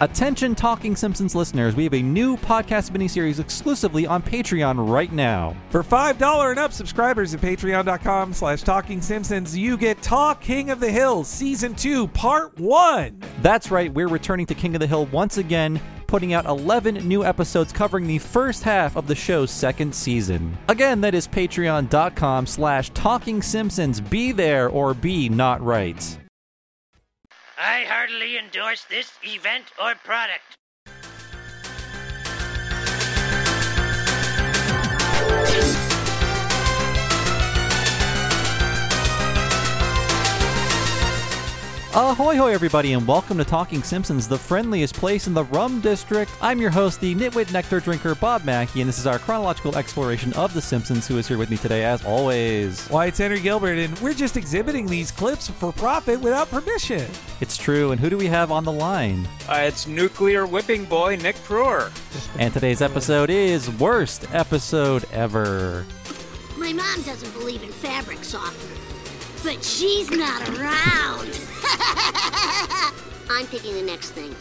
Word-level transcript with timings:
Attention 0.00 0.56
Talking 0.56 0.96
Simpsons 0.96 1.36
listeners, 1.36 1.76
we 1.76 1.84
have 1.84 1.94
a 1.94 2.02
new 2.02 2.36
podcast 2.36 2.90
miniseries 2.90 3.38
exclusively 3.38 4.06
on 4.08 4.22
Patreon 4.22 4.90
right 4.90 5.12
now. 5.12 5.56
For 5.70 5.84
$5 5.84 6.50
and 6.50 6.58
up 6.58 6.72
subscribers 6.72 7.32
at 7.32 7.40
patreon.com 7.40 8.32
slash 8.32 8.62
talking 8.62 9.00
simpsons, 9.00 9.56
you 9.56 9.76
get 9.76 10.02
Talk 10.02 10.40
King 10.40 10.70
of 10.70 10.80
the 10.80 10.90
Hill 10.90 11.22
Season 11.22 11.76
2 11.76 12.08
Part 12.08 12.58
1. 12.58 13.20
That's 13.40 13.70
right, 13.70 13.92
we're 13.92 14.08
returning 14.08 14.46
to 14.46 14.54
King 14.54 14.74
of 14.74 14.80
the 14.80 14.86
Hill 14.88 15.06
once 15.06 15.38
again, 15.38 15.80
putting 16.08 16.32
out 16.32 16.46
11 16.46 17.06
new 17.06 17.24
episodes 17.24 17.72
covering 17.72 18.08
the 18.08 18.18
first 18.18 18.64
half 18.64 18.96
of 18.96 19.06
the 19.06 19.14
show's 19.14 19.52
second 19.52 19.94
season. 19.94 20.58
Again, 20.66 21.00
that 21.02 21.14
is 21.14 21.28
patreon.com 21.28 22.46
slash 22.46 22.90
talking 22.90 23.40
simpsons. 23.42 24.00
Be 24.00 24.32
there 24.32 24.68
or 24.68 24.92
be 24.92 25.28
not 25.28 25.62
right. 25.62 26.18
I 27.58 27.84
heartily 27.84 28.38
endorse 28.38 28.84
this 28.84 29.12
event 29.22 29.66
or 29.80 29.94
product. 29.94 30.56
Ahoy, 41.96 42.34
hoy, 42.36 42.52
everybody, 42.52 42.94
and 42.94 43.06
welcome 43.06 43.38
to 43.38 43.44
Talking 43.44 43.80
Simpsons, 43.80 44.26
the 44.26 44.36
friendliest 44.36 44.96
place 44.96 45.28
in 45.28 45.32
the 45.32 45.44
Rum 45.44 45.80
District. 45.80 46.28
I'm 46.42 46.60
your 46.60 46.70
host, 46.70 47.00
the 47.00 47.14
Nitwit 47.14 47.52
Nectar 47.52 47.78
Drinker, 47.78 48.16
Bob 48.16 48.42
Mackey, 48.42 48.80
and 48.80 48.88
this 48.88 48.98
is 48.98 49.06
our 49.06 49.20
chronological 49.20 49.76
exploration 49.76 50.32
of 50.32 50.52
The 50.54 50.60
Simpsons, 50.60 51.06
who 51.06 51.18
is 51.18 51.28
here 51.28 51.38
with 51.38 51.50
me 51.50 51.56
today, 51.56 51.84
as 51.84 52.04
always. 52.04 52.88
Why, 52.88 53.06
it's 53.06 53.18
Henry 53.18 53.38
Gilbert, 53.38 53.78
and 53.78 53.96
we're 54.00 54.12
just 54.12 54.36
exhibiting 54.36 54.86
these 54.86 55.12
clips 55.12 55.48
for 55.48 55.72
profit 55.72 56.20
without 56.20 56.50
permission. 56.50 57.08
It's 57.40 57.56
true, 57.56 57.92
and 57.92 58.00
who 58.00 58.10
do 58.10 58.16
we 58.18 58.26
have 58.26 58.50
on 58.50 58.64
the 58.64 58.72
line? 58.72 59.28
Uh, 59.48 59.62
it's 59.62 59.86
nuclear 59.86 60.46
whipping 60.46 60.86
boy 60.86 61.14
Nick 61.14 61.36
Prueher. 61.36 61.92
And 62.40 62.52
today's 62.52 62.82
episode 62.82 63.30
is 63.30 63.70
Worst 63.70 64.26
Episode 64.34 65.04
Ever. 65.12 65.86
My 66.56 66.72
mom 66.72 67.02
doesn't 67.02 67.32
believe 67.34 67.62
in 67.62 67.70
fabric 67.70 68.24
softener, 68.24 68.80
but 69.44 69.62
she's 69.62 70.10
not 70.10 70.48
around. 70.48 71.38
I'm 73.30 73.46
picking 73.46 73.74
the 73.74 73.82
next 73.82 74.10
thing. 74.12 74.34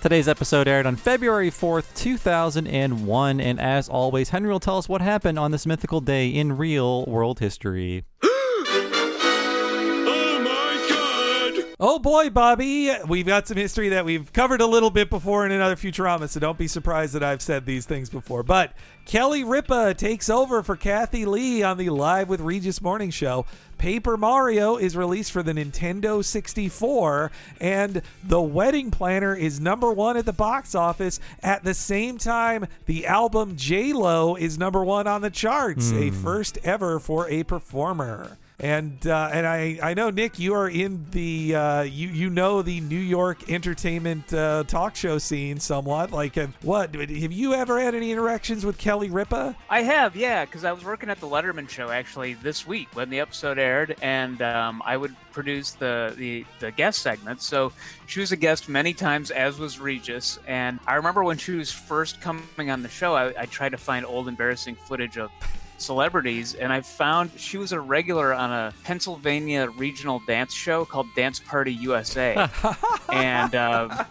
Today's 0.00 0.26
episode 0.26 0.66
aired 0.66 0.86
on 0.86 0.96
February 0.96 1.50
4th, 1.50 1.94
2001, 1.94 3.40
and 3.40 3.60
as 3.60 3.90
always, 3.90 4.30
Henry 4.30 4.50
will 4.50 4.58
tell 4.58 4.78
us 4.78 4.88
what 4.88 5.02
happened 5.02 5.38
on 5.38 5.50
this 5.50 5.66
mythical 5.66 6.00
day 6.00 6.28
in 6.28 6.56
real 6.56 7.04
world 7.04 7.40
history. 7.40 8.04
Oh 11.82 11.98
boy, 11.98 12.28
Bobby, 12.28 12.92
we've 13.08 13.24
got 13.24 13.48
some 13.48 13.56
history 13.56 13.88
that 13.88 14.04
we've 14.04 14.30
covered 14.34 14.60
a 14.60 14.66
little 14.66 14.90
bit 14.90 15.08
before 15.08 15.46
in 15.46 15.50
another 15.50 15.76
Futurama, 15.76 16.28
so 16.28 16.38
don't 16.38 16.58
be 16.58 16.68
surprised 16.68 17.14
that 17.14 17.22
I've 17.22 17.40
said 17.40 17.64
these 17.64 17.86
things 17.86 18.10
before. 18.10 18.42
But 18.42 18.74
Kelly 19.06 19.44
Ripa 19.44 19.94
takes 19.94 20.28
over 20.28 20.62
for 20.62 20.76
Kathie 20.76 21.24
Lee 21.24 21.62
on 21.62 21.78
the 21.78 21.88
Live 21.88 22.28
with 22.28 22.42
Regis 22.42 22.82
morning 22.82 23.08
show. 23.08 23.46
Paper 23.78 24.18
Mario 24.18 24.76
is 24.76 24.94
released 24.94 25.32
for 25.32 25.42
the 25.42 25.54
Nintendo 25.54 26.22
64, 26.22 27.32
and 27.62 28.02
The 28.24 28.42
Wedding 28.42 28.90
Planner 28.90 29.34
is 29.34 29.58
number 29.58 29.90
one 29.90 30.18
at 30.18 30.26
the 30.26 30.34
box 30.34 30.74
office. 30.74 31.18
At 31.42 31.64
the 31.64 31.72
same 31.72 32.18
time, 32.18 32.66
the 32.84 33.06
album 33.06 33.56
J 33.56 33.94
Lo 33.94 34.34
is 34.34 34.58
number 34.58 34.84
one 34.84 35.06
on 35.06 35.22
the 35.22 35.30
charts, 35.30 35.92
a 35.92 36.10
hmm. 36.10 36.22
first 36.22 36.58
ever 36.62 37.00
for 37.00 37.26
a 37.30 37.42
performer. 37.42 38.36
And 38.60 39.06
uh, 39.06 39.30
and 39.32 39.46
I, 39.46 39.78
I 39.82 39.94
know 39.94 40.10
Nick, 40.10 40.38
you 40.38 40.52
are 40.52 40.68
in 40.68 41.06
the 41.12 41.54
uh, 41.54 41.82
you 41.82 42.08
you 42.08 42.28
know 42.28 42.60
the 42.60 42.80
New 42.80 42.98
York 42.98 43.48
entertainment 43.48 44.32
uh, 44.34 44.64
talk 44.66 44.94
show 44.94 45.16
scene 45.16 45.58
somewhat. 45.58 46.10
Like, 46.10 46.36
what 46.60 46.94
have 46.94 47.32
you 47.32 47.54
ever 47.54 47.80
had 47.80 47.94
any 47.94 48.12
interactions 48.12 48.66
with 48.66 48.76
Kelly 48.76 49.08
Ripa? 49.08 49.56
I 49.70 49.80
have, 49.82 50.14
yeah, 50.14 50.44
because 50.44 50.64
I 50.64 50.72
was 50.72 50.84
working 50.84 51.08
at 51.08 51.20
the 51.20 51.26
Letterman 51.26 51.70
show 51.70 51.88
actually 51.88 52.34
this 52.34 52.66
week 52.66 52.88
when 52.92 53.08
the 53.08 53.20
episode 53.20 53.58
aired, 53.58 53.96
and 54.02 54.42
um, 54.42 54.82
I 54.84 54.98
would 54.98 55.16
produce 55.32 55.70
the, 55.72 56.12
the 56.18 56.44
the 56.58 56.70
guest 56.70 57.00
segments. 57.00 57.46
So 57.46 57.72
she 58.06 58.20
was 58.20 58.30
a 58.32 58.36
guest 58.36 58.68
many 58.68 58.92
times, 58.92 59.30
as 59.30 59.58
was 59.58 59.80
Regis. 59.80 60.38
And 60.46 60.80
I 60.86 60.96
remember 60.96 61.24
when 61.24 61.38
she 61.38 61.52
was 61.52 61.72
first 61.72 62.20
coming 62.20 62.70
on 62.70 62.82
the 62.82 62.90
show, 62.90 63.14
I, 63.14 63.32
I 63.40 63.46
tried 63.46 63.70
to 63.70 63.78
find 63.78 64.04
old 64.04 64.28
embarrassing 64.28 64.74
footage 64.74 65.16
of 65.16 65.30
celebrities 65.80 66.54
and 66.54 66.72
i 66.72 66.80
found 66.80 67.30
she 67.36 67.56
was 67.58 67.72
a 67.72 67.80
regular 67.80 68.32
on 68.34 68.50
a 68.52 68.72
pennsylvania 68.84 69.68
regional 69.76 70.20
dance 70.26 70.52
show 70.52 70.84
called 70.84 71.06
dance 71.16 71.40
party 71.40 71.72
usa 71.72 72.48
and 73.12 73.54
uh, 73.54 74.04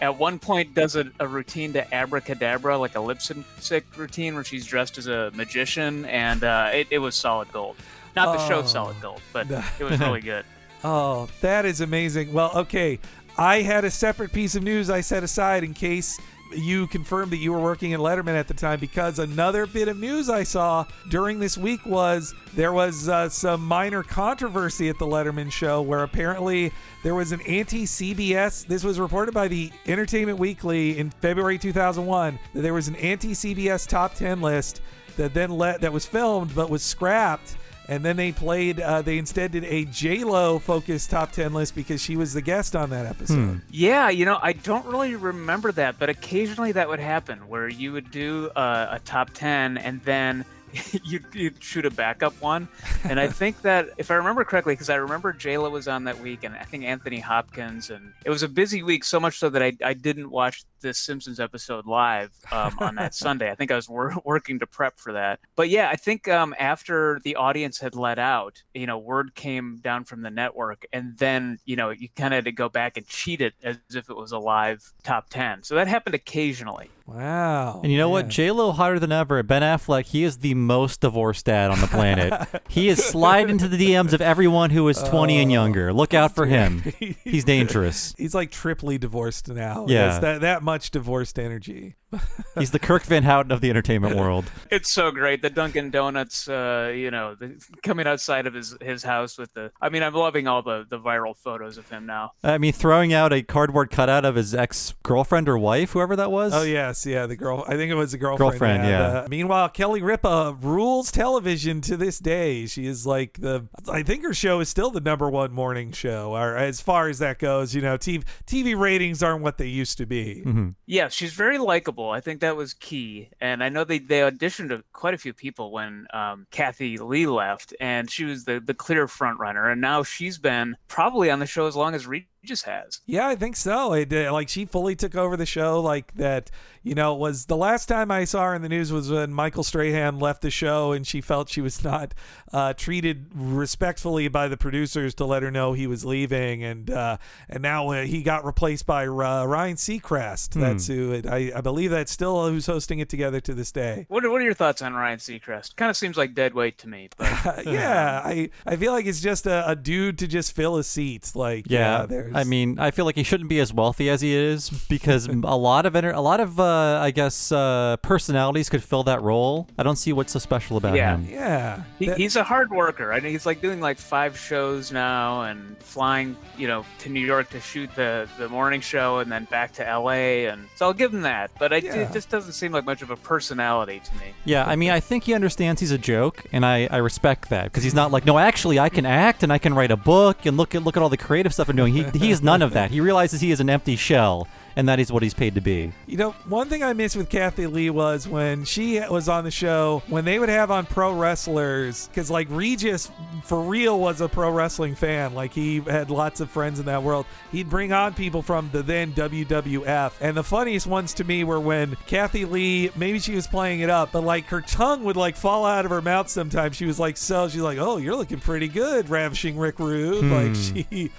at 0.00 0.18
one 0.18 0.38
point 0.38 0.74
does 0.74 0.96
a, 0.96 1.04
a 1.20 1.26
routine 1.26 1.72
to 1.72 1.94
abracadabra 1.94 2.76
like 2.76 2.94
a 2.96 3.00
lip 3.00 3.20
sync 3.22 3.84
routine 3.96 4.34
where 4.34 4.44
she's 4.44 4.66
dressed 4.66 4.98
as 4.98 5.06
a 5.06 5.30
magician 5.34 6.04
and 6.06 6.42
uh, 6.44 6.70
it, 6.72 6.86
it 6.90 6.98
was 6.98 7.14
solid 7.14 7.50
gold 7.52 7.76
not 8.16 8.36
the 8.36 8.48
show 8.48 8.60
Oh. 8.60 8.66
solid 8.66 9.00
gold 9.00 9.20
but 9.32 9.50
it 9.78 9.84
was 9.84 9.98
really 10.00 10.20
good 10.20 10.44
Oh, 10.84 11.28
that 11.42 11.64
is 11.64 11.80
amazing. 11.80 12.32
Well, 12.32 12.50
okay. 12.56 12.98
I 13.38 13.60
had 13.62 13.84
a 13.84 13.90
separate 13.90 14.32
piece 14.32 14.56
of 14.56 14.64
news 14.64 14.90
I 14.90 15.00
set 15.00 15.22
aside 15.22 15.62
in 15.62 15.74
case 15.74 16.20
you 16.54 16.86
confirmed 16.86 17.32
that 17.32 17.38
you 17.38 17.52
were 17.52 17.60
working 17.60 17.92
in 17.92 18.00
Letterman 18.00 18.34
at 18.34 18.48
the 18.48 18.54
time 18.54 18.80
because 18.80 19.18
another 19.18 19.66
bit 19.66 19.88
of 19.88 19.98
news 19.98 20.28
I 20.28 20.42
saw 20.42 20.86
during 21.08 21.38
this 21.38 21.56
week 21.58 21.84
was 21.86 22.34
there 22.54 22.72
was 22.72 23.08
uh, 23.08 23.28
some 23.28 23.64
minor 23.64 24.02
controversy 24.02 24.88
at 24.88 24.98
the 24.98 25.06
Letterman 25.06 25.50
show 25.50 25.82
where 25.82 26.02
apparently 26.02 26.72
there 27.02 27.14
was 27.14 27.32
an 27.32 27.40
anti 27.42 27.84
CBS. 27.84 28.66
This 28.66 28.84
was 28.84 29.00
reported 29.00 29.34
by 29.34 29.48
the 29.48 29.70
Entertainment 29.86 30.38
Weekly 30.38 30.98
in 30.98 31.10
February 31.10 31.58
2001 31.58 32.38
that 32.54 32.60
there 32.60 32.74
was 32.74 32.88
an 32.88 32.96
anti 32.96 33.32
CBS 33.32 33.86
top 33.86 34.14
10 34.14 34.40
list 34.40 34.80
that 35.16 35.34
then 35.34 35.50
let 35.50 35.80
that 35.80 35.92
was 35.92 36.06
filmed 36.06 36.54
but 36.54 36.70
was 36.70 36.82
scrapped 36.82 37.56
and 37.88 38.04
then 38.04 38.16
they 38.16 38.32
played. 38.32 38.80
Uh, 38.80 39.02
they 39.02 39.18
instead 39.18 39.52
did 39.52 39.64
a 39.64 39.84
J 39.86 40.24
Lo 40.24 40.58
focused 40.58 41.10
top 41.10 41.32
ten 41.32 41.52
list 41.52 41.74
because 41.74 42.02
she 42.02 42.16
was 42.16 42.34
the 42.34 42.42
guest 42.42 42.76
on 42.76 42.90
that 42.90 43.06
episode. 43.06 43.60
Yeah, 43.70 44.08
you 44.10 44.24
know, 44.24 44.38
I 44.42 44.52
don't 44.52 44.86
really 44.86 45.14
remember 45.14 45.72
that, 45.72 45.98
but 45.98 46.08
occasionally 46.08 46.72
that 46.72 46.88
would 46.88 47.00
happen 47.00 47.48
where 47.48 47.68
you 47.68 47.92
would 47.92 48.10
do 48.10 48.50
uh, 48.56 48.88
a 48.90 48.98
top 49.00 49.30
10 49.34 49.78
and 49.78 50.00
then 50.02 50.44
you'd, 51.04 51.24
you'd 51.34 51.62
shoot 51.62 51.84
a 51.84 51.90
backup 51.90 52.40
one. 52.40 52.68
And 53.04 53.18
I 53.20 53.28
think 53.40 53.62
that, 53.62 53.90
if 53.98 54.10
I 54.10 54.14
remember 54.14 54.44
correctly, 54.44 54.74
because 54.74 54.90
I 54.90 54.96
remember 54.96 55.32
J 55.32 55.58
Lo 55.58 55.70
was 55.70 55.88
on 55.88 56.04
that 56.04 56.18
week 56.20 56.44
and 56.44 56.54
I 56.54 56.64
think 56.64 56.84
Anthony 56.84 57.20
Hopkins, 57.20 57.90
and 57.90 58.12
it 58.24 58.30
was 58.30 58.42
a 58.42 58.48
busy 58.48 58.82
week, 58.82 59.04
so 59.04 59.20
much 59.20 59.38
so 59.38 59.50
that 59.50 59.62
I, 59.62 59.72
I 59.84 59.94
didn't 59.94 60.30
watch 60.30 60.64
this 60.82 60.98
Simpsons 60.98 61.40
episode 61.40 61.86
live 61.86 62.32
um, 62.50 62.76
on 62.78 62.94
that 62.96 63.14
Sunday. 63.22 63.50
I 63.50 63.54
think 63.54 63.70
I 63.70 63.76
was 63.76 63.88
wor- 63.88 64.14
working 64.24 64.58
to 64.58 64.66
prep 64.66 64.98
for 64.98 65.12
that. 65.12 65.40
But 65.56 65.68
yeah, 65.68 65.88
I 65.88 65.96
think 65.96 66.28
um, 66.28 66.54
after 66.58 67.20
the 67.24 67.36
audience 67.36 67.80
had 67.80 67.94
let 67.94 68.18
out, 68.18 68.62
you 68.74 68.86
know, 68.86 68.98
word 68.98 69.34
came 69.34 69.78
down 69.82 70.04
from 70.04 70.22
the 70.22 70.30
network, 70.30 70.84
and 70.92 71.16
then, 71.18 71.58
you 71.64 71.76
know, 71.76 71.90
you 71.90 72.08
kind 72.14 72.34
of 72.34 72.38
had 72.38 72.44
to 72.44 72.52
go 72.52 72.68
back 72.68 72.96
and 72.96 73.06
cheat 73.06 73.40
it 73.40 73.54
as 73.62 73.78
if 73.94 74.10
it 74.10 74.16
was 74.16 74.32
a 74.32 74.38
live 74.38 74.92
top 75.02 75.30
10. 75.30 75.62
So 75.62 75.74
that 75.76 75.88
happened 75.88 76.14
occasionally. 76.14 76.90
Wow. 77.06 77.80
And 77.82 77.90
you 77.90 77.98
know 77.98 78.08
what? 78.08 78.26
man. 78.26 78.30
J 78.30 78.50
Lo 78.50 78.72
hotter 78.72 78.98
than 78.98 79.12
ever. 79.12 79.42
Ben 79.42 79.62
Affleck, 79.62 80.06
he 80.06 80.24
is 80.24 80.38
the 80.38 80.54
most 80.54 81.00
divorced 81.00 81.46
dad 81.46 81.70
on 81.70 81.80
the 81.80 81.86
planet. 81.86 82.32
he 82.68 82.88
is 82.88 83.02
sliding 83.04 83.50
into 83.50 83.68
the 83.68 83.76
DMs 83.76 84.12
of 84.12 84.20
everyone 84.20 84.70
who 84.70 84.88
is 84.88 84.98
20 85.02 85.40
and 85.40 85.50
younger. 85.52 85.92
Look 85.92 86.14
out 86.14 86.34
for 86.34 86.46
him. 86.46 86.82
He's 87.24 87.44
dangerous. 87.44 88.14
He's 88.16 88.34
like 88.34 88.50
triply 88.50 88.98
divorced 88.98 89.48
now. 89.48 89.86
Yeah. 89.88 90.08
There's 90.08 90.20
that 90.20 90.40
that 90.42 90.62
much 90.72 90.90
divorced 90.90 91.38
energy. 91.38 91.96
He's 92.58 92.70
the 92.70 92.78
Kirk 92.78 93.02
Van 93.04 93.22
Houten 93.22 93.50
of 93.50 93.60
the 93.60 93.70
entertainment 93.70 94.16
world. 94.16 94.50
It's 94.70 94.92
so 94.92 95.10
great. 95.10 95.42
The 95.42 95.50
Dunkin' 95.50 95.90
Donuts, 95.90 96.48
uh, 96.48 96.92
you 96.94 97.10
know, 97.10 97.34
the, 97.34 97.62
coming 97.82 98.06
outside 98.06 98.46
of 98.46 98.54
his, 98.54 98.76
his 98.80 99.02
house 99.02 99.38
with 99.38 99.52
the. 99.54 99.72
I 99.80 99.88
mean, 99.88 100.02
I'm 100.02 100.14
loving 100.14 100.46
all 100.46 100.62
the, 100.62 100.86
the 100.88 100.98
viral 100.98 101.36
photos 101.36 101.78
of 101.78 101.88
him 101.88 102.06
now. 102.06 102.32
I 102.42 102.58
mean, 102.58 102.72
throwing 102.72 103.12
out 103.12 103.32
a 103.32 103.42
cardboard 103.42 103.90
cutout 103.90 104.24
of 104.24 104.34
his 104.34 104.54
ex 104.54 104.94
girlfriend 105.02 105.48
or 105.48 105.58
wife, 105.58 105.92
whoever 105.92 106.16
that 106.16 106.30
was. 106.30 106.52
Oh 106.52 106.62
yes, 106.62 107.06
yeah, 107.06 107.26
the 107.26 107.36
girl. 107.36 107.64
I 107.66 107.76
think 107.76 107.90
it 107.90 107.94
was 107.94 108.12
the 108.12 108.18
girlfriend. 108.18 108.52
Girlfriend, 108.52 108.84
yeah. 108.84 109.02
Uh, 109.02 109.26
meanwhile, 109.30 109.68
Kelly 109.68 110.02
Ripa 110.02 110.56
rules 110.60 111.10
television 111.10 111.80
to 111.82 111.96
this 111.96 112.18
day. 112.18 112.66
She 112.66 112.86
is 112.86 113.06
like 113.06 113.40
the. 113.40 113.66
I 113.88 114.02
think 114.02 114.24
her 114.24 114.34
show 114.34 114.60
is 114.60 114.68
still 114.68 114.90
the 114.90 115.00
number 115.00 115.30
one 115.30 115.52
morning 115.52 115.92
show, 115.92 116.36
or 116.36 116.56
as 116.56 116.80
far 116.80 117.08
as 117.08 117.18
that 117.20 117.38
goes. 117.38 117.74
You 117.74 117.80
know, 117.80 117.96
TV 117.96 118.24
TV 118.46 118.78
ratings 118.78 119.22
aren't 119.22 119.42
what 119.42 119.58
they 119.58 119.68
used 119.68 119.98
to 119.98 120.06
be. 120.06 120.42
Mm-hmm. 120.44 120.70
Yeah, 120.86 121.08
she's 121.08 121.32
very 121.32 121.58
likable. 121.58 122.01
I 122.10 122.20
think 122.20 122.40
that 122.40 122.56
was 122.56 122.74
key. 122.74 123.30
And 123.40 123.62
I 123.62 123.68
know 123.68 123.84
they, 123.84 123.98
they 123.98 124.20
auditioned 124.20 124.82
quite 124.92 125.14
a 125.14 125.18
few 125.18 125.32
people 125.32 125.70
when 125.70 126.06
um, 126.12 126.46
Kathie 126.50 126.98
Lee 126.98 127.26
left, 127.26 127.74
and 127.80 128.10
she 128.10 128.24
was 128.24 128.44
the, 128.44 128.60
the 128.60 128.74
clear 128.74 129.08
front 129.08 129.38
runner. 129.38 129.68
And 129.68 129.80
now 129.80 130.02
she's 130.02 130.38
been 130.38 130.76
probably 130.88 131.30
on 131.30 131.38
the 131.38 131.46
show 131.46 131.66
as 131.66 131.76
long 131.76 131.94
as 131.94 132.06
Regis 132.42 132.62
just 132.62 132.64
has. 132.64 133.00
Yeah, 133.06 133.28
I 133.28 133.36
think 133.36 133.56
so. 133.56 133.92
It, 133.92 134.12
uh, 134.12 134.32
like 134.32 134.48
she 134.48 134.64
fully 134.64 134.96
took 134.96 135.14
over 135.14 135.36
the 135.36 135.46
show. 135.46 135.80
Like 135.80 136.14
that, 136.14 136.50
you 136.82 136.94
know, 136.94 137.14
was 137.14 137.46
the 137.46 137.56
last 137.56 137.86
time 137.86 138.10
I 138.10 138.24
saw 138.24 138.44
her 138.44 138.54
in 138.54 138.62
the 138.62 138.68
news 138.68 138.92
was 138.92 139.10
when 139.10 139.32
Michael 139.32 139.62
Strahan 139.62 140.18
left 140.18 140.42
the 140.42 140.50
show, 140.50 140.92
and 140.92 141.06
she 141.06 141.20
felt 141.20 141.48
she 141.48 141.60
was 141.60 141.84
not 141.84 142.14
uh, 142.52 142.74
treated 142.74 143.26
respectfully 143.34 144.28
by 144.28 144.48
the 144.48 144.56
producers 144.56 145.14
to 145.14 145.24
let 145.24 145.42
her 145.42 145.50
know 145.50 145.72
he 145.72 145.86
was 145.86 146.04
leaving, 146.04 146.62
and 146.64 146.90
uh, 146.90 147.18
and 147.48 147.62
now 147.62 147.90
uh, 147.90 148.02
he 148.02 148.22
got 148.22 148.44
replaced 148.44 148.86
by 148.86 149.06
uh, 149.06 149.44
Ryan 149.44 149.76
Seacrest. 149.76 150.50
That's 150.50 150.86
who 150.86 151.12
it, 151.12 151.26
I, 151.26 151.52
I 151.54 151.60
believe 151.60 151.90
that's 151.90 152.12
still 152.12 152.48
who's 152.48 152.66
hosting 152.66 152.98
it 152.98 153.08
together 153.08 153.40
to 153.40 153.54
this 153.54 153.70
day. 153.72 154.06
What 154.08 154.24
are, 154.24 154.30
what 154.30 154.40
are 154.40 154.44
your 154.44 154.54
thoughts 154.54 154.82
on 154.82 154.94
Ryan 154.94 155.18
Seacrest? 155.18 155.76
Kind 155.76 155.90
of 155.90 155.96
seems 155.96 156.16
like 156.16 156.34
dead 156.34 156.54
weight 156.54 156.78
to 156.78 156.88
me. 156.88 157.08
But 157.16 157.66
yeah, 157.66 158.20
I 158.24 158.50
I 158.66 158.76
feel 158.76 158.92
like 158.92 159.06
it's 159.06 159.20
just 159.20 159.46
a, 159.46 159.68
a 159.68 159.76
dude 159.76 160.18
to 160.18 160.26
just 160.26 160.54
fill 160.54 160.76
a 160.76 160.84
seat. 160.84 161.32
Like 161.34 161.66
Yeah, 161.68 162.06
there's 162.32 162.46
I 162.46 162.48
mean, 162.48 162.78
I 162.78 162.90
feel 162.90 163.04
like 163.04 163.14
he 163.16 163.22
shouldn't 163.22 163.48
be 163.48 163.60
as 163.60 163.72
wealthy 163.72 164.08
as 164.10 164.20
he 164.20 164.34
is 164.34 164.70
because 164.88 165.26
a 165.44 165.56
lot 165.56 165.86
of 165.86 165.94
enter- 165.96 166.12
a 166.12 166.20
lot 166.20 166.40
of 166.40 166.58
uh, 166.60 166.98
I 167.02 167.10
guess 167.10 167.52
uh, 167.52 167.96
personalities 168.02 168.68
could 168.68 168.82
fill 168.82 169.02
that 169.04 169.22
role. 169.22 169.68
I 169.78 169.82
don't 169.82 169.96
see 169.96 170.12
what's 170.12 170.32
so 170.32 170.38
special 170.38 170.76
about 170.76 170.94
Yeah. 170.96 171.16
him. 171.16 171.26
yeah. 171.30 171.82
he, 171.98 172.06
That- 172.06 172.18
he's 172.18 172.36
a 172.36 172.44
hard 172.44 172.70
worker. 172.70 173.12
I 173.12 173.20
mean, 173.20 173.32
he's 173.32 173.46
like 173.46 173.60
doing 173.60 173.80
like 173.80 173.98
five 173.98 174.36
shows 174.38 174.92
now 174.92 175.42
and 175.42 175.76
flying, 175.78 176.36
you 176.56 176.68
know, 176.68 176.84
to 177.00 177.08
New 177.08 177.20
York 177.24 177.50
to 177.50 177.60
shoot 177.60 177.90
the 177.94 178.28
the 178.38 178.48
morning 178.48 178.80
show 178.80 179.18
and 179.18 179.30
then 179.30 179.44
back 179.46 179.72
to 179.74 179.86
L.A. 179.88 180.46
And 180.46 180.66
so 180.76 180.86
I'll 180.86 180.92
give 180.92 181.12
him 181.12 181.22
that. 181.22 181.50
But 181.58 181.72
I, 181.72 181.76
Yeah. 181.76 181.94
it 181.96 182.12
just 182.12 182.28
doesn't 182.30 182.52
seem 182.52 182.72
like 182.72 182.84
much 182.84 183.02
of 183.02 183.10
a 183.10 183.16
personality 183.16 184.00
to 184.04 184.14
me. 184.16 184.26
Yeah, 184.44 184.64
I 184.64 184.76
mean, 184.76 184.90
I 184.90 185.00
think 185.00 185.24
he 185.24 185.34
understands 185.34 185.80
he's 185.80 185.90
a 185.90 185.98
joke, 185.98 186.44
and 186.52 186.64
I, 186.64 186.88
I 186.90 186.96
respect 186.98 187.50
that 187.50 187.64
because 187.64 187.82
he's 187.84 187.94
not 187.94 188.10
like, 188.10 188.24
no, 188.24 188.38
actually, 188.38 188.78
I 188.78 188.88
can 188.88 189.06
act 189.06 189.42
and 189.42 189.52
I 189.52 189.58
can 189.58 189.74
write 189.74 189.90
a 189.90 189.96
book 189.96 190.46
and 190.46 190.56
look 190.56 190.74
at 190.74 190.82
look 190.82 190.96
at 190.96 191.02
all 191.02 191.08
the 191.08 191.16
creative 191.16 191.52
stuff 191.52 191.68
I'm 191.68 191.76
doing. 191.76 191.92
He 191.92 192.04
he 192.22 192.30
is 192.30 192.42
none 192.42 192.62
of 192.62 192.72
that. 192.72 192.90
He 192.90 193.00
realizes 193.00 193.40
he 193.40 193.50
is 193.50 193.60
an 193.60 193.70
empty 193.70 193.96
shell, 193.96 194.48
and 194.76 194.88
that 194.88 195.00
is 195.00 195.12
what 195.12 195.22
he's 195.22 195.34
paid 195.34 195.54
to 195.54 195.60
be. 195.60 195.92
You 196.06 196.16
know, 196.16 196.30
one 196.46 196.68
thing 196.68 196.82
I 196.82 196.92
missed 196.92 197.16
with 197.16 197.28
Kathie 197.28 197.66
Lee 197.66 197.90
was 197.90 198.26
when 198.26 198.64
she 198.64 199.00
was 199.00 199.28
on 199.28 199.44
the 199.44 199.50
show, 199.50 200.02
when 200.08 200.24
they 200.24 200.38
would 200.38 200.48
have 200.48 200.70
on 200.70 200.86
pro 200.86 201.12
wrestlers, 201.12 202.08
because 202.08 202.30
like 202.30 202.48
Regis 202.50 203.10
for 203.44 203.60
real 203.60 203.98
was 203.98 204.20
a 204.20 204.28
pro 204.28 204.50
wrestling 204.50 204.94
fan. 204.94 205.34
Like 205.34 205.52
he 205.52 205.80
had 205.80 206.10
lots 206.10 206.40
of 206.40 206.50
friends 206.50 206.78
in 206.78 206.86
that 206.86 207.02
world. 207.02 207.26
He'd 207.50 207.68
bring 207.68 207.92
on 207.92 208.14
people 208.14 208.42
from 208.42 208.70
the 208.72 208.82
then 208.82 209.12
WWF. 209.12 210.12
And 210.20 210.36
the 210.36 210.44
funniest 210.44 210.86
ones 210.86 211.14
to 211.14 211.24
me 211.24 211.44
were 211.44 211.60
when 211.60 211.96
Kathie 212.06 212.44
Lee, 212.44 212.90
maybe 212.96 213.18
she 213.18 213.34
was 213.34 213.46
playing 213.46 213.80
it 213.80 213.90
up, 213.90 214.12
but 214.12 214.22
like 214.22 214.46
her 214.46 214.60
tongue 214.60 215.04
would 215.04 215.16
like 215.16 215.36
fall 215.36 215.66
out 215.66 215.84
of 215.84 215.90
her 215.90 216.02
mouth 216.02 216.28
sometimes. 216.28 216.76
She 216.76 216.86
was 216.86 216.98
like, 216.98 217.16
so 217.16 217.48
she's 217.48 217.60
like, 217.60 217.78
oh, 217.78 217.98
you're 217.98 218.16
looking 218.16 218.40
pretty 218.40 218.68
good, 218.68 219.10
ravishing 219.10 219.58
Rick 219.58 219.78
Rude. 219.78 220.24
Like 220.24 220.56
hmm. 220.56 220.80
she. 220.90 221.10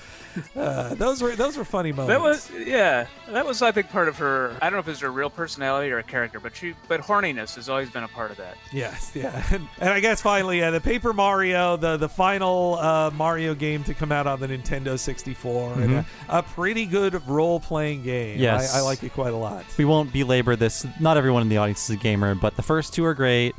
Uh, 0.56 0.94
those 0.96 1.22
were 1.22 1.36
those 1.36 1.58
were 1.58 1.66
funny 1.66 1.92
moments. 1.92 2.48
That 2.48 2.58
was 2.58 2.68
yeah. 2.68 3.08
That 3.30 3.46
was 3.46 3.62
I 3.62 3.72
think 3.72 3.90
part 3.90 4.08
of 4.08 4.18
her. 4.18 4.56
I 4.62 4.70
don't 4.70 4.74
know 4.74 4.80
if 4.80 4.88
it's 4.88 5.00
her 5.02 5.12
real 5.12 5.30
personality 5.30 5.92
or 5.92 6.00
a 6.00 6.04
character, 6.04 6.40
but 6.40 6.56
she 6.56 6.76
but 6.88 7.02
horniness 7.02 7.56
has 7.56 7.70
always 7.70 7.90
been 7.90 8.04
a 8.04 8.08
part 8.08 8.32
of 8.32 8.38
that. 8.38 8.58
Yes, 8.72 9.12
yeah, 9.14 9.44
and, 9.52 9.68
and 9.80 9.90
I 9.90 10.00
guess 10.00 10.22
finally, 10.22 10.60
yeah, 10.60 10.70
the 10.70 10.82
Paper 10.82 11.14
Mario, 11.14 11.78
the 11.78 11.98
the 11.98 12.10
final 12.10 12.76
uh, 12.76 13.12
Mario 13.12 13.54
game 13.56 13.84
to 13.84 13.94
come 13.94 14.12
out 14.12 14.28
on 14.28 14.40
the 14.40 14.48
Nintendo 14.48 14.98
64, 14.98 15.74
and 15.74 15.94
a, 15.94 16.06
a 16.30 16.44
pretty 16.44 16.86
good 16.86 17.26
role 17.28 17.60
playing 17.60 18.04
game. 18.04 18.40
Yes. 18.40 18.74
I, 18.74 18.80
I 18.80 18.82
like 18.82 19.04
it 19.04 19.14
quite 19.14 19.34
a 19.34 19.38
lot. 19.38 19.66
We 19.78 19.86
won't 19.86 20.12
belabor 20.12 20.56
this. 20.56 20.86
Not 21.00 21.18
everyone 21.18 21.42
in 21.42 21.50
the 21.50 21.58
audience 21.58 21.90
is 21.90 21.96
a 21.96 22.00
gamer, 22.00 22.36
but 22.36 22.56
the 22.56 22.64
first 22.64 22.94
two 22.94 23.06
are 23.06 23.14
great. 23.14 23.56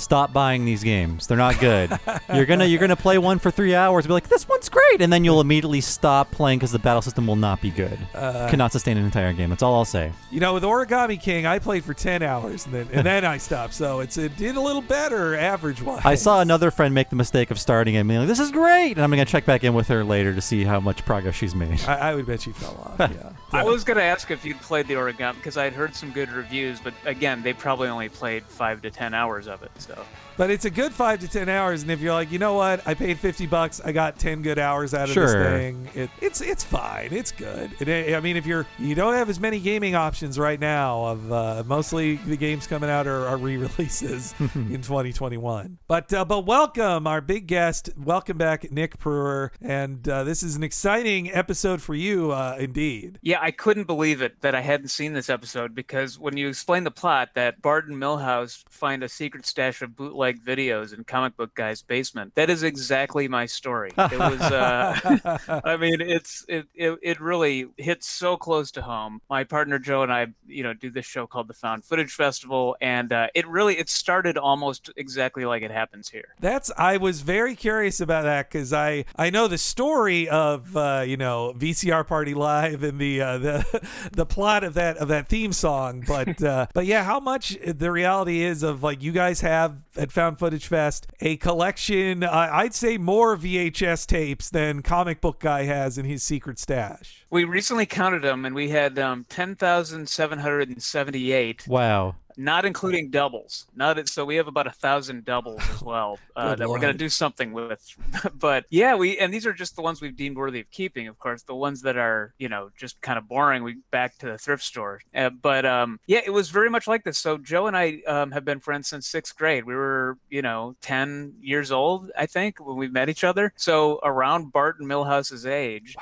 Stop 0.00 0.32
buying 0.32 0.64
these 0.64 0.82
games. 0.82 1.26
They're 1.26 1.36
not 1.36 1.58
good. 1.60 1.90
you're 2.34 2.46
gonna 2.46 2.64
you're 2.64 2.80
gonna 2.80 2.96
play 2.96 3.18
one 3.18 3.38
for 3.38 3.50
three 3.50 3.74
hours, 3.74 4.06
be 4.06 4.12
like, 4.12 4.28
this 4.28 4.48
one's 4.48 4.68
great, 4.68 5.00
and 5.00 5.12
then 5.12 5.24
you'll 5.24 5.40
immediately 5.40 5.80
stop 5.80 6.30
playing 6.30 6.58
because 6.58 6.72
the 6.72 6.78
battle 6.78 7.02
system 7.02 7.26
will 7.26 7.36
not 7.36 7.60
be 7.60 7.70
good. 7.70 7.98
Uh, 8.14 8.48
Cannot 8.48 8.72
sustain 8.72 8.96
an 8.96 9.04
entire 9.04 9.32
game. 9.32 9.50
That's 9.50 9.62
all 9.62 9.74
I'll 9.74 9.84
say. 9.84 10.12
You 10.30 10.40
know, 10.40 10.54
with 10.54 10.62
Origami 10.62 11.20
King, 11.20 11.46
I 11.46 11.58
played 11.58 11.84
for 11.84 11.94
10 11.94 12.22
hours 12.22 12.64
and 12.66 12.74
then 12.74 12.88
and 12.92 13.04
then 13.06 13.24
I 13.24 13.36
stopped. 13.36 13.74
So 13.74 14.00
it's 14.00 14.16
it 14.16 14.36
did 14.36 14.56
a 14.56 14.60
little 14.60 14.82
better 14.82 15.36
average 15.36 15.82
wise. 15.82 16.02
I 16.04 16.14
saw 16.14 16.40
another 16.40 16.70
friend 16.70 16.94
make 16.94 17.10
the 17.10 17.16
mistake 17.16 17.50
of 17.50 17.58
starting 17.60 17.94
it 17.94 17.98
and 17.98 18.08
being 18.08 18.20
like, 18.20 18.28
"This 18.28 18.40
is 18.40 18.50
great," 18.50 18.92
and 18.92 19.02
I'm 19.02 19.10
gonna 19.10 19.24
check 19.24 19.44
back 19.44 19.64
in 19.64 19.74
with 19.74 19.88
her 19.88 20.02
later 20.04 20.34
to 20.34 20.40
see 20.40 20.64
how 20.64 20.80
much 20.80 21.04
progress 21.04 21.34
she's 21.34 21.54
made. 21.54 21.80
I, 21.84 22.10
I 22.10 22.14
would 22.14 22.26
bet 22.26 22.40
she 22.42 22.52
fell 22.52 22.96
off. 22.98 23.10
Yeah. 23.20 23.30
I 23.52 23.64
was 23.64 23.82
gonna 23.84 24.00
ask 24.02 24.30
if 24.30 24.44
you'd 24.44 24.60
played 24.60 24.86
the 24.86 24.94
origami 24.94 25.34
because 25.34 25.56
I'd 25.56 25.72
heard 25.72 25.94
some 25.94 26.12
good 26.12 26.30
reviews, 26.30 26.80
but 26.80 26.94
again, 27.04 27.42
they 27.42 27.52
probably 27.52 27.88
only 27.88 28.08
played 28.08 28.44
five 28.44 28.82
to 28.82 28.90
ten 28.90 29.12
hours 29.12 29.48
of 29.48 29.62
it. 29.62 29.70
So 29.78 30.04
But 30.36 30.50
it's 30.50 30.64
a 30.64 30.70
good 30.70 30.92
five 30.92 31.20
to 31.20 31.28
ten 31.28 31.50
hours, 31.50 31.82
and 31.82 31.90
if 31.90 32.00
you're 32.00 32.14
like, 32.14 32.32
you 32.32 32.38
know 32.38 32.54
what, 32.54 32.86
I 32.88 32.94
paid 32.94 33.18
fifty 33.18 33.46
bucks, 33.46 33.78
I 33.84 33.92
got 33.92 34.18
ten 34.18 34.40
good 34.40 34.58
hours 34.58 34.94
out 34.94 35.08
of 35.08 35.14
Sure. 35.14 35.26
this 35.26 35.34
thing. 35.60 35.88
It, 35.94 36.10
it's 36.22 36.40
it's 36.40 36.64
fine, 36.64 37.08
it's 37.12 37.30
good. 37.30 37.70
It, 37.80 38.14
I 38.14 38.20
mean, 38.20 38.38
if 38.38 38.46
you're 38.46 38.66
you 38.78 38.94
don't 38.94 39.12
have 39.14 39.28
as 39.28 39.38
many 39.38 39.60
gaming 39.60 39.94
options 39.94 40.38
right 40.38 40.58
now. 40.58 41.04
Of 41.10 41.30
uh, 41.32 41.62
mostly 41.66 42.16
the 42.16 42.36
games 42.36 42.66
coming 42.66 42.88
out 42.88 43.06
are, 43.06 43.26
are 43.26 43.36
re-releases 43.36 44.34
in 44.54 44.80
2021. 44.80 45.78
But 45.86 46.12
uh, 46.12 46.24
but 46.24 46.46
welcome 46.46 47.06
our 47.06 47.20
big 47.20 47.46
guest, 47.46 47.90
welcome 47.98 48.38
back 48.38 48.70
Nick 48.72 48.98
Prueher, 48.98 49.50
and 49.60 50.08
uh, 50.08 50.24
this 50.24 50.42
is 50.42 50.56
an 50.56 50.62
exciting 50.62 51.30
episode 51.32 51.82
for 51.82 51.94
you, 51.94 52.32
uh, 52.32 52.56
indeed. 52.58 53.18
yeah, 53.20 53.38
I 53.42 53.50
couldn't 53.50 53.84
believe 53.86 54.22
it 54.22 54.40
that 54.40 54.54
I 54.54 54.62
hadn't 54.62 54.88
seen 54.88 55.12
this 55.12 55.28
episode 55.28 55.74
because 55.74 56.18
when 56.18 56.38
you 56.38 56.48
explain 56.48 56.84
the 56.84 56.90
plot 56.90 57.30
that 57.34 57.60
Barton 57.60 57.96
Milhouse 57.96 58.64
find 58.70 59.02
a 59.02 59.08
secret 59.08 59.44
stash 59.44 59.82
of 59.82 59.96
bootleg 59.96 60.19
videos 60.22 60.96
in 60.96 61.04
comic 61.04 61.36
book 61.36 61.54
guy's 61.54 61.82
basement, 61.82 62.34
that 62.34 62.50
is 62.50 62.62
exactly 62.62 63.28
my 63.28 63.46
story. 63.46 63.90
It 64.10 64.18
was, 64.18 64.40
uh, 64.40 65.60
I 65.64 65.76
mean, 65.76 66.00
it's 66.00 66.44
it, 66.48 66.66
it 66.74 66.98
it 67.00 67.20
really 67.20 67.68
hits 67.76 68.08
so 68.08 68.36
close 68.36 68.72
to 68.72 68.82
home. 68.82 69.20
My 69.30 69.44
partner 69.44 69.78
Joe 69.78 70.02
and 70.02 70.12
I, 70.12 70.28
you 70.48 70.64
know, 70.64 70.74
do 70.74 70.90
this 70.90 71.06
show 71.06 71.26
called 71.26 71.46
the 71.46 71.54
Found 71.54 71.84
Footage 71.84 72.12
Festival, 72.12 72.76
and 72.80 73.12
uh, 73.12 73.28
it 73.34 73.46
really 73.46 73.78
it 73.78 73.88
started 73.88 74.36
almost 74.36 74.90
exactly 74.96 75.44
like 75.44 75.62
it 75.62 75.70
happens 75.70 76.08
here. 76.08 76.34
That's 76.40 76.70
I 76.76 76.96
was 76.96 77.20
very 77.20 77.54
curious 77.54 78.00
about 78.00 78.24
that 78.24 78.50
because 78.50 78.72
I 78.72 79.04
I 79.16 79.30
know 79.30 79.46
the 79.48 79.58
story 79.58 80.28
of 80.28 80.76
uh, 80.76 81.04
you 81.06 81.16
know 81.16 81.54
VCR 81.56 82.06
Party 82.06 82.34
Live 82.34 82.82
and 82.82 82.98
the 82.98 83.20
uh, 83.20 83.38
the 83.38 83.88
the 84.12 84.26
plot 84.26 84.64
of 84.64 84.74
that 84.74 84.96
of 84.96 85.08
that 85.08 85.28
theme 85.28 85.52
song, 85.52 86.04
but 86.06 86.42
uh, 86.42 86.66
but 86.74 86.86
yeah, 86.86 87.04
how 87.04 87.20
much 87.20 87.56
the 87.64 87.90
reality 87.90 88.42
is 88.42 88.62
of 88.62 88.82
like 88.82 89.02
you 89.02 89.12
guys 89.12 89.40
have 89.40 89.76
at 89.96 90.09
Found 90.12 90.38
Footage 90.38 90.66
Fest 90.66 91.06
a 91.20 91.36
collection. 91.36 92.22
Uh, 92.22 92.48
I'd 92.52 92.74
say 92.74 92.98
more 92.98 93.36
VHS 93.36 94.06
tapes 94.06 94.50
than 94.50 94.82
Comic 94.82 95.20
Book 95.20 95.40
Guy 95.40 95.64
has 95.64 95.98
in 95.98 96.04
his 96.04 96.22
secret 96.22 96.58
stash. 96.58 97.26
We 97.30 97.44
recently 97.44 97.86
counted 97.86 98.22
them, 98.22 98.44
and 98.44 98.54
we 98.54 98.70
had 98.70 98.98
um, 98.98 99.26
ten 99.28 99.54
thousand 99.56 100.08
seven 100.08 100.38
hundred 100.40 100.68
and 100.68 100.82
seventy-eight, 100.82 101.66
Wow. 101.66 102.16
Not 102.36 102.64
including 102.64 103.10
doubles. 103.10 103.66
Not 103.74 104.08
so 104.08 104.24
we 104.24 104.36
have 104.36 104.48
about 104.48 104.66
a 104.66 104.72
thousand 104.72 105.24
doubles 105.24 105.60
as 105.74 105.82
well 105.82 106.18
uh, 106.36 106.54
that 106.54 106.68
we're 106.68 106.78
going 106.78 106.92
to 106.92 106.98
do 106.98 107.08
something 107.08 107.52
with. 107.52 107.96
but 108.34 108.66
yeah, 108.70 108.94
we 108.94 109.18
and 109.18 109.32
these 109.32 109.46
are 109.46 109.52
just 109.52 109.76
the 109.76 109.82
ones 109.82 110.00
we've 110.00 110.16
deemed 110.16 110.36
worthy 110.36 110.60
of 110.60 110.70
keeping. 110.70 111.08
Of 111.08 111.18
course, 111.18 111.42
the 111.42 111.54
ones 111.54 111.82
that 111.82 111.96
are 111.96 112.34
you 112.38 112.48
know 112.48 112.70
just 112.76 113.00
kind 113.00 113.18
of 113.18 113.28
boring, 113.28 113.62
we 113.62 113.76
back 113.90 114.18
to 114.18 114.26
the 114.26 114.38
thrift 114.38 114.62
store. 114.62 115.00
Uh, 115.14 115.30
but 115.30 115.64
um, 115.66 116.00
yeah, 116.06 116.20
it 116.24 116.32
was 116.32 116.50
very 116.50 116.70
much 116.70 116.86
like 116.86 117.04
this. 117.04 117.18
So 117.18 117.38
Joe 117.38 117.66
and 117.66 117.76
I 117.76 118.02
um, 118.06 118.30
have 118.32 118.44
been 118.44 118.60
friends 118.60 118.88
since 118.88 119.06
sixth 119.06 119.36
grade. 119.36 119.64
We 119.64 119.74
were 119.74 120.18
you 120.28 120.42
know 120.42 120.76
ten 120.80 121.34
years 121.40 121.72
old, 121.72 122.10
I 122.16 122.26
think, 122.26 122.64
when 122.64 122.76
we 122.76 122.88
met 122.88 123.08
each 123.08 123.24
other. 123.24 123.52
So 123.56 124.00
around 124.02 124.52
Bart 124.52 124.78
and 124.78 124.88
Milhouse's 124.88 125.46
age. 125.46 125.96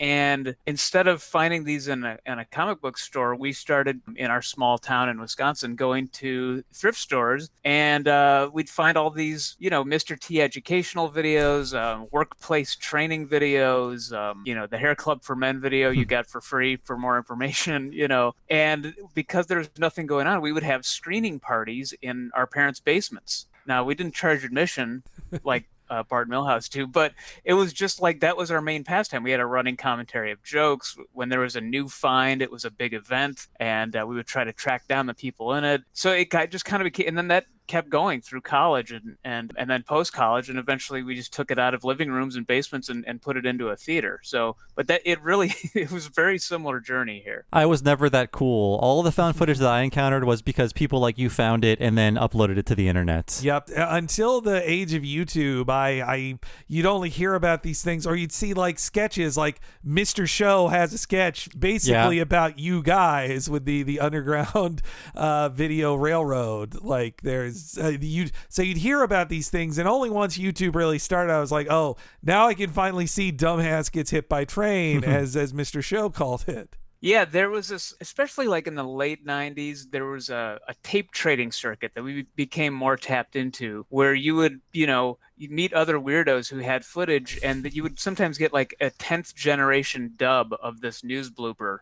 And 0.00 0.56
instead 0.66 1.08
of 1.08 1.22
finding 1.22 1.64
these 1.64 1.88
in 1.88 2.04
a, 2.04 2.18
in 2.26 2.38
a 2.38 2.44
comic 2.44 2.80
book 2.80 2.98
store, 2.98 3.34
we 3.34 3.52
started 3.52 4.00
in 4.16 4.30
our 4.30 4.42
small 4.42 4.78
town 4.78 5.08
in 5.08 5.20
Wisconsin 5.20 5.74
going 5.74 6.08
to 6.08 6.62
thrift 6.72 6.98
stores 6.98 7.50
and 7.64 8.06
uh, 8.08 8.50
we'd 8.52 8.68
find 8.68 8.96
all 8.96 9.10
these, 9.10 9.56
you 9.58 9.70
know, 9.70 9.84
Mr. 9.84 10.18
T 10.18 10.40
educational 10.40 11.10
videos, 11.10 11.78
um, 11.78 12.06
workplace 12.10 12.76
training 12.76 13.28
videos, 13.28 14.12
um, 14.12 14.42
you 14.46 14.54
know, 14.54 14.66
the 14.66 14.78
Hair 14.78 14.94
Club 14.94 15.22
for 15.22 15.34
Men 15.34 15.60
video 15.60 15.90
you 15.90 16.04
got 16.04 16.26
for 16.26 16.40
free 16.40 16.76
for 16.76 16.96
more 16.96 17.16
information, 17.16 17.92
you 17.92 18.08
know. 18.08 18.34
And 18.48 18.94
because 19.14 19.46
there's 19.46 19.68
nothing 19.78 20.06
going 20.06 20.26
on, 20.26 20.40
we 20.40 20.52
would 20.52 20.62
have 20.62 20.86
screening 20.86 21.40
parties 21.40 21.94
in 22.02 22.30
our 22.34 22.46
parents' 22.46 22.80
basements. 22.80 23.46
Now, 23.66 23.84
we 23.84 23.94
didn't 23.94 24.14
charge 24.14 24.44
admission 24.44 25.02
like 25.44 25.68
uh, 25.90 26.02
Bart 26.02 26.28
Milhouse 26.28 26.68
too, 26.68 26.86
but 26.86 27.12
it 27.44 27.54
was 27.54 27.72
just 27.72 28.00
like 28.00 28.20
that 28.20 28.36
was 28.36 28.50
our 28.50 28.60
main 28.60 28.84
pastime. 28.84 29.22
We 29.22 29.30
had 29.30 29.40
a 29.40 29.46
running 29.46 29.76
commentary 29.76 30.32
of 30.32 30.42
jokes. 30.42 30.96
When 31.12 31.28
there 31.28 31.40
was 31.40 31.56
a 31.56 31.60
new 31.60 31.88
find, 31.88 32.42
it 32.42 32.50
was 32.50 32.64
a 32.64 32.70
big 32.70 32.94
event, 32.94 33.46
and 33.58 33.94
uh, 33.96 34.04
we 34.06 34.14
would 34.14 34.26
try 34.26 34.44
to 34.44 34.52
track 34.52 34.86
down 34.88 35.06
the 35.06 35.14
people 35.14 35.54
in 35.54 35.64
it. 35.64 35.82
So 35.92 36.12
it 36.12 36.30
got, 36.30 36.50
just 36.50 36.64
kind 36.64 36.82
of 36.82 36.84
became, 36.84 37.08
and 37.08 37.18
then 37.18 37.28
that 37.28 37.46
kept 37.68 37.88
going 37.90 38.20
through 38.20 38.40
college 38.40 38.90
and 38.90 39.16
and 39.24 39.52
and 39.56 39.70
then 39.70 39.84
post 39.84 40.12
college, 40.12 40.48
and 40.50 40.58
eventually 40.58 41.02
we 41.02 41.14
just 41.14 41.32
took 41.32 41.50
it 41.52 41.58
out 41.58 41.74
of 41.74 41.84
living 41.84 42.10
rooms 42.10 42.34
and 42.34 42.46
basements 42.46 42.88
and, 42.88 43.04
and 43.06 43.22
put 43.22 43.36
it 43.36 43.46
into 43.46 43.68
a 43.68 43.76
theater. 43.76 44.20
So, 44.24 44.56
but 44.74 44.88
that 44.88 45.02
it 45.04 45.22
really 45.22 45.52
it 45.74 45.92
was 45.92 46.06
a 46.06 46.10
very 46.10 46.38
similar 46.38 46.80
journey 46.80 47.20
here. 47.24 47.44
I 47.52 47.66
was 47.66 47.82
never 47.82 48.10
that 48.10 48.32
cool. 48.32 48.78
All 48.82 49.02
the 49.02 49.12
found 49.12 49.36
footage 49.36 49.58
that 49.58 49.68
I 49.68 49.82
encountered 49.82 50.24
was 50.24 50.42
because 50.42 50.72
people 50.72 50.98
like 50.98 51.18
you 51.18 51.30
found 51.30 51.64
it 51.64 51.78
and 51.80 51.96
then 51.96 52.16
uploaded 52.16 52.56
it 52.58 52.66
to 52.66 52.74
the 52.74 52.88
internet. 52.88 53.40
Yep. 53.42 53.70
Uh, 53.76 53.86
Until 53.90 54.40
the 54.40 54.68
age 54.68 54.94
of 54.94 55.02
YouTube, 55.02 55.68
I, 55.68 56.00
I 56.02 56.38
you'd 56.66 56.86
only 56.86 57.10
hear 57.10 57.34
about 57.34 57.62
these 57.62 57.82
things, 57.82 58.06
or 58.06 58.16
you'd 58.16 58.32
see 58.32 58.54
like 58.54 58.78
sketches. 58.78 59.36
Like 59.36 59.60
Mr. 59.86 60.26
Show 60.28 60.68
has 60.68 60.92
a 60.94 60.98
sketch 60.98 61.48
basically 61.58 62.16
Yeah. 62.16 62.22
about 62.22 62.58
you 62.58 62.82
guys 62.82 63.50
with 63.50 63.64
the 63.66 63.82
the 63.82 64.00
underground 64.08 64.80
uh, 65.14 65.50
video 65.50 65.94
railroad. 65.94 66.82
Like 66.82 67.20
there's 67.22 67.57
uh, 67.78 67.96
you, 68.00 68.28
so 68.48 68.62
you'd 68.62 68.76
hear 68.76 69.02
about 69.02 69.28
these 69.28 69.50
things, 69.50 69.78
and 69.78 69.88
only 69.88 70.10
once 70.10 70.38
YouTube 70.38 70.74
really 70.74 70.98
started, 70.98 71.32
I 71.32 71.40
was 71.40 71.52
like, 71.52 71.68
oh, 71.70 71.96
now 72.22 72.46
I 72.46 72.54
can 72.54 72.70
finally 72.70 73.06
see 73.06 73.32
dumbass 73.32 73.90
gets 73.90 74.10
hit 74.10 74.28
by 74.28 74.44
train, 74.44 75.04
as 75.04 75.36
as 75.36 75.52
Mr. 75.52 75.82
Show 75.82 76.10
called 76.10 76.44
it. 76.48 76.76
Yeah, 77.00 77.24
there 77.24 77.48
was 77.48 77.68
this, 77.68 77.94
especially 78.00 78.48
like 78.48 78.66
in 78.66 78.74
the 78.74 78.82
late 78.82 79.24
90s, 79.24 79.90
there 79.90 80.06
was 80.06 80.30
a, 80.30 80.58
a 80.66 80.74
tape 80.82 81.12
trading 81.12 81.52
circuit 81.52 81.92
that 81.94 82.02
we 82.02 82.26
became 82.34 82.74
more 82.74 82.96
tapped 82.96 83.36
into 83.36 83.86
where 83.88 84.14
you 84.14 84.34
would, 84.34 84.60
you 84.72 84.88
know, 84.88 85.18
you 85.36 85.48
meet 85.48 85.72
other 85.72 86.00
weirdos 86.00 86.48
who 86.48 86.58
had 86.58 86.84
footage 86.84 87.38
and 87.42 87.62
that 87.62 87.74
you 87.76 87.84
would 87.84 88.00
sometimes 88.00 88.36
get 88.36 88.52
like 88.52 88.74
a 88.80 88.90
10th 88.90 89.32
generation 89.36 90.14
dub 90.16 90.52
of 90.60 90.80
this 90.80 91.04
news 91.04 91.30
blooper. 91.30 91.78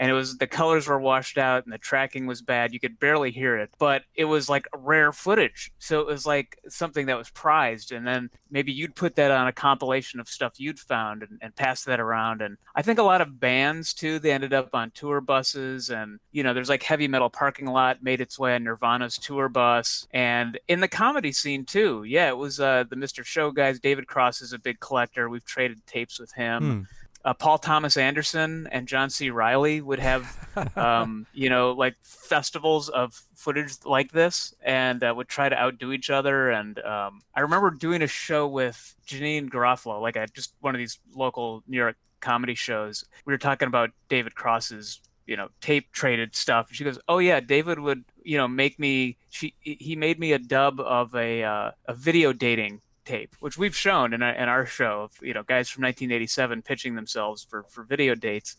And 0.00 0.10
it 0.10 0.14
was 0.14 0.38
the 0.38 0.46
colors 0.46 0.86
were 0.86 0.98
washed 0.98 1.36
out 1.36 1.64
and 1.64 1.72
the 1.72 1.76
tracking 1.76 2.26
was 2.26 2.40
bad. 2.40 2.72
You 2.72 2.80
could 2.80 2.98
barely 2.98 3.30
hear 3.30 3.58
it, 3.58 3.68
but 3.78 4.04
it 4.14 4.24
was 4.24 4.48
like 4.48 4.66
rare 4.74 5.12
footage. 5.12 5.72
So 5.78 6.00
it 6.00 6.06
was 6.06 6.24
like 6.24 6.58
something 6.70 7.04
that 7.04 7.18
was 7.18 7.28
prized. 7.28 7.92
And 7.92 8.06
then 8.06 8.30
maybe 8.50 8.72
you'd 8.72 8.96
put 8.96 9.14
that 9.16 9.30
on 9.30 9.46
a 9.46 9.52
compilation 9.52 10.18
of 10.18 10.26
stuff 10.26 10.58
you'd 10.58 10.78
found 10.78 11.22
and, 11.22 11.38
and 11.42 11.54
pass 11.54 11.84
that 11.84 12.00
around. 12.00 12.40
And 12.40 12.56
I 12.74 12.80
think 12.80 12.98
a 12.98 13.02
lot 13.02 13.20
of 13.20 13.38
bands 13.38 13.92
too, 13.92 14.18
they 14.18 14.32
ended 14.32 14.54
up 14.54 14.74
on 14.74 14.90
tour 14.92 15.20
buses. 15.20 15.90
And, 15.90 16.18
you 16.32 16.42
know, 16.42 16.54
there's 16.54 16.70
like 16.70 16.82
heavy 16.82 17.06
metal 17.06 17.28
parking 17.28 17.66
lot 17.66 18.02
made 18.02 18.22
its 18.22 18.38
way 18.38 18.54
on 18.54 18.64
Nirvana's 18.64 19.18
tour 19.18 19.50
bus. 19.50 20.08
And 20.12 20.58
in 20.66 20.80
the 20.80 20.88
comedy 20.88 21.30
scene 21.30 21.66
too, 21.66 22.04
yeah, 22.04 22.28
it 22.30 22.38
was 22.38 22.58
uh, 22.58 22.84
the 22.88 22.96
Mr. 22.96 23.22
Show 23.22 23.50
guys. 23.50 23.78
David 23.78 24.06
Cross 24.06 24.40
is 24.40 24.54
a 24.54 24.58
big 24.58 24.80
collector. 24.80 25.28
We've 25.28 25.44
traded 25.44 25.86
tapes 25.86 26.18
with 26.18 26.32
him. 26.32 26.62
Hmm. 26.62 26.82
Uh, 27.24 27.34
Paul 27.34 27.58
Thomas 27.58 27.96
Anderson 27.96 28.66
and 28.72 28.88
John 28.88 29.10
C. 29.10 29.30
Reilly 29.30 29.80
would 29.80 29.98
have, 29.98 30.48
um, 30.76 31.26
you 31.34 31.50
know, 31.50 31.72
like 31.72 31.96
festivals 32.00 32.88
of 32.88 33.22
footage 33.34 33.72
like 33.84 34.12
this, 34.12 34.54
and 34.62 35.02
uh, 35.04 35.12
would 35.14 35.28
try 35.28 35.48
to 35.48 35.58
outdo 35.58 35.92
each 35.92 36.10
other. 36.10 36.50
And 36.50 36.78
um, 36.80 37.20
I 37.34 37.40
remember 37.40 37.70
doing 37.70 38.02
a 38.02 38.06
show 38.06 38.46
with 38.48 38.94
Janeane 39.06 39.50
Garofalo, 39.50 40.00
like 40.00 40.16
a, 40.16 40.26
just 40.28 40.54
one 40.60 40.74
of 40.74 40.78
these 40.78 40.98
local 41.14 41.62
New 41.66 41.76
York 41.76 41.96
comedy 42.20 42.54
shows. 42.54 43.04
We 43.24 43.32
were 43.32 43.38
talking 43.38 43.68
about 43.68 43.90
David 44.08 44.34
Cross's, 44.34 45.00
you 45.26 45.36
know, 45.36 45.48
tape 45.60 45.92
traded 45.92 46.34
stuff. 46.36 46.68
And 46.68 46.76
she 46.76 46.84
goes, 46.84 46.98
"Oh 47.08 47.18
yeah, 47.18 47.40
David 47.40 47.80
would, 47.80 48.04
you 48.22 48.38
know, 48.38 48.48
make 48.48 48.78
me. 48.78 49.16
She 49.28 49.54
he 49.60 49.96
made 49.96 50.18
me 50.18 50.32
a 50.32 50.38
dub 50.38 50.80
of 50.80 51.14
a 51.14 51.42
uh, 51.42 51.70
a 51.86 51.94
video 51.94 52.32
dating." 52.32 52.80
Tape, 53.04 53.34
which 53.40 53.56
we've 53.58 53.76
shown 53.76 54.12
in 54.12 54.22
our, 54.22 54.32
in 54.32 54.48
our 54.48 54.66
show 54.66 55.02
of 55.02 55.12
you 55.22 55.34
know 55.34 55.42
guys 55.42 55.68
from 55.68 55.82
1987 55.82 56.62
pitching 56.62 56.94
themselves 56.94 57.42
for 57.42 57.64
for 57.64 57.82
video 57.84 58.14
dates, 58.14 58.56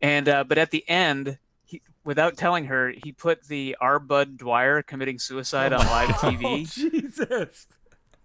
and 0.00 0.28
uh, 0.28 0.44
but 0.44 0.58
at 0.58 0.70
the 0.70 0.88
end, 0.88 1.38
he, 1.64 1.82
without 2.04 2.36
telling 2.36 2.66
her, 2.66 2.92
he 3.02 3.12
put 3.12 3.44
the 3.44 3.76
R. 3.80 3.98
Budd 3.98 4.36
Dwyer 4.38 4.82
committing 4.82 5.18
suicide 5.18 5.72
on 5.72 5.84
live 5.86 6.08
TV, 6.10 6.62
Oh, 6.62 6.64
Jesus. 6.64 7.66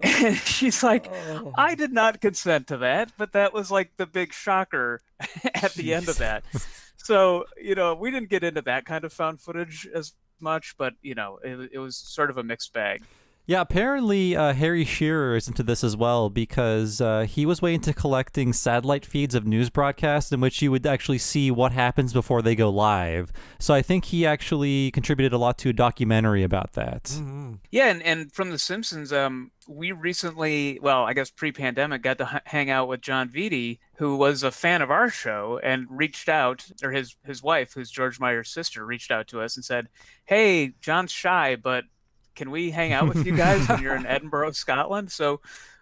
and 0.02 0.36
she's 0.38 0.82
like, 0.82 1.12
"I 1.58 1.76
did 1.76 1.92
not 1.92 2.22
consent 2.22 2.68
to 2.68 2.78
that," 2.78 3.12
but 3.18 3.34
that 3.34 3.54
was 3.54 3.70
like 3.70 3.92
the 3.98 4.06
big 4.06 4.34
shocker 4.34 5.02
at 5.56 5.74
the 5.74 5.94
end 5.94 6.08
of 6.10 6.18
that. 6.20 6.44
So 6.98 7.46
you 7.62 7.76
know, 7.76 7.96
we 7.96 8.12
didn't 8.12 8.30
get 8.30 8.44
into 8.44 8.62
that 8.64 8.86
kind 8.86 9.04
of 9.04 9.12
found 9.12 9.42
footage 9.42 9.88
as 9.94 10.14
much, 10.40 10.76
but 10.78 10.94
you 11.02 11.16
know, 11.16 11.38
it, 11.44 11.72
it 11.74 11.80
was 11.80 11.98
sort 11.98 12.30
of 12.30 12.38
a 12.38 12.44
mixed 12.44 12.72
bag. 12.72 13.04
Yeah, 13.50 13.62
apparently 13.62 14.36
uh, 14.36 14.54
Harry 14.54 14.86
Shearer 14.86 15.36
is 15.36 15.48
into 15.48 15.64
this 15.64 15.84
as 15.84 15.98
well 15.98 16.30
because 16.30 17.02
uh, 17.02 17.22
he 17.28 17.48
was 17.48 17.64
way 17.64 17.74
into 17.74 17.94
collecting 17.94 18.54
satellite 18.54 19.08
feeds 19.08 19.34
of 19.34 19.48
news 19.48 19.72
broadcasts 19.72 20.32
in 20.32 20.40
which 20.40 20.62
you 20.62 20.70
would 20.70 20.86
actually 20.86 21.18
see 21.18 21.50
what 21.50 21.72
happens 21.72 22.14
before 22.14 22.44
they 22.44 22.54
go 22.54 22.70
live. 22.70 23.34
So 23.58 23.74
I 23.74 23.82
think 23.82 24.06
he 24.06 24.24
actually 24.24 24.92
contributed 24.92 25.34
a 25.34 25.40
lot 25.40 25.58
to 25.58 25.70
a 25.70 25.74
documentary 25.74 26.44
about 26.44 26.74
that. 26.74 27.12
Yeah, 27.72 27.88
and, 27.88 28.04
and 28.04 28.32
from 28.32 28.52
The 28.52 28.60
Simpsons, 28.60 29.12
um, 29.12 29.50
we 29.68 29.94
recently, 29.94 30.78
well, 30.80 31.06
I 31.06 31.14
guess 31.14 31.32
pre-pandemic, 31.32 32.04
got 32.04 32.20
to 32.20 32.30
h- 32.32 32.44
hang 32.46 32.70
out 32.70 32.88
with 32.88 33.02
Jon 33.02 33.30
Vitti, 33.30 33.80
who 33.96 34.16
was 34.16 34.44
a 34.44 34.52
fan 34.52 34.84
of 34.84 34.92
our 34.92 35.10
show 35.10 35.60
and 35.64 35.88
reached 35.90 36.30
out, 36.30 36.68
or 36.84 36.92
his 36.92 37.16
his 37.26 37.42
wife, 37.42 37.74
who's 37.74 37.90
George 37.90 38.20
Meyer's 38.20 38.52
sister, 38.52 38.86
reached 38.86 39.10
out 39.10 39.28
to 39.30 39.42
us 39.42 39.56
and 39.56 39.66
said, 39.66 39.90
"Hey, 40.26 40.74
John's 40.82 41.12
shy, 41.12 41.56
but 41.56 41.86
can 42.40 42.50
we 42.52 42.72
hang 42.72 42.94
out 42.94 43.08
with 43.08 43.26
you 43.26 43.36
guys 43.36 43.68
when 43.68 43.82
you're 43.84 43.96
in 43.96 44.06
Edinburgh, 44.16 44.52
Scotland?" 44.52 45.12
So 45.12 45.42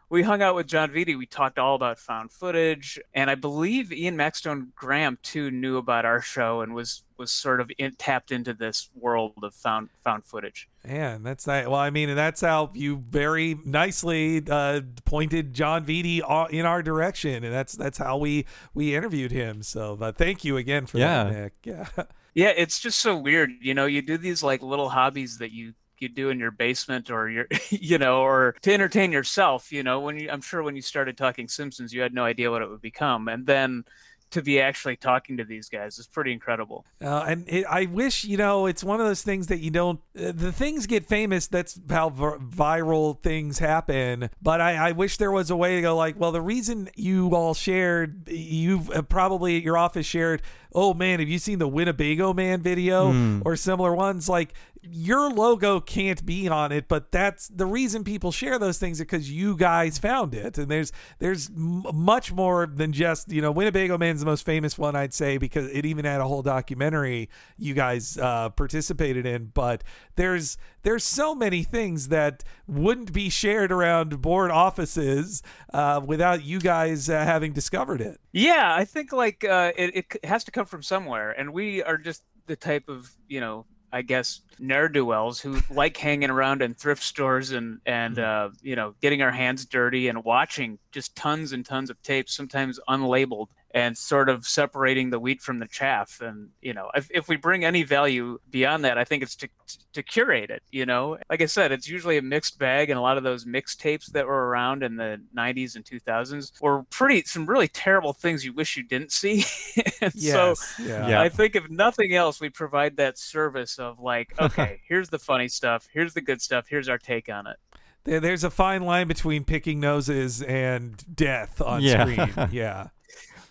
we 0.10 0.24
hung 0.24 0.42
out 0.42 0.56
with 0.56 0.68
Jon 0.68 0.90
Vitti. 0.90 1.18
We 1.18 1.26
talked 1.26 1.60
all 1.60 1.76
about 1.76 2.00
found 2.00 2.32
footage, 2.32 2.98
and 3.14 3.30
I 3.30 3.36
believe 3.36 3.92
Ian 3.92 4.16
Maxtone 4.18 4.74
Graham 4.76 5.18
too 5.22 5.52
knew 5.52 5.78
about 5.78 6.06
our 6.06 6.22
show 6.22 6.62
and 6.62 6.74
was 6.74 7.04
was 7.18 7.30
sort 7.32 7.60
of 7.62 7.70
in, 7.78 7.94
tapped 7.96 8.32
into 8.32 8.54
this 8.54 8.90
world 8.96 9.34
of 9.44 9.54
found 9.54 9.90
found 10.04 10.24
footage. 10.24 10.68
Yeah, 10.88 11.18
that's 11.22 11.46
nice. 11.46 11.66
Well, 11.66 11.76
I 11.76 11.90
mean, 11.90 12.08
and 12.10 12.18
that's 12.18 12.40
how 12.42 12.72
you 12.74 13.04
very 13.10 13.60
nicely 13.66 14.42
uh, 14.50 14.82
pointed 15.06 15.54
Jon 15.54 15.86
Vitti 15.86 16.22
in 16.52 16.66
our 16.66 16.82
direction, 16.82 17.44
and 17.44 17.54
that's 17.54 17.74
that's 17.74 17.98
how 17.98 18.18
we 18.18 18.46
we 18.74 18.96
interviewed 18.96 19.32
him. 19.32 19.62
So, 19.62 19.98
uh, 20.02 20.12
thank 20.14 20.46
you 20.46 20.58
again 20.58 20.86
for 20.86 20.98
Yeah. 21.00 21.24
that, 21.26 21.34
Nick. 21.34 21.54
Yeah. 21.64 22.06
Yeah, 22.34 22.54
it's 22.56 22.80
just 22.80 23.00
so 23.00 23.18
weird. 23.18 23.50
You 23.62 23.74
know, 23.74 23.88
you 23.88 24.04
do 24.04 24.16
these 24.16 24.44
like 24.44 24.62
little 24.62 24.90
hobbies 24.90 25.40
that 25.40 25.52
you 25.52 25.74
you 26.02 26.10
do 26.10 26.30
in 26.30 26.40
your 26.40 26.52
basement 26.52 27.10
or 27.10 27.30
your 27.30 27.48
you 27.70 27.98
know 27.98 28.22
or 28.22 28.56
to 28.62 28.74
entertain 28.74 29.12
yourself 29.12 29.72
you 29.72 29.84
know 29.84 30.00
when 30.00 30.18
you 30.20 30.30
i'm 30.30 30.42
sure 30.42 30.64
when 30.64 30.76
you 30.76 30.82
started 30.82 31.18
talking 31.18 31.48
simpsons 31.48 31.94
you 31.94 32.02
had 32.02 32.14
no 32.14 32.24
idea 32.24 32.50
what 32.52 32.62
it 32.62 32.70
would 32.70 32.82
become 32.82 33.28
and 33.28 33.46
then 33.46 33.84
to 34.30 34.42
be 34.42 34.60
actually 34.60 34.98
talking 34.98 35.38
to 35.38 35.46
these 35.46 35.70
guys 35.70 35.98
is 35.98 36.06
pretty 36.06 36.34
incredible 36.34 36.86
Uh, 37.02 37.24
and 37.30 37.48
it, 37.48 37.66
I 37.66 37.86
wish, 37.86 38.26
you 38.26 38.36
know, 38.36 38.66
it's 38.66 38.84
one 38.84 39.00
of 39.00 39.08
those 39.08 39.22
things 39.22 39.48
that 39.48 39.60
you 39.60 39.72
don't. 39.72 40.02
Uh, 40.20 40.34
the 40.36 40.52
things 40.52 40.86
get 40.86 41.06
famous. 41.06 41.48
That's 41.48 41.80
how 41.90 42.10
vir- 42.10 42.40
viral 42.40 43.22
things 43.24 43.60
happen. 43.60 44.30
But 44.42 44.60
I, 44.60 44.90
I 44.90 44.92
wish 44.92 45.16
there 45.16 45.32
was 45.32 45.50
a 45.50 45.56
way 45.56 45.76
to 45.76 45.82
go. 45.82 45.96
Like, 45.96 46.20
well, 46.20 46.34
the 46.34 46.42
reason 46.42 46.90
you 46.96 47.30
all 47.36 47.54
shared, 47.54 48.28
you've 48.28 48.90
uh, 48.90 49.04
probably 49.04 49.56
at 49.56 49.64
your 49.64 49.78
office 49.78 50.06
shared. 50.06 50.42
Oh 50.74 50.94
man, 50.94 51.20
have 51.20 51.30
you 51.30 51.40
seen 51.40 51.60
the 51.60 51.68
Winnebago 51.68 52.34
Man 52.34 52.62
video 52.62 53.42
or 53.46 53.56
similar 53.56 53.96
ones? 53.96 54.28
Like, 54.28 54.54
your 54.92 55.30
logo 55.32 55.80
can't 55.80 56.26
be 56.26 56.48
on 56.48 56.72
it, 56.72 56.88
but 56.88 57.12
that's 57.12 57.48
the 57.48 57.66
reason 57.66 58.04
people 58.04 58.32
share 58.32 58.58
those 58.60 58.78
things 58.78 59.00
because 59.00 59.32
you 59.32 59.56
guys 59.56 59.98
found 59.98 60.34
it. 60.34 60.58
And 60.58 60.70
there's 60.70 60.92
there's 61.20 61.50
m- 61.50 61.84
much 61.94 62.32
more 62.32 62.68
than 62.68 62.94
just 62.94 63.32
you 63.32 63.42
know 63.42 63.52
Winnebago 63.52 63.98
Man's 63.98 64.20
the 64.22 64.26
most 64.26 64.46
famous 64.46 64.78
one 64.78 64.96
I'd 64.96 65.14
say 65.14 65.38
because 65.38 65.70
it 65.72 65.86
even 65.86 66.06
had 66.06 66.22
a 66.22 66.26
whole 66.26 66.42
documentary 66.42 67.30
you 67.58 67.74
guys 67.74 68.18
uh, 68.18 68.50
participated 68.50 69.26
in. 69.26 69.52
But 69.54 69.84
there's 70.16 70.58
there's 70.84 71.04
so 71.04 71.36
many 71.36 71.64
things 71.64 72.08
that 72.10 72.44
wouldn't 72.68 73.12
be 73.14 73.30
shared 73.30 73.72
around 73.72 74.22
board 74.22 74.52
offices 74.52 75.44
uh, 75.74 76.02
without 76.06 76.44
you 76.44 76.60
guys 76.60 77.10
uh, 77.10 77.24
having 77.26 77.54
discovered 77.54 78.00
it. 78.02 78.20
yeah 78.32 78.74
i 78.76 78.86
think 78.86 79.12
like 79.12 79.44
uh, 79.44 79.72
it, 79.78 79.96
it 80.16 80.26
has 80.26 80.44
to 80.44 80.52
come 80.52 80.66
from 80.66 80.82
somewhere 80.82 81.32
and 81.32 81.52
we 81.54 81.84
are 81.84 81.98
just 81.98 82.24
the 82.46 82.56
type 82.56 82.88
of 82.88 83.12
you 83.28 83.40
know 83.40 83.66
I 83.92 84.02
guess 84.02 84.42
ne'er 84.60 84.90
do 84.90 85.06
wells 85.06 85.40
who 85.40 85.60
like 85.70 85.98
hanging 85.98 86.30
around 86.30 86.62
in 86.62 86.74
thrift 86.74 87.04
stores 87.04 87.52
and 87.52 87.80
and 87.86 88.20
uh, 88.20 88.50
you 88.62 88.76
know 88.76 88.96
getting 89.02 89.22
our 89.22 89.32
hands 89.32 89.66
dirty 89.66 90.08
and 90.08 90.24
watching 90.24 90.80
just 90.92 91.16
tons 91.16 91.54
and 91.54 91.66
tons 91.66 91.90
of 91.90 92.02
tapes, 92.02 92.36
sometimes 92.36 92.80
unlabeled, 92.90 93.48
and 93.72 93.98
sort 93.98 94.30
of 94.30 94.48
separating 94.48 95.10
the 95.10 95.20
wheat 95.20 95.42
from 95.42 95.60
the 95.60 95.68
chaff. 95.68 96.22
And 96.22 96.50
you 96.62 96.74
know, 96.74 96.90
if, 96.96 97.10
if 97.12 97.28
we 97.28 97.36
bring 97.36 97.66
any 97.66 97.84
value 97.84 98.40
beyond 98.50 98.86
that, 98.86 98.98
I 98.98 99.04
think 99.04 99.24
it's 99.24 99.36
to 99.38 99.50
to 99.94 100.02
curate 100.04 100.50
it. 100.50 100.64
You 100.72 100.86
know, 100.86 101.18
like 101.30 101.42
I 101.42 101.46
said, 101.48 101.72
it's 101.72 101.88
usually 101.88 102.18
a 102.18 102.22
mixed 102.22 102.58
bag, 102.60 102.90
and 102.90 102.98
a 102.98 103.02
lot 103.02 103.18
of 103.18 103.24
those 103.24 103.46
mixed 103.46 103.80
tapes 103.82 104.08
that 104.08 104.26
were 104.26 104.48
around 104.48 104.84
in 104.84 104.96
the 104.96 105.22
'90s 105.36 105.76
and 105.76 105.84
2000s 105.84 106.62
were 106.62 106.84
pretty 106.90 107.24
some 107.24 107.46
really 107.46 107.68
terrible 107.68 108.14
things 108.14 108.46
you 108.46 108.54
wish 108.54 108.78
you 108.78 108.84
didn't 108.84 109.12
see. 109.12 109.44
and 110.02 110.14
so 110.14 110.56
yeah. 110.80 111.10
Yeah. 111.10 111.22
I 111.22 111.30
think 111.30 111.56
if 111.56 111.70
nothing 111.70 112.14
else, 112.16 112.40
we 112.40 112.50
provide 112.50 112.98
that 112.98 113.18
service 113.18 113.80
of 113.80 114.00
like, 114.00 114.34
okay, 114.42 114.82
here's 114.88 115.10
the 115.10 115.20
funny 115.20 115.48
stuff, 115.50 115.88
here's 115.92 116.14
the 116.14 116.22
good 116.22 116.42
stuff, 116.42 116.68
here's 116.70 116.88
our 116.90 116.98
take 116.98 117.30
on 117.30 117.48
it. 117.48 117.58
There's 118.04 118.46
a 118.46 118.50
fine 118.50 118.84
line 118.84 119.08
between 119.10 119.44
picking 119.44 119.82
noses 119.82 120.42
and 120.42 121.04
death 121.14 121.60
on 121.62 121.82
Yeah. 121.82 122.06
screen. 122.06 122.50
Yeah. 122.54 122.88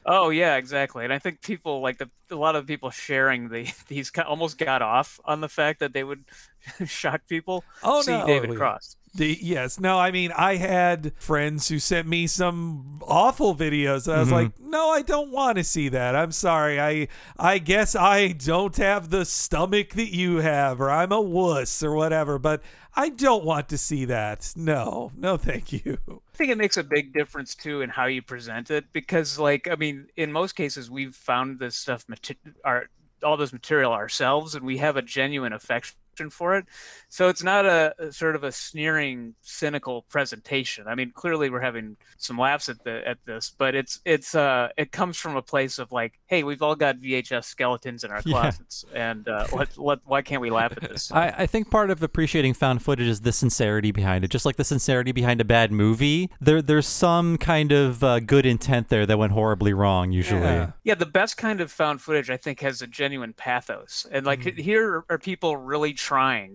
Oh 0.06 0.30
yeah, 0.30 0.56
exactly. 0.56 1.04
And 1.04 1.12
I 1.12 1.18
think 1.18 1.42
people 1.42 1.80
like 1.80 1.98
the 1.98 2.08
a 2.30 2.36
lot 2.36 2.54
of 2.54 2.66
people 2.66 2.90
sharing 2.90 3.48
the 3.48 3.72
these 3.88 4.10
almost 4.26 4.58
got 4.58 4.80
off 4.80 5.20
on 5.24 5.40
the 5.40 5.48
fact 5.48 5.80
that 5.80 5.92
they 5.92 6.04
would 6.04 6.24
shock 6.86 7.22
people. 7.28 7.64
Oh, 7.82 8.02
see 8.02 8.12
no. 8.12 8.26
David 8.26 8.56
Cross. 8.56 8.96
The, 9.16 9.38
yes, 9.40 9.80
no, 9.80 9.98
I 9.98 10.10
mean, 10.10 10.32
I 10.32 10.56
had 10.56 11.12
friends 11.16 11.68
who 11.68 11.78
sent 11.78 12.06
me 12.06 12.26
some 12.26 13.00
awful 13.02 13.54
videos. 13.54 14.06
And 14.06 14.16
I 14.16 14.20
was 14.20 14.28
mm-hmm. 14.28 14.34
like, 14.34 14.60
no, 14.60 14.90
I 14.90 15.02
don't 15.02 15.30
want 15.30 15.56
to 15.58 15.64
see 15.64 15.88
that. 15.88 16.14
I'm 16.14 16.32
sorry. 16.32 16.80
I 16.80 17.08
I 17.38 17.58
guess 17.58 17.96
I 17.96 18.28
don't 18.28 18.76
have 18.76 19.10
the 19.10 19.24
stomach 19.24 19.90
that 19.94 20.14
you 20.14 20.36
have, 20.38 20.80
or 20.80 20.90
I'm 20.90 21.12
a 21.12 21.20
wuss, 21.20 21.82
or 21.82 21.94
whatever. 21.94 22.38
But 22.38 22.62
I 22.94 23.08
don't 23.08 23.44
want 23.44 23.68
to 23.70 23.78
see 23.78 24.04
that. 24.06 24.52
No, 24.56 25.12
no, 25.16 25.36
thank 25.36 25.72
you. 25.72 25.98
I 26.08 26.36
think 26.36 26.50
it 26.50 26.58
makes 26.58 26.76
a 26.76 26.84
big 26.84 27.12
difference 27.12 27.54
too 27.54 27.82
in 27.82 27.90
how 27.90 28.06
you 28.06 28.22
present 28.22 28.70
it 28.70 28.92
because, 28.92 29.38
like, 29.38 29.68
I 29.70 29.76
mean, 29.76 30.08
in 30.16 30.32
most 30.32 30.52
cases, 30.52 30.90
we've 30.90 31.14
found 31.14 31.58
this 31.58 31.76
stuff, 31.76 32.04
mate- 32.08 32.38
our 32.64 32.88
all 33.22 33.36
this 33.36 33.52
material 33.52 33.92
ourselves, 33.92 34.54
and 34.54 34.64
we 34.64 34.76
have 34.78 34.96
a 34.96 35.02
genuine 35.02 35.52
affection 35.52 35.96
for 36.30 36.56
it. 36.56 36.64
So 37.08 37.28
it's 37.28 37.42
not 37.42 37.64
a, 37.66 37.94
a 37.98 38.12
sort 38.12 38.34
of 38.36 38.44
a 38.44 38.52
sneering, 38.52 39.34
cynical 39.42 40.02
presentation. 40.08 40.86
I 40.88 40.94
mean, 40.94 41.12
clearly 41.14 41.50
we're 41.50 41.60
having 41.60 41.96
some 42.16 42.38
laughs 42.38 42.68
at 42.68 42.82
the 42.84 43.06
at 43.06 43.18
this, 43.24 43.52
but 43.56 43.74
it's 43.74 44.00
it's 44.04 44.34
uh 44.34 44.68
it 44.76 44.92
comes 44.92 45.16
from 45.16 45.36
a 45.36 45.42
place 45.42 45.78
of 45.78 45.92
like, 45.92 46.18
hey, 46.26 46.42
we've 46.42 46.62
all 46.62 46.74
got 46.74 46.96
VHS 46.98 47.44
skeletons 47.44 48.04
in 48.04 48.10
our 48.10 48.22
Yeah. 48.24 48.40
closets, 48.40 48.84
and 48.94 49.28
uh, 49.28 49.46
what 49.48 49.68
what 49.76 50.00
why 50.04 50.22
can't 50.22 50.40
we 50.42 50.50
laugh 50.50 50.72
at 50.72 50.80
this? 50.88 51.12
I, 51.12 51.28
I 51.38 51.46
think 51.46 51.70
part 51.70 51.90
of 51.90 52.02
appreciating 52.02 52.54
found 52.54 52.82
footage 52.82 53.06
is 53.08 53.20
the 53.20 53.32
sincerity 53.32 53.92
behind 53.92 54.24
it. 54.24 54.28
Just 54.28 54.44
like 54.44 54.56
the 54.56 54.64
sincerity 54.64 55.12
behind 55.12 55.40
a 55.40 55.44
bad 55.44 55.70
movie, 55.72 56.30
there 56.40 56.60
there's 56.62 56.86
some 56.86 57.36
kind 57.38 57.72
of 57.72 58.02
uh, 58.02 58.20
good 58.20 58.46
intent 58.46 58.88
there 58.88 59.06
that 59.06 59.18
went 59.18 59.32
horribly 59.32 59.72
wrong. 59.72 60.12
Usually, 60.12 60.40
Yeah. 60.40 60.70
Yeah, 60.84 60.94
the 60.94 61.06
best 61.06 61.36
kind 61.36 61.60
of 61.60 61.70
found 61.70 62.00
footage 62.00 62.30
I 62.30 62.36
think 62.36 62.60
has 62.60 62.80
a 62.82 62.86
genuine 62.86 63.32
pathos. 63.32 64.06
And 64.10 64.24
like 64.24 64.42
here 64.58 65.04
are 65.10 65.18
people 65.18 65.56
really 65.56 65.92
trying. 65.92 66.05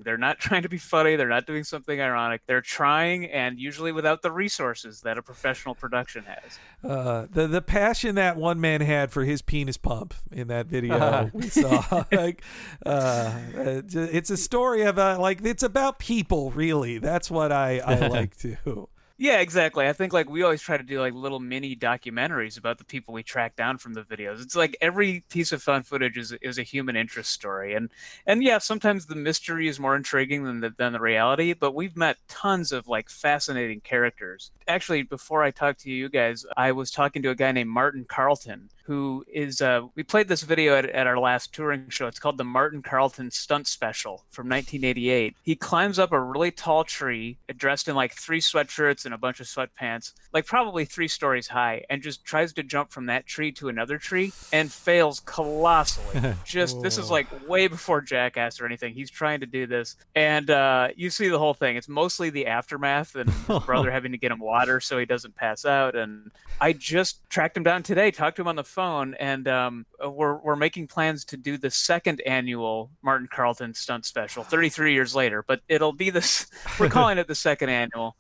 They're 0.04 0.18
not 0.18 0.40
trying 0.40 0.64
to 0.64 0.70
be 0.70 0.78
funny, 0.78 1.16
they're 1.16 1.28
not 1.28 1.46
doing 1.46 1.64
something 1.64 2.00
ironic. 2.00 2.42
They're 2.48 2.62
trying 2.62 3.26
and 3.26 3.60
usually 3.60 3.92
without 3.92 4.22
the 4.22 4.32
resources 4.32 5.02
that 5.02 5.18
a 5.18 5.22
professional 5.22 5.76
production 5.76 6.26
has. 6.26 6.60
Uh, 6.84 7.28
the 7.32 7.48
the 7.48 7.62
passion 7.62 8.16
that 8.16 8.38
one 8.38 8.60
man 8.60 8.82
had 8.82 9.12
for 9.12 9.24
his 9.24 9.42
penis 9.42 9.78
pump 9.78 10.14
in 10.32 10.48
that 10.48 10.68
video 10.68 11.30
we 11.34 11.50
saw, 11.50 12.04
like, 12.12 12.44
uh, 12.86 13.40
it's 13.56 14.30
a 14.30 14.38
story 14.38 14.84
of 14.84 14.98
uh, 14.98 15.18
like 15.20 15.44
it's 15.44 15.64
about 15.64 16.00
people. 16.00 16.52
Really, 16.52 16.98
that's 16.98 17.30
what 17.30 17.52
I 17.52 17.80
I 17.80 18.08
like 18.08 18.38
to. 18.38 18.88
Yeah, 19.22 19.40
exactly. 19.40 19.88
I 19.88 19.94
think 19.94 20.14
like 20.14 20.32
we 20.32 20.42
always 20.42 20.64
try 20.64 20.78
to 20.78 20.84
do 20.84 21.00
like 21.00 21.14
little 21.14 21.40
mini 21.40 21.76
documentaries 21.76 22.58
about 22.58 22.80
the 22.80 22.84
people 22.84 23.14
we 23.14 23.22
track 23.22 23.56
down 23.56 23.78
from 23.78 23.94
the 23.94 24.02
videos. 24.02 24.42
It's 24.42 24.56
like 24.56 24.76
every 24.82 25.24
piece 25.30 25.52
of 25.52 25.62
found 25.62 25.86
footage 25.86 26.18
is 26.18 26.32
is 26.42 26.58
a 26.58 26.64
human 26.64 26.96
interest 26.96 27.30
story, 27.30 27.76
and 27.76 27.92
and 28.26 28.44
yeah, 28.44 28.58
sometimes 28.58 29.06
the 29.06 29.16
mystery 29.16 29.68
is 29.68 29.80
more 29.80 29.96
intriguing 29.96 30.44
than 30.44 30.62
the 30.62 30.74
than 30.76 30.94
the 30.94 31.00
reality. 31.00 31.54
But 31.54 31.76
we've 31.76 31.96
met 31.96 32.18
tons 32.28 32.72
of 32.72 32.88
like 32.88 33.12
fascinating 33.12 33.82
characters. 33.82 34.50
Actually, 34.68 35.04
before 35.04 35.44
I 35.44 35.52
talked 35.52 35.82
to 35.82 35.92
you 35.92 36.10
guys, 36.10 36.44
I 36.58 36.72
was 36.72 36.90
talking 36.90 37.22
to 37.22 37.30
a 37.30 37.36
guy 37.36 37.52
named 37.52 37.70
Martin 37.70 38.06
Carlton, 38.10 38.72
who 38.86 39.24
is 39.32 39.62
uh, 39.62 39.82
we 39.96 40.04
played 40.04 40.30
this 40.30 40.42
video 40.42 40.76
at, 40.76 40.86
at 40.90 41.08
our 41.08 41.20
last 41.20 41.54
touring 41.54 41.90
show. 41.90 42.08
It's 42.08 42.20
called 42.20 42.38
the 42.38 42.44
Martin 42.44 42.82
Carlton 42.82 43.30
Stunt 43.32 43.68
Special 43.68 44.26
from 44.30 44.50
1988. 44.50 45.36
He 45.44 45.56
climbs 45.56 46.00
up 46.00 46.12
a 46.12 46.20
really 46.20 46.52
tall 46.52 46.84
tree, 46.84 47.38
dressed 47.56 47.88
in 47.88 47.96
like 47.96 48.14
three 48.14 48.42
sweatshirts 48.42 49.06
and 49.06 49.11
a 49.14 49.18
bunch 49.18 49.40
of 49.40 49.48
sweatpants, 49.48 50.14
like 50.34 50.46
probably 50.46 50.86
three 50.86 51.08
stories 51.08 51.48
high, 51.48 51.84
and 51.90 52.02
just 52.02 52.24
tries 52.26 52.54
to 52.54 52.64
jump 52.64 52.92
from 52.92 53.08
that 53.08 53.26
tree 53.26 53.52
to 53.54 53.70
another 53.70 53.98
tree 53.98 54.32
and 54.52 54.72
fails 54.72 55.20
colossally. 55.22 56.34
just 56.46 56.82
this 56.82 56.98
is 56.98 57.10
like 57.10 57.28
way 57.48 57.68
before 57.68 58.02
Jackass 58.02 58.60
or 58.60 58.66
anything. 58.66 58.94
He's 58.94 59.10
trying 59.10 59.40
to 59.42 59.46
do 59.46 59.68
this, 59.68 59.96
and 60.16 60.50
uh, 60.50 60.90
you 60.96 61.10
see 61.10 61.28
the 61.28 61.40
whole 61.40 61.54
thing. 61.54 61.78
It's 61.78 61.90
mostly 61.90 62.30
the 62.30 62.48
aftermath 62.48 63.16
and 63.16 63.30
his 63.30 63.60
brother 63.66 63.92
having 63.92 64.12
to 64.12 64.18
get 64.18 64.32
him 64.32 64.40
water 64.40 64.80
so 64.80 64.98
he 64.98 65.06
doesn't 65.06 65.36
pass 65.36 65.66
out. 65.66 65.96
And 65.96 66.32
I 66.60 66.74
just 66.74 67.30
tracked 67.30 67.58
him 67.58 67.64
down 67.64 67.84
today, 67.84 68.12
talked 68.12 68.36
to 68.38 68.42
him 68.42 68.48
on 68.48 68.56
the 68.56 68.64
phone, 68.64 69.16
and 69.16 69.48
um, 69.48 69.86
we're 70.06 70.38
we're 70.38 70.56
making 70.56 70.88
plans 70.88 71.26
to 71.26 71.38
do 71.38 71.58
the 71.58 71.72
second 71.72 72.22
annual 72.22 72.92
Martin 73.02 73.28
Carlton 73.32 73.74
stunt 73.74 74.06
special, 74.06 74.44
33 74.44 74.94
years 74.94 75.16
later. 75.16 75.44
But 75.48 75.62
it'll 75.68 75.94
be 75.94 76.10
this. 76.10 76.48
We're 76.80 76.90
calling 76.90 77.18
it 77.18 77.28
the 77.28 77.36
second 77.36 77.70
annual, 77.70 78.16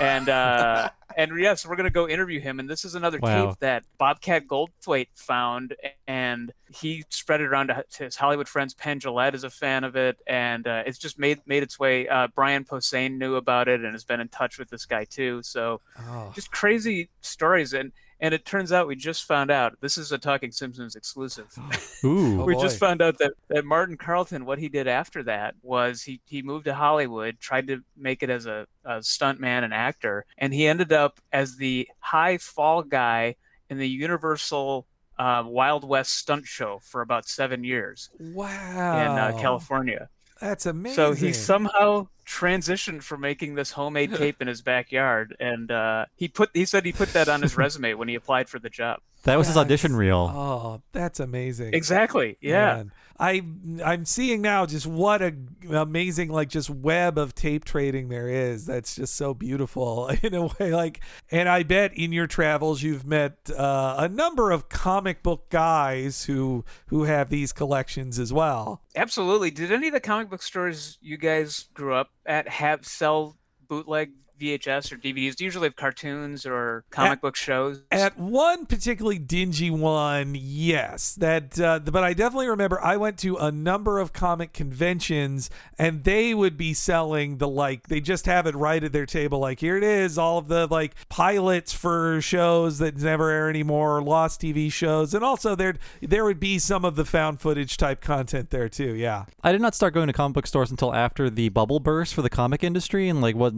and 0.00 0.28
uh, 0.28 0.90
and 1.16 1.32
yes, 1.38 1.66
we're 1.66 1.76
gonna 1.76 1.90
go 1.90 2.08
interview 2.08 2.40
him. 2.40 2.60
And 2.60 2.68
this 2.68 2.84
is 2.84 2.94
another 2.94 3.18
Wow. 3.20 3.48
tape 3.50 3.58
that 3.60 3.84
Bobcat 3.98 4.46
Goldthwait 4.46 5.08
found, 5.14 5.74
and 6.06 6.52
he 6.70 7.04
spread 7.10 7.40
it 7.40 7.46
around 7.46 7.68
to, 7.68 8.04
his 8.04 8.16
Hollywood 8.16 8.48
friends. 8.48 8.74
Penn 8.74 9.00
Jillette 9.00 9.34
is 9.34 9.44
a 9.44 9.50
fan 9.50 9.84
of 9.84 9.96
it, 9.96 10.18
and 10.26 10.66
uh, 10.66 10.82
it's 10.86 10.98
just 10.98 11.18
made 11.18 11.40
made 11.46 11.62
its 11.62 11.78
way. 11.78 12.08
Uh, 12.08 12.28
Brian 12.34 12.64
Posehn 12.64 13.18
knew 13.18 13.36
about 13.36 13.68
it 13.68 13.80
and 13.82 13.92
has 13.92 14.04
been 14.04 14.20
in 14.20 14.28
touch 14.28 14.58
with 14.58 14.70
this 14.70 14.86
guy 14.86 15.04
too. 15.04 15.42
So 15.42 15.80
Oh. 15.98 16.32
just 16.34 16.50
crazy 16.50 17.08
stories 17.20 17.72
and 17.72 17.92
and 18.20 18.34
it 18.34 18.44
turns 18.44 18.70
out 18.72 18.86
we 18.86 18.96
just 18.96 19.24
found 19.24 19.50
out 19.50 19.76
this 19.80 19.96
is 19.98 20.12
a 20.12 20.18
talking 20.18 20.52
simpsons 20.52 20.94
exclusive. 20.96 21.46
Ooh, 22.04 22.40
Oh, 22.42 22.44
we 22.44 22.54
boy. 22.54 22.62
just 22.62 22.78
found 22.78 23.00
out 23.02 23.18
that, 23.18 23.32
that 23.48 23.64
martin 23.64 23.96
carlton 23.96 24.44
what 24.44 24.58
he 24.58 24.68
did 24.68 24.86
after 24.86 25.22
that 25.24 25.54
was 25.62 26.02
he, 26.02 26.20
he 26.26 26.42
moved 26.42 26.64
to 26.66 26.74
hollywood 26.74 27.38
tried 27.40 27.66
to 27.68 27.82
make 27.96 28.22
it 28.22 28.30
as 28.30 28.46
a, 28.46 28.66
a 28.84 28.98
stuntman 28.98 29.64
and 29.64 29.74
actor 29.74 30.24
and 30.38 30.52
he 30.54 30.66
ended 30.66 30.92
up 30.92 31.20
as 31.32 31.56
the 31.56 31.88
high 32.00 32.38
fall 32.38 32.82
guy 32.82 33.34
in 33.68 33.78
the 33.78 33.88
universal 33.88 34.86
uh, 35.18 35.42
wild 35.46 35.84
west 35.84 36.14
stunt 36.14 36.46
show 36.46 36.80
for 36.82 37.02
about 37.02 37.28
seven 37.28 37.62
years. 37.62 38.08
Wow, 38.18 38.46
in 38.48 39.18
uh, 39.18 39.38
california. 39.38 40.08
That's 40.40 40.64
amazing. 40.64 40.96
so 40.96 41.12
he 41.12 41.32
somehow 41.34 42.08
transitioned 42.30 43.02
from 43.02 43.20
making 43.20 43.56
this 43.56 43.72
homemade 43.72 44.14
tape 44.16 44.40
in 44.40 44.48
his 44.48 44.62
backyard, 44.62 45.36
and 45.40 45.70
uh, 45.70 46.06
he 46.16 46.28
put 46.28 46.50
he 46.54 46.64
said 46.64 46.84
he 46.84 46.92
put 46.92 47.12
that 47.12 47.28
on 47.28 47.42
his 47.42 47.56
resume 47.56 47.94
when 47.94 48.08
he 48.08 48.14
applied 48.14 48.48
for 48.48 48.58
the 48.58 48.70
job. 48.70 49.00
That 49.24 49.36
was 49.36 49.46
his 49.48 49.56
audition 49.56 49.94
reel. 49.94 50.30
Oh, 50.34 50.82
that's 50.92 51.20
amazing. 51.20 51.74
Exactly. 51.74 52.38
Yeah. 52.40 52.76
Man. 52.76 52.92
I 53.18 53.42
I'm 53.84 54.06
seeing 54.06 54.40
now 54.40 54.64
just 54.64 54.86
what 54.86 55.20
a 55.20 55.34
amazing 55.68 56.30
like 56.30 56.48
just 56.48 56.70
web 56.70 57.18
of 57.18 57.34
tape 57.34 57.66
trading 57.66 58.08
there 58.08 58.28
is. 58.28 58.64
That's 58.64 58.96
just 58.96 59.14
so 59.14 59.34
beautiful 59.34 60.08
in 60.22 60.34
a 60.34 60.46
way. 60.46 60.72
Like, 60.72 61.00
and 61.30 61.48
I 61.48 61.62
bet 61.62 61.92
in 61.94 62.12
your 62.12 62.26
travels 62.26 62.82
you've 62.82 63.04
met 63.06 63.50
uh, 63.50 63.96
a 63.98 64.08
number 64.08 64.50
of 64.50 64.70
comic 64.70 65.22
book 65.22 65.50
guys 65.50 66.24
who 66.24 66.64
who 66.86 67.04
have 67.04 67.28
these 67.28 67.52
collections 67.52 68.18
as 68.18 68.32
well. 68.32 68.80
Absolutely. 68.96 69.50
Did 69.50 69.70
any 69.70 69.88
of 69.88 69.92
the 69.92 70.00
comic 70.00 70.30
book 70.30 70.40
stores 70.40 70.96
you 71.02 71.18
guys 71.18 71.68
grew 71.74 71.94
up 71.94 72.10
at 72.24 72.48
have 72.48 72.86
sell 72.86 73.36
bootleg 73.68 74.12
VHS 74.40 74.92
or 74.92 74.96
DVDs? 74.96 75.36
Do 75.36 75.44
you 75.44 75.46
usually 75.46 75.66
have 75.66 75.76
cartoons 75.76 76.46
or 76.46 76.84
comic 76.90 77.12
At- 77.12 77.20
book 77.20 77.36
shows? 77.36 77.82
At 77.90 78.18
one 78.18 78.66
particularly 78.66 79.18
dingy 79.18 79.70
one, 79.70 80.36
yes, 80.38 81.14
that. 81.16 81.60
Uh, 81.60 81.78
but 81.80 82.02
I 82.02 82.14
definitely 82.14 82.48
remember 82.48 82.80
I 82.82 82.96
went 82.96 83.18
to 83.18 83.36
a 83.36 83.52
number 83.52 83.98
of 83.98 84.12
comic 84.12 84.52
conventions, 84.52 85.50
and 85.78 86.04
they 86.04 86.34
would 86.34 86.56
be 86.56 86.74
selling 86.74 87.38
the 87.38 87.48
like. 87.48 87.88
They 87.88 88.00
just 88.00 88.26
have 88.26 88.46
it 88.46 88.54
right 88.54 88.82
at 88.82 88.92
their 88.92 89.06
table, 89.06 89.38
like 89.38 89.60
here 89.60 89.76
it 89.76 89.84
is, 89.84 90.18
all 90.18 90.38
of 90.38 90.48
the 90.48 90.66
like 90.68 90.94
pilots 91.08 91.72
for 91.72 92.20
shows 92.20 92.78
that 92.78 92.96
never 92.96 93.30
air 93.30 93.50
anymore, 93.50 94.02
lost 94.02 94.40
TV 94.40 94.72
shows, 94.72 95.14
and 95.14 95.22
also 95.24 95.54
there 95.54 95.74
there 96.00 96.24
would 96.24 96.40
be 96.40 96.58
some 96.58 96.84
of 96.84 96.96
the 96.96 97.04
found 97.04 97.40
footage 97.40 97.76
type 97.76 98.00
content 98.00 98.50
there 98.50 98.68
too. 98.68 98.94
Yeah, 98.94 99.26
I 99.42 99.52
did 99.52 99.60
not 99.60 99.74
start 99.74 99.94
going 99.94 100.06
to 100.06 100.12
comic 100.12 100.34
book 100.34 100.46
stores 100.46 100.70
until 100.70 100.94
after 100.94 101.28
the 101.28 101.48
bubble 101.50 101.80
burst 101.80 102.14
for 102.14 102.22
the 102.22 102.30
comic 102.30 102.64
industry 102.64 103.08
in 103.08 103.20
like 103.20 103.36
what 103.36 103.54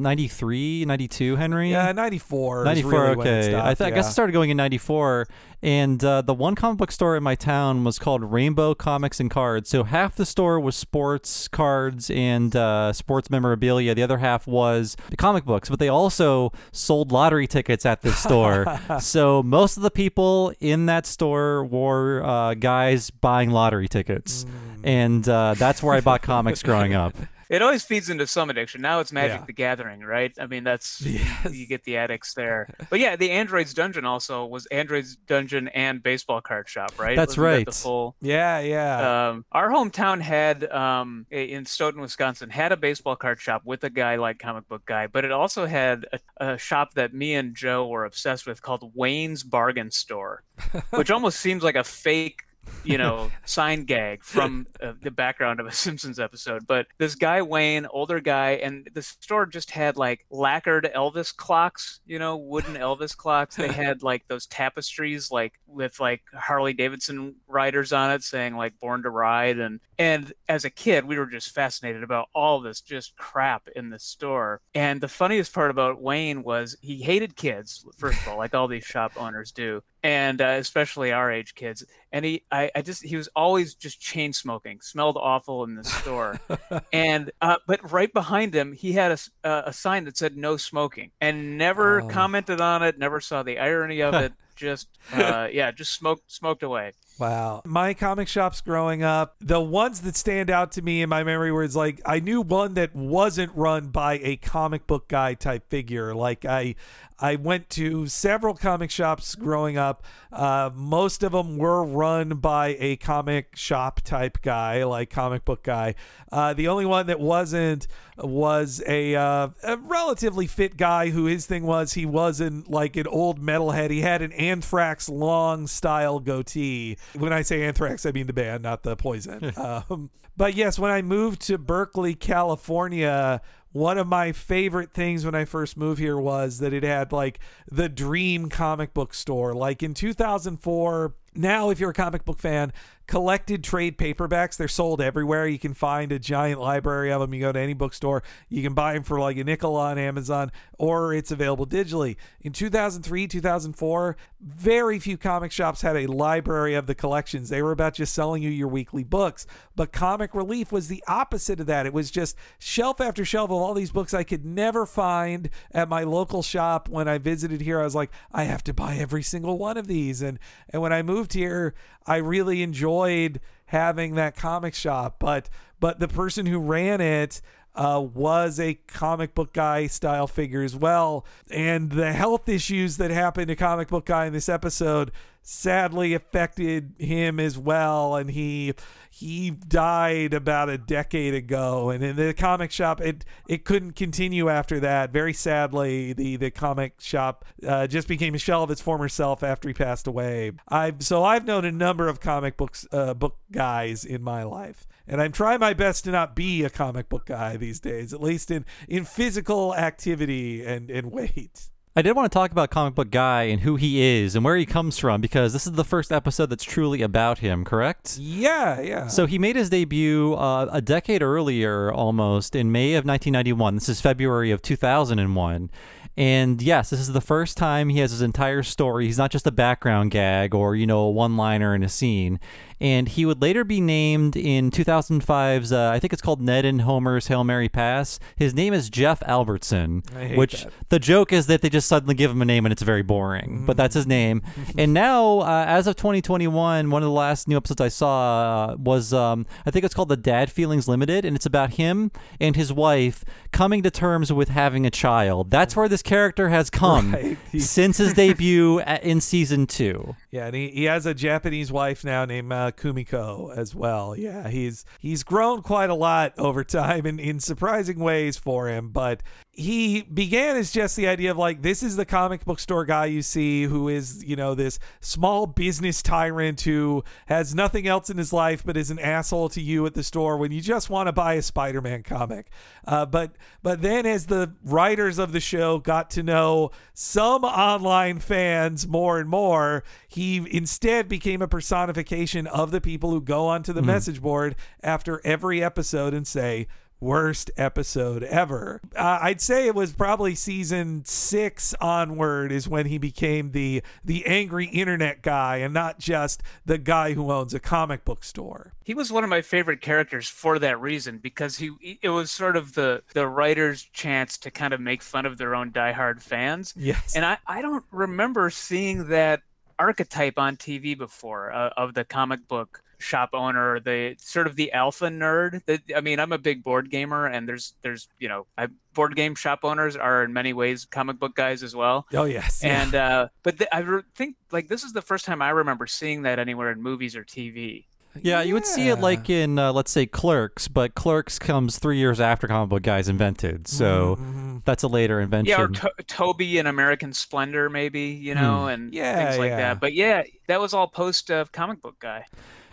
93, 0.81 0.87
92, 0.87 1.37
Henry? 1.37 1.71
yeah, 1.71 1.93
ninety 1.93 2.19
four. 2.19 2.65
94 2.65 2.91
really 2.93 3.07
okay 3.19 3.39
I, 3.39 3.43
stopped, 3.75 3.79
th- 3.79 3.93
I 3.93 3.95
guess 3.95 4.07
i 4.07 4.11
started 4.11 4.33
going 4.33 4.51
in 4.51 4.57
94 4.57 5.27
and 5.65 6.03
uh, 6.05 6.23
the 6.23 6.35
one 6.35 6.55
comic 6.57 6.79
book 6.79 6.91
store 6.91 7.17
in 7.17 7.23
my 7.23 7.35
town 7.37 7.85
was 7.85 7.99
called 7.99 8.23
rainbow 8.25 8.75
comics 8.75 9.21
and 9.21 9.31
cards 9.31 9.69
so 9.69 9.85
half 9.85 10.17
the 10.17 10.27
store 10.27 10.59
was 10.59 10.75
sports 10.77 11.47
cards 11.49 12.11
and 12.11 12.57
uh, 12.57 12.93
sports 12.93 13.31
memorabilia 13.31 13.95
the 13.95 14.03
other 14.03 14.19
half 14.19 14.47
was 14.47 14.97
the 15.11 15.17
comic 15.17 15.45
books 15.45 15.69
but 15.69 15.79
they 15.79 15.89
also 15.89 16.51
sold 16.73 17.13
lottery 17.13 17.47
tickets 17.47 17.87
at 17.87 18.03
this 18.03 18.19
store 18.19 18.67
so 19.01 19.43
most 19.43 19.77
of 19.77 19.83
the 19.83 19.91
people 19.91 20.53
in 20.61 20.87
that 20.87 21.07
store 21.07 21.65
were 21.65 22.23
uh, 22.25 22.55
guys 22.55 23.11
buying 23.11 23.51
lottery 23.51 23.89
tickets 23.89 24.45
Mm. 24.83 24.89
and 24.89 25.29
uh, 25.29 25.55
that's 25.57 25.81
where 25.83 25.95
i 25.95 26.01
bought 26.01 26.23
comics 26.23 26.63
growing 26.63 26.93
up 26.95 27.15
it 27.53 27.63
always 27.63 27.85
feeds 27.85 28.11
into 28.11 28.27
some 28.27 28.51
addiction. 28.51 28.81
Now 28.81 28.99
it's 29.01 29.13
Magic 29.13 29.41
Yeah. 29.41 29.47
the 29.47 29.53
Gathering, 29.53 30.01
right? 30.01 30.33
I 30.41 30.47
mean, 30.47 30.65
that's 30.65 31.01
Yes. 31.07 31.53
you 31.55 31.67
get 31.69 31.85
the 31.85 31.97
addicts 31.99 32.35
there. 32.35 32.69
But 32.91 32.99
yeah, 33.01 33.15
the 33.17 33.31
Androids 33.31 33.73
Dungeon 33.75 34.05
also 34.05 34.45
was 34.47 34.67
Androids 34.67 35.17
Dungeon 35.17 35.69
and 35.69 36.03
baseball 36.03 36.41
card 36.41 36.69
shop, 36.69 36.99
right? 36.99 37.15
That's 37.17 37.37
Wasn't 37.37 37.45
that 37.45 37.57
right. 37.59 37.67
the 37.67 37.73
full. 37.73 38.17
Yeah, 38.21 38.59
yeah. 38.61 39.29
Um, 39.31 39.45
our 39.53 39.71
hometown 39.71 40.21
had 40.21 40.65
um, 40.71 41.27
in 41.31 41.65
Stoughton, 41.65 42.01
Wisconsin, 42.01 42.51
had 42.51 42.73
a 42.73 42.77
baseball 42.77 43.17
card 43.17 43.41
shop 43.41 43.63
with 43.65 43.85
a 43.85 43.91
guy 43.91 44.17
like 44.17 44.39
Comic 44.39 44.69
Book 44.69 44.85
Guy, 44.87 45.07
but 45.07 45.25
it 45.25 45.31
also 45.33 45.67
had 45.67 46.07
a, 46.39 46.55
a 46.55 46.59
shop 46.59 46.95
that 46.95 47.15
me 47.15 47.35
and 47.35 47.55
Joe 47.55 47.87
were 47.87 48.05
obsessed 48.05 48.47
with 48.47 48.63
called 48.63 48.93
Wayne's 48.95 49.43
Bargain 49.43 49.91
Store, 49.91 50.43
which 50.91 51.11
almost 51.11 51.39
seems 51.41 51.63
like 51.63 51.77
a 51.77 51.85
fake. 51.85 52.43
You 52.85 52.99
know, 52.99 53.31
sign 53.45 53.85
gag 53.85 54.23
from 54.23 54.67
uh, 54.83 54.93
the 55.03 55.11
background 55.11 55.61
of 55.61 55.67
a 55.67 55.73
Simpsons 55.73 56.19
episode. 56.19 56.67
But 56.67 56.87
this 56.99 57.15
guy 57.15 57.43
Wayne, 57.43 57.87
older 57.87 58.21
guy, 58.21 58.53
and 58.53 58.89
the 58.93 59.03
store 59.03 59.47
just 59.47 59.71
had 59.71 59.97
like 59.97 60.27
lacquered 60.31 60.91
Elvis 60.95 61.35
clocks, 61.35 62.01
you 62.07 62.19
know, 62.19 62.37
wooden 62.37 62.75
Elvis 62.75 63.17
clocks. 63.17 63.57
They 63.57 63.73
had 63.73 64.03
like 64.03 64.27
those 64.29 64.47
tapestries, 64.47 65.31
like 65.31 65.55
with 65.67 66.01
like 66.01 66.23
Harley 66.35 66.73
Davidson 66.73 67.37
riders 67.47 67.93
on 67.93 68.11
it, 68.11 68.23
saying 68.23 68.57
like 68.57 68.79
"Born 68.81 69.03
to 69.03 69.11
Ride," 69.11 69.59
and 69.59 69.81
and 69.99 70.33
as 70.49 70.65
a 70.65 70.71
kid, 70.71 71.05
we 71.05 71.19
were 71.19 71.27
just 71.27 71.55
fascinated 71.55 72.03
about 72.03 72.29
all 72.35 72.61
this 72.61 72.81
just 72.81 73.17
crap 73.17 73.69
in 73.77 73.91
the 73.91 73.99
store. 73.99 74.61
And 74.75 75.01
the 75.01 75.09
funniest 75.09 75.53
part 75.53 75.71
about 75.71 76.01
Wayne 76.01 76.43
was 76.43 76.77
he 76.81 77.03
hated 77.03 77.37
kids, 77.37 77.85
first 77.97 78.21
of 78.21 78.29
all, 78.29 78.39
like 78.39 78.55
all 78.55 78.69
these 78.69 78.85
shop 78.85 79.13
owners 79.17 79.53
do, 79.53 79.83
and 80.03 80.41
uh, 80.41 80.57
especially 80.59 81.13
our 81.13 81.31
age 81.31 81.55
kids. 81.55 81.85
And 82.11 82.25
he, 82.25 82.43
I, 82.51 82.71
I 82.75 82.83
just, 82.83 83.03
he 83.03 83.17
was 83.17 83.29
always 83.35 83.75
just 83.75 84.01
chain 84.01 84.33
smoking, 84.33 84.81
smelled 84.83 85.17
awful 85.17 85.65
in 85.65 85.75
the 85.77 85.85
store. 85.85 86.41
and, 86.93 87.31
uh, 87.41 87.57
but 87.67 87.91
right 87.91 88.13
behind 88.13 88.55
him, 88.55 88.73
he 88.73 88.93
had 88.93 89.13
a, 89.13 89.47
uh, 89.49 89.63
a 89.67 89.73
sign 89.73 90.05
that 90.05 90.17
said 90.17 90.37
no 90.37 90.57
smoking 90.57 91.11
and 91.21 91.57
never 91.57 92.03
Oh. 92.03 92.09
commented 92.09 92.61
on 92.61 92.83
it, 92.83 92.99
never 92.99 93.21
saw 93.21 93.43
the 93.43 93.59
irony 93.59 94.03
of 94.03 94.15
it. 94.15 94.33
Just, 94.55 94.89
uh, 95.15 95.49
yeah, 95.51 95.71
just 95.73 95.93
smoked, 95.95 96.31
smoked 96.31 96.63
away. 96.63 96.93
Wow. 97.19 97.63
My 97.65 97.95
comic 97.95 98.29
shops 98.29 98.61
growing 98.61 99.03
up, 99.03 99.35
the 99.41 99.61
ones 99.61 100.03
that 100.03 100.15
stand 100.15 100.51
out 100.51 100.73
to 100.73 100.83
me 100.83 101.01
in 101.03 101.09
my 101.09 101.25
memory 101.25 101.51
were 101.51 101.67
like 101.69 102.03
I 102.05 102.21
knew 102.21 102.43
one 102.43 102.75
that 102.75 102.95
wasn't 102.95 103.51
run 103.57 103.89
by 103.89 104.19
a 104.23 104.37
comic 104.37 104.87
book 104.87 105.09
guy 105.09 105.35
type 105.35 105.69
figure. 105.71 106.15
Like 106.15 106.45
I 106.45 106.75
I 107.23 107.37
went 107.37 107.71
to 107.71 108.09
several 108.09 108.55
comic 108.55 108.91
shops 108.91 109.37
growing 109.37 109.79
up. 109.79 110.05
Uh, 110.33 110.71
most 110.75 111.23
of 111.23 111.31
them 111.31 111.57
were 111.57 111.85
run 111.85 112.31
by 112.31 112.77
a 112.81 112.97
comic 112.97 113.55
shop 113.55 114.01
type 114.01 114.43
guy, 114.43 114.83
like 114.83 115.09
comic 115.09 115.45
book 115.45 115.63
guy. 115.63 115.95
Uh, 116.33 116.53
the 116.53 116.67
only 116.67 116.85
one 116.85 117.07
that 117.07 117.21
wasn't 117.21 117.87
was 118.19 118.83
a, 118.89 119.15
uh, 119.15 119.51
a 119.63 119.77
relatively 119.77 120.49
fit 120.49 120.77
guy 120.77 121.11
who 121.11 121.27
his 121.27 121.47
thing 121.47 121.63
was 121.63 121.93
he 121.93 122.07
wasn't 122.07 122.69
like 122.69 122.97
an 122.97 123.07
old 123.07 123.41
metalhead. 123.41 123.91
He 123.91 124.01
had 124.01 124.21
an 124.21 124.33
Anthrax 124.33 125.09
long 125.09 125.69
style 125.69 126.19
goatee. 126.19 126.99
When 127.15 127.33
I 127.33 127.43
say 127.43 127.63
Anthrax, 127.63 128.05
I 128.05 128.11
mean 128.11 128.27
the 128.27 128.33
band, 128.33 128.65
not 128.65 128.83
the 128.83 128.97
poison. 128.97 129.53
um, 129.57 130.11
but 130.37 130.55
yes, 130.55 130.79
when 130.79 130.91
I 130.91 131.03
moved 131.03 131.43
to 131.43 131.59
Berkeley, 131.59 132.15
California, 132.15 133.43
one 133.73 133.99
of 133.99 134.07
my 134.07 134.33
favorite 134.33 134.93
things 134.93 135.25
when 135.25 135.35
I 135.35 135.45
first 135.45 135.77
moved 135.77 135.99
here 135.99 136.19
was 136.19 136.59
that 136.59 136.73
it 136.73 136.83
had 136.83 137.13
like 137.13 137.41
the 137.71 137.89
dream 137.89 138.49
comic 138.49 138.95
book 138.95 139.15
store. 139.15 139.55
Like 139.55 139.83
in 139.83 139.95
2004, 139.95 141.15
now 141.35 141.71
if 141.71 141.81
you're 141.81 141.91
a 141.91 141.95
comic 141.95 142.25
book 142.25 142.39
fan, 142.39 142.73
collected 143.07 143.65
trade 143.65 143.99
paperbacks, 143.99 144.57
they're 144.57 144.69
sold 144.69 145.01
everywhere. 145.01 145.47
You 145.47 145.59
can 145.59 145.75
find 145.75 146.13
a 146.13 146.19
giant 146.19 146.61
library 146.61 147.13
of 147.13 147.21
them. 147.21 147.35
You 147.35 147.41
go 147.41 147.53
to 147.53 147.59
any 147.59 147.75
bookstore, 147.75 148.23
you 148.49 148.63
can 148.63 148.75
buy 148.75 148.95
them 148.95 149.03
for 149.03 149.21
like 149.21 149.37
a 149.37 149.45
nickel 149.45 149.77
on 149.77 149.99
Amazon 149.99 150.53
or 150.79 151.13
it's 151.13 151.31
available 151.31 151.67
digitally. 151.67 152.17
In 152.41 152.53
2003, 152.53 153.27
2004, 153.27 154.17
very 154.41 154.99
few 154.99 155.17
comic 155.17 155.53
shops 155.53 155.83
had 155.83 155.97
a 155.97 156.07
library 156.07 156.75
of 156.75 156.87
the 156.87 156.95
collections. 156.95 157.49
They 157.49 157.63
were 157.63 157.71
about 157.71 157.95
just 157.95 158.15
selling 158.15 158.43
you 158.43 158.51
your 158.51 158.69
weekly 158.69 159.05
books. 159.05 159.47
But 159.77 159.93
Comic 159.93 160.35
Relief 160.35 160.73
was 160.73 160.89
the 160.89 161.05
opposite 161.07 161.61
of 161.61 161.67
that. 161.67 161.87
It 161.87 161.93
was 161.93 162.11
just 162.11 162.37
shelf 162.59 163.01
after 163.01 163.25
shelf 163.25 163.51
of 163.51 163.57
all 163.57 163.75
these 163.75 163.93
books 163.93 164.13
I 164.13 164.25
could 164.25 164.45
never 164.45 164.87
find 164.87 165.51
at 165.71 165.89
my 165.89 166.03
local 166.03 166.43
shop. 166.43 166.89
When 166.89 167.07
I 167.07 167.19
visited 167.19 167.61
here, 167.61 167.81
I 167.81 167.85
was 167.85 167.95
like, 167.95 168.11
I 168.33 168.45
have 168.45 168.65
to 168.65 168.75
buy 168.75 168.97
every 168.97 169.23
single 169.23 169.59
one 169.59 169.77
of 169.77 169.87
these. 169.87 170.21
And 170.21 170.41
and 170.71 170.83
when 170.83 170.93
I 170.93 171.03
moved 171.03 171.22
here, 171.31 171.75
I 172.07 172.17
really 172.17 172.63
enjoyed 172.63 173.41
having 173.67 174.17
that 174.17 174.35
comic 174.37 174.75
shop. 174.75 175.17
But 175.19 175.49
but 175.79 176.01
the 176.01 176.09
person 176.09 176.47
who 176.47 176.59
ran 176.59 177.01
it 177.01 177.41
uh, 177.75 178.07
was 178.13 178.61
a 178.61 178.75
comic 178.87 179.35
book 179.35 179.53
guy 179.53 179.87
style 179.87 180.27
figure 180.27 180.63
as 180.63 180.77
well. 180.77 181.25
And 181.51 181.91
the 181.91 182.13
health 182.13 182.49
issues 182.49 182.97
that 182.99 183.11
happened 183.11 183.49
to 183.49 183.57
comic 183.57 183.89
book 183.89 184.07
guy 184.07 184.27
in 184.27 184.33
this 184.33 184.49
episode 184.49 185.11
sadly 185.45 186.15
affected 186.15 186.95
him 186.99 187.41
as 187.41 187.59
well. 187.59 188.17
And 188.17 188.31
he 188.31 188.75
he 189.11 189.51
died 189.51 190.33
about 190.35 190.69
a 190.69 190.79
decade 190.79 191.35
ago. 191.35 191.91
And 191.91 192.05
in 192.05 192.17
the 192.17 192.35
comic 192.35 192.71
shop, 192.71 193.01
it 193.01 193.25
it 193.49 193.65
couldn't 193.65 193.93
continue 193.93 194.49
after 194.49 194.79
that. 194.81 195.11
Very 195.11 195.33
sadly, 195.33 196.13
the 196.13 196.37
the 196.37 196.51
comic 196.51 197.01
shop 197.01 197.45
uh, 197.67 197.87
just 197.87 198.07
became 198.07 198.35
a 198.35 198.39
shell 198.39 198.63
of 198.63 198.71
its 198.71 198.81
former 198.81 199.09
self 199.09 199.43
after 199.43 199.69
he 199.69 199.75
passed 199.75 200.07
away. 200.07 200.53
I've 200.69 201.03
so 201.03 201.25
I've 201.25 201.47
known 201.47 201.65
a 201.65 201.73
number 201.73 202.09
of 202.09 202.21
comic 202.21 202.57
books 202.57 202.87
uh, 202.93 203.15
book 203.15 203.39
guys 203.51 204.05
in 204.05 204.23
my 204.23 204.43
life 204.43 204.87
and 205.07 205.21
I'm 205.21 205.33
trying 205.33 205.61
my 205.61 205.75
best 205.75 206.05
to 206.05 206.11
not 206.11 206.35
be 206.35 206.65
a 206.65 206.71
comic 206.71 207.09
book 207.09 207.27
guy 207.27 207.57
these 207.57 207.81
days, 207.81 208.13
at 208.13 208.23
least 208.23 208.51
in 208.51 208.65
in 208.89 209.05
physical 209.05 209.75
activity 209.75 210.65
and 210.65 210.91
and 210.91 211.11
weight. 211.13 211.69
I 211.95 212.01
did 212.01 212.17
want 212.17 212.33
to 212.33 212.35
talk 212.35 212.53
about 212.53 212.71
Comic 212.71 212.95
Book 212.95 213.11
Guy 213.11 213.43
and 213.43 213.61
who 213.61 213.77
he 213.77 214.01
is 214.01 214.35
and 214.35 214.43
where 214.43 214.57
he 214.57 214.65
comes 214.65 214.97
from 214.97 215.21
because 215.21 215.53
this 215.53 215.67
is 215.67 215.73
the 215.73 215.85
first 215.85 216.11
episode 216.11 216.47
that's 216.47 216.65
truly 216.65 217.03
about 217.03 217.41
him, 217.41 217.67
correct? 217.67 218.17
Yeah, 218.19 218.81
yeah. 218.81 219.09
So 219.09 219.27
he 219.27 219.39
made 219.39 219.57
his 219.57 219.69
debut 219.69 220.33
uh, 220.33 220.71
a 220.73 220.81
decade 220.81 221.21
earlier, 221.23 221.93
almost 221.93 222.57
in 222.57 222.73
May 222.73 222.95
of 222.95 223.05
1991. 223.05 223.75
This 223.75 223.91
is 223.91 224.01
February 224.01 224.51
of 224.51 224.63
2001. 224.63 225.71
And 226.17 226.63
yes, 226.63 226.89
this 226.89 227.01
is 227.01 227.13
the 227.13 227.21
first 227.21 227.59
time 227.59 227.91
he 227.91 228.01
has 228.01 228.11
his 228.11 228.23
entire 228.23 228.63
story. 228.63 229.05
He's 229.05 229.19
not 229.19 229.31
just 229.31 229.47
a 229.47 229.53
background 229.53 230.13
gag 230.13 230.55
or, 230.55 230.75
you 230.75 230.87
know, 230.87 231.01
a 231.01 231.11
one 231.11 231.37
liner 231.37 231.75
in 231.75 231.83
a 231.83 231.89
scene. 231.91 232.41
And 232.83 233.09
he 233.09 233.25
would 233.25 233.41
later 233.41 233.63
be 233.63 233.81
named 233.81 234.35
in 234.35 234.73
2005's, 234.73 235.73
uh, 235.73 235.91
I 235.91 236.01
think 236.01 236.13
it's 236.13 236.21
called 236.21 236.43
Ned 236.43 236.65
and 236.65 236.83
Homer's 236.83 237.29
Hail 237.29 237.45
Mary 237.45 237.69
Pass. 237.69 238.19
His 238.35 238.55
name 238.55 238.75
is 238.75 238.91
Jeff 238.91 239.23
Albertson, 239.23 240.03
which 240.35 240.65
that. 240.65 240.73
the 240.89 240.99
joke 240.99 241.33
is 241.33 241.47
that 241.47 241.63
they 241.63 241.69
just 241.69 241.87
suddenly 241.87 242.17
give 242.17 242.33
him 242.33 242.43
a 242.43 242.45
name 242.45 242.67
and 242.67 242.73
it's 242.73 242.83
very 242.83 243.03
boring, 243.03 243.65
but 243.67 243.77
that's 243.77 243.95
his 243.95 244.05
name. 244.09 244.43
and 244.77 244.93
now, 244.93 245.39
uh, 245.43 245.65
as 245.69 245.87
of 245.87 245.95
2021, 245.95 246.91
one 246.91 247.03
of 247.03 247.07
the 247.07 247.13
last 247.13 247.47
new 247.47 247.57
episodes 247.57 247.81
I 247.81 247.87
saw 247.87 248.71
uh, 248.73 248.77
was, 248.77 249.15
um, 249.15 249.47
I 249.65 249.71
think 249.71 249.85
it's 249.85 249.95
called 249.95 250.09
The 250.09 250.17
Dad 250.17 250.51
Feelings 250.51 250.89
Limited, 250.89 251.25
and 251.25 251.37
it's 251.37 251.47
about 251.47 251.75
him 251.75 252.11
and 252.41 252.57
his 252.57 252.73
wife 252.73 253.25
coming 253.53 253.85
to 253.85 253.93
terms 253.93 254.33
with 254.33 254.49
having 254.49 254.87
a 254.87 254.91
child. 254.91 255.51
That's 255.51 255.77
where 255.77 255.89
this 255.89 256.03
character 256.03 256.49
has 256.49 256.69
come 256.69 257.13
Right. 257.13 257.39
Since 257.57 257.99
his 257.99 258.13
debut 258.15 258.81
at, 258.87 259.05
in 259.05 259.21
season 259.21 259.67
two. 259.67 260.17
Yeah, 260.31 260.47
and 260.47 260.57
he, 260.57 260.69
he 260.71 260.85
has 260.85 261.07
a 261.07 261.15
Japanese 261.15 261.71
wife 261.71 262.05
now 262.05 262.25
named 262.25 262.53
uh, 262.53 262.72
Kumiko 262.77 263.57
as 263.57 263.75
well. 263.75 264.17
Yeah, 264.17 264.49
he's 264.49 264.85
he's 264.99 265.23
grown 265.23 265.63
quite 265.63 265.91
a 265.91 265.95
lot 265.95 266.35
over 266.39 266.65
time 266.65 267.07
in, 267.07 267.19
in 267.19 267.41
surprising 267.41 267.99
ways 267.99 268.37
for 268.37 268.69
him. 268.69 268.91
But 268.91 269.23
he 269.55 270.01
began 270.01 270.57
as 270.57 270.73
just 270.73 270.97
the 270.97 271.07
idea 271.07 271.31
of 271.31 271.37
like 271.37 271.61
this 271.61 271.83
is 271.83 271.97
the 271.97 272.07
comic 272.07 272.43
book 272.47 272.59
store 272.59 272.87
guy 272.87 273.05
you 273.05 273.21
see 273.21 273.65
who 273.65 273.87
is 273.87 274.25
you 274.25 274.35
know 274.35 274.55
this 274.55 274.79
small 275.01 275.47
business 275.47 276.01
tyrant 276.01 276.63
who 276.63 277.05
has 277.27 277.55
nothing 277.55 277.87
else 277.87 278.09
in 278.09 278.17
his 278.17 278.33
life 278.33 278.65
but 278.65 278.79
is 278.79 278.91
an 278.91 278.99
asshole 278.99 279.51
to 279.51 279.61
you 279.61 279.85
at 279.85 279.93
the 279.93 280.03
store 280.03 280.39
when 280.39 280.53
you 280.53 280.63
just 280.63 280.89
want 280.89 281.07
to 281.07 281.13
buy 281.13 281.35
a 281.35 281.43
Spider-Man 281.43 282.03
comic. 282.03 282.49
Uh, 282.87 283.05
but 283.05 283.37
but 283.63 283.83
then 283.83 284.07
as 284.07 284.27
the 284.27 284.55
writers 284.65 285.19
of 285.19 285.33
the 285.33 285.41
show 285.41 285.79
got 285.79 286.09
to 286.09 286.23
know 286.23 286.71
some 286.95 287.45
online 287.45 288.21
fans 288.21 288.89
more 288.89 289.21
and 289.21 289.29
more, 289.29 289.85
he 290.09 290.47
instead 290.51 291.09
became 291.09 291.43
a 291.43 291.49
personification 291.49 292.47
of 292.47 292.71
the 292.71 292.81
people 292.81 293.11
who 293.11 293.21
go 293.21 293.49
onto 293.49 293.75
the 293.75 293.83
message 293.83 294.23
board 294.23 294.57
after 294.83 295.21
every 295.27 295.63
episode 295.63 296.15
and 296.15 296.27
say, 296.27 296.67
worst 297.03 297.51
episode 297.57 298.23
ever. 298.23 298.81
Uh, 298.97 299.19
I'd 299.21 299.41
say 299.41 299.67
it 299.67 299.75
was 299.75 299.93
probably 299.93 300.35
season 300.35 301.05
six 301.05 301.75
onward 301.81 302.53
is 302.53 302.69
when 302.69 302.87
he 302.87 302.97
became 302.97 303.51
the 303.51 303.83
the 304.05 304.25
angry 304.25 304.67
internet 304.67 305.21
guy 305.21 305.59
and 305.59 305.75
not 305.75 305.99
just 305.99 306.43
the 306.65 306.79
guy 306.79 307.13
who 307.13 307.31
owns 307.31 307.53
a 307.53 307.61
comic 307.61 308.05
book 308.05 308.25
store. 308.25 308.73
He 308.85 308.95
was 308.95 309.13
one 309.13 309.25
of 309.25 309.31
my 309.31 309.43
favorite 309.43 309.81
characters 309.81 310.29
for 310.29 310.59
that 310.61 310.81
reason 310.81 311.19
because 311.19 311.59
he 311.59 311.99
it 312.01 312.11
was 312.11 312.31
sort 312.31 312.57
of 312.57 312.75
the 312.75 313.03
the 313.13 313.27
writer's 313.27 313.83
chance 313.83 314.39
to 314.39 314.51
kind 314.51 314.73
of 314.73 314.81
make 314.81 315.03
fun 315.03 315.27
of 315.27 315.39
their 315.39 315.55
own 315.55 315.73
diehard 315.73 316.23
fans. 316.23 316.73
Yes. 316.77 317.17
And 317.17 317.25
I 317.25 317.39
I 317.47 317.61
don't 317.63 317.85
remember 317.91 318.49
seeing 318.51 319.09
that 319.09 319.43
archetype 319.79 320.39
on 320.39 320.57
TV 320.57 320.97
before 320.97 321.53
uh, 321.53 321.71
of 321.77 321.95
the 321.95 322.05
comic 322.05 322.47
book 322.47 322.83
shop 323.03 323.31
owner, 323.35 323.79
the 323.81 324.15
sort 324.19 324.47
of 324.47 324.57
the 324.57 324.73
alpha 324.73 325.09
nerd. 325.09 325.65
That 325.67 325.81
I 325.95 326.01
mean, 326.01 326.19
I'm 326.21 326.33
a 326.33 326.39
big 326.39 326.63
board 326.65 326.91
gamer, 326.91 327.27
and 327.27 327.49
there's 327.49 327.75
there's 327.83 328.09
you 328.19 328.29
know, 328.29 328.47
I, 328.57 328.69
board 328.95 329.15
game 329.17 329.35
shop 329.35 329.61
owners 329.65 329.97
are 329.97 330.25
in 330.25 330.33
many 330.33 330.53
ways 330.53 330.85
comic 330.87 331.19
book 331.19 331.35
guys 331.35 331.63
as 331.63 331.75
well. 331.77 332.07
Oh 332.15 332.25
yes, 332.25 332.63
yeah. 332.65 332.83
And 332.85 332.95
uh, 332.95 333.29
but 333.43 333.59
the, 333.59 333.75
I 333.75 333.81
re- 333.81 334.03
think 334.15 334.37
like 334.51 334.69
this 334.69 334.85
is 334.85 334.93
the 334.93 335.03
first 335.03 335.25
time 335.27 335.43
I 335.43 335.51
remember 335.51 335.87
seeing 335.87 336.23
that 336.23 336.39
anywhere 336.39 336.71
in 336.71 336.81
movies 336.83 337.15
or 337.17 337.25
TV. 337.25 337.85
Yeah, 338.21 338.43
you 338.43 338.53
would 338.53 338.67
see 338.67 338.89
it 338.91 338.97
like 338.97 339.31
in, 339.31 339.59
uh, 339.59 339.73
let's 339.73 339.91
say, 339.91 340.05
Clerks, 340.05 340.69
but 340.69 340.95
Clerks 340.95 341.39
comes 341.39 341.79
three 341.79 341.97
years 341.97 342.21
after 342.21 342.47
comic 342.47 342.69
book 342.69 342.83
guys 342.83 343.09
invented, 343.09 343.67
so 343.67 344.17
Mm-hmm. 344.17 344.59
that's 344.67 344.83
a 344.83 344.87
later 344.89 345.19
invention. 345.19 345.49
Yeah, 345.49 345.63
or 345.63 345.69
to- 345.69 345.95
Toby 346.07 346.59
and 346.59 346.69
American 346.69 347.15
Splendor, 347.15 347.71
maybe 347.71 348.03
you 348.11 348.35
know, 348.35 348.67
and 348.67 348.91
Hmm. 348.91 348.95
Yeah, 348.95 349.25
things 349.25 349.39
like 349.39 349.49
yeah. 349.49 349.57
that. 349.57 349.81
But 349.81 349.95
yeah, 349.95 350.25
that 350.47 350.61
was 350.61 350.75
all 350.75 350.89
post 350.89 351.31
of 351.31 351.53
comic 351.53 351.81
book 351.81 351.99
guy. 352.01 352.27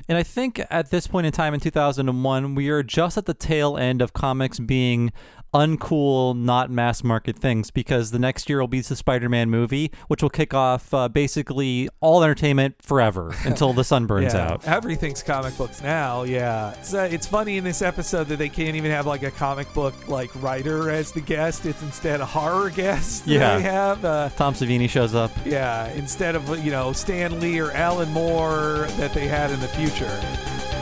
And 0.09 0.17
I 0.17 0.23
think 0.23 0.59
at 0.71 0.89
this 0.89 1.05
point 1.05 1.27
in 1.27 1.31
time 1.31 1.53
in 1.53 1.59
2001, 1.59 2.55
we 2.55 2.69
are 2.69 2.81
just 2.81 3.15
at 3.15 3.27
the 3.27 3.35
tail 3.35 3.77
end 3.77 4.01
of 4.01 4.11
comics 4.11 4.57
being 4.57 5.13
uncool, 5.53 6.37
not 6.37 6.69
mass 6.69 7.03
market 7.03 7.37
things 7.37 7.71
because 7.71 8.11
the 8.11 8.19
next 8.19 8.49
year 8.49 8.59
will 8.59 8.67
be 8.67 8.81
the 8.81 8.95
Spider 8.95 9.29
Man 9.29 9.49
movie, 9.49 9.91
which 10.07 10.21
will 10.21 10.29
kick 10.29 10.53
off 10.53 10.93
uh, 10.93 11.07
basically 11.07 11.89
all 11.99 12.23
entertainment 12.23 12.75
forever 12.81 13.33
until 13.45 13.73
the 13.73 13.83
sun 13.83 14.05
burns 14.05 14.33
yeah, 14.33 14.51
out. 14.51 14.67
Everything's 14.67 15.23
comic 15.23 15.57
books 15.57 15.81
now. 15.81 16.23
Yeah, 16.23 16.71
it's 16.73 16.93
uh, 16.93 17.09
it's 17.11 17.27
funny 17.27 17.57
in 17.57 17.63
this 17.63 17.81
episode 17.81 18.27
that 18.27 18.37
they 18.37 18.49
can't 18.49 18.75
even 18.75 18.91
have 18.91 19.05
like 19.05 19.23
a 19.23 19.31
comic 19.31 19.71
book 19.73 20.07
like 20.07 20.29
writer 20.41 20.89
as 20.89 21.11
the 21.11 21.21
guest. 21.21 21.65
It's 21.65 21.81
instead 21.81 22.21
a 22.21 22.25
horror 22.25 22.69
guest. 22.69 23.27
Yeah. 23.27 23.57
they 23.57 23.63
have. 23.63 24.05
Uh, 24.05 24.29
Tom 24.35 24.53
Savini 24.53 24.89
shows 24.89 25.15
up. 25.15 25.31
yeah, 25.45 25.91
instead 25.93 26.35
of 26.35 26.63
you 26.63 26.71
know 26.71 26.93
Stan 26.93 27.39
Lee 27.39 27.59
or 27.59 27.71
Alan 27.71 28.11
Moore 28.11 28.87
that 28.97 29.13
they 29.13 29.27
had 29.27 29.51
in 29.51 29.59
the 29.59 29.67
future. 29.67 30.78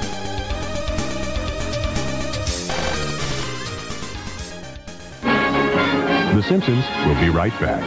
The 6.38 6.44
Simpsons 6.44 6.86
will 7.04 7.20
be 7.20 7.30
right 7.30 7.60
back. 7.60 7.82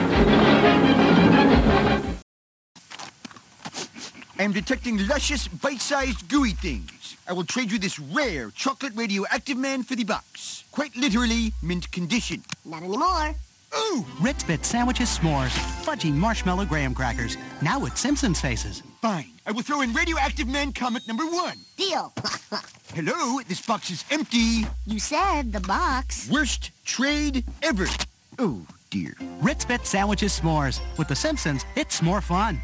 I 4.40 4.42
am 4.42 4.50
detecting 4.50 5.06
luscious, 5.06 5.46
bite-sized, 5.46 6.28
gooey 6.28 6.50
things. 6.50 7.16
I 7.28 7.32
will 7.32 7.44
trade 7.44 7.70
you 7.70 7.78
this 7.78 8.00
rare 8.00 8.50
chocolate 8.50 8.92
radioactive 8.96 9.56
man 9.56 9.84
for 9.84 9.94
the 9.94 10.02
box. 10.02 10.64
Quite 10.72 10.96
literally, 10.96 11.52
mint 11.62 11.92
condition. 11.92 12.42
Not 12.64 12.82
anymore. 12.82 13.36
Ooh, 13.78 14.04
Ritz 14.20 14.42
Bit 14.42 14.64
sandwiches, 14.64 15.16
s'mores, 15.16 15.56
fudgy 15.84 16.12
marshmallow 16.12 16.64
graham 16.64 16.92
crackers. 16.92 17.36
Now 17.62 17.78
with 17.78 17.96
Simpsons 17.96 18.40
faces. 18.40 18.82
fine. 19.00 19.30
I 19.46 19.52
will 19.52 19.62
throw 19.62 19.82
in 19.82 19.92
radioactive 19.92 20.48
man 20.48 20.72
comet 20.72 21.06
number 21.06 21.24
one. 21.24 21.56
Deal. 21.76 22.12
Hello, 22.94 23.38
this 23.46 23.64
box 23.64 23.92
is 23.92 24.04
empty. 24.10 24.66
you 24.86 24.98
said 24.98 25.52
the 25.52 25.60
box. 25.60 26.28
Worst 26.28 26.72
trade 26.84 27.44
ever. 27.62 27.86
Oh, 28.42 28.64
dear. 28.88 29.12
Ritz 29.42 29.66
Bit 29.66 29.84
sandwiches, 29.84 30.40
s'mores. 30.40 30.80
With 30.96 31.08
the 31.08 31.14
Simpsons, 31.14 31.66
it's 31.76 32.00
more 32.00 32.22
fun. 32.22 32.58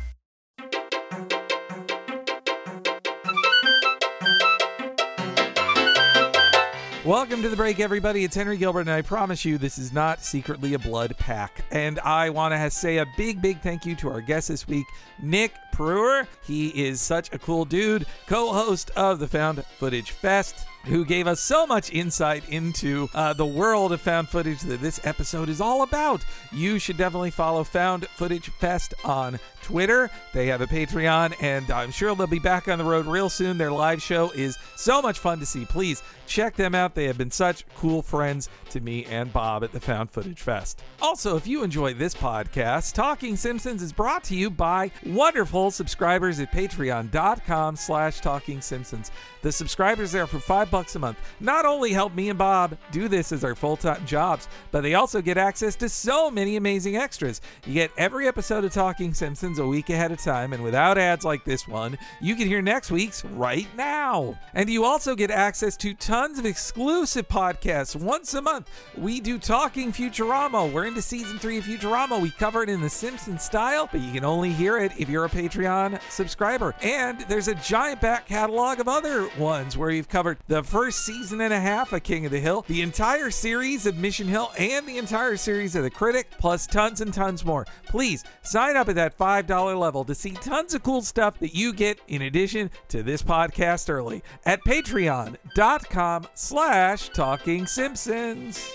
Welcome 7.04 7.42
to 7.42 7.50
the 7.50 7.56
break, 7.56 7.78
everybody. 7.78 8.24
It's 8.24 8.34
Henry 8.34 8.56
Gilbert, 8.56 8.80
and 8.80 8.90
I 8.90 9.02
promise 9.02 9.44
you 9.44 9.58
this 9.58 9.76
is 9.76 9.92
not 9.92 10.24
secretly 10.24 10.72
a 10.72 10.78
blood 10.78 11.14
pack. 11.18 11.62
And 11.70 12.00
I 12.00 12.30
want 12.30 12.54
to 12.54 12.70
say 12.70 12.96
a 12.96 13.06
big, 13.18 13.42
big 13.42 13.60
thank 13.60 13.84
you 13.84 13.94
to 13.96 14.08
our 14.08 14.22
guest 14.22 14.48
this 14.48 14.66
week, 14.66 14.86
Nick 15.22 15.52
Prueher. 15.74 16.26
He 16.46 16.68
is 16.68 17.02
such 17.02 17.34
a 17.34 17.38
cool 17.38 17.66
dude, 17.66 18.06
co 18.26 18.50
host 18.54 18.92
of 18.96 19.18
the 19.18 19.28
Found 19.28 19.62
Footage 19.78 20.12
Fest. 20.12 20.66
Who 20.86 21.04
gave 21.04 21.26
us 21.26 21.40
so 21.40 21.66
much 21.66 21.92
insight 21.92 22.48
into 22.48 23.08
uh, 23.12 23.32
the 23.32 23.44
world 23.44 23.92
of 23.92 24.00
found 24.00 24.28
footage 24.28 24.60
that 24.60 24.80
this 24.80 25.04
episode 25.04 25.48
is 25.48 25.60
all 25.60 25.82
about? 25.82 26.24
You 26.52 26.78
should 26.78 26.96
definitely 26.96 27.32
follow 27.32 27.64
Found 27.64 28.06
Footage 28.06 28.50
Fest 28.50 28.94
on 29.04 29.40
Twitter. 29.62 30.08
They 30.32 30.46
have 30.46 30.60
a 30.60 30.66
Patreon, 30.66 31.34
and 31.42 31.68
I'm 31.72 31.90
sure 31.90 32.14
they'll 32.14 32.28
be 32.28 32.38
back 32.38 32.68
on 32.68 32.78
the 32.78 32.84
road 32.84 33.06
real 33.06 33.28
soon. 33.28 33.58
Their 33.58 33.72
live 33.72 34.00
show 34.00 34.30
is 34.30 34.56
so 34.76 35.02
much 35.02 35.18
fun 35.18 35.40
to 35.40 35.46
see. 35.46 35.64
Please 35.64 36.04
check 36.28 36.54
them 36.54 36.72
out. 36.72 36.94
They 36.94 37.06
have 37.06 37.18
been 37.18 37.32
such 37.32 37.66
cool 37.74 38.00
friends 38.00 38.48
to 38.70 38.78
me 38.78 39.06
and 39.06 39.32
Bob 39.32 39.64
at 39.64 39.72
the 39.72 39.80
Found 39.80 40.12
Footage 40.12 40.40
Fest. 40.40 40.82
Also, 41.02 41.36
if 41.36 41.48
you 41.48 41.64
enjoy 41.64 41.94
this 41.94 42.14
podcast, 42.14 42.94
Talking 42.94 43.36
Simpsons 43.36 43.82
is 43.82 43.92
brought 43.92 44.22
to 44.24 44.36
you 44.36 44.50
by 44.50 44.92
wonderful 45.04 45.72
subscribers 45.72 46.38
at 46.38 46.52
patreon.com 46.52 47.74
slash 47.74 48.20
talking 48.20 48.60
simpsons. 48.60 49.10
The 49.42 49.50
subscribers 49.50 50.12
there 50.12 50.26
for 50.28 50.38
five 50.38 50.70
bucks 50.70 50.75
a 50.76 50.98
month 50.98 51.18
not 51.40 51.64
only 51.64 51.92
help 51.92 52.14
me 52.14 52.28
and 52.28 52.38
Bob 52.38 52.76
do 52.90 53.08
this 53.08 53.32
as 53.32 53.44
our 53.44 53.54
full-time 53.54 54.04
jobs, 54.04 54.48
but 54.70 54.82
they 54.82 54.94
also 54.94 55.22
get 55.22 55.38
access 55.38 55.74
to 55.76 55.88
so 55.88 56.30
many 56.30 56.56
amazing 56.56 56.96
extras. 56.96 57.40
You 57.66 57.74
get 57.74 57.90
every 57.96 58.28
episode 58.28 58.64
of 58.64 58.72
Talking 58.72 59.14
Simpsons 59.14 59.58
a 59.58 59.66
week 59.66 59.90
ahead 59.90 60.12
of 60.12 60.20
time, 60.20 60.52
and 60.52 60.62
without 60.62 60.98
ads 60.98 61.24
like 61.24 61.44
this 61.44 61.66
one, 61.66 61.96
you 62.20 62.34
can 62.34 62.46
hear 62.46 62.60
next 62.60 62.90
week's 62.90 63.24
right 63.24 63.68
now. 63.76 64.38
And 64.54 64.68
you 64.68 64.84
also 64.84 65.14
get 65.14 65.30
access 65.30 65.76
to 65.78 65.94
tons 65.94 66.38
of 66.38 66.44
exclusive 66.44 67.26
podcasts 67.26 67.96
once 67.96 68.34
a 68.34 68.42
month. 68.42 68.70
We 68.96 69.20
do 69.20 69.38
Talking 69.38 69.92
Futurama. 69.92 70.70
We're 70.70 70.86
into 70.86 71.02
season 71.02 71.38
three 71.38 71.58
of 71.58 71.64
Futurama. 71.64 72.20
We 72.20 72.30
cover 72.30 72.62
it 72.62 72.68
in 72.68 72.80
the 72.80 72.90
Simpsons 72.90 73.42
style, 73.42 73.88
but 73.90 74.00
you 74.00 74.12
can 74.12 74.24
only 74.24 74.52
hear 74.52 74.78
it 74.78 74.92
if 74.98 75.08
you're 75.08 75.24
a 75.24 75.30
Patreon 75.30 76.00
subscriber. 76.10 76.74
And 76.82 77.20
there's 77.22 77.48
a 77.48 77.54
giant 77.54 78.00
back 78.00 78.26
catalog 78.26 78.80
of 78.80 78.88
other 78.88 79.28
ones 79.38 79.76
where 79.76 79.90
you've 79.90 80.08
covered 80.08 80.38
the 80.48 80.55
first 80.62 81.04
season 81.04 81.40
and 81.40 81.52
a 81.52 81.60
half 81.60 81.92
of 81.92 82.02
King 82.02 82.26
of 82.26 82.32
the 82.32 82.40
Hill, 82.40 82.64
the 82.68 82.82
entire 82.82 83.30
series 83.30 83.86
of 83.86 83.96
Mission 83.96 84.26
Hill, 84.26 84.52
and 84.58 84.86
the 84.86 84.98
entire 84.98 85.36
series 85.36 85.74
of 85.74 85.82
The 85.82 85.90
Critic, 85.90 86.30
plus 86.38 86.66
tons 86.66 87.00
and 87.00 87.12
tons 87.12 87.44
more. 87.44 87.66
Please 87.86 88.24
sign 88.42 88.76
up 88.76 88.88
at 88.88 88.94
that 88.94 89.18
$5 89.18 89.78
level 89.78 90.04
to 90.04 90.14
see 90.14 90.32
tons 90.32 90.74
of 90.74 90.82
cool 90.82 91.02
stuff 91.02 91.38
that 91.40 91.54
you 91.54 91.72
get 91.72 91.98
in 92.08 92.22
addition 92.22 92.70
to 92.88 93.02
this 93.02 93.22
podcast 93.22 93.90
early 93.90 94.22
at 94.44 94.62
patreon.com 94.64 96.26
slash 96.34 97.08
talking 97.10 97.66
simpsons. 97.66 98.72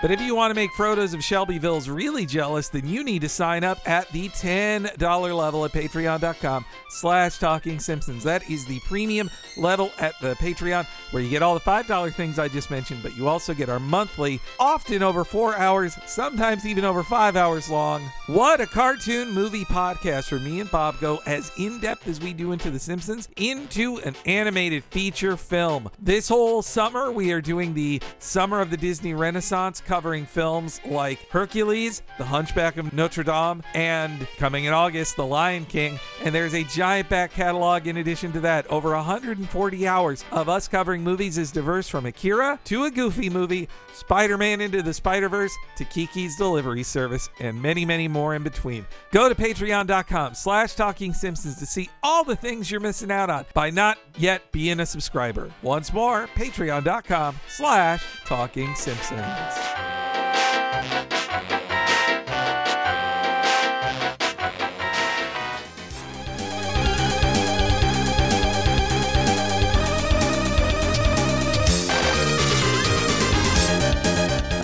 But 0.00 0.12
if 0.12 0.20
you 0.20 0.36
want 0.36 0.52
to 0.52 0.54
make 0.54 0.70
Frodo's 0.72 1.12
of 1.12 1.24
Shelbyville's 1.24 1.88
really 1.88 2.24
jealous, 2.24 2.68
then 2.68 2.86
you 2.86 3.02
need 3.02 3.22
to 3.22 3.28
sign 3.28 3.64
up 3.64 3.78
at 3.88 4.08
the 4.12 4.28
$10 4.28 5.36
level 5.36 5.64
at 5.64 5.72
patreon.com 5.72 6.64
slash 6.90 7.38
talking 7.38 7.80
simpsons. 7.80 8.22
That 8.22 8.48
is 8.48 8.64
the 8.64 8.78
premium 8.86 9.28
level 9.56 9.90
at 9.98 10.14
the 10.20 10.34
Patreon 10.34 10.86
where 11.10 11.22
you 11.22 11.30
get 11.30 11.42
all 11.42 11.54
the 11.54 11.60
$5 11.60 12.14
things 12.14 12.38
I 12.38 12.48
just 12.48 12.70
mentioned, 12.70 13.02
but 13.02 13.16
you 13.16 13.28
also 13.28 13.54
get 13.54 13.68
our 13.68 13.80
monthly, 13.80 14.40
often 14.58 15.02
over 15.02 15.24
four 15.24 15.56
hours, 15.56 15.96
sometimes 16.06 16.66
even 16.66 16.84
over 16.84 17.02
five 17.02 17.36
hours 17.36 17.70
long. 17.70 18.02
What 18.26 18.60
a 18.60 18.66
cartoon 18.66 19.30
movie 19.32 19.64
podcast 19.64 20.30
where 20.30 20.40
me 20.40 20.60
and 20.60 20.70
Bob 20.70 21.00
go 21.00 21.20
as 21.26 21.50
in 21.58 21.80
depth 21.80 22.06
as 22.08 22.20
we 22.20 22.32
do 22.32 22.52
into 22.52 22.70
The 22.70 22.78
Simpsons 22.78 23.28
into 23.36 23.98
an 23.98 24.14
animated 24.26 24.84
feature 24.84 25.36
film. 25.36 25.90
This 25.98 26.28
whole 26.28 26.62
summer, 26.62 27.10
we 27.10 27.32
are 27.32 27.40
doing 27.40 27.74
the 27.74 28.02
Summer 28.18 28.60
of 28.60 28.70
the 28.70 28.76
Disney 28.76 29.14
Renaissance, 29.14 29.80
covering 29.80 30.26
films 30.26 30.80
like 30.84 31.28
Hercules, 31.30 32.02
The 32.18 32.24
Hunchback 32.24 32.76
of 32.76 32.92
Notre 32.92 33.22
Dame, 33.22 33.62
and 33.74 34.26
coming 34.36 34.64
in 34.64 34.72
August, 34.72 35.16
The 35.16 35.26
Lion 35.26 35.64
King. 35.64 35.98
And 36.22 36.34
there's 36.34 36.54
a 36.54 36.64
giant 36.64 37.08
back 37.08 37.32
catalog 37.32 37.86
in 37.86 37.96
addition 37.98 38.32
to 38.32 38.40
that. 38.40 38.66
Over 38.70 38.90
140 38.92 39.88
hours 39.88 40.24
of 40.32 40.48
us 40.48 40.68
covering 40.68 40.97
movies 41.02 41.38
as 41.38 41.52
diverse 41.52 41.88
from 41.88 42.06
Akira 42.06 42.58
to 42.64 42.84
a 42.84 42.90
Goofy 42.90 43.30
movie, 43.30 43.68
Spider 43.94 44.36
Man 44.36 44.60
Into 44.60 44.82
the 44.82 44.94
Spider 44.94 45.28
Verse 45.28 45.54
to 45.76 45.84
Kiki's 45.84 46.36
Delivery 46.36 46.82
Service, 46.82 47.28
and 47.40 47.60
many, 47.60 47.84
many 47.84 48.08
more 48.08 48.34
in 48.34 48.42
between. 48.42 48.86
Go 49.12 49.28
to 49.28 49.34
patreon.com 49.34 50.34
slash 50.34 50.74
talking 50.74 51.12
simpsons 51.12 51.56
to 51.58 51.66
see 51.66 51.88
all 52.02 52.24
the 52.24 52.36
things 52.36 52.70
you're 52.70 52.80
missing 52.80 53.10
out 53.10 53.30
on 53.30 53.44
by 53.54 53.70
not 53.70 53.98
yet 54.16 54.50
being 54.52 54.80
a 54.80 54.86
subscriber. 54.86 55.50
Once 55.62 55.92
more, 55.92 56.26
patreon.com 56.34 57.36
slash 57.48 58.04
talking 58.24 58.74
simpsons. 58.74 60.17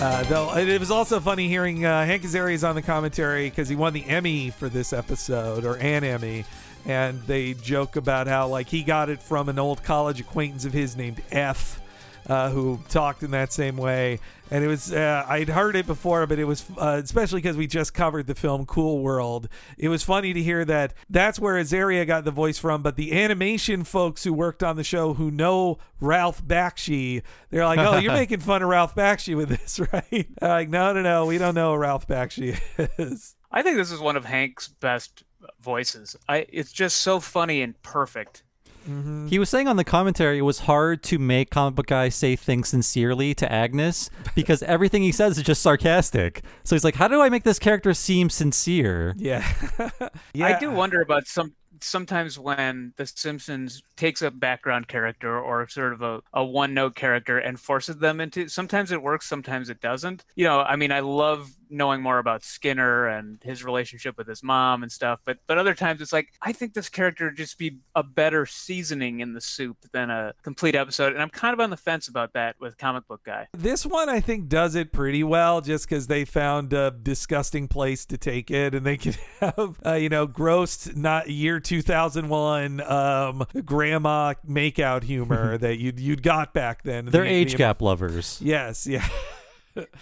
Uh, 0.05 0.21
though 0.25 0.55
it 0.55 0.79
was 0.79 0.91
also 0.91 1.19
funny 1.19 1.47
hearing 1.47 1.83
uh, 1.83 2.05
Hank 2.05 2.23
Azaria's 2.23 2.63
on 2.63 2.75
the 2.75 2.81
commentary 2.83 3.49
because 3.49 3.67
he 3.67 3.75
won 3.75 3.91
the 3.91 4.05
Emmy 4.05 4.51
for 4.51 4.69
this 4.69 4.93
episode 4.93 5.65
or 5.65 5.77
an 5.77 6.03
Emmy, 6.03 6.45
and 6.85 7.19
they 7.23 7.55
joke 7.55 7.95
about 7.95 8.27
how 8.27 8.47
like 8.47 8.67
he 8.67 8.83
got 8.83 9.09
it 9.09 9.19
from 9.19 9.49
an 9.49 9.57
old 9.57 9.81
college 9.81 10.19
acquaintance 10.19 10.63
of 10.63 10.73
his 10.73 10.95
named 10.95 11.23
F. 11.31 11.81
uh, 12.27 12.49
who 12.49 12.79
talked 12.89 13.23
in 13.23 13.31
that 13.31 13.51
same 13.53 13.77
way. 13.77 14.19
And 14.51 14.63
it 14.63 14.67
was, 14.67 14.93
uh, 14.93 15.25
I'd 15.27 15.49
heard 15.49 15.75
it 15.75 15.87
before, 15.87 16.27
but 16.27 16.37
it 16.37 16.43
was, 16.43 16.65
uh, 16.77 17.01
especially 17.03 17.41
because 17.41 17.57
we 17.57 17.65
just 17.65 17.95
covered 17.95 18.27
the 18.27 18.35
film 18.35 18.65
Cool 18.67 18.99
World. 18.99 19.49
It 19.77 19.89
was 19.89 20.03
funny 20.03 20.33
to 20.33 20.43
hear 20.43 20.63
that 20.65 20.93
that's 21.09 21.39
where 21.39 21.55
Azaria 21.55 22.05
got 22.05 22.25
the 22.25 22.31
voice 22.31 22.59
from, 22.59 22.83
but 22.83 22.95
the 22.95 23.13
animation 23.19 23.83
folks 23.83 24.23
who 24.23 24.33
worked 24.33 24.61
on 24.61 24.75
the 24.75 24.83
show 24.83 25.15
who 25.15 25.31
know 25.31 25.79
Ralph 25.99 26.45
Bakshi, 26.45 27.23
they're 27.49 27.65
like, 27.65 27.79
oh, 27.79 27.97
you're 27.97 28.13
making 28.13 28.41
fun 28.41 28.61
of 28.61 28.69
Ralph 28.69 28.93
Bakshi 28.93 29.35
with 29.35 29.49
this, 29.49 29.79
right? 29.93 30.27
They're 30.39 30.49
like, 30.49 30.69
no, 30.69 30.93
no, 30.93 31.01
no, 31.01 31.25
we 31.25 31.39
don't 31.39 31.55
know 31.55 31.73
who 31.73 31.79
Ralph 31.79 32.07
Bakshi 32.07 32.59
is. 32.99 33.35
I 33.51 33.63
think 33.63 33.77
this 33.77 33.91
is 33.91 33.99
one 33.99 34.15
of 34.15 34.25
Hank's 34.25 34.67
best 34.67 35.23
voices. 35.59 36.15
I 36.27 36.45
it's 36.49 36.71
just 36.71 36.97
so 36.97 37.19
funny 37.19 37.61
and 37.61 37.81
perfect. 37.81 38.43
Mm-hmm. 38.87 39.27
He 39.27 39.39
was 39.39 39.49
saying 39.49 39.67
on 39.67 39.77
the 39.77 39.83
commentary 39.83 40.37
it 40.37 40.43
was 40.43 40.59
hard 40.59 41.03
to 41.03 41.19
make 41.19 41.49
comic 41.49 41.75
book 41.75 41.87
guy 41.87 42.09
say 42.09 42.35
things 42.35 42.69
sincerely 42.69 43.33
to 43.35 43.51
Agnes 43.51 44.09
because 44.35 44.63
everything 44.63 45.01
he 45.01 45.11
says 45.11 45.37
is 45.37 45.43
just 45.43 45.61
sarcastic. 45.61 46.43
So 46.63 46.75
he's 46.75 46.83
like, 46.83 46.95
"How 46.95 47.07
do 47.07 47.21
I 47.21 47.29
make 47.29 47.43
this 47.43 47.59
character 47.59 47.93
seem 47.93 48.29
sincere?" 48.29 49.15
Yeah. 49.17 49.45
I 50.41 50.59
do 50.59 50.71
wonder 50.71 51.01
about 51.01 51.27
some 51.27 51.53
sometimes 51.81 52.39
when 52.39 52.93
The 52.97 53.05
Simpsons 53.05 53.83
takes 53.95 54.21
a 54.21 54.31
background 54.31 54.87
character 54.87 55.39
or 55.39 55.67
sort 55.67 55.93
of 55.93 56.01
a, 56.01 56.21
a 56.33 56.43
one 56.43 56.73
note 56.73 56.95
character 56.95 57.37
and 57.37 57.59
forces 57.59 57.97
them 57.97 58.19
into 58.19 58.47
sometimes 58.47 58.91
it 58.91 59.01
works, 59.01 59.27
sometimes 59.27 59.69
it 59.69 59.81
doesn't. 59.81 60.25
You 60.35 60.45
know, 60.45 60.61
I 60.61 60.75
mean 60.75 60.91
I 60.91 61.01
love 61.01 61.51
knowing 61.69 62.01
more 62.01 62.19
about 62.19 62.43
Skinner 62.43 63.07
and 63.07 63.39
his 63.43 63.63
relationship 63.63 64.17
with 64.17 64.27
his 64.27 64.43
mom 64.43 64.83
and 64.83 64.91
stuff, 64.91 65.19
but 65.25 65.37
but 65.47 65.57
other 65.57 65.73
times 65.73 66.01
it's 66.01 66.13
like 66.13 66.29
I 66.41 66.51
think 66.51 66.73
this 66.73 66.89
character 66.89 67.25
would 67.25 67.37
just 67.37 67.57
be 67.57 67.77
a 67.95 68.03
better 68.03 68.45
seasoning 68.45 69.19
in 69.19 69.33
the 69.33 69.41
soup 69.41 69.77
than 69.91 70.09
a 70.09 70.33
complete 70.43 70.75
episode. 70.75 71.13
And 71.13 71.21
I'm 71.21 71.29
kind 71.29 71.53
of 71.53 71.59
on 71.59 71.69
the 71.69 71.77
fence 71.77 72.07
about 72.07 72.33
that 72.33 72.55
with 72.59 72.77
comic 72.77 73.07
book 73.07 73.21
guy. 73.25 73.47
This 73.53 73.85
one, 73.85 74.09
I 74.09 74.19
think, 74.19 74.47
does 74.49 74.75
it 74.75 74.91
pretty 74.91 75.23
well 75.23 75.61
just 75.61 75.87
because 75.89 76.07
they 76.07 76.25
found 76.25 76.73
a 76.73 76.91
disgusting 76.91 77.67
place 77.67 78.05
to 78.07 78.17
take 78.17 78.51
it 78.51 78.73
and 78.75 78.85
they 78.85 78.97
could 79.05 79.17
have, 79.39 79.79
uh, 79.85 79.93
you 79.93 80.09
know, 80.09 80.25
gross, 80.27 80.93
not 80.95 81.29
year 81.29 81.59
2001 81.59 82.81
um, 82.81 83.45
grandma 83.65 84.33
makeout 84.47 85.03
humor 85.03 85.57
that 85.59 85.77
you'd, 85.79 85.99
you'd 85.99 86.23
got 86.23 86.53
back 86.53 86.83
then. 86.83 87.05
They're 87.05 87.23
The- 87.23 87.29
age 87.29 87.51
the- 87.53 87.57
gap 87.57 87.81
lovers. 87.81 88.39
Yes, 88.41 88.85
yeah. 88.87 89.07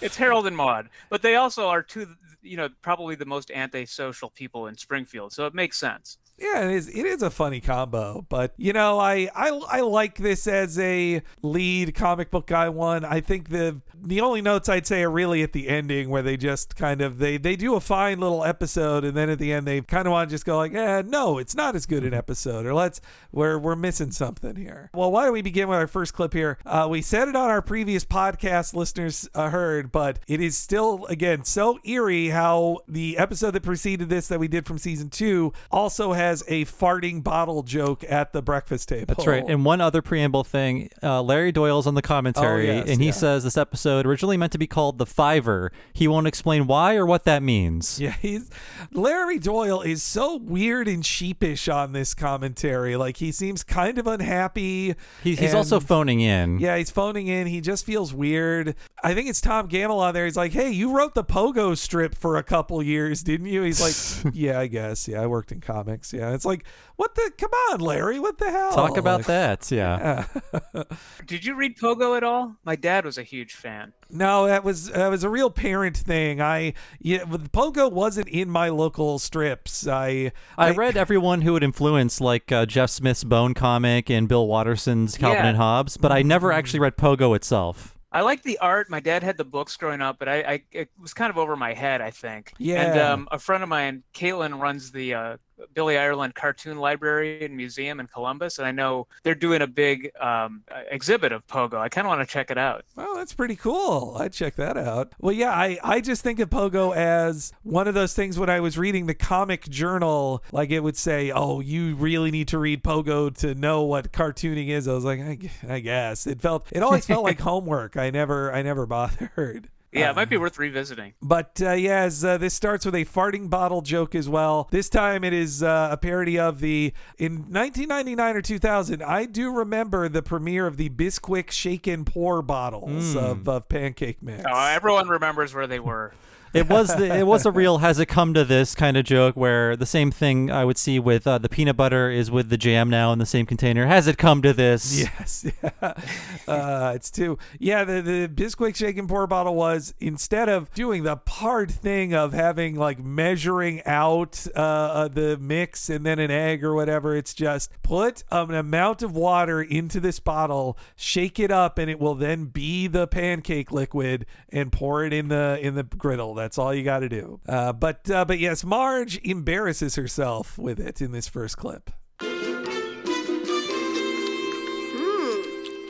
It's 0.02 0.18
Harold 0.18 0.48
and 0.48 0.56
Maude, 0.56 0.90
but 1.10 1.22
they 1.22 1.36
also 1.36 1.68
are 1.68 1.82
two, 1.82 2.16
you 2.42 2.58
know, 2.58 2.70
probably 2.82 3.16
the 3.16 3.26
most 3.26 3.52
antisocial 3.52 4.30
people 4.30 4.68
in 4.68 4.78
Springfield, 4.78 5.34
so 5.34 5.46
it 5.46 5.54
makes 5.54 5.80
sense. 5.80 6.18
Yeah, 6.38 6.66
it 6.66 6.72
is. 6.72 6.88
It 6.90 7.06
is 7.06 7.22
a 7.22 7.30
funny 7.30 7.62
combo, 7.62 8.26
but 8.28 8.54
you 8.58 8.74
know, 8.74 9.00
I 9.00 9.30
I 9.36 9.50
I 9.50 9.82
like 9.82 10.18
this 10.18 10.48
as 10.48 10.80
a 10.80 11.22
lead 11.44 11.94
comic 11.94 12.32
book 12.32 12.48
guy 12.48 12.70
one. 12.70 13.06
I 13.06 13.22
think 13.22 13.50
the 13.50 13.82
the 14.02 14.20
only 14.22 14.42
notes 14.42 14.68
I'd 14.68 14.88
say 14.88 15.04
are 15.04 15.12
really 15.12 15.44
at 15.44 15.54
the 15.54 15.70
ending 15.70 16.10
where 16.10 16.24
they 16.24 16.36
just 16.36 16.76
kind 16.76 17.02
of 17.02 17.20
they 17.20 17.38
they 17.38 17.56
do 17.56 17.76
a 17.76 17.80
fine 17.80 18.20
little 18.20 18.44
episode, 18.44 19.06
and 19.06 19.16
then 19.16 19.30
at 19.30 19.38
the 19.38 19.54
end 19.54 19.68
they 19.68 19.82
kind 19.82 20.08
of 20.08 20.12
want 20.12 20.30
to 20.30 20.34
just 20.34 20.44
go 20.44 20.58
like, 20.58 20.74
eh, 20.74 21.04
no, 21.06 21.38
it's 21.38 21.56
not 21.56 21.76
as 21.76 21.86
good 21.86 22.04
an 22.04 22.16
episode, 22.16 22.66
or 22.66 22.74
let's 22.74 23.00
we're 23.32 23.60
we're 23.60 23.76
missing 23.76 24.12
something 24.12 24.56
here. 24.56 24.90
Well, 24.94 25.12
why 25.12 25.26
don't 25.26 25.34
we 25.34 25.44
begin 25.44 25.68
with 25.68 25.78
our 25.78 25.88
first 25.88 26.14
clip 26.16 26.34
here? 26.34 26.58
Uh, 26.66 26.88
we 26.90 27.04
said 27.04 27.28
it 27.28 27.36
on 27.36 27.50
our 27.52 27.62
previous 27.62 28.06
podcast, 28.06 28.74
listeners 28.74 29.30
uh, 29.36 29.52
heard, 29.52 29.92
but 29.92 30.20
it 30.28 30.42
is 30.42 30.58
still 30.58 31.06
again 31.06 31.44
so 31.46 31.78
eerie 31.86 32.30
how 32.30 32.80
the 32.88 33.20
episode 33.20 33.52
that 33.52 33.62
preceded 33.64 34.10
this 34.10 34.28
that 34.30 34.40
we 34.40 34.48
did 34.48 34.66
from 34.66 34.80
season 34.80 35.10
two 35.10 35.54
also 35.72 36.14
has 36.24 36.44
a 36.48 36.66
farting 36.66 37.24
bottle 37.24 37.64
joke 37.64 38.04
at 38.10 38.34
the 38.34 38.42
breakfast 38.42 38.90
table. 38.90 39.06
That's 39.16 39.28
right. 39.28 39.44
And 39.48 39.66
one 39.66 39.82
other 39.82 40.02
preamble 40.02 40.44
thing 40.44 40.90
uh, 41.02 41.22
Larry 41.22 41.52
Doyle's 41.52 41.86
on 41.88 41.96
the 41.96 42.02
commentary, 42.02 42.70
Oh, 42.70 42.74
yes, 42.76 42.90
and 42.90 43.00
he 43.02 43.08
yeah. 43.08 43.12
says 43.14 43.44
this 43.44 43.58
episode 43.58 44.06
originally 44.06 44.38
meant 44.38 44.52
to 44.54 44.58
be 44.58 44.68
called 44.68 44.98
The 44.98 45.06
Fiver. 45.06 45.72
He 45.94 46.08
won't 46.08 46.28
explain 46.28 46.68
why 46.68 46.96
or 46.96 47.06
what 47.06 47.26
that 47.26 47.44
means. 47.44 48.00
Yeah, 48.00 48.16
he's 48.22 48.50
Larry 48.92 49.40
Doyle 49.40 49.82
is 49.82 50.02
so 50.04 50.38
weird 50.38 50.88
and 50.88 51.06
sheepish 51.06 51.68
on 51.68 51.92
this 51.94 52.14
commentary. 52.14 52.96
Like 52.96 53.18
he 53.18 53.32
seems 53.32 53.64
kind 53.64 53.98
of 53.98 54.08
unhappy. 54.08 54.96
He, 55.24 55.36
he's 55.36 55.54
also 55.54 55.80
phoning 55.80 56.20
in. 56.22 56.60
Yeah, 56.60 56.78
he's 56.78 56.90
phoning 56.92 57.28
in. 57.28 57.48
He 57.48 57.62
just 57.62 57.86
feels 57.86 58.14
weird. 58.14 58.76
I 59.04 59.14
think 59.14 59.28
it's 59.30 59.42
Tom 59.42 59.68
Gammill 59.68 60.00
on 60.00 60.14
there. 60.14 60.26
He's 60.26 60.38
like, 60.38 60.54
"Hey, 60.54 60.72
you 60.72 60.96
wrote 60.96 61.14
the 61.14 61.24
Pogo 61.24 61.78
strip 61.78 62.16
for 62.16 62.38
a 62.38 62.44
couple 62.44 62.82
years, 62.82 63.22
didn't 63.22 63.48
you?" 63.48 63.62
He's 63.64 63.82
like, 64.24 64.34
"Yeah, 64.36 64.60
I 64.60 64.68
guess. 64.68 65.08
Yeah, 65.08 65.22
I 65.22 65.28
worked 65.28 65.52
in 65.52 65.60
comics. 65.62 66.14
Yeah." 66.14 66.34
It's 66.34 66.46
like, 66.46 66.64
"What 66.96 67.14
the? 67.16 67.32
Come 67.38 67.52
on, 67.72 67.80
Larry. 67.82 68.20
What 68.20 68.38
the 68.38 68.50
hell?" 68.50 68.72
Talk 68.72 68.98
about 68.98 69.20
Like, 69.22 69.28
that. 69.28 69.72
Yeah. 69.72 70.26
Did 71.26 71.46
you 71.46 71.56
read 71.56 71.78
Pogo 71.78 72.16
at 72.16 72.24
all? 72.24 72.56
My 72.64 72.76
dad 72.76 73.06
was 73.06 73.18
a 73.18 73.24
huge 73.24 73.54
fan. 73.54 73.94
No, 74.10 74.46
that 74.48 74.64
was 74.64 74.90
that 74.92 75.08
was 75.10 75.24
a 75.24 75.30
real 75.30 75.50
parent 75.50 75.98
thing. 75.98 76.40
I 76.42 76.74
yeah, 77.00 77.24
Pogo 77.26 77.92
wasn't 77.92 78.28
in 78.30 78.50
my 78.50 78.70
local 78.70 79.20
strips. 79.20 79.88
I 79.88 80.32
I 80.58 80.72
read 80.72 80.96
everyone 80.98 81.42
who 81.42 81.54
would 81.54 81.64
influence 81.64 82.22
like 82.22 82.52
uh, 82.52 82.66
Jeff 82.66 82.90
Smith's 82.90 83.24
Bone 83.24 83.54
comic 83.54 84.10
and 84.10 84.28
Bill 84.28 84.48
Watterson's 84.48 85.18
Calvin 85.18 85.44
Yeah. 85.44 85.48
and 85.50 85.58
Hobbes, 85.58 85.98
but 85.98 86.12
I 86.12 86.22
never 86.22 86.52
actually 86.52 86.80
read 86.80 86.96
Pogo 86.96 87.36
itself. 87.36 87.93
I 88.14 88.22
like 88.22 88.44
the 88.44 88.60
art. 88.60 88.90
My 88.90 89.00
dad 89.00 89.24
had 89.24 89.38
the 89.38 89.44
books 89.46 89.76
growing 89.76 90.02
up, 90.02 90.20
but 90.20 90.30
I, 90.30 90.36
I 90.44 90.64
it 90.72 90.90
was 91.00 91.14
kind 91.14 91.32
of 91.32 91.38
over 91.38 91.56
my 91.56 91.74
head, 91.74 92.00
I 92.02 92.12
think. 92.12 92.54
And 92.76 92.96
Yeah. 92.96 93.14
um, 93.14 93.28
a 93.32 93.40
friend 93.40 93.64
of 93.64 93.70
mine, 93.70 94.04
Caitlin, 94.14 94.60
runs 94.62 94.92
the 94.92 95.14
uh, 95.16 95.38
Billy 95.74 95.98
Ireland 95.98 96.36
Cartoon 96.36 96.78
Library 96.78 97.44
and 97.44 97.56
Museum 97.56 98.00
in 98.00 98.08
Columbus, 98.08 98.58
and 98.58 98.68
I 98.68 98.72
know 98.72 99.08
they're 99.24 99.36
doing 99.36 99.62
a 99.62 99.68
big 99.68 100.12
um, 100.20 100.64
uh, 100.72 100.82
exhibit 100.90 101.32
of 101.32 101.46
Pogo. 101.48 101.76
I 101.76 101.90
kind 101.90 102.06
of 102.06 102.10
want 102.10 102.28
to 102.28 102.32
check 102.32 102.52
it 102.52 102.58
out. 102.58 102.86
Well, 102.96 103.16
that's 103.16 103.34
pretty 103.34 103.56
cool. 103.56 104.16
I'd 104.20 104.34
check 104.34 104.56
that 104.56 104.78
out. 104.78 105.14
Well, 105.20 105.34
yeah, 105.34 105.52
I, 105.52 105.78
I 105.84 106.02
just 106.02 106.24
think 106.24 106.40
of 106.40 106.50
Pogo 106.50 106.96
as 106.96 107.54
one 107.64 107.88
of 107.88 107.94
those 107.94 108.14
things 108.14 108.38
when 108.38 108.50
I 108.50 108.60
was 108.60 108.78
reading 108.78 109.06
the 109.06 109.14
comic 109.14 109.68
journal, 109.70 110.44
like 110.52 110.70
it 110.72 110.82
would 110.82 110.98
say, 110.98 111.32
oh, 111.32 111.60
you 111.60 111.96
really 111.96 112.32
need 112.32 112.48
to 112.50 112.58
read 112.58 112.84
Pogo 112.84 113.36
to 113.38 113.56
know 113.56 113.84
what 113.84 114.12
cartooning 114.12 114.70
is. 114.70 114.88
I 114.88 114.94
was 114.94 115.06
like, 115.06 115.20
I, 115.20 115.38
I 115.68 115.80
guess. 115.80 116.28
It 116.28 116.42
felt, 116.42 116.68
it 116.72 116.84
always 116.84 117.06
felt 117.06 117.24
like 117.26 117.40
homework. 117.40 117.98
I 117.98 118.10
never, 118.10 118.54
I 118.54 118.62
never 118.62 118.86
bothered. 118.86 119.70
Yeah, 119.94 120.10
it 120.10 120.16
might 120.16 120.30
be 120.30 120.38
worth 120.38 120.58
revisiting. 120.58 121.14
But 121.22 121.62
uh, 121.62 121.72
yeah, 121.74 122.02
as 122.02 122.26
uh, 122.26 122.38
this 122.38 122.54
starts 122.54 122.86
with 122.86 122.96
a 122.96 123.06
farting 123.06 123.50
bottle 123.50 123.82
joke 123.82 124.16
as 124.16 124.28
well. 124.28 124.68
This 124.72 124.90
time 124.90 125.24
it 125.24 125.34
is 125.34 125.62
uh, 125.62 125.90
a 125.92 125.98
parody 125.98 126.40
of 126.40 126.60
the 126.60 126.94
in 127.18 127.34
1999 127.52 128.36
or 128.36 128.42
2000. 128.42 129.04
I 129.04 129.26
do 129.26 129.52
remember 129.52 130.10
the 130.10 130.24
premiere 130.24 130.68
of 130.68 130.78
the 130.78 130.90
Bisquick 130.90 131.52
Shake 131.52 131.88
and 131.88 132.06
Pour 132.06 132.42
bottles 132.42 133.16
of, 133.16 133.48
of 133.48 133.70
pancake 133.70 134.22
mix. 134.22 134.44
Oh, 134.48 134.68
everyone 134.68 135.08
remembers 135.08 135.54
where 135.54 135.68
they 135.68 135.80
were. 135.80 136.14
It 136.54 136.70
was 136.70 136.96
the, 136.96 137.18
it 137.18 137.26
was 137.26 137.46
a 137.46 137.52
real 137.64 137.80
has 137.80 138.00
it 138.00 138.06
come 138.06 138.34
to 138.36 138.46
this 138.46 138.76
kind 138.76 138.96
of 138.96 139.06
joke 139.06 139.36
where 139.36 139.76
the 139.76 139.86
same 139.86 140.12
thing 140.12 140.52
I 140.52 140.66
would 140.66 140.78
see 140.78 141.00
with 141.00 141.26
uh, 141.26 141.38
the 141.40 141.50
peanut 141.50 141.76
butter 141.76 142.12
is 142.12 142.30
with 142.30 142.50
the 142.50 142.58
jam 142.58 142.90
now 142.90 143.12
in 143.12 143.20
the 143.20 143.26
same 143.26 143.46
container. 143.46 143.88
Has 143.88 144.08
it 144.08 144.18
come 144.18 144.42
to 144.44 144.54
this? 144.54 145.00
Yes, 145.00 145.46
yeah. 145.64 145.94
Uh, 146.46 146.94
it's 146.96 147.10
two. 147.10 147.38
Yeah, 147.58 147.84
the 147.84 148.02
the 148.02 148.28
Bisquick 148.28 148.76
shake 148.76 148.98
and 148.98 149.08
pour 149.08 149.26
bottle 149.28 149.56
was 149.56 149.94
instead 150.00 150.50
of 150.50 150.72
doing 150.74 151.04
the 151.04 151.18
hard 151.28 151.72
thing 151.72 152.14
of 152.14 152.34
having 152.34 152.76
like 152.76 153.00
measuring 153.00 153.82
out 153.86 154.46
uh, 154.56 154.60
uh, 154.60 155.08
the 155.08 155.38
mix 155.38 155.90
and 155.90 156.06
then 156.06 156.20
an 156.20 156.32
egg 156.32 156.64
or 156.64 156.74
whatever. 156.74 157.16
It's 157.16 157.34
just 157.34 157.72
put 157.82 158.24
an 158.32 158.54
amount 158.54 159.04
of 159.04 159.16
water 159.16 159.62
into 159.62 160.00
this 160.00 160.20
bottle, 160.20 160.78
shake 160.96 161.40
it 161.40 161.52
up, 161.52 161.78
and 161.78 161.90
it 161.90 162.00
will 162.00 162.16
then 162.16 162.46
be 162.46 162.88
the 162.88 163.08
pancake 163.08 163.72
liquid 163.72 164.26
and 164.50 164.72
pour 164.72 165.04
it 165.06 165.14
in 165.14 165.30
the 165.30 165.58
in 165.62 165.76
the 165.76 165.84
griddle. 165.84 166.34
That's 166.34 166.43
all 166.58 166.74
you 166.74 166.84
got 166.84 167.00
to 167.00 167.10
do. 167.10 167.40
Uh, 167.48 167.74
but 167.74 168.10
uh, 168.10 168.26
but 168.26 168.40
yes, 168.40 168.64
Marge 168.64 169.20
embarrasses 169.24 169.96
herself 169.96 170.58
with 170.58 170.80
it 170.80 171.02
in 171.02 171.12
this 171.12 171.28
first 171.28 171.58
clip. 171.58 171.92
Mmm, 172.20 172.44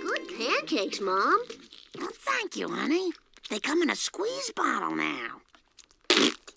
good 0.02 0.28
pancakes, 0.38 1.00
Mom. 1.02 1.38
Oh, 2.00 2.10
thank 2.12 2.56
you, 2.56 2.70
honey. 2.70 3.12
They 3.50 3.60
come 3.60 3.82
in 3.82 3.90
a 3.90 3.96
squeeze 3.96 4.52
bottle 4.56 4.96
now. 4.96 5.42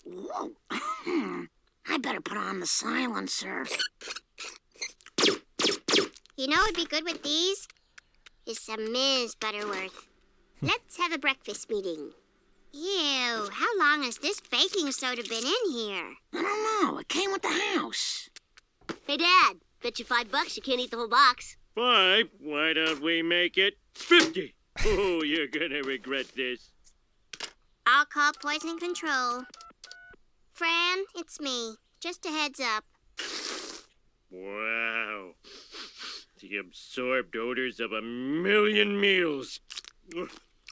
Whoa. 0.05 0.51
Hmm. 0.71 1.43
I 1.89 1.97
better 1.97 2.21
put 2.21 2.37
on 2.37 2.59
the 2.59 2.65
silencer. 2.65 3.65
You 6.35 6.47
know 6.47 6.57
what'd 6.57 6.75
be 6.75 6.85
good 6.85 7.03
with 7.03 7.23
these? 7.23 7.67
Is 8.45 8.59
some 8.59 8.91
Ms. 8.91 9.35
Butterworth. 9.35 10.07
Let's 10.61 10.97
have 10.97 11.11
a 11.11 11.17
breakfast 11.17 11.69
meeting. 11.69 12.11
Ew, 12.73 13.49
how 13.51 13.79
long 13.79 14.03
has 14.03 14.17
this 14.17 14.39
baking 14.39 14.91
soda 14.91 15.23
been 15.23 15.43
in 15.43 15.71
here? 15.71 16.13
I 16.33 16.41
don't 16.41 16.83
know. 16.93 16.99
It 16.99 17.07
came 17.07 17.31
with 17.31 17.41
the 17.41 17.61
house. 17.75 18.29
Hey, 19.05 19.17
Dad, 19.17 19.57
bet 19.81 19.99
you 19.99 20.05
five 20.05 20.31
bucks 20.31 20.55
you 20.55 20.61
can't 20.61 20.79
eat 20.79 20.91
the 20.91 20.97
whole 20.97 21.07
box. 21.07 21.57
Five? 21.73 22.29
Why 22.39 22.73
don't 22.73 23.01
we 23.01 23.21
make 23.21 23.57
it 23.57 23.77
fifty? 23.93 24.55
Oh, 24.85 25.23
you're 25.23 25.47
gonna 25.47 25.81
regret 25.81 26.27
this. 26.35 26.71
I'll 27.85 28.05
call 28.05 28.31
poison 28.41 28.77
control. 28.77 29.43
Fran, 30.51 31.05
it's 31.15 31.39
me. 31.39 31.75
Just 31.99 32.25
a 32.25 32.29
heads 32.29 32.59
up. 32.59 32.83
Wow. 34.29 35.35
The 36.39 36.57
absorbed 36.57 37.35
odors 37.35 37.79
of 37.79 37.91
a 37.91 38.01
million 38.01 38.99
meals. 38.99 39.59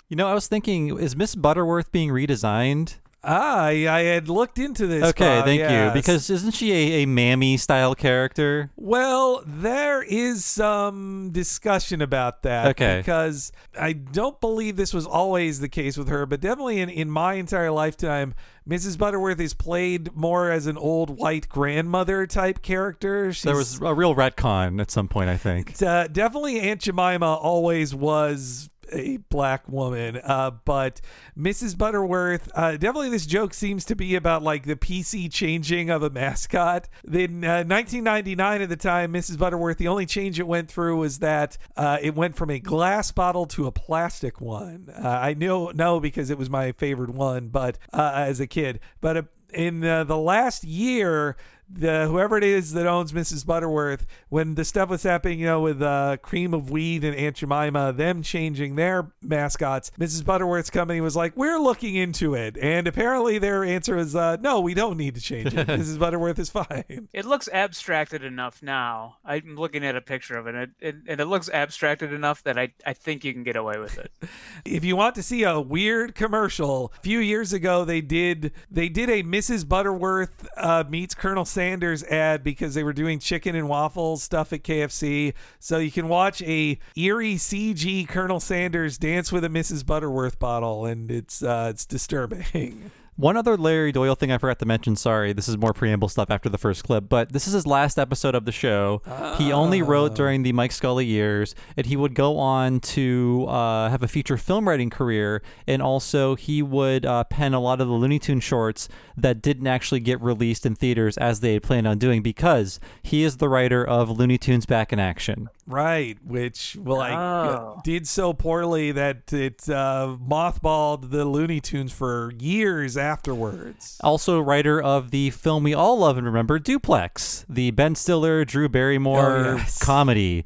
You 0.10 0.16
know, 0.16 0.28
I 0.28 0.34
was 0.36 0.48
thinking, 0.48 0.98
is 1.00 1.16
Miss 1.16 1.34
Butterworth 1.34 1.92
being 1.92 2.10
redesigned? 2.10 2.98
Ah, 3.28 3.64
I, 3.64 3.72
I 3.90 4.00
had 4.04 4.30
looked 4.30 4.60
into 4.60 4.86
this. 4.86 5.04
Okay, 5.04 5.38
Bob, 5.38 5.46
thank 5.46 5.58
yes. 5.58 5.96
you. 5.96 6.00
Because 6.00 6.30
isn't 6.30 6.52
she 6.52 6.72
a, 6.72 7.04
a 7.04 7.06
mammy 7.08 7.58
style 7.58 7.96
character? 7.96 8.70
Well, 8.76 9.42
there 9.48 10.04
is 10.04 10.46
some 10.46 11.32
discussion 11.32 12.04
about 12.04 12.44
that. 12.44 12.68
Okay. 12.68 12.98
Because 12.98 13.52
I 13.80 13.94
don't 13.94 14.40
believe 14.40 14.76
this 14.76 14.94
was 14.94 15.08
always 15.08 15.60
the 15.60 15.70
case 15.70 15.98
with 15.98 16.08
her, 16.08 16.28
but 16.28 16.40
definitely 16.40 16.80
in, 16.82 16.90
in 16.92 17.10
my 17.10 17.34
entire 17.34 17.72
lifetime, 17.72 18.36
Mrs. 18.70 18.96
Butterworth 18.96 19.40
is 19.40 19.56
played 19.56 20.16
more 20.16 20.52
as 20.52 20.68
an 20.68 20.78
old 20.78 21.18
white 21.18 21.50
grandmother 21.50 22.28
type 22.28 22.62
character. 22.62 23.34
She's, 23.34 23.42
There 23.42 23.56
was 23.56 23.82
a 23.82 23.94
real 23.96 24.14
retcon 24.14 24.80
at 24.80 24.92
some 24.92 25.08
point, 25.08 25.32
I 25.32 25.38
think. 25.38 25.82
uh, 25.82 26.08
definitely 26.08 26.60
Aunt 26.60 26.82
Jemima 26.82 27.34
always 27.34 27.96
was 27.96 28.70
a 28.92 29.18
black 29.30 29.68
woman 29.68 30.18
uh, 30.24 30.52
but 30.64 31.02
mrs 31.38 31.78
butterworth 31.78 32.50
uh, 32.56 32.72
definitely 32.72 33.10
this 33.10 33.26
joke 33.26 33.54
seems 33.54 33.86
to 33.86 33.96
be 33.96 34.16
about 34.16 34.44
like 34.44 34.66
the 34.66 34.76
pc 34.76 35.32
changing 35.32 35.90
of 35.90 36.04
a 36.04 36.10
mascot. 36.10 36.88
In 37.06 37.44
uh, 37.44 37.64
1999 37.64 38.62
at 38.62 38.70
the 38.70 38.76
time 38.76 39.14
mrs 39.14 39.38
butterworth 39.38 39.78
the 39.78 39.88
only 39.88 40.06
change 40.06 40.40
it 40.40 40.48
went 40.48 40.70
through 40.70 40.98
was 40.98 41.20
that 41.20 41.58
uh, 41.76 41.98
it 42.02 42.16
went 42.16 42.36
from 42.36 42.50
a 42.50 42.60
glass 42.60 43.12
bottle 43.12 43.46
to 43.48 43.68
a 43.68 43.72
plastic 43.72 44.40
one. 44.42 44.90
Uh, 44.96 45.08
i 45.08 45.34
know 45.34 45.72
no 45.74 46.00
because 46.00 46.30
it 46.30 46.38
was 46.38 46.50
my 46.50 46.72
favorite 46.74 47.12
one 47.12 47.48
but 47.48 47.78
uh, 47.94 48.12
as 48.16 48.40
a 48.40 48.48
kid. 48.48 48.80
But 49.02 49.28
in 49.54 49.82
the 49.82 50.18
last 50.18 50.64
year 50.64 51.38
the 51.70 52.08
whoever 52.08 52.38
it 52.38 52.44
is 52.44 52.74
that 52.74 52.86
owns 52.86 53.12
Mrs. 53.12 53.46
Butterworth, 53.46 54.06
when 54.30 54.56
the 54.56 54.66
stuff 54.66 54.90
was 54.90 55.04
happening, 55.04 55.40
you 55.40 55.46
know, 55.46 55.62
with 55.62 55.82
uh, 55.82 56.18
Cream 56.22 56.54
of 56.54 56.70
Wheat 56.70 57.04
and 57.04 57.16
Aunt 57.16 57.38
Jemima, 57.38 57.94
them 57.94 58.22
changing 58.22 58.76
their 58.76 59.12
mascots, 59.22 59.92
Mrs. 60.00 60.26
Butterworth's 60.26 60.70
company 60.70 61.02
was 61.02 61.16
like, 61.16 61.36
"We're 61.36 61.60
looking 61.60 61.96
into 61.96 62.34
it," 62.36 62.58
and 62.58 62.88
apparently 62.88 63.38
their 63.38 63.64
answer 63.64 63.98
is, 63.98 64.16
uh, 64.16 64.38
"No, 64.38 64.60
we 64.60 64.74
don't 64.74 64.98
need 64.98 65.16
to 65.16 65.22
change 65.22 65.54
it. 65.54 65.68
Mrs. 65.68 66.00
Butterworth 66.00 66.40
is 66.40 66.50
fine." 66.50 67.10
It 67.14 67.26
looks 67.26 67.50
abstracted 67.52 68.24
enough 68.24 68.62
now. 68.62 69.18
I'm 69.26 69.56
looking 69.56 69.86
at 69.86 69.96
a 69.96 70.02
picture 70.02 70.38
of 70.38 70.48
it, 70.48 70.56
and 70.56 70.64
it, 70.64 70.70
it, 70.80 70.96
and 71.08 71.20
it 71.20 71.26
looks 71.26 71.50
abstracted 71.50 72.14
enough 72.14 72.44
that 72.44 72.58
I, 72.58 72.74
I 72.86 72.94
think 72.94 73.24
you 73.24 73.34
can 73.34 73.44
get 73.44 73.56
away 73.56 73.78
with 73.78 73.98
it. 73.98 74.12
If 74.66 74.84
you 74.84 74.96
want 74.96 75.16
to 75.16 75.24
see 75.24 75.44
a 75.44 75.60
weird 75.60 76.16
commercial, 76.16 76.92
a 76.98 77.02
few 77.02 77.20
years 77.20 77.54
ago 77.54 77.86
they 77.86 78.02
did 78.02 78.52
they 78.70 78.90
did 78.90 79.10
a 79.10 79.24
Mrs. 79.24 79.68
Butterworth 79.68 80.48
uh, 80.58 80.84
meets 80.90 81.14
Colonel 81.14 81.46
Sanders 81.56 82.04
ad 82.04 82.44
because 82.44 82.74
they 82.74 82.84
were 82.84 82.92
doing 82.92 83.18
chicken 83.18 83.56
and 83.56 83.70
waffles 83.70 84.22
stuff 84.22 84.52
at 84.52 84.62
KFC. 84.62 85.34
So 85.58 85.78
you 85.78 85.90
can 85.90 86.10
watch 86.10 86.42
a 86.42 86.78
eerie 86.98 87.36
CG 87.36 88.06
Colonel 88.10 88.42
Sanders 88.42 88.98
dance 88.98 89.32
with 89.32 89.46
a 89.46 89.48
Mrs. 89.48 89.86
Butterworth 89.86 90.38
bottle, 90.38 90.86
and 90.86 91.10
it's 91.10 91.42
uh, 91.42 91.68
it's 91.72 91.86
disturbing. 91.86 92.92
One 93.18 93.38
other 93.38 93.56
Larry 93.56 93.94
Doyle 93.94 94.16
thing 94.16 94.30
I 94.30 94.38
forgot 94.38 94.60
to 94.60 94.66
mention. 94.66 94.98
Sorry, 94.98 95.32
this 95.32 95.48
is 95.48 95.58
more 95.58 95.72
preamble 95.72 96.10
stuff 96.10 96.30
after 96.30 96.50
the 96.50 96.58
first 96.58 96.84
clip, 96.84 97.08
but 97.08 97.32
this 97.32 97.48
is 97.48 97.54
his 97.54 97.66
last 97.66 97.98
episode 97.98 98.36
of 98.36 98.44
the 98.44 98.52
show. 98.52 99.02
He 99.38 99.54
only 99.54 99.82
wrote 99.82 100.16
during 100.16 100.44
the 100.44 100.52
Mike 100.52 100.74
Scully 100.74 101.06
years, 101.06 101.56
and 101.78 101.86
he 101.86 101.96
would 101.96 102.14
go 102.14 102.38
on 102.38 102.82
to 102.82 103.46
uh, 103.48 103.90
have 103.90 104.04
a 104.04 104.10
feature 104.10 104.36
film 104.36 104.68
writing 104.68 104.90
career, 104.90 105.42
and 105.66 105.82
also 105.82 106.36
he 106.36 106.62
would 106.62 107.06
uh, 107.06 107.24
pen 107.24 107.54
a 107.54 107.62
lot 107.62 107.80
of 107.80 107.88
the 107.88 107.94
Looney 107.94 108.20
Tune 108.20 108.42
shorts 108.42 108.90
that 109.16 109.42
didn't 109.42 109.68
actually 109.68 110.02
get 110.02 110.22
released 110.22 110.66
in 110.66 110.76
theaters 110.76 111.18
as 111.18 111.40
they 111.40 111.54
had 111.54 111.64
planned 111.64 111.88
on 111.88 111.98
doing 111.98 112.22
because 112.22 112.82
he 113.02 113.24
is 113.24 113.38
the 113.38 113.48
writer 113.48 113.86
of 113.86 114.10
Looney 114.10 114.38
Tunes 114.38 114.66
Back 114.66 114.92
in 114.92 115.00
Action. 115.00 115.48
Right, 115.68 116.18
which 116.24 116.78
well, 116.80 117.02
I 117.02 117.12
Oh. 117.16 117.82
did 117.84 118.08
so 118.08 118.34
poorly 118.34 118.92
that 118.92 119.34
it 119.34 119.68
uh, 119.68 120.16
mothballed 120.22 121.10
the 121.10 121.26
Looney 121.26 121.60
Tunes 121.60 121.92
for 121.92 122.32
years 122.40 122.96
afterwards. 122.98 123.98
Also, 124.04 124.40
writer 124.40 124.80
of 124.80 125.10
the 125.10 125.32
film 125.32 125.64
we 125.64 125.74
all 125.74 125.98
love 125.98 126.18
and 126.18 126.28
remember, 126.28 126.60
Duplex, 126.60 127.46
the 127.50 127.72
Ben 127.72 127.96
Stiller, 127.96 128.46
Drew 128.46 128.70
Barrymore 128.70 129.38
Oh, 129.38 129.56
yes. 129.56 129.80
comedy. 129.84 130.46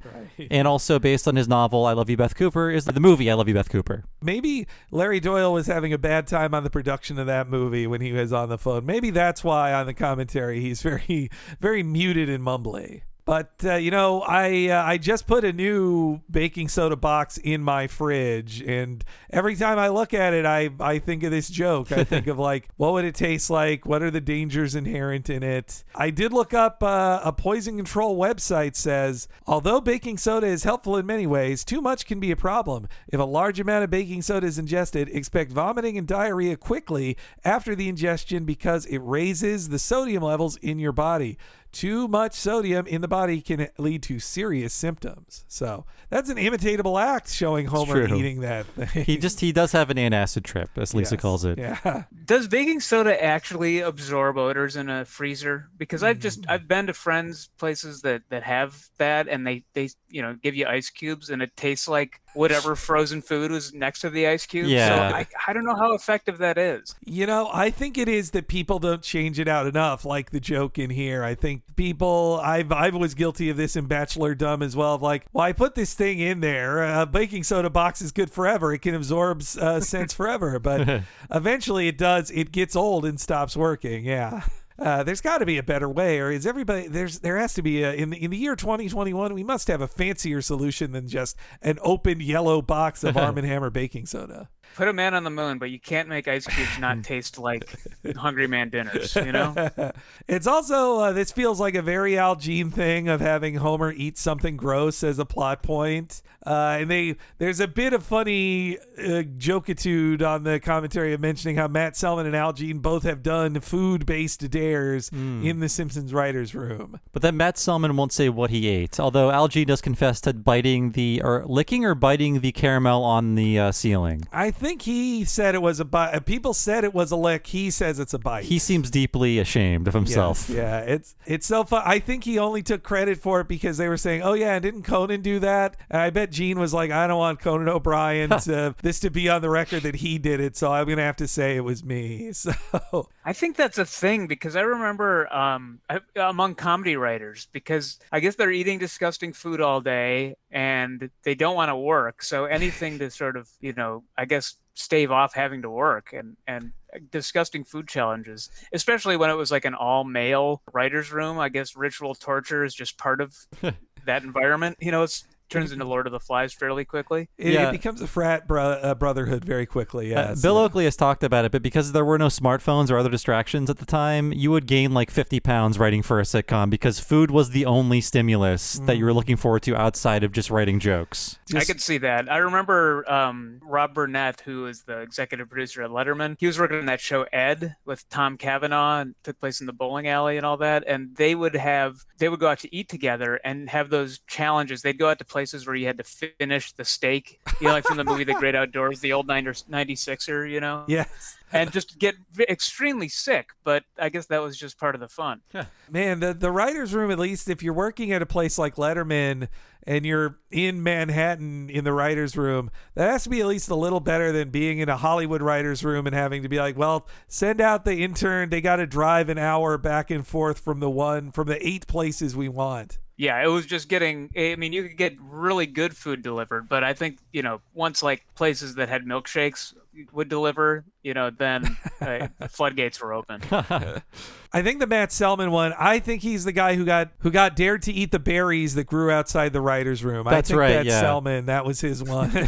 And 0.50 0.68
also 0.70 1.00
based 1.00 1.28
on 1.28 1.36
his 1.36 1.50
novel, 1.50 1.86
I 1.86 1.92
Love 1.92 2.10
You, 2.10 2.16
Beth 2.16 2.36
Cooper, 2.36 2.70
is 2.70 2.86
the 2.86 2.98
movie 3.02 3.30
I 3.30 3.34
Love 3.34 3.50
You, 3.50 3.54
Beth 3.56 3.70
Cooper. 3.70 4.06
Maybe 4.22 4.68
Larry 4.90 5.20
Doyle 5.20 5.52
was 5.52 5.68
having 5.68 5.92
a 5.92 5.98
bad 5.98 6.28
time 6.28 6.54
on 6.54 6.64
the 6.64 6.70
production 6.70 7.20
of 7.20 7.28
that 7.28 7.50
movie 7.50 7.88
when 7.88 8.00
he 8.00 8.14
was 8.14 8.32
on 8.32 8.48
the 8.48 8.58
phone. 8.58 8.86
Maybe 8.86 9.10
that's 9.10 9.44
why 9.44 9.74
on 9.74 9.86
the 9.86 9.94
commentary 9.94 10.62
he's 10.62 10.82
very, 10.82 11.30
very 11.60 11.84
muted 11.84 12.30
and 12.30 12.42
mumbly. 12.44 13.02
But 13.26 13.52
uh, 13.64 13.76
you 13.76 13.92
know, 13.92 14.22
I 14.22 14.70
uh, 14.70 14.84
I 14.84 14.98
just 14.98 15.28
put 15.28 15.44
a 15.44 15.54
new 15.54 16.22
baking 16.32 16.68
soda 16.70 16.96
box 16.96 17.38
in 17.38 17.62
my 17.62 17.88
fridge, 17.88 18.62
and 18.62 19.04
every 19.30 19.56
time 19.56 19.78
I 19.78 19.90
look 19.90 20.14
at 20.14 20.34
it, 20.34 20.46
I 20.46 20.70
I 20.80 21.00
think 21.00 21.24
of 21.24 21.32
this 21.32 21.50
joke. 21.50 21.92
I 21.92 22.04
think 22.04 22.28
of 22.34 22.40
like, 22.40 22.70
what 22.78 22.94
would 22.94 23.06
it 23.06 23.16
taste 23.16 23.50
like? 23.50 23.86
What 23.86 24.02
are 24.02 24.10
the 24.10 24.22
dangers 24.22 24.74
inherent 24.74 25.30
in 25.30 25.44
it? 25.44 25.84
I 25.94 26.10
did 26.10 26.34
look 26.34 26.54
up 26.54 26.82
uh, 26.82 27.22
a 27.24 27.32
poison 27.32 27.76
control 27.76 28.18
website 28.18 28.76
says 28.76 29.28
although 29.46 29.82
baking 29.82 30.18
soda 30.18 30.48
is 30.48 30.64
helpful 30.64 30.98
in 30.98 31.06
many 31.06 31.28
ways, 31.28 31.64
too 31.64 31.82
much 31.82 32.06
can 32.06 32.20
be 32.20 32.32
a 32.32 32.36
problem. 32.36 32.88
If 33.08 33.20
a 33.20 33.24
large 33.24 33.60
amount 33.60 33.84
of 33.84 33.90
baking 33.90 34.24
soda 34.24 34.48
is 34.48 34.58
ingested, 34.58 35.10
expect 35.10 35.52
vomiting 35.52 35.98
and 35.98 36.08
diarrhea 36.08 36.58
quickly 36.58 37.18
after 37.44 37.76
the 37.76 37.90
ingestion 37.90 38.46
because 38.46 38.86
it 38.86 39.00
raises 39.00 39.70
the 39.70 39.80
sodium 39.80 40.24
levels 40.24 40.58
in 40.58 40.80
your 40.80 40.92
body. 40.92 41.38
Too 41.72 42.08
much 42.08 42.34
sodium 42.34 42.88
in 42.88 43.02
the 43.02 43.08
body 43.08 43.42
can 43.42 43.68
lead 43.78 44.02
to 44.04 44.20
serious 44.20 44.74
symptoms. 44.74 45.46
So 45.48 45.86
that's 46.10 46.30
an 46.30 46.38
imitatable 46.38 47.02
act 47.02 47.32
showing 47.32 47.68
Homer 47.68 48.12
eating 48.14 48.42
that 48.42 48.66
thing. 48.76 49.06
He 49.06 49.18
just 49.18 49.40
he 49.40 49.52
does 49.52 49.72
have 49.74 49.90
an 49.90 49.98
antacid 49.98 50.44
trip, 50.44 50.72
as 50.78 50.94
Lisa 50.94 51.16
Yes. 51.16 51.22
calls 51.22 51.46
it. 51.46 51.58
Yeah. 51.58 52.04
Does 52.26 52.48
baking 52.48 52.80
soda 52.80 53.24
actually 53.24 53.80
absorb 53.82 54.38
odors 54.38 54.76
in 54.76 54.90
a 54.90 55.06
freezer? 55.06 55.70
Because 55.78 56.02
I've 56.04 56.20
just 56.20 56.42
mm. 56.42 56.50
I've 56.50 56.68
been 56.68 56.88
to 56.88 56.94
friends 56.94 57.50
places 57.58 58.02
that 58.02 58.24
that 58.30 58.44
have 58.44 58.88
that, 58.98 59.28
and 59.28 59.46
they 59.46 59.64
they 59.74 59.90
you 60.10 60.22
know 60.22 60.36
give 60.42 60.56
you 60.56 60.66
ice 60.66 60.90
cubes, 60.90 61.30
and 61.30 61.42
it 61.42 61.56
tastes 61.56 61.88
like 61.88 62.22
whatever 62.34 62.76
frozen 62.76 63.22
food 63.22 63.52
was 63.52 63.74
next 63.74 64.02
to 64.02 64.10
the 64.10 64.28
ice 64.28 64.46
cube. 64.46 64.68
Yeah. 64.68 65.10
So 65.10 65.16
I, 65.16 65.28
I 65.48 65.54
don't 65.54 65.66
know 65.66 65.76
how 65.76 65.94
effective 65.94 66.38
that 66.40 66.58
is. 66.58 66.96
You 67.06 67.26
know, 67.26 67.50
I 67.54 67.70
think 67.70 67.98
it 67.98 68.08
is 68.08 68.32
that 68.32 68.48
people 68.48 68.80
don't 68.80 69.02
change 69.02 69.40
it 69.40 69.48
out 69.48 69.68
enough, 69.68 70.06
like 70.06 70.32
the 70.32 70.40
joke 70.40 70.78
in 70.78 70.90
here. 70.90 71.24
I 71.24 71.36
think 71.36 71.64
people, 71.76 72.40
I've 72.44 72.72
I 72.72 72.90
was 72.90 73.14
guilty 73.14 73.50
of 73.50 73.58
this 73.58 73.76
in 73.76 73.86
Bachelor 73.86 74.36
Dumb 74.36 74.62
as 74.62 74.76
well. 74.76 74.96
Of 74.96 75.02
like, 75.02 75.26
well, 75.34 75.46
I 75.46 75.54
put 75.54 75.76
this 75.76 75.94
thing 75.94 76.20
in 76.20 76.40
there. 76.40 76.84
A 77.02 77.06
baking 77.06 77.44
soda 77.44 77.70
box 77.70 78.02
is 78.02 78.12
good 78.12 78.32
forever. 78.32 78.74
It 78.74 78.80
can 78.80 78.96
absorb 78.96 79.44
uh, 79.60 79.80
scents 79.80 80.14
forever, 80.14 80.60
but 80.60 81.04
eventually 81.32 81.88
it 81.88 81.98
does. 81.98 82.32
It 82.32 82.52
gets 82.52 82.76
old 82.76 83.06
and 83.06 83.20
stops 83.20 83.56
working. 83.56 84.06
Yeah. 84.06 84.42
Uh, 84.82 85.04
there's 85.04 85.22
got 85.22 85.40
to 85.40 85.46
be 85.46 85.58
a 85.58 85.64
better 85.64 85.90
way, 85.90 86.20
or 86.20 86.32
is 86.32 86.46
everybody 86.46 86.88
there's 86.88 87.20
there 87.20 87.38
has 87.38 87.54
to 87.56 87.62
be 87.62 87.84
a, 87.84 87.94
in 87.94 88.10
the 88.10 88.24
in 88.24 88.32
the 88.32 88.38
year 88.38 88.56
2021 88.56 89.34
we 89.34 89.44
must 89.44 89.68
have 89.68 89.82
a 89.82 89.88
fancier 89.88 90.42
solution 90.42 90.92
than 90.92 91.08
just 91.08 91.36
an 91.62 91.80
open 91.82 92.20
yellow 92.20 92.62
box 92.62 93.04
of 93.04 93.18
Arm 93.18 93.38
and 93.38 93.48
Hammer 93.48 93.70
baking 93.70 94.06
soda. 94.06 94.50
Put 94.76 94.88
a 94.88 94.94
man 94.94 95.14
on 95.14 95.24
the 95.24 95.30
moon, 95.30 95.58
but 95.58 95.70
you 95.70 95.80
can't 95.80 96.08
make 96.08 96.28
ice 96.28 96.46
cubes 96.48 96.80
not 96.80 97.04
taste 97.04 97.38
like 97.38 97.70
Hungry 98.16 98.48
Man 98.48 98.70
dinners. 98.70 99.16
You 99.16 99.32
know. 99.32 99.70
it's 100.28 100.48
also 100.48 101.00
uh, 101.00 101.12
this 101.12 101.32
feels 101.32 101.60
like 101.60 101.76
a 101.76 101.82
very 101.82 102.18
Al 102.18 102.36
Jean 102.36 102.72
thing 102.72 103.08
of 103.08 103.22
having 103.22 103.56
Homer 103.56 103.92
eat 103.92 104.18
something 104.18 104.58
gross 104.58 105.04
as 105.04 105.20
a 105.20 105.26
plot 105.26 105.64
point. 105.64 106.22
Uh, 106.46 106.78
and 106.80 106.90
they 106.90 107.16
there's 107.38 107.60
a 107.60 107.68
bit 107.68 107.92
of 107.92 108.02
funny 108.02 108.78
uh, 108.98 109.24
jokitude 109.38 110.22
on 110.22 110.44
the 110.44 110.60
commentary 110.60 111.14
of 111.14 111.20
mentioning 111.20 111.58
how 111.58 111.68
Matt 111.68 111.98
Selman 111.98 112.26
and 112.26 112.36
Al 112.36 112.54
Jean 112.54 112.80
both 112.80 113.04
have 113.04 113.22
done 113.22 113.60
food 113.60 114.06
based 114.06 114.50
dares 114.50 115.10
in 115.10 115.60
the 115.60 115.68
Simpsons 115.68 116.14
writers' 116.14 116.56
room. 116.56 117.00
But 117.12 117.22
then 117.22 117.36
Matt 117.36 117.58
Selman 117.58 117.96
won't 117.98 118.14
say 118.14 118.30
what 118.30 118.52
he 118.52 118.68
ate, 118.68 119.00
although 119.00 119.32
Al 119.32 119.50
Jean 119.50 119.68
does 119.68 119.82
confess 119.82 120.22
to 120.22 120.34
biting 120.34 120.92
the 120.92 121.22
or 121.24 121.44
licking 121.46 121.84
or 121.84 121.94
biting 121.94 122.40
the 122.40 122.52
caramel 122.54 123.04
on 123.04 123.36
the 123.36 123.60
uh, 123.60 123.72
ceiling. 123.72 124.24
I 124.32 124.52
think 124.60 124.84
he 124.84 125.26
said 125.26 125.56
it 125.56 125.62
was 125.62 125.80
a 125.80 125.86
bite. 125.86 126.26
People 126.26 126.54
said 126.54 126.84
it 126.84 126.94
was 126.94 127.12
a 127.12 127.16
lick. 127.16 127.48
He 127.48 127.72
says 127.72 128.00
it's 128.00 128.14
a 128.14 128.20
bite. 128.20 128.44
He 128.44 128.60
seems 128.60 128.90
deeply 128.90 129.40
ashamed 129.40 129.88
of 129.88 129.94
himself. 129.94 130.50
Yes, 130.50 130.58
yeah, 130.58 130.80
it's 130.80 131.16
it's 131.26 131.48
so 131.48 131.64
fun. 131.64 131.84
I 131.86 132.00
think 132.00 132.24
he 132.24 132.38
only 132.38 132.62
took 132.62 132.84
credit 132.84 133.18
for 133.18 133.42
it 133.42 133.48
because 133.48 133.78
they 133.78 133.88
were 133.88 133.98
saying, 133.98 134.22
"Oh 134.22 134.34
yeah, 134.34 134.60
didn't 134.60 134.84
Conan 134.84 135.22
do 135.22 135.40
that?" 135.40 135.78
And 135.90 136.02
I 136.02 136.10
bet 136.10 136.32
Jean 136.32 136.60
was 136.60 136.74
like, 136.74 136.92
"I 136.92 137.08
don't 137.08 137.18
want 137.18 137.40
Conan 137.40 137.70
O'Brien 137.70 138.30
to 138.42 138.76
this 138.82 139.00
to 139.02 139.10
be 139.10 139.30
on 139.30 139.42
the 139.42 139.50
record 139.50 139.84
that 139.84 139.96
he 139.96 140.18
did 140.18 140.40
it, 140.40 140.56
so 140.56 140.72
I'm 140.72 140.88
gonna 140.88 141.02
have 141.02 141.18
to 141.18 141.28
say 141.28 141.56
it 141.56 141.62
was 141.62 141.84
me." 141.84 142.32
So 142.40 143.10
I 143.26 143.34
think 143.34 143.58
that's 143.58 143.78
a 143.78 143.86
thing 143.86 144.28
because 144.28 144.56
I 144.56 144.62
remember 144.62 145.32
um, 145.34 145.80
among 146.16 146.56
comedy 146.56 146.96
writers 146.96 147.48
because 147.52 148.00
I 148.12 148.20
guess 148.20 148.36
they're 148.36 148.52
eating 148.52 148.80
disgusting 148.80 149.34
food 149.34 149.62
all 149.62 149.82
day 149.82 150.36
and 150.52 151.10
they 151.24 151.36
don't 151.36 151.56
want 151.56 151.70
to 151.70 151.76
work. 151.76 152.24
So 152.24 152.46
anything 152.46 153.00
to 153.00 153.10
sort 153.10 153.38
of 153.38 153.50
you 153.60 153.74
know 153.74 154.04
I 154.18 154.26
guess 154.26 154.56
stave 154.74 155.12
off 155.12 155.34
having 155.34 155.62
to 155.62 155.70
work 155.70 156.14
and 156.14 156.38
and 156.48 156.72
disgusting 157.12 157.64
food 157.64 157.88
challenges, 157.88 158.50
especially 158.74 159.18
when 159.18 159.30
it 159.30 159.36
was 159.36 159.52
like 159.52 159.66
an 159.66 159.76
all 159.76 160.04
male 160.04 160.62
writers 160.74 161.12
room. 161.12 161.40
I 161.40 161.50
guess 161.50 161.76
ritual 161.76 162.16
torture 162.16 162.64
is 162.64 162.74
just 162.74 162.98
part 162.98 163.22
of 163.22 163.36
that 164.06 164.24
environment. 164.24 164.78
You 164.80 164.92
know, 164.92 165.04
it's 165.04 165.26
turns 165.50 165.72
into 165.72 165.86
Lord 165.86 166.06
of 166.08 166.12
the 166.14 166.20
Flies 166.20 166.54
fairly 166.54 166.86
quickly. 166.86 167.30
It, 167.38 167.54
Yeah. 167.54 167.70
it 167.70 167.72
becomes 167.72 168.02
a 168.02 168.08
frat 168.08 168.48
bro- 168.48 168.64
uh, 168.82 168.96
brotherhood 168.96 169.44
very 169.46 169.66
quickly. 169.66 170.14
Uh, 170.16 170.30
Yes. 170.30 170.42
Bill 170.42 170.58
Oakley 170.58 170.84
has 170.86 170.96
talked 170.96 171.24
about 171.24 171.46
it, 171.46 171.52
but 171.52 171.62
because 171.62 171.92
there 171.92 172.06
were 172.06 172.18
no 172.18 172.28
smartphones 172.28 172.92
or 172.92 172.98
other 172.98 173.10
distractions 173.10 173.70
at 173.70 173.78
the 173.78 173.86
time, 173.86 174.32
you 174.34 174.52
would 174.52 174.66
gain 174.68 174.94
like 174.94 175.10
50 175.12 175.40
pounds 175.40 175.80
writing 175.80 176.02
for 176.02 176.20
a 176.20 176.24
sitcom 176.24 176.70
because 176.70 177.00
food 177.00 177.32
was 177.32 177.50
the 177.52 177.66
only 177.66 178.02
stimulus 178.02 178.80
that 178.86 178.98
you 178.98 179.06
were 179.06 179.14
looking 179.14 179.38
forward 179.38 179.62
to 179.64 179.76
outside 179.76 180.24
of 180.24 180.32
just 180.32 180.50
writing 180.50 180.80
jokes. 180.80 181.40
I 181.56 181.64
could 181.64 181.82
see 181.82 181.98
that. 182.00 182.32
I 182.32 182.38
remember 182.38 183.10
um, 183.12 183.60
Rob 183.64 183.94
Burnett, 183.94 184.42
who 184.42 184.68
is 184.68 184.84
the 184.84 185.00
executive 185.00 185.50
producer 185.50 185.82
at 185.84 185.90
Letterman. 185.90 186.36
He 186.40 186.46
was 186.48 186.60
working 186.60 186.78
on 186.80 186.86
that 186.86 187.00
show 187.02 187.24
Ed 187.34 187.76
with 187.86 188.08
Tom 188.10 188.38
Cavanagh, 188.38 189.00
and 189.02 189.16
took 189.24 189.40
place 189.40 189.60
in 189.62 189.68
the 189.68 189.74
bowling 189.74 190.08
alley 190.08 190.38
and 190.38 190.46
all 190.46 190.58
that. 190.58 190.84
And 190.86 191.16
they 191.16 191.34
would 191.36 191.56
have 191.56 191.98
they 192.20 192.30
would 192.30 192.40
go 192.40 192.50
out 192.50 192.60
to 192.60 192.76
eat 192.76 192.90
together 192.90 193.40
and 193.44 193.70
have 193.70 193.90
those 193.90 194.20
challenges. 194.28 194.82
They'd 194.82 195.00
go 195.00 195.10
out 195.10 195.20
to 195.20 195.26
places 195.40 195.66
where 195.66 195.76
you 195.76 195.88
had 195.88 195.98
to 195.98 196.04
finish 196.04 196.74
the 196.74 196.84
steak, 196.84 197.40
you 197.62 197.68
know, 197.68 197.72
like 197.74 197.86
from 197.86 197.96
the 197.96 198.04
movie 198.04 198.26
The 198.26 198.34
Great 198.34 198.56
Outdoors, 198.56 199.00
the 199.00 199.14
old 199.14 199.26
90, 199.26 199.52
96er, 199.72 200.52
you 200.52 200.60
know, 200.60 200.84
Yes. 200.86 201.38
and 201.54 201.72
just 201.72 201.98
get 201.98 202.16
extremely 202.38 203.08
sick. 203.08 203.52
But 203.64 203.84
I 203.98 204.10
guess 204.10 204.26
that 204.26 204.42
was 204.42 204.58
just 204.58 204.78
part 204.78 204.96
of 204.96 205.02
the 205.02 205.08
fun. 205.08 205.40
Yeah. 205.54 205.66
Man, 205.90 206.20
the 206.20 206.34
the 206.34 206.52
writers' 206.52 206.94
room. 206.94 207.10
At 207.10 207.20
least 207.20 207.50
if 207.50 207.64
you're 207.64 207.74
working 207.74 208.12
at 208.12 208.22
a 208.22 208.26
place 208.26 208.58
like 208.58 208.76
Letterman 208.76 209.48
and 209.88 210.06
you're 210.06 210.38
in 210.52 210.84
Manhattan 210.84 211.70
in 211.70 211.86
the 211.86 211.94
writers' 211.94 212.36
room, 212.36 212.70
that 212.96 213.10
has 213.10 213.24
to 213.24 213.30
be 213.30 213.40
at 213.40 213.48
least 213.48 213.70
a 213.70 213.76
little 213.76 214.02
better 214.02 214.34
than 214.34 214.50
being 214.50 214.80
in 214.80 214.90
a 214.90 214.98
Hollywood 214.98 215.42
writers' 215.42 215.86
room 215.86 216.06
and 216.06 216.14
having 216.14 216.44
to 216.44 216.50
be 216.50 216.58
like, 216.60 216.78
well, 216.78 217.08
send 217.30 217.62
out 217.62 217.86
the 217.86 218.04
intern. 218.04 218.50
They 218.50 218.60
got 218.60 218.76
to 218.76 218.86
drive 218.86 219.30
an 219.30 219.38
hour 219.38 219.78
back 219.78 220.12
and 220.12 220.28
forth 220.28 220.60
from 220.60 220.82
the 220.82 220.90
one 220.90 221.32
from 221.32 221.48
the 221.48 221.66
eight 221.66 221.88
places 221.88 222.36
we 222.36 222.50
want. 222.50 223.00
Yeah, 223.20 223.44
it 223.44 223.48
was 223.48 223.66
just 223.66 223.90
getting. 223.90 224.30
I 224.38 224.56
mean, 224.56 224.72
you 224.72 224.82
could 224.84 224.96
get 224.96 225.18
really 225.20 225.66
good 225.66 225.94
food 225.94 226.22
delivered, 226.22 226.70
but 226.70 226.86
I 226.86 226.94
think 226.94 227.18
you 227.34 227.42
know 227.42 227.60
once 227.74 228.02
like 228.02 228.24
places 228.34 228.76
that 228.76 228.88
had 228.88 229.04
milkshakes 229.04 229.74
would 230.14 230.30
deliver, 230.30 230.86
you 231.04 231.14
know, 231.14 231.30
then 231.30 231.78
uh, 232.00 232.30
the 232.40 232.48
floodgates 232.50 233.02
were 233.02 233.12
open. 233.12 233.42
I 233.52 234.62
think 234.62 234.80
the 234.80 234.88
Matt 234.88 235.12
Selman 235.12 235.52
one. 235.52 235.74
I 235.78 236.00
think 236.00 236.22
he's 236.22 236.46
the 236.46 236.54
guy 236.54 236.76
who 236.76 236.86
got 236.86 237.10
who 237.20 237.30
got 237.30 237.58
dared 237.58 237.82
to 237.84 237.92
eat 237.92 238.12
the 238.12 238.20
berries 238.20 238.76
that 238.76 238.86
grew 238.86 239.12
outside 239.12 239.52
the 239.52 239.60
writers' 239.60 240.02
room. 240.02 240.26
I 240.26 240.32
That's 240.32 240.48
think 240.48 240.60
right, 240.62 240.74
That's 240.76 240.88
yeah. 240.88 241.02
Selman. 241.02 241.48
That 241.48 241.66
was 241.66 241.82
his 241.82 242.02
one. 242.02 242.32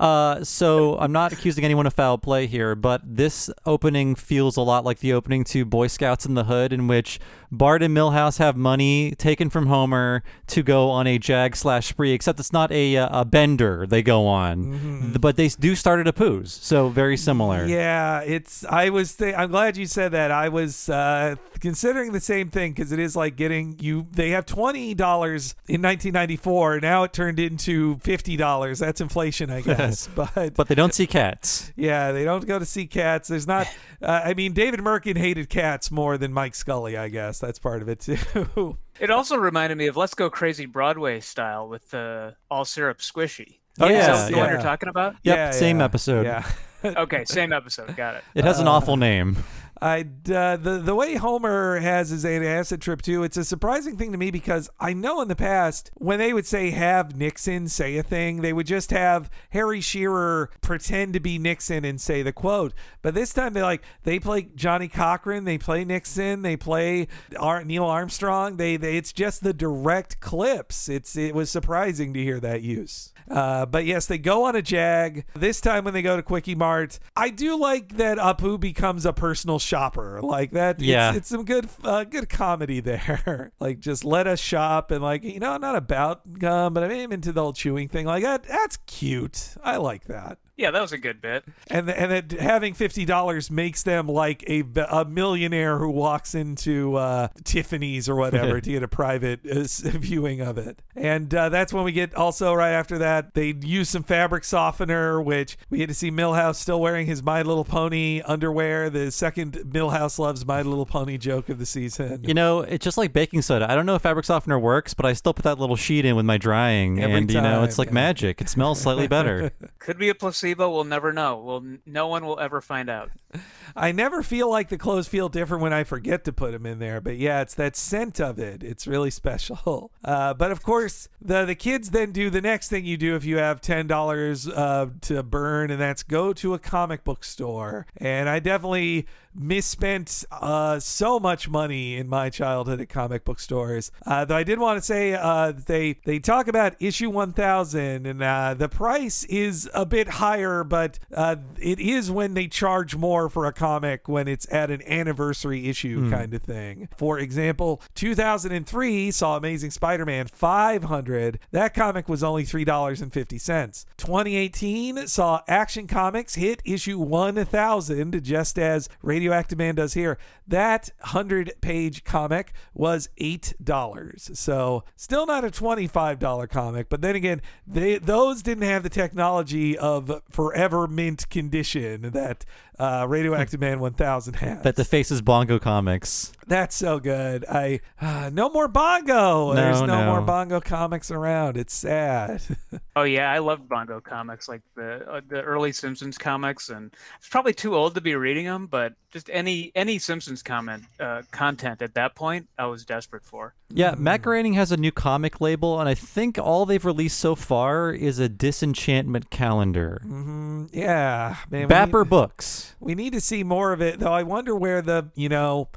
Uh, 0.00 0.44
so 0.44 0.96
I'm 0.98 1.12
not 1.12 1.32
accusing 1.32 1.64
anyone 1.64 1.86
of 1.86 1.92
foul 1.94 2.18
play 2.18 2.46
here, 2.46 2.74
but 2.74 3.00
this 3.04 3.50
opening 3.66 4.14
feels 4.14 4.56
a 4.56 4.60
lot 4.60 4.84
like 4.84 5.00
the 5.00 5.12
opening 5.12 5.42
to 5.44 5.64
Boy 5.64 5.88
Scouts 5.88 6.24
in 6.24 6.34
the 6.34 6.44
Hood, 6.44 6.72
in 6.72 6.86
which 6.86 7.18
Bart 7.50 7.82
and 7.82 7.96
Milhouse 7.96 8.38
have 8.38 8.56
money 8.56 9.12
taken 9.16 9.50
from 9.50 9.66
Homer 9.66 10.22
to 10.48 10.62
go 10.62 10.90
on 10.90 11.06
a 11.06 11.18
jag 11.18 11.56
slash 11.56 11.86
spree, 11.88 12.12
except 12.12 12.38
it's 12.38 12.52
not 12.52 12.70
a 12.70 12.96
uh, 12.96 13.20
a 13.22 13.24
bender 13.24 13.86
they 13.86 14.02
go 14.02 14.26
on, 14.26 15.14
but 15.18 15.36
they 15.36 15.48
do 15.48 15.74
start 15.74 16.06
at 16.06 16.14
Apu's, 16.14 16.52
so 16.52 16.88
very 16.88 17.16
similar. 17.16 17.64
Yeah, 17.66 18.20
it's. 18.20 18.64
I 18.66 18.90
was. 18.90 19.14
Th- 19.16 19.34
I'm 19.34 19.50
glad 19.50 19.76
you 19.76 19.86
said 19.86 20.12
that. 20.12 20.30
I 20.30 20.48
was 20.48 20.88
uh, 20.88 21.36
considering 21.60 22.12
the 22.12 22.20
same 22.20 22.50
thing 22.50 22.72
because 22.72 22.92
it 22.92 22.98
is 22.98 23.16
like 23.16 23.34
getting 23.36 23.76
you. 23.80 24.06
They 24.12 24.30
have 24.30 24.46
twenty 24.46 24.94
dollars 24.94 25.54
in 25.66 25.82
1994. 25.82 26.80
Now 26.80 27.02
it 27.04 27.12
turned 27.12 27.40
into 27.40 27.98
fifty 27.98 28.36
dollars. 28.36 28.78
That's 28.78 29.00
inflation, 29.00 29.50
I 29.50 29.62
guess. 29.62 29.87
but 30.14 30.54
But 30.54 30.68
they 30.68 30.74
don't 30.74 30.94
see 30.94 31.06
cats. 31.06 31.72
yeah, 31.76 32.12
they 32.12 32.24
don't 32.24 32.46
go 32.46 32.58
to 32.58 32.64
see 32.64 32.86
cats. 32.86 33.28
There's 33.28 33.46
not. 33.46 33.66
Uh, 34.02 34.22
I 34.24 34.34
mean, 34.34 34.52
David 34.52 34.80
Mirkin 34.80 35.16
hated 35.16 35.48
cats 35.48 35.90
more 35.90 36.16
than 36.18 36.32
Mike 36.32 36.54
Scully. 36.54 36.96
I 36.96 37.08
guess 37.08 37.38
that's 37.38 37.58
part 37.58 37.82
of 37.82 37.88
it 37.88 38.00
too. 38.00 38.76
It 39.00 39.10
also 39.12 39.36
reminded 39.36 39.78
me 39.78 39.86
of 39.86 39.96
Let's 39.96 40.14
Go 40.14 40.28
Crazy 40.28 40.66
Broadway 40.66 41.20
style 41.20 41.68
with 41.68 41.88
the 41.90 42.34
all 42.50 42.64
syrup 42.64 42.98
squishy. 42.98 43.58
Oh, 43.78 43.86
Is 43.86 43.92
yeah, 43.92 44.06
that 44.08 44.30
the 44.32 44.36
one 44.36 44.48
you're 44.50 44.60
talking 44.60 44.88
about? 44.88 45.12
Yep, 45.22 45.36
Yeah, 45.36 45.50
same 45.52 45.78
yeah, 45.78 45.84
episode. 45.84 46.26
Yeah. 46.26 46.50
Okay, 46.84 47.24
same 47.24 47.52
episode. 47.52 47.94
Got 47.96 48.16
it. 48.16 48.24
It 48.34 48.44
has 48.44 48.58
an 48.58 48.66
awful 48.66 48.96
name. 48.96 49.36
I 49.80 50.00
uh, 50.00 50.56
the 50.56 50.80
the 50.82 50.94
way 50.94 51.14
Homer 51.14 51.78
has 51.78 52.10
his 52.10 52.24
acid 52.24 52.80
trip 52.80 53.02
too. 53.02 53.22
It's 53.22 53.36
a 53.36 53.44
surprising 53.44 53.96
thing 53.96 54.12
to 54.12 54.18
me 54.18 54.30
because 54.30 54.68
I 54.80 54.92
know 54.92 55.20
in 55.20 55.28
the 55.28 55.36
past 55.36 55.90
when 55.94 56.18
they 56.18 56.32
would 56.32 56.46
say 56.46 56.70
have 56.70 57.16
Nixon 57.16 57.68
say 57.68 57.96
a 57.96 58.02
thing, 58.02 58.42
they 58.42 58.52
would 58.52 58.66
just 58.66 58.90
have 58.90 59.30
Harry 59.50 59.80
Shearer 59.80 60.50
pretend 60.60 61.12
to 61.14 61.20
be 61.20 61.38
Nixon 61.38 61.84
and 61.84 62.00
say 62.00 62.22
the 62.22 62.32
quote. 62.32 62.74
But 63.02 63.14
this 63.14 63.32
time 63.32 63.52
they 63.52 63.62
like 63.62 63.82
they 64.02 64.18
play 64.18 64.48
Johnnie 64.54 64.88
Cochran, 64.88 65.44
they 65.44 65.58
play 65.58 65.84
Nixon, 65.84 66.42
they 66.42 66.56
play 66.56 67.08
Ar- 67.38 67.64
Neil 67.64 67.84
Armstrong. 67.84 68.56
They, 68.56 68.76
they 68.76 68.96
it's 68.96 69.12
just 69.12 69.42
the 69.42 69.52
direct 69.52 70.20
clips. 70.20 70.88
It's 70.88 71.16
it 71.16 71.34
was 71.34 71.50
surprising 71.50 72.12
to 72.14 72.22
hear 72.22 72.40
that 72.40 72.62
use. 72.62 73.12
Uh, 73.30 73.66
but 73.66 73.84
yes, 73.84 74.06
they 74.06 74.18
go 74.18 74.44
on 74.44 74.56
a 74.56 74.62
jag. 74.62 75.24
This 75.34 75.60
time 75.60 75.84
when 75.84 75.94
they 75.94 76.02
go 76.02 76.16
to 76.16 76.22
Kwik-E-Mart, 76.22 76.98
I 77.16 77.30
do 77.30 77.58
like 77.58 77.96
that 77.96 78.18
Apu 78.18 78.58
becomes 78.58 79.04
a 79.04 79.12
personal 79.12 79.58
shopper. 79.68 80.20
Like 80.22 80.52
that. 80.52 80.80
Yeah. 80.80 81.14
It's, 81.14 81.28
some 81.28 81.44
good 81.44 81.68
uh, 81.84 82.04
good 82.04 82.28
comedy 82.28 82.80
there. 82.80 83.52
like 83.60 83.80
just 83.80 84.04
let 84.04 84.26
us 84.26 84.40
shop 84.40 84.90
and 84.90 85.02
like, 85.02 85.22
you 85.22 85.40
know, 85.40 85.56
not 85.58 85.76
about 85.76 86.38
gum, 86.38 86.74
but 86.74 86.84
I'm 86.84 87.12
into 87.12 87.32
the 87.32 87.42
whole 87.42 87.52
chewing 87.52 87.88
thing. 87.88 88.06
Like 88.06 88.22
that 88.22 88.44
that's 88.44 88.78
cute. 88.86 89.54
I 89.62 89.76
like 89.76 90.04
that. 90.06 90.38
Yeah, 90.58 90.72
that 90.72 90.82
was 90.82 90.92
a 90.92 90.98
good 90.98 91.22
bit. 91.22 91.44
And 91.68 91.88
and 91.88 92.10
that 92.10 92.32
having 92.40 92.74
fifty 92.74 93.04
dollars 93.04 93.48
makes 93.48 93.84
them 93.84 94.08
like 94.08 94.42
a, 94.48 94.64
a 94.90 95.04
millionaire 95.04 95.78
who 95.78 95.88
walks 95.88 96.34
into 96.34 96.96
uh, 96.96 97.28
Tiffany's 97.44 98.08
or 98.08 98.16
whatever 98.16 98.60
to 98.60 98.70
get 98.70 98.82
a 98.82 98.88
private 98.88 99.40
uh, 99.48 99.62
viewing 99.84 100.40
of 100.40 100.58
it. 100.58 100.82
And 100.96 101.32
uh, 101.32 101.48
that's 101.48 101.72
when 101.72 101.84
we 101.84 101.92
get 101.92 102.12
also 102.16 102.52
right 102.54 102.72
after 102.72 102.98
that 102.98 103.34
they 103.34 103.54
use 103.62 103.88
some 103.88 104.02
fabric 104.02 104.42
softener, 104.42 105.22
which 105.22 105.56
we 105.70 105.78
get 105.78 105.86
to 105.86 105.94
see 105.94 106.10
Milhouse 106.10 106.56
still 106.56 106.80
wearing 106.80 107.06
his 107.06 107.22
My 107.22 107.42
Little 107.42 107.64
Pony 107.64 108.20
underwear. 108.22 108.90
The 108.90 109.12
second 109.12 109.52
Milhouse 109.58 110.18
loves 110.18 110.44
My 110.44 110.62
Little 110.62 110.86
Pony 110.86 111.18
joke 111.18 111.48
of 111.50 111.60
the 111.60 111.66
season. 111.66 112.24
You 112.24 112.34
know, 112.34 112.62
it's 112.62 112.84
just 112.84 112.98
like 112.98 113.12
baking 113.12 113.42
soda. 113.42 113.70
I 113.70 113.76
don't 113.76 113.86
know 113.86 113.94
if 113.94 114.02
fabric 114.02 114.26
softener 114.26 114.58
works, 114.58 114.92
but 114.92 115.06
I 115.06 115.12
still 115.12 115.34
put 115.34 115.44
that 115.44 115.60
little 115.60 115.76
sheet 115.76 116.04
in 116.04 116.16
with 116.16 116.26
my 116.26 116.36
drying, 116.36 117.00
Every 117.00 117.14
and 117.14 117.32
you 117.32 117.40
know, 117.40 117.62
it's 117.62 117.78
like 117.78 117.90
yeah. 117.90 117.94
magic. 117.94 118.40
It 118.40 118.48
smells 118.48 118.80
slightly 118.80 119.06
better. 119.06 119.52
Could 119.78 119.98
be 119.98 120.08
a 120.08 120.16
placebo. 120.16 120.47
We'll 120.54 120.84
never 120.84 121.12
know. 121.12 121.36
Well, 121.38 121.64
no 121.84 122.06
one 122.06 122.24
will 122.24 122.38
ever 122.38 122.60
find 122.60 122.88
out. 122.88 123.10
I 123.76 123.92
never 123.92 124.22
feel 124.22 124.48
like 124.48 124.68
the 124.68 124.78
clothes 124.78 125.08
feel 125.08 125.28
different 125.28 125.62
when 125.62 125.72
I 125.72 125.84
forget 125.84 126.24
to 126.24 126.32
put 126.32 126.52
them 126.52 126.64
in 126.64 126.78
there. 126.78 127.00
But 127.00 127.18
yeah, 127.18 127.42
it's 127.42 127.54
that 127.54 127.76
scent 127.76 128.20
of 128.20 128.38
it. 128.38 128.62
It's 128.62 128.86
really 128.86 129.10
special. 129.18 129.90
Uh, 130.04 130.34
but 130.34 130.50
of 130.50 130.62
course, 130.62 131.08
the 131.20 131.44
the 131.44 131.54
kids 131.54 131.90
then 131.90 132.12
do 132.12 132.30
the 132.30 132.40
next 132.40 132.68
thing 132.68 132.84
you 132.84 132.96
do 132.96 133.16
if 133.16 133.24
you 133.24 133.38
have 133.38 133.60
ten 133.60 133.86
dollars 133.86 134.48
uh, 134.48 134.88
to 135.02 135.22
burn, 135.22 135.70
and 135.70 135.80
that's 135.80 136.02
go 136.02 136.32
to 136.34 136.54
a 136.54 136.58
comic 136.58 137.04
book 137.04 137.24
store. 137.24 137.86
And 137.96 138.28
I 138.28 138.38
definitely 138.38 139.06
misspent 139.34 140.24
uh, 140.32 140.78
so 140.78 141.18
much 141.20 141.48
money 141.48 141.96
in 141.96 142.08
my 142.08 142.30
childhood 142.30 142.80
at 142.80 142.88
comic 142.88 143.24
book 143.24 143.40
stores. 143.40 143.90
Uh, 144.06 144.24
though 144.24 144.36
I 144.36 144.42
did 144.42 144.58
want 144.58 144.78
to 144.78 144.82
say 144.84 145.14
uh, 145.14 145.52
they 145.52 146.00
they 146.04 146.18
talk 146.18 146.48
about 146.48 146.74
issue 146.80 147.10
one 147.10 147.32
thousand, 147.32 148.06
and 148.06 148.22
uh, 148.22 148.54
the 148.54 148.68
price 148.68 149.24
is 149.24 149.68
a 149.74 149.86
bit 149.86 150.08
higher, 150.08 150.64
but 150.64 150.98
uh, 151.14 151.36
it 151.60 151.78
is 151.78 152.10
when 152.10 152.34
they 152.34 152.48
charge 152.48 152.96
more 152.96 153.28
for 153.28 153.46
a 153.46 153.52
comic 153.52 154.08
when 154.08 154.28
it's 154.28 154.46
at 154.52 154.70
an 154.70 154.82
anniversary 154.86 155.68
issue 155.68 156.10
kind 156.10 156.32
of 156.34 156.42
thing. 156.42 156.88
For 156.96 157.18
example, 157.18 157.82
2003 157.94 159.10
saw 159.10 159.36
Amazing 159.36 159.70
Spider-Man 159.70 160.26
500. 160.32 161.38
That 161.52 161.74
comic 161.74 162.08
was 162.08 162.22
only 162.22 162.44
three 162.44 162.64
dollars 162.64 163.00
and 163.00 163.12
fifty 163.12 163.38
cents. 163.38 163.86
2018 163.98 165.06
saw 165.06 165.42
Action 165.48 165.86
Comics 165.86 166.34
hit 166.34 166.60
issue 166.64 166.98
1000, 166.98 168.22
just 168.24 168.58
as 168.58 168.88
Radioactive 169.28 169.58
Man 169.58 169.74
does 169.74 169.92
here. 169.92 170.16
That 170.46 170.88
100-page 171.04 172.04
comic 172.04 172.54
was 172.72 173.10
eight 173.18 173.52
dollars. 173.62 174.30
So 174.32 174.84
still 174.96 175.26
not 175.26 175.44
a 175.44 175.48
$25 175.48 176.48
comic, 176.48 176.88
but 176.88 177.02
then 177.02 177.14
again, 177.14 177.42
they 177.66 177.98
those 177.98 178.42
didn't 178.42 178.64
have 178.64 178.82
the 178.82 178.88
technology 178.88 179.76
of 179.76 180.22
forever 180.30 180.86
mint 180.86 181.28
condition 181.28 182.10
that 182.12 182.46
uh, 182.78 183.06
Radioactive 183.08 183.60
Man 183.60 183.80
1000 183.80 184.36
has. 184.36 184.62
that 184.62 184.76
defaces 184.76 185.20
Bongo 185.22 185.58
Comics. 185.58 186.32
That's 186.46 186.74
so 186.74 186.98
good. 186.98 187.44
I 187.46 187.80
uh, 188.00 188.30
no 188.32 188.48
more 188.48 188.68
Bongo. 188.68 189.52
No, 189.52 189.54
There's 189.54 189.80
no, 189.82 189.86
no. 189.86 190.06
more 190.06 190.20
Bongo 190.22 190.60
comics 190.60 191.10
around. 191.10 191.56
It's 191.56 191.74
sad. 191.74 192.42
Oh 192.96 193.04
yeah, 193.04 193.30
I 193.30 193.38
loved 193.38 193.68
Bongo 193.68 194.00
comics, 194.00 194.48
like 194.48 194.62
the 194.74 195.08
uh, 195.08 195.20
the 195.28 195.40
early 195.40 195.70
Simpsons 195.70 196.18
comics, 196.18 196.68
and 196.68 196.92
it's 197.18 197.28
probably 197.28 197.54
too 197.54 197.76
old 197.76 197.94
to 197.94 198.00
be 198.00 198.16
reading 198.16 198.44
them, 198.46 198.66
but 198.66 198.94
just 199.12 199.30
any 199.32 199.70
any 199.76 200.00
Simpsons 200.00 200.42
comment 200.42 200.82
uh, 200.98 201.22
content 201.30 201.80
at 201.80 201.94
that 201.94 202.16
point, 202.16 202.48
I 202.58 202.66
was 202.66 202.84
desperate 202.84 203.24
for. 203.24 203.54
Yeah, 203.72 203.94
Matt 203.96 204.22
Groening 204.22 204.54
has 204.54 204.72
a 204.72 204.76
new 204.76 204.90
comic 204.90 205.40
label, 205.40 205.78
and 205.78 205.88
I 205.88 205.94
think 205.94 206.38
all 206.40 206.66
they've 206.66 206.84
released 206.84 207.20
so 207.20 207.36
far 207.36 207.92
is 207.92 208.18
a 208.18 208.28
Disenchantment 208.28 209.30
calendar. 209.30 210.02
Mm, 210.04 210.70
yeah, 210.72 211.36
man. 211.50 211.68
Bapper 211.68 212.02
need- 212.02 212.10
Books. 212.10 212.67
We 212.80 212.94
need 212.94 213.12
to 213.12 213.20
see 213.20 213.42
more 213.44 213.72
of 213.72 213.80
it, 213.82 213.98
though. 214.00 214.12
I 214.12 214.22
wonder 214.22 214.54
where 214.54 214.82
the 214.82 215.10
you 215.14 215.28
know. 215.28 215.68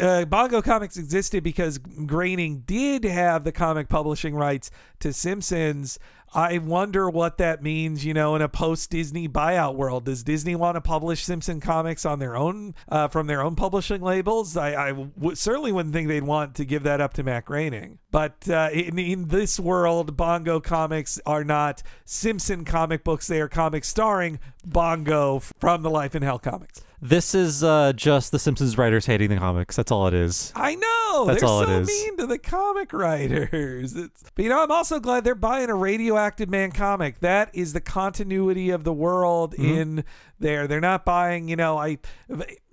uh, 0.00 0.24
Bongo 0.24 0.62
Comics 0.62 0.96
existed 0.96 1.42
because 1.42 1.78
Groening 1.78 2.62
did 2.64 3.04
have 3.04 3.44
the 3.44 3.52
comic 3.52 3.88
publishing 3.88 4.34
rights 4.34 4.70
to 5.00 5.12
Simpsons. 5.12 5.98
I 6.34 6.58
wonder 6.58 7.08
what 7.08 7.38
that 7.38 7.62
means, 7.62 8.04
you 8.04 8.12
know, 8.12 8.34
in 8.34 8.42
a 8.42 8.48
post 8.48 8.90
Disney 8.90 9.28
buyout 9.28 9.76
world. 9.76 10.04
Does 10.04 10.24
Disney 10.24 10.56
want 10.56 10.74
to 10.74 10.80
publish 10.80 11.22
Simpson 11.22 11.60
comics 11.60 12.04
on 12.04 12.18
their 12.18 12.36
own, 12.36 12.74
uh, 12.88 13.06
from 13.06 13.28
their 13.28 13.40
own 13.40 13.54
publishing 13.54 14.02
labels? 14.02 14.56
I, 14.56 14.88
I 14.88 14.88
w- 14.88 15.36
certainly 15.36 15.70
wouldn't 15.70 15.94
think 15.94 16.08
they'd 16.08 16.24
want 16.24 16.56
to 16.56 16.64
give 16.64 16.82
that 16.82 17.00
up 17.00 17.14
to 17.14 17.22
Matt 17.22 17.44
Groening. 17.44 18.00
But 18.10 18.48
uh, 18.48 18.70
in, 18.72 18.98
in 18.98 19.28
this 19.28 19.60
world, 19.60 20.16
Bongo 20.16 20.58
comics 20.58 21.20
are 21.24 21.44
not 21.44 21.84
Simpson 22.04 22.64
comic 22.64 23.04
books. 23.04 23.28
They 23.28 23.40
are 23.40 23.48
comics 23.48 23.86
starring 23.88 24.40
Bongo 24.64 25.38
from 25.38 25.82
the 25.82 25.90
Life 25.90 26.16
in 26.16 26.22
Hell 26.22 26.40
comics. 26.40 26.80
This 27.06 27.34
is 27.34 27.62
uh, 27.62 27.92
just 27.92 28.32
the 28.32 28.38
Simpsons 28.38 28.78
writers 28.78 29.04
hating 29.04 29.28
the 29.28 29.36
comics. 29.36 29.76
That's 29.76 29.92
all 29.92 30.06
it 30.06 30.14
is. 30.14 30.52
I 30.56 30.74
know. 30.74 31.26
That's 31.26 31.40
they're 31.42 31.48
all 31.50 31.60
it 31.60 31.66
so 31.66 31.80
is. 31.80 31.86
mean 31.86 32.16
to 32.16 32.26
the 32.26 32.38
comic 32.38 32.94
writers. 32.94 33.94
It's, 34.04 34.24
but 34.34 34.42
you 34.42 34.48
know, 34.48 34.62
I'm 34.62 34.70
also 34.70 34.98
glad 35.00 35.22
they're 35.22 35.34
buying 35.34 35.68
a 35.68 35.74
radioactive 35.74 36.48
man 36.48 36.72
comic. 36.72 37.20
That 37.20 37.50
is 37.52 37.74
the 37.74 37.80
continuity 37.82 38.70
of 38.70 38.84
the 38.84 38.92
world 38.94 39.52
Mm-hmm. 39.52 39.64
in 39.74 40.04
there. 40.38 40.66
They're 40.66 40.80
not 40.80 41.04
buying, 41.04 41.48
you 41.48 41.56
know, 41.56 41.78
I 41.78 41.98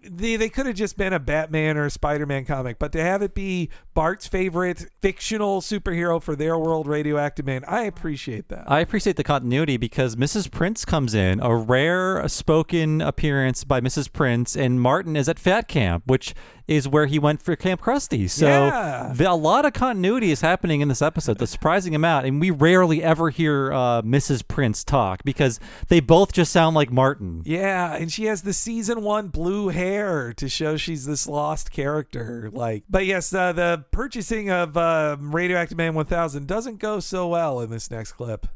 they, 0.04 0.36
they 0.36 0.50
could 0.50 0.66
have 0.66 0.76
just 0.76 0.98
been 0.98 1.14
a 1.14 1.20
Batman 1.20 1.78
or 1.78 1.86
a 1.86 1.92
Spider-Man 1.92 2.46
comic, 2.46 2.80
but 2.80 2.92
to 2.94 3.02
have 3.02 3.22
it 3.22 3.34
be 3.34 3.70
Bart's 3.94 4.28
favorite 4.28 4.88
fictional 5.02 5.62
superhero 5.62 6.22
for 6.22 6.36
their 6.36 6.58
world, 6.58 6.88
Radioactive 6.88 7.46
Man, 7.46 7.64
I 7.68 7.84
appreciate 7.84 8.50
that. 8.50 8.70
I 8.70 8.80
appreciate 8.80 9.16
the 9.16 9.24
continuity 9.24 9.78
because 9.78 10.16
Mrs. 10.16 10.50
Prince 10.50 10.86
comes 10.86 11.14
in, 11.14 11.40
a 11.40 11.56
rare 11.56 12.28
spoken 12.28 13.02
appearance 13.02 13.64
by 13.64 13.80
Mrs. 13.82 14.12
Prince, 14.12 14.56
and 14.56 14.82
Martin 14.82 15.16
is 15.16 15.30
at 15.30 15.38
Fat 15.38 15.68
Camp, 15.68 16.04
which 16.08 16.34
is 16.68 16.88
where 16.88 17.06
he 17.06 17.18
went 17.20 17.42
for 17.42 17.56
Camp 17.56 17.82
Krusty. 17.82 18.30
So 18.30 18.46
Yeah. 18.48 19.12
the, 19.16 19.30
a 19.32 19.34
lot 19.34 19.66
of 19.66 19.74
continuity 19.74 20.32
is 20.32 20.42
happening 20.42 20.82
in 20.82 20.88
this 20.88 21.02
episode, 21.02 21.38
the 21.40 21.48
surprising 21.48 21.94
amount, 21.96 22.26
and 22.26 22.40
we 22.40 22.50
rarely 22.52 23.04
ever 23.04 23.30
hear 23.30 23.72
uh, 23.74 24.02
Mrs. 24.02 24.48
Prince 24.48 24.84
talk 24.84 25.24
because 25.24 25.60
they 25.90 26.00
both 26.00 26.34
just 26.34 26.52
sound 26.52 26.76
like 26.76 26.92
Martin. 26.92 27.42
Yeah, 27.46 27.94
and 27.96 28.12
she 28.12 28.26
has 28.26 28.44
the 28.44 28.54
season 28.54 29.02
one 29.02 29.28
blue 29.30 29.70
hair 29.70 30.34
to 30.34 30.48
show 30.50 30.78
she's 30.78 31.06
this 31.06 31.28
lost 31.28 31.72
character. 31.72 32.50
Like, 32.52 32.84
but 32.90 33.06
yes, 33.06 33.34
uh, 33.34 33.52
the 33.54 33.86
purchasing 33.92 34.50
of 34.50 34.78
uh, 34.78 35.18
Radioactive 35.20 35.78
Man 35.78 35.94
1000 35.94 36.48
doesn't 36.48 36.80
go 36.80 37.00
so 37.00 37.28
well 37.28 37.60
in 37.62 37.70
this 37.70 37.90
next 37.92 38.14
clip. 38.14 38.48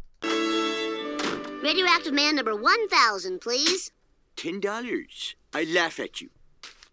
Radioactive 1.63 2.13
Man 2.13 2.35
number 2.35 2.55
1000, 2.55 3.41
please. 3.41 3.91
Ten 4.35 4.59
dollars. 4.59 5.35
I 5.53 5.63
laugh 5.63 5.99
at 5.99 6.21
you. 6.21 6.29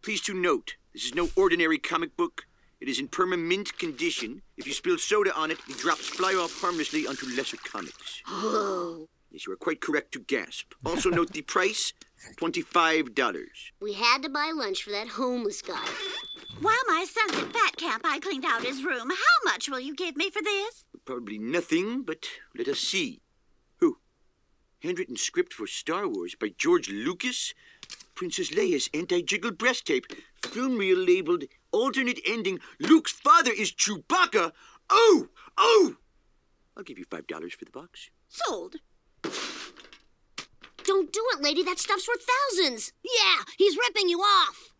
Please 0.00 0.20
to 0.22 0.32
note, 0.34 0.76
this 0.92 1.04
is 1.04 1.14
no 1.14 1.28
ordinary 1.36 1.78
comic 1.78 2.16
book. 2.16 2.46
It 2.80 2.88
is 2.88 2.98
in 2.98 3.08
perma-mint 3.08 3.78
condition. 3.78 4.42
If 4.56 4.66
you 4.66 4.72
spill 4.72 4.98
soda 4.98 5.32
on 5.36 5.50
it, 5.52 5.58
the 5.68 5.74
drops 5.74 6.08
fly 6.08 6.34
off 6.34 6.60
harmlessly 6.60 7.06
onto 7.06 7.26
lesser 7.36 7.56
comics. 7.58 8.22
Oh, 8.28 9.08
Yes, 9.30 9.46
you 9.46 9.52
are 9.54 9.56
quite 9.56 9.80
correct 9.80 10.12
to 10.12 10.18
gasp. 10.18 10.74
Also 10.84 11.08
note 11.08 11.32
the 11.32 11.40
price, 11.40 11.94
twenty-five 12.36 13.14
dollars. 13.14 13.72
we 13.80 13.94
had 13.94 14.22
to 14.24 14.28
buy 14.28 14.52
lunch 14.54 14.82
for 14.82 14.90
that 14.90 15.08
homeless 15.08 15.62
guy. 15.62 15.86
While 16.60 16.84
my 16.86 17.06
son's 17.08 17.42
at 17.42 17.50
fat 17.50 17.76
camp, 17.78 18.02
I 18.04 18.18
cleaned 18.20 18.44
out 18.44 18.62
his 18.62 18.84
room. 18.84 19.08
How 19.08 19.50
much 19.50 19.70
will 19.70 19.80
you 19.80 19.94
give 19.96 20.16
me 20.16 20.28
for 20.28 20.42
this? 20.42 20.84
Probably 21.06 21.38
nothing, 21.38 22.02
but 22.02 22.26
let 22.54 22.68
us 22.68 22.78
see. 22.80 23.22
Who? 23.78 23.96
Handwritten 24.82 25.16
script 25.16 25.54
for 25.54 25.66
Star 25.66 26.06
Wars 26.06 26.34
by 26.38 26.52
George 26.58 26.90
Lucas? 26.90 27.54
Princess 28.14 28.50
Leia's 28.50 28.90
anti-jiggle 28.92 29.52
breast 29.52 29.86
tape. 29.86 30.06
Film 30.44 30.78
reel 30.78 30.98
labeled 30.98 31.44
alternate 31.70 32.20
ending. 32.26 32.58
Luke's 32.80 33.12
father 33.12 33.50
is 33.50 33.72
Chewbacca. 33.72 34.52
Oh! 34.90 35.28
Oh! 35.56 35.96
I'll 36.76 36.82
give 36.82 36.98
you 36.98 37.04
five 37.10 37.26
dollars 37.26 37.54
for 37.54 37.64
the 37.64 37.70
box. 37.70 38.10
Sold. 38.28 38.76
Don't 40.84 41.12
do 41.12 41.24
it, 41.34 41.42
lady. 41.42 41.62
That 41.62 41.78
stuff's 41.78 42.08
worth 42.08 42.26
thousands. 42.50 42.92
Yeah, 43.04 43.44
he's 43.56 43.76
ripping 43.76 44.08
you 44.08 44.20
off. 44.20 44.74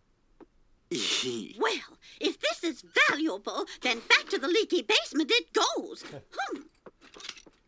Well, 1.59 1.97
if 2.21 2.39
this 2.39 2.63
is 2.65 2.85
valuable, 3.09 3.65
then 3.81 4.01
back 4.09 4.29
to 4.31 4.39
the 4.39 4.49
leaky 4.49 4.83
basement 4.83 5.31
it 5.33 5.53
goes. 5.53 6.05
Hmm. 6.37 6.63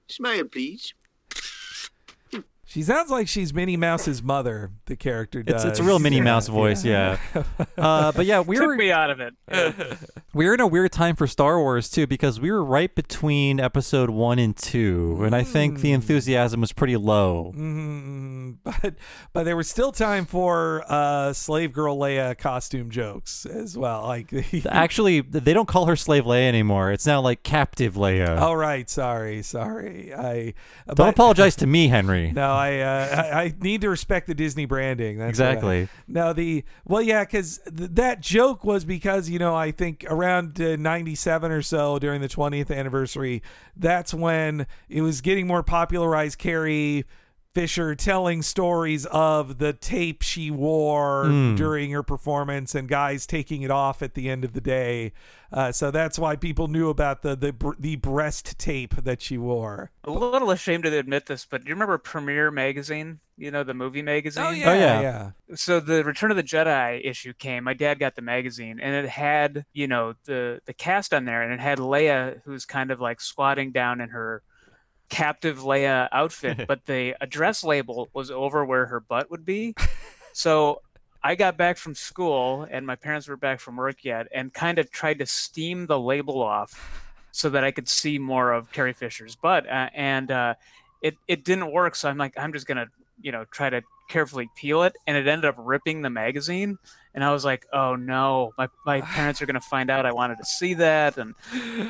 Smile, 0.09 0.45
please. 0.45 0.93
She 2.67 2.83
sounds 2.83 3.11
like 3.11 3.29
she's 3.29 3.53
Minnie 3.53 3.77
Mouse's 3.77 4.23
mother, 4.23 4.71
the 4.87 4.97
character 4.97 5.43
does. 5.43 5.65
It's, 5.65 5.73
it's 5.73 5.81
a 5.81 5.83
real 5.83 5.99
Minnie 5.99 6.21
Mouse 6.21 6.49
voice, 6.49 6.85
yeah. 6.85 7.19
Uh, 7.77 8.11
but 8.13 8.25
yeah, 8.27 8.41
we 8.47 8.57
Took 8.57 8.67
were 8.67 8.77
me 8.77 8.91
out 8.91 9.11
of 9.11 9.21
it. 9.21 9.35
we 10.33 10.47
were 10.47 10.55
in 10.55 10.61
a 10.61 10.67
weird 10.67 10.91
time 10.93 11.15
for 11.15 11.27
Star 11.27 11.59
Wars 11.59 11.89
too 11.91 12.07
because 12.07 12.41
we 12.41 12.51
were 12.51 12.65
right 12.65 12.95
between 12.95 13.61
episode 13.61 14.11
one 14.11 14.39
and 14.39 14.57
two, 14.57 15.21
and 15.25 15.35
I 15.37 15.43
think 15.43 15.81
the 15.81 15.93
enthusiasm 15.93 16.61
was 16.61 16.73
pretty 16.73 16.97
low. 16.97 17.53
Mm, 17.57 18.57
but 18.65 18.95
but 19.33 19.43
there 19.45 19.57
was 19.57 19.69
still 19.69 19.93
time 19.93 20.25
for 20.25 20.85
uh, 20.89 21.33
slave 21.33 21.73
girl 21.73 21.99
Leia 21.99 22.37
costume 22.37 22.91
jokes 22.91 23.45
as 23.47 23.77
well. 23.77 24.03
Like, 24.05 24.33
Actually, 24.67 25.21
they 25.21 25.53
don't 25.53 25.69
call 25.69 25.87
her 25.87 25.97
Slave 25.97 26.25
Leia 26.25 26.49
anymore. 26.49 26.93
It's 26.93 27.07
now 27.07 27.21
like 27.21 27.43
Captive 27.43 27.95
Leia. 27.95 28.39
oh 28.41 28.55
right, 28.55 28.89
sorry, 28.89 29.43
sorry. 29.43 30.15
I 30.15 30.55
don't 30.87 30.97
but- 30.97 31.09
apologize 31.11 31.57
to 31.57 31.67
me, 31.67 31.89
Henry. 31.89 32.33
No, 32.33 32.54
I, 32.55 32.79
uh, 32.81 33.23
I 33.33 33.43
I 33.45 33.55
need 33.61 33.81
to 33.83 33.89
respect 33.91 34.27
the 34.27 34.35
Disney 34.35 34.65
branding. 34.65 35.19
That's 35.19 35.39
what 35.39 35.47
I- 35.47 35.51
Exactly. 35.53 35.89
no, 36.09 36.33
the 36.33 36.65
well, 36.87 37.03
yeah, 37.03 37.25
because 37.25 37.59
th- 37.77 37.91
that 37.95 38.21
joke 38.21 38.65
was 38.65 38.85
because 38.85 39.29
you 39.29 39.39
know 39.39 39.55
I 39.55 39.71
think 39.71 40.05
around 40.09 40.61
uh, 40.61 40.77
'97 40.77 41.51
or 41.53 41.63
so 41.63 41.99
during 41.99 42.21
the 42.21 42.29
20th 42.29 42.71
anniversary, 42.75 43.43
that's 43.77 44.13
when 44.15 44.67
it 44.89 45.03
was 45.03 45.21
getting 45.21 45.47
more 45.47 45.63
popularized. 45.63 46.39
Carrie 46.39 47.05
Fisher 47.55 47.95
telling 47.95 48.43
stories 48.43 49.07
of 49.07 49.59
the 49.59 49.73
tape 49.73 50.23
she 50.23 50.51
wore 50.51 51.25
Mm. 51.27 51.57
during 51.57 51.93
her 51.93 52.03
performance 52.03 52.75
and 52.75 52.89
guys 52.89 53.27
taking 53.27 53.63
it 53.63 53.71
off 53.71 54.03
at 54.03 54.15
the 54.15 54.29
end 54.29 54.45
of 54.45 54.53
the 54.55 54.61
day. 54.61 55.13
Uh, 55.53 55.71
so 55.71 55.93
that's 55.93 56.19
why 56.19 56.35
people 56.35 56.67
knew 56.67 56.89
about 56.89 57.23
the 57.23 57.37
the 57.37 57.55
the 57.79 57.95
breast 57.97 58.59
tape 58.59 58.97
that 58.97 59.23
she 59.23 59.39
wore. 59.39 59.93
A 60.03 60.11
little 60.11 60.51
ashamed 60.51 60.83
to 60.83 60.99
admit 60.99 61.27
this, 61.27 61.47
but 61.49 61.63
do 61.63 61.69
you 61.69 61.75
remember 61.77 61.97
Premiere 61.97 62.51
magazine? 62.51 63.21
You 63.37 63.51
know, 63.53 63.63
the 63.63 63.75
movie 63.75 64.03
magazine? 64.03 64.45
Oh 64.45 64.51
yeah, 64.51 65.01
yeah. 65.01 65.31
so 65.55 65.79
the 65.79 66.03
Return 66.03 66.31
of 66.33 66.37
the 66.37 66.43
Jedi 66.43 67.01
issue 67.09 67.33
came. 67.33 67.63
My 67.65 67.75
dad 67.75 68.01
got 68.01 68.17
the 68.17 68.23
magazine, 68.23 68.81
and 68.81 68.95
it 68.97 69.09
had 69.09 69.65
you 69.73 69.87
know 69.87 70.15
the 70.25 70.61
the 70.67 70.73
cast 70.75 71.15
on 71.15 71.25
there, 71.25 71.43
and 71.43 71.53
it 71.53 71.61
had 71.61 71.79
Leia, 71.79 72.41
who's 72.45 72.65
kind 72.65 72.91
of 72.91 73.01
like 73.01 73.21
squatting 73.21 73.71
down 73.71 74.01
in 74.01 74.09
her 74.09 74.43
captive 75.09 75.59
Leia 75.61 76.09
outfit, 76.13 76.65
but 76.69 76.87
the 76.87 77.15
address 77.21 77.65
label 77.65 78.09
was 78.13 78.31
over 78.31 78.65
where 78.65 78.87
her 78.87 79.01
butt 79.01 79.31
would 79.31 79.45
be. 79.45 79.75
So 80.33 80.83
I 81.23 81.35
got 81.37 81.57
back 81.57 81.79
from 81.79 81.95
school, 81.95 82.67
and 82.71 82.87
my 82.87 82.97
parents 82.97 83.29
were 83.29 83.37
back 83.37 83.61
from 83.61 83.77
work 83.77 84.05
yet, 84.05 84.29
and 84.33 84.53
kind 84.53 84.79
of 84.79 84.91
tried 84.91 85.21
to 85.21 85.27
steam 85.27 85.87
the 85.87 85.99
label 85.99 86.43
off 86.43 87.03
so 87.33 87.51
that 87.51 87.65
I 87.65 87.71
could 87.71 87.89
see 87.89 88.19
more 88.19 88.53
of 88.53 88.71
Carrie 88.73 88.93
Fisher's 88.93 89.35
butt, 89.35 89.67
uh, 89.67 89.89
and 89.95 90.31
uh, 90.31 90.55
it 91.01 91.17
it 91.27 91.45
didn't 91.45 91.73
work. 91.73 91.97
So 91.97 92.09
I'm 92.09 92.19
like, 92.19 92.35
I'm 92.37 92.53
just 92.53 92.67
gonna 92.67 92.89
you 93.21 93.33
know 93.33 93.45
try 93.47 93.71
to 93.71 93.83
carefully 94.09 94.49
peel 94.57 94.83
it, 94.83 94.95
and 95.07 95.17
it 95.17 95.27
ended 95.27 95.45
up 95.45 95.55
ripping 95.59 96.03
the 96.03 96.11
magazine. 96.11 96.77
And 97.15 97.23
I 97.23 97.33
was 97.33 97.45
like, 97.45 97.65
oh 97.73 97.95
no, 97.95 98.53
my, 98.59 98.69
my 98.85 99.01
parents 99.17 99.41
are 99.41 99.47
gonna 99.47 99.61
find 99.61 99.91
out 99.91 100.05
I 100.07 100.13
wanted 100.13 100.39
to 100.39 100.45
see 100.45 100.75
that, 100.75 101.17
and 101.17 101.35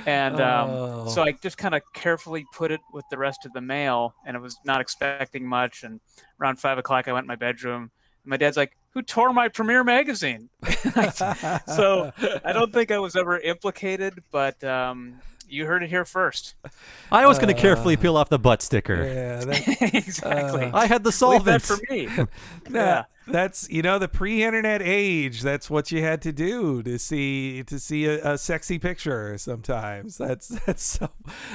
and 0.07 0.41
um, 0.41 1.09
so 1.09 1.23
Oh. 1.23 1.25
I 1.25 1.33
just 1.33 1.57
kind 1.59 1.75
of 1.75 1.83
carefully 1.95 2.45
put 2.55 2.71
it 2.71 2.81
with 2.93 3.05
the 3.11 3.19
rest 3.19 3.47
of 3.47 3.53
the 3.53 3.61
mail, 3.61 4.15
and 4.27 4.37
I 4.37 4.41
was 4.41 4.57
not 4.65 4.81
expecting 4.81 5.47
much. 5.47 5.83
And 5.83 6.01
around 6.41 6.59
five 6.61 6.79
o'clock, 6.79 7.09
I 7.09 7.13
went 7.13 7.25
in 7.25 7.29
my 7.29 7.37
bedroom. 7.37 7.91
And 8.23 8.31
my 8.31 8.37
dad's 8.37 8.57
like, 8.57 8.77
"Who 8.91 9.03
tore 9.03 9.33
my 9.33 9.49
Premiere 9.49 9.85
magazine?" 9.85 10.49
so 11.67 12.13
I 12.45 12.53
don't 12.53 12.73
think 12.73 12.91
I 12.91 12.99
was 12.99 13.17
ever 13.17 13.39
implicated, 13.39 14.23
but 14.31 14.63
um, 14.65 15.21
you 15.49 15.67
heard 15.67 15.83
it 15.83 15.91
here 15.91 16.05
first. 16.05 16.55
I 17.13 17.27
was 17.27 17.39
going 17.39 17.55
to 17.55 17.61
carefully 17.61 17.97
peel 17.97 18.17
off 18.17 18.29
the 18.29 18.39
butt 18.39 18.63
sticker. 18.63 19.03
Uh, 19.03 19.07
Yeah, 19.07 19.45
that, 19.45 19.95
exactly. 19.95 20.71
I 20.73 20.87
had 20.87 21.05
the 21.05 21.13
solvent. 21.13 21.47
Leave 21.47 21.47
that 21.47 21.63
for 21.63 21.93
me. 21.93 22.09
Nah, 22.71 22.79
Yeah. 22.81 23.03
that's 23.27 23.69
you 23.71 23.83
know 23.83 23.99
the 23.99 24.09
pre-internet 24.09 24.81
age. 24.83 25.43
That's 25.43 25.69
what 25.71 25.91
you 25.93 26.03
had 26.03 26.21
to 26.23 26.33
do 26.33 26.83
to 26.83 26.99
see 26.99 27.63
to 27.65 27.79
see 27.79 28.07
a, 28.07 28.33
a 28.33 28.39
sexy 28.39 28.79
picture. 28.79 29.37
Sometimes 29.39 30.17
that's 30.19 30.49
that's 30.49 30.83
so 30.83 31.09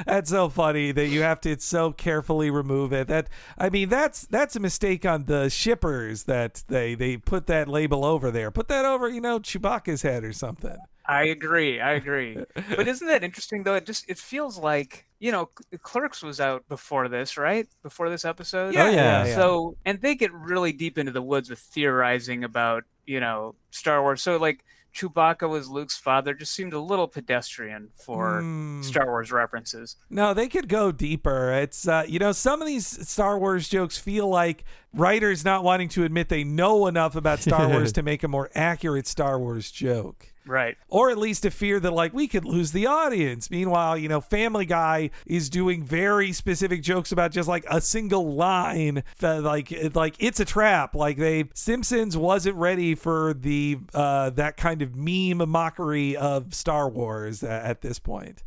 that's 0.06 0.30
so 0.30 0.50
funny 0.50 0.92
that 0.92 1.08
you 1.08 1.22
have 1.22 1.42
to 1.42 1.60
so 1.60 1.92
carefully 1.92 2.50
remove 2.50 2.94
it. 2.94 3.08
That 3.08 3.28
I 3.58 3.70
mean 3.70 3.90
that's 3.90 4.22
that's 4.28 4.56
a 4.56 4.60
mistake 4.60 5.06
on 5.06 5.26
the 5.26 5.50
shippers 5.50 6.24
that 6.24 6.64
they 6.68 6.96
they 6.96 7.18
put 7.18 7.48
that 7.48 7.68
label 7.68 8.06
over 8.06 8.32
there. 8.32 8.52
Put 8.52 8.68
that 8.70 8.86
over 8.86 9.10
you 9.10 9.22
know 9.22 9.40
Chewbacca's 9.40 10.02
head 10.04 10.24
or 10.24 10.34
something. 10.34 10.78
I 11.10 11.24
agree. 11.24 11.82
I 11.82 11.94
agree. 11.94 12.38
But 12.76 12.88
isn't 12.88 13.08
that 13.08 13.24
interesting 13.24 13.64
though? 13.64 13.76
It 13.76 13.86
just 13.86 14.10
it 14.10 14.18
feels 14.20 14.58
like 14.60 15.06
you 15.20 15.32
know 15.32 15.50
Clerks 15.82 16.22
was 16.22 16.40
out 16.40 16.68
before 16.70 17.10
this, 17.10 17.36
right? 17.38 17.68
Before 17.82 18.10
this 18.10 18.26
episode. 18.26 18.74
Yeah, 18.76 18.86
Oh, 18.86 18.90
yeah. 18.92 19.26
yeah. 19.26 19.36
So 19.36 19.76
and 19.86 20.00
they 20.02 20.14
get 20.16 20.32
really 20.34 20.72
deep 20.72 20.98
into 20.98 21.12
the 21.12 21.22
woods 21.24 21.50
with 21.50 21.60
theorizing 21.60 22.44
about 22.44 22.84
you 23.06 23.20
know 23.20 23.56
Star 23.72 24.02
Wars. 24.04 24.22
So 24.22 24.38
like 24.38 24.64
Chewbacca 24.94 25.48
was 25.48 25.70
Luke's 25.70 25.98
father 25.98 26.34
just 26.34 26.52
seemed 26.54 26.74
a 26.74 26.80
little 26.80 27.08
pedestrian 27.08 27.90
for 27.96 28.42
Hmm. 28.42 28.82
Star 28.82 29.06
Wars 29.06 29.32
references. 29.32 29.96
No, 30.10 30.34
they 30.34 30.48
could 30.48 30.68
go 30.68 30.92
deeper. 30.92 31.52
It's 31.54 31.88
uh, 31.88 32.06
you 32.08 32.20
know 32.20 32.32
some 32.32 32.62
of 32.62 32.68
these 32.68 32.86
Star 33.08 33.38
Wars 33.40 33.68
jokes 33.70 33.98
feel 33.98 34.28
like 34.30 34.64
writers 34.94 35.44
not 35.46 35.64
wanting 35.64 35.90
to 35.90 36.04
admit 36.04 36.30
they 36.30 36.44
know 36.44 36.88
enough 36.88 37.16
about 37.16 37.40
Star 37.40 37.68
Wars 37.70 37.94
to 37.94 38.04
make 38.04 38.24
a 38.24 38.28
more 38.28 38.50
accurate 38.56 39.06
Star 39.08 39.40
Wars 39.40 39.72
joke. 39.72 40.29
Right. 40.46 40.78
Or 40.88 41.12
at 41.12 41.18
least 41.18 41.46
a 41.46 41.52
fear 41.52 41.80
that 41.80 41.92
like 41.92 42.14
we 42.14 42.28
could 42.28 42.46
lose 42.46 42.72
the 42.72 42.88
audience. 42.88 43.52
Meanwhile, 43.52 43.98
you 43.98 44.10
know, 44.10 44.22
Family 44.22 44.66
Guy 44.66 45.12
is 45.26 45.50
doing 45.50 45.84
very 45.84 46.32
specific 46.32 46.82
jokes 46.82 47.12
about 47.12 47.32
just 47.32 47.48
like 47.48 47.66
a 47.70 47.82
single 47.82 48.34
line, 48.34 49.04
like 49.22 49.74
like 49.94 50.16
it's 50.20 50.40
a 50.40 50.46
trap. 50.46 50.96
Like 50.96 51.18
they 51.18 51.46
Simpsons 51.54 52.18
wasn't 52.18 52.56
ready 52.56 52.96
for 52.96 53.34
the 53.34 53.80
uh, 53.94 54.32
that 54.32 54.58
kind 54.58 54.82
of 54.82 54.96
meme 54.96 55.48
mockery 55.50 56.16
of 56.18 56.54
Star 56.54 56.90
Wars 56.90 57.44
at 57.44 57.82
this 57.82 58.00
point. 58.00 58.44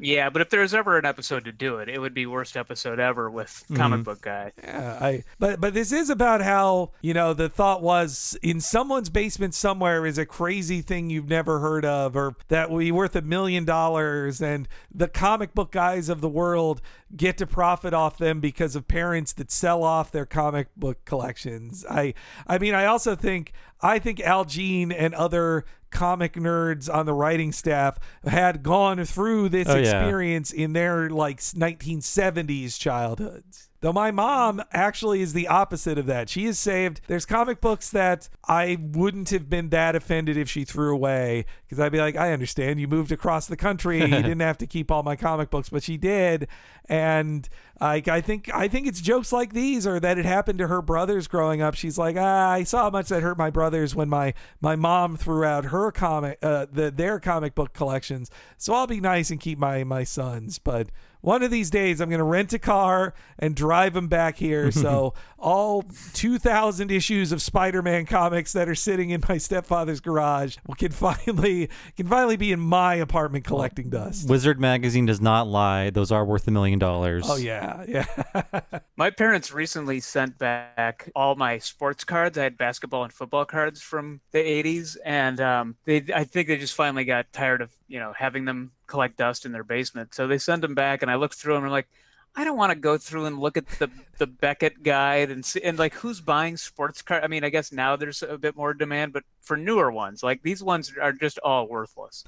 Yeah, 0.00 0.28
but 0.30 0.42
if 0.42 0.50
there 0.50 0.60
was 0.60 0.74
ever 0.74 0.98
an 0.98 1.04
episode 1.04 1.44
to 1.44 1.52
do 1.52 1.78
it, 1.78 1.88
it 1.88 2.00
would 2.00 2.14
be 2.14 2.26
worst 2.26 2.56
episode 2.56 2.98
ever 2.98 3.30
with 3.30 3.64
comic 3.74 4.00
Mhm. 4.00 4.04
book 4.04 4.20
guy. 4.22 4.52
Yeah, 4.62 4.98
I 5.00 5.24
but 5.38 5.60
but 5.60 5.72
this 5.74 5.92
is 5.92 6.10
about 6.10 6.40
how 6.40 6.90
you 7.00 7.14
know 7.14 7.32
the 7.32 7.48
thought 7.48 7.82
was 7.82 8.36
in 8.42 8.60
someone's 8.60 9.08
basement 9.08 9.54
somewhere 9.54 10.04
is 10.04 10.18
a 10.18 10.26
crazy 10.26 10.82
thing 10.82 11.10
you've 11.10 11.28
never 11.28 11.60
heard 11.60 11.84
of 11.84 12.16
or 12.16 12.34
that 12.48 12.70
will 12.70 12.78
be 12.78 12.90
worth 12.92 13.14
a 13.14 13.22
million 13.22 13.64
dollars 13.64 14.40
and 14.42 14.66
the 14.92 15.06
comic 15.08 15.54
book 15.54 15.70
guys 15.70 16.08
of 16.08 16.20
the 16.20 16.28
world 16.28 16.80
get 17.16 17.38
to 17.38 17.46
profit 17.46 17.94
off 17.94 18.18
them 18.18 18.40
because 18.40 18.74
of 18.76 18.88
parents 18.88 19.32
that 19.34 19.50
sell 19.50 19.82
off 19.84 20.10
their 20.10 20.26
comic 20.26 20.68
book 20.76 21.04
collections. 21.04 21.84
I 21.88 22.14
I 22.46 22.58
mean 22.58 22.74
I 22.74 22.86
also 22.86 23.14
think 23.14 23.52
I 23.80 23.98
think 23.98 24.20
Al 24.20 24.44
Jean 24.44 24.90
and 24.92 25.14
other 25.14 25.64
comic 25.90 26.32
nerds 26.34 26.92
on 26.92 27.06
the 27.06 27.12
writing 27.14 27.52
staff 27.52 27.98
had 28.26 28.62
gone 28.64 29.04
through 29.04 29.48
this 29.50 29.68
Oh, 29.68 29.76
yeah. 29.76 29.80
experience 30.00 30.50
in 30.52 30.72
their 30.72 31.08
like 31.08 31.38
1970s 31.38 32.78
childhoods. 32.78 33.68
Though 33.84 33.92
my 33.92 34.12
mom 34.12 34.62
actually 34.72 35.20
is 35.20 35.34
the 35.34 35.46
opposite 35.46 35.98
of 35.98 36.06
that. 36.06 36.30
She 36.30 36.46
is 36.46 36.58
saved. 36.58 37.02
There's 37.06 37.26
comic 37.26 37.60
books 37.60 37.90
that 37.90 38.30
I 38.48 38.78
wouldn't 38.80 39.28
have 39.28 39.50
been 39.50 39.68
that 39.68 39.94
offended 39.94 40.38
if 40.38 40.48
she 40.48 40.64
threw 40.64 40.94
away 40.94 41.44
because 41.66 41.78
I'd 41.78 41.92
be 41.92 41.98
like, 41.98 42.16
I 42.16 42.32
understand 42.32 42.80
you 42.80 42.88
moved 42.88 43.12
across 43.12 43.46
the 43.46 43.58
country. 43.58 44.00
you 44.00 44.08
didn't 44.08 44.40
have 44.40 44.56
to 44.56 44.66
keep 44.66 44.90
all 44.90 45.02
my 45.02 45.16
comic 45.16 45.50
books, 45.50 45.68
but 45.68 45.82
she 45.82 45.98
did. 45.98 46.48
And 46.88 47.46
I, 47.78 48.02
I 48.06 48.22
think 48.22 48.50
I 48.54 48.68
think 48.68 48.86
it's 48.86 49.02
jokes 49.02 49.34
like 49.34 49.52
these 49.52 49.86
or 49.86 50.00
that 50.00 50.16
it 50.16 50.24
happened 50.24 50.60
to 50.60 50.68
her 50.68 50.80
brothers 50.80 51.28
growing 51.28 51.60
up. 51.60 51.74
She's 51.74 51.98
like, 51.98 52.16
ah, 52.18 52.52
I 52.52 52.62
saw 52.62 52.84
how 52.84 52.90
much 52.90 53.08
that 53.08 53.22
hurt 53.22 53.36
my 53.36 53.50
brothers 53.50 53.94
when 53.94 54.08
my 54.08 54.32
my 54.62 54.76
mom 54.76 55.18
threw 55.18 55.44
out 55.44 55.66
her 55.66 55.92
comic 55.92 56.38
uh, 56.42 56.64
the 56.72 56.90
their 56.90 57.20
comic 57.20 57.54
book 57.54 57.74
collections. 57.74 58.30
So 58.56 58.72
I'll 58.72 58.86
be 58.86 59.00
nice 59.00 59.30
and 59.30 59.38
keep 59.38 59.58
my 59.58 59.84
my 59.84 60.04
sons, 60.04 60.58
but 60.58 60.88
one 61.24 61.42
of 61.42 61.50
these 61.50 61.70
days 61.70 62.00
I'm 62.00 62.10
going 62.10 62.18
to 62.18 62.24
rent 62.24 62.52
a 62.52 62.58
car 62.58 63.14
and 63.38 63.56
drive 63.56 63.94
them 63.94 64.08
back 64.08 64.36
here 64.36 64.70
so 64.70 65.14
all 65.38 65.84
2000 66.12 66.90
issues 66.90 67.32
of 67.32 67.40
Spider-Man 67.40 68.04
comics 68.06 68.52
that 68.52 68.68
are 68.68 68.74
sitting 68.74 69.10
in 69.10 69.22
my 69.26 69.38
stepfather's 69.38 70.00
garage 70.00 70.56
can 70.76 70.92
finally 70.92 71.70
can 71.96 72.06
finally 72.06 72.36
be 72.36 72.52
in 72.52 72.60
my 72.60 72.94
apartment 72.94 73.44
collecting 73.44 73.88
dust. 73.88 74.28
Wizard 74.28 74.60
magazine 74.60 75.06
does 75.06 75.20
not 75.20 75.46
lie. 75.46 75.90
Those 75.90 76.12
are 76.12 76.24
worth 76.24 76.46
a 76.46 76.50
million 76.50 76.78
dollars. 76.78 77.24
Oh 77.26 77.36
yeah, 77.36 77.84
yeah. 77.88 78.60
My 78.96 79.10
parents 79.10 79.52
recently 79.52 80.00
sent 80.00 80.38
back 80.38 81.10
all 81.16 81.34
my 81.34 81.58
sports 81.58 82.04
cards. 82.04 82.38
I 82.38 82.44
had 82.44 82.56
basketball 82.56 83.02
and 83.02 83.12
football 83.12 83.44
cards 83.44 83.82
from 83.82 84.20
the 84.30 84.38
80s, 84.38 84.96
and 85.04 85.40
um, 85.40 85.76
they 85.84 86.04
I 86.14 86.24
think 86.24 86.48
they 86.48 86.56
just 86.56 86.74
finally 86.74 87.04
got 87.04 87.32
tired 87.32 87.60
of 87.60 87.70
you 87.88 87.98
know 87.98 88.12
having 88.16 88.44
them 88.44 88.72
collect 88.86 89.16
dust 89.16 89.46
in 89.46 89.52
their 89.52 89.64
basement. 89.64 90.14
So 90.14 90.26
they 90.26 90.38
send 90.38 90.62
them 90.62 90.74
back, 90.74 91.02
and 91.02 91.10
I 91.10 91.16
looked 91.16 91.34
through 91.34 91.54
them 91.54 91.64
and 91.64 91.66
I'm 91.66 91.72
like, 91.72 91.88
I 92.36 92.44
don't 92.44 92.56
want 92.56 92.70
to 92.70 92.78
go 92.78 92.98
through 92.98 93.26
and 93.26 93.38
look 93.38 93.56
at 93.56 93.66
the 93.78 93.90
the 94.18 94.26
Beckett 94.26 94.82
guide 94.82 95.30
and 95.30 95.44
see 95.44 95.62
and 95.62 95.78
like 95.78 95.94
who's 95.94 96.20
buying 96.20 96.56
sports 96.56 97.02
car. 97.02 97.22
I 97.22 97.28
mean, 97.28 97.44
I 97.44 97.48
guess 97.48 97.72
now 97.72 97.96
there's 97.96 98.22
a 98.22 98.38
bit 98.38 98.56
more 98.56 98.74
demand, 98.74 99.12
but 99.12 99.24
for 99.40 99.56
newer 99.56 99.90
ones, 99.92 100.22
like 100.22 100.42
these 100.42 100.62
ones 100.62 100.92
are 101.00 101.12
just 101.12 101.38
all 101.40 101.68
worthless. 101.68 102.24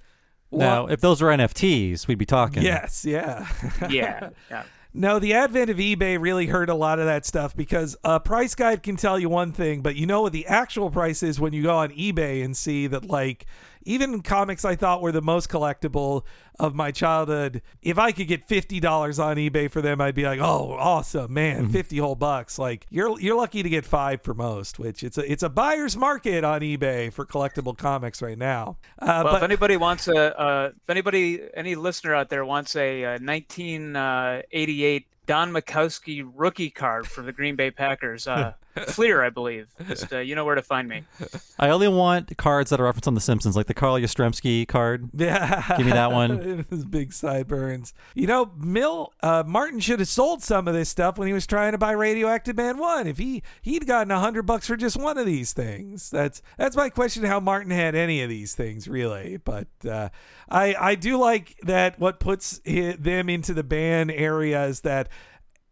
Now, 0.52 0.86
if 0.86 1.00
those 1.00 1.20
were 1.20 1.28
NFTs, 1.30 2.06
we'd 2.06 2.18
be 2.18 2.26
talking. 2.26 2.62
Yes, 2.62 3.04
yeah. 3.04 3.48
Yeah, 3.90 4.30
yeah. 4.50 4.62
No, 4.94 5.18
the 5.18 5.34
advent 5.34 5.68
of 5.68 5.76
eBay 5.76 6.18
really 6.18 6.46
hurt 6.46 6.70
a 6.70 6.74
lot 6.74 6.98
of 6.98 7.04
that 7.04 7.26
stuff 7.26 7.54
because 7.54 7.96
a 8.02 8.18
price 8.18 8.54
guide 8.54 8.82
can 8.82 8.96
tell 8.96 9.18
you 9.18 9.28
one 9.28 9.52
thing, 9.52 9.82
but 9.82 9.94
you 9.96 10.06
know 10.06 10.22
what 10.22 10.32
the 10.32 10.46
actual 10.46 10.90
price 10.90 11.22
is 11.22 11.38
when 11.38 11.52
you 11.52 11.64
go 11.64 11.76
on 11.76 11.90
eBay 11.90 12.42
and 12.42 12.56
see 12.56 12.86
that, 12.86 13.04
like, 13.04 13.44
even 13.86 14.20
comics 14.22 14.64
I 14.64 14.76
thought 14.76 15.00
were 15.00 15.12
the 15.12 15.22
most 15.22 15.48
collectible 15.48 16.24
of 16.58 16.74
my 16.74 16.90
childhood, 16.90 17.62
if 17.82 17.98
I 17.98 18.12
could 18.12 18.28
get 18.28 18.46
fifty 18.48 18.80
dollars 18.80 19.18
on 19.18 19.36
eBay 19.36 19.70
for 19.70 19.80
them, 19.80 20.00
I'd 20.00 20.14
be 20.14 20.24
like, 20.24 20.40
"Oh, 20.40 20.72
awesome, 20.78 21.32
man! 21.32 21.68
Fifty 21.68 21.98
whole 21.98 22.14
bucks!" 22.14 22.58
Like, 22.58 22.86
you're 22.90 23.18
you're 23.20 23.36
lucky 23.36 23.62
to 23.62 23.68
get 23.68 23.84
five 23.84 24.22
for 24.22 24.34
most, 24.34 24.78
which 24.78 25.02
it's 25.02 25.18
a 25.18 25.30
it's 25.30 25.42
a 25.42 25.48
buyer's 25.48 25.96
market 25.96 26.44
on 26.44 26.60
eBay 26.60 27.12
for 27.12 27.24
collectible 27.24 27.76
comics 27.76 28.20
right 28.20 28.38
now. 28.38 28.78
Uh, 28.98 29.22
well, 29.24 29.34
but 29.34 29.36
if 29.36 29.42
anybody 29.42 29.76
wants 29.76 30.08
a, 30.08 30.38
uh, 30.38 30.70
if 30.74 30.90
anybody, 30.90 31.42
any 31.54 31.74
listener 31.74 32.14
out 32.14 32.28
there 32.28 32.44
wants 32.44 32.74
a, 32.76 33.04
uh 33.04 33.18
1988 33.20 35.06
Don 35.26 35.52
Majkowski 35.52 36.28
rookie 36.34 36.70
card 36.70 37.06
for 37.06 37.22
the 37.22 37.32
Green 37.32 37.56
Bay 37.56 37.70
Packers, 37.70 38.26
uh, 38.26 38.54
Fleer, 38.88 39.22
I 39.22 39.30
believe. 39.30 39.68
Just 39.88 40.12
uh, 40.12 40.18
you 40.18 40.34
know 40.34 40.44
where 40.44 40.54
to 40.54 40.62
find 40.62 40.88
me. 40.88 41.04
I 41.58 41.70
only 41.70 41.88
want 41.88 42.36
cards 42.36 42.70
that 42.70 42.80
are 42.80 42.84
referenced 42.84 43.08
on 43.08 43.14
The 43.14 43.20
Simpsons, 43.20 43.56
like 43.56 43.66
the 43.66 43.74
Carl 43.74 43.94
Yastrzemski 43.94 44.66
card. 44.66 45.10
Yeah. 45.26 45.64
Give 45.76 45.86
me 45.86 45.92
that 45.92 46.12
one. 46.12 46.64
His 46.70 46.84
big 46.84 47.12
sideburns. 47.12 47.94
You 48.14 48.26
know, 48.26 48.52
Mill 48.56 49.12
uh, 49.22 49.42
Martin 49.46 49.80
should 49.80 49.98
have 49.98 50.08
sold 50.08 50.42
some 50.42 50.68
of 50.68 50.74
this 50.74 50.88
stuff 50.88 51.18
when 51.18 51.26
he 51.26 51.32
was 51.32 51.46
trying 51.46 51.72
to 51.72 51.78
buy 51.78 51.92
Radioactive 51.92 52.56
Man 52.56 52.78
One. 52.78 53.06
If 53.06 53.18
he 53.18 53.42
he'd 53.62 53.86
gotten 53.86 54.10
a 54.10 54.20
hundred 54.20 54.42
bucks 54.42 54.66
for 54.66 54.76
just 54.76 54.96
one 54.96 55.18
of 55.18 55.26
these 55.26 55.52
things. 55.52 56.10
That's 56.10 56.42
that's 56.58 56.76
my 56.76 56.90
question. 56.90 57.24
How 57.24 57.40
Martin 57.40 57.70
had 57.70 57.94
any 57.94 58.22
of 58.22 58.28
these 58.28 58.54
things 58.54 58.86
really? 58.86 59.38
But 59.38 59.68
uh, 59.88 60.10
I 60.48 60.76
I 60.78 60.94
do 60.94 61.16
like 61.18 61.56
that. 61.64 61.98
What 61.98 62.20
puts 62.20 62.60
hi 62.66 62.94
them 62.98 63.28
into 63.28 63.54
the 63.54 63.64
ban 63.64 64.10
area 64.10 64.64
is 64.66 64.82
that. 64.82 65.08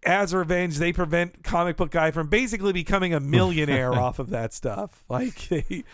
As 0.05 0.35
revenge, 0.35 0.79
they 0.79 0.93
prevent 0.93 1.43
comic 1.43 1.77
book 1.77 1.91
guy 1.91 2.11
from 2.11 2.29
basically 2.29 2.73
becoming 2.73 3.15
a 3.15 3.21
millionaire 3.21 3.93
off 3.99 4.19
of 4.19 4.31
that 4.31 4.53
stuff. 4.53 5.05
Like, 5.09 5.49
they, 5.49 5.85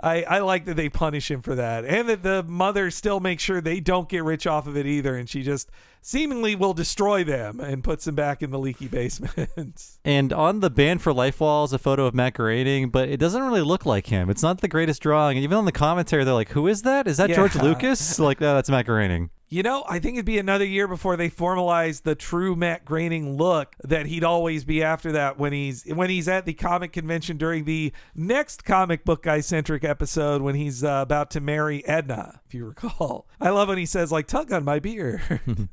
I, 0.00 0.22
I 0.22 0.38
like 0.40 0.64
that 0.66 0.74
they 0.74 0.88
punish 0.88 1.30
him 1.30 1.42
for 1.42 1.54
that, 1.54 1.84
and 1.84 2.08
that 2.08 2.22
the 2.22 2.42
mother 2.42 2.90
still 2.90 3.20
makes 3.20 3.42
sure 3.42 3.60
they 3.60 3.80
don't 3.80 4.08
get 4.08 4.24
rich 4.24 4.46
off 4.46 4.66
of 4.66 4.76
it 4.76 4.86
either, 4.86 5.16
and 5.16 5.28
she 5.28 5.42
just 5.42 5.70
seemingly 6.08 6.54
will 6.54 6.72
destroy 6.72 7.22
them 7.22 7.60
and 7.60 7.84
puts 7.84 8.06
them 8.06 8.14
back 8.14 8.42
in 8.42 8.50
the 8.50 8.58
leaky 8.58 8.88
basement. 8.88 9.84
And 10.04 10.32
on 10.32 10.60
the 10.60 10.70
ban 10.70 10.98
for 10.98 11.12
Life 11.12 11.38
wall 11.40 11.64
is 11.64 11.72
a 11.74 11.78
photo 11.78 12.06
of 12.06 12.14
Matt 12.14 12.32
Groening, 12.34 12.88
but 12.88 13.10
it 13.10 13.18
doesn't 13.18 13.42
really 13.42 13.60
look 13.60 13.84
like 13.84 14.06
him. 14.06 14.30
It's 14.30 14.42
not 14.42 14.62
the 14.62 14.68
greatest 14.68 15.02
drawing. 15.02 15.36
And 15.36 15.44
even 15.44 15.58
on 15.58 15.66
the 15.66 15.72
commentary, 15.72 16.24
they're 16.24 16.32
like, 16.32 16.50
"Who 16.50 16.66
is 16.66 16.82
that? 16.82 17.06
Is 17.06 17.18
that 17.18 17.30
George 17.30 17.54
Yeah. 17.54 17.62
Lucas?" 17.62 18.18
Like, 18.28 18.40
no, 18.40 18.54
that's 18.54 18.70
Matt 18.70 18.86
Groening. 18.86 19.28
You 19.50 19.62
know, 19.62 19.84
I 19.88 19.98
think 19.98 20.16
it'd 20.16 20.24
be 20.24 20.38
another 20.38 20.64
year 20.64 20.88
before 20.88 21.16
they 21.16 21.28
formalize 21.28 22.02
the 22.02 22.14
true 22.14 22.54
Matt 22.56 22.84
Groening 22.86 23.36
look 23.36 23.74
that 23.84 24.06
he'd 24.06 24.24
always 24.24 24.64
be 24.64 24.82
after 24.82 25.12
that 25.12 25.38
when 25.38 25.52
he's 25.52 25.84
when 25.84 26.08
he's 26.08 26.28
at 26.28 26.46
the 26.46 26.54
comic 26.54 26.92
convention 26.92 27.36
during 27.36 27.64
the 27.64 27.92
next 28.14 28.64
comic 28.64 29.04
book 29.04 29.22
guy 29.24 29.40
centric 29.40 29.84
episode 29.84 30.40
when 30.42 30.54
he's 30.54 30.82
uh, 30.82 31.00
about 31.02 31.30
to 31.32 31.40
marry 31.40 31.86
Edna, 31.86 32.40
if 32.46 32.54
you 32.54 32.64
recall. 32.66 33.26
I 33.40 33.50
love 33.50 33.68
when 33.68 33.78
he 33.78 33.86
says 33.86 34.10
like 34.10 34.26
tug 34.26 34.52
on 34.52 34.64
my 34.64 34.78
beard. 34.78 35.20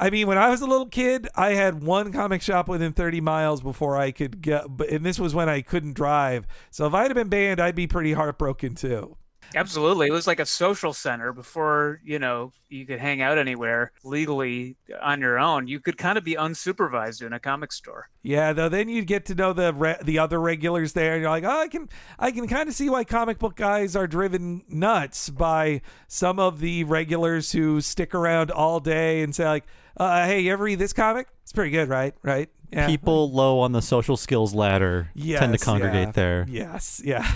I 0.00 0.08
mean, 0.08 0.26
when 0.26 0.38
I 0.38 0.48
was 0.48 0.62
a 0.62 0.66
little 0.66 0.86
kid, 0.86 1.28
I 1.34 1.50
had 1.50 1.84
one 1.84 2.10
comic 2.10 2.40
shop 2.40 2.68
within 2.68 2.94
30 2.94 3.20
miles 3.20 3.60
before 3.60 3.98
I 3.98 4.12
could 4.12 4.40
get, 4.40 4.64
and 4.90 5.04
this 5.04 5.20
was 5.20 5.34
when 5.34 5.50
I 5.50 5.60
couldn't 5.60 5.92
drive. 5.92 6.46
So 6.70 6.86
if 6.86 6.94
I'd 6.94 7.08
have 7.08 7.14
been 7.14 7.28
banned, 7.28 7.60
I'd 7.60 7.74
be 7.74 7.86
pretty 7.86 8.14
heartbroken 8.14 8.74
too. 8.74 9.18
Absolutely, 9.54 10.06
it 10.06 10.12
was 10.12 10.26
like 10.26 10.38
a 10.38 10.46
social 10.46 10.92
center 10.92 11.32
before 11.32 12.00
you 12.04 12.20
know 12.20 12.52
you 12.68 12.86
could 12.86 13.00
hang 13.00 13.20
out 13.20 13.36
anywhere 13.36 13.90
legally 14.04 14.76
on 15.02 15.20
your 15.20 15.38
own. 15.38 15.66
You 15.66 15.80
could 15.80 15.98
kind 15.98 16.16
of 16.16 16.22
be 16.22 16.34
unsupervised 16.34 17.20
in 17.20 17.32
a 17.32 17.40
comic 17.40 17.72
store. 17.72 18.08
Yeah, 18.22 18.52
though 18.52 18.68
then 18.68 18.88
you'd 18.88 19.08
get 19.08 19.24
to 19.26 19.34
know 19.34 19.52
the 19.52 19.74
re- 19.74 19.98
the 20.02 20.20
other 20.20 20.40
regulars 20.40 20.92
there, 20.92 21.14
and 21.14 21.22
you're 21.22 21.30
like, 21.30 21.44
oh, 21.44 21.60
I 21.60 21.68
can 21.68 21.88
I 22.18 22.30
can 22.30 22.46
kind 22.46 22.68
of 22.68 22.74
see 22.74 22.88
why 22.88 23.02
comic 23.02 23.38
book 23.38 23.56
guys 23.56 23.96
are 23.96 24.06
driven 24.06 24.62
nuts 24.68 25.30
by 25.30 25.82
some 26.06 26.38
of 26.38 26.60
the 26.60 26.84
regulars 26.84 27.50
who 27.50 27.80
stick 27.80 28.14
around 28.14 28.52
all 28.52 28.78
day 28.78 29.22
and 29.22 29.34
say 29.34 29.46
like, 29.46 29.66
uh, 30.04 30.26
hey, 30.26 30.40
you 30.40 30.52
ever 30.52 30.64
read 30.64 30.78
this 30.78 30.92
comic? 30.92 31.28
It's 31.42 31.52
pretty 31.52 31.70
good, 31.70 31.88
right? 31.88 32.14
Right? 32.22 32.48
Yeah. 32.72 32.86
People 32.86 33.30
low 33.30 33.60
on 33.60 33.72
the 33.72 33.82
social 33.82 34.16
skills 34.16 34.54
ladder 34.54 35.10
tend 35.16 35.52
to 35.52 35.58
congregate 35.58 36.08
yeah. 36.08 36.12
there. 36.12 36.46
Yes, 36.48 37.02
yeah. 37.04 37.30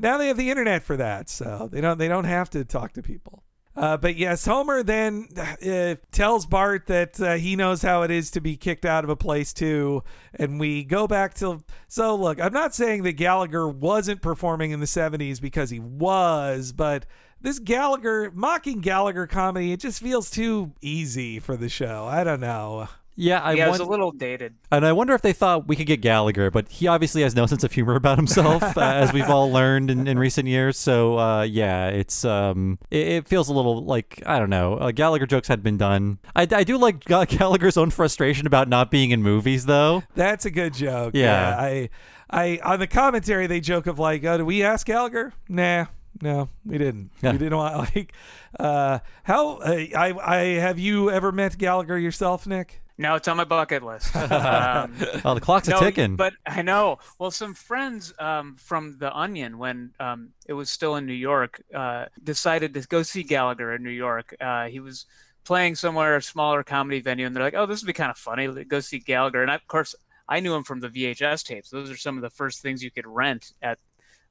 now 0.01 0.19
they 0.19 0.29
have 0.29 0.37
the 0.37 0.51
internet 0.51 0.83
for 0.83 0.97
that, 0.97 1.29
so 1.29 1.69
they 1.73 1.81
don't 1.81 1.99
they 1.99 2.09
don't 2.09 2.25
have 2.25 2.51
to 2.51 2.65
talk 2.65 2.93
to 2.93 3.03
people. 3.03 3.43
Uh, 3.77 3.97
but 3.97 4.17
yes, 4.17 4.45
Homer 4.45 4.83
then 4.83 5.29
uh, 5.39 5.95
tells 6.13 6.45
Bart 6.45 6.87
that 6.87 7.21
uh, 7.21 7.35
he 7.35 7.57
knows 7.57 7.83
how 7.83 8.03
it 8.03 8.11
is 8.11 8.31
to 8.33 8.41
be 8.41 8.57
kicked 8.57 8.85
out 8.85 9.05
of 9.05 9.11
a 9.11 9.17
place 9.17 9.53
too. 9.53 10.03
And 10.35 10.61
we 10.61 10.85
go 10.85 11.07
back 11.07 11.35
to. 11.35 11.63
So, 11.89 12.15
look, 12.15 12.41
I'm 12.41 12.53
not 12.53 12.75
saying 12.75 13.05
that 13.05 13.13
Gallagher 13.13 13.69
wasn't 13.69 14.23
performing 14.23 14.73
in 14.73 14.81
the 14.81 14.87
70s 14.87 15.41
because 15.41 15.71
he 15.71 15.81
was, 15.81 16.73
but 16.73 17.07
this 17.41 17.59
Gallagher, 17.59 18.31
mocking 18.35 18.81
Gallagher 18.81 19.27
comedy, 19.27 19.73
it 19.73 19.81
just 19.81 20.03
feels 20.03 20.31
too 20.31 20.73
easy 20.81 21.39
for 21.39 21.57
the 21.57 21.69
show. 21.69 22.07
I 22.07 22.25
don't 22.25 22.41
know. 22.41 22.89
Yeah, 23.17 23.41
I 23.43 23.53
yeah, 23.53 23.67
it 23.67 23.71
was 23.71 23.81
a 23.81 23.85
little 23.85 24.13
dated. 24.13 24.55
And 24.73 24.87
I 24.87 24.93
wonder 24.93 25.13
if 25.15 25.21
they 25.21 25.35
thought 25.35 25.69
we 25.69 25.77
could 25.77 25.87
get 25.87 26.01
Gallagher, 26.01 26.51
but 26.51 26.71
he 26.71 26.87
obviously 26.87 27.21
has 27.21 27.35
no 27.35 27.45
sense 27.45 27.63
of 27.63 27.73
humor 27.73 27.95
about 27.95 28.17
himself, 28.17 28.63
uh, 28.79 28.81
as 28.81 29.13
we've 29.13 29.29
all 29.29 29.53
learned 29.53 29.91
in, 29.91 30.07
in 30.07 30.19
recent 30.19 30.49
years. 30.49 30.79
So 30.79 31.19
uh, 31.19 31.43
yeah, 31.43 31.89
it's 31.89 32.25
um, 32.25 32.79
it, 32.91 33.09
it 33.09 33.29
feels 33.29 33.51
a 33.51 33.53
little 33.53 33.85
like 33.85 34.23
I 34.25 34.39
don't 34.39 34.49
know. 34.49 34.77
Uh, 34.77 34.91
Gallagher 34.91 35.27
jokes 35.27 35.49
had 35.49 35.63
been 35.63 35.77
done. 35.77 36.19
I, 36.35 36.49
I 36.51 36.65
do 36.65 36.79
like 36.79 37.05
Ga- 37.05 37.27
Gallagher's 37.27 37.77
own 37.77 37.91
frustration 37.91 38.47
about 38.47 38.69
not 38.69 38.91
being 38.91 39.11
in 39.11 39.23
movies, 39.23 39.67
though. 39.67 40.03
That's 40.15 40.47
a 40.47 40.51
good 40.51 40.73
joke. 40.73 41.13
Yeah. 41.15 41.57
I, 41.59 41.91
I, 42.31 42.61
on 42.65 42.79
the 42.79 42.87
commentary, 42.87 43.49
they 43.49 43.61
joke 43.61 43.87
of 43.87 43.99
like, 43.99 44.25
oh, 44.25 44.39
did 44.39 44.45
we 44.45 44.63
ask 44.63 44.87
Gallagher? 44.87 45.35
Nah. 45.47 45.87
No, 46.21 46.49
we 46.65 46.79
didn't. 46.79 47.11
Yeah. 47.23 47.33
We 47.33 47.39
didn't 47.39 47.57
want 47.57 47.77
like, 47.97 48.13
uh, 48.59 48.99
how 49.23 49.57
uh, 49.59 49.71
I 49.71 50.15
I 50.23 50.37
have 50.61 50.79
you 50.79 51.11
ever 51.11 51.33
met 51.33 51.59
Gallagher 51.59 51.99
yourself, 51.99 52.47
Nick? 52.47 52.83
No, 52.99 53.15
it's 53.15 53.29
on 53.29 53.39
my 53.39 53.45
bucket 53.45 53.83
list. 53.83 54.15
Um, 54.15 54.95
Oh, 55.25 55.35
the 55.35 55.41
clock's 55.41 55.69
a 55.69 55.79
ticking. 55.79 56.17
But 56.17 56.35
I 56.47 56.61
know. 56.61 56.99
Well, 57.19 57.31
some 57.31 57.55
friends 57.55 58.13
um, 58.19 58.57
from 58.57 58.99
The 58.99 59.11
Onion, 59.17 59.57
when 59.57 59.93
um, 59.99 60.31
it 60.47 60.53
was 60.53 60.71
still 60.71 60.97
in 60.97 61.07
New 61.07 61.15
York, 61.15 61.63
uh, 61.75 62.07
decided 62.23 62.75
to 62.75 62.87
go 62.87 63.03
see 63.03 63.23
Gallagher 63.23 63.75
in 63.75 63.83
New 63.83 63.91
York. 63.91 64.37
Uh, 64.39 64.67
he 64.67 64.81
was 64.81 65.07
playing 65.45 65.77
somewhere, 65.77 66.17
a 66.17 66.23
smaller 66.23 66.63
comedy 66.63 67.01
venue, 67.01 67.27
and 67.27 67.35
they're 67.35 67.43
like, 67.43 67.55
"Oh, 67.55 67.65
this 67.65 67.81
would 67.81 67.87
be 67.87 67.95
kind 67.95 68.11
of 68.11 68.19
funny. 68.19 68.49
Let's 68.49 68.69
Go 68.69 68.81
see 68.81 68.99
Gallagher." 68.99 69.41
And 69.41 69.51
I, 69.51 69.55
of 69.55 69.67
course, 69.67 69.95
I 70.29 70.41
knew 70.41 70.55
him 70.55 70.65
from 70.65 70.81
the 70.81 70.91
VHS 70.91 71.43
tapes. 71.45 71.71
Those 71.71 71.91
are 71.91 71.97
some 71.97 72.17
of 72.17 72.23
the 72.23 72.31
first 72.31 72.61
things 72.61 72.83
you 72.83 72.91
could 72.91 73.07
rent 73.07 73.55
at 73.63 73.79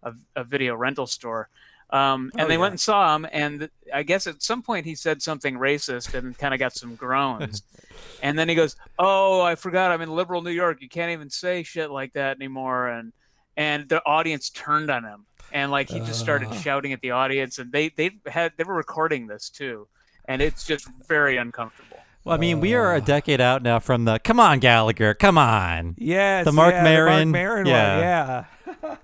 a, 0.04 0.14
a 0.36 0.44
video 0.44 0.76
rental 0.76 1.08
store. 1.08 1.50
Um, 1.92 2.30
and 2.34 2.44
Oh, 2.44 2.48
they 2.48 2.54
yeah. 2.54 2.60
went 2.60 2.74
and 2.74 2.80
saw 2.80 3.16
him, 3.16 3.26
and 3.32 3.68
I 3.92 4.04
guess 4.04 4.28
at 4.28 4.44
some 4.44 4.62
point 4.62 4.86
he 4.86 4.94
said 4.94 5.24
something 5.24 5.56
racist 5.58 6.14
and 6.14 6.38
kind 6.38 6.54
of 6.54 6.60
got 6.60 6.74
some 6.74 6.94
groans. 6.96 7.64
and 8.22 8.38
then 8.38 8.48
he 8.48 8.54
goes, 8.54 8.76
"Oh, 9.00 9.42
I 9.42 9.56
forgot. 9.56 9.92
I'm 9.92 10.02
in 10.02 10.10
liberal 10.16 10.44
New 10.44 10.52
York. 10.52 10.82
You 10.82 10.90
can't 10.90 11.12
even 11.12 11.32
say 11.32 11.64
shit 11.64 11.90
like 11.90 12.14
that 12.14 12.38
anymore." 12.38 12.90
And 12.90 13.12
and 13.58 13.90
the 13.90 14.06
audience 14.06 14.52
turned 14.52 14.92
on 14.92 15.04
him, 15.04 15.26
and 15.52 15.72
like 15.72 15.90
he 15.90 16.00
just 16.02 16.20
started 16.20 16.50
Uh. 16.50 16.56
shouting 16.56 16.94
at 16.94 17.02
the 17.02 17.10
audience, 17.10 17.58
and 17.58 17.72
they 17.72 17.90
they 17.90 18.12
had 18.28 18.54
they 18.56 18.64
were 18.66 18.76
recording 18.76 19.26
this 19.26 19.50
too, 19.50 19.88
and 20.26 20.44
it's 20.44 20.68
just 20.68 20.88
very 21.08 21.38
uncomfortable. 21.38 21.98
Well, 22.24 22.36
I 22.36 22.38
mean, 22.38 22.60
we 22.60 22.76
are 22.76 22.94
a 22.94 23.02
decade 23.02 23.42
out 23.42 23.64
now 23.64 23.80
from 23.80 24.06
the 24.06 24.20
"Come 24.20 24.40
on, 24.40 24.60
Gallagher, 24.60 25.16
come 25.16 25.40
on." 25.40 25.96
Yes, 25.98 26.46
the 26.46 26.52
Marc 26.52 26.74
yeah, 26.76 26.84
Maron, 26.84 27.20
the 27.20 27.26
Marc 27.26 27.32
Maron 27.32 27.66
yeah. 27.66 27.96
one, 27.96 28.04
yeah. 28.04 28.46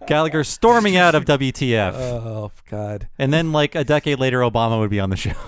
Gallagher 0.08 0.44
storming 0.44 0.96
out 0.98 1.16
of 1.16 1.26
WTF, 1.26 1.94
Oh 1.96 2.52
God. 2.70 3.08
and 3.18 3.34
then 3.34 3.52
like 3.52 3.76
a 3.76 3.84
decade 3.84 4.20
later, 4.20 4.40
Obama 4.40 4.80
would 4.80 4.90
be 4.90 5.00
on 5.00 5.10
the 5.10 5.18
show. 5.18 5.34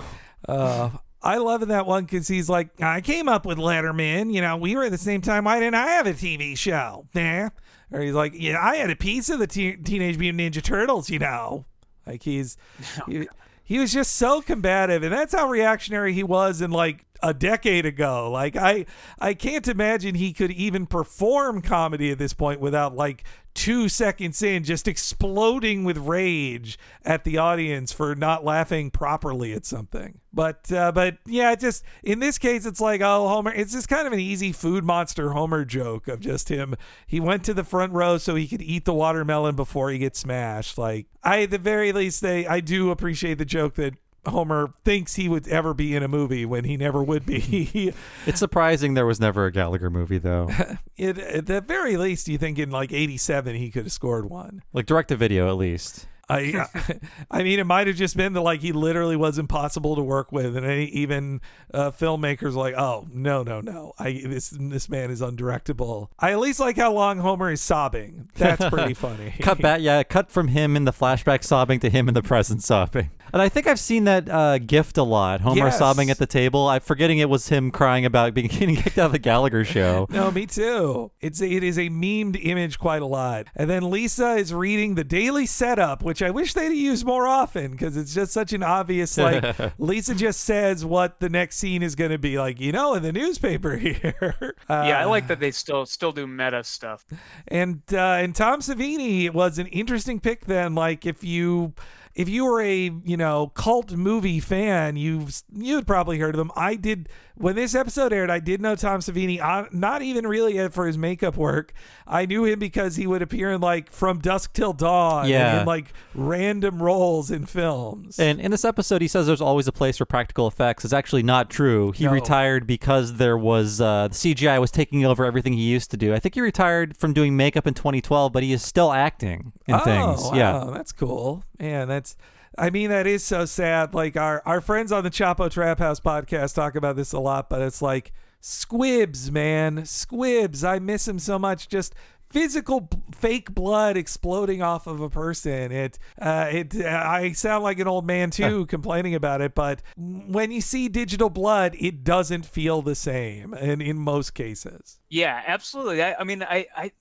Uh, 0.48 0.90
I 1.20 1.38
love 1.38 1.66
that 1.66 1.84
one 1.84 2.04
because 2.04 2.28
he's 2.28 2.48
like, 2.48 2.80
I 2.80 3.00
came 3.02 3.28
up 3.28 3.44
with 3.44 3.58
Letterman. 3.58 4.32
You 4.32 4.40
know, 4.40 4.56
we 4.56 4.76
were 4.76 4.84
at 4.84 4.92
the 4.92 4.96
same 4.96 5.20
time. 5.20 5.44
Why 5.44 5.58
didn't 5.58 5.74
I 5.74 5.88
have 5.88 6.06
a 6.06 6.12
TV 6.14 6.56
show? 6.56 7.06
Nah. 7.12 7.50
Or 7.92 8.00
he's 8.00 8.14
like, 8.14 8.32
yeah, 8.34 8.56
I 8.64 8.76
had 8.76 8.88
a 8.88 8.96
piece 8.96 9.28
of 9.28 9.40
the 9.40 9.46
te- 9.48 9.76
Teenage 9.76 10.16
Mutant 10.16 10.40
Ninja 10.54 10.62
Turtles. 10.62 11.10
You 11.10 11.18
know, 11.18 11.66
like 12.06 12.22
he's 12.22 12.56
he, 13.08 13.28
he 13.64 13.78
was 13.78 13.92
just 13.92 14.14
so 14.16 14.40
combative, 14.40 15.02
and 15.02 15.12
that's 15.12 15.34
how 15.34 15.48
reactionary 15.50 16.14
he 16.14 16.22
was 16.22 16.62
in 16.62 16.70
like 16.70 17.04
a 17.22 17.34
decade 17.34 17.86
ago. 17.86 18.30
Like 18.30 18.56
I 18.56 18.86
I 19.18 19.34
can't 19.34 19.66
imagine 19.68 20.14
he 20.14 20.32
could 20.32 20.50
even 20.50 20.86
perform 20.86 21.62
comedy 21.62 22.10
at 22.10 22.18
this 22.18 22.32
point 22.32 22.60
without 22.60 22.94
like 22.94 23.24
two 23.54 23.88
seconds 23.88 24.40
in 24.40 24.62
just 24.62 24.86
exploding 24.86 25.82
with 25.82 25.98
rage 25.98 26.78
at 27.04 27.24
the 27.24 27.38
audience 27.38 27.90
for 27.90 28.14
not 28.14 28.44
laughing 28.44 28.88
properly 28.88 29.52
at 29.52 29.66
something. 29.66 30.20
But 30.32 30.70
uh, 30.70 30.92
but 30.92 31.18
yeah, 31.26 31.56
just 31.56 31.82
in 32.04 32.20
this 32.20 32.38
case 32.38 32.66
it's 32.66 32.80
like 32.80 33.00
oh 33.00 33.26
Homer 33.26 33.52
it's 33.52 33.72
just 33.72 33.88
kind 33.88 34.06
of 34.06 34.12
an 34.12 34.20
easy 34.20 34.52
food 34.52 34.84
monster 34.84 35.32
Homer 35.32 35.64
joke 35.64 36.06
of 36.06 36.20
just 36.20 36.48
him 36.48 36.76
he 37.06 37.18
went 37.18 37.42
to 37.44 37.54
the 37.54 37.64
front 37.64 37.92
row 37.92 38.18
so 38.18 38.36
he 38.36 38.46
could 38.46 38.62
eat 38.62 38.84
the 38.84 38.94
watermelon 38.94 39.56
before 39.56 39.90
he 39.90 39.98
gets 39.98 40.20
smashed. 40.20 40.78
Like 40.78 41.06
I 41.24 41.42
at 41.42 41.50
the 41.50 41.58
very 41.58 41.90
least 41.92 42.20
they 42.20 42.46
I 42.46 42.60
do 42.60 42.90
appreciate 42.92 43.38
the 43.38 43.44
joke 43.44 43.74
that 43.74 43.94
Homer 44.28 44.72
thinks 44.84 45.14
he 45.16 45.28
would 45.28 45.48
ever 45.48 45.74
be 45.74 45.94
in 45.96 46.02
a 46.02 46.08
movie 46.08 46.44
when 46.44 46.64
he 46.64 46.76
never 46.76 47.02
would 47.02 47.24
be. 47.26 47.92
It's 48.26 48.38
surprising 48.38 48.94
there 48.94 49.06
was 49.06 49.20
never 49.20 49.46
a 49.46 49.52
Gallagher 49.52 49.90
movie 49.90 50.18
though, 50.18 50.48
it, 50.96 51.18
at 51.18 51.46
the 51.46 51.60
very 51.60 51.96
least, 51.96 52.28
you 52.28 52.38
think 52.38 52.58
in 52.58 52.70
like 52.70 52.92
'87 52.92 53.56
he 53.56 53.70
could 53.70 53.84
have 53.84 53.92
scored 53.92 54.28
one. 54.28 54.62
like 54.72 54.86
direct 54.86 55.08
to 55.08 55.16
video 55.16 55.48
at 55.48 55.56
least. 55.56 56.06
I, 56.28 56.66
I 57.30 57.42
mean, 57.42 57.58
it 57.58 57.64
might 57.64 57.86
have 57.86 57.96
just 57.96 58.16
been 58.16 58.32
that 58.34 58.40
like 58.42 58.60
he 58.60 58.72
literally 58.72 59.16
was 59.16 59.38
impossible 59.38 59.96
to 59.96 60.02
work 60.02 60.30
with, 60.32 60.56
and 60.56 60.66
any, 60.66 60.86
even 60.86 61.40
uh, 61.72 61.90
filmmakers 61.90 62.54
like, 62.54 62.74
oh 62.76 63.06
no, 63.12 63.42
no, 63.42 63.60
no, 63.60 63.92
I 63.98 64.22
this 64.24 64.50
this 64.50 64.88
man 64.88 65.10
is 65.10 65.20
undirectable. 65.20 66.08
I 66.18 66.32
at 66.32 66.38
least 66.38 66.60
like 66.60 66.76
how 66.76 66.92
long 66.92 67.18
Homer 67.18 67.50
is 67.50 67.60
sobbing. 67.60 68.28
That's 68.34 68.68
pretty 68.68 68.94
funny. 68.94 69.34
cut 69.40 69.60
back, 69.60 69.80
yeah, 69.80 70.02
cut 70.02 70.30
from 70.30 70.48
him 70.48 70.76
in 70.76 70.84
the 70.84 70.92
flashback 70.92 71.44
sobbing 71.44 71.80
to 71.80 71.90
him 71.90 72.08
in 72.08 72.14
the 72.14 72.22
present 72.22 72.62
sobbing. 72.62 73.10
And 73.30 73.42
I 73.42 73.50
think 73.50 73.66
I've 73.66 73.78
seen 73.78 74.04
that 74.04 74.26
uh, 74.30 74.56
gift 74.56 74.96
a 74.96 75.02
lot. 75.02 75.42
Homer 75.42 75.66
Yes. 75.66 75.76
sobbing 75.78 76.08
at 76.08 76.16
the 76.16 76.24
table. 76.26 76.66
I'm 76.66 76.80
forgetting 76.80 77.18
it 77.18 77.28
was 77.28 77.48
him 77.50 77.70
crying 77.70 78.06
about 78.06 78.32
being 78.32 78.46
getting 78.50 78.74
kicked 78.76 78.96
out 78.96 79.06
of 79.06 79.12
the 79.12 79.18
Gallagher 79.18 79.66
show. 79.66 80.06
No, 80.08 80.30
me 80.30 80.46
too. 80.46 81.10
It's 81.20 81.42
a, 81.42 81.46
it 81.46 81.62
is 81.62 81.76
a 81.78 81.90
memed 81.90 82.38
image 82.42 82.78
quite 82.78 83.02
a 83.02 83.06
lot. 83.06 83.48
And 83.54 83.68
then 83.68 83.90
Lisa 83.90 84.36
is 84.36 84.54
reading 84.54 84.94
the 84.94 85.04
daily 85.04 85.44
setup, 85.44 86.02
which 86.02 86.17
I 86.22 86.30
wish 86.30 86.54
they'd 86.54 86.72
use 86.72 87.04
more 87.04 87.26
often 87.26 87.72
because 87.72 87.96
it's 87.96 88.14
just 88.14 88.32
such 88.32 88.52
an 88.52 88.62
obvious 88.62 89.16
like 89.18 89.44
Lisa 89.78 90.14
just 90.14 90.40
says 90.40 90.84
what 90.84 91.20
the 91.20 91.28
next 91.28 91.56
scene 91.56 91.82
is 91.82 91.94
going 91.94 92.10
to 92.10 92.18
be 92.18 92.38
like. 92.38 92.60
You 92.60 92.72
know, 92.72 92.94
in 92.94 93.02
the 93.02 93.12
newspaper 93.12 93.76
here. 93.76 94.54
Uh, 94.68 94.84
yeah, 94.86 95.00
I 95.00 95.04
like 95.04 95.28
that 95.28 95.40
they 95.40 95.50
still 95.50 95.86
still 95.86 96.12
do 96.12 96.26
meta 96.26 96.64
stuff. 96.64 97.04
and 97.46 97.82
uh, 97.92 97.98
and 97.98 98.34
Tom 98.34 98.60
Savini 98.60 99.32
was 99.32 99.58
an 99.58 99.66
interesting 99.68 100.20
pick 100.20 100.46
then. 100.46 100.74
Like 100.74 101.06
if 101.06 101.22
you 101.24 101.74
if 102.14 102.28
you 102.28 102.44
were 102.44 102.60
a 102.60 102.90
you 103.04 103.16
know 103.16 103.48
cult 103.54 103.92
movie 103.92 104.40
fan, 104.40 104.96
you've 104.96 105.42
you'd 105.52 105.86
probably 105.86 106.18
heard 106.18 106.34
of 106.34 106.38
them. 106.38 106.50
I 106.56 106.74
did 106.74 107.08
when 107.38 107.54
this 107.56 107.74
episode 107.74 108.12
aired. 108.12 108.30
I 108.30 108.40
did 108.40 108.60
know 108.60 108.74
Tom 108.74 109.00
Savini, 109.00 109.40
uh, 109.40 109.66
not 109.72 110.02
even 110.02 110.26
really 110.26 110.68
for 110.68 110.86
his 110.86 110.98
makeup 110.98 111.36
work. 111.36 111.72
I 112.06 112.26
knew 112.26 112.44
him 112.44 112.58
because 112.58 112.96
he 112.96 113.06
would 113.06 113.22
appear 113.22 113.52
in 113.52 113.60
like 113.60 113.92
From 113.92 114.18
Dusk 114.18 114.52
Till 114.52 114.72
Dawn, 114.72 115.26
and 115.30 115.60
in 115.60 115.66
like 115.66 115.92
random 116.14 116.82
roles 116.82 117.30
in 117.30 117.46
films. 117.46 118.18
And 118.18 118.40
in 118.40 118.50
this 118.50 118.64
episode, 118.64 119.00
he 119.02 119.08
says 119.08 119.26
there's 119.26 119.40
always 119.40 119.68
a 119.68 119.72
place 119.72 119.98
for 119.98 120.04
practical 120.04 120.46
effects. 120.46 120.84
It's 120.84 120.92
actually 120.94 121.22
not 121.22 121.48
true. 121.50 121.92
He 121.92 122.04
No. 122.04 122.12
retired 122.12 122.66
because 122.66 123.14
there 123.14 123.38
was 123.38 123.80
uh, 123.80 124.08
the 124.08 124.14
CGI 124.14 124.60
was 124.60 124.70
taking 124.70 125.04
over 125.04 125.24
everything 125.24 125.52
he 125.52 125.62
used 125.62 125.90
to 125.92 125.96
do. 125.96 126.12
I 126.14 126.18
think 126.18 126.34
he 126.34 126.40
retired 126.40 126.96
from 126.96 127.12
doing 127.12 127.36
makeup 127.36 127.66
in 127.66 127.74
2012, 127.74 128.32
but 128.32 128.42
he 128.42 128.52
is 128.52 128.62
still 128.62 128.92
acting 128.92 129.52
in 129.66 129.74
oh, 129.74 129.78
things. 129.78 130.22
Wow, 130.22 130.34
Yeah. 130.34 130.70
that's 130.72 130.92
cool. 130.92 131.44
Man, 131.58 131.88
that's. 131.88 132.16
I 132.58 132.70
mean, 132.70 132.90
that 132.90 133.06
is 133.06 133.24
so 133.24 133.44
sad. 133.44 133.94
Like 133.94 134.16
our 134.16 134.42
our 134.44 134.60
friends 134.60 134.92
on 134.92 135.04
the 135.04 135.10
Chapo 135.10 135.50
Trap 135.50 135.78
House 135.78 136.00
podcast 136.00 136.54
talk 136.54 136.74
about 136.74 136.96
this 136.96 137.12
a 137.12 137.20
lot, 137.20 137.48
but 137.48 137.62
it's 137.62 137.80
like 137.80 138.12
squibs, 138.40 139.30
man, 139.30 139.84
squibs. 139.84 140.64
I 140.64 140.78
miss 140.78 141.06
him 141.06 141.18
so 141.18 141.38
much. 141.38 141.68
Just 141.68 141.94
physical 142.30 142.88
fake 143.14 143.54
blood 143.54 143.96
exploding 143.96 144.60
off 144.62 144.86
of 144.86 145.00
a 145.00 145.08
person. 145.08 145.72
It 145.72 145.98
uh, 146.20 146.48
it 146.52 146.74
I 146.76 147.32
sound 147.32 147.64
like 147.64 147.78
an 147.78 147.88
old 147.88 148.06
man 148.06 148.30
too 148.30 148.66
complaining 148.68 149.14
about 149.14 149.40
it, 149.40 149.54
but 149.54 149.82
when 149.96 150.50
you 150.50 150.60
see 150.60 150.88
digital 150.88 151.30
blood, 151.30 151.76
it 151.78 152.04
doesn't 152.04 152.44
feel 152.44 152.82
the 152.82 152.94
same, 152.94 153.54
and 153.54 153.80
in 153.80 153.98
most 153.98 154.34
cases. 154.34 155.00
Yeah, 155.08 155.42
absolutely. 155.46 156.02
I, 156.02 156.14
I 156.14 156.24
mean, 156.24 156.42
I, 156.42 156.66
I, 156.76 156.92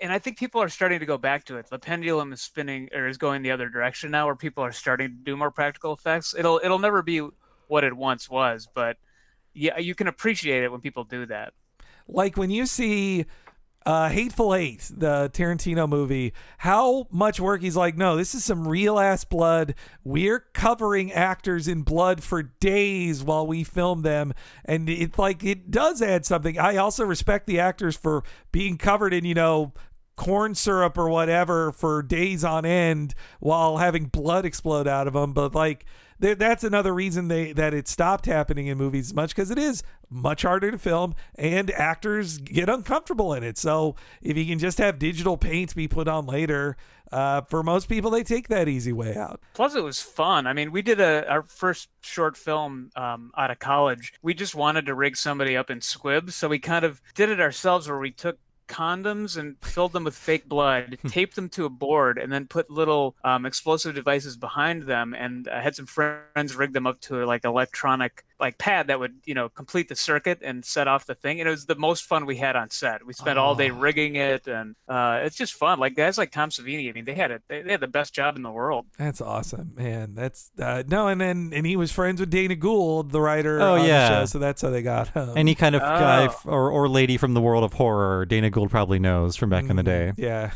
and 0.00 0.12
I 0.12 0.18
think 0.18 0.38
people 0.38 0.62
are 0.62 0.68
starting 0.68 1.00
to 1.00 1.06
go 1.06 1.18
back 1.18 1.44
to 1.44 1.56
it. 1.56 1.68
The 1.68 1.78
pendulum 1.78 2.32
is 2.32 2.40
spinning 2.40 2.88
or 2.94 3.06
is 3.06 3.18
going 3.18 3.42
the 3.42 3.50
other 3.50 3.68
direction 3.68 4.10
now, 4.10 4.26
where 4.26 4.36
people 4.36 4.64
are 4.64 4.72
starting 4.72 5.08
to 5.08 5.14
do 5.14 5.36
more 5.36 5.50
practical 5.50 5.92
effects. 5.92 6.34
It'll, 6.38 6.60
it'll 6.62 6.78
never 6.78 7.02
be 7.02 7.26
what 7.68 7.84
it 7.84 7.96
once 7.96 8.28
was, 8.28 8.68
but 8.74 8.96
yeah, 9.54 9.78
you 9.78 9.94
can 9.94 10.06
appreciate 10.06 10.62
it 10.64 10.70
when 10.72 10.80
people 10.80 11.04
do 11.04 11.26
that. 11.26 11.52
like 12.12 12.36
when 12.36 12.50
you 12.50 12.66
see 12.66 13.26
uh 13.86 14.10
Hateful 14.10 14.54
Eight, 14.54 14.90
the 14.94 15.30
Tarantino 15.32 15.88
movie, 15.88 16.34
how 16.58 17.06
much 17.10 17.40
work 17.40 17.62
he's 17.62 17.76
like, 17.76 17.96
no, 17.96 18.16
this 18.16 18.34
is 18.34 18.44
some 18.44 18.68
real 18.68 18.98
ass 18.98 19.24
blood. 19.24 19.74
We're 20.04 20.40
covering 20.52 21.12
actors 21.12 21.66
in 21.66 21.82
blood 21.82 22.22
for 22.22 22.42
days 22.42 23.22
while 23.24 23.46
we 23.46 23.64
film 23.64 24.02
them. 24.02 24.34
And 24.66 24.88
it 24.90 25.18
like 25.18 25.42
it 25.42 25.70
does 25.70 26.02
add 26.02 26.26
something. 26.26 26.58
I 26.58 26.76
also 26.76 27.04
respect 27.04 27.46
the 27.46 27.58
actors 27.58 27.96
for 27.96 28.22
being 28.52 28.76
covered 28.76 29.14
in, 29.14 29.24
you 29.24 29.34
know, 29.34 29.72
corn 30.20 30.54
syrup 30.54 30.98
or 30.98 31.08
whatever 31.08 31.72
for 31.72 32.02
days 32.02 32.44
on 32.44 32.66
end 32.66 33.14
while 33.38 33.78
having 33.78 34.04
blood 34.04 34.44
explode 34.44 34.86
out 34.86 35.06
of 35.06 35.14
them. 35.14 35.32
But 35.32 35.54
like 35.54 35.86
that's 36.18 36.62
another 36.62 36.92
reason 36.92 37.28
they 37.28 37.54
that 37.54 37.72
it 37.72 37.88
stopped 37.88 38.26
happening 38.26 38.66
in 38.66 38.76
movies 38.76 39.06
as 39.06 39.14
much 39.14 39.34
because 39.34 39.50
it 39.50 39.56
is 39.56 39.82
much 40.10 40.42
harder 40.42 40.70
to 40.70 40.76
film 40.76 41.14
and 41.36 41.70
actors 41.70 42.36
get 42.36 42.68
uncomfortable 42.68 43.32
in 43.32 43.42
it. 43.42 43.56
So 43.56 43.96
if 44.20 44.36
you 44.36 44.44
can 44.44 44.58
just 44.58 44.76
have 44.76 44.98
digital 44.98 45.38
paint 45.38 45.74
be 45.74 45.88
put 45.88 46.06
on 46.06 46.26
later, 46.26 46.76
uh, 47.10 47.40
for 47.48 47.62
most 47.62 47.88
people 47.88 48.10
they 48.10 48.22
take 48.22 48.48
that 48.48 48.68
easy 48.68 48.92
way 48.92 49.16
out. 49.16 49.40
Plus, 49.54 49.74
it 49.74 49.82
was 49.82 50.02
fun. 50.02 50.46
I 50.46 50.52
mean, 50.52 50.70
we 50.70 50.82
did 50.82 51.00
a 51.00 51.26
our 51.30 51.44
first 51.44 51.88
short 52.02 52.36
film 52.36 52.90
um, 52.94 53.32
out 53.38 53.50
of 53.50 53.58
college. 53.58 54.12
We 54.20 54.34
just 54.34 54.54
wanted 54.54 54.84
to 54.84 54.94
rig 54.94 55.16
somebody 55.16 55.56
up 55.56 55.70
in 55.70 55.80
squibs, 55.80 56.34
so 56.36 56.48
we 56.48 56.58
kind 56.58 56.84
of 56.84 57.00
did 57.14 57.30
it 57.30 57.40
ourselves, 57.40 57.88
where 57.88 57.98
we 57.98 58.10
took 58.10 58.38
condoms 58.70 59.36
and 59.36 59.56
filled 59.60 59.92
them 59.92 60.04
with 60.04 60.14
fake 60.14 60.48
blood, 60.48 60.98
taped 61.08 61.36
them 61.36 61.48
to 61.50 61.66
a 61.66 61.68
board, 61.68 62.16
and 62.16 62.32
then 62.32 62.46
put 62.46 62.70
little 62.70 63.16
um, 63.24 63.44
explosive 63.44 63.94
devices 63.94 64.36
behind 64.36 64.84
them. 64.84 65.12
And 65.12 65.48
I 65.48 65.60
had 65.60 65.74
some 65.74 65.86
friends 65.86 66.54
rig 66.54 66.72
them 66.72 66.86
up 66.86 67.00
to 67.02 67.26
like 67.26 67.44
electronic 67.44 68.24
like 68.40 68.58
pad 68.58 68.86
that 68.88 68.98
would 68.98 69.14
you 69.24 69.34
know 69.34 69.48
complete 69.48 69.88
the 69.88 69.96
circuit 69.96 70.40
and 70.42 70.64
set 70.64 70.88
off 70.88 71.06
the 71.06 71.14
thing. 71.14 71.38
And 71.40 71.46
it 71.48 71.50
was 71.50 71.66
the 71.66 71.74
most 71.76 72.04
fun 72.04 72.26
we 72.26 72.36
had 72.36 72.56
on 72.56 72.70
set. 72.70 73.04
We 73.06 73.12
spent 73.12 73.38
all 73.38 73.54
day 73.54 73.70
rigging 73.70 74.16
it, 74.16 74.46
and 74.48 74.74
uh, 74.88 75.20
it's 75.22 75.36
just 75.36 75.54
fun. 75.54 75.78
Like 75.78 75.94
guys 75.94 76.18
like 76.18 76.30
Tom 76.32 76.50
Savini, 76.50 76.88
I 76.88 76.92
mean, 76.92 77.04
they 77.04 77.14
had 77.14 77.30
it. 77.30 77.42
They, 77.48 77.62
they 77.62 77.70
had 77.72 77.80
the 77.80 77.86
best 77.86 78.14
job 78.14 78.36
in 78.36 78.42
the 78.42 78.50
world. 78.50 78.86
That's 78.98 79.20
awesome, 79.20 79.72
man. 79.76 80.14
That's 80.14 80.50
uh, 80.58 80.82
no, 80.88 81.08
and 81.08 81.20
then 81.20 81.52
and 81.54 81.66
he 81.66 81.76
was 81.76 81.92
friends 81.92 82.20
with 82.20 82.30
Dana 82.30 82.56
Gould, 82.56 83.12
the 83.12 83.20
writer. 83.20 83.60
Oh, 83.60 83.74
on 83.74 83.80
the 83.82 83.86
yeah. 83.88 84.08
show, 84.08 84.24
so 84.24 84.38
that's 84.38 84.62
how 84.62 84.70
they 84.70 84.82
got 84.82 85.08
him. 85.08 85.32
Any 85.36 85.54
kind 85.54 85.74
of 85.74 85.82
guy 85.82 86.22
Oh. 86.22 86.24
f- 86.26 86.46
or, 86.46 86.70
or 86.70 86.88
lady 86.88 87.16
from 87.16 87.34
the 87.34 87.40
world 87.40 87.64
of 87.64 87.74
horror, 87.74 88.24
Dana 88.26 88.50
Gould 88.50 88.70
probably 88.70 88.98
knows 88.98 89.36
from 89.36 89.50
back 89.50 89.68
in 89.68 89.76
the 89.76 89.82
day. 89.82 90.12
Yeah. 90.16 90.50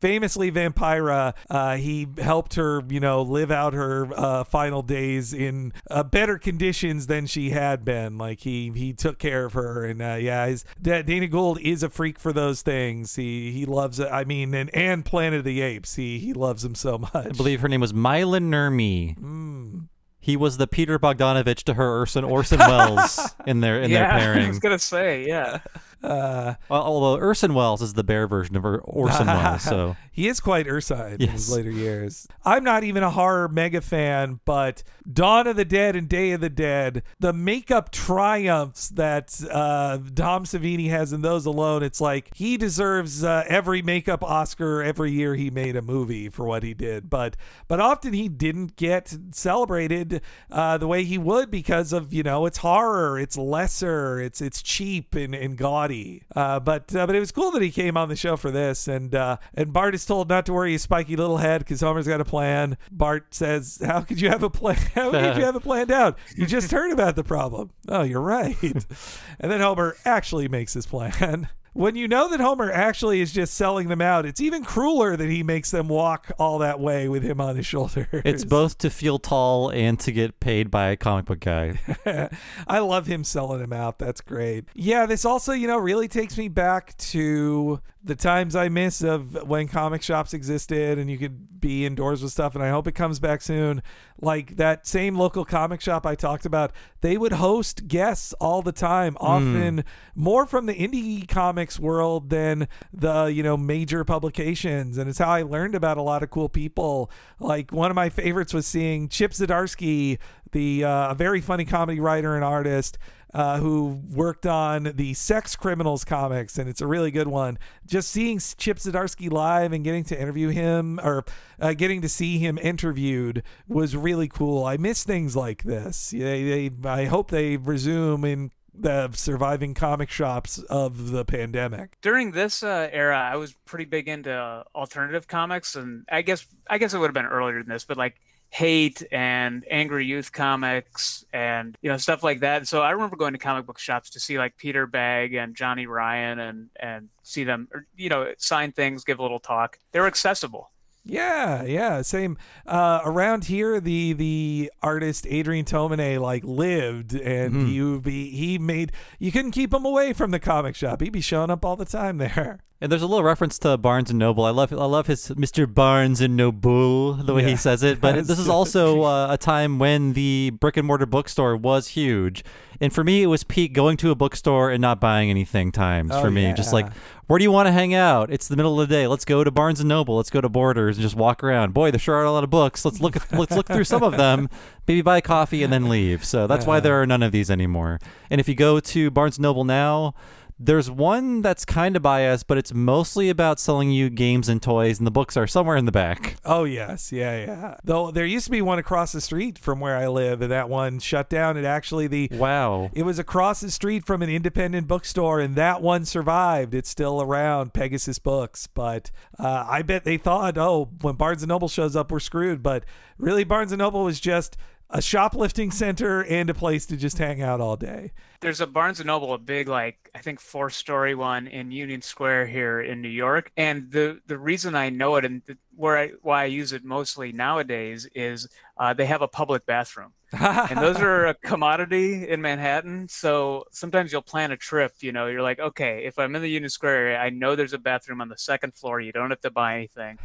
Famously, 0.00 0.52
Vampira, 0.52 1.34
uh, 1.48 1.76
he 1.76 2.06
helped 2.18 2.54
her, 2.54 2.82
you 2.88 3.00
know, 3.00 3.22
live 3.22 3.50
out 3.50 3.72
her 3.74 4.08
uh, 4.14 4.44
final 4.44 4.82
days 4.82 5.32
in 5.32 5.72
uh, 5.90 6.02
better 6.02 6.38
conditions 6.38 7.06
than 7.06 7.26
she 7.26 7.50
had 7.50 7.84
been. 7.84 8.18
Like 8.18 8.40
he 8.40 8.70
he 8.74 8.92
took 8.92 9.18
care 9.18 9.46
of 9.46 9.54
her, 9.54 9.84
and 9.84 10.02
uh, 10.02 10.16
yeah, 10.20 10.46
his, 10.46 10.64
Da- 10.80 11.02
Dana 11.02 11.26
Gould 11.28 11.60
is 11.60 11.82
a 11.82 11.88
freak 11.88 12.18
for 12.18 12.32
those 12.32 12.62
things. 12.62 13.16
He 13.16 13.52
he 13.52 13.64
loves 13.64 13.98
it. 13.98 14.08
I 14.10 14.24
mean, 14.24 14.54
and 14.54 14.74
and 14.74 15.04
Planet 15.04 15.38
of 15.38 15.44
the 15.44 15.60
Apes, 15.60 15.94
he 15.94 16.18
he 16.18 16.32
loves 16.32 16.62
them 16.62 16.74
so 16.74 16.98
much. 16.98 17.14
I 17.14 17.30
believe 17.30 17.60
her 17.60 17.68
name 17.68 17.80
was 17.80 17.92
Maila 17.92 18.40
Nurmi. 18.40 19.18
Mm. 19.18 19.88
He 20.26 20.36
was 20.36 20.56
the 20.56 20.66
Peter 20.66 20.98
Bogdanovich 20.98 21.62
to 21.64 21.74
her 21.74 21.88
Orson, 21.98 22.24
Orson 22.24 22.58
Welles 22.58 23.20
in 23.46 23.60
their 23.60 23.80
in 23.80 23.90
yeah, 23.90 24.10
their 24.10 24.18
pairing. 24.34 24.46
I 24.46 24.48
was 24.48 24.58
gonna 24.58 24.78
say, 24.78 25.24
yeah. 25.26 25.60
Uh, 26.02 26.54
although 26.70 27.16
Orson 27.20 27.54
Welles 27.54 27.82
is 27.82 27.94
the 27.94 28.04
bear 28.04 28.26
version 28.28 28.54
of 28.56 28.64
Or- 28.64 28.80
Orson 28.80 29.26
Welles, 29.26 29.62
so 29.62 29.96
he 30.12 30.28
is 30.28 30.40
quite 30.40 30.66
Ursine 30.66 31.20
in 31.20 31.28
his 31.28 31.50
later 31.50 31.70
years. 31.70 32.28
I'm 32.44 32.62
not 32.62 32.84
even 32.84 33.02
a 33.02 33.10
horror 33.10 33.48
mega 33.48 33.80
fan, 33.80 34.40
but 34.44 34.82
Dawn 35.10 35.46
of 35.46 35.56
the 35.56 35.64
Dead 35.64 35.96
and 35.96 36.08
Day 36.08 36.32
of 36.32 36.40
the 36.40 36.50
Dead, 36.50 37.02
the 37.18 37.32
makeup 37.32 37.90
triumphs 37.90 38.88
that 38.90 39.40
uh, 39.50 39.98
Tom 40.14 40.44
Savini 40.44 40.90
has 40.90 41.12
in 41.12 41.22
those 41.22 41.46
alone, 41.46 41.82
it's 41.82 42.00
like 42.00 42.30
he 42.34 42.56
deserves 42.56 43.24
uh, 43.24 43.44
every 43.48 43.82
makeup 43.82 44.22
Oscar 44.22 44.82
every 44.82 45.12
year 45.12 45.34
he 45.34 45.50
made 45.50 45.76
a 45.76 45.82
movie 45.82 46.28
for 46.28 46.44
what 46.44 46.62
he 46.62 46.74
did. 46.74 47.08
But 47.10 47.36
but 47.68 47.80
often 47.80 48.12
he 48.12 48.28
didn't 48.28 48.76
get 48.76 49.16
celebrated 49.32 50.20
uh, 50.50 50.78
the 50.78 50.86
way 50.86 51.04
he 51.04 51.18
would 51.18 51.50
because 51.50 51.92
of 51.92 52.12
you 52.12 52.22
know 52.22 52.46
it's 52.46 52.58
horror, 52.58 53.18
it's 53.18 53.36
lesser, 53.36 54.20
it's 54.20 54.40
it's 54.40 54.62
cheap 54.62 55.14
and, 55.14 55.34
and 55.34 55.56
gaudy. 55.56 55.85
Uh, 56.34 56.60
but 56.60 56.94
uh, 56.94 57.06
but 57.06 57.14
it 57.14 57.20
was 57.20 57.32
cool 57.32 57.50
that 57.52 57.62
he 57.62 57.70
came 57.70 57.96
on 57.96 58.08
the 58.08 58.16
show 58.16 58.36
for 58.36 58.50
this, 58.50 58.88
and 58.88 59.14
uh, 59.14 59.36
and 59.54 59.72
Bart 59.72 59.94
is 59.94 60.04
told 60.04 60.28
not 60.28 60.46
to 60.46 60.52
worry 60.52 60.72
his 60.72 60.82
spiky 60.82 61.16
little 61.16 61.38
head 61.38 61.60
because 61.60 61.80
Homer's 61.80 62.06
got 62.06 62.20
a 62.20 62.24
plan. 62.24 62.76
Bart 62.90 63.34
says, 63.34 63.80
"How 63.84 64.00
could 64.00 64.20
you 64.20 64.28
have 64.28 64.42
a 64.42 64.50
plan? 64.50 64.76
How 64.94 65.10
could 65.10 65.36
you 65.36 65.44
have 65.44 65.56
it 65.56 65.62
planned 65.62 65.90
out? 65.90 66.18
You 66.34 66.46
just 66.46 66.70
heard 66.70 66.92
about 66.92 67.16
the 67.16 67.24
problem. 67.24 67.70
Oh, 67.88 68.02
you're 68.02 68.20
right." 68.20 68.56
and 68.62 69.50
then 69.50 69.60
Homer 69.60 69.96
actually 70.04 70.48
makes 70.48 70.74
his 70.74 70.86
plan. 70.86 71.48
When 71.76 71.94
you 71.94 72.08
know 72.08 72.30
that 72.30 72.40
Homer 72.40 72.72
actually 72.72 73.20
is 73.20 73.32
just 73.32 73.52
selling 73.52 73.88
them 73.88 74.00
out, 74.00 74.24
it's 74.24 74.40
even 74.40 74.64
crueler 74.64 75.14
that 75.14 75.28
he 75.28 75.42
makes 75.42 75.70
them 75.70 75.88
walk 75.88 76.32
all 76.38 76.60
that 76.60 76.80
way 76.80 77.06
with 77.06 77.22
him 77.22 77.38
on 77.38 77.54
his 77.54 77.66
shoulder. 77.66 78.08
it's 78.24 78.46
both 78.46 78.78
to 78.78 78.88
feel 78.88 79.18
tall 79.18 79.68
and 79.68 80.00
to 80.00 80.10
get 80.10 80.40
paid 80.40 80.70
by 80.70 80.86
a 80.88 80.96
comic 80.96 81.26
book 81.26 81.40
guy. 81.40 81.78
I 82.66 82.78
love 82.78 83.06
him 83.06 83.24
selling 83.24 83.60
him 83.60 83.74
out. 83.74 83.98
That's 83.98 84.22
great. 84.22 84.64
Yeah, 84.74 85.04
this 85.04 85.26
also, 85.26 85.52
you 85.52 85.66
know, 85.66 85.76
really 85.76 86.08
takes 86.08 86.38
me 86.38 86.48
back 86.48 86.96
to 86.96 87.82
the 88.06 88.14
times 88.14 88.54
I 88.54 88.68
miss 88.68 89.02
of 89.02 89.48
when 89.48 89.66
comic 89.66 90.00
shops 90.00 90.32
existed 90.32 90.96
and 90.96 91.10
you 91.10 91.18
could 91.18 91.60
be 91.60 91.84
indoors 91.84 92.22
with 92.22 92.30
stuff. 92.30 92.54
And 92.54 92.62
I 92.62 92.70
hope 92.70 92.86
it 92.86 92.92
comes 92.92 93.18
back 93.18 93.42
soon. 93.42 93.82
Like 94.20 94.56
that 94.56 94.86
same 94.86 95.16
local 95.16 95.44
comic 95.44 95.80
shop 95.80 96.06
I 96.06 96.14
talked 96.14 96.46
about, 96.46 96.70
they 97.00 97.18
would 97.18 97.32
host 97.32 97.88
guests 97.88 98.32
all 98.34 98.62
the 98.62 98.70
time, 98.70 99.16
often 99.20 99.84
more 100.14 100.46
from 100.46 100.66
the 100.66 100.74
indie 100.74 101.26
comics 101.26 101.80
world 101.80 102.30
than 102.30 102.68
the, 102.92 103.24
you 103.24 103.42
know, 103.42 103.56
major 103.56 104.04
publications. 104.04 104.98
And 104.98 105.10
it's 105.10 105.18
how 105.18 105.30
I 105.30 105.42
learned 105.42 105.74
about 105.74 105.98
a 105.98 106.02
lot 106.02 106.22
of 106.22 106.30
cool 106.30 106.48
people. 106.48 107.10
Like 107.40 107.72
one 107.72 107.90
of 107.90 107.96
my 107.96 108.08
favorites 108.08 108.54
was 108.54 108.68
seeing 108.68 109.08
Chip 109.08 109.32
Zdarsky, 109.32 110.18
the 110.52 110.84
uh, 110.84 111.10
a 111.10 111.14
very 111.16 111.40
funny 111.40 111.64
comedy 111.64 111.98
writer 111.98 112.36
and 112.36 112.44
artist 112.44 112.98
uh, 113.34 113.58
who 113.58 114.00
worked 114.12 114.46
on 114.46 114.92
the 114.94 115.14
Sex 115.14 115.56
Criminals 115.56 116.04
comics, 116.04 116.58
and 116.58 116.68
it's 116.68 116.80
a 116.80 116.86
really 116.86 117.10
good 117.10 117.28
one. 117.28 117.58
Just 117.86 118.10
seeing 118.10 118.38
Chip 118.38 118.78
Zdarsky 118.78 119.30
live 119.30 119.72
and 119.72 119.84
getting 119.84 120.04
to 120.04 120.20
interview 120.20 120.48
him 120.48 121.00
or 121.02 121.24
uh, 121.60 121.74
getting 121.74 122.00
to 122.02 122.08
see 122.08 122.38
him 122.38 122.58
interviewed 122.58 123.42
was 123.68 123.96
really 123.96 124.28
cool. 124.28 124.64
I 124.64 124.76
miss 124.76 125.04
things 125.04 125.36
like 125.36 125.64
this. 125.64 126.10
They, 126.10 126.68
they, 126.68 126.88
I 126.88 127.04
hope 127.06 127.30
they 127.30 127.56
resume 127.56 128.24
in 128.24 128.50
the 128.78 129.10
surviving 129.12 129.74
comic 129.74 130.10
shops 130.10 130.58
of 130.58 131.10
the 131.10 131.24
pandemic. 131.24 131.98
During 132.02 132.32
this 132.32 132.62
uh, 132.62 132.88
era, 132.92 133.18
I 133.18 133.36
was 133.36 133.54
pretty 133.64 133.86
big 133.86 134.08
into 134.08 134.32
uh, 134.32 134.64
alternative 134.74 135.26
comics, 135.26 135.76
and 135.76 136.04
I 136.10 136.22
guess 136.22 136.46
I 136.68 136.78
guess 136.78 136.94
it 136.94 136.98
would 136.98 137.06
have 137.06 137.14
been 137.14 137.26
earlier 137.26 137.58
than 137.58 137.68
this, 137.68 137.84
but 137.84 137.96
like 137.96 138.16
hate 138.56 139.02
and 139.12 139.64
angry 139.70 140.06
youth 140.06 140.32
comics 140.32 141.24
and 141.32 141.76
you 141.82 141.90
know 141.90 141.96
stuff 141.98 142.22
like 142.22 142.40
that. 142.40 142.66
So 142.66 142.80
I 142.82 142.90
remember 142.90 143.16
going 143.16 143.34
to 143.34 143.38
comic 143.38 143.66
book 143.66 143.78
shops 143.78 144.10
to 144.10 144.20
see 144.20 144.38
like 144.38 144.56
Peter 144.56 144.86
Bagge 144.86 145.34
and 145.42 145.54
Johnny 145.54 145.86
Ryan 145.86 146.38
and 146.38 146.70
and 146.80 147.08
see 147.22 147.44
them 147.44 147.68
or, 147.74 147.86
you 147.96 148.08
know 148.08 148.32
sign 148.38 148.72
things, 148.72 149.04
give 149.04 149.18
a 149.18 149.22
little 149.22 149.40
talk. 149.40 149.78
They 149.92 150.00
were 150.00 150.06
accessible. 150.06 150.70
Yeah, 151.08 151.62
yeah, 151.62 152.02
same. 152.02 152.36
Uh, 152.66 153.00
around 153.04 153.44
here, 153.44 153.78
the 153.80 154.12
the 154.14 154.72
artist 154.82 155.24
Adrian 155.28 155.64
Tomine 155.64 156.18
like 156.20 156.42
lived, 156.42 157.14
and 157.14 157.54
Mhm. 157.54 157.72
you 157.72 158.00
be 158.00 158.30
he 158.30 158.58
made 158.58 158.90
you 159.20 159.30
couldn't 159.30 159.52
keep 159.52 159.72
him 159.72 159.84
away 159.84 160.12
from 160.12 160.30
the 160.32 160.40
comic 160.40 160.74
shop. 160.74 161.00
He'd 161.00 161.12
be 161.12 161.20
showing 161.20 161.50
up 161.50 161.64
all 161.64 161.76
the 161.76 161.84
time 161.84 162.16
there. 162.18 162.58
And 162.78 162.92
there's 162.92 163.00
a 163.00 163.06
little 163.06 163.24
reference 163.24 163.58
to 163.60 163.78
Barnes 163.78 164.10
and 164.10 164.18
Noble. 164.18 164.44
I 164.44 164.50
love 164.50 164.70
I 164.70 164.84
love 164.84 165.06
his 165.06 165.28
Mr. 165.28 165.72
Barnes 165.72 166.20
and 166.20 166.36
Noble 166.36 167.14
the 167.14 167.32
way 167.32 167.42
Yeah. 167.42 167.48
he 167.48 167.56
says 167.56 167.82
it. 167.82 168.02
But 168.02 168.26
this 168.26 168.38
is 168.38 168.50
also 168.50 169.02
uh, 169.02 169.28
a 169.32 169.38
time 169.38 169.78
when 169.78 170.12
the 170.12 170.50
brick 170.60 170.76
and 170.76 170.86
mortar 170.86 171.06
bookstore 171.06 171.56
was 171.56 171.88
huge. 171.88 172.44
And 172.78 172.92
for 172.92 173.02
me, 173.02 173.22
it 173.22 173.28
was 173.28 173.44
peak 173.44 173.72
going 173.72 173.96
to 173.98 174.10
a 174.10 174.14
bookstore 174.14 174.70
and 174.70 174.82
not 174.82 175.00
buying 175.00 175.30
anything 175.30 175.72
times 175.72 176.10
Oh, 176.12 176.20
for 176.20 176.30
me. 176.30 176.52
Just 176.52 176.74
like, 176.74 176.86
where 177.28 177.38
do 177.38 177.42
you 177.44 177.50
want 177.50 177.66
to 177.68 177.72
hang 177.72 177.94
out? 177.94 178.30
It's 178.30 178.46
the 178.48 178.56
middle 178.56 178.78
of 178.78 178.86
the 178.86 178.94
day. 178.94 179.06
Let's 179.06 179.24
go 179.24 179.42
to 179.42 179.50
Barnes 179.50 179.80
and 179.80 179.88
Noble. 179.88 180.18
Let's 180.18 180.28
go 180.28 180.42
to 180.42 180.48
Borders 180.50 180.98
and 180.98 181.02
just 181.02 181.16
walk 181.16 181.42
around. 181.42 181.72
Boy, 181.72 181.90
there 181.90 181.98
sure 181.98 182.16
are 182.16 182.24
a 182.24 182.30
lot 182.30 182.44
of 182.44 182.50
books. 182.50 182.84
Let's 182.84 183.00
look 183.00 183.16
let's 183.32 183.56
look 183.56 183.68
through 183.68 183.84
some 183.84 184.02
of 184.02 184.18
them. 184.18 184.50
Maybe 184.86 185.00
buy 185.00 185.16
a 185.16 185.22
coffee 185.22 185.62
and 185.62 185.72
then 185.72 185.88
leave. 185.88 186.22
So 186.26 186.46
that's 186.46 186.66
why 186.66 186.80
there 186.80 187.00
are 187.00 187.06
none 187.06 187.22
of 187.22 187.32
these 187.32 187.50
anymore. 187.50 188.00
And 188.28 188.38
if 188.38 188.48
you 188.50 188.54
go 188.54 188.80
to 188.80 189.10
Barnes 189.10 189.38
and 189.38 189.44
Noble 189.44 189.64
now, 189.64 190.14
there's 190.58 190.90
one 190.90 191.42
that's 191.42 191.64
kind 191.66 191.96
of 191.96 192.02
biased, 192.02 192.46
but 192.46 192.56
it's 192.56 192.72
mostly 192.72 193.28
about 193.28 193.60
selling 193.60 193.90
you 193.90 194.08
games 194.08 194.48
and 194.48 194.62
toys, 194.62 194.98
and 194.98 195.06
the 195.06 195.10
books 195.10 195.36
are 195.36 195.46
somewhere 195.46 195.76
in 195.76 195.84
the 195.84 195.92
back. 195.92 196.36
Oh 196.44 196.64
yes, 196.64 197.12
yeah, 197.12 197.44
yeah. 197.44 197.76
Though 197.84 198.10
there 198.10 198.24
used 198.24 198.46
to 198.46 198.50
be 198.50 198.62
one 198.62 198.78
across 198.78 199.12
the 199.12 199.20
street 199.20 199.58
from 199.58 199.80
where 199.80 199.96
I 199.96 200.06
live, 200.06 200.40
and 200.40 200.50
that 200.50 200.68
one 200.68 200.98
shut 200.98 201.28
down. 201.28 201.56
It 201.56 201.64
actually 201.64 202.06
the 202.06 202.28
Wow. 202.32 202.90
it 202.94 203.02
was 203.02 203.18
across 203.18 203.60
the 203.60 203.70
street 203.70 204.06
from 204.06 204.22
an 204.22 204.30
independent 204.30 204.86
bookstore, 204.88 205.40
and 205.40 205.56
that 205.56 205.82
one 205.82 206.04
survived. 206.04 206.72
It's 206.74 206.88
still 206.88 207.20
around, 207.20 207.74
Pegasus 207.74 208.18
Books. 208.18 208.66
But 208.66 209.10
uh, 209.38 209.66
I 209.68 209.82
bet 209.82 210.04
they 210.04 210.16
thought, 210.16 210.56
oh, 210.56 210.88
when 211.02 211.16
Barnes 211.16 211.42
and 211.42 211.48
Noble 211.48 211.68
shows 211.68 211.96
up, 211.96 212.10
we're 212.10 212.20
screwed. 212.20 212.62
But 212.62 212.84
really, 213.18 213.44
Barnes 213.44 213.72
and 213.72 213.80
Noble 213.80 214.04
was 214.04 214.20
just 214.20 214.56
a 214.90 215.02
shoplifting 215.02 215.70
center 215.70 216.24
and 216.24 216.48
a 216.48 216.54
place 216.54 216.86
to 216.86 216.96
just 216.96 217.18
hang 217.18 217.42
out 217.42 217.60
all 217.60 217.76
day. 217.76 218.12
There's 218.40 218.60
a 218.60 218.66
Barnes 218.66 219.00
and 219.00 219.08
Noble, 219.08 219.32
a 219.32 219.38
big 219.38 219.68
like 219.68 220.10
I 220.14 220.18
think 220.18 220.40
four 220.40 220.70
story 220.70 221.14
one 221.14 221.46
in 221.48 221.72
Union 221.72 222.02
Square 222.02 222.46
here 222.46 222.80
in 222.80 223.02
New 223.02 223.08
York. 223.08 223.50
And 223.56 223.90
the 223.90 224.20
the 224.26 224.38
reason 224.38 224.74
I 224.74 224.90
know 224.90 225.16
it 225.16 225.24
and 225.24 225.42
the, 225.46 225.56
where 225.74 225.98
I 225.98 226.10
why 226.22 226.42
I 226.42 226.46
use 226.46 226.72
it 226.72 226.84
mostly 226.84 227.32
nowadays 227.32 228.08
is 228.14 228.48
uh, 228.76 228.94
they 228.94 229.06
have 229.06 229.22
a 229.22 229.28
public 229.28 229.66
bathroom. 229.66 230.12
and 230.32 230.78
those 230.78 231.00
are 231.00 231.26
a 231.26 231.34
commodity 231.34 232.28
in 232.28 232.40
Manhattan. 232.40 233.08
So 233.08 233.64
sometimes 233.70 234.12
you'll 234.12 234.22
plan 234.22 234.50
a 234.50 234.56
trip. 234.56 234.92
You 235.00 235.12
know, 235.12 235.26
you're 235.26 235.42
like, 235.42 235.60
okay, 235.60 236.04
if 236.04 236.18
I'm 236.18 236.34
in 236.34 236.42
the 236.42 236.48
Union 236.48 236.68
Square 236.68 236.96
area, 236.96 237.18
I 237.18 237.30
know 237.30 237.54
there's 237.54 237.72
a 237.72 237.78
bathroom 237.78 238.20
on 238.20 238.28
the 238.28 238.38
second 238.38 238.74
floor. 238.74 239.00
You 239.00 239.12
don't 239.12 239.30
have 239.30 239.40
to 239.42 239.50
buy 239.50 239.76
anything. 239.76 240.18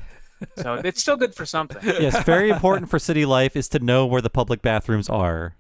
So 0.57 0.75
it's 0.75 1.01
still 1.01 1.17
good 1.17 1.35
for 1.35 1.45
something. 1.45 1.77
yes, 1.83 2.23
very 2.23 2.49
important 2.49 2.89
for 2.89 2.99
city 2.99 3.25
life 3.25 3.55
is 3.55 3.69
to 3.69 3.79
know 3.79 4.05
where 4.05 4.21
the 4.21 4.29
public 4.29 4.61
bathrooms 4.61 5.09
are. 5.09 5.55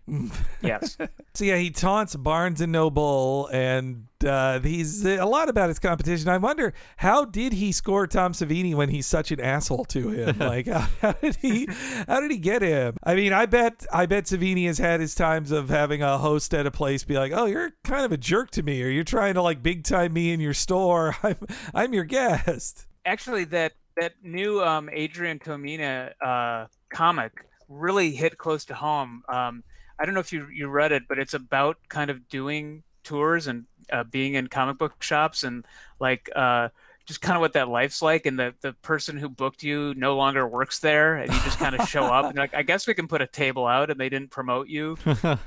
Yes. 0.61 0.97
So 1.33 1.45
yeah, 1.45 1.55
he 1.55 1.69
taunts 1.69 2.13
Barnes 2.13 2.59
and 2.59 2.73
Noble, 2.73 3.47
and 3.53 4.05
uh, 4.25 4.59
he's 4.59 5.05
a 5.05 5.23
lot 5.23 5.47
about 5.47 5.69
his 5.69 5.79
competition. 5.79 6.27
I 6.27 6.37
wonder 6.37 6.73
how 6.97 7.23
did 7.23 7.53
he 7.53 7.71
score 7.71 8.05
Tom 8.05 8.33
Savini 8.33 8.75
when 8.75 8.89
he's 8.89 9.07
such 9.07 9.31
an 9.31 9.39
asshole 9.39 9.85
to 9.85 10.09
him? 10.09 10.37
Like 10.51 10.67
how, 10.67 10.89
how 11.01 11.11
did 11.13 11.37
he 11.37 11.69
how 12.05 12.19
did 12.19 12.31
he 12.31 12.37
get 12.37 12.61
him? 12.61 12.97
I 13.03 13.15
mean, 13.15 13.31
I 13.31 13.45
bet 13.45 13.85
I 13.93 14.05
bet 14.07 14.25
Savini 14.25 14.67
has 14.67 14.77
had 14.77 14.99
his 14.99 15.15
times 15.15 15.51
of 15.51 15.69
having 15.69 16.01
a 16.01 16.17
host 16.17 16.53
at 16.53 16.65
a 16.67 16.71
place 16.71 17.05
be 17.05 17.17
like, 17.17 17.31
"Oh, 17.33 17.45
you're 17.45 17.71
kind 17.85 18.03
of 18.03 18.11
a 18.11 18.17
jerk 18.17 18.51
to 18.51 18.63
me, 18.63 18.83
or 18.83 18.89
you're 18.89 19.05
trying 19.05 19.35
to 19.35 19.41
like 19.41 19.63
big 19.63 19.85
time 19.85 20.11
me 20.11 20.33
in 20.33 20.41
your 20.41 20.53
store. 20.53 21.15
I'm 21.23 21.37
I'm 21.73 21.93
your 21.93 22.03
guest." 22.03 22.87
Actually, 23.05 23.45
that 23.45 23.73
that 24.01 24.13
new 24.23 24.61
um, 24.63 24.89
Adrian 24.91 25.37
Tomine 25.37 26.11
uh, 26.25 26.65
comic 26.89 27.45
really 27.69 28.11
hit 28.11 28.37
close 28.39 28.65
to 28.65 28.73
home. 28.73 29.21
Um, 29.29 29.63
I 29.99 30.05
don't 30.05 30.15
know 30.15 30.19
if 30.19 30.33
you 30.33 30.47
you 30.51 30.67
read 30.69 30.91
it, 30.91 31.03
but 31.07 31.19
it's 31.19 31.35
about 31.35 31.77
kind 31.87 32.09
of 32.09 32.27
doing 32.27 32.81
tours 33.03 33.45
and 33.45 33.65
uh, 33.93 34.03
being 34.03 34.33
in 34.33 34.47
comic 34.47 34.79
book 34.79 35.01
shops 35.03 35.43
and 35.43 35.63
like 35.99 36.27
uh, 36.35 36.69
just 37.05 37.21
kind 37.21 37.35
of 37.35 37.41
what 37.41 37.53
that 37.53 37.69
life's 37.69 38.01
like. 38.01 38.25
And 38.25 38.39
the 38.39 38.55
the 38.61 38.73
person 38.73 39.17
who 39.17 39.29
booked 39.29 39.61
you 39.61 39.93
no 39.95 40.15
longer 40.17 40.47
works 40.47 40.79
there, 40.79 41.17
and 41.17 41.31
you 41.31 41.39
just 41.41 41.59
kind 41.59 41.75
of 41.79 41.87
show 41.87 42.05
up 42.05 42.25
and 42.25 42.35
like, 42.39 42.55
I 42.55 42.63
guess 42.63 42.87
we 42.87 42.95
can 42.95 43.07
put 43.07 43.21
a 43.21 43.27
table 43.27 43.67
out, 43.67 43.91
and 43.91 43.99
they 43.99 44.09
didn't 44.09 44.31
promote 44.31 44.67
you. 44.67 44.97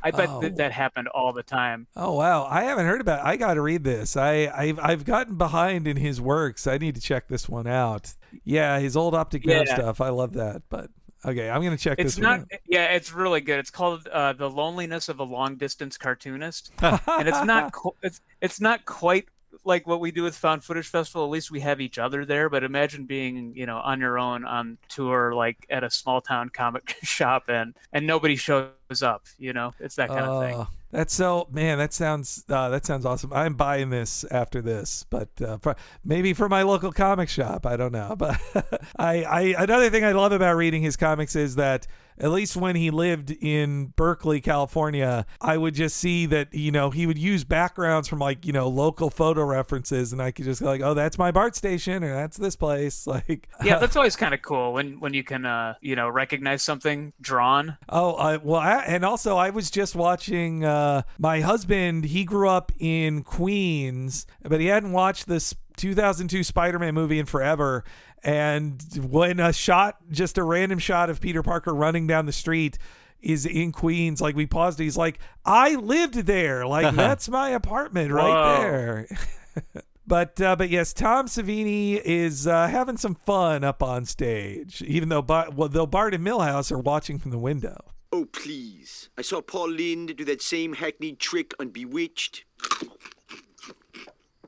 I 0.05 0.13
bet 0.13 0.29
Oh. 0.31 0.41
that 0.43 0.57
that 0.59 0.71
happened 0.71 1.09
all 1.09 1.33
the 1.33 1.43
time. 1.43 1.89
Oh 1.97 2.13
wow, 2.13 2.45
I 2.49 2.63
haven't 2.63 2.87
heard 2.87 3.01
about. 3.01 3.19
It. 3.19 3.29
I 3.29 3.37
got 3.37 3.55
to 3.55 3.61
read 3.63 3.83
this. 3.83 4.17
I 4.17 4.47
I've, 4.55 4.79
I've 4.79 5.05
gotten 5.05 5.37
behind 5.37 5.89
in 5.89 5.97
his 5.97 6.21
works. 6.21 6.69
I 6.69 6.79
need 6.79 6.95
to 6.95 7.01
check 7.01 7.27
this 7.27 7.49
one 7.49 7.67
out. 7.67 8.15
Yeah, 8.45 8.79
his 8.79 8.97
old 8.97 9.15
optic 9.15 9.45
nerve 9.47 9.65
Yeah. 9.67 9.75
stuff. 9.77 10.01
I 10.01 10.09
love 10.11 10.33
that. 10.35 10.63
But 10.69 10.91
okay, 11.25 11.49
I'm 11.51 11.63
gonna 11.63 11.77
check 11.77 11.99
It's 11.99 12.17
this 12.17 12.23
not. 12.23 12.41
Yeah, 12.69 12.87
it's 12.87 13.13
really 13.13 13.41
good. 13.41 13.59
It's 13.59 13.71
called 13.71 14.07
uh, 14.09 14.33
"The 14.33 14.51
Loneliness 14.51 15.09
of 15.09 15.21
a 15.21 15.25
Long 15.25 15.57
Distance 15.57 15.97
Cartoonist," 15.99 16.73
and 16.83 17.29
it's 17.29 17.45
not. 17.45 17.73
qu- 17.73 17.95
It's 18.03 18.21
it's 18.41 18.61
not 18.61 18.85
quite 18.85 19.27
like 19.67 19.87
what 19.87 20.01
we 20.01 20.11
do 20.11 20.23
with 20.23 20.37
Found 20.37 20.63
Footage 20.65 20.89
Festival. 20.89 21.25
At 21.25 21.31
least 21.31 21.51
we 21.51 21.61
have 21.61 21.81
each 21.81 21.99
other 21.99 22.25
there. 22.27 22.51
But 22.51 22.65
imagine 22.65 23.07
being, 23.07 23.55
you 23.55 23.65
know, 23.67 23.79
on 23.79 24.01
your 24.01 24.19
own 24.19 24.45
on 24.45 24.77
tour, 24.89 25.35
like 25.35 25.65
at 25.71 25.83
a 25.85 25.91
small 25.91 26.21
town 26.21 26.51
comic 26.51 26.97
shop, 27.03 27.45
and 27.49 27.75
and 27.93 28.07
nobody 28.07 28.37
shows 28.37 28.73
up. 29.03 29.25
You 29.39 29.53
know, 29.53 29.73
it's 29.81 29.95
that 29.97 30.09
kind 30.09 30.27
of 30.27 30.43
thing. 30.43 30.67
That's 30.95 31.13
so 31.13 31.49
man. 31.51 31.79
That 31.79 31.93
sounds 31.93 32.45
uh, 32.49 32.69
that 32.69 32.87
sounds 32.87 33.05
awesome. 33.05 33.33
I'm 33.33 33.55
buying 33.55 33.91
this 33.91 34.23
after 34.31 34.63
this, 34.63 35.05
but 35.11 35.29
uh, 35.43 35.59
pro- 35.59 35.75
maybe 36.05 36.33
for 36.35 36.49
my 36.49 36.63
local 36.63 36.93
comic 36.93 37.29
shop. 37.29 37.67
I 37.67 37.77
don't 37.77 37.91
know. 37.91 38.15
But 38.17 38.41
I, 38.97 39.25
I 39.25 39.41
another 39.59 39.91
thing 39.91 40.05
I 40.05 40.13
love 40.13 40.31
about 40.31 40.55
reading 40.55 40.83
his 40.83 40.97
comics 40.97 41.35
is 41.35 41.57
that 41.57 41.89
at 42.19 42.31
least 42.31 42.57
when 42.57 42.77
he 42.77 42.91
lived 42.91 43.31
in 43.31 43.87
Berkeley, 43.97 44.41
California, 44.41 45.27
I 45.41 45.57
would 45.57 45.75
just 45.75 45.97
see 45.97 46.27
that 46.27 46.55
you 46.55 46.71
know 46.71 46.91
he 46.91 47.07
would 47.07 47.19
use 47.19 47.45
backgrounds 47.45 48.09
from 48.09 48.19
like 48.19 48.47
you 48.47 48.53
know 48.53 48.69
local 48.69 49.11
photo 49.11 49.45
references, 49.45 50.13
and 50.13 50.23
I 50.23 50.31
could 50.31 50.45
just 50.45 50.61
go 50.61 50.67
like, 50.67 50.83
oh, 50.83 50.95
that's 50.95 51.19
my 51.19 51.31
BART 51.31 51.57
station, 51.57 52.05
or 52.05 52.15
that's 52.15 52.37
this 52.37 52.57
place. 52.57 53.07
Like, 53.15 53.49
Yeah, 53.63 53.79
that's 53.81 53.95
always 53.95 54.17
kind 54.17 54.35
of 54.35 54.43
cool 54.43 54.73
when 54.73 54.99
when 54.99 55.15
you 55.15 55.23
can, 55.23 55.47
uh, 55.47 55.75
you 55.81 55.95
know, 55.95 56.09
recognize 56.09 56.63
something 56.63 57.13
drawn. 57.21 57.77
Oh, 57.89 58.15
uh, 58.15 58.39
well, 58.43 58.61
I, 58.61 58.79
and 58.81 59.05
also 59.05 59.37
I 59.37 59.51
was 59.51 59.71
just 59.71 59.95
watching. 59.95 60.65
Uh, 60.65 61.03
my 61.19 61.41
husband, 61.41 62.07
he 62.07 62.25
grew 62.25 62.49
up 62.49 62.73
in 62.81 63.23
Queens, 63.23 64.27
but 64.43 64.61
he 64.61 64.67
hadn't 64.67 64.91
watched 64.91 65.29
this 65.29 65.55
2002 65.77 66.43
Spider-Man 66.43 66.95
movie 66.95 67.19
in 67.19 67.27
forever. 67.27 67.85
And 68.23 68.83
when 69.09 69.41
a 69.41 69.53
shot, 69.53 69.97
just 70.11 70.39
a 70.39 70.43
random 70.43 70.79
shot 70.79 71.11
of 71.11 71.21
Peter 71.21 71.43
Parker 71.43 71.75
running 71.75 72.07
down 72.07 72.27
the 72.27 72.33
street. 72.33 72.79
Is 73.21 73.47
in 73.47 73.73
Queens, 73.73 74.21
like 74.21 74.37
we 74.37 74.45
paused. 74.45 74.79
He's 74.79 74.99
like, 74.99 75.19
I 75.47 75.77
lived 75.77 76.15
there, 76.27 76.67
like 76.67 76.95
that's 76.97 77.27
my 77.27 77.49
apartment 77.49 78.13
right 78.13 78.29
Whoa. 78.29 78.59
there. 78.59 79.09
But 80.07 80.39
uh, 80.41 80.55
but 80.57 80.69
yes, 80.69 80.93
Tom 80.93 81.27
Savini 81.27 81.99
is 81.99 82.47
uh, 82.47 82.67
having 82.69 82.99
some 82.99 83.15
fun 83.15 83.65
up 83.65 83.83
on 83.83 84.05
stage, 84.05 84.83
even 84.83 85.09
though 85.09 85.23
Bar- 85.23 85.49
well, 85.55 85.69
though 85.69 85.87
Bart 85.87 86.13
and 86.13 86.23
Milhouse 86.23 86.71
are 86.71 86.79
watching 86.79 87.19
from 87.19 87.31
the 87.31 87.39
window. 87.39 87.77
Oh, 88.13 88.27
please. 88.27 89.09
I 89.19 89.23
saw 89.23 89.41
Paul 89.41 89.71
Lynde 89.71 90.15
do 90.17 90.25
that 90.27 90.43
same 90.43 90.75
hackneyed 90.75 91.19
trick 91.19 91.53
on 91.59 91.71
Bewitched. 91.71 92.45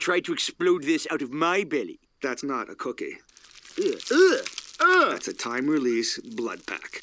Try 0.06 0.20
to 0.20 0.32
explode 0.32 0.84
this 0.84 1.08
out 1.10 1.20
of 1.20 1.32
my 1.32 1.64
belly. 1.64 1.98
That's 2.22 2.44
not 2.44 2.70
a 2.70 2.76
cookie. 2.76 3.18
Ugh, 3.76 4.00
ugh, 4.12 4.46
ugh, 4.78 5.10
That's 5.10 5.26
a 5.26 5.32
time 5.32 5.66
release 5.66 6.20
blood 6.20 6.64
pack. 6.64 7.02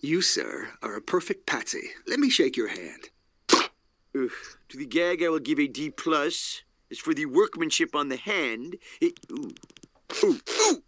You, 0.00 0.20
sir, 0.20 0.70
are 0.82 0.96
a 0.96 1.00
perfect 1.00 1.46
patsy. 1.46 1.90
Let 2.08 2.18
me 2.18 2.28
shake 2.28 2.56
your 2.56 2.66
hand. 2.66 3.10
Ugh. 3.52 4.32
To 4.70 4.76
the 4.76 4.84
gag, 4.84 5.22
I 5.22 5.28
will 5.28 5.38
give 5.38 5.60
a 5.60 5.68
D 5.68 5.90
plus. 5.90 6.62
As 6.90 6.98
for 6.98 7.14
the 7.14 7.26
workmanship 7.26 7.94
on 7.94 8.08
the 8.08 8.16
hand, 8.16 8.78
it. 9.00 9.20
Ooh. 9.30 9.54
Ooh. 10.24 10.40
Ooh. 10.60 10.82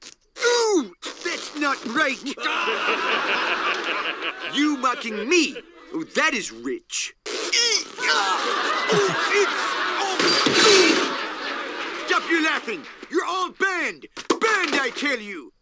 Ooh! 0.45 0.95
That's 1.23 1.57
not 1.61 1.77
right! 1.95 2.21
you 4.53 4.79
mocking 4.79 5.29
me! 5.29 5.59
Oh, 5.93 6.03
that 6.17 6.35
is 6.35 6.51
rich! 6.51 7.15
Stop 12.07 12.31
your 12.31 12.43
laughing! 12.43 12.83
You're 13.11 13.25
all 13.27 13.51
banned! 13.51 14.07
Banned, 14.29 14.75
I 14.81 14.91
tell 14.97 15.19
you! 15.19 15.53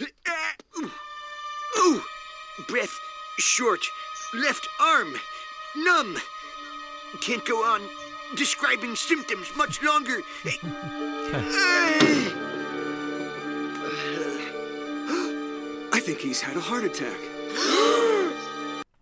Uh, 0.00 0.06
ooh. 0.78 0.90
Ooh! 1.78 2.02
Breath 2.68 2.98
short. 3.38 3.80
Left 4.34 4.68
arm 4.80 5.14
numb. 5.76 6.16
Can't 7.20 7.44
go 7.44 7.56
on 7.64 7.82
describing 8.36 8.94
symptoms 8.94 9.50
much 9.56 9.82
longer. 9.82 10.20
I 15.92 16.00
think 16.00 16.18
he's 16.20 16.40
had 16.40 16.56
a 16.56 16.60
heart 16.60 16.84
attack. 16.84 17.18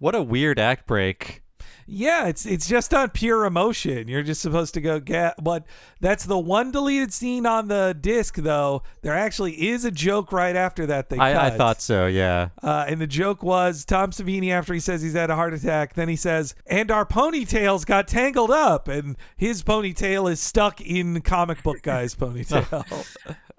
What 0.00 0.14
a 0.14 0.22
weird 0.22 0.60
act 0.60 0.86
break. 0.86 1.42
Yeah, 1.90 2.26
it's 2.26 2.44
it's 2.44 2.68
just 2.68 2.92
on 2.92 3.10
pure 3.10 3.46
emotion. 3.46 4.08
You're 4.08 4.22
just 4.22 4.42
supposed 4.42 4.74
to 4.74 4.80
go 4.82 5.00
get 5.00 5.42
but 5.42 5.64
that's 6.00 6.24
the 6.24 6.38
one 6.38 6.70
deleted 6.70 7.12
scene 7.12 7.46
on 7.46 7.68
the 7.68 7.96
disc 7.98 8.36
though. 8.36 8.82
There 9.00 9.14
actually 9.14 9.68
is 9.68 9.84
a 9.84 9.90
joke 9.90 10.30
right 10.30 10.54
after 10.54 10.84
that 10.86 11.08
they 11.08 11.16
I, 11.16 11.46
I 11.46 11.50
thought 11.50 11.80
so, 11.80 12.06
yeah. 12.06 12.50
Uh, 12.62 12.84
and 12.86 13.00
the 13.00 13.06
joke 13.06 13.42
was 13.42 13.86
Tom 13.86 14.10
Savini 14.10 14.50
after 14.50 14.74
he 14.74 14.80
says 14.80 15.00
he's 15.00 15.14
had 15.14 15.30
a 15.30 15.34
heart 15.34 15.54
attack, 15.54 15.94
then 15.94 16.08
he 16.08 16.16
says, 16.16 16.54
"And 16.66 16.90
our 16.90 17.06
ponytails 17.06 17.86
got 17.86 18.06
tangled 18.06 18.50
up," 18.50 18.88
and 18.88 19.16
his 19.36 19.62
ponytail 19.62 20.30
is 20.30 20.40
stuck 20.40 20.80
in 20.82 21.20
comic 21.22 21.62
book 21.62 21.80
guy's 21.82 22.14
ponytail. 22.16 23.06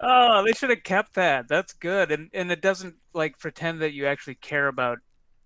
Oh, 0.00 0.44
they 0.44 0.52
should 0.52 0.70
have 0.70 0.84
kept 0.84 1.14
that. 1.14 1.48
That's 1.48 1.72
good, 1.72 2.12
and 2.12 2.30
and 2.32 2.52
it 2.52 2.62
doesn't 2.62 2.94
like 3.12 3.38
pretend 3.38 3.80
that 3.82 3.92
you 3.92 4.06
actually 4.06 4.36
care 4.36 4.68
about 4.68 4.98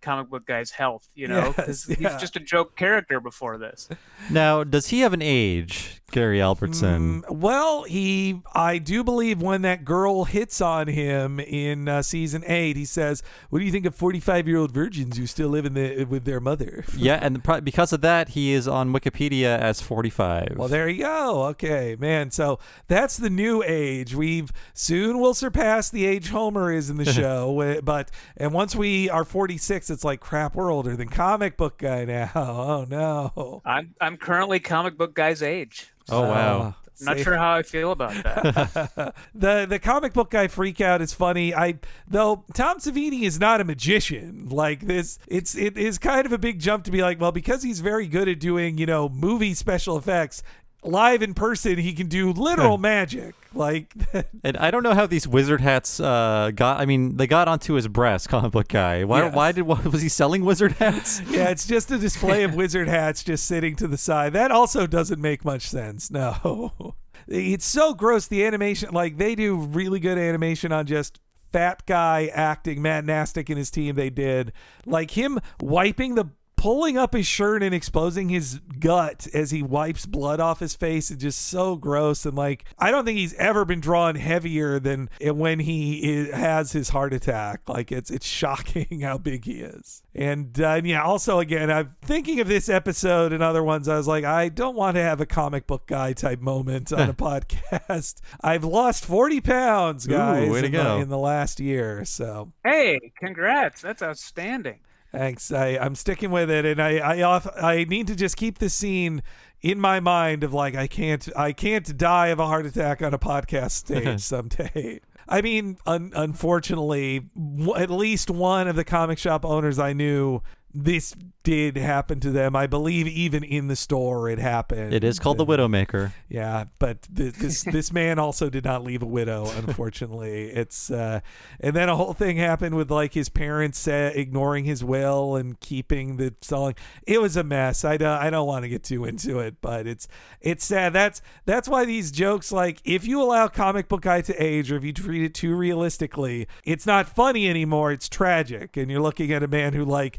comic 0.04 0.28
book 0.30 0.46
guy's 0.46 0.70
health. 0.70 1.08
You 1.14 1.28
know, 1.28 1.52
'Cause 1.52 1.86
Yes, 1.88 1.98
yeah. 2.00 2.10
he's 2.12 2.20
just 2.20 2.36
a 2.36 2.40
joke 2.40 2.76
character 2.76 3.20
before 3.20 3.58
this. 3.58 3.88
Now, 4.30 4.62
does 4.64 4.88
he 4.88 5.00
have 5.00 5.12
an 5.12 5.22
age, 5.22 6.00
Gary 6.12 6.40
Albertson? 6.40 7.22
Mm, 7.22 7.30
well, 7.38 7.82
he, 7.84 8.40
I 8.54 8.78
do 8.78 9.02
believe 9.02 9.42
when 9.42 9.62
that 9.62 9.84
girl 9.84 10.24
hits 10.24 10.60
on 10.60 10.86
him 10.88 11.40
in 11.40 11.88
uh, 11.88 12.02
season 12.02 12.44
eight, 12.46 12.76
he 12.76 12.84
says, 12.84 13.22
"What 13.50 13.58
do 13.58 13.64
you 13.64 13.72
think 13.72 13.86
of 13.86 13.94
forty-five-year-old 13.94 14.70
virgins 14.72 15.16
who 15.16 15.26
still 15.26 15.48
live 15.48 15.64
in 15.66 15.74
the 15.74 16.04
with 16.04 16.24
their 16.24 16.40
mother?" 16.40 16.84
yeah, 16.96 17.18
and 17.20 17.42
pro- 17.42 17.60
because 17.60 17.92
of 17.92 18.00
that, 18.02 18.30
he 18.30 18.52
is 18.52 18.68
on 18.68 18.92
Wikipedia 18.92 19.58
as 19.58 19.80
45. 19.80 20.54
Well, 20.56 20.68
there 20.68 20.88
you 20.88 21.02
go. 21.02 21.44
Okay, 21.46 21.96
man. 21.98 22.30
So 22.30 22.58
that's 22.88 23.16
the 23.16 23.30
new 23.30 23.62
age. 23.64 24.14
We've 24.14 24.52
soon 24.72 25.18
will 25.18 25.34
surpass 25.34 25.90
the 25.90 26.06
age 26.06 26.28
Homer 26.28 26.72
is 26.72 26.90
in 26.90 26.96
the 26.96 27.04
show. 27.20 27.60
uh, 27.60 27.80
but 27.80 28.10
and 28.36 28.52
once 28.52 28.74
we 28.76 29.08
are 29.10 29.24
46, 29.24 29.90
it's 29.94 30.04
like 30.04 30.20
crap. 30.20 30.54
We're 30.54 30.70
older 30.70 30.96
than 30.96 31.08
comic 31.08 31.56
book 31.56 31.78
guy 31.78 32.04
now. 32.04 32.30
Oh 32.44 32.84
no. 32.88 33.62
I'm 33.64 33.94
I'm 34.00 34.16
currently 34.18 34.60
comic 34.60 34.98
book 34.98 35.14
guy's 35.14 35.42
age. 35.42 35.90
Oh, 36.10 36.22
wow. 36.22 36.74
Not 37.00 37.16
see- 37.16 37.24
sure 37.24 37.36
how 37.36 37.54
I 37.54 37.62
feel 37.62 37.90
about 37.92 38.12
that. 38.22 39.14
the 39.34 39.66
the 39.68 39.78
comic 39.78 40.12
book 40.12 40.30
guy 40.30 40.48
freak 40.48 40.80
out 40.80 41.00
is 41.00 41.12
funny. 41.12 41.54
I 41.54 41.78
though 42.06 42.44
Tom 42.54 42.78
Savini 42.78 43.22
is 43.22 43.40
not 43.40 43.60
a 43.60 43.64
magician. 43.64 44.48
Like 44.48 44.80
this, 44.80 45.18
it's 45.26 45.56
it 45.56 45.76
is 45.76 45.98
kind 45.98 46.26
of 46.26 46.32
a 46.32 46.38
big 46.38 46.60
jump 46.60 46.84
to 46.84 46.90
be 46.90 47.02
like, 47.02 47.20
well, 47.20 47.32
because 47.32 47.62
he's 47.62 47.80
very 47.80 48.06
good 48.06 48.28
at 48.28 48.38
doing 48.38 48.78
you 48.78 48.86
know 48.86 49.08
movie 49.08 49.54
special 49.54 49.96
effects. 49.96 50.42
Live 50.84 51.22
in 51.22 51.32
person, 51.34 51.78
he 51.78 51.94
can 51.94 52.08
do 52.08 52.32
literal 52.32 52.76
magic. 52.78 53.34
Like 53.54 53.94
And 54.44 54.56
I 54.56 54.70
don't 54.70 54.82
know 54.82 54.94
how 54.94 55.06
these 55.06 55.26
wizard 55.26 55.60
hats 55.60 55.98
uh, 56.00 56.50
got. 56.54 56.80
I 56.80 56.86
mean, 56.86 57.16
they 57.16 57.26
got 57.26 57.48
onto 57.48 57.74
his 57.74 57.88
breast, 57.88 58.28
comic 58.30 58.52
book 58.52 58.68
guy. 58.68 59.04
Why? 59.04 59.24
Yes. 59.24 59.34
Why 59.34 59.52
did? 59.52 59.62
Was 59.62 60.02
he 60.02 60.08
selling 60.08 60.44
wizard 60.44 60.72
hats? 60.72 61.20
yeah, 61.28 61.48
it's 61.48 61.66
just 61.66 61.90
a 61.90 61.98
display 61.98 62.42
of 62.44 62.54
wizard 62.54 62.88
hats 62.88 63.24
just 63.24 63.46
sitting 63.46 63.76
to 63.76 63.88
the 63.88 63.96
side. 63.96 64.32
That 64.34 64.50
also 64.50 64.86
doesn't 64.86 65.20
make 65.20 65.44
much 65.44 65.62
sense. 65.62 66.10
No. 66.10 66.96
it's 67.26 67.64
so 67.64 67.94
gross. 67.94 68.26
The 68.26 68.44
animation, 68.44 68.90
like 68.92 69.16
they 69.16 69.34
do 69.34 69.56
really 69.56 70.00
good 70.00 70.18
animation 70.18 70.72
on 70.72 70.86
just 70.86 71.20
fat 71.52 71.86
guy 71.86 72.30
acting. 72.34 72.82
Matt 72.82 73.04
Nastuk 73.04 73.48
and 73.48 73.56
his 73.56 73.70
team, 73.70 73.94
they 73.94 74.10
did 74.10 74.52
like 74.84 75.12
him 75.12 75.38
wiping 75.60 76.16
the 76.16 76.28
pulling 76.64 76.96
up 76.96 77.12
his 77.12 77.26
shirt 77.26 77.62
and 77.62 77.74
exposing 77.74 78.30
his 78.30 78.58
gut 78.80 79.26
as 79.34 79.50
he 79.50 79.62
wipes 79.62 80.06
blood 80.06 80.40
off 80.40 80.60
his 80.60 80.74
face 80.74 81.10
is 81.10 81.18
just 81.18 81.38
so 81.48 81.76
gross. 81.76 82.24
And 82.24 82.34
like 82.34 82.64
I 82.78 82.90
don't 82.90 83.04
think 83.04 83.18
he's 83.18 83.34
ever 83.34 83.66
been 83.66 83.80
drawn 83.80 84.14
heavier 84.14 84.78
than 84.80 85.10
when 85.20 85.58
he 85.60 86.30
i- 86.32 86.34
has 86.34 86.72
his 86.72 86.88
heart 86.88 87.12
attack. 87.12 87.68
Like 87.68 87.92
it's 87.92 88.10
it's 88.10 88.24
shocking 88.24 89.00
how 89.02 89.18
big 89.18 89.44
he 89.44 89.60
is. 89.60 90.02
And 90.14 90.58
uh, 90.58 90.80
yeah 90.82 91.02
also 91.02 91.38
again 91.38 91.70
I'm 91.70 91.96
thinking 92.00 92.40
of 92.40 92.48
this 92.48 92.70
episode 92.70 93.34
and 93.34 93.42
other 93.42 93.62
ones. 93.62 93.86
I 93.86 93.98
was 93.98 94.08
like 94.08 94.24
I 94.24 94.48
don't 94.48 94.74
want 94.74 94.94
to 94.96 95.02
have 95.02 95.20
a 95.20 95.26
comic 95.26 95.66
book 95.66 95.86
guy 95.86 96.14
type 96.14 96.40
moment 96.40 96.94
on 96.94 97.10
a 97.10 97.14
podcast. 97.14 98.22
I've 98.40 98.64
lost 98.64 99.04
40 99.04 99.42
pounds 99.42 100.06
Ooh, 100.06 100.12
guys 100.12 100.48
way 100.50 100.60
to 100.62 100.66
in, 100.68 100.72
the, 100.72 100.96
in 100.96 101.08
the 101.10 101.18
last 101.18 101.60
year 101.60 102.06
so. 102.06 102.52
Hey, 102.64 103.12
congrats! 103.18 103.82
That's 103.82 104.00
outstanding. 104.02 104.78
Thanks. 105.14 105.52
I, 105.52 105.78
I'm 105.80 105.94
sticking 105.94 106.30
with 106.30 106.50
it, 106.50 106.64
and 106.64 106.82
I 106.82 106.98
I 106.98 107.22
off, 107.22 107.46
I 107.56 107.84
need 107.84 108.08
to 108.08 108.16
just 108.16 108.36
keep 108.36 108.58
the 108.58 108.68
scene 108.68 109.22
in 109.62 109.80
my 109.80 110.00
mind 110.00 110.42
of 110.44 110.52
like 110.52 110.74
I 110.74 110.86
can't 110.86 111.28
I 111.36 111.52
can't 111.52 111.96
die 111.96 112.28
of 112.28 112.40
a 112.40 112.46
heart 112.46 112.66
attack 112.66 113.00
on 113.00 113.14
a 113.14 113.18
podcast 113.18 113.70
stage 113.72 114.20
someday. 114.22 115.00
I 115.28 115.40
mean, 115.40 115.78
un- 115.86 116.12
unfortunately, 116.14 117.30
w- 117.34 117.74
at 117.76 117.90
least 117.90 118.28
one 118.28 118.68
of 118.68 118.76
the 118.76 118.84
comic 118.84 119.18
shop 119.18 119.44
owners 119.44 119.78
I 119.78 119.92
knew. 119.92 120.40
This 120.74 121.14
did 121.44 121.76
happen 121.76 122.20
to 122.20 122.30
them. 122.30 122.56
I 122.56 122.66
believe 122.66 123.06
even 123.06 123.44
in 123.44 123.68
the 123.68 123.76
store 123.76 124.28
it 124.30 124.38
happened. 124.38 124.94
It 124.94 125.04
is 125.04 125.18
called 125.18 125.36
the 125.36 125.44
Widowmaker. 125.44 126.12
Yeah, 126.28 126.64
but 126.78 127.06
th- 127.14 127.34
this 127.34 127.62
this 127.72 127.92
man 127.92 128.18
also 128.18 128.50
did 128.50 128.64
not 128.64 128.82
leave 128.82 129.02
a 129.02 129.06
widow. 129.06 129.46
Unfortunately, 129.56 130.46
it's 130.50 130.90
uh, 130.90 131.20
and 131.60 131.76
then 131.76 131.88
a 131.88 131.96
whole 131.96 132.14
thing 132.14 132.38
happened 132.38 132.74
with 132.74 132.90
like 132.90 133.12
his 133.12 133.28
parents 133.28 133.86
uh, 133.86 134.10
ignoring 134.14 134.64
his 134.64 134.82
will 134.82 135.36
and 135.36 135.60
keeping 135.60 136.16
the 136.16 136.34
selling. 136.40 136.74
It 137.06 137.20
was 137.20 137.36
a 137.36 137.44
mess. 137.44 137.84
I 137.84 137.98
don't 137.98 138.08
I 138.08 138.30
don't 138.30 138.46
want 138.46 138.64
to 138.64 138.68
get 138.68 138.82
too 138.82 139.04
into 139.04 139.38
it, 139.38 139.56
but 139.60 139.86
it's 139.86 140.08
it's 140.40 140.64
sad. 140.64 140.94
That's 140.94 141.20
that's 141.44 141.68
why 141.68 141.84
these 141.84 142.10
jokes 142.10 142.52
like 142.52 142.80
if 142.84 143.06
you 143.06 143.22
allow 143.22 143.48
comic 143.48 143.88
book 143.88 144.00
guy 144.00 144.22
to 144.22 144.42
age 144.42 144.72
or 144.72 144.76
if 144.76 144.84
you 144.84 144.94
treat 144.94 145.22
it 145.22 145.34
too 145.34 145.54
realistically, 145.54 146.48
it's 146.64 146.86
not 146.86 147.06
funny 147.06 147.48
anymore. 147.50 147.92
It's 147.92 148.08
tragic, 148.08 148.78
and 148.78 148.90
you're 148.90 149.02
looking 149.02 149.30
at 149.30 149.42
a 149.42 149.48
man 149.48 149.74
who 149.74 149.84
like 149.84 150.18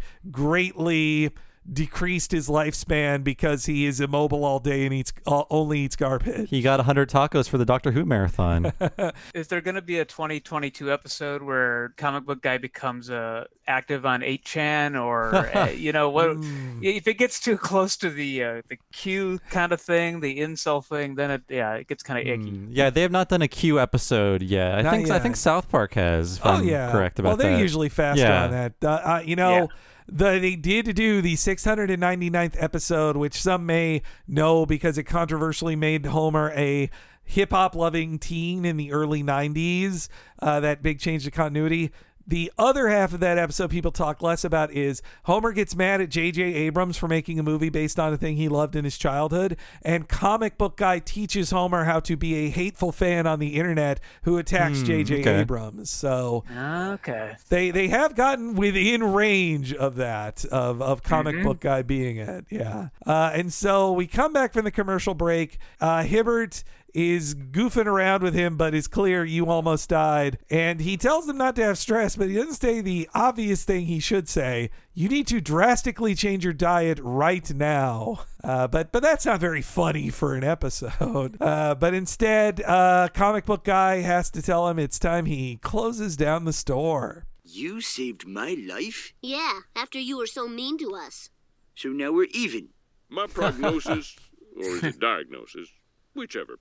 greatly 0.50 1.32
decreased 1.74 2.32
his 2.32 2.48
lifespan 2.48 3.24
because 3.24 3.66
he 3.66 3.88
is 3.88 4.00
immobile 4.00 4.46
all 4.46 4.60
day 4.60 4.86
and 4.86 4.94
eats 4.94 5.12
uh, 5.26 5.42
only 5.50 5.80
eats 5.80 5.96
garbage. 5.96 6.48
He 6.48 6.62
got 6.62 6.78
100 6.78 7.10
tacos 7.10 7.50
for 7.50 7.58
the 7.58 7.66
Doctor 7.66 7.92
Who 7.92 8.06
marathon. 8.06 8.72
Is 9.34 9.48
there 9.48 9.62
going 9.62 9.74
to 9.74 9.82
be 9.82 9.98
a 9.98 10.06
2022 10.06 10.94
episode 10.94 11.42
where 11.42 11.96
comic 11.98 12.24
book 12.24 12.44
guy 12.44 12.60
becomes 12.60 13.10
uh, 13.10 13.46
active 13.68 14.06
on 14.06 14.22
8chan 14.22 15.02
or 15.02 15.34
uh, 15.58 15.70
you 15.76 15.92
know 15.92 16.08
what 16.12 16.38
if 16.84 17.08
it 17.08 17.16
gets 17.16 17.40
too 17.40 17.58
close 17.58 17.98
to 17.98 18.12
the 18.12 18.44
uh, 18.44 18.62
the 18.68 18.78
Q 18.94 19.40
kind 19.50 19.72
of 19.72 19.82
thing, 19.82 20.20
the 20.20 20.38
incel 20.38 20.86
thing, 20.86 21.16
then 21.16 21.32
it 21.32 21.42
yeah, 21.50 21.74
it 21.74 21.88
gets 21.88 22.04
kind 22.04 22.20
of 22.20 22.32
icky. 22.32 22.68
yeah, 22.70 22.92
they 22.92 23.02
have 23.02 23.12
not 23.12 23.28
done 23.30 23.42
a 23.42 23.48
Q 23.48 23.80
episode 23.80 24.44
yet. 24.44 24.76
I 24.78 24.82
Not 24.84 24.92
think 24.94 25.10
I 25.10 25.18
think 25.18 25.36
South 25.36 25.68
Park 25.68 25.96
has. 25.96 26.38
If 26.38 26.46
oh 26.46 26.50
I'm 26.52 26.68
yeah, 26.68 26.92
correct 26.92 27.18
about 27.18 27.30
that. 27.30 27.30
well 27.30 27.38
they're 27.38 27.58
that. 27.58 27.60
usually 27.64 27.90
faster 27.90 28.22
Yeah. 28.24 28.44
on 28.44 28.52
that. 28.52 28.74
Uh, 28.84 28.88
uh, 28.88 29.24
you 29.26 29.36
know. 29.36 29.70
The, 30.08 30.40
they 30.40 30.56
did 30.56 30.94
do 30.96 31.22
the 31.22 31.36
699th 31.36 32.56
episode, 32.62 33.18
which 33.18 33.42
some 33.42 33.66
may 33.66 34.04
know 34.28 34.66
because 34.66 34.98
it 34.98 35.04
controversially 35.06 35.76
made 35.76 36.06
Homer 36.06 36.52
a 36.52 36.90
hip 37.24 37.52
hop 37.52 37.76
loving 37.76 38.20
teen 38.20 38.66
in 38.66 38.78
the 38.78 38.92
early 38.92 39.24
90s. 39.24 40.08
Uh, 40.40 40.60
that 40.60 40.84
big 40.84 41.00
change 41.00 41.26
to 41.26 41.32
continuity. 41.32 41.92
The 42.28 42.52
other 42.58 42.88
half 42.88 43.14
of 43.14 43.20
that 43.20 43.38
episode 43.38 43.70
people 43.70 43.92
talk 43.92 44.22
less 44.22 44.44
about 44.44 44.72
is 44.72 45.02
Homer 45.26 45.52
gets 45.52 45.76
mad 45.76 46.02
at 46.02 46.10
J.J. 46.10 46.42
Abrams 46.42 46.98
for 46.98 47.08
making 47.08 47.38
a 47.40 47.44
movie 47.44 47.70
based 47.70 48.00
on 48.00 48.12
a 48.14 48.18
thing 48.18 48.36
he 48.36 48.50
loved 48.50 48.76
in 48.76 48.84
his 48.84 48.98
childhood, 48.98 49.58
and 49.84 50.10
comic 50.10 50.58
book 50.58 50.76
guy 50.78 50.98
teaches 51.00 51.52
Homer 51.52 51.84
how 51.84 52.00
to 52.00 52.18
be 52.18 52.34
a 52.48 52.50
hateful 52.50 52.92
fan 52.92 53.28
on 53.28 53.38
the 53.40 53.50
internet 53.56 54.00
who 54.24 54.38
attacks 54.40 54.80
Hmm, 54.80 54.86
J.J. 54.86 55.20
okay. 55.22 55.40
Abrams. 55.42 55.92
So 55.92 56.44
Okay. 56.56 57.36
they 57.50 57.70
they 57.72 57.90
have 57.90 58.16
gotten 58.16 58.56
within 58.56 59.04
range 59.04 59.74
of 59.74 59.96
that 59.98 60.44
of 60.46 60.82
of 60.82 61.04
comic 61.04 61.36
Mhm. 61.36 61.44
book 61.44 61.60
guy 61.60 61.82
being 61.82 62.18
it 62.18 62.46
yeah 62.50 62.88
uh, 63.06 63.32
and 63.34 63.54
so 63.54 63.92
we 63.92 64.08
come 64.08 64.34
back 64.34 64.54
from 64.54 64.66
the 64.66 64.72
commercial 64.72 65.14
break 65.14 65.58
uh, 65.82 66.04
hibbert 66.04 66.64
is 66.96 67.36
goofing 67.36 67.86
around 67.86 68.24
with 68.24 68.34
him 68.34 68.56
but 68.56 68.74
it's 68.74 68.88
clear 68.88 69.26
you 69.26 69.46
almost 69.48 69.90
died 69.90 70.38
and 70.50 70.80
he 70.80 70.96
tells 70.96 71.28
them 71.28 71.38
not 71.38 71.54
to 71.56 71.62
have 71.64 71.78
stress 71.78 72.16
but 72.16 72.30
he 72.30 72.36
doesn't 72.36 72.54
say 72.54 72.80
the 72.80 73.08
obvious 73.14 73.66
thing 73.66 73.86
he 73.86 74.00
should 74.00 74.30
say 74.30 74.70
you 74.94 75.10
need 75.10 75.28
to 75.28 75.42
drastically 75.42 76.16
change 76.16 76.44
your 76.46 76.54
diet 76.54 76.98
right 77.04 77.54
now 77.54 78.22
uh, 78.46 78.66
but 78.68 78.94
but 78.94 79.04
that's 79.04 79.26
not 79.26 79.42
very 79.42 79.62
funny 79.62 80.10
for 80.10 80.36
an 80.36 80.44
episode 80.46 81.36
uh, 81.42 81.76
but 81.76 81.94
instead 81.94 82.62
uh, 82.64 83.10
comic 83.14 83.46
book 83.46 83.66
guy 83.66 83.98
has 84.00 84.32
to 84.32 84.42
tell 84.42 84.70
him 84.70 84.80
it's 84.80 84.98
time 84.98 85.26
he 85.26 85.58
closes 85.58 86.16
down 86.16 86.46
the 86.46 86.54
store 86.54 87.26
You 87.44 87.82
saved 87.82 88.26
my 88.26 88.56
life, 88.68 89.14
Yeah, 89.22 89.60
after 89.76 90.00
you 90.00 90.18
were 90.18 90.28
so 90.28 90.48
mean 90.48 90.78
to 90.80 90.96
us. 90.96 91.30
so 91.76 91.90
now 91.90 92.12
we're 92.12 92.28
even. 92.34 92.70
My 93.10 93.28
prognosis, 93.28 94.16
or 94.58 94.66
is 94.78 94.84
it 94.84 95.00
diagnosis? 95.00 95.70
Whichever. 96.16 96.58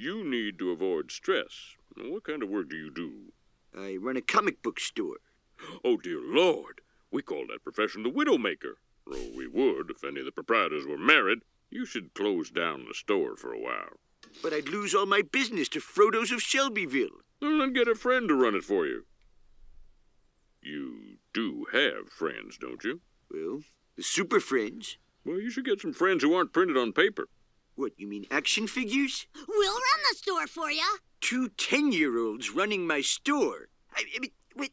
You 0.00 0.24
need 0.24 0.58
to 0.60 0.70
avoid 0.70 1.12
stress. 1.12 1.76
What 1.94 2.24
kind 2.24 2.42
of 2.42 2.48
work 2.48 2.70
do 2.70 2.76
you 2.76 2.90
do? 2.90 3.34
I 3.78 3.98
run 4.00 4.16
a 4.16 4.22
comic 4.22 4.62
book 4.62 4.80
store. 4.80 5.18
Oh, 5.84 5.98
dear 5.98 6.22
Lord. 6.24 6.80
We 7.10 7.20
call 7.20 7.44
that 7.48 7.62
profession 7.62 8.02
the 8.02 8.10
Widowmaker. 8.10 8.76
Or 9.06 9.36
we 9.36 9.46
would 9.46 9.90
if 9.90 10.02
any 10.02 10.20
of 10.20 10.24
the 10.24 10.32
proprietors 10.32 10.86
were 10.86 10.96
married. 10.96 11.40
You 11.68 11.84
should 11.84 12.14
close 12.14 12.50
down 12.50 12.86
the 12.88 12.94
store 12.94 13.36
for 13.36 13.52
a 13.52 13.60
while. 13.60 14.00
But 14.42 14.54
I'd 14.54 14.70
lose 14.70 14.94
all 14.94 15.04
my 15.04 15.20
business 15.20 15.68
to 15.70 15.80
Frodo's 15.80 16.32
of 16.32 16.40
Shelbyville. 16.40 17.20
Well, 17.42 17.58
Then 17.58 17.74
get 17.74 17.86
a 17.86 17.94
friend 17.94 18.26
to 18.28 18.34
run 18.34 18.54
it 18.54 18.64
for 18.64 18.86
you. 18.86 19.04
You 20.62 21.18
do 21.34 21.66
have 21.74 22.08
friends, 22.08 22.56
don't 22.56 22.82
you? 22.84 23.02
Well, 23.30 23.60
the 23.96 24.02
Super 24.02 24.40
Friends. 24.40 24.96
Well, 25.26 25.40
you 25.40 25.50
should 25.50 25.66
get 25.66 25.82
some 25.82 25.92
friends 25.92 26.22
who 26.22 26.32
aren't 26.32 26.54
printed 26.54 26.78
on 26.78 26.94
paper. 26.94 27.28
What, 27.80 27.92
you 27.96 28.06
mean 28.06 28.26
action 28.30 28.66
figures? 28.66 29.26
We'll 29.48 29.72
run 29.72 30.00
the 30.10 30.16
store 30.18 30.46
for 30.46 30.70
you. 30.70 30.98
Two 31.22 31.48
ten-year-olds 31.56 32.50
running 32.50 32.86
my 32.86 33.00
store. 33.00 33.68
I, 33.96 34.04
I 34.14 34.18
mean, 34.18 34.32
what, 34.52 34.68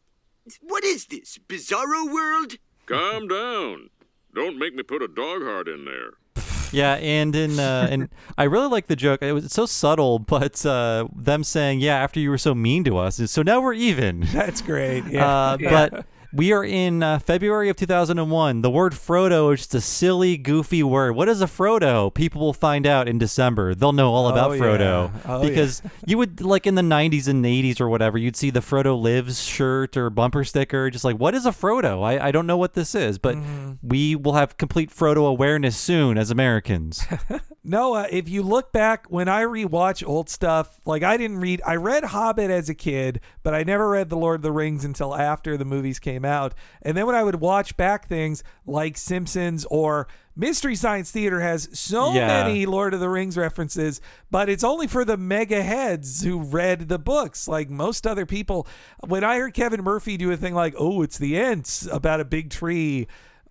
what 0.62 0.84
is 0.84 1.06
this, 1.06 1.40
Bizarro 1.48 2.12
World? 2.12 2.56
Calm 2.86 3.30
down. 3.30 3.92
Don't 4.36 4.60
make 4.60 4.76
me 4.76 4.84
put 4.84 5.02
a 5.02 5.08
dog 5.08 5.42
heart 5.42 5.70
in 5.70 5.86
there. 5.86 6.16
Yeah, 6.74 6.96
and 6.96 7.34
in 7.34 7.58
uh, 7.60 7.88
and 7.92 8.10
I 8.38 8.44
really 8.44 8.68
like 8.68 8.88
the 8.88 8.98
joke. 8.98 9.22
It 9.22 9.32
was 9.32 9.46
it's 9.46 9.56
so 9.56 9.66
subtle, 9.66 10.20
but 10.36 10.66
uh, 10.66 11.08
them 11.16 11.46
saying, 11.46 11.80
"Yeah, 11.80 11.96
after 11.96 12.20
you 12.20 12.30
were 12.30 12.38
so 12.38 12.54
mean 12.54 12.84
to 12.84 12.98
us, 12.98 13.22
so 13.32 13.42
now 13.42 13.62
we're 13.62 13.72
even." 13.72 14.28
That's 14.34 14.62
great. 14.62 15.06
Yeah. 15.06 15.26
Uh, 15.26 15.58
But 15.70 16.06
we 16.38 16.52
are 16.54 16.64
in 16.64 17.02
uh, 17.02 17.18
February 17.18 17.68
of 17.70 17.76
2001. 17.76 18.62
The 18.62 18.70
word 18.70 18.94
Frodo 18.94 19.52
is 19.54 19.62
just 19.62 19.74
a 19.76 19.82
silly, 19.82 20.38
goofy 20.38 20.84
word. 20.84 21.16
What 21.16 21.28
is 21.28 21.42
a 21.42 21.48
Frodo? 21.48 22.14
People 22.14 22.42
will 22.42 22.54
find 22.54 22.86
out 22.86 23.08
in 23.08 23.18
December. 23.18 23.74
They'll 23.74 23.92
know 23.92 24.14
all 24.14 24.28
about 24.30 24.52
Oh, 24.52 24.54
yeah. 24.54 24.62
Frodo 24.62 25.12
Oh, 25.26 25.42
yeah. 25.42 25.50
because 25.50 25.82
you 26.06 26.18
would 26.20 26.40
like 26.42 26.68
in 26.68 26.76
the 26.76 26.84
90s 26.84 27.28
and 27.28 27.44
80s 27.44 27.82
or 27.82 27.90
whatever. 27.90 28.18
You'd 28.20 28.36
see 28.36 28.52
the 28.52 28.60
Frodo 28.60 29.00
lives 29.02 29.42
shirt 29.44 29.98
or 29.98 30.12
bumper 30.12 30.44
sticker. 30.44 30.92
Just 30.92 31.04
like, 31.04 31.18
what 31.18 31.34
is 31.34 31.46
a 31.48 31.52
Frodo? 31.52 32.04
I, 32.04 32.28
I 32.28 32.32
don't 32.32 32.46
know 32.46 32.58
what 32.58 32.74
this 32.76 32.94
is, 32.94 33.18
but 33.18 33.36
Mm-hmm. 33.36 33.72
we 33.82 34.16
will 34.16 34.34
have 34.34 34.58
complete 34.58 34.92
Frodo 34.92 35.28
awareness 35.28 35.76
soon 35.76 36.18
as 36.18 36.30
Americans. 36.32 37.04
No, 37.70 37.96
uh, 37.96 38.08
if 38.10 38.30
you 38.30 38.44
look 38.44 38.72
back, 38.72 39.08
when 39.08 39.28
I 39.28 39.44
rewatch 39.44 40.02
old 40.08 40.30
stuff, 40.30 40.80
like 40.86 41.04
I 41.04 41.18
didn't 41.18 41.40
read, 41.40 41.62
I 41.66 41.76
read 41.76 42.06
Hobbit 42.06 42.50
as 42.50 42.70
a 42.70 42.74
kid, 42.74 43.20
but 43.44 43.54
I 43.54 43.64
never 43.64 43.90
read 43.90 44.08
The 44.10 44.16
Lord 44.16 44.36
of 44.38 44.42
the 44.44 44.54
Rings 44.54 44.86
until 44.86 45.14
after 45.14 45.58
the 45.58 45.66
movies 45.66 46.00
came 46.00 46.24
out. 46.28 46.54
And 46.84 46.96
then 46.96 47.06
when 47.08 47.16
I 47.16 47.24
would 47.24 47.40
watch 47.40 47.76
back 47.78 48.08
things 48.08 48.44
like 48.66 48.98
Simpsons 48.98 49.66
or 49.72 50.08
Mystery 50.36 50.76
Science 50.76 51.10
Theater 51.10 51.40
has 51.42 51.68
so 51.74 52.14
Yeah. 52.14 52.28
many 52.28 52.68
Lord 52.68 52.94
of 52.94 53.00
the 53.00 53.10
Rings 53.10 53.36
references, 53.38 54.00
but 54.30 54.50
it's 54.50 54.64
only 54.64 54.86
for 54.86 55.04
the 55.04 55.18
mega 55.18 55.64
heads 55.64 56.22
who 56.24 56.40
read 56.42 56.90
the 56.90 57.00
books. 57.00 57.48
Like 57.48 57.70
most 57.72 58.06
other 58.06 58.28
people, 58.28 58.68
when 59.08 59.24
I 59.24 59.38
heard 59.40 59.56
Kevin 59.56 59.84
Murphy 59.84 60.16
do 60.18 60.32
a 60.32 60.38
thing 60.38 60.54
like, 60.54 60.76
oh, 60.78 61.02
it's 61.02 61.18
the 61.18 61.40
Ents 61.40 61.88
about 61.92 62.20
a 62.20 62.26
big 62.26 62.52
tree. 62.52 63.08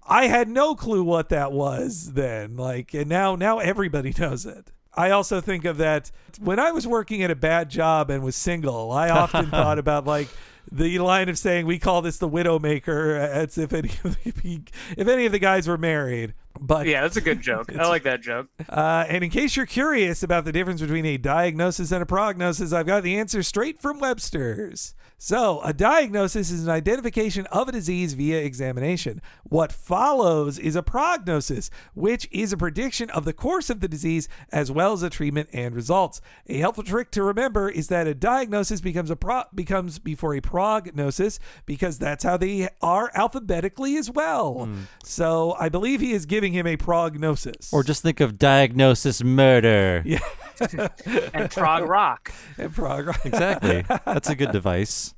I 0.08 0.28
had 0.28 0.48
no 0.48 0.76
clue 0.76 1.02
what 1.02 1.30
that 1.30 1.50
was 1.50 2.12
then. 2.12 2.56
Like, 2.56 2.94
and 2.94 3.08
now 3.08 3.34
now 3.34 3.58
everybody 3.58 4.14
knows 4.18 4.46
it. 4.46 4.70
I 4.96 5.10
also 5.10 5.40
think 5.40 5.64
of 5.64 5.78
that 5.78 6.10
when 6.40 6.58
I 6.58 6.72
was 6.72 6.86
working 6.86 7.22
at 7.22 7.30
a 7.30 7.36
bad 7.36 7.68
job 7.68 8.10
and 8.10 8.22
was 8.22 8.36
single. 8.36 8.92
I 8.92 9.10
often 9.10 9.46
thought 9.50 9.78
about 9.78 10.06
like 10.06 10.28
the 10.70 10.98
line 10.98 11.28
of 11.28 11.38
saying 11.38 11.66
we 11.66 11.78
call 11.78 12.02
this 12.02 12.18
the 12.18 12.28
widowmaker 12.28 13.18
as 13.28 13.58
if 13.58 13.72
any 13.72 13.90
of 14.04 14.16
the, 14.22 14.60
if 14.96 15.08
any 15.08 15.26
of 15.26 15.32
the 15.32 15.38
guys 15.38 15.68
were 15.68 15.78
married. 15.78 16.34
But 16.58 16.86
yeah, 16.86 17.02
that's 17.02 17.16
a 17.16 17.20
good 17.20 17.40
joke. 17.40 17.74
I 17.76 17.86
like 17.88 18.04
that 18.04 18.22
joke. 18.22 18.48
Uh, 18.68 19.04
and 19.08 19.22
in 19.22 19.30
case 19.30 19.56
you're 19.56 19.66
curious 19.66 20.22
about 20.22 20.44
the 20.44 20.52
difference 20.52 20.80
between 20.80 21.04
a 21.04 21.18
diagnosis 21.18 21.92
and 21.92 22.02
a 22.02 22.06
prognosis, 22.06 22.72
I've 22.72 22.86
got 22.86 23.02
the 23.02 23.18
answer 23.18 23.42
straight 23.42 23.80
from 23.80 24.00
Webster's. 24.00 24.94
So, 25.18 25.62
a 25.62 25.72
diagnosis 25.72 26.50
is 26.50 26.64
an 26.64 26.70
identification 26.70 27.46
of 27.46 27.68
a 27.68 27.72
disease 27.72 28.12
via 28.12 28.38
examination. 28.38 29.22
What 29.44 29.72
follows 29.72 30.58
is 30.58 30.76
a 30.76 30.82
prognosis, 30.82 31.70
which 31.94 32.28
is 32.30 32.52
a 32.52 32.56
prediction 32.58 33.08
of 33.10 33.24
the 33.24 33.32
course 33.32 33.70
of 33.70 33.80
the 33.80 33.88
disease 33.88 34.28
as 34.52 34.70
well 34.70 34.92
as 34.92 35.02
a 35.02 35.08
treatment 35.08 35.48
and 35.54 35.74
results. 35.74 36.20
A 36.48 36.58
helpful 36.58 36.84
trick 36.84 37.10
to 37.12 37.22
remember 37.22 37.70
is 37.70 37.88
that 37.88 38.06
a 38.06 38.14
diagnosis 38.14 38.82
becomes 38.82 39.10
a 39.10 39.16
pro- 39.16 39.44
becomes 39.54 39.98
before 39.98 40.34
a 40.34 40.40
prognosis 40.42 41.38
because 41.64 41.98
that's 41.98 42.22
how 42.22 42.36
they 42.36 42.68
are 42.82 43.10
alphabetically 43.14 43.96
as 43.96 44.10
well. 44.10 44.66
Hmm. 44.66 44.80
So, 45.02 45.56
I 45.58 45.70
believe 45.70 46.02
he 46.02 46.12
is 46.12 46.26
giving 46.26 46.52
him 46.52 46.66
a 46.66 46.76
prognosis. 46.76 47.72
Or 47.72 47.82
just 47.82 48.02
think 48.02 48.20
of 48.20 48.38
diagnosis 48.38 49.24
murder. 49.24 50.02
Yeah. 50.04 50.18
and 51.34 51.50
prog 51.50 51.88
rock. 51.88 52.32
And 52.58 52.74
prog 52.74 53.08
rock. 53.08 53.20
Exactly. 53.24 53.84
That's 54.04 54.30
a 54.30 54.34
good 54.34 54.52
device. 54.52 55.14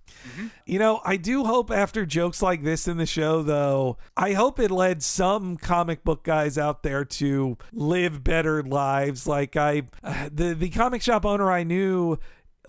You 0.66 0.78
know, 0.78 1.00
I 1.04 1.16
do 1.16 1.44
hope 1.44 1.70
after 1.70 2.04
jokes 2.06 2.42
like 2.42 2.62
this 2.62 2.86
in 2.88 2.96
the 2.96 3.06
show, 3.06 3.42
though, 3.42 3.96
I 4.16 4.32
hope 4.32 4.58
it 4.58 4.70
led 4.70 5.02
some 5.02 5.56
comic 5.56 6.04
book 6.04 6.22
guys 6.24 6.58
out 6.58 6.82
there 6.82 7.04
to 7.04 7.56
live 7.72 8.22
better 8.24 8.62
lives. 8.62 9.26
Like 9.26 9.56
I, 9.56 9.82
the 10.32 10.54
the 10.58 10.68
comic 10.70 11.02
shop 11.02 11.24
owner 11.26 11.50
I 11.50 11.62
knew. 11.64 12.18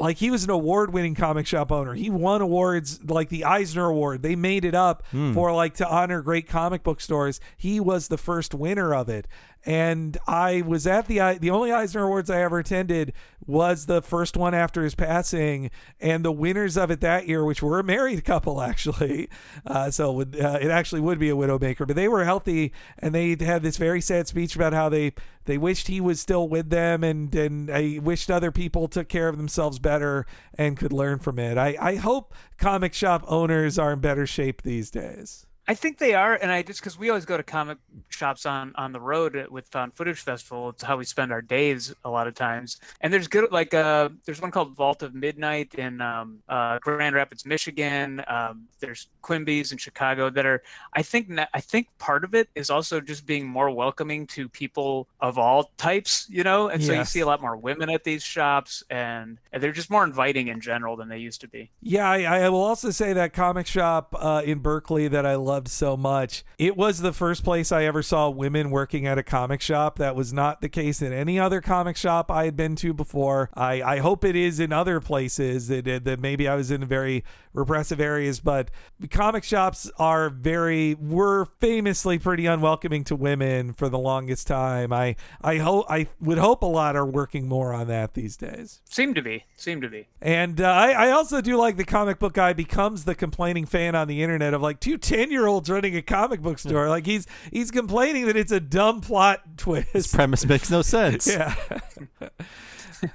Like 0.02 0.16
he 0.16 0.32
was 0.32 0.46
an 0.46 0.50
award-winning 0.50 1.14
comic 1.14 1.46
shop 1.46 1.74
owner. 1.74 1.94
He 1.94 2.10
won 2.10 2.40
awards 2.42 3.04
like 3.04 3.28
the 3.28 3.44
Eisner 3.44 3.84
Award. 3.88 4.22
They 4.22 4.34
made 4.38 4.64
it 4.64 4.74
up 4.74 5.04
Hmm. 5.12 5.34
for 5.34 5.52
like 5.52 5.74
to 5.74 5.86
honor 5.90 6.22
great 6.22 6.48
comic 6.48 6.84
book 6.84 7.02
stores. 7.02 7.42
He 7.58 7.82
was 7.82 8.08
the 8.08 8.18
first 8.18 8.54
winner 8.56 8.94
of 8.96 9.10
it. 9.10 9.28
And 9.66 10.18
I 10.26 10.62
was 10.62 10.88
at 10.88 11.08
the 11.08 11.38
the 11.40 11.50
only 11.50 11.72
Eisner 11.72 12.04
Awards 12.04 12.30
I 12.30 12.42
ever 12.42 12.60
attended 12.60 13.14
was 13.46 13.88
the 13.88 14.02
first 14.02 14.38
one 14.38 14.54
after 14.54 14.84
his 14.84 14.96
passing, 14.96 15.72
and 16.00 16.24
the 16.24 16.32
winners 16.32 16.78
of 16.78 16.92
it 16.92 17.02
that 17.02 17.28
year, 17.28 17.44
which 17.44 17.62
were 17.62 17.80
a 17.80 17.84
married 17.84 18.24
couple 18.26 18.62
actually, 18.62 19.28
uh, 19.66 19.90
so 19.90 20.12
it, 20.12 20.16
would, 20.16 20.40
uh, 20.40 20.60
it 20.62 20.70
actually 20.70 21.02
would 21.02 21.18
be 21.20 21.30
a 21.30 21.36
widowmaker, 21.36 21.88
but 21.88 21.96
they 21.96 22.08
were 22.08 22.24
healthy, 22.24 22.72
and 23.00 23.14
they 23.14 23.36
had 23.40 23.64
this 23.64 23.78
very 23.78 24.02
sad 24.02 24.28
speech 24.28 24.56
about 24.56 24.74
how 24.74 24.88
they 24.88 25.14
they 25.46 25.58
wished 25.58 25.88
he 25.88 26.00
was 26.00 26.22
still 26.22 26.48
with 26.48 26.70
them, 26.70 27.04
and 27.04 27.34
and 27.36 27.72
I 27.72 28.00
wished 28.02 28.30
other 28.30 28.52
people 28.52 28.88
took 28.88 29.10
care 29.10 29.28
of 29.28 29.38
themselves 29.38 29.80
better 29.80 30.26
and 30.54 30.78
could 30.78 30.94
learn 30.94 31.20
from 31.20 31.40
it. 31.40 31.58
I 31.58 31.76
I 31.80 31.96
hope 31.96 32.34
comic 32.58 32.94
shop 32.94 33.26
owners 33.28 33.80
are 33.80 33.94
in 33.94 34.00
better 34.00 34.26
shape 34.28 34.62
these 34.62 34.92
days. 34.92 35.48
I 35.70 35.76
think 35.76 36.00
they 36.00 36.16
are, 36.16 36.34
and 36.34 36.52
I 36.52 36.64
just 36.64 36.80
because 36.80 36.98
we 36.98 37.10
always 37.10 37.26
go 37.26 37.38
to 37.38 37.44
comic 37.44 37.78
shops 38.10 38.48
on 38.48 38.74
on 38.74 38.92
the 38.92 39.00
road 39.00 39.48
with 39.52 39.68
Found 39.68 39.94
Footage 39.94 40.20
Festival. 40.20 40.70
It's 40.70 40.82
how 40.82 40.98
we 40.98 41.06
spend 41.06 41.32
our 41.32 41.44
days 41.44 41.94
a 42.04 42.10
lot 42.10 42.26
of 42.26 42.34
times. 42.34 42.78
And 43.02 43.14
there's 43.14 43.28
good 43.28 43.52
like 43.52 43.76
uh 43.76 44.10
there's 44.26 44.42
one 44.42 44.50
called 44.50 44.76
Vault 44.76 45.04
of 45.04 45.14
Midnight 45.14 45.76
in 45.76 46.02
um, 46.02 46.40
uh, 46.50 46.80
Grand 46.80 47.14
Rapids, 47.14 47.46
Michigan. 47.46 48.24
Um, 48.28 48.68
there's 48.80 49.10
Quimby's 49.22 49.72
in 49.72 49.78
Chicago 49.78 50.32
that 50.32 50.44
are 50.44 50.64
I 50.94 51.04
think 51.04 51.30
I 51.54 51.62
think 51.62 51.88
part 52.00 52.24
of 52.24 52.34
it 52.34 52.50
is 52.56 52.72
also 52.72 53.00
just 53.00 53.28
being 53.28 53.46
more 53.48 53.70
welcoming 53.70 54.26
to 54.28 54.50
people 54.50 55.08
of 55.22 55.38
all 55.38 55.72
types, 55.78 56.26
you 56.32 56.44
know. 56.44 56.70
And 56.70 56.84
so 56.84 56.94
you 56.94 57.06
see 57.06 57.20
a 57.20 57.28
lot 57.28 57.42
more 57.42 57.56
women 57.56 57.92
at 57.92 58.04
these 58.04 58.24
shops, 58.24 58.84
and, 58.90 59.38
and 59.54 59.62
they're 59.62 59.72
just 59.72 59.92
more 59.92 60.04
inviting 60.04 60.48
in 60.48 60.62
general 60.62 60.96
than 60.96 61.10
they 61.10 61.20
used 61.20 61.42
to 61.42 61.48
be. 61.48 61.70
Yeah, 61.80 62.10
I, 62.10 62.24
I 62.24 62.50
will 62.50 62.64
also 62.64 62.90
say 62.90 63.14
that 63.14 63.34
comic 63.34 63.68
shop 63.68 64.16
uh, 64.18 64.42
in 64.44 64.60
Berkeley 64.60 65.08
that 65.10 65.28
I 65.28 65.36
loved 65.60 65.68
so 65.68 65.98
much. 65.98 66.46
It 66.58 66.78
was 66.78 67.00
the 67.00 67.12
first 67.12 67.44
place 67.44 67.70
I 67.70 67.84
ever 67.84 68.02
saw 68.02 68.30
women 68.30 68.70
working 68.70 69.06
at 69.06 69.18
a 69.18 69.24
comic 69.24 69.60
shop. 69.60 69.98
That 69.98 70.16
was 70.16 70.32
not 70.32 70.62
the 70.62 70.70
case 70.70 71.02
in 71.02 71.12
any 71.12 71.38
other 71.38 71.60
comic 71.60 71.98
shop 71.98 72.32
I 72.32 72.46
had 72.46 72.56
been 72.56 72.78
to 72.78 72.94
before. 72.94 73.50
I, 73.56 73.82
I 73.82 73.98
hope 73.98 74.24
it 74.24 74.38
is 74.38 74.62
in 74.62 74.72
other 74.72 75.02
places 75.02 75.68
that, 75.68 75.84
that 75.84 76.20
maybe 76.22 76.48
I 76.48 76.56
was 76.56 76.72
in 76.72 76.86
very 76.86 77.26
repressive 77.54 78.00
areas, 78.00 78.40
but 78.40 78.72
comic 79.10 79.44
shops 79.44 79.90
are 79.98 80.30
very 80.30 80.96
were 80.96 81.46
famously 81.60 82.20
pretty 82.20 82.46
unwelcoming 82.46 83.04
to 83.06 83.16
women 83.16 83.74
for 83.74 83.90
the 83.90 84.00
longest 84.00 84.48
time. 84.48 84.94
I 84.94 85.16
I 85.42 85.58
hope 85.58 85.86
I 85.90 86.08
would 86.20 86.38
hope 86.38 86.62
a 86.62 86.68
lot 86.68 86.96
are 86.96 87.06
working 87.06 87.48
more 87.48 87.74
on 87.74 87.88
that 87.88 88.14
these 88.14 88.38
days. 88.38 88.82
Seem 88.86 89.14
to 89.14 89.22
be, 89.22 89.46
seem 89.58 89.82
to 89.82 89.90
be. 89.90 90.08
And 90.22 90.62
uh, 90.62 90.70
I, 90.70 90.92
I 90.92 91.12
also 91.12 91.42
do 91.42 91.58
like 91.58 91.78
the 91.78 91.86
comic 91.86 92.20
book 92.20 92.34
guy 92.34 92.54
becomes 92.54 93.06
the 93.06 93.16
complaining 93.16 93.66
fan 93.66 93.96
on 93.96 94.08
the 94.08 94.22
internet 94.22 94.54
of 94.54 94.62
like 94.62 94.80
two 94.80 94.98
10 94.98 95.32
year 95.32 95.48
olds 95.50 95.70
running 95.70 95.96
a 95.96 96.02
comic 96.02 96.42
book 96.42 96.60
store. 96.60 96.88
Like 96.88 97.06
he's 97.06 97.28
he's 97.52 97.72
complaining 97.72 98.28
that 98.28 98.38
it's 98.38 98.52
a 98.52 98.60
dumb 98.60 99.02
plot 99.02 99.42
twist. 99.58 99.90
His 99.92 100.08
premise 100.08 100.46
makes 100.46 100.70
no 100.72 100.82
sense. 100.82 101.30
Yeah. 101.40 101.56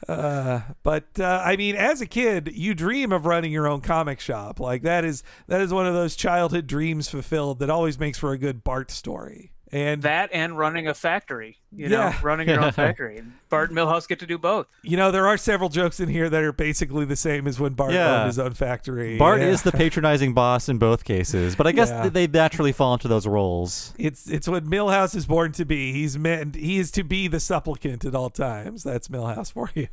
uh, 0.09 0.61
but 0.82 1.05
uh, 1.19 1.43
I 1.44 1.56
mean, 1.56 1.77
as 1.77 2.01
a 2.01 2.06
kid, 2.06 2.51
you 2.55 2.74
dream 2.74 3.12
of 3.12 3.27
running 3.27 3.52
your 3.52 3.69
own 3.69 3.81
comic 3.81 4.19
shop. 4.20 4.59
Like 4.61 4.82
that 4.82 5.05
is 5.05 5.23
that 5.47 5.61
is 5.61 5.73
one 5.73 5.86
of 5.86 5.94
those 5.94 6.16
childhood 6.16 6.66
dreams 6.66 7.09
fulfilled 7.09 7.59
that 7.59 7.70
always 7.70 7.98
makes 7.98 8.19
for 8.19 8.32
a 8.32 8.39
good 8.39 8.65
Bart 8.65 8.90
story. 8.90 9.52
And 9.75 10.03
that 10.03 10.31
and 10.33 10.57
running 10.57 10.87
a 10.87 10.95
factory, 10.95 11.59
you 11.73 11.89
Yeah. 11.89 12.11
know, 12.11 12.15
running 12.23 12.49
your 12.49 12.61
own 12.63 12.71
factory. 12.85 13.21
Bart 13.49 13.71
and 13.71 13.79
Milhouse 13.79 14.07
get 14.07 14.21
to 14.21 14.27
do 14.27 14.39
both. 14.39 14.69
You 14.83 14.97
know, 14.97 15.11
there 15.11 15.27
are 15.27 15.37
several 15.37 15.69
jokes 15.69 15.99
in 15.99 16.09
here 16.09 16.31
that 16.31 16.43
are 16.45 16.53
basically 16.53 17.05
the 17.05 17.17
same 17.17 17.49
as 17.49 17.59
when 17.59 17.73
Bart 17.73 17.93
Yeah. 17.93 18.19
owned 18.21 18.27
his 18.29 18.39
own 18.39 18.55
factory. 18.55 19.19
Bart 19.19 19.41
Yeah. 19.41 19.49
is 19.49 19.63
the 19.63 19.73
patronizing 19.73 20.33
boss 20.33 20.69
in 20.69 20.79
both 20.79 21.03
cases, 21.03 21.57
but 21.57 21.67
I 21.67 21.73
guess 21.73 21.89
Yeah. 21.91 22.09
they 22.09 22.29
naturally 22.29 22.71
fall 22.71 22.93
into 22.95 23.09
those 23.09 23.27
roles. 23.27 23.93
It's 23.99 24.29
it's 24.31 24.47
what 24.47 24.65
Milhouse 24.65 25.17
is 25.17 25.27
born 25.27 25.51
to 25.53 25.65
be. 25.65 25.93
He's 25.93 26.17
meant 26.17 26.55
he 26.55 26.79
is 26.79 26.93
to 26.93 27.03
be 27.03 27.27
the 27.27 27.41
supplicant 27.41 28.05
at 28.05 28.15
all 28.15 28.31
times. 28.31 28.85
That's 28.85 29.09
Milhouse 29.09 29.53
for 29.53 29.71
you. 29.75 29.89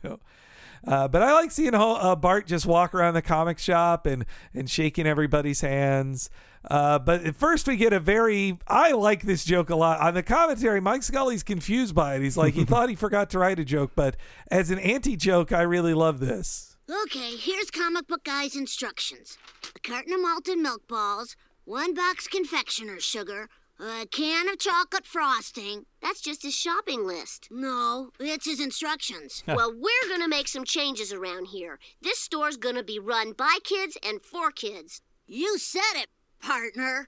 Uh, 0.88 1.08
but 1.08 1.22
I 1.22 1.34
like 1.34 1.52
seeing 1.52 1.76
uh, 1.76 2.16
Bart 2.16 2.48
just 2.48 2.66
walk 2.66 2.96
around 2.96 3.14
the 3.14 3.22
comic 3.22 3.60
shop 3.60 4.06
and 4.06 4.26
and 4.54 4.70
shaking 4.70 5.06
everybody's 5.08 5.62
hands. 5.62 6.30
Uh, 6.70 7.00
but 7.00 7.24
at 7.26 7.36
first 7.36 7.68
we 7.68 7.76
get 7.76 7.94
a 7.94 8.00
very 8.00 8.60
I 8.68 8.92
like 8.92 9.24
this 9.24 9.44
joke 9.44 9.70
a 9.70 9.76
lot 9.76 10.00
on 10.00 10.14
the 10.14 10.24
commentary. 10.24 10.80
Mike 10.80 11.04
Scully's 11.04 11.44
confused 11.44 11.96
by 11.96 12.16
it. 12.16 12.22
He's 12.22 12.38
like 12.38 12.54
he 12.54 12.66
thought 12.72 12.90
he 12.90 12.96
forgot 12.96 13.30
to 13.32 13.40
write 13.40 13.60
a 13.60 13.66
joke, 13.66 13.92
but 13.96 14.16
as 14.50 14.70
an 14.70 14.80
anti 14.80 15.16
joke, 15.16 15.52
I 15.52 15.62
really 15.62 15.94
love 15.94 16.20
this. 16.20 16.78
Okay, 17.04 17.36
here's 17.36 17.72
comic 17.72 18.08
book 18.08 18.24
guy's 18.24 18.56
instructions. 18.56 19.38
A 19.76 19.80
carton 19.80 20.14
of 20.14 20.22
malted 20.22 20.58
milk 20.58 20.88
balls, 20.88 21.36
one 21.64 21.94
box 21.94 22.28
confectioner's 22.28 23.04
sugar, 23.04 23.48
a 23.80 24.06
can 24.06 24.48
of 24.50 24.60
chocolate 24.60 25.06
frosting. 25.08 25.86
That's 26.02 26.22
just 26.22 26.44
his 26.44 26.54
shopping 26.54 27.08
list. 27.08 27.48
No, 27.50 28.12
it's 28.20 28.46
his 28.46 28.60
instructions. 28.60 29.44
well, 29.48 29.74
we're 29.74 30.10
gonna 30.10 30.28
make 30.28 30.48
some 30.48 30.66
changes 30.66 31.12
around 31.12 31.48
here. 31.48 31.80
This 32.02 32.20
store's 32.20 32.58
gonna 32.58 32.84
be 32.84 33.00
run 33.00 33.32
by 33.32 33.58
kids 33.64 33.98
and 34.04 34.22
for 34.22 34.52
kids. 34.52 35.02
You 35.26 35.58
said 35.58 35.94
it, 35.96 36.10
partner. 36.42 37.08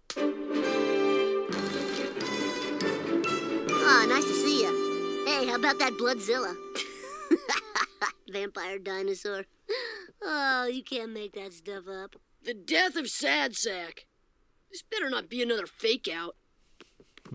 Ah, 3.86 4.06
nice 4.08 4.26
to 4.26 4.34
see 4.34 4.64
you. 4.64 5.26
Hey, 5.28 5.48
how 5.48 5.56
about 5.56 5.80
that 5.80 5.94
Bloodzilla? 5.94 6.56
Vampire 8.32 8.80
dinosaur. 8.80 9.46
Oh, 10.22 10.68
you 10.68 10.84
can't 10.84 11.12
make 11.14 11.34
that 11.34 11.54
stuff 11.54 11.88
up. 11.88 12.16
The 12.44 12.54
death 12.54 12.96
of 12.96 13.10
Sad 13.10 13.56
Sack. 13.56 14.06
This 14.72 14.82
better 14.82 15.10
not 15.10 15.30
be 15.30 15.42
another 15.42 15.68
fake 15.68 16.08
out. 16.14 16.36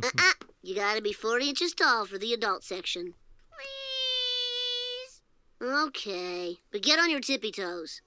Uh-uh. 0.03 0.33
You 0.63 0.75
gotta 0.75 1.01
be 1.01 1.13
40 1.13 1.51
inches 1.51 1.73
tall 1.73 2.05
for 2.05 2.19
the 2.19 2.33
adult 2.33 2.65
section. 2.65 3.15
Please. 3.51 5.23
Okay, 5.63 6.59
but 6.71 6.83
get 6.83 6.99
on 6.99 7.11
your 7.11 7.21
tippy 7.21 7.53
toes. 7.53 8.03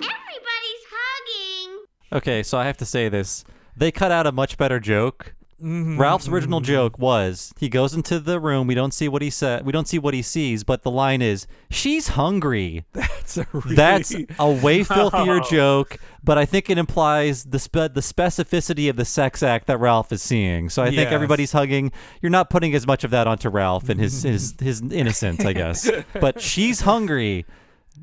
Everybody's 0.00 0.84
hugging. 0.90 1.88
Okay, 2.12 2.42
so 2.42 2.58
I 2.58 2.64
have 2.66 2.76
to 2.78 2.86
say 2.86 3.08
this. 3.08 3.44
They 3.76 3.90
cut 3.92 4.10
out 4.10 4.26
a 4.26 4.32
much 4.32 4.56
better 4.58 4.80
joke. 4.80 5.34
Mhm, 5.62 5.98
Ralph's 5.98 6.28
original 6.28 6.60
joke 6.60 7.00
was 7.00 7.52
he 7.58 7.68
goes 7.68 7.92
into 7.92 8.20
the 8.20 8.38
room, 8.38 8.68
we 8.68 8.76
don't 8.76 8.94
see 8.94 9.08
what 9.08 9.22
he 9.22 9.28
said, 9.30 9.66
we 9.66 9.72
don't 9.72 9.88
see 9.88 9.98
what 9.98 10.14
he 10.14 10.22
sees, 10.22 10.62
but 10.62 10.84
the 10.84 10.90
line 10.90 11.20
is, 11.20 11.48
"She's 11.68 12.08
hungry." 12.10 12.84
That's 12.92 13.38
a 13.38 13.46
really 13.52 13.74
That's 13.74 14.14
a 14.38 14.50
way 14.52 14.84
filthier 14.84 15.40
Oh. 15.40 15.50
joke, 15.50 15.98
but 16.22 16.38
I 16.38 16.44
think 16.44 16.70
it 16.70 16.78
implies 16.78 17.42
the 17.42 17.58
spe- 17.58 17.92
the 17.92 18.02
specificity 18.02 18.88
of 18.88 18.94
the 18.94 19.04
sex 19.04 19.42
act 19.42 19.66
that 19.66 19.78
Ralph 19.80 20.12
is 20.12 20.22
seeing. 20.22 20.68
So 20.68 20.80
I 20.84 20.90
think 20.94 21.10
everybody's 21.10 21.50
hugging. 21.50 21.90
You're 22.22 22.30
not 22.30 22.50
putting 22.50 22.72
as 22.76 22.86
much 22.86 23.02
of 23.02 23.10
that 23.10 23.26
onto 23.26 23.48
Ralph 23.48 23.88
and 23.88 23.98
his 23.98 24.22
his 24.22 24.54
his 24.60 24.80
innocence, 24.80 25.44
I 25.44 25.54
guess. 25.54 25.90
But 26.20 26.40
she's 26.40 26.82
hungry. 26.82 27.46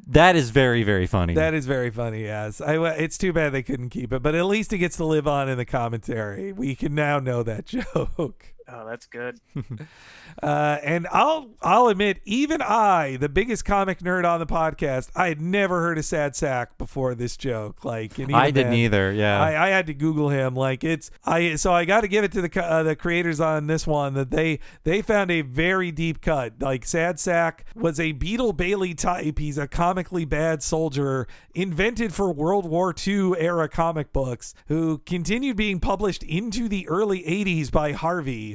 That 0.08 0.36
is 0.36 0.50
very 0.50 0.84
very 0.84 1.08
funny. 1.08 1.34
That 1.34 1.54
is 1.54 1.66
very 1.66 1.92
funny. 1.92 2.24
Yes, 2.24 2.62
I, 2.62 2.78
it's 2.96 3.18
too 3.18 3.34
bad 3.34 3.52
they 3.52 3.64
couldn't 3.64 3.90
keep 3.90 4.14
it, 4.14 4.22
but 4.22 4.36
at 4.36 4.46
least 4.46 4.74
it 4.74 4.80
gets 4.80 4.98
to 4.98 5.06
live 5.06 5.28
on 5.28 5.50
in 5.50 5.58
the 5.58 5.66
commentary. 5.66 6.52
We 6.52 6.76
can 6.76 6.96
now 6.96 7.20
know 7.20 7.44
that 7.44 7.66
joke. 7.66 8.55
Oh, 8.68 8.86
that's 8.86 9.06
good. 9.06 9.40
Uh, 10.44 10.78
and 10.84 11.08
I'll 11.14 11.50
I'll 11.62 11.88
admit, 11.88 12.20
even 12.26 12.62
I, 12.62 13.16
the 13.16 13.30
biggest 13.30 13.64
comic 13.64 14.00
nerd 14.00 14.26
on 14.30 14.40
the 14.42 14.46
podcast, 14.46 15.10
I 15.16 15.30
had 15.30 15.40
never 15.40 15.80
heard 15.82 15.98
of 15.98 16.04
Sad 16.04 16.36
Sack 16.36 16.78
before 16.78 17.16
this 17.16 17.38
joke. 17.38 17.86
Like, 17.86 18.18
and 18.20 18.36
I 18.36 18.52
didn't 18.52 18.72
then, 18.72 18.80
either, 18.80 19.14
yeah. 19.14 19.42
I, 19.42 19.68
I 19.68 19.70
had 19.70 19.88
to 19.88 19.94
Google 19.94 20.30
him. 20.30 20.54
Like, 20.54 20.84
it's 20.84 21.10
I 21.24 21.56
so 21.56 21.72
I 21.72 21.86
got 21.86 22.02
to 22.02 22.10
give 22.10 22.26
it 22.26 22.34
to 22.34 22.42
the 22.42 22.64
uh, 22.64 22.84
the 22.84 22.98
creators 22.98 23.40
on 23.40 23.68
this 23.68 23.88
one 23.88 24.14
that 24.16 24.30
they 24.30 24.60
they 24.84 25.02
found 25.02 25.32
a 25.32 25.40
very 25.40 25.90
deep 25.92 26.20
cut. 26.20 26.56
Like, 26.60 26.86
Sad 26.86 27.18
Sack 27.18 27.64
was 27.74 27.98
a 27.98 28.12
Beetle 28.12 28.52
Bailey 28.52 28.94
type. 28.94 29.40
He's 29.40 29.58
a 29.58 29.70
comically 29.70 30.26
bad 30.26 30.62
soldier 30.62 31.28
invented 31.54 32.14
for 32.14 32.34
World 32.34 32.66
War 32.66 32.94
II 33.08 33.34
era 33.38 33.70
comic 33.70 34.12
books 34.12 34.54
who 34.68 34.98
continued 35.06 35.56
being 35.56 35.80
published 35.80 36.24
into 36.24 36.68
the 36.68 36.88
early 36.90 37.24
80s 37.24 37.72
by 37.72 37.94
Harvey. 37.94 38.55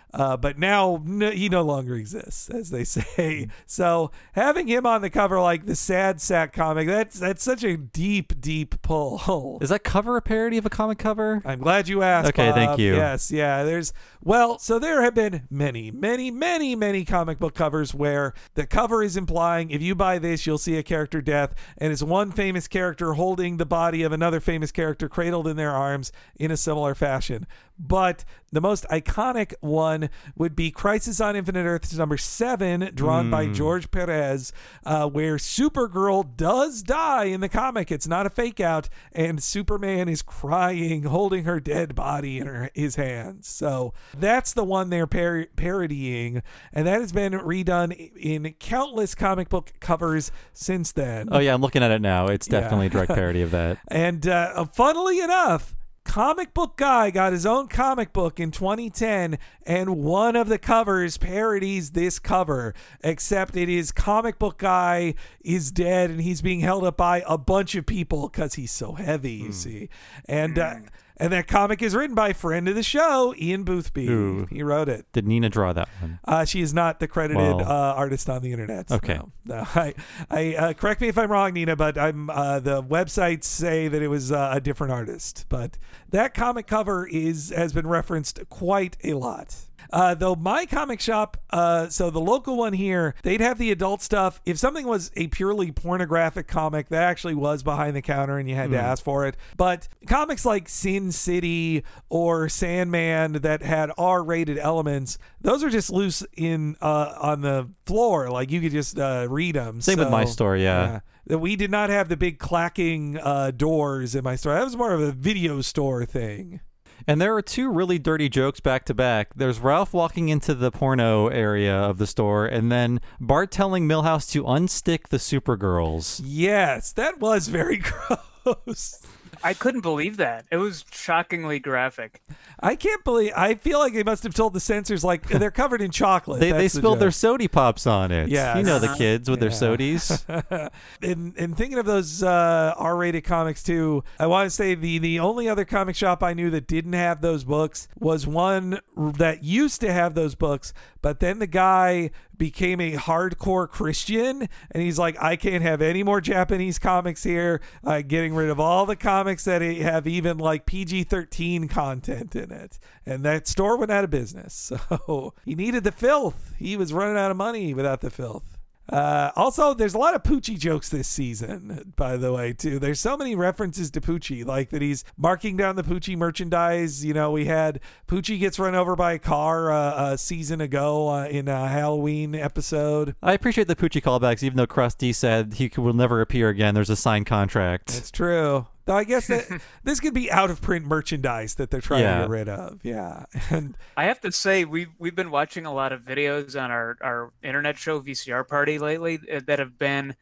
Uh, 0.13 0.37
but 0.37 0.57
now 0.57 1.01
no, 1.05 1.31
he 1.31 1.49
no 1.49 1.61
longer 1.61 1.95
exists, 1.95 2.49
as 2.49 2.69
they 2.69 2.83
say. 2.85 3.47
So 3.65 4.11
having 4.33 4.67
him 4.67 4.85
on 4.85 5.01
the 5.01 5.09
cover, 5.09 5.39
like 5.39 5.65
the 5.65 5.75
Sad 5.75 6.21
Sack 6.21 6.53
comic, 6.53 6.87
that's 6.87 7.19
that's 7.19 7.43
such 7.43 7.63
a 7.63 7.77
deep, 7.77 8.39
deep 8.39 8.81
pull. 8.81 9.59
Is 9.61 9.69
that 9.69 9.83
cover 9.83 10.17
a 10.17 10.21
parody 10.21 10.57
of 10.57 10.65
a 10.65 10.69
comic 10.69 10.97
cover? 10.97 11.41
I'm 11.45 11.59
glad 11.59 11.87
you 11.87 12.03
asked. 12.03 12.29
Okay, 12.29 12.51
thank 12.51 12.79
you. 12.79 12.95
Yes, 12.95 13.31
yeah. 13.31 13.63
There's 13.63 13.93
well, 14.23 14.59
so 14.59 14.79
there 14.79 15.01
have 15.01 15.15
been 15.15 15.47
many, 15.49 15.91
many, 15.91 16.29
many, 16.29 16.75
many 16.75 17.05
comic 17.05 17.39
book 17.39 17.55
covers 17.55 17.93
where 17.93 18.33
the 18.53 18.67
cover 18.67 19.03
is 19.03 19.17
implying 19.17 19.71
if 19.71 19.81
you 19.81 19.95
buy 19.95 20.19
this, 20.19 20.45
you'll 20.45 20.57
see 20.57 20.77
a 20.77 20.83
character 20.83 21.21
death, 21.21 21.55
and 21.77 21.91
it's 21.91 22.03
one 22.03 22.31
famous 22.31 22.67
character 22.67 23.13
holding 23.13 23.57
the 23.57 23.65
body 23.65 24.03
of 24.03 24.11
another 24.11 24.39
famous 24.39 24.71
character 24.71 25.07
cradled 25.07 25.47
in 25.47 25.57
their 25.57 25.71
arms 25.71 26.11
in 26.35 26.51
a 26.51 26.57
similar 26.57 26.93
fashion. 26.95 27.47
But 27.79 28.23
the 28.51 28.61
most 28.61 28.85
iconic 28.89 29.53
one 29.61 30.00
would 30.35 30.55
be 30.55 30.71
Crisis 30.71 31.19
on 31.21 31.35
Infinite 31.35 31.65
Earths 31.65 31.93
number 31.95 32.17
seven, 32.17 32.91
drawn 32.93 33.29
by 33.29 33.45
Hmm. 33.45 33.53
George 33.53 33.91
Perez, 33.91 34.51
uh, 34.85 35.07
where 35.07 35.35
Supergirl 35.37 36.35
does 36.37 36.81
die 36.83 37.25
in 37.25 37.41
the 37.41 37.49
comic. 37.49 37.91
It's 37.91 38.07
not 38.07 38.25
a 38.25 38.29
fake 38.29 38.59
out, 38.59 38.89
and 39.11 39.41
Superman 39.41 40.07
is 40.09 40.21
crying, 40.21 41.03
holding 41.03 41.43
her 41.45 41.59
dead 41.59 41.95
body 41.95 42.39
in 42.39 42.47
her 42.47 42.69
his 42.73 42.95
hands. 42.95 43.47
So 43.47 43.93
that's 44.17 44.53
the 44.53 44.63
one 44.63 44.89
they're 44.89 45.07
par- 45.07 45.47
parodying, 45.55 46.41
and 46.73 46.87
that 46.87 47.01
has 47.01 47.11
been 47.11 47.33
redone 47.33 48.11
in 48.15 48.53
countless 48.59 49.15
comic 49.15 49.49
book 49.49 49.73
covers 49.79 50.31
since 50.53 50.91
then. 50.91 51.29
Oh 51.31 51.39
yeah, 51.39 51.53
I'm 51.53 51.61
looking 51.61 51.83
at 51.83 51.91
it 51.91 52.01
now. 52.01 52.27
It's 52.27 52.47
Yeah. 52.47 52.61
definitely 52.61 52.87
a 52.87 52.89
direct 52.89 53.11
parody 53.15 53.41
of 53.41 53.51
that. 53.51 53.77
And 53.87 54.27
uh, 54.27 54.65
funnily 54.65 55.19
enough, 55.19 55.75
Comic 56.11 56.53
Book 56.53 56.75
Guy 56.75 57.09
got 57.09 57.31
his 57.31 57.45
own 57.45 57.69
comic 57.69 58.11
book 58.11 58.37
in 58.37 58.51
2010, 58.51 59.37
and 59.65 59.95
one 59.95 60.35
of 60.35 60.49
the 60.49 60.57
covers 60.57 61.17
parodies 61.17 61.91
this 61.91 62.19
cover, 62.19 62.73
except 63.01 63.55
it 63.55 63.69
is 63.69 63.93
Comic 63.93 64.37
Book 64.37 64.57
Guy 64.57 65.13
is 65.39 65.71
dead 65.71 66.09
and 66.09 66.19
he's 66.19 66.41
being 66.41 66.59
held 66.59 66.83
up 66.83 66.97
by 66.97 67.23
a 67.25 67.37
bunch 67.37 67.75
of 67.75 67.85
people 67.85 68.27
because 68.27 68.55
he's 68.55 68.73
so 68.73 68.91
heavy, 68.91 69.31
you 69.31 69.53
see. 69.53 69.87
And 70.25 70.59
uh, 70.59 70.75
and 71.21 71.31
that 71.33 71.47
comic 71.47 71.81
is 71.81 71.95
written 71.95 72.15
by 72.15 72.33
friend 72.33 72.67
of 72.67 72.75
the 72.75 72.83
show, 72.83 73.33
Ian 73.37 73.63
Boothby. 73.63 74.09
Ooh. 74.09 74.47
He 74.49 74.63
wrote 74.63 74.89
it. 74.89 75.05
Did 75.13 75.27
Nina 75.27 75.49
draw 75.49 75.71
that 75.73 75.87
one? 75.99 76.19
Uh, 76.25 76.45
she 76.45 76.61
is 76.61 76.73
not 76.73 76.99
the 76.99 77.07
credited 77.07 77.37
Well- 77.41 77.61
uh, 77.61 77.93
artist 77.93 78.29
on 78.29 78.41
the 78.41 78.51
internet. 78.51 78.91
Okay. 78.91 79.15
No, 79.15 79.31
no. 79.45 79.55
I, 79.75 79.93
I 80.29 80.55
uh, 80.55 80.73
correct 80.73 81.01
me 81.01 81.07
if 81.07 81.17
I'm 81.17 81.31
wrong, 81.31 81.53
Nina, 81.53 81.75
but 81.75 81.97
I'm 81.97 82.29
uh, 82.29 82.59
the 82.59 82.83
websites 82.83 83.43
say 83.45 83.87
that 83.87 84.01
it 84.01 84.07
was 84.07 84.31
uh, 84.31 84.51
a 84.53 84.59
different 84.59 84.93
artist. 84.93 85.45
But 85.49 85.77
that 86.09 86.33
comic 86.33 86.67
cover 86.67 87.07
is 87.07 87.53
has 87.55 87.73
been 87.73 87.87
referenced 87.87 88.39
quite 88.49 88.97
a 89.03 89.13
lot. 89.13 89.55
Uh, 89.91 90.13
though 90.15 90.35
my 90.35 90.65
comic 90.65 90.99
shop, 91.01 91.37
uh, 91.49 91.87
so 91.89 92.09
the 92.09 92.19
local 92.19 92.55
one 92.57 92.73
here, 92.73 93.13
they'd 93.23 93.41
have 93.41 93.57
the 93.57 93.71
adult 93.71 94.01
stuff. 94.01 94.39
If 94.45 94.57
something 94.57 94.87
was 94.87 95.11
a 95.15 95.27
purely 95.27 95.71
pornographic 95.71 96.47
comic, 96.47 96.89
that 96.89 97.03
actually 97.03 97.35
was 97.35 97.61
behind 97.63 97.95
the 97.95 98.01
counter 98.01 98.37
and 98.37 98.49
you 98.49 98.55
had 98.55 98.71
to 98.71 98.77
Hmm. 98.77 98.85
ask 98.85 99.03
for 99.03 99.25
it. 99.25 99.35
But 99.57 99.87
comics 100.07 100.45
like 100.45 100.69
Sin 100.69 101.11
City 101.11 101.83
or 102.09 102.47
Sandman 102.49 103.33
that 103.33 103.61
had 103.63 103.91
R-rated 103.97 104.57
elements, 104.57 105.17
those 105.41 105.63
are 105.63 105.69
just 105.69 105.91
loose 105.91 106.23
in 106.37 106.75
uh, 106.81 107.13
on 107.19 107.41
the 107.41 107.69
floor. 107.85 108.29
Like 108.29 108.49
you 108.51 108.61
could 108.61 108.71
just 108.71 108.97
uh, 108.97 109.27
read 109.29 109.55
them. 109.55 109.81
Same 109.81 109.99
with 109.99 110.09
my 110.09 110.25
store, 110.25 110.55
yeah. 110.55 111.01
That 111.27 111.37
we 111.39 111.55
did 111.55 111.69
not 111.69 111.89
have 111.89 112.09
the 112.09 112.17
big 112.17 112.39
clacking 112.39 113.17
uh, 113.21 113.51
doors 113.51 114.15
in 114.15 114.23
my 114.23 114.35
store. 114.35 114.53
That 114.53 114.63
was 114.63 114.75
more 114.75 114.93
of 114.93 115.01
a 115.01 115.11
video 115.11 115.61
store 115.61 116.05
thing. 116.05 116.61
And 117.07 117.19
there 117.19 117.35
are 117.35 117.41
two 117.41 117.71
really 117.71 117.99
dirty 117.99 118.29
jokes 118.29 118.59
back 118.59 118.85
to 118.85 118.93
back. 118.93 119.33
There's 119.35 119.59
Ralph 119.59 119.93
walking 119.93 120.29
into 120.29 120.53
the 120.53 120.71
porno 120.71 121.27
area 121.27 121.75
of 121.75 121.97
the 121.97 122.07
store, 122.07 122.45
and 122.45 122.71
then 122.71 123.01
Bart 123.19 123.51
telling 123.51 123.87
Milhouse 123.87 124.29
to 124.31 124.43
unstick 124.43 125.09
the 125.09 125.17
Supergirls. 125.17 126.21
Yes, 126.23 126.91
that 126.93 127.19
was 127.19 127.47
very 127.47 127.77
gross. 128.45 129.01
I 129.43 129.53
couldn't 129.53 129.81
believe 129.81 130.17
that. 130.17 130.45
It 130.51 130.57
was 130.57 130.85
shockingly 130.91 131.59
graphic. 131.59 132.21
I 132.59 132.75
can't 132.75 133.03
believe. 133.03 133.31
I 133.35 133.55
feel 133.55 133.79
like 133.79 133.93
they 133.93 134.03
must 134.03 134.23
have 134.23 134.33
told 134.35 134.53
the 134.53 134.59
censors 134.59 135.03
like 135.03 135.27
they're 135.27 135.49
covered 135.51 135.81
in 135.81 135.89
chocolate. 135.91 136.39
They, 136.39 136.51
they 136.51 136.61
That's 136.63 136.73
the 136.73 136.79
spilled 136.79 136.99
their 136.99 137.09
joke. 137.09 137.15
sody 137.15 137.47
pops 137.47 137.87
on 137.87 138.11
it. 138.11 138.29
Yeah, 138.29 138.57
You 138.57 138.63
know 138.63 138.77
the 138.79 138.93
kids 138.95 139.29
with 139.29 139.39
their 139.39 139.49
Yeah. 139.49 139.55
sodies. 139.55 140.69
and 141.01 141.35
and 141.37 141.57
thinking 141.57 141.79
of 141.79 141.85
those 141.85 142.21
uh, 142.23 142.73
R-rated 142.77 143.23
comics 143.23 143.63
too, 143.63 144.03
I 144.19 144.27
want 144.27 144.47
to 144.47 144.55
say 144.55 144.75
the 144.75 144.99
the 144.99 145.19
only 145.19 145.49
other 145.49 145.65
comic 145.65 145.95
shop 145.95 146.21
I 146.23 146.33
knew 146.33 146.49
that 146.51 146.67
didn't 146.67 146.93
have 146.93 147.21
those 147.21 147.43
books 147.43 147.87
was 147.99 148.27
one 148.27 148.79
that 148.95 149.43
used 149.43 149.81
to 149.81 149.91
have 149.91 150.13
those 150.13 150.35
books, 150.35 150.73
but 151.01 151.19
then 151.19 151.39
the 151.39 151.47
guy 151.47 152.11
became 152.41 152.81
a 152.81 152.93
hardcore 152.93 153.69
Christian, 153.69 154.49
and 154.71 154.81
he's 154.81 154.97
like, 154.97 155.15
I 155.21 155.35
can't 155.35 155.61
have 155.61 155.79
any 155.79 156.01
more 156.01 156.19
Japanese 156.19 156.79
comics 156.79 157.21
here. 157.23 157.61
Uh, 157.83 158.01
getting 158.01 158.33
rid 158.33 158.49
of 158.49 158.59
all 158.59 158.87
the 158.87 158.95
comics 158.95 159.45
that 159.45 159.61
have 159.61 160.07
even 160.07 160.39
like 160.39 160.65
PG-13 160.65 161.69
content 161.69 162.35
in 162.35 162.51
it, 162.51 162.79
and 163.05 163.23
that 163.23 163.47
store 163.47 163.77
went 163.77 163.91
out 163.91 164.03
of 164.03 164.09
business. 164.09 164.71
So 164.91 165.33
he 165.45 165.55
needed 165.55 165.83
the 165.83 165.91
filth. 165.91 166.53
He 166.57 166.75
was 166.75 166.93
running 166.93 167.17
out 167.17 167.31
of 167.31 167.37
money 167.37 167.73
without 167.73 168.01
the 168.01 168.09
filth. 168.09 168.50
Uh, 168.91 169.31
also, 169.35 169.73
there's 169.73 169.93
a 169.93 169.97
lot 169.97 170.13
of 170.13 170.23
Poochie 170.23 170.59
jokes 170.59 170.89
this 170.89 171.07
season, 171.07 171.93
by 171.95 172.17
the 172.17 172.33
way, 172.33 172.53
too. 172.53 172.77
There's 172.77 172.99
so 172.99 173.15
many 173.15 173.35
references 173.35 173.89
to 173.91 174.01
Poochie, 174.01 174.45
like 174.45 174.69
that 174.69 174.81
he's 174.81 175.03
marking 175.17 175.55
down 175.55 175.75
the 175.75 175.83
Poochie 175.83 176.17
merchandise. 176.17 177.05
You 177.05 177.13
know, 177.13 177.31
we 177.31 177.45
had 177.45 177.79
Poochie 178.07 178.39
gets 178.39 178.59
run 178.59 178.75
over 178.75 178.95
by 178.95 179.13
a 179.13 179.19
car 179.19 179.71
uh, 179.71 180.13
a 180.13 180.17
season 180.17 180.59
ago 180.59 181.09
uh, 181.09 181.25
in 181.27 181.47
a 181.47 181.67
Halloween 181.67 182.35
episode. 182.35 183.15
I 183.23 183.33
appreciate 183.33 183.67
the 183.67 183.75
Poochie 183.75 184.01
callbacks, 184.01 184.43
even 184.43 184.57
though 184.57 184.67
Krusty 184.67 185.15
said 185.15 185.53
he 185.53 185.71
will 185.77 185.93
never 185.93 186.21
appear 186.21 186.49
again. 186.49 186.75
There's 186.75 186.89
a 186.89 186.95
signed 186.95 187.25
contract. 187.25 187.95
It's 187.97 188.11
true. 188.11 188.67
Though 188.91 188.97
I 188.97 189.05
guess 189.05 189.27
that 189.27 189.61
this 189.85 190.01
could 190.01 190.13
be 190.13 190.29
out 190.29 190.49
of 190.51 190.61
print 190.61 190.85
merchandise 190.85 191.55
that 191.55 191.71
they're 191.71 191.79
trying 191.79 192.01
Yeah. 192.01 192.15
to 192.15 192.21
get 192.23 192.29
rid 192.29 192.49
of. 192.49 192.79
Yeah. 192.83 193.23
And 193.49 193.77
I 193.95 194.03
have 194.03 194.19
to 194.21 194.33
say 194.33 194.65
we've 194.65 194.89
we've 194.99 195.15
been 195.15 195.31
watching 195.31 195.65
a 195.65 195.73
lot 195.73 195.93
of 195.93 196.01
videos 196.01 196.61
on 196.61 196.71
our 196.71 196.97
our 197.01 197.31
internet 197.41 197.77
show 197.77 198.01
VCR 198.01 198.45
party 198.45 198.79
lately 198.79 199.17
uh, 199.33 199.39
that 199.47 199.59
have 199.59 199.79
been 199.79 200.15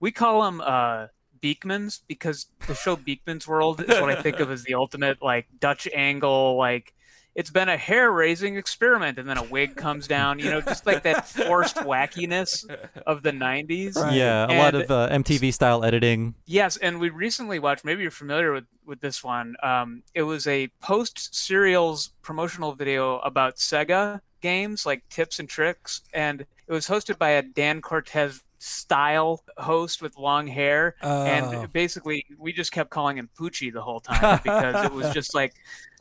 we 0.00 0.10
call 0.10 0.42
them 0.42 0.60
uh 0.60 1.06
Beakmans 1.40 2.00
because 2.08 2.46
the 2.66 2.74
show 2.74 2.96
Beakman's 2.96 3.46
World 3.46 3.80
is 3.82 4.00
what 4.00 4.10
I 4.10 4.20
think 4.20 4.40
of 4.40 4.50
as 4.50 4.64
the 4.64 4.74
ultimate 4.74 5.22
like 5.22 5.46
Dutch 5.60 5.86
angle 5.94 6.56
like 6.56 6.94
it's 7.38 7.50
been 7.50 7.68
a 7.68 7.76
hair 7.76 8.10
raising 8.10 8.56
experiment 8.56 9.16
and 9.16 9.28
then 9.28 9.38
a 9.38 9.42
wig 9.44 9.76
comes 9.76 10.08
down 10.08 10.40
you 10.40 10.50
know 10.50 10.60
just 10.60 10.84
like 10.86 11.04
that 11.04 11.26
forced 11.28 11.76
wackiness 11.76 12.68
of 13.06 13.22
the 13.22 13.30
90s 13.30 13.94
Yeah, 14.12 14.46
a 14.50 14.58
lot 14.58 14.74
of 14.74 14.90
uh, 14.90 15.08
MTV 15.10 15.54
style 15.54 15.84
editing. 15.84 16.34
Yes, 16.46 16.76
and 16.78 16.98
we 16.98 17.10
recently 17.10 17.58
watched. 17.60 17.84
Maybe 17.84 18.02
you're 18.02 18.10
familiar 18.10 18.52
with 18.52 18.64
with 18.84 19.00
this 19.00 19.22
one. 19.22 19.54
Um, 19.62 20.02
it 20.14 20.22
was 20.24 20.46
a 20.46 20.68
post 20.80 21.34
serials 21.34 22.10
promotional 22.22 22.72
video 22.74 23.18
about 23.20 23.56
Sega 23.56 24.20
games, 24.40 24.84
like 24.84 25.08
tips 25.08 25.38
and 25.38 25.48
tricks, 25.48 26.02
and 26.12 26.40
it 26.40 26.72
was 26.72 26.88
hosted 26.88 27.18
by 27.18 27.30
a 27.30 27.42
Dan 27.42 27.80
Cortese 27.80 28.40
style 28.60 29.44
host 29.56 30.02
with 30.02 30.16
long 30.18 30.46
hair, 30.48 30.96
Oh. 31.02 31.24
and 31.24 31.72
basically 31.72 32.24
we 32.38 32.52
just 32.52 32.72
kept 32.72 32.90
calling 32.90 33.16
him 33.18 33.28
Poochie 33.38 33.72
the 33.72 33.82
whole 33.82 34.00
time 34.00 34.40
because 34.42 34.84
it 34.86 34.92
was 34.92 35.12
just 35.18 35.34
like 35.34 35.54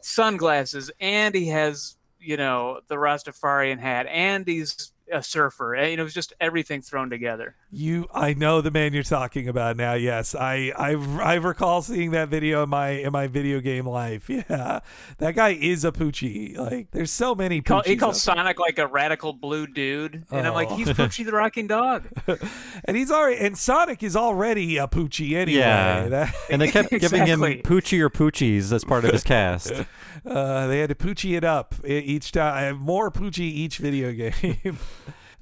sunglasses, 0.08 0.90
and 1.00 1.36
he 1.36 1.48
has 1.48 1.98
you 2.20 2.38
know 2.38 2.80
the 2.88 2.96
Rastafarian 2.96 3.80
hat, 3.80 4.08
and 4.08 4.48
he's 4.48 4.92
a 5.12 5.22
surfer, 5.22 5.74
and 5.74 5.92
you 5.92 5.98
know, 5.98 6.04
it 6.04 6.06
was 6.06 6.14
just 6.14 6.34
everything 6.40 6.82
thrown 6.82 7.10
together. 7.10 7.56
You, 7.70 8.08
I 8.14 8.34
know 8.34 8.62
the 8.62 8.72
man 8.72 8.94
you're 8.94 9.04
talking 9.04 9.50
about 9.50 9.76
now. 9.76 9.94
Yes, 9.94 10.34
I, 10.34 10.72
I, 10.78 10.92
I 11.22 11.34
recall 11.36 11.82
seeing 11.82 12.12
that 12.12 12.30
video 12.30 12.64
in 12.64 12.70
my 12.70 12.90
in 12.92 13.12
my 13.12 13.28
video 13.28 13.60
game 13.60 13.86
life. 13.86 14.30
Yeah, 14.38 14.80
that 15.18 15.36
guy 15.36 15.50
is 15.50 15.84
a 15.84 15.92
Poochie. 15.92 16.56
Like, 16.58 16.92
there's 16.92 17.12
so 17.12 17.36
many. 17.36 17.60
Call, 17.62 17.82
he 17.82 17.98
calls 17.98 18.26
out 18.28 18.36
there. 18.36 18.44
Sonic 18.44 18.60
like 18.60 18.80
a 18.80 18.88
radical 18.88 19.34
blue 19.34 19.68
dude, 19.68 20.24
and 20.32 20.48
I'm 20.48 20.54
like, 20.54 20.70
Oh. 20.72 20.76
he's 20.78 20.88
Poochie 20.88 21.26
the 21.26 21.34
Rocking 21.34 21.68
Dog. 21.68 22.08
and 22.86 22.96
he's 22.96 23.12
already 23.12 23.40
and 23.42 23.58
Sonic 23.58 24.02
is 24.02 24.16
already 24.16 24.78
a 24.78 24.88
Poochie 24.88 25.34
anyway. 25.36 25.60
Yeah. 25.60 26.08
That- 26.08 26.34
and 26.50 26.62
they 26.62 26.70
kept 26.72 26.90
giving 26.92 27.26
him 27.28 27.42
Poochie 27.42 28.00
or 28.00 28.10
Poochies 28.10 28.72
as 28.72 28.86
part 28.86 29.04
of 29.04 29.12
his 29.12 29.24
cast. 29.24 29.74
Uh, 30.26 30.68
they 30.68 30.80
had 30.80 30.90
to 30.90 30.96
Poochie 30.96 31.36
it 31.36 31.44
up 31.44 31.76
each 31.86 32.32
time. 32.32 32.54
I 32.54 32.62
have 32.62 32.78
more 32.78 33.12
Poochie 33.12 33.40
each 33.42 33.78
video 33.80 34.14
game. 34.14 34.78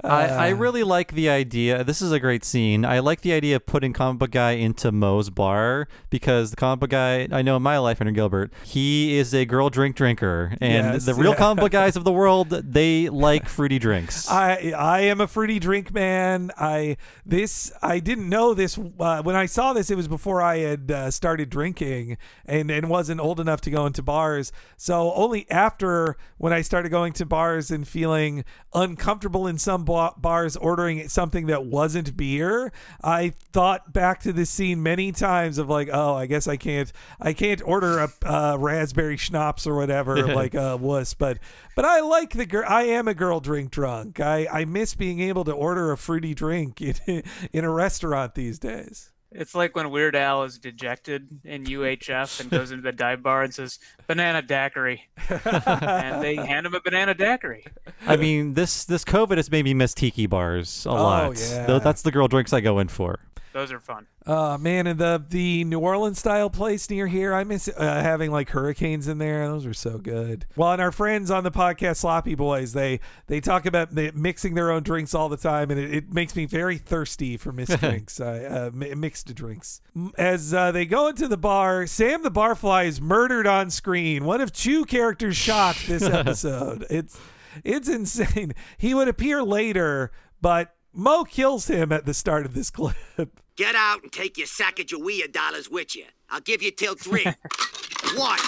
I, 0.03 0.27
I 0.27 0.49
really 0.49 0.83
like 0.83 1.13
the 1.13 1.29
idea. 1.29 1.83
This 1.83 2.01
is 2.01 2.11
a 2.11 2.19
great 2.19 2.43
scene. 2.43 2.83
I 2.83 2.99
like 2.99 3.21
the 3.21 3.31
idea 3.31 3.55
of 3.55 3.65
putting 3.65 3.93
comic 3.93 4.19
book 4.19 4.31
guy 4.31 4.51
into 4.51 4.91
Moe's 4.91 5.29
bar 5.29 5.87
because 6.09 6.49
the 6.49 6.57
comic 6.57 6.81
book 6.81 6.89
guy 6.89 7.27
I 7.31 7.41
know 7.41 7.55
in 7.55 7.63
my 7.63 7.77
life, 7.77 8.01
Andrew 8.01 8.13
Gilbert, 8.13 8.51
he 8.65 9.17
is 9.17 9.33
a 9.33 9.45
girl 9.45 9.69
drink 9.69 9.95
drinker, 9.95 10.57
and 10.59 10.93
Yes, 10.95 11.05
the 11.05 11.15
real 11.15 11.31
yeah. 11.31 11.37
comic 11.37 11.61
book 11.61 11.71
guys 11.83 11.95
of 11.95 12.03
the 12.03 12.11
world 12.11 12.49
they 12.49 13.07
like 13.09 13.47
fruity 13.47 13.79
drinks. 13.79 14.29
I 14.29 14.73
I 14.77 14.99
am 15.01 15.21
a 15.21 15.27
fruity 15.27 15.59
drink 15.59 15.93
man. 15.93 16.51
I 16.57 16.97
this 17.25 17.71
I 17.81 17.99
didn't 17.99 18.27
know 18.27 18.53
this 18.53 18.77
uh, 18.99 19.23
when 19.23 19.37
I 19.37 19.45
saw 19.45 19.71
this. 19.71 19.89
It 19.89 19.95
was 19.95 20.09
before 20.09 20.41
I 20.41 20.57
had 20.57 20.91
uh, 20.91 21.09
started 21.09 21.49
drinking 21.49 22.17
and 22.45 22.69
and 22.69 22.89
wasn't 22.89 23.21
old 23.21 23.39
enough 23.39 23.61
to 23.61 23.69
go 23.69 23.85
into 23.85 24.03
bars. 24.03 24.51
So 24.75 25.13
only 25.13 25.49
after 25.49 26.17
when 26.37 26.51
I 26.51 26.61
started 26.61 26.89
going 26.89 27.13
to 27.13 27.25
bars 27.25 27.71
and 27.71 27.87
feeling 27.87 28.43
uncomfortable 28.73 29.47
in 29.47 29.57
some 29.57 29.84
bars 29.85 30.57
ordering 30.57 31.07
something 31.07 31.47
that 31.47 31.65
wasn't 31.65 32.17
beer, 32.17 32.71
I 33.03 33.33
thought 33.51 33.93
back 33.93 34.21
to 34.21 34.33
this 34.33 34.49
scene 34.49 34.83
many 34.83 35.11
times 35.11 35.57
of 35.57 35.69
like, 35.69 35.89
oh, 35.91 36.15
I 36.15 36.25
guess 36.25 36.47
I 36.47 36.57
can't 36.57 36.91
I 37.19 37.33
can't 37.33 37.61
order 37.65 37.99
a 37.99 38.09
uh, 38.25 38.57
raspberry 38.59 39.17
schnapps 39.17 39.65
or 39.65 39.75
whatever 39.75 40.27
like 40.35 40.53
a 40.53 40.77
wuss, 40.77 41.13
but 41.13 41.39
but 41.75 41.85
I 41.85 42.01
like 42.01 42.31
the 42.31 42.45
girl. 42.45 42.65
I 42.67 42.83
am 42.83 43.07
a 43.07 43.13
girl 43.13 43.39
drink 43.39 43.71
drunk. 43.71 44.19
I 44.19 44.47
I 44.51 44.65
miss 44.65 44.95
being 44.95 45.19
able 45.21 45.43
to 45.45 45.53
order 45.53 45.91
a 45.91 45.97
fruity 45.97 46.33
drink 46.33 46.81
in, 46.81 46.95
in 47.53 47.63
a 47.63 47.69
restaurant 47.69 48.35
these 48.35 48.59
days. 48.59 49.11
It's 49.37 49.53
like 49.53 49.75
when 49.75 49.89
Weird 49.91 50.15
Al 50.15 50.43
is 50.43 50.57
dejected 50.57 51.27
in 51.43 51.65
UHF 51.65 52.39
and 52.39 52.49
goes 52.49 52.71
into 52.71 52.83
the 52.83 52.93
dive 52.93 53.21
bar 53.21 53.43
and 53.43 53.53
says, 53.53 53.79
banana 54.07 54.41
daiquiri. 54.41 55.03
and 55.45 56.23
they 56.23 56.35
hand 56.35 56.65
him 56.65 56.73
a 56.73 56.79
banana 56.79 57.13
daiquiri. 57.13 57.65
I 58.07 58.15
mean, 58.15 58.53
this 58.53 58.85
this 58.85 59.03
COVID 59.03 59.35
has 59.37 59.51
made 59.51 59.65
me 59.65 59.73
miss 59.73 59.93
tiki 59.93 60.25
bars 60.25 60.85
a 60.85 60.89
oh, 60.89 60.93
lot. 60.93 61.39
yeah. 61.39 61.79
That's 61.79 62.01
the 62.01 62.11
girl 62.11 62.27
drinks 62.27 62.53
I 62.53 62.61
go 62.61 62.79
in 62.79 62.87
for. 62.87 63.19
Those 63.55 63.71
are 63.71 63.79
fun. 63.79 64.07
Uh 64.25 64.57
man, 64.59 64.85
and 64.85 64.99
the 64.99 65.23
the 65.29 65.63
New 65.63 65.79
Orleans 65.79 66.19
style 66.19 66.49
place 66.49 66.89
near 66.89 67.07
here, 67.07 67.33
I 67.33 67.45
miss 67.45 67.69
uh, 67.69 68.01
having 68.01 68.29
like 68.29 68.49
hurricanes 68.49 69.07
in 69.07 69.17
there. 69.17 69.47
Those 69.47 69.65
were 69.65 69.73
so 69.73 69.97
good. 69.97 70.45
Well, 70.57 70.73
and 70.73 70.81
our 70.81 70.91
friends 70.91 71.31
on 71.31 71.45
the 71.45 71.51
podcast, 71.51 71.95
Sloppy 71.95 72.35
Boys, 72.35 72.73
they 72.73 72.99
they 73.27 73.39
talk 73.39 73.65
about 73.65 73.95
the, 73.95 74.11
mixing 74.13 74.55
their 74.55 74.71
own 74.71 74.83
drinks 74.83 75.15
all 75.15 75.29
the 75.29 75.37
time, 75.37 75.71
and 75.71 75.79
it, 75.79 75.93
it 75.93 76.13
makes 76.13 76.35
me 76.35 76.45
very 76.45 76.77
thirsty 76.77 77.37
for 77.37 77.53
mixed 77.53 77.79
drinks, 77.79 78.19
uh, 78.19 78.71
uh, 78.73 78.75
mixed 78.75 79.33
drinks. 79.33 79.79
As 80.17 80.53
uh, 80.53 80.73
they 80.73 80.85
go 80.85 81.07
into 81.07 81.29
the 81.29 81.37
bar, 81.37 81.87
Sam 81.87 82.23
the 82.23 82.31
Barfly 82.31 82.87
is 82.87 82.99
murdered 82.99 83.47
on 83.47 83.69
screen. 83.69 84.25
One 84.25 84.41
of 84.41 84.51
two 84.51 84.83
characters 84.83 85.37
shot 85.37 85.77
this 85.87 86.03
episode. 86.03 86.85
it's 86.89 87.17
it's 87.63 87.87
insane. 87.87 88.51
He 88.77 88.93
would 88.93 89.07
appear 89.07 89.41
later, 89.43 90.11
but 90.41 90.75
Moe 90.91 91.23
kills 91.23 91.67
him 91.67 91.93
at 91.93 92.05
the 92.05 92.13
start 92.13 92.45
of 92.45 92.53
this 92.53 92.69
clip. 92.69 93.39
Get 93.55 93.75
out 93.75 94.03
and 94.03 94.11
take 94.11 94.37
your 94.37 94.47
sack 94.47 94.79
of 94.79 94.87
Sacagawea 94.87 95.31
dollars 95.31 95.69
with 95.69 95.95
you. 95.95 96.05
I'll 96.29 96.41
give 96.41 96.61
you 96.61 96.71
till 96.71 96.95
three. 96.95 97.23
One. 98.15 98.39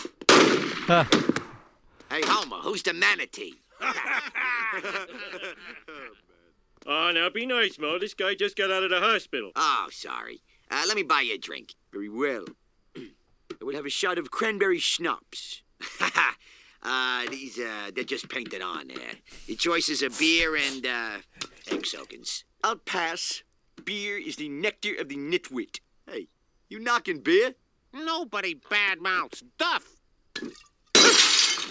Hey, 2.10 2.22
Homer, 2.26 2.58
who's 2.58 2.84
the 2.84 2.94
manatee? 2.94 3.54
Oh, 6.86 7.12
now 7.14 7.30
be 7.30 7.46
nice, 7.46 7.80
Moe. 7.80 8.00
This 8.00 8.14
guy 8.14 8.36
just 8.36 8.58
got 8.58 8.72
out 8.72 8.84
of 8.84 8.90
the 8.90 9.00
hospital. 9.00 9.52
Oh, 9.56 9.88
sorry. 9.92 10.42
Uh, 10.70 10.84
let 10.88 10.96
me 10.98 11.04
buy 11.04 11.22
you 11.22 11.36
a 11.36 11.38
drink. 11.38 11.76
Very 11.92 12.10
well. 12.10 12.46
I 12.98 13.64
will 13.64 13.76
have 13.76 13.86
a 13.86 13.90
shot 13.90 14.18
of 14.18 14.30
cranberry 14.32 14.80
schnapps. 14.80 15.62
uh, 16.84 17.26
these, 17.30 17.58
uh, 17.60 17.92
they're 17.96 18.04
just 18.04 18.30
painted 18.30 18.62
on 18.62 18.88
there. 18.90 19.16
Your 19.46 19.58
choices 19.58 20.04
are 20.04 20.10
beer 20.10 20.56
and, 20.56 20.86
uh, 20.86 21.18
egg 21.72 21.86
soakings. 21.86 22.44
I'll 22.64 22.78
pass. 22.78 23.44
Beer 23.84 24.18
is 24.18 24.36
the 24.36 24.50
nectar 24.50 24.94
of 25.00 25.10
the 25.10 25.18
nitwit. 25.18 25.80
Hey, 26.10 26.28
you 26.70 26.80
knocking 26.80 27.20
beer? 27.20 27.54
Nobody 27.94 28.56
badmouths 28.56 29.44
Duff. 29.58 29.96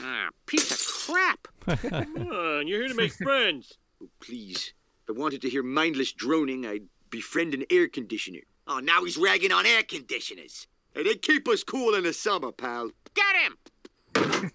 ah, 0.02 0.28
piece 0.46 0.70
of 0.70 0.78
crap. 1.06 1.48
Come 1.82 2.28
on, 2.32 2.66
you're 2.66 2.80
here 2.80 2.88
to 2.88 2.94
make 2.94 3.12
friends. 3.12 3.78
Oh, 4.02 4.08
please. 4.20 4.72
If 5.08 5.16
I 5.16 5.18
wanted 5.18 5.42
to 5.42 5.50
hear 5.50 5.62
mindless 5.62 6.12
droning, 6.12 6.66
I'd 6.66 6.86
befriend 7.10 7.54
an 7.54 7.64
air 7.70 7.88
conditioner. 7.88 8.40
Oh, 8.66 8.80
now 8.80 9.04
he's 9.04 9.16
ragging 9.16 9.52
on 9.52 9.66
air 9.66 9.82
conditioners. 9.82 10.66
Hey, 10.94 11.04
they 11.04 11.14
keep 11.14 11.46
us 11.48 11.62
cool 11.62 11.94
in 11.94 12.04
the 12.04 12.12
summer, 12.12 12.52
pal. 12.52 12.90
Get 13.14 13.36
him. 13.36 13.56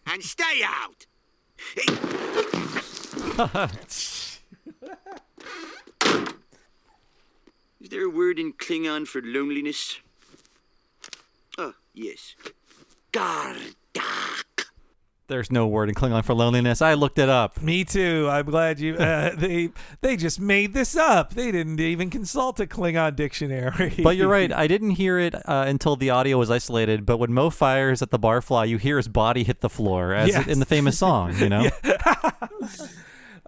and 0.07 0.23
stay 0.23 0.61
out. 0.63 1.05
Is 7.81 7.89
there 7.89 8.05
a 8.05 8.09
word 8.09 8.39
in 8.39 8.53
Klingon 8.53 9.07
for 9.07 9.21
loneliness? 9.21 9.99
Oh, 11.57 11.73
yes. 11.93 12.35
Gardak. 13.11 13.65
There's 15.27 15.49
no 15.49 15.65
word 15.65 15.87
in 15.87 15.95
Klingon 15.95 16.25
for 16.25 16.33
loneliness. 16.33 16.81
I 16.81 16.93
looked 16.93 17.17
it 17.17 17.29
up. 17.29 17.61
Me 17.61 17.85
too. 17.85 18.27
I'm 18.29 18.45
glad 18.45 18.79
you. 18.81 18.95
Uh, 18.95 19.33
they 19.37 19.69
they 20.01 20.17
just 20.17 20.41
made 20.41 20.73
this 20.73 20.95
up. 20.97 21.33
They 21.33 21.51
didn't 21.53 21.79
even 21.79 22.09
consult 22.09 22.59
a 22.59 22.65
Klingon 22.67 23.15
dictionary. 23.15 23.93
But 24.03 24.17
you're 24.17 24.27
right. 24.27 24.51
I 24.51 24.67
didn't 24.67 24.91
hear 24.91 25.17
it 25.17 25.33
uh, 25.33 25.63
until 25.67 25.95
the 25.95 26.09
audio 26.09 26.37
was 26.37 26.51
isolated. 26.51 27.05
But 27.05 27.17
when 27.17 27.31
Moe 27.33 27.49
fires 27.49 28.01
at 28.01 28.11
the 28.11 28.19
barfly, 28.19 28.67
you 28.67 28.77
hear 28.77 28.97
his 28.97 29.07
body 29.07 29.43
hit 29.45 29.61
the 29.61 29.69
floor, 29.69 30.13
as 30.13 30.29
Yes. 30.29 30.47
in 30.47 30.59
the 30.59 30.65
famous 30.65 30.99
song. 30.99 31.33
You 31.37 31.47
know. 31.49 31.69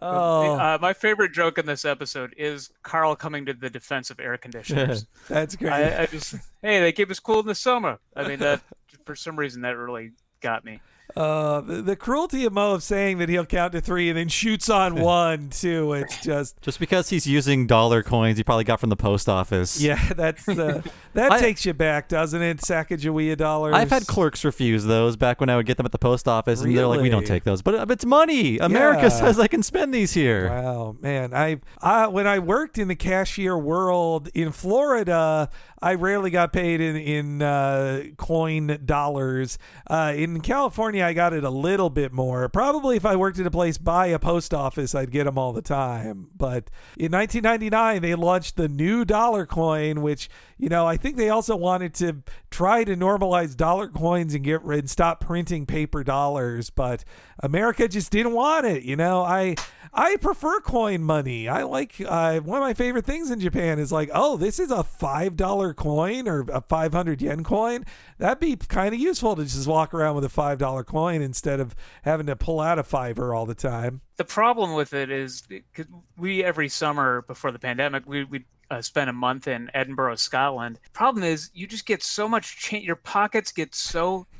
Oh. 0.06 0.60
Uh, 0.60 0.78
my 0.82 0.94
favorite 0.94 1.32
joke 1.32 1.58
in 1.58 1.66
this 1.66 1.86
episode 1.86 2.34
is 2.38 2.70
Carl 2.84 3.16
coming 3.16 3.46
to 3.46 3.54
the 3.54 3.70
defense 3.70 4.10
of 4.10 4.20
air 4.20 4.38
conditioners. 4.38 5.06
That's 5.30 5.56
great. 5.56 5.72
I, 5.72 6.04
I 6.04 6.06
just, 6.08 6.36
hey, 6.62 6.82
they 6.82 6.92
keep 6.92 7.10
us 7.10 7.20
cool 7.20 7.40
in 7.40 7.46
the 7.46 7.56
summer. 7.56 8.00
I 8.16 8.28
mean, 8.28 8.40
that 8.40 8.62
for 9.06 9.16
some 9.16 9.38
reason 9.38 9.62
that 9.62 9.78
really 9.78 10.12
got 10.42 10.66
me. 10.66 10.82
Uh, 11.16 11.62
the, 11.62 11.96
cruelty 11.96 12.46
of 12.46 12.54
Moe 12.54 12.74
of 12.74 12.84
saying 12.84 13.20
that 13.20 13.30
he'll 13.30 13.46
count 13.46 13.74
to 13.74 13.82
three 13.82 14.10
and 14.10 14.18
then 14.18 14.28
shoots 14.30 14.70
on 14.70 14.96
one 15.02 15.50
too. 15.50 15.94
It's 15.94 16.18
just 16.24 16.60
Just 16.62 16.80
because 16.80 17.10
he's 17.10 17.28
using 17.28 17.68
dollar 17.68 18.02
coins 18.04 18.38
he 18.38 18.44
probably 18.44 18.64
got 18.64 18.80
from 18.80 18.90
the 18.90 18.96
post 18.96 19.30
office. 19.30 19.82
yeah. 19.82 20.00
That's 20.16 20.48
uh, 20.50 20.82
that 21.14 21.32
I- 21.32 21.40
takes 21.40 21.66
you 21.66 21.74
back, 21.74 22.08
doesn't 22.10 22.42
it? 22.42 22.58
Sacagawea 22.58 23.38
dollars. 23.38 23.76
I've 23.76 23.90
had 23.92 24.08
clerks 24.08 24.44
refuse 24.44 24.86
those 24.86 25.16
back 25.16 25.40
when 25.40 25.50
I 25.50 25.56
would 25.56 25.66
get 25.66 25.78
them 25.78 25.86
at 25.86 25.92
the 25.92 26.00
post 26.00 26.28
office, 26.28 26.62
and 26.62 26.76
they're 26.76 26.88
like, 26.88 27.02
"We 27.02 27.10
don't 27.10 27.28
take 27.28 27.44
those." 27.44 27.62
But 27.62 27.76
uh, 27.76 27.86
it's 27.90 28.06
money. 28.06 28.58
America 28.58 29.04
Yeah. 29.04 29.10
says 29.10 29.40
I 29.40 29.48
can 29.48 29.62
spend 29.64 29.94
these 29.94 30.14
here. 30.14 30.50
Wow, 30.50 30.96
man! 31.02 31.34
I, 31.34 31.60
I 31.82 32.08
when 32.08 32.26
I 32.28 32.40
worked 32.40 32.78
in 32.78 32.88
the 32.88 32.96
cashier 32.96 33.58
world 33.58 34.30
in 34.34 34.52
Florida, 34.52 35.50
I 35.82 35.94
rarely 35.96 36.30
got 36.32 36.52
paid 36.54 36.82
in 36.82 36.96
in 36.96 37.42
uh, 37.42 38.04
coin 38.18 38.80
dollars. 38.86 39.58
Uh, 39.90 40.14
in 40.16 40.42
California, 40.42 41.03
I 41.04 41.14
got 41.14 41.34
it 41.34 41.44
a 41.44 41.50
little 41.50 41.90
bit 41.90 42.12
more. 42.12 42.50
Probably 42.50 42.98
if 42.98 43.06
I 43.06 43.16
worked 43.16 43.40
at 43.40 43.46
a 43.46 43.52
place 43.52 43.78
by 43.78 44.08
a 44.08 44.20
post 44.20 44.54
office, 44.54 44.96
I'd 44.96 45.12
get 45.12 45.26
them 45.26 45.38
all 45.38 45.54
the 45.54 45.62
time. 45.62 46.30
But 46.36 46.70
in 46.98 47.12
1999, 47.12 48.02
they 48.02 48.16
launched 48.16 48.56
the 48.56 48.68
new 48.68 49.06
dollar 49.06 49.46
coin, 49.46 50.02
which 50.02 50.30
you 50.58 50.70
know 50.70 50.88
I 50.88 50.98
think 50.98 51.18
they 51.18 51.30
also 51.30 51.56
wanted 51.56 51.94
to 51.96 52.24
try 52.50 52.84
to 52.84 52.96
normalize 52.96 53.56
dollar 53.56 53.88
coins 53.88 54.34
and 54.34 54.44
get 54.44 54.64
rid 54.64 54.80
and 54.80 54.90
stop 54.90 55.20
printing 55.20 55.66
paper 55.66 56.04
dollars. 56.04 56.70
But 56.70 57.04
America 57.40 57.88
just 57.88 58.12
didn't 58.12 58.34
want 58.34 58.66
it. 58.66 58.84
You 58.84 58.96
know, 58.96 59.22
I 59.22 59.56
I 59.96 60.18
prefer 60.18 60.60
coin 60.62 61.04
money. 61.04 61.48
I 61.48 61.64
like 61.64 62.02
uh, 62.04 62.40
one 62.40 62.58
of 62.58 62.64
my 62.64 62.74
favorite 62.74 63.06
things 63.06 63.30
in 63.30 63.40
Japan 63.40 63.78
is 63.78 63.92
like, 63.92 64.10
oh, 64.12 64.38
this 64.38 64.60
is 64.60 64.72
a 64.72 64.84
five 64.84 65.36
dollar 65.36 65.74
coin 65.76 66.28
or 66.28 66.46
a 66.52 66.62
five 66.62 66.94
hundred 66.94 67.22
yen 67.22 67.44
coin. 67.44 67.86
That'd 68.18 68.40
be 68.40 68.56
kind 68.56 68.96
of 68.96 69.00
useful 69.00 69.36
to 69.36 69.44
just 69.44 69.68
walk 69.68 69.94
around 69.94 70.16
with 70.16 70.24
a 70.24 70.30
five 70.30 70.58
dollar 70.58 70.84
coin 70.94 71.22
instead 71.22 71.60
of 71.60 71.76
having 72.04 72.28
to 72.28 72.36
pull 72.36 72.60
out 72.60 72.78
a 72.80 72.84
fiver 72.84 73.34
all 73.34 73.46
the 73.46 73.56
time. 73.56 74.02
The 74.18 74.24
problem 74.24 74.74
with 74.74 74.94
it 74.94 75.10
is 75.10 75.44
'cause 75.74 75.88
we 76.18 76.44
every 76.44 76.70
summer 76.70 77.24
before 77.24 77.52
the 77.52 77.60
pandemic 77.60 78.04
we 78.06 78.24
we 78.24 78.46
uh, 78.72 78.82
spent 78.82 79.10
a 79.10 79.14
month 79.14 79.48
in 79.48 79.70
Edinburgh, 79.74 80.16
Scotland. 80.16 80.80
Problem 80.94 81.24
is, 81.24 81.52
you 81.54 81.68
just 81.68 81.86
get 81.86 82.02
so 82.02 82.28
much 82.28 82.58
change. 82.58 82.86
Your 82.86 82.96
pockets 82.96 83.52
get 83.52 83.76
so 83.76 84.26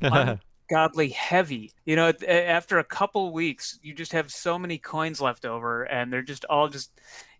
ungodly 0.70 1.10
heavy. 1.10 1.70
You 1.84 1.96
know, 1.96 2.12
after 2.26 2.78
a 2.78 2.84
couple 2.84 3.32
weeks, 3.32 3.78
you 3.82 3.94
just 3.94 4.12
have 4.12 4.32
so 4.32 4.58
many 4.58 4.78
coins 4.78 5.20
left 5.20 5.44
over, 5.44 5.84
and 5.84 6.12
they're 6.12 6.22
just 6.22 6.44
all 6.46 6.68
just. 6.68 6.90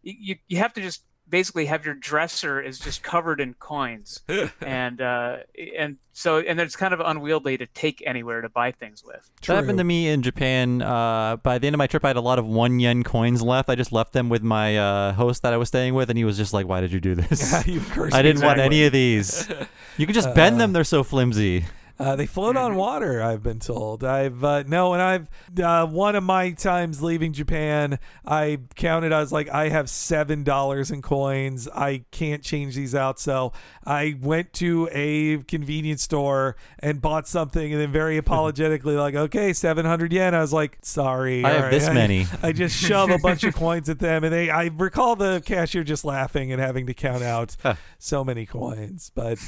You 0.02 0.36
you 0.46 0.58
have 0.58 0.74
to 0.74 0.82
just 0.82 1.04
basically 1.28 1.66
have 1.66 1.84
your 1.84 1.94
dresser 1.94 2.60
is 2.60 2.78
just 2.78 3.02
covered 3.02 3.40
in 3.40 3.54
coins, 3.54 4.22
and 4.60 5.00
uh, 5.00 5.38
and 5.76 5.96
so 6.12 6.38
and 6.38 6.60
it's 6.60 6.76
kind 6.76 6.94
of 6.94 7.00
unwieldy 7.00 7.58
to 7.58 7.66
take 7.66 8.02
anywhere 8.06 8.40
to 8.40 8.48
buy 8.48 8.70
things 8.72 9.02
with. 9.04 9.30
That 9.46 9.56
happened 9.56 9.78
to 9.78 9.84
me 9.84 10.08
in 10.08 10.22
Japan. 10.22 10.82
Uh, 10.82 11.36
by 11.36 11.58
the 11.58 11.66
end 11.66 11.74
of 11.74 11.78
my 11.78 11.86
trip, 11.86 12.04
I 12.04 12.08
had 12.08 12.16
a 12.16 12.20
lot 12.20 12.38
of 12.38 12.46
one 12.46 12.80
yen 12.80 13.02
coins 13.02 13.42
left. 13.42 13.68
I 13.68 13.74
just 13.74 13.92
left 13.92 14.12
them 14.12 14.28
with 14.28 14.42
my 14.42 14.76
uh, 14.76 15.12
host 15.12 15.42
that 15.42 15.52
I 15.52 15.56
was 15.56 15.68
staying 15.68 15.94
with, 15.94 16.10
and 16.10 16.18
he 16.18 16.24
was 16.24 16.36
just 16.36 16.52
like, 16.52 16.66
"Why 16.66 16.80
did 16.80 16.92
you 16.92 17.00
do 17.00 17.14
this? 17.14 17.52
Yeah, 17.54 17.62
you 17.66 17.82
I 18.12 18.22
didn't 18.22 18.42
want 18.42 18.58
any 18.58 18.84
of 18.84 18.92
these. 18.92 19.48
You 19.96 20.06
can 20.06 20.14
just 20.14 20.34
bend 20.34 20.60
them; 20.60 20.72
they're 20.72 20.82
so 20.82 21.04
flimsy." 21.04 21.66
Uh, 21.96 22.16
they 22.16 22.26
float 22.26 22.56
on 22.56 22.74
water. 22.74 23.22
I've 23.22 23.42
been 23.42 23.60
told. 23.60 24.02
I've 24.02 24.42
uh, 24.42 24.64
no, 24.66 24.94
and 24.94 25.02
I've 25.02 25.28
uh, 25.60 25.86
one 25.86 26.16
of 26.16 26.24
my 26.24 26.50
times 26.50 27.00
leaving 27.02 27.32
Japan. 27.32 28.00
I 28.26 28.58
counted. 28.74 29.12
I 29.12 29.20
was 29.20 29.30
like, 29.30 29.48
I 29.48 29.68
have 29.68 29.88
seven 29.88 30.42
dollars 30.42 30.90
in 30.90 31.02
coins. 31.02 31.68
I 31.68 32.04
can't 32.10 32.42
change 32.42 32.74
these 32.74 32.96
out, 32.96 33.20
so 33.20 33.52
I 33.86 34.16
went 34.20 34.52
to 34.54 34.88
a 34.90 35.38
convenience 35.44 36.02
store 36.02 36.56
and 36.80 37.00
bought 37.00 37.28
something, 37.28 37.72
and 37.72 37.80
then 37.80 37.92
very 37.92 38.16
apologetically, 38.24 38.96
like, 38.96 39.14
okay, 39.14 39.52
seven 39.52 39.86
hundred 39.86 40.12
yen. 40.12 40.34
I 40.34 40.40
was 40.40 40.52
like, 40.52 40.78
sorry, 40.82 41.44
I 41.44 41.50
have 41.50 41.64
all 41.66 41.70
this 41.70 41.88
many. 41.88 42.26
I 42.42 42.50
just 42.50 42.76
shove 42.76 43.10
a 43.10 43.18
bunch 43.18 43.44
of 43.44 43.54
coins 43.56 43.88
at 43.88 44.00
them, 44.00 44.24
and 44.24 44.32
they. 44.32 44.50
I 44.50 44.64
recall 44.76 45.14
the 45.14 45.42
cashier 45.46 45.84
just 45.84 46.04
laughing 46.04 46.50
and 46.50 46.60
having 46.60 46.86
to 46.86 46.94
count 46.94 47.22
out 47.22 47.56
so 47.98 48.24
many 48.24 48.46
coins, 48.46 49.12
but. 49.14 49.38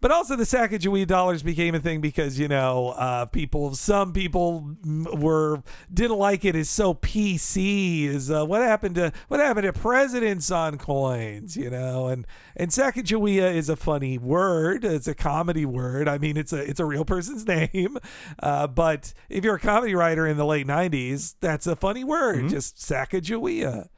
But 0.00 0.10
also 0.10 0.36
the 0.36 0.44
Sacagawea 0.44 1.06
dollars 1.06 1.42
became 1.42 1.74
a 1.74 1.80
thing 1.80 2.00
because 2.00 2.38
you 2.38 2.48
know 2.48 2.90
uh, 2.90 3.26
people, 3.26 3.74
some 3.74 4.12
people 4.12 4.76
were 4.84 5.62
didn't 5.92 6.18
like 6.18 6.44
it 6.44 6.54
as 6.54 6.68
so 6.68 6.94
PC. 6.94 8.04
Is 8.04 8.30
uh, 8.30 8.44
what 8.44 8.62
happened 8.62 8.94
to 8.96 9.12
what 9.28 9.40
happened 9.40 9.64
to 9.64 9.72
presidents 9.72 10.50
on 10.50 10.78
coins? 10.78 11.56
You 11.56 11.70
know, 11.70 12.08
and 12.08 12.26
and 12.56 12.70
Sacagawea 12.70 13.54
is 13.54 13.68
a 13.68 13.76
funny 13.76 14.18
word. 14.18 14.84
It's 14.84 15.08
a 15.08 15.14
comedy 15.14 15.66
word. 15.66 16.08
I 16.08 16.18
mean, 16.18 16.36
it's 16.36 16.52
a 16.52 16.62
it's 16.62 16.80
a 16.80 16.84
real 16.84 17.04
person's 17.04 17.46
name. 17.46 17.98
Uh, 18.38 18.66
but 18.66 19.12
if 19.28 19.44
you're 19.44 19.56
a 19.56 19.60
comedy 19.60 19.94
writer 19.94 20.26
in 20.26 20.36
the 20.36 20.46
late 20.46 20.66
'90s, 20.66 21.36
that's 21.40 21.66
a 21.66 21.76
funny 21.76 22.04
word. 22.04 22.48
Just 22.48 22.76
Sacagawea. 22.76 23.88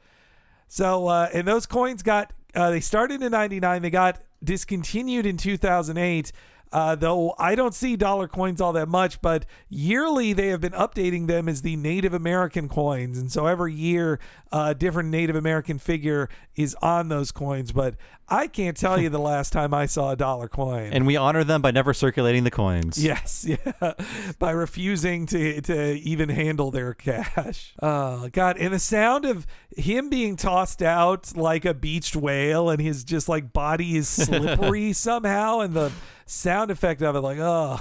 So, 0.69 1.07
uh, 1.07 1.29
and 1.33 1.47
those 1.47 1.65
coins 1.65 2.03
got, 2.03 2.31
uh, 2.53 2.69
they 2.69 2.79
started 2.79 3.21
in 3.23 3.31
99. 3.31 3.81
They 3.81 3.89
got 3.89 4.21
discontinued 4.43 5.25
in 5.25 5.37
2008. 5.37 6.31
Uh, 6.71 6.95
though 6.95 7.33
I 7.39 7.55
don't 7.55 7.73
see 7.73 7.95
dollar 7.95 8.27
coins 8.27 8.61
all 8.61 8.73
that 8.73 8.87
much, 8.87 9.21
but 9.21 9.45
yearly 9.69 10.33
they 10.33 10.49
have 10.49 10.61
been 10.61 10.73
updating 10.73 11.27
them 11.27 11.49
as 11.49 11.63
the 11.63 11.75
Native 11.75 12.13
American 12.13 12.69
coins. 12.69 13.17
And 13.17 13.31
so 13.31 13.47
every 13.47 13.73
year, 13.73 14.19
a 14.51 14.75
different 14.75 15.09
Native 15.09 15.35
American 15.35 15.79
figure 15.79 16.29
is 16.55 16.75
on 16.81 17.09
those 17.09 17.31
coins. 17.31 17.71
But 17.71 17.95
I 18.27 18.47
can't 18.47 18.77
tell 18.77 18.99
you 18.99 19.09
the 19.09 19.19
last 19.19 19.51
time 19.51 19.73
I 19.73 19.87
saw 19.87 20.11
a 20.11 20.15
dollar 20.15 20.47
coin. 20.47 20.93
And 20.93 21.07
we 21.07 21.17
honor 21.17 21.43
them 21.43 21.61
by 21.61 21.71
never 21.71 21.93
circulating 21.93 22.43
the 22.43 22.51
coins. 22.51 23.03
Yes, 23.03 23.45
yeah, 23.47 23.93
by 24.37 24.51
refusing 24.51 25.25
to 25.27 25.61
to 25.61 25.93
even 25.99 26.29
handle 26.29 26.69
their 26.71 26.93
cash. 26.93 27.73
Oh 27.81 28.29
God! 28.29 28.57
And 28.57 28.73
the 28.73 28.79
sound 28.79 29.25
of 29.25 29.47
him 29.75 30.09
being 30.09 30.35
tossed 30.35 30.81
out 30.81 31.35
like 31.35 31.65
a 31.65 31.73
beached 31.73 32.15
whale, 32.15 32.69
and 32.69 32.79
his 32.81 33.03
just 33.03 33.27
like 33.27 33.51
body 33.53 33.97
is 33.97 34.07
slippery 34.07 34.93
somehow, 34.93 35.59
and 35.61 35.73
the 35.73 35.91
sound 36.29 36.69
effect 36.69 37.01
of 37.01 37.15
it, 37.15 37.21
like 37.21 37.39
oh. 37.41 37.79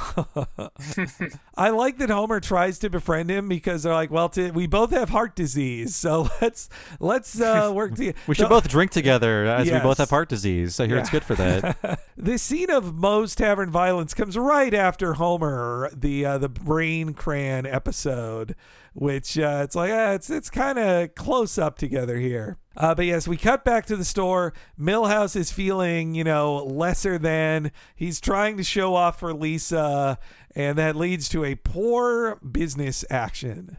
I 1.56 1.70
like 1.70 1.98
that 1.98 2.10
Homer 2.10 2.40
tries 2.40 2.78
to 2.80 2.90
befriend 2.90 3.30
him 3.30 3.48
because 3.48 3.82
they're 3.82 3.92
like, 3.92 4.10
well, 4.10 4.28
t- 4.28 4.50
we 4.50 4.66
both 4.66 4.90
have 4.90 5.10
heart 5.10 5.36
disease, 5.36 5.94
so 5.94 6.28
let's 6.40 6.68
let's 6.98 7.40
uh, 7.40 7.70
work 7.74 7.94
together. 7.94 8.18
We 8.26 8.34
should 8.34 8.48
both 8.48 8.68
drink 8.68 8.90
together 8.90 9.44
as 9.44 9.70
we 9.70 9.78
both 9.78 9.98
have 9.98 10.10
heart 10.10 10.28
disease. 10.28 10.80
I 10.80 10.86
hear 10.86 10.98
it's 10.98 11.10
good 11.10 11.24
for 11.24 11.34
that. 11.36 12.00
the 12.16 12.38
scene 12.38 12.70
of 12.70 12.94
Moe's 12.94 13.34
Tavern 13.34 13.70
Violence 13.70 14.14
comes 14.14 14.36
right 14.36 14.74
after 14.74 15.14
Homer, 15.14 15.90
the 15.94 16.24
uh, 16.24 16.38
the 16.38 16.48
Brain 16.48 17.14
Cran 17.14 17.66
episode, 17.66 18.54
which 18.94 19.38
uh, 19.38 19.60
it's 19.64 19.74
like 19.74 19.90
uh, 19.90 20.12
it's 20.14 20.30
it's 20.30 20.50
kind 20.50 20.78
of 20.78 21.14
close 21.14 21.58
up 21.58 21.78
together 21.78 22.16
here. 22.16 22.58
Uh, 22.76 22.94
but 22.94 23.06
yes, 23.06 23.26
we 23.26 23.36
cut 23.36 23.64
back 23.64 23.86
to 23.86 23.96
the 23.96 24.04
store. 24.04 24.52
Milhouse 24.78 25.34
is 25.34 25.50
feeling, 25.50 26.14
you 26.14 26.24
know, 26.24 26.64
lesser 26.64 27.18
than. 27.18 27.72
He's 27.96 28.20
trying 28.20 28.56
to 28.56 28.62
show 28.64 28.94
off 28.94 29.18
for 29.18 29.32
Lisa, 29.32 30.18
and 30.54 30.78
that 30.78 30.94
leads 30.94 31.28
to 31.30 31.44
a 31.44 31.56
poor 31.56 32.36
business 32.36 33.04
action. 33.10 33.78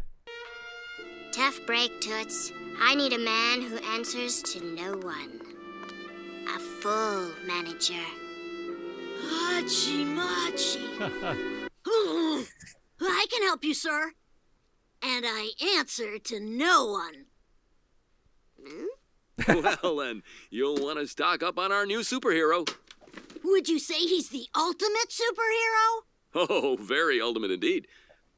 Tough 1.32 1.60
break, 1.66 2.02
Toots. 2.02 2.52
I 2.82 2.96
need 2.96 3.14
a 3.14 3.20
man 3.20 3.62
who 3.62 3.78
answers 3.94 4.42
to 4.44 4.64
no 4.64 4.98
one. 4.98 5.42
A 6.56 6.60
full 6.60 7.32
manager. 7.46 7.94
Hachi 9.22 10.06
machi. 10.06 11.66
I 13.02 13.26
can 13.32 13.44
help 13.44 13.64
you, 13.64 13.74
sir. 13.74 14.12
And 15.02 15.26
I 15.28 15.52
answer 15.78 16.20
to 16.20 16.40
no 16.40 16.86
one. 16.86 17.26
Hmm? 18.62 18.86
well, 19.84 19.98
then, 19.98 20.24
you'll 20.50 20.76
want 20.76 21.00
to 21.00 21.08
stock 21.08 21.42
up 21.42 21.58
on 21.58 21.72
our 21.72 21.86
new 21.86 22.00
superhero. 22.00 22.70
Would 23.44 23.70
you 23.70 23.80
say 23.80 24.00
he's 24.00 24.30
the 24.30 24.48
ultimate 24.56 25.10
superhero? 25.10 26.04
Oh, 26.36 26.78
very 26.80 27.22
ultimate 27.22 27.52
indeed. 27.52 27.88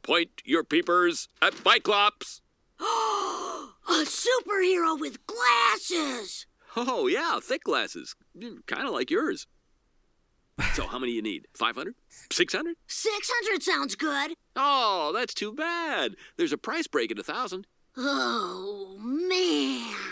Point 0.03 0.41
your 0.45 0.63
peepers 0.63 1.27
at 1.41 1.53
Biclops. 1.53 2.41
a 2.79 4.05
superhero 4.05 4.99
with 4.99 5.25
glasses. 5.25 6.45
Oh, 6.75 7.07
yeah, 7.07 7.39
thick 7.41 7.63
glasses. 7.63 8.15
Hmm, 8.39 8.57
kind 8.67 8.88
of 8.88 8.93
like 8.93 9.11
yours. 9.11 9.47
So, 10.73 10.88
how 10.88 10.99
many 10.99 11.11
you 11.11 11.21
need? 11.21 11.47
500? 11.53 11.95
600? 12.31 12.75
600 12.88 13.63
sounds 13.63 13.95
good. 13.95 14.33
Oh, 14.55 15.11
that's 15.13 15.33
too 15.33 15.53
bad. 15.53 16.15
There's 16.38 16.53
a 16.53 16.57
price 16.57 16.88
break 16.88 17.11
at 17.11 17.17
a 17.17 17.21
1,000. 17.21 17.67
Oh, 17.97 18.97
man. 18.99 20.10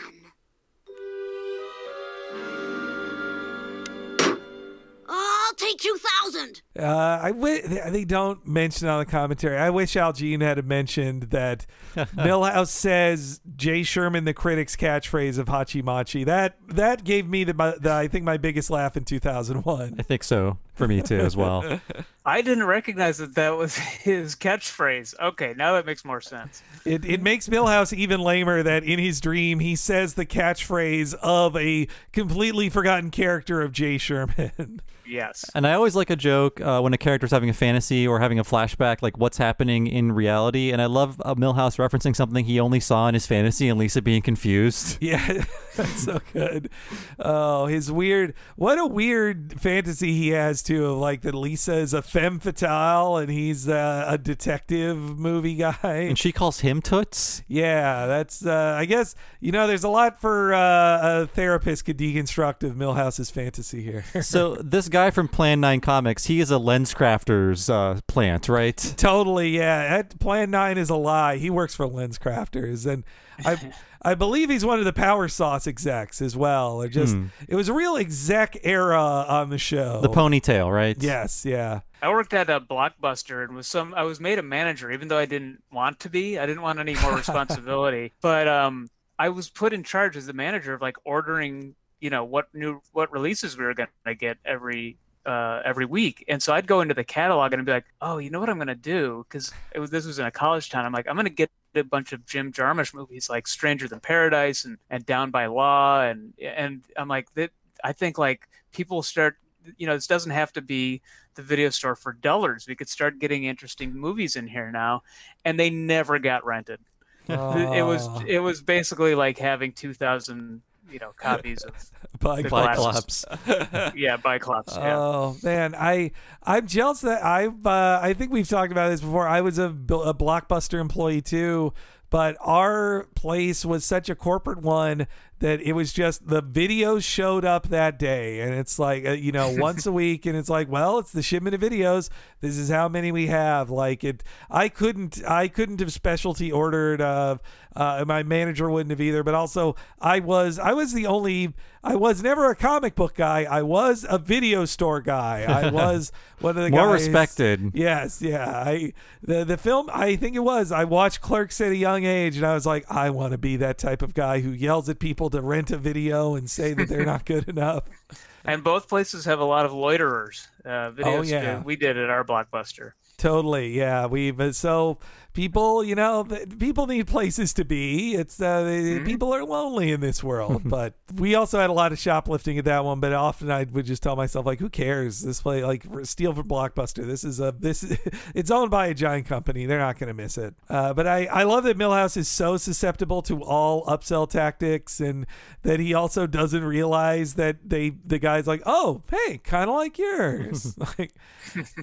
Take 5.60 5.78
2,000. 5.80 6.62
Uh, 6.80 7.20
I 7.22 7.32
w- 7.32 7.62
they 7.68 8.06
don't 8.06 8.48
mention 8.48 8.88
on 8.88 9.00
the 9.00 9.06
commentary. 9.06 9.58
I 9.58 9.70
wish 9.70 9.98
Al 9.98 10.14
Jean 10.14 10.40
had 10.40 10.66
mentioned 10.66 11.24
that 11.32 11.66
Milhouse 11.96 12.70
says 12.70 13.42
Jay 13.58 13.84
Sherman, 13.84 14.24
the 14.24 14.34
critic's 14.34 14.78
catchphrase 14.78 15.38
of 15.38 15.48
Hachi 15.48 15.84
Machi. 15.84 16.24
That 16.24 16.56
that 16.70 17.04
gave 17.04 17.28
me 17.28 17.44
the, 17.44 17.54
my, 17.54 17.76
the 17.78 17.92
I 17.92 18.08
think 18.08 18.24
my 18.24 18.38
biggest 18.38 18.70
laugh 18.70 18.96
in 18.96 19.04
2001. 19.04 19.96
I 20.00 20.02
think 20.02 20.24
so 20.24 20.58
for 20.76 20.88
me 20.88 21.02
too 21.02 21.20
as 21.20 21.36
well. 21.36 21.82
I 22.26 22.42
didn't 22.42 22.66
recognize 22.66 23.18
that 23.18 23.36
that 23.36 23.58
was 23.58 23.76
his 23.76 24.38
catchphrase. 24.38 25.14
Okay, 25.20 25.54
now 25.58 25.74
that 25.74 25.86
makes 25.86 26.06
more 26.06 26.22
sense. 26.22 26.64
It, 26.86 27.04
it 27.04 27.22
makes 27.22 27.50
Milhouse 27.50 27.92
even 27.92 28.22
lamer 28.22 28.64
that 28.64 28.86
in 28.86 28.98
his 28.98 29.20
dream 29.20 29.60
he 29.60 29.76
says 29.76 30.14
the 30.14 30.26
catchphrase 30.26 31.16
of 31.16 31.58
a 31.58 31.90
completely 32.14 32.70
forgotten 32.70 33.12
character 33.12 33.62
of 33.62 33.74
Jay 33.74 33.98
Sherman. 33.98 34.82
Yes. 35.10 35.50
And 35.56 35.66
I 35.66 35.74
always 35.74 35.96
like 35.96 36.10
a 36.10 36.16
joke 36.16 36.62
uh, 36.62 36.80
when 36.82 36.94
a 36.94 36.98
character's 36.98 37.32
having 37.32 37.50
a 37.50 37.54
fantasy 37.54 38.08
or 38.08 38.20
having 38.20 38.40
a 38.40 38.44
flashback, 38.44 39.02
like 39.02 39.18
what's 39.18 39.38
happening 39.38 39.88
in 39.88 40.12
reality. 40.12 40.72
And 40.72 40.82
I 40.82 40.86
love 40.86 41.20
uh, 41.26 41.36
Milhouse 41.36 41.78
referencing 41.78 42.16
something 42.16 42.46
he 42.46 42.60
only 42.60 42.80
saw 42.80 43.08
in 43.08 43.16
his 43.16 43.26
fantasy 43.26 43.68
and 43.68 43.80
Lisa 43.80 44.02
being 44.02 44.22
confused. 44.22 44.98
Yeah, 45.10 45.44
that's 45.76 46.04
so 46.04 46.20
good. 46.34 46.70
Oh, 47.18 47.66
his 47.66 47.92
weird. 47.92 48.36
What 48.58 48.78
a 48.78 48.86
weird 48.86 49.60
fantasy 49.60 50.14
he 50.14 50.30
has 50.30 50.62
too. 50.62 50.86
Of 50.86 50.98
like 50.98 51.22
that 51.22 51.34
Lisa 51.34 51.78
is 51.78 51.94
a 51.94 52.02
femme 52.04 52.40
fatale 52.40 53.18
and 53.18 53.32
he's 53.32 53.68
uh, 53.68 54.06
a 54.08 54.18
detective 54.18 54.98
movie 55.18 55.56
guy. 55.56 56.06
And 56.10 56.20
she 56.20 56.32
calls 56.32 56.60
him 56.60 56.82
Toots. 56.82 57.42
Yeah, 57.48 58.06
that's. 58.06 58.46
Uh, 58.46 58.76
I 58.78 58.86
guess 58.86 59.16
you 59.40 59.52
know. 59.52 59.66
There's 59.66 59.86
a 59.86 59.90
lot 59.90 60.22
for 60.22 60.54
uh, 60.54 61.24
a 61.24 61.28
therapist 61.28 61.86
could 61.86 61.98
deconstruct 61.98 62.64
of 62.64 62.76
Milhouse's 62.76 63.32
fantasy 63.32 63.82
here. 63.82 64.04
so 64.22 64.56
this 64.64 64.90
guy 64.90 64.99
from 65.12 65.28
Plan 65.28 65.60
9 65.60 65.82
Comics, 65.82 66.26
he 66.26 66.40
is 66.40 66.52
a 66.52 66.58
lens 66.58 66.94
crafters 66.94 67.70
uh, 67.70 68.00
plant, 68.08 68.48
right? 68.50 68.78
Totally, 68.98 69.50
yeah. 69.50 69.98
That 69.98 70.20
Plan 70.20 70.52
Nine 70.52 70.78
is 70.78 70.90
a 70.90 70.96
lie. 70.96 71.38
He 71.38 71.50
works 71.50 71.76
for 71.76 71.88
Lens 71.88 72.18
Crafters, 72.20 72.86
and 72.86 73.04
I, 73.46 73.72
I 74.02 74.16
believe 74.16 74.50
he's 74.50 74.66
one 74.66 74.80
of 74.80 74.86
the 74.86 74.94
Power 74.94 75.28
Sauce 75.28 75.68
execs 75.68 76.22
as 76.22 76.36
well. 76.38 76.82
Or 76.82 76.88
just, 76.88 77.16
Hmm. 77.16 77.28
it 77.48 77.56
was 77.56 77.70
a 77.70 77.74
real 77.74 77.96
exec 77.98 78.58
era 78.64 79.02
on 79.28 79.50
the 79.50 79.58
show. 79.58 80.02
The 80.02 80.10
ponytail, 80.10 80.72
right? 80.74 80.96
Yes, 81.00 81.46
yeah. 81.46 81.82
I 82.02 82.10
worked 82.10 82.34
at 82.34 82.50
a 82.50 82.62
blockbuster 82.62 83.44
and 83.44 83.56
was 83.56 83.68
some 83.68 83.94
I 83.94 84.04
was 84.04 84.20
made 84.22 84.40
a 84.40 84.44
manager 84.44 84.90
even 84.92 85.10
though 85.10 85.18
I 85.18 85.26
didn't 85.26 85.62
want 85.72 86.00
to 86.02 86.10
be. 86.10 86.40
I 86.40 86.46
didn't 86.46 86.62
want 86.62 86.80
any 86.80 86.96
more 87.02 87.14
responsibility. 87.18 88.14
but 88.22 88.48
um 88.48 88.88
I 89.18 89.28
was 89.28 89.50
put 89.50 89.74
in 89.74 89.84
charge 89.84 90.16
as 90.16 90.26
the 90.26 90.32
manager 90.32 90.74
of 90.74 90.82
like 90.82 90.96
ordering, 91.04 91.76
you 92.00 92.10
know, 92.10 92.24
what 92.24 92.48
new 92.54 92.82
what 92.92 93.12
releases 93.12 93.58
we 93.58 93.66
were 93.66 93.74
going 93.74 93.90
to 94.06 94.16
get 94.16 94.38
every 94.46 94.98
uh, 95.26 95.62
every 95.66 95.86
week, 95.86 96.24
and 96.28 96.42
so 96.42 96.54
I'd 96.54 96.66
go 96.68 96.82
into 96.82 96.94
the 96.94 97.04
catalog 97.04 97.54
and 97.54 97.60
I'd 97.62 97.66
be 97.66 97.72
like, 97.72 97.86
"Oh, 98.02 98.18
you 98.18 98.30
know 98.30 98.40
what 98.40 98.50
I'm 98.50 98.58
gonna 98.58 98.74
do?" 98.76 99.26
Because 99.28 99.52
it 99.76 99.80
was, 99.80 99.90
this 99.90 100.06
was 100.06 100.18
in 100.18 100.26
a 100.26 100.32
college 100.32 100.70
town. 100.70 100.86
I'm 100.86 100.94
like, 100.94 101.08
"I'm 101.08 101.16
gonna 101.16 101.30
get 101.30 101.52
a 101.76 101.84
bunch 101.84 102.14
of 102.14 102.26
Jim 102.26 102.52
Jarmusch 102.52 102.94
movies 102.94 103.30
like 103.30 103.48
Stranger 103.48 103.88
Than 103.88 104.00
Paradise 104.00 104.66
and, 104.66 104.78
and 104.90 105.06
Down 105.06 105.30
by 105.30 105.46
Law 105.46 106.02
and 106.02 106.34
and 106.42 106.84
I'm 106.98 107.08
like 107.08 107.32
that 107.36 107.52
I 107.84 107.94
think 107.94 108.18
like 108.18 108.48
people 108.72 109.04
start 109.04 109.38
you 109.78 109.86
know 109.86 109.94
this 109.94 110.08
doesn't 110.08 110.32
have 110.32 110.52
to 110.54 110.62
be 110.62 111.02
the 111.36 111.44
video 111.44 111.70
store 111.70 111.96
for 111.96 112.12
dullars 112.14 112.66
we 112.68 112.76
could 112.76 112.90
start 112.90 113.20
getting 113.20 113.44
interesting 113.44 113.94
movies 113.94 114.36
in 114.36 114.48
here 114.48 114.72
now 114.72 115.04
and 115.46 115.60
they 115.60 115.70
never 115.70 116.18
got 116.18 116.44
rented 116.44 116.80
it 117.28 117.86
was 117.86 118.08
Oh. 118.08 118.24
it 118.26 118.40
was 118.40 118.62
basically 118.64 119.14
like 119.14 119.38
having 119.38 119.72
2000 119.72 120.62
you 120.92 121.00
know 121.00 121.12
copies 121.18 121.64
of 121.64 121.74
the 122.20 123.92
yeah 123.96 124.18
Cyclops 124.18 124.76
yeah. 124.76 124.98
Oh 124.98 125.38
man, 125.44 125.76
I 125.76 126.12
I'm 126.44 126.68
jealous 126.68 127.02
that 127.02 127.24
I 127.24 127.48
uh, 127.48 128.00
I 128.02 128.14
think 128.14 128.32
we've 128.32 128.48
talked 128.48 128.72
about 128.72 128.90
this 128.90 129.02
before. 129.02 129.28
I 129.28 129.42
was 129.42 129.58
a, 129.58 129.68
a 129.68 130.14
blockbuster 130.14 130.80
employee 130.80 131.22
too, 131.22 131.74
but 132.10 132.36
our 132.42 133.08
place 133.16 133.66
was 133.66 133.86
such 133.86 134.10
a 134.10 134.16
corporate 134.16 134.62
one 134.62 135.08
that 135.40 135.62
it 135.62 135.74
was 135.74 135.94
just 135.94 136.28
the 136.28 136.44
videos 136.44 137.04
showed 137.04 137.46
up 137.46 137.70
that 137.70 137.98
day, 137.98 138.42
and 138.42 138.54
it's 138.54 138.78
like 138.80 139.06
uh, 139.06 139.12
you 139.12 139.32
know 139.32 139.54
once 139.58 139.86
a 139.86 139.92
week, 139.92 140.26
and 140.26 140.38
it's 140.38 140.50
like 140.50 140.70
well, 140.70 141.00
it's 141.00 141.12
the 141.12 141.22
shipment 141.24 141.56
of 141.56 141.62
videos. 141.62 142.10
This 142.42 142.58
is 142.58 142.70
how 142.70 142.88
many 142.90 143.12
we 143.12 143.28
have. 143.28 143.70
Like 143.70 144.04
it, 144.04 144.24
I 144.50 144.70
couldn't 144.70 145.22
I 145.28 145.48
couldn't 145.48 145.80
have 145.80 145.92
specialty 145.94 146.52
ordered. 146.52 147.02
Uh, 147.02 147.38
uh, 147.76 148.04
my 148.08 148.24
manager 148.24 148.70
wouldn't 148.70 148.90
have 148.92 149.02
either. 149.02 149.24
But 149.24 149.36
also, 149.36 149.76
I 150.02 150.20
was 150.20 150.60
I 150.60 150.74
was 150.74 150.94
the 150.94 151.06
only 151.06 151.54
I 151.84 151.96
was 151.96 152.22
never 152.22 152.50
a 152.50 152.56
comic 152.56 152.96
book 152.96 153.16
guy. 153.16 153.44
I 153.44 153.62
was 153.62 154.06
a 154.10 154.18
video 154.18 154.66
store 154.66 155.02
guy. 155.02 155.44
I 155.44 155.70
was 155.72 156.12
one 156.40 156.58
of 156.58 156.64
the 156.64 156.72
More 156.72 156.88
guys- 156.88 157.08
respected. 157.08 157.72
Yes, 157.74 158.22
yeah. 158.22 158.50
I 158.66 158.94
the 159.22 159.44
the 159.46 159.58
film. 159.58 159.90
I 159.94 160.16
think 160.16 160.36
it 160.36 160.40
was. 160.40 160.72
I 160.72 160.84
watched 160.84 161.22
Clerks 161.22 161.62
at 161.62 161.72
a 161.72 161.76
young 161.76 162.04
age, 162.06 162.38
and 162.38 162.46
I 162.46 162.54
was 162.54 162.66
like, 162.66 162.86
I 162.90 163.10
want 163.12 163.32
to 163.32 163.38
be 163.38 163.56
that 163.58 163.78
type 163.78 164.02
of 164.02 164.14
guy 164.14 164.40
who 164.42 164.52
yells 164.52 164.90
at 164.90 165.00
people 165.00 165.29
to 165.32 165.42
rent 165.42 165.72
a 165.72 165.78
video 165.78 166.36
and 166.36 166.50
say 166.50 166.74
that 166.74 166.88
they're 166.90 167.06
not 167.06 167.26
good 167.26 167.48
enough. 167.50 167.84
and 168.46 168.64
both 168.64 168.88
places 168.88 169.26
have 169.26 169.40
a 169.40 169.46
lot 169.46 169.66
of 169.66 169.72
loiterers 169.74 170.48
uh 170.66 170.92
videos 170.92 171.06
Oh, 171.06 171.22
yeah. 171.22 171.62
we 171.64 171.76
did 171.76 171.98
at 171.98 172.10
our 172.10 172.24
blockbuster 172.24 172.92
Totally, 173.18 173.74
yeah. 173.78 174.06
We 174.06 174.32
but 174.32 174.56
so 174.56 174.98
people, 175.40 175.86
you 175.86 175.96
know, 175.96 176.28
people 176.60 176.86
need 176.86 177.08
places 177.08 177.54
to 177.54 177.64
be. 177.64 178.14
It's 178.14 178.42
uh, 178.42 178.64
they- 178.64 179.00
people 179.00 179.34
are 179.34 179.46
lonely 179.46 179.90
in 179.94 180.02
this 180.02 180.22
world. 180.22 180.64
but 180.66 180.96
we 181.16 181.34
also 181.36 181.58
had 181.60 181.70
a 181.70 181.74
lot 181.74 181.94
of 181.94 182.00
shoplifting 182.00 182.58
at 182.58 182.66
that 182.66 182.84
one. 182.84 183.00
But 183.00 183.14
often 183.14 183.50
I 183.50 183.64
would 183.64 183.86
just 183.86 184.04
tell 184.04 184.18
myself 184.18 184.46
like, 184.46 184.60
who 184.60 184.70
cares? 184.70 185.22
This 185.22 185.42
play 185.42 185.64
like 185.64 185.86
steal 186.04 186.34
from 186.34 186.50
Blockbuster. 186.50 187.06
This 187.06 187.24
is 187.24 187.40
a 187.40 187.56
this. 187.58 187.84
it's 188.36 188.52
owned 188.52 188.70
by 188.70 188.88
a 188.88 188.94
giant 188.94 189.28
company. 189.28 189.66
They're 189.66 189.80
not 189.80 189.98
going 189.98 190.10
to 190.10 190.14
miss 190.14 190.38
it. 190.38 190.56
Uh, 190.70 190.94
but 190.94 191.08
I 191.08 191.26
I 191.28 191.44
love 191.44 191.64
that 191.64 191.78
Milhouse 191.78 192.18
is 192.18 192.28
so 192.28 192.58
susceptible 192.58 193.22
to 193.24 193.42
all 193.42 193.86
upsell 193.86 194.30
tactics, 194.30 195.00
and 195.00 195.26
that 195.62 195.80
he 195.80 195.94
also 195.94 196.28
doesn't 196.28 196.66
realize 196.66 197.36
that 197.36 197.70
they 197.70 197.92
the 198.06 198.20
guy's 198.20 198.46
like, 198.46 198.62
oh, 198.66 199.04
hey, 199.10 199.38
kind 199.38 199.70
of 199.70 199.76
like 199.78 199.98
yours. 199.98 200.78
like 200.98 201.14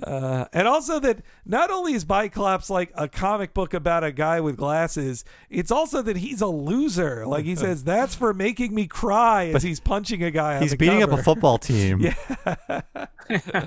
uh, 0.02 0.44
and 0.52 0.68
also 0.68 1.00
that 1.00 1.22
not 1.46 1.70
only 1.70 1.94
is 1.94 2.04
Biclops 2.04 2.68
like 2.68 2.92
a 2.94 3.08
comic 3.08 3.45
book 3.54 3.74
about 3.74 4.04
a 4.04 4.12
guy 4.12 4.40
with 4.40 4.56
glasses, 4.56 5.24
it's 5.50 5.70
also 5.70 6.02
that 6.02 6.16
he's 6.18 6.40
a 6.40 6.46
loser. 6.46 7.26
Like 7.26 7.44
he 7.44 7.54
says, 7.56 7.84
that's 7.84 8.14
for 8.14 8.32
making 8.34 8.74
me 8.74 8.86
cry 8.86 9.46
as 9.48 9.52
But 9.52 9.62
he's 9.62 9.80
punching 9.80 10.22
a 10.22 10.30
guy. 10.30 10.56
on 10.56 10.62
He's 10.62 10.72
the 10.72 10.76
beating 10.76 11.02
up 11.02 11.12
a 11.12 11.22
football 11.22 11.58
team. 11.58 12.00
Yeah. 12.48 12.80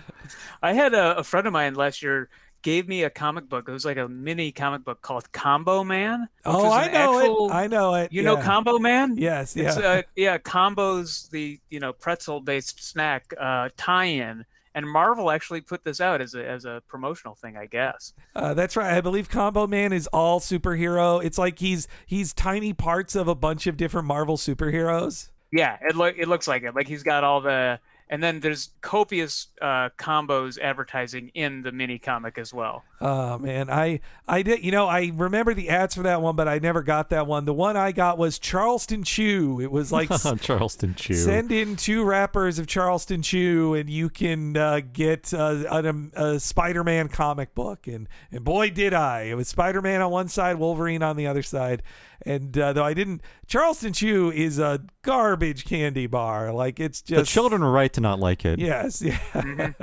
I 0.61 0.73
had 0.73 0.93
a, 0.93 1.18
a 1.18 1.23
friend 1.23 1.47
of 1.47 1.53
mine 1.53 1.76
last 1.76 2.01
year 2.01 2.30
gave 2.61 2.88
me 2.88 3.03
a 3.03 3.10
comic 3.10 3.47
book. 3.47 3.68
It 3.69 3.72
was 3.72 3.85
like 3.85 3.97
a 3.97 4.07
mini 4.07 4.51
comic 4.51 4.84
book 4.84 5.01
called 5.01 5.31
Combo 5.31 5.84
Man. 5.84 6.27
Oh, 6.45 6.72
I 6.72 6.88
know 6.91 7.19
actual- 7.19 7.49
it. 7.49 7.53
I 7.53 7.68
know 7.68 7.95
it. 7.95 8.11
You 8.11 8.23
know. 8.23 8.38
Combo 8.38 8.80
Man? 8.80 9.15
Yes, 9.18 9.56
It's, 9.56 9.77
yeah. 9.77 9.84
uh, 9.88 10.01
yeah, 10.15 10.38
Combo's 10.38 11.30
the 11.31 11.60
you 11.69 11.80
know 11.80 11.93
pretzel 11.93 12.41
based 12.41 12.84
snack 12.84 13.34
uh, 13.39 13.69
tie-in, 13.77 14.45
and 14.76 14.88
Marvel 14.88 15.32
actually 15.32 15.62
put 15.62 15.84
this 15.84 16.00
out 16.00 16.22
as 16.22 16.36
a 16.36 16.48
as 16.48 16.66
a 16.66 16.82
promotional 16.88 17.36
thing, 17.36 17.58
I 17.58 17.66
guess. 17.66 18.14
Uh, 18.36 18.54
that's 18.54 18.76
right. 18.76 18.94
I 18.94 19.02
believe 19.02 19.30
Combo 19.30 19.68
Man 19.68 19.94
is 19.94 20.08
all 20.08 20.40
superhero. 20.40 21.24
It's 21.24 21.38
like 21.38 21.60
he's 21.60 21.88
he's 22.06 22.34
tiny 22.34 22.74
parts 22.74 23.16
of 23.16 23.28
a 23.28 23.36
bunch 23.36 23.68
of 23.68 23.78
different 23.78 24.08
Marvel 24.08 24.38
superheroes. 24.38 25.30
Yeah, 25.52 25.78
it 25.82 25.96
look 25.96 26.16
it 26.18 26.28
looks 26.28 26.48
like 26.48 26.64
it. 26.64 26.76
Like 26.76 26.88
he's 26.88 27.04
got 27.04 27.24
all 27.24 27.41
the 27.41 27.80
and 28.10 28.23
then 28.23 28.40
there's 28.40 28.72
copious 28.81 29.48
uh, 29.61 29.90
combos 29.98 30.60
advertising 30.60 31.30
in 31.36 31.61
the 31.61 31.72
mini 31.72 31.99
comic 31.99 32.38
as 32.38 32.52
well. 32.53 32.84
Oh 32.99 33.38
man, 33.38 33.69
I 33.69 34.02
I 34.27 34.41
did 34.41 34.64
you 34.64 34.72
know 34.72 34.88
I 34.88 35.11
remember 35.15 35.53
the 35.53 35.69
ads 35.69 35.95
for 35.95 36.02
that 36.03 36.22
one, 36.22 36.36
but 36.36 36.48
I 36.48 36.57
never 36.57 36.81
got 36.81 37.10
that 37.11 37.27
one. 37.27 37.45
The 37.45 37.53
one 37.53 37.77
I 37.77 37.91
got 37.91 38.18
was 38.18 38.40
Charleston 38.40 39.03
Chew. 39.03 39.61
It 39.61 39.72
was 39.72 39.91
like 39.91 40.10
Charleston 40.41 40.95
Chew. 40.95 41.14
Send 41.14 41.52
in 41.52 41.76
two 41.76 42.03
wrappers 42.03 42.57
of 42.57 42.65
Charleston 42.65 43.22
Chew, 43.22 43.76
and 43.76 43.90
you 43.90 44.10
can 44.10 44.57
uh, 44.57 44.81
get 44.91 45.31
uh, 45.34 45.64
a, 45.69 45.94
a 46.15 46.40
Spider-Man 46.40 47.10
comic 47.10 47.53
book. 47.53 47.88
And 47.88 48.10
and 48.31 48.44
boy, 48.44 48.72
did 48.72 48.94
I! 48.94 49.23
It 49.23 49.36
was 49.36 49.48
Spider-Man 49.48 50.02
on 50.02 50.11
one 50.11 50.27
side, 50.27 50.57
Wolverine 50.57 51.03
on 51.03 51.15
the 51.15 51.27
other 51.27 51.44
side. 51.44 51.84
And 52.26 52.58
uh, 52.58 52.74
though 52.74 52.84
I 52.84 52.94
didn't, 52.94 53.22
Charleston 53.48 53.94
Chew 53.94 54.32
is 54.32 54.60
a 54.60 54.82
garbage 55.02 55.66
candy 55.66 56.08
bar. 56.08 56.52
Like 56.52 56.80
it's 56.80 57.02
just 57.02 57.20
the 57.20 57.26
children 57.26 57.64
are 57.64 57.72
right 57.72 57.91
to 57.94 58.02
not 58.02 58.20
like 58.20 58.46
it. 58.46 58.60
Yes, 58.60 59.02
yeah. 59.02 59.18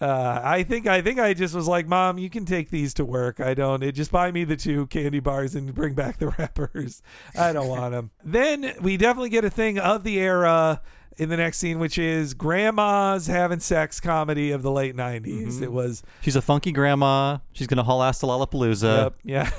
uh, 0.00 0.40
I 0.42 0.62
think 0.62 0.86
I 0.86 1.02
think 1.02 1.18
I 1.18 1.34
just 1.34 1.54
was 1.54 1.68
like, 1.68 1.86
Mom, 1.86 2.18
you 2.18 2.30
can 2.30 2.44
take 2.44 2.70
these 2.70 2.94
to 2.94 3.04
work. 3.04 3.40
I 3.40 3.54
don't. 3.54 3.82
It, 3.82 3.92
just 3.92 4.10
buy 4.10 4.32
me 4.32 4.44
the 4.44 4.56
two 4.56 4.86
candy 4.86 5.20
bars 5.20 5.54
and 5.54 5.74
bring 5.74 5.94
back 5.94 6.18
the 6.18 6.28
wrappers. 6.38 7.02
I 7.38 7.52
don't 7.52 7.68
want 7.68 7.92
them. 7.92 8.10
then 8.24 8.74
we 8.80 8.96
definitely 8.96 9.30
get 9.30 9.44
a 9.44 9.50
thing 9.50 9.78
of 9.78 10.04
the 10.04 10.18
era 10.18 10.80
in 11.16 11.28
the 11.28 11.36
next 11.36 11.58
scene, 11.58 11.78
which 11.78 11.98
is 11.98 12.32
grandma's 12.32 13.26
having 13.26 13.60
sex 13.60 14.00
comedy 14.00 14.52
of 14.52 14.62
the 14.62 14.70
late 14.70 14.96
90s. 14.96 15.60
It 15.60 15.70
was 15.70 16.02
She's 16.22 16.36
a 16.36 16.40
funky 16.40 16.72
grandma. 16.72 17.38
She's 17.52 17.66
gonna 17.66 17.82
haul 17.82 18.02
ass 18.02 18.20
to 18.20 18.26
Lollapalooza. 18.26 19.12
Yep, 19.22 19.50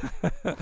yeah. 0.44 0.56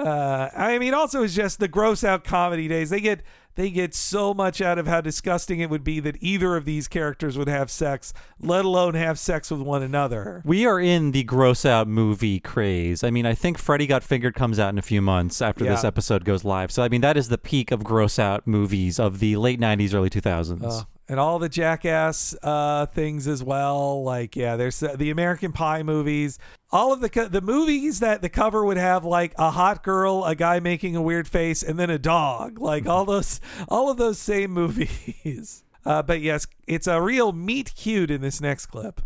Uh, 0.00 0.50
I 0.56 0.78
mean, 0.78 0.94
also 0.94 1.22
it's 1.22 1.34
just 1.34 1.60
the 1.60 1.68
gross 1.68 2.04
out 2.04 2.24
comedy 2.24 2.68
days. 2.68 2.90
They 2.90 3.00
get 3.00 3.22
they 3.56 3.70
get 3.70 3.94
so 3.94 4.32
much 4.32 4.60
out 4.60 4.78
of 4.78 4.86
how 4.86 5.00
disgusting 5.00 5.60
it 5.60 5.68
would 5.68 5.84
be 5.84 6.00
that 6.00 6.16
either 6.20 6.56
of 6.56 6.64
these 6.64 6.88
characters 6.88 7.36
would 7.36 7.48
have 7.48 7.70
sex, 7.70 8.12
let 8.40 8.64
alone 8.64 8.94
have 8.94 9.18
sex 9.18 9.50
with 9.50 9.60
one 9.60 9.82
another. 9.82 10.40
We 10.44 10.66
are 10.66 10.80
in 10.80 11.10
the 11.10 11.24
gross 11.24 11.64
out 11.64 11.88
movie 11.88 12.40
craze. 12.40 13.02
I 13.02 13.10
mean, 13.10 13.26
I 13.26 13.34
think 13.34 13.58
Freddy 13.58 13.86
Got 13.86 14.02
Fingered 14.02 14.34
comes 14.34 14.58
out 14.58 14.70
in 14.70 14.78
a 14.78 14.82
few 14.82 15.02
months 15.02 15.42
after 15.42 15.64
this 15.64 15.84
episode 15.84 16.24
goes 16.24 16.44
live. 16.44 16.70
So, 16.70 16.82
I 16.82 16.88
mean, 16.88 17.00
that 17.00 17.16
is 17.16 17.28
the 17.28 17.38
peak 17.38 17.70
of 17.70 17.82
gross 17.84 18.18
out 18.18 18.46
movies 18.46 18.98
of 18.98 19.18
the 19.18 19.36
late 19.36 19.60
90s, 19.60 19.94
early 19.94 20.10
2000s. 20.10 20.62
Uh, 20.64 20.84
and 21.10 21.18
all 21.18 21.40
the 21.40 21.48
jackass 21.48 22.36
uh, 22.44 22.86
things 22.86 23.26
as 23.26 23.42
well. 23.42 24.04
Like, 24.04 24.36
yeah, 24.36 24.54
there's 24.54 24.80
uh, 24.80 24.94
the 24.96 25.10
American 25.10 25.50
Pie 25.50 25.82
movies. 25.82 26.38
All 26.70 26.92
of 26.92 27.00
the 27.00 27.10
co- 27.10 27.26
the 27.26 27.40
movies 27.40 27.98
that 27.98 28.22
the 28.22 28.28
cover 28.28 28.64
would 28.64 28.76
have 28.76 29.04
like 29.04 29.34
a 29.36 29.50
hot 29.50 29.82
girl, 29.82 30.24
a 30.24 30.36
guy 30.36 30.60
making 30.60 30.94
a 30.94 31.02
weird 31.02 31.26
face, 31.26 31.64
and 31.64 31.80
then 31.80 31.90
a 31.90 31.98
dog. 31.98 32.60
Like 32.60 32.86
all 32.86 33.04
those, 33.04 33.40
all 33.68 33.90
of 33.90 33.96
those 33.96 34.20
same 34.20 34.50
movies. 34.62 35.64
Uh, 35.84 36.00
but 36.02 36.20
yes, 36.20 36.46
it's 36.68 36.86
a 36.86 37.02
real 37.02 37.32
meet 37.32 37.74
cute 37.74 38.12
in 38.12 38.20
this 38.20 38.40
next 38.40 38.66
clip. 38.66 39.00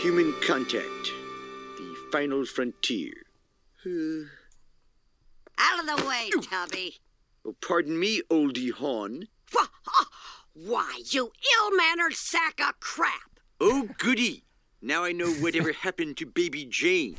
Human 0.00 0.32
contact. 0.46 1.12
The 1.76 1.94
final 2.10 2.46
frontier. 2.46 3.12
Out 5.58 5.80
of 5.80 5.86
the 5.98 6.06
way, 6.06 6.30
Tubby. 6.40 6.96
oh, 7.44 7.54
pardon 7.60 8.00
me, 8.00 8.22
oldie 8.30 8.72
Hawn. 8.72 9.24
Wha- 10.60 10.70
Why, 10.72 11.00
you 11.06 11.32
ill-mannered 11.58 12.14
sack 12.14 12.60
of 12.60 12.80
crap. 12.80 13.40
Oh, 13.60 13.88
goody. 13.98 14.44
Now 14.82 15.04
I 15.04 15.12
know 15.12 15.30
whatever 15.30 15.72
happened 15.72 16.16
to 16.18 16.26
baby 16.26 16.66
Jane. 16.66 17.16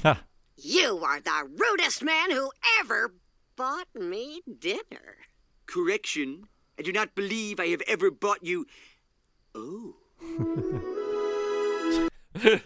You 0.58 1.02
are 1.04 1.20
the 1.20 1.50
rudest 1.58 2.04
man 2.04 2.32
who 2.32 2.52
ever 2.80 3.16
bought 3.56 3.88
me 3.96 4.42
dinner. 4.60 5.18
Correction. 5.66 6.44
I 6.78 6.84
do 6.84 6.92
not 6.92 7.16
believe 7.16 7.60
I 7.60 7.68
have 7.68 7.82
ever 7.88 8.12
bought 8.12 8.44
you. 8.44 8.66
Oh. 9.56 9.96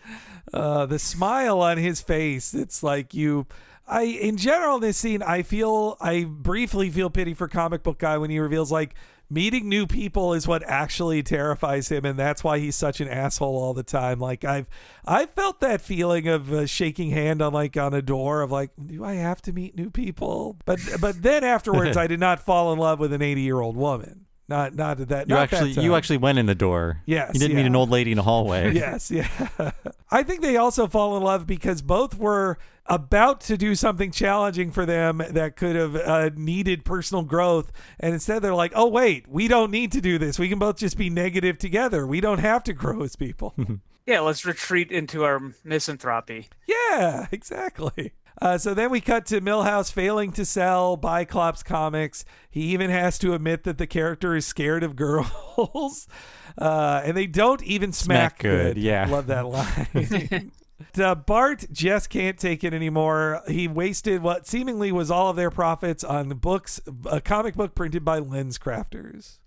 uh, 0.53 0.85
the 0.85 0.99
smile 0.99 1.61
on 1.61 1.77
his 1.77 2.01
face. 2.01 2.53
It's 2.53 2.83
like 2.83 3.13
you. 3.13 3.47
I 3.87 4.03
in 4.03 4.37
general 4.37 4.75
in 4.75 4.81
this 4.81 4.97
scene, 4.97 5.21
I 5.21 5.43
feel 5.43 5.97
I 6.01 6.25
briefly 6.25 6.89
feel 6.89 7.09
pity 7.09 7.33
for 7.33 7.47
comic 7.47 7.83
book 7.83 7.99
guy 7.99 8.17
when 8.17 8.29
he 8.29 8.39
reveals 8.39 8.71
like 8.71 8.95
meeting 9.29 9.67
new 9.67 9.87
people 9.87 10.33
is 10.33 10.47
what 10.47 10.63
actually 10.65 11.23
terrifies 11.23 11.89
him, 11.89 12.05
and 12.05 12.17
that's 12.17 12.43
why 12.43 12.59
he's 12.59 12.75
such 12.75 13.01
an 13.01 13.07
asshole 13.07 13.57
all 13.57 13.73
the 13.73 13.83
time. 13.83 14.19
Like 14.19 14.43
I've 14.43 14.67
I 15.05 15.25
felt 15.25 15.59
that 15.59 15.81
feeling 15.81 16.27
of 16.27 16.51
uh, 16.51 16.65
shaking 16.65 17.11
hand 17.11 17.41
on 17.41 17.53
like 17.53 17.77
on 17.77 17.93
a 17.93 18.01
door 18.01 18.41
of 18.41 18.51
like, 18.51 18.71
do 18.85 19.03
I 19.03 19.15
have 19.15 19.41
to 19.43 19.53
meet 19.53 19.75
new 19.75 19.89
people? 19.89 20.57
But 20.65 20.79
but 20.99 21.21
then 21.21 21.43
afterwards, 21.43 21.97
I 21.97 22.07
did 22.07 22.19
not 22.19 22.39
fall 22.39 22.73
in 22.73 22.79
love 22.79 22.99
with 22.99 23.13
an 23.13 23.21
eighty 23.21 23.41
year 23.41 23.59
old 23.59 23.75
woman. 23.77 24.25
Not 24.47 24.75
not 24.75 24.99
at 24.99 25.07
that. 25.09 25.27
You 25.27 25.35
not 25.35 25.51
actually, 25.51 25.73
time. 25.73 25.83
you 25.83 25.95
actually 25.95 26.17
went 26.17 26.37
in 26.37 26.45
the 26.45 26.55
door. 26.55 27.01
Yes, 27.05 27.31
You 27.33 27.39
didn't 27.39 27.55
meet 27.55 27.65
an 27.65 27.75
old 27.75 27.89
lady 27.89 28.11
in 28.11 28.19
a 28.19 28.23
hallway. 28.23 28.73
yes, 28.75 29.09
yeah. 29.09 29.27
I 30.11 30.21
think 30.21 30.41
they 30.41 30.57
also 30.57 30.85
fall 30.87 31.17
in 31.17 31.23
love 31.23 31.47
because 31.47 31.81
both 31.81 32.15
were 32.15 32.59
about 32.87 33.41
to 33.41 33.57
do 33.57 33.73
something 33.75 34.11
challenging 34.11 34.71
for 34.71 34.85
them 34.85 35.21
that 35.29 35.55
could 35.55 35.75
have 35.75 35.95
uh, 35.95 36.29
needed 36.35 36.85
personal 36.85 37.23
growth. 37.23 37.71
And 37.99 38.13
instead, 38.13 38.41
they're 38.41 38.53
like, 38.53 38.73
oh, 38.75 38.87
wait, 38.87 39.27
we 39.27 39.47
don't 39.47 39.71
need 39.71 39.91
to 39.93 40.01
do 40.01 40.17
this. 40.17 40.37
We 40.37 40.49
can 40.49 40.59
both 40.59 40.77
just 40.77 40.97
be 40.97 41.09
negative 41.09 41.57
together. 41.57 42.05
We 42.05 42.21
don't 42.21 42.39
have 42.39 42.63
to 42.65 42.73
grow 42.73 43.03
as 43.03 43.15
people. 43.15 43.55
Yeah, 44.07 44.19
let's 44.19 44.45
retreat 44.45 44.91
into 44.91 45.23
our 45.23 45.39
misanthropy. 45.63 46.47
yeah, 46.67 47.25
exactly. 47.31 48.13
Uh, 48.39 48.55
so 48.59 48.75
then 48.75 48.91
we 48.91 49.01
cut 49.01 49.25
to 49.25 49.41
Milhouse 49.41 49.91
failing 49.91 50.31
to 50.33 50.45
sell 50.45 50.95
Biclops 50.95 51.65
comics. 51.65 52.23
He 52.51 52.65
even 52.65 52.91
has 52.91 53.17
to 53.17 53.33
admit 53.33 53.63
that 53.63 53.79
the 53.79 53.87
character 53.87 54.35
is 54.35 54.45
scared 54.45 54.83
of 54.83 54.95
girls. 54.95 56.07
Uh, 56.57 57.01
and 57.03 57.17
they 57.17 57.27
don't 57.27 57.61
even 57.63 57.91
smack, 57.91 58.39
Smack 58.39 58.39
good, 58.39 58.77
yeah. 58.77 59.05
Love 59.09 59.27
that 59.27 59.45
line. 59.45 60.51
Uh, 60.97 61.15
Bart 61.15 61.65
just 61.71 62.09
can't 62.09 62.37
take 62.37 62.63
it 62.63 62.73
anymore. 62.73 63.41
He 63.47 63.67
wasted 63.67 64.21
what 64.21 64.45
seemingly 64.45 64.91
was 64.91 65.09
all 65.09 65.29
of 65.29 65.35
their 65.35 65.51
profits 65.51 66.03
on 66.03 66.29
books, 66.29 66.81
a 67.09 67.21
comic 67.21 67.55
book 67.55 67.75
printed 67.75 68.03
by 68.03 68.19
Lens 68.19 68.57
Crafters. 68.57 69.39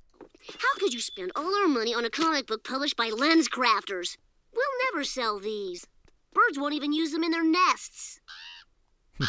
How 0.58 0.78
could 0.78 0.94
you 0.94 1.00
spend 1.00 1.32
all 1.36 1.54
our 1.54 1.68
money 1.68 1.94
on 1.94 2.04
a 2.04 2.10
comic 2.10 2.46
book 2.46 2.64
published 2.64 2.96
by 2.96 3.10
Lens 3.10 3.48
Crafters? 3.48 4.16
We'll 4.54 4.64
never 4.90 5.04
sell 5.04 5.38
these. 5.38 5.86
Birds 6.32 6.58
won't 6.58 6.74
even 6.74 6.92
use 6.92 7.12
them 7.12 7.24
in 7.24 7.30
their 7.30 7.44
nests. 7.44 8.20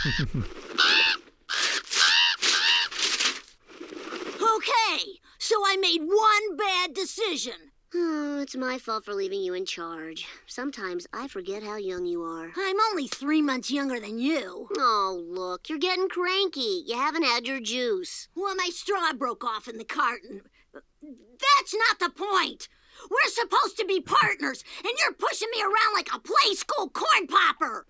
Okay, 4.59 5.19
so 5.37 5.55
I 5.65 5.77
made 5.77 6.01
one 6.01 6.57
bad 6.57 6.93
decision. 6.93 7.68
Oh, 7.91 8.39
it's 8.39 8.55
my 8.55 8.77
fault 8.77 9.05
for 9.05 9.15
leaving 9.15 9.41
you 9.41 9.55
in 9.55 9.65
charge. 9.65 10.27
Sometimes 10.45 11.07
I 11.11 11.27
forget 11.27 11.63
how 11.63 11.77
young 11.77 12.05
you 12.05 12.21
are. 12.21 12.51
I'm 12.55 12.77
only 12.91 13.07
three 13.07 13.41
months 13.41 13.71
younger 13.71 13.99
than 13.99 14.19
you. 14.19 14.69
Oh, 14.77 15.23
look, 15.27 15.69
you're 15.69 15.79
getting 15.79 16.07
cranky. 16.07 16.83
You 16.85 16.95
haven't 16.95 17.23
had 17.23 17.47
your 17.47 17.59
juice. 17.59 18.27
Well, 18.35 18.55
my 18.55 18.69
straw 18.71 19.11
broke 19.13 19.43
off 19.43 19.67
in 19.67 19.79
the 19.79 19.83
carton. 19.83 20.41
That's 20.71 21.75
not 21.75 21.99
the 21.99 22.11
point. 22.11 22.69
We're 23.09 23.31
supposed 23.31 23.77
to 23.77 23.85
be 23.85 24.01
partners, 24.01 24.63
and 24.83 24.93
you're 24.99 25.13
pushing 25.13 25.47
me 25.51 25.61
around 25.61 25.95
like 25.95 26.09
a 26.13 26.19
play 26.19 26.53
school 26.53 26.89
corn 26.89 27.27
popper. 27.27 27.87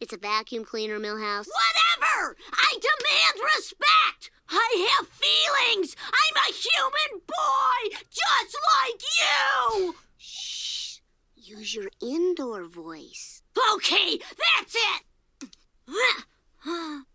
It's 0.00 0.12
a 0.12 0.16
vacuum 0.16 0.64
cleaner, 0.64 0.98
Milhouse. 0.98 1.48
Whatever! 1.48 2.36
I 2.52 2.78
demand 2.80 3.40
respect! 3.56 4.30
I 4.48 4.96
have 4.96 5.08
feelings! 5.08 5.96
I'm 6.06 6.36
a 6.36 6.52
human 6.54 7.20
boy, 7.26 7.98
just 8.10 8.56
like 8.86 9.02
you! 9.18 9.96
Shh. 10.16 10.98
Use 11.34 11.74
your 11.74 11.90
indoor 12.00 12.64
voice. 12.64 13.42
Okay, 13.74 14.20
that's 14.60 14.76
it! 14.76 15.50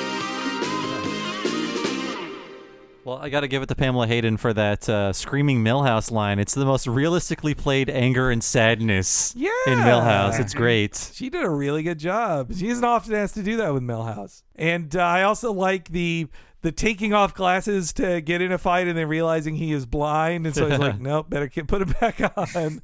Ah! 0.00 0.34
Well, 3.08 3.16
I 3.16 3.30
got 3.30 3.40
to 3.40 3.48
give 3.48 3.62
it 3.62 3.70
to 3.70 3.74
Pamela 3.74 4.06
Hayden 4.06 4.36
for 4.36 4.52
that 4.52 4.86
uh, 4.86 5.14
screaming 5.14 5.64
Milhouse 5.64 6.10
line. 6.10 6.38
It's 6.38 6.52
the 6.52 6.66
most 6.66 6.86
realistically 6.86 7.54
played 7.54 7.88
anger 7.88 8.30
and 8.30 8.44
sadness 8.44 9.32
Yeah. 9.34 9.48
in 9.66 9.78
Milhouse. 9.78 10.38
It's 10.38 10.52
great. 10.52 11.10
She 11.14 11.30
did 11.30 11.42
a 11.42 11.48
really 11.48 11.82
good 11.82 11.98
job. 11.98 12.52
She 12.54 12.68
isn't 12.68 12.84
often 12.84 13.14
asked 13.14 13.32
to 13.36 13.42
do 13.42 13.56
that 13.56 13.72
with 13.72 13.82
Milhouse. 13.82 14.42
And 14.56 14.94
uh, 14.94 15.00
I 15.00 15.22
also 15.22 15.54
like 15.54 15.88
the 15.88 16.28
the 16.60 16.70
taking 16.70 17.14
off 17.14 17.32
glasses 17.32 17.94
to 17.94 18.20
get 18.20 18.42
in 18.42 18.52
a 18.52 18.58
fight 18.58 18.86
and 18.86 18.98
then 18.98 19.08
realizing 19.08 19.54
he 19.54 19.72
is 19.72 19.86
blind, 19.86 20.44
and 20.44 20.54
so 20.54 20.68
he's 20.68 20.78
like, 20.78 21.00
"Nope, 21.00 21.30
better 21.30 21.48
put 21.64 21.80
it 21.80 21.98
back 21.98 22.20
on." 22.36 22.82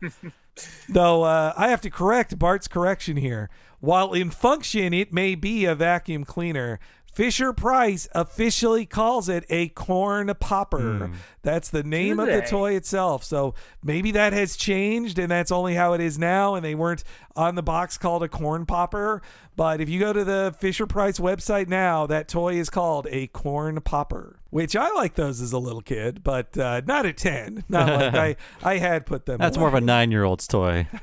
Though 0.88 1.24
uh, 1.24 1.52
I 1.54 1.68
have 1.68 1.82
to 1.82 1.90
correct 1.90 2.38
Bart's 2.38 2.66
correction 2.66 3.18
here. 3.18 3.50
While 3.80 4.14
in 4.14 4.30
function 4.30 4.94
it 4.94 5.12
may 5.12 5.34
be 5.34 5.66
a 5.66 5.74
vacuum 5.74 6.24
cleaner, 6.24 6.80
Fisher 7.14 7.52
Price 7.52 8.08
officially 8.12 8.86
calls 8.86 9.28
it 9.28 9.44
a 9.48 9.68
corn 9.68 10.32
popper. 10.40 11.10
That's 11.42 11.70
the 11.70 11.82
name 11.82 12.18
of 12.18 12.26
the 12.26 12.40
toy 12.42 12.72
itself. 12.74 13.22
So 13.22 13.54
maybe 13.82 14.10
that 14.12 14.32
has 14.32 14.56
changed 14.56 15.18
and 15.18 15.30
that's 15.30 15.52
only 15.52 15.74
how 15.74 15.92
it 15.92 16.00
is 16.00 16.18
now. 16.18 16.54
And 16.54 16.64
they 16.64 16.74
weren't 16.74 17.04
on 17.36 17.54
the 17.54 17.62
box 17.62 17.98
called 17.98 18.22
a 18.22 18.28
corn 18.28 18.66
popper. 18.66 19.22
But 19.56 19.80
if 19.80 19.88
you 19.88 20.00
go 20.00 20.12
to 20.12 20.24
the 20.24 20.54
Fisher 20.58 20.86
Price 20.86 21.20
website 21.20 21.68
now, 21.68 22.06
that 22.06 22.26
toy 22.26 22.54
is 22.54 22.68
called 22.70 23.06
a 23.10 23.28
corn 23.28 23.80
popper, 23.82 24.40
which 24.50 24.74
I 24.74 24.90
like 24.94 25.14
those 25.14 25.40
as 25.40 25.52
a 25.52 25.58
little 25.58 25.82
kid, 25.82 26.24
but 26.24 26.58
uh, 26.58 26.80
not 26.84 27.06
at 27.06 27.16
10. 27.16 27.62
Not 27.68 27.88
like 27.88 28.14
I, 28.64 28.68
I 28.74 28.78
had 28.78 29.06
put 29.06 29.26
them 29.26 29.38
That's 29.38 29.56
away. 29.56 29.60
more 29.62 29.68
of 29.68 29.74
a 29.74 29.80
nine 29.80 30.10
year 30.10 30.24
old's 30.24 30.46
toy. 30.48 30.88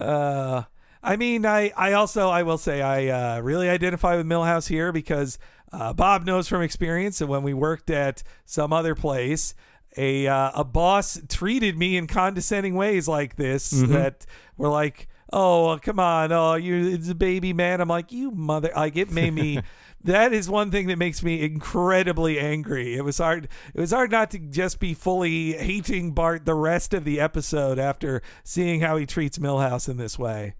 Uh, 0.00 0.62
I 1.02 1.16
mean, 1.16 1.46
I, 1.46 1.72
I 1.76 1.92
also 1.92 2.28
I 2.28 2.42
will 2.42 2.58
say 2.58 2.82
I 2.82 3.36
uh, 3.36 3.40
really 3.40 3.68
identify 3.68 4.16
with 4.16 4.26
Milhouse 4.26 4.68
here 4.68 4.92
because 4.92 5.38
uh, 5.72 5.92
Bob 5.92 6.24
knows 6.24 6.48
from 6.48 6.62
experience 6.62 7.18
that 7.18 7.26
when 7.26 7.42
we 7.42 7.54
worked 7.54 7.90
at 7.90 8.22
some 8.44 8.72
other 8.72 8.94
place, 8.94 9.54
a 9.96 10.26
uh, 10.26 10.50
a 10.54 10.64
boss 10.64 11.20
treated 11.28 11.76
me 11.78 11.96
in 11.96 12.06
condescending 12.06 12.74
ways 12.74 13.06
like 13.08 13.36
this 13.36 13.72
Mhm. 13.72 13.88
that 13.88 14.26
were 14.56 14.68
like, 14.68 15.08
"Oh, 15.32 15.78
come 15.82 15.98
on, 16.00 16.32
oh, 16.32 16.54
you 16.54 16.88
it's 16.94 17.08
a 17.08 17.14
baby 17.14 17.52
man." 17.52 17.80
I'm 17.80 17.88
like, 17.88 18.12
"You 18.12 18.30
mother!" 18.30 18.70
Like 18.74 18.96
it 18.96 19.10
made 19.10 19.32
me. 19.34 19.60
That 20.04 20.32
is 20.32 20.48
one 20.48 20.70
thing 20.70 20.86
that 20.86 20.96
makes 20.96 21.24
me 21.24 21.42
incredibly 21.42 22.38
angry. 22.38 22.94
It 22.94 23.04
was 23.04 23.18
hard. 23.18 23.48
It 23.74 23.80
was 23.80 23.90
hard 23.90 24.12
not 24.12 24.30
to 24.30 24.38
just 24.38 24.78
be 24.78 24.94
fully 24.94 25.54
hating 25.54 26.12
Bart 26.12 26.44
the 26.44 26.54
rest 26.54 26.94
of 26.94 27.02
the 27.02 27.18
episode 27.18 27.80
after 27.80 28.22
seeing 28.44 28.80
how 28.80 28.96
he 28.96 29.06
treats 29.06 29.38
Milhouse 29.38 29.88
in 29.88 29.96
this 29.96 30.16
way. 30.16 30.54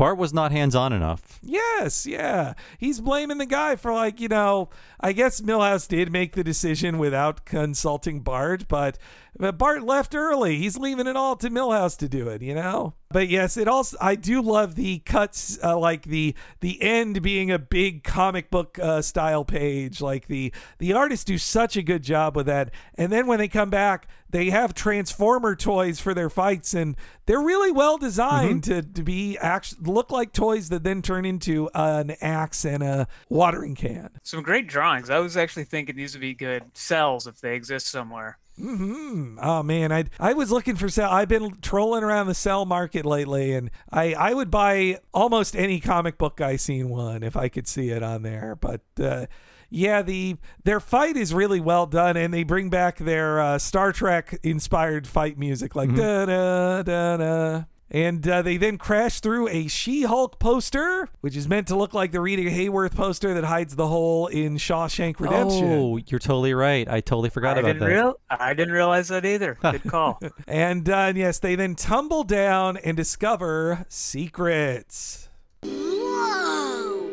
Bart 0.00 0.16
was 0.16 0.32
not 0.32 0.50
hands 0.50 0.74
on 0.74 0.94
enough. 0.94 1.38
Yes, 1.42 2.06
yeah. 2.06 2.54
He's 2.78 3.02
blaming 3.02 3.36
the 3.36 3.44
guy 3.44 3.76
for 3.76 3.92
like, 3.92 4.18
you 4.18 4.28
know, 4.28 4.70
I 4.98 5.12
guess 5.12 5.42
Milhouse 5.42 5.86
did 5.86 6.10
make 6.10 6.32
the 6.32 6.42
decision 6.42 6.96
without 6.96 7.44
consulting 7.44 8.20
Bart, 8.20 8.66
but 8.66 8.96
but 9.38 9.58
Bart 9.58 9.82
left 9.82 10.14
early. 10.14 10.56
He's 10.56 10.78
leaving 10.78 11.06
it 11.06 11.16
all 11.16 11.36
to 11.36 11.50
Milhouse 11.50 11.96
to 11.98 12.08
do 12.08 12.28
it, 12.28 12.42
you 12.42 12.54
know? 12.54 12.94
But 13.12 13.28
yes, 13.28 13.56
it 13.56 13.66
also 13.66 13.96
I 14.00 14.14
do 14.14 14.40
love 14.40 14.76
the 14.76 15.00
cuts 15.00 15.58
uh, 15.64 15.76
like 15.76 16.04
the 16.04 16.34
the 16.60 16.80
end 16.80 17.22
being 17.22 17.50
a 17.50 17.58
big 17.58 18.04
comic 18.04 18.50
book 18.52 18.78
uh, 18.80 19.02
style 19.02 19.44
page. 19.44 20.00
Like 20.00 20.28
the 20.28 20.52
the 20.78 20.92
artists 20.92 21.24
do 21.24 21.36
such 21.36 21.76
a 21.76 21.82
good 21.82 22.04
job 22.04 22.36
with 22.36 22.46
that. 22.46 22.70
And 22.94 23.10
then 23.10 23.26
when 23.26 23.40
they 23.40 23.48
come 23.48 23.68
back, 23.68 24.06
they 24.30 24.50
have 24.50 24.74
transformer 24.74 25.56
toys 25.56 25.98
for 25.98 26.14
their 26.14 26.30
fights 26.30 26.72
and 26.72 26.96
they're 27.26 27.40
really 27.40 27.72
well 27.72 27.98
designed 27.98 28.62
to, 28.64 28.80
to 28.82 29.02
be 29.02 29.36
actually 29.38 29.90
look 29.90 30.12
like 30.12 30.32
toys 30.32 30.68
that 30.68 30.84
then 30.84 31.02
turn 31.02 31.24
into 31.24 31.68
an 31.74 32.12
axe 32.20 32.64
and 32.64 32.82
a 32.82 33.08
watering 33.28 33.74
can. 33.74 34.10
Some 34.22 34.42
great 34.42 34.68
drawings. 34.68 35.10
I 35.10 35.18
was 35.18 35.36
actually 35.36 35.64
thinking 35.64 35.96
these 35.96 36.14
would 36.14 36.20
be 36.20 36.34
good 36.34 36.62
cells 36.74 37.26
if 37.26 37.40
they 37.40 37.56
exist 37.56 37.88
somewhere. 37.88 38.38
Hmm 38.60 39.38
Oh 39.40 39.62
man, 39.62 39.90
I 39.92 40.04
I 40.18 40.32
was 40.34 40.50
looking 40.50 40.76
for 40.76 40.88
sell. 40.88 41.10
I've 41.10 41.28
been 41.28 41.58
trolling 41.62 42.02
around 42.04 42.26
the 42.26 42.34
sell 42.34 42.64
market 42.66 43.06
lately, 43.06 43.52
and 43.54 43.70
I 43.90 44.14
I 44.14 44.34
would 44.34 44.50
buy 44.50 44.98
almost 45.12 45.56
any 45.56 45.80
comic 45.80 46.18
book 46.18 46.40
I 46.40 46.56
seen 46.56 46.88
one 46.88 47.22
if 47.22 47.36
I 47.36 47.48
could 47.48 47.66
see 47.66 47.90
it 47.90 48.02
on 48.02 48.22
there. 48.22 48.56
But 48.60 48.82
uh, 49.00 49.26
yeah, 49.70 50.02
the 50.02 50.36
their 50.64 50.80
fight 50.80 51.16
is 51.16 51.32
really 51.32 51.60
well 51.60 51.86
done, 51.86 52.16
and 52.16 52.34
they 52.34 52.42
bring 52.42 52.70
back 52.70 52.98
their 52.98 53.40
uh, 53.40 53.58
Star 53.58 53.92
Trek 53.92 54.38
inspired 54.42 55.06
fight 55.06 55.38
music, 55.38 55.74
like 55.74 55.94
da 55.94 56.26
da 56.26 56.82
da 56.82 57.16
da. 57.16 57.64
And 57.92 58.26
uh, 58.28 58.42
they 58.42 58.56
then 58.56 58.78
crash 58.78 59.18
through 59.20 59.48
a 59.48 59.66
She-Hulk 59.66 60.38
poster, 60.38 61.08
which 61.22 61.36
is 61.36 61.48
meant 61.48 61.66
to 61.68 61.76
look 61.76 61.92
like 61.92 62.12
the 62.12 62.20
Rita 62.20 62.42
Hayworth 62.42 62.94
poster 62.94 63.34
that 63.34 63.42
hides 63.44 63.74
the 63.74 63.88
hole 63.88 64.28
in 64.28 64.56
Shawshank 64.58 65.18
Redemption. 65.18 65.64
Oh, 65.72 65.96
you're 66.06 66.20
totally 66.20 66.54
right. 66.54 66.88
I 66.88 67.00
totally 67.00 67.30
forgot 67.30 67.56
I 67.56 67.60
about 67.60 67.66
didn't 67.72 67.80
that. 67.80 67.94
real 67.94 68.20
I 68.30 68.54
didn't 68.54 68.74
realize 68.74 69.08
that 69.08 69.24
either. 69.26 69.54
Good 69.62 69.82
call. 69.84 70.20
And 70.46 70.88
uh, 70.88 71.12
yes, 71.16 71.40
they 71.40 71.56
then 71.56 71.74
tumble 71.74 72.22
down 72.22 72.76
and 72.76 72.96
discover 72.96 73.84
secrets. 73.88 75.28
Whoa! 75.64 77.10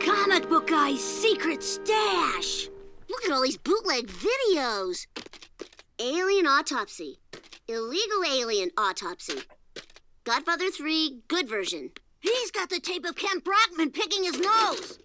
Comic 0.00 0.48
book 0.48 0.66
guy's 0.66 1.00
secret 1.00 1.62
stash. 1.62 2.68
Look 3.08 3.24
at 3.24 3.30
all 3.30 3.42
these 3.42 3.56
bootleg 3.58 4.08
videos. 4.08 5.06
Alien 6.00 6.46
autopsy. 6.46 7.20
Illegal 7.68 8.24
alien 8.28 8.70
autopsy. 8.76 9.40
Godfather 10.26 10.72
3, 10.72 11.20
good 11.28 11.48
version. 11.48 11.92
He's 12.18 12.50
got 12.50 12.68
the 12.68 12.80
tape 12.80 13.04
of 13.04 13.14
Kent 13.14 13.44
Brockman 13.44 13.92
picking 13.92 14.24
his 14.24 14.36
nose. 14.36 14.98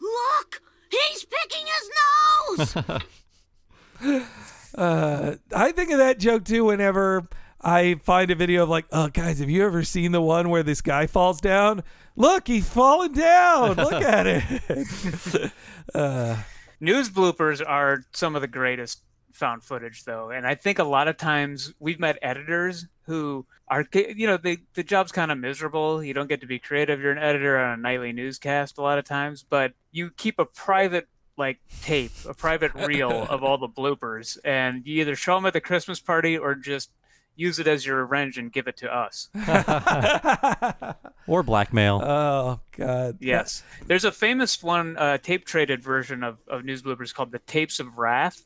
Look! 0.00 0.62
He's 0.90 1.26
picking 1.26 1.66
his 1.66 2.74
nose! 2.80 4.22
Uh, 4.74 5.34
I 5.54 5.70
think 5.72 5.90
of 5.90 5.98
that 5.98 6.18
joke 6.18 6.46
too 6.46 6.64
whenever 6.64 7.28
I 7.60 8.00
find 8.04 8.30
a 8.30 8.34
video 8.34 8.62
of 8.62 8.70
like, 8.70 8.86
oh, 8.90 9.08
guys, 9.08 9.38
have 9.40 9.50
you 9.50 9.66
ever 9.66 9.84
seen 9.84 10.12
the 10.12 10.22
one 10.22 10.48
where 10.48 10.62
this 10.62 10.80
guy 10.80 11.06
falls 11.06 11.42
down? 11.42 11.82
Look, 12.16 12.48
he's 12.48 12.66
falling 12.66 13.12
down. 13.12 13.76
Look 13.76 13.92
at 13.92 14.26
it. 14.26 15.52
uh, 15.94 16.38
News 16.80 17.10
bloopers 17.10 17.62
are 17.64 18.06
some 18.12 18.34
of 18.34 18.40
the 18.40 18.48
greatest 18.48 19.02
found 19.34 19.62
footage, 19.62 20.04
though. 20.04 20.30
And 20.30 20.46
I 20.46 20.54
think 20.54 20.78
a 20.78 20.84
lot 20.84 21.08
of 21.08 21.16
times 21.16 21.72
we've 21.78 22.00
met 22.00 22.18
editors 22.22 22.86
who 23.06 23.46
are 23.68 23.84
you 23.92 24.26
know 24.26 24.36
the 24.36 24.58
the 24.74 24.82
job's 24.82 25.12
kind 25.12 25.32
of 25.32 25.38
miserable. 25.38 26.02
You 26.02 26.14
don't 26.14 26.28
get 26.28 26.40
to 26.42 26.46
be 26.46 26.58
creative. 26.58 27.00
You're 27.00 27.12
an 27.12 27.18
editor 27.18 27.58
on 27.58 27.78
a 27.78 27.82
nightly 27.82 28.12
newscast 28.12 28.78
a 28.78 28.82
lot 28.82 28.98
of 28.98 29.04
times, 29.04 29.44
but 29.48 29.72
you 29.90 30.10
keep 30.10 30.38
a 30.38 30.44
private 30.44 31.08
like 31.36 31.58
tape, 31.82 32.12
a 32.28 32.34
private 32.34 32.74
reel 32.74 33.10
of 33.30 33.42
all 33.42 33.58
the 33.58 33.68
bloopers, 33.68 34.38
and 34.44 34.86
you 34.86 35.00
either 35.00 35.16
show 35.16 35.34
them 35.34 35.46
at 35.46 35.52
the 35.52 35.60
Christmas 35.60 36.00
party 36.00 36.36
or 36.36 36.54
just 36.54 36.90
use 37.34 37.58
it 37.58 37.66
as 37.66 37.86
your 37.86 38.02
revenge 38.02 38.36
and 38.36 38.52
give 38.52 38.68
it 38.68 38.76
to 38.76 38.94
us. 38.94 39.30
or 41.26 41.42
blackmail. 41.42 42.02
Oh 42.02 42.60
God. 42.76 43.18
Yes, 43.20 43.62
there's 43.86 44.04
a 44.04 44.12
famous 44.12 44.62
one 44.62 44.96
uh, 44.96 45.18
tape 45.18 45.46
traded 45.46 45.82
version 45.82 46.22
of, 46.22 46.38
of 46.46 46.64
news 46.64 46.82
bloopers 46.82 47.14
called 47.14 47.32
the 47.32 47.38
Tapes 47.40 47.80
of 47.80 47.98
Wrath, 47.98 48.44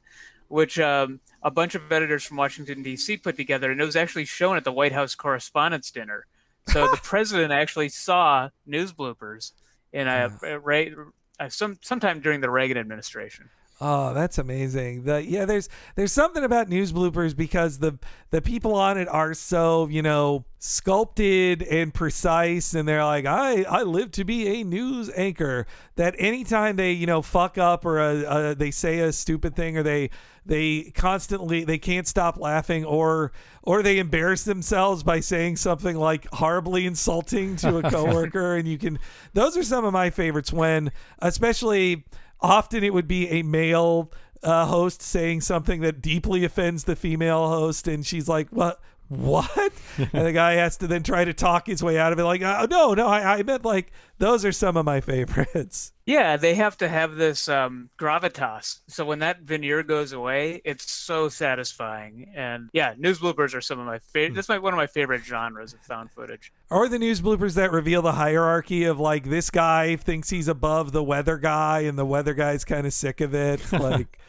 which 0.49 0.79
um, 0.79 1.21
a 1.43 1.51
bunch 1.51 1.75
of 1.75 1.91
editors 1.91 2.25
from 2.25 2.37
Washington 2.37 2.83
D.C. 2.83 3.17
put 3.19 3.37
together, 3.37 3.71
and 3.71 3.81
it 3.81 3.85
was 3.85 3.97
actually 3.97 4.25
shown 4.25 4.57
at 4.57 4.65
the 4.65 4.73
White 4.73 4.93
House 4.93 5.15
Correspondents' 5.15 5.91
Dinner. 5.91 6.27
So 6.69 6.89
the 6.91 6.97
president 7.03 7.53
actually 7.53 7.89
saw 7.89 8.51
news 8.67 8.93
bloopers 8.93 9.53
in 9.93 10.09
a, 10.09 10.31
a, 10.43 10.59
a, 10.59 10.95
a 11.41 11.51
some 11.51 11.79
sometime 11.83 12.21
during 12.21 12.41
the 12.41 12.51
Reagan 12.51 12.77
administration. 12.77 13.51
Oh, 13.79 14.15
that's 14.15 14.39
amazing. 14.39 15.05
The 15.05 15.23
yeah, 15.23 15.45
there's 15.45 15.69
there's 15.97 16.13
something 16.13 16.43
about 16.43 16.71
news 16.71 16.95
bloopers 16.95 17.37
because 17.37 17.79
the 17.79 17.99
the 18.31 18.41
people 18.41 18.75
on 18.75 18.97
it 18.97 19.07
are 19.07 19.35
so, 19.35 19.87
you 19.89 20.01
know, 20.01 20.47
sculpted 20.59 21.63
and 21.63 21.93
precise 21.93 22.73
and 22.73 22.89
they're 22.89 23.05
like, 23.05 23.27
"I 23.27 23.65
I 23.65 23.83
live 23.83 24.13
to 24.13 24.25
be 24.25 24.61
a 24.61 24.65
news 24.65 25.11
anchor." 25.15 25.67
That 25.97 26.15
anytime 26.19 26.77
they, 26.77 26.93
you 26.93 27.05
know, 27.05 27.21
fuck 27.21 27.59
up 27.59 27.85
or 27.85 27.99
a, 27.99 28.51
a, 28.51 28.55
they 28.55 28.71
say 28.71 29.01
a 29.01 29.13
stupid 29.13 29.55
thing 29.55 29.77
or 29.77 29.83
they 29.83 30.09
they 30.47 30.93
constantly 30.95 31.65
they 31.65 31.79
can't 31.79 32.07
stop 32.07 32.39
laughing 32.39 32.85
or 32.85 33.33
or 33.63 33.83
they 33.83 33.99
embarrass 33.99 34.45
themselves 34.45 35.03
by 35.03 35.21
saying 35.21 35.57
something 35.57 35.97
like 35.97 36.27
horribly 36.33 36.87
insulting 36.87 37.57
to 37.57 37.79
a 37.79 37.83
coworker 37.91 38.57
and 38.57 38.69
you 38.69 38.79
can 38.79 38.99
those 39.35 39.57
are 39.57 39.63
some 39.63 39.85
of 39.85 39.93
my 39.93 40.09
favorites 40.11 40.53
when 40.53 40.91
especially 41.19 42.05
often 42.41 42.85
it 42.85 42.93
would 42.93 43.09
be 43.09 43.29
a 43.29 43.43
male 43.43 44.11
uh, 44.43 44.67
host 44.67 45.03
saying 45.03 45.41
something 45.41 45.81
that 45.81 46.01
deeply 46.01 46.45
offends 46.45 46.85
the 46.85 46.97
female 46.97 47.49
host, 47.49 47.89
and 47.89 48.07
she's 48.07 48.29
like, 48.29 48.49
"What? 48.51 48.81
What?" 49.09 49.73
and 49.99 50.27
the 50.27 50.33
guy 50.33 50.55
has 50.55 50.77
to 50.79 50.87
then 50.87 51.03
try 51.03 51.25
to 51.25 51.35
talk 51.35 51.67
his 51.67 51.83
way 51.83 51.99
out 51.99 52.13
of 52.13 52.19
it. 52.19 52.25
Like, 52.25 52.43
oh, 52.43 52.67
"No, 52.71 52.95
no, 52.95 53.07
I, 53.07 53.39
I 53.39 53.43
meant 53.43 53.65
like 53.65 53.93
those 54.19 54.45
are 54.45 54.53
some 54.53 54.77
of 54.77 54.85
my 54.85 55.01
favorites." 55.01 55.93
Yeah, 56.07 56.37
they 56.37 56.55
have 56.55 56.77
to 56.77 56.89
have 56.89 57.17
this 57.17 57.49
um, 57.49 57.91
gravitas. 57.99 58.79
So 58.87 59.05
when 59.05 59.19
that 59.19 59.41
veneer 59.41 59.83
goes 59.83 60.13
away, 60.13 60.63
it's 60.65 60.89
so 60.89 61.29
satisfying. 61.29 62.31
And 62.33 62.71
yeah, 62.73 62.95
news 62.97 63.19
bloopers 63.19 63.57
are 63.57 63.61
some 63.61 63.81
of 63.81 63.87
my 63.87 63.99
favorite. 63.99 64.37
That's 64.37 64.49
my 64.49 64.59
one 64.59 64.73
of 64.73 64.77
my 64.77 64.87
favorite 64.87 65.25
genres 65.25 65.75
of 65.75 65.81
found 65.81 66.13
footage. 66.13 66.53
Or 66.71 66.89
the 66.89 67.01
news 67.01 67.21
bloopers 67.21 67.55
that 67.55 67.73
reveal 67.73 68.03
the 68.03 68.13
hierarchy 68.13 68.85
of 68.85 69.01
like 69.01 69.25
this 69.25 69.51
guy 69.51 69.97
thinks 69.97 70.31
he's 70.31 70.47
above 70.47 70.93
the 70.93 71.03
weather 71.03 71.39
guy, 71.39 71.81
and 71.81 71.99
the 71.99 72.07
weather 72.07 72.35
guy's 72.35 72.65
kind 72.65 72.87
of 72.87 72.93
sick 72.93 73.21
of 73.21 73.35
it. 73.35 73.61
Like. 73.73 74.21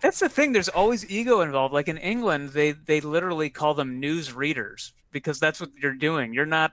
That's 0.00 0.20
the 0.20 0.28
thing. 0.28 0.52
There's 0.52 0.68
always 0.68 1.08
ego 1.10 1.40
involved. 1.40 1.72
Like 1.74 1.88
in 1.88 1.98
England, 1.98 2.50
they 2.50 2.72
they 2.72 3.00
literally 3.00 3.50
call 3.50 3.74
them 3.74 4.00
news 4.00 4.32
readers 4.32 4.92
because 5.10 5.40
that's 5.40 5.60
what 5.60 5.70
you're 5.80 5.94
doing. 5.94 6.34
You're 6.34 6.46
not 6.46 6.72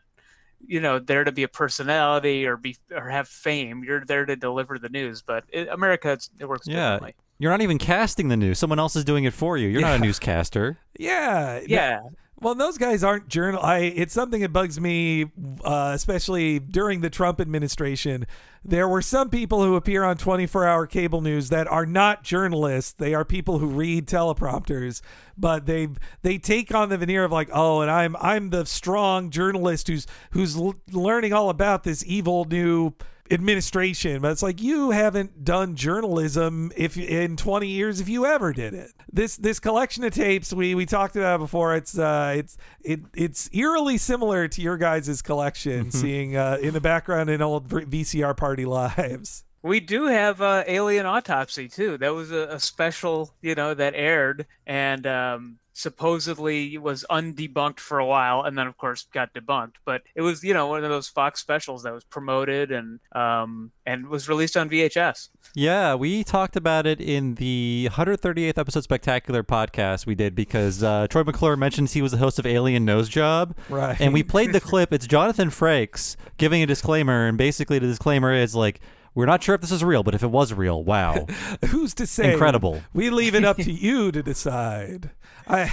you 0.68 0.80
know 0.80 1.00
there 1.00 1.24
to 1.24 1.32
be 1.32 1.44
a 1.44 1.48
personality 1.48 2.46
or 2.46 2.58
be 2.58 2.78
or 2.92 3.10
have 3.10 3.28
fame 3.28 3.84
you're 3.84 4.06
there 4.06 4.26
to 4.26 4.36
deliver 4.36 4.80
the 4.80 4.90
news 4.90 5.22
but 5.22 5.44
in 5.52 5.68
america 5.70 6.18
it 6.40 6.48
works 6.48 6.68
yeah 6.68 6.94
differently 6.94 7.16
you're 7.40 7.52
not 7.52 7.62
even 7.62 7.78
casting 7.78 8.30
the 8.30 8.38
news 8.38 8.58
someone 8.60 8.80
else 8.80 8.96
is 8.96 9.04
doing 9.04 9.24
it 9.24 9.34
for 9.34 9.58
you 9.58 9.68
you're 9.68 9.82
yeah. 9.82 9.90
not 9.90 10.00
a 10.00 10.02
newscaster 10.04 10.78
yeah 10.98 11.60
yeah 11.68 12.00
well, 12.44 12.56
those 12.56 12.78
guys 12.78 13.04
aren't 13.04 13.28
journal. 13.28 13.62
I 13.62 13.80
it's 13.80 14.14
something 14.14 14.42
that 14.42 14.54
bugs 14.54 14.80
me, 14.80 15.32
uh, 15.64 15.92
especially 15.96 16.60
during 16.60 17.02
the 17.02 17.10
Trump 17.10 17.40
administration. 17.40 18.28
There 18.66 18.88
were 18.88 19.02
some 19.02 19.30
people 19.30 19.64
who 19.64 19.76
appear 19.76 20.04
on 20.04 20.18
24-hour 20.18 20.88
cable 20.88 21.20
news 21.22 21.50
that 21.50 21.68
are 21.68 21.86
not 21.86 22.24
journalists. 22.24 22.94
They 22.94 23.14
are 23.14 23.26
people 23.26 23.60
who 23.60 23.68
read 23.68 24.08
teleprompters, 24.08 25.02
but 25.38 25.66
they 25.66 25.88
they 26.22 26.38
take 26.38 26.74
on 26.74 26.90
the 26.90 26.98
veneer 26.98 27.24
of 27.24 27.32
like, 27.32 27.50
oh, 27.54 27.82
and 27.82 27.90
I'm 27.90 28.16
I'm 28.18 28.50
the 28.50 28.66
strong 28.66 29.30
journalist 29.30 29.88
who's 29.88 30.06
who's 30.32 30.56
l- 30.58 30.76
learning 30.92 31.34
all 31.34 31.50
about 31.50 31.84
this 31.84 32.04
evil 32.06 32.46
new 32.46 32.94
administration 33.32 34.22
but 34.22 34.32
it's 34.32 34.44
like 34.44 34.62
you 34.62 34.92
haven't 34.92 35.46
done 35.46 35.76
journalism 35.76 36.72
if 36.76 36.98
in 36.98 37.38
20 37.38 37.68
years 37.68 38.02
if 38.02 38.10
you 38.10 38.26
ever 38.26 38.52
did 38.52 38.74
it 38.74 38.92
this 39.12 39.38
this 39.38 39.60
collection 39.60 40.04
of 40.04 40.14
tapes 40.14 40.52
we 40.52 40.76
we 40.76 40.86
talked 40.86 41.16
about 41.16 41.40
before 41.40 41.76
it's 41.76 41.98
uh 41.98 42.34
it's 42.36 42.58
it 42.84 43.00
it's 43.16 43.50
eerily 43.54 43.98
similar 43.98 44.48
to 44.48 44.62
your 44.62 44.78
guys' 44.78 45.22
collection 45.22 45.86
Mm-hmm. 45.86 45.90
seeing 45.90 46.36
uh 46.36 46.58
in 46.62 46.74
the 46.74 46.82
background 46.82 47.30
in 47.30 47.42
old 47.42 47.70
vcr 47.70 48.36
party 48.36 48.66
lives 48.66 49.46
we 49.64 49.80
do 49.80 50.08
have 50.08 50.42
uh, 50.42 50.66
Alien 50.68 51.06
Autopsy 51.06 51.70
too. 51.70 51.98
That 51.98 52.14
was 52.14 52.32
a, 52.32 52.50
a, 52.50 52.60
special, 52.60 53.34
you 53.42 53.56
know, 53.56 53.74
that 53.74 53.94
aired 53.96 54.46
and 54.68 55.08
um, 55.08 55.58
supposedly 55.74 56.78
was 56.78 57.04
undebunked 57.10 57.80
for 57.80 58.00
a 58.00 58.06
while, 58.06 58.44
and 58.44 58.58
then 58.58 58.68
of 58.68 58.78
course 58.78 59.08
got 59.12 59.34
debunked. 59.34 59.74
But 59.84 60.04
it 60.16 60.22
was, 60.22 60.44
you 60.44 60.54
know, 60.54 60.68
one 60.68 60.84
of 60.84 60.90
those 60.90 61.08
Fox 61.08 61.42
specials 61.42 61.84
that 61.84 61.94
was 61.94 62.04
promoted 62.04 62.72
and 62.72 63.00
um, 63.14 63.72
and 63.86 64.08
was 64.08 64.30
released 64.30 64.56
on 64.56 64.70
VHS. 64.70 65.30
Yeah, 65.56 65.96
we 65.96 66.24
talked 66.24 66.56
about 66.56 66.86
it 66.86 67.02
in 67.02 67.36
the 67.36 67.90
138th 67.92 68.58
episode 68.58 68.84
spectacular 68.84 69.44
podcast 69.44 70.06
we 70.06 70.16
did 70.16 70.36
because 70.36 70.84
uh, 70.84 71.08
Troy 71.10 71.24
McClure 71.24 71.58
mentions 71.58 71.94
he 71.94 72.02
was 72.02 72.12
the 72.12 72.18
host 72.18 72.40
of 72.40 72.46
Alien 72.46 72.86
Nose 72.86 73.10
Job, 73.10 73.58
right? 73.70 74.00
And 74.00 74.14
we 74.14 74.24
played 74.24 74.54
the 74.54 74.62
clip. 74.62 74.94
It's 74.94 75.08
Jonathan 75.08 75.50
Frakes 75.50 76.16
giving 76.38 76.62
a 76.62 76.66
disclaimer, 76.66 77.28
and 77.28 77.38
basically 77.38 77.80
the 77.80 77.88
disclaimer 77.88 78.34
is 78.34 78.56
like 78.56 78.80
we're 79.16 79.26
not 79.26 79.44
sure 79.44 79.56
if 79.56 79.62
this 79.62 79.72
is 79.72 79.84
real, 79.84 80.04
but 80.04 80.16
if 80.16 80.24
it 80.24 80.32
was 80.32 80.54
real, 80.54 80.84
wow. 80.84 81.26
Who's 81.70 81.94
to 81.96 82.08
say? 82.08 82.34
Incredible. 82.34 82.82
We 82.94 83.10
leave 83.10 83.36
it 83.36 83.44
up 83.46 83.58
to 83.58 83.72
you 83.72 84.12
to 84.12 84.24
decide. 84.24 85.12
I 85.46 85.70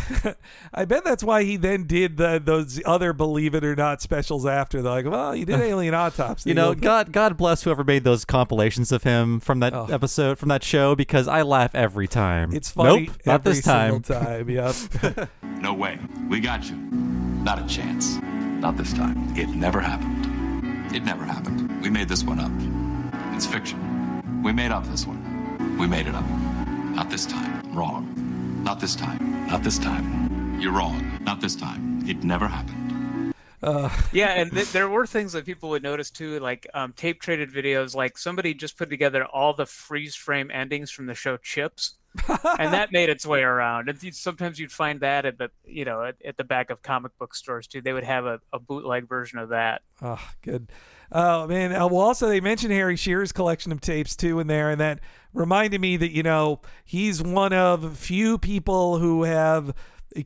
I 0.75 0.85
bet 0.85 1.05
that's 1.05 1.23
why 1.23 1.45
he 1.45 1.57
then 1.57 1.85
did 1.87 2.17
the 2.17 2.43
those 2.45 2.81
other 2.85 3.13
believe 3.13 3.55
it 3.55 3.65
or 3.65 3.77
not 3.77 4.03
specials 4.03 4.45
after. 4.45 4.83
They're 4.83 4.91
like, 4.91 5.07
well, 5.07 5.35
you 5.37 5.45
did 5.45 5.61
alien 5.61 5.95
autopsy. 5.95 6.51
You 6.51 6.55
know, 6.55 6.75
God 6.75 7.13
God 7.13 7.37
bless 7.37 7.63
whoever 7.63 7.85
made 7.85 8.03
those 8.03 8.25
compilations 8.25 8.91
of 8.91 9.05
him 9.05 9.39
from 9.39 9.61
that 9.61 9.73
Oh. 9.73 9.87
episode 9.91 10.39
from 10.39 10.49
that 10.49 10.65
show 10.65 10.97
because 10.97 11.29
I 11.29 11.43
laugh 11.43 11.75
every 11.77 12.09
time. 12.09 12.53
It's 12.53 12.71
funny 12.71 13.07
Nope, 13.07 13.17
not 13.25 13.45
this 13.45 13.63
time. 13.63 14.03
time. 14.03 14.51
Yep. 14.51 14.75
No 15.61 15.73
way. 15.73 15.99
We 16.29 16.41
got 16.41 16.69
you. 16.69 16.75
Not 16.77 17.63
a 17.63 17.67
chance. 17.69 18.17
Not 18.23 18.77
this 18.77 18.93
time. 18.93 19.37
It 19.37 19.49
never 19.51 19.81
happened. 19.81 20.93
It 20.95 21.05
never 21.05 21.23
happened. 21.25 21.81
We 21.81 21.91
made 21.91 22.09
this 22.09 22.25
one 22.25 22.41
up. 22.41 22.51
It's 23.41 23.47
fiction. 23.47 24.43
We 24.43 24.53
made 24.53 24.71
up 24.71 24.85
this 24.89 25.07
one. 25.07 25.79
We 25.79 25.87
made 25.87 26.07
it 26.07 26.15
up. 26.15 26.29
Not 26.95 27.09
this 27.09 27.25
time. 27.25 27.73
Wrong. 27.73 28.61
Not 28.63 28.81
this 28.81 28.95
time. 28.95 29.47
Not 29.47 29.63
this 29.63 29.79
time. 29.79 30.61
You're 30.61 30.73
wrong. 30.75 31.11
Not 31.23 31.41
this 31.41 31.57
time. 31.57 32.07
It 32.07 32.23
never 32.23 32.47
happened. 32.47 33.33
Uh, 33.63 33.89
yeah, 34.13 34.35
and 34.35 34.53
th- 34.53 34.71
there 34.73 34.91
were 34.91 35.07
things 35.07 35.33
that 35.33 35.47
people 35.47 35.71
would 35.71 35.83
notice 35.83 36.11
too, 36.11 36.39
like 36.39 36.67
um, 36.75 36.93
tape 36.93 37.23
traded 37.23 37.51
videos. 37.51 37.95
Like 37.95 38.19
somebody 38.19 38.53
just 38.53 38.77
put 38.77 38.91
together 38.91 39.25
all 39.25 39.55
the 39.55 39.65
freeze 39.65 40.15
frame 40.15 40.51
endings 40.51 40.91
from 40.91 41.07
the 41.07 41.15
show 41.15 41.39
Chips, 41.39 41.95
and 42.29 42.75
that 42.75 42.93
made 42.93 43.09
its 43.09 43.25
way 43.25 43.43
around. 43.43 43.89
And 43.89 44.03
you- 44.03 44.13
sometimes 44.13 44.59
you'd 44.59 44.71
find 44.71 45.01
that 45.01 45.25
at 45.25 45.39
the 45.39 45.51
you 45.65 45.87
know 45.87 46.03
at, 46.05 46.17
at 46.27 46.37
the 46.37 46.45
back 46.45 46.69
of 46.69 46.83
comic 46.83 47.17
book 47.19 47.35
stores 47.35 47.67
too. 47.67 47.81
They 47.81 47.95
would 47.95 48.05
have 48.05 48.27
a, 48.27 48.41
a 48.53 48.59
bootleg 48.59 49.09
version 49.09 49.39
of 49.39 49.49
that. 49.49 49.81
Oh, 50.03 50.21
good. 50.43 50.69
Oh 51.13 51.47
man. 51.47 51.73
Uh, 51.73 51.87
well, 51.89 52.01
also 52.03 52.29
they 52.29 52.41
mentioned 52.41 52.73
Harry 52.73 52.97
Shearer's 52.97 53.33
collection 53.33 53.73
of 53.73 53.81
tapes 53.81 54.15
too 54.17 54.39
in 54.41 54.47
there, 54.47 54.71
and 54.71 54.81
that 54.81 55.01
reminded 55.33 55.81
me 55.81 55.97
that 55.97 56.13
you 56.13 56.23
know 56.23 56.61
he's 56.85 57.23
one 57.23 57.53
of 57.53 57.97
few 57.97 58.39
people 58.39 58.99
who 58.99 59.25
have 59.25 59.75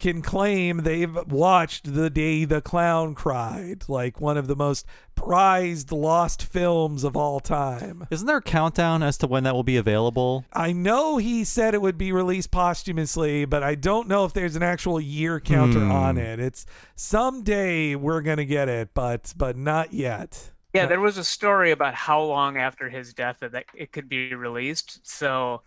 can 0.01 0.23
claim 0.23 0.79
they've 0.79 1.15
watched 1.31 1.93
the 1.93 2.09
day 2.09 2.47
the 2.47 2.63
clown 2.63 3.15
cried, 3.15 3.85
like 3.87 4.19
one 4.19 4.39
of 4.39 4.47
the 4.47 4.57
most 4.57 4.87
prized 5.15 5.93
lost 5.93 6.43
films 6.43 7.05
of 7.05 7.19
all 7.19 7.39
time. 7.39 8.07
Isn't 8.11 8.27
there 8.27 8.39
a 8.39 8.43
countdown 8.43 9.03
as 9.03 9.19
to 9.19 9.27
when 9.27 9.45
that 9.45 9.55
will 9.55 9.63
be 9.63 9.77
available? 9.77 10.47
I 10.55 10.73
know 10.73 11.19
he 11.19 11.45
said 11.45 11.75
it 11.75 11.83
would 11.83 11.99
be 11.99 12.13
released 12.13 12.51
posthumously, 12.51 13.45
but 13.45 13.63
I 13.63 13.75
don't 13.75 14.09
know 14.09 14.25
if 14.25 14.33
there's 14.33 14.57
an 14.57 14.63
actual 14.63 14.99
year 14.99 15.39
counter 15.39 15.81
Hmm. 15.81 15.93
on 15.93 16.17
it. 16.17 16.41
It's 16.41 16.65
someday 16.97 17.95
we're 17.95 18.23
gonna 18.23 18.47
get 18.47 18.69
it, 18.71 18.89
but 18.95 19.35
but 19.37 19.57
not 19.59 19.93
yet. 19.93 20.51
Yeah, 20.75 20.87
there 20.87 21.01
was 21.01 21.19
a 21.19 21.25
story 21.25 21.71
about 21.71 21.95
how 21.95 22.21
long 22.23 22.57
after 22.57 22.89
his 22.89 23.15
death 23.15 23.39
that 23.41 23.53
that 23.53 23.67
it 23.75 23.93
could 23.93 24.09
be 24.09 24.35
released. 24.35 25.07
So, 25.07 25.63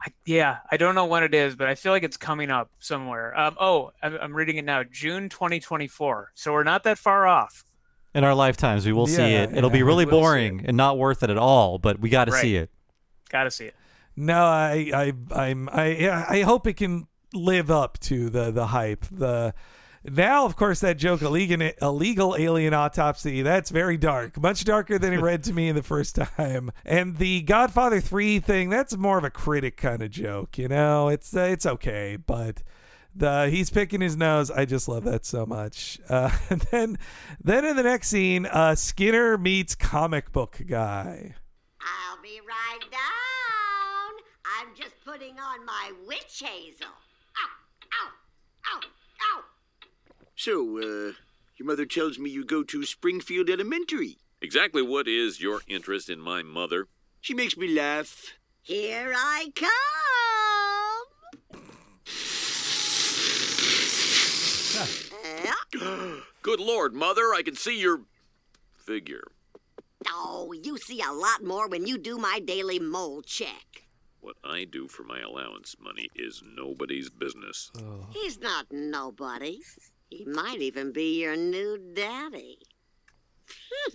I, 0.00 0.12
yeah, 0.24 0.58
I 0.70 0.76
don't 0.76 0.94
know 0.94 1.06
when 1.06 1.24
it 1.24 1.34
is, 1.34 1.56
but 1.56 1.68
I 1.68 1.74
feel 1.74 1.90
like 1.92 2.04
it's 2.04 2.16
coming 2.16 2.50
up 2.50 2.70
somewhere. 2.78 3.38
Um, 3.38 3.56
oh, 3.60 3.90
I'm, 4.02 4.16
I'm 4.20 4.34
reading 4.34 4.58
it 4.58 4.64
now, 4.64 4.84
June 4.84 5.28
2024. 5.28 6.30
So 6.34 6.52
we're 6.52 6.62
not 6.62 6.84
that 6.84 6.98
far 6.98 7.26
off. 7.26 7.64
In 8.14 8.24
our 8.24 8.34
lifetimes, 8.34 8.86
we 8.86 8.92
will 8.92 9.06
see 9.06 9.32
Yeah, 9.32 9.44
it. 9.44 9.56
It'll 9.56 9.70
be 9.70 9.82
really 9.82 10.04
we'll 10.04 10.20
boring 10.20 10.64
and 10.66 10.76
not 10.76 10.98
worth 10.98 11.22
it 11.22 11.30
at 11.30 11.38
all, 11.38 11.78
but 11.78 11.98
we 11.98 12.08
got 12.10 12.26
to 12.26 12.32
Right. 12.32 12.42
see 12.42 12.56
it. 12.56 12.70
Got 13.30 13.44
to 13.44 13.50
see 13.50 13.66
it. 13.66 13.74
No, 14.16 14.44
I 14.44 14.90
I 14.94 15.12
I'm 15.34 15.68
I 15.70 16.26
I 16.28 16.42
hope 16.42 16.66
it 16.66 16.74
can 16.74 17.06
live 17.32 17.70
up 17.70 17.98
to 18.00 18.28
the 18.28 18.50
the 18.50 18.66
hype. 18.66 19.06
The 19.10 19.54
now, 20.04 20.44
of 20.46 20.56
course, 20.56 20.80
that 20.80 20.98
joke 20.98 21.22
illegal, 21.22 21.70
illegal 21.80 22.36
alien 22.36 22.74
autopsy, 22.74 23.42
that's 23.42 23.70
very 23.70 23.96
dark. 23.96 24.40
Much 24.40 24.64
darker 24.64 24.98
than 24.98 25.12
it 25.12 25.20
read 25.20 25.44
to 25.44 25.52
me 25.52 25.70
the 25.70 25.82
first 25.82 26.16
time. 26.16 26.72
And 26.84 27.18
the 27.18 27.42
Godfather 27.42 28.00
3 28.00 28.40
thing, 28.40 28.68
that's 28.68 28.96
more 28.96 29.18
of 29.18 29.24
a 29.24 29.30
critic 29.30 29.76
kind 29.76 30.02
of 30.02 30.10
joke, 30.10 30.58
you 30.58 30.68
know? 30.68 31.08
It's 31.08 31.34
uh, 31.36 31.42
it's 31.42 31.66
okay, 31.66 32.16
but 32.16 32.62
the 33.14 33.48
he's 33.50 33.70
picking 33.70 34.00
his 34.00 34.16
nose. 34.16 34.50
I 34.50 34.64
just 34.64 34.88
love 34.88 35.04
that 35.04 35.24
so 35.24 35.46
much. 35.46 36.00
Uh, 36.08 36.30
and 36.50 36.60
then 36.70 36.98
then 37.42 37.64
in 37.64 37.76
the 37.76 37.82
next 37.82 38.08
scene, 38.08 38.46
uh, 38.46 38.74
Skinner 38.74 39.38
meets 39.38 39.74
comic 39.74 40.32
book 40.32 40.60
guy. 40.66 41.34
I'll 41.80 42.22
be 42.22 42.40
right 42.46 42.90
down. 42.90 44.22
I'm 44.60 44.74
just 44.76 44.94
putting 45.04 45.38
on 45.38 45.64
my 45.64 45.92
witch 46.06 46.42
hazel. 46.44 46.86
Ow, 46.86 47.50
ow, 47.92 48.08
ow, 48.66 48.78
ow. 48.78 49.01
So, 50.44 50.78
uh, 50.78 51.12
your 51.56 51.66
mother 51.68 51.86
tells 51.86 52.18
me 52.18 52.28
you 52.28 52.44
go 52.44 52.64
to 52.64 52.84
Springfield 52.84 53.48
Elementary. 53.48 54.18
Exactly 54.40 54.82
what 54.82 55.06
is 55.06 55.40
your 55.40 55.60
interest 55.68 56.10
in 56.10 56.18
my 56.18 56.42
mother? 56.42 56.88
She 57.20 57.32
makes 57.32 57.56
me 57.56 57.68
laugh. 57.68 58.34
Here 58.60 59.12
I 59.16 59.52
come. 59.54 59.70
Good 66.42 66.58
Lord, 66.58 66.92
Mother, 66.92 67.32
I 67.32 67.42
can 67.44 67.54
see 67.54 67.80
your 67.80 68.00
figure. 68.74 69.22
Oh, 70.08 70.52
you 70.60 70.76
see 70.76 71.00
a 71.02 71.12
lot 71.12 71.44
more 71.44 71.68
when 71.68 71.86
you 71.86 71.98
do 71.98 72.18
my 72.18 72.40
daily 72.40 72.80
mole 72.80 73.22
check. 73.22 73.84
What 74.20 74.34
I 74.42 74.64
do 74.64 74.88
for 74.88 75.04
my 75.04 75.20
allowance 75.20 75.76
money 75.80 76.08
is 76.16 76.42
nobody's 76.44 77.10
business. 77.10 77.70
Oh. 77.78 78.08
He's 78.12 78.40
not 78.40 78.66
nobody. 78.72 79.60
He 80.12 80.26
might 80.26 80.60
even 80.60 80.92
be 80.92 81.22
your 81.22 81.36
new 81.36 81.78
daddy. 81.94 82.58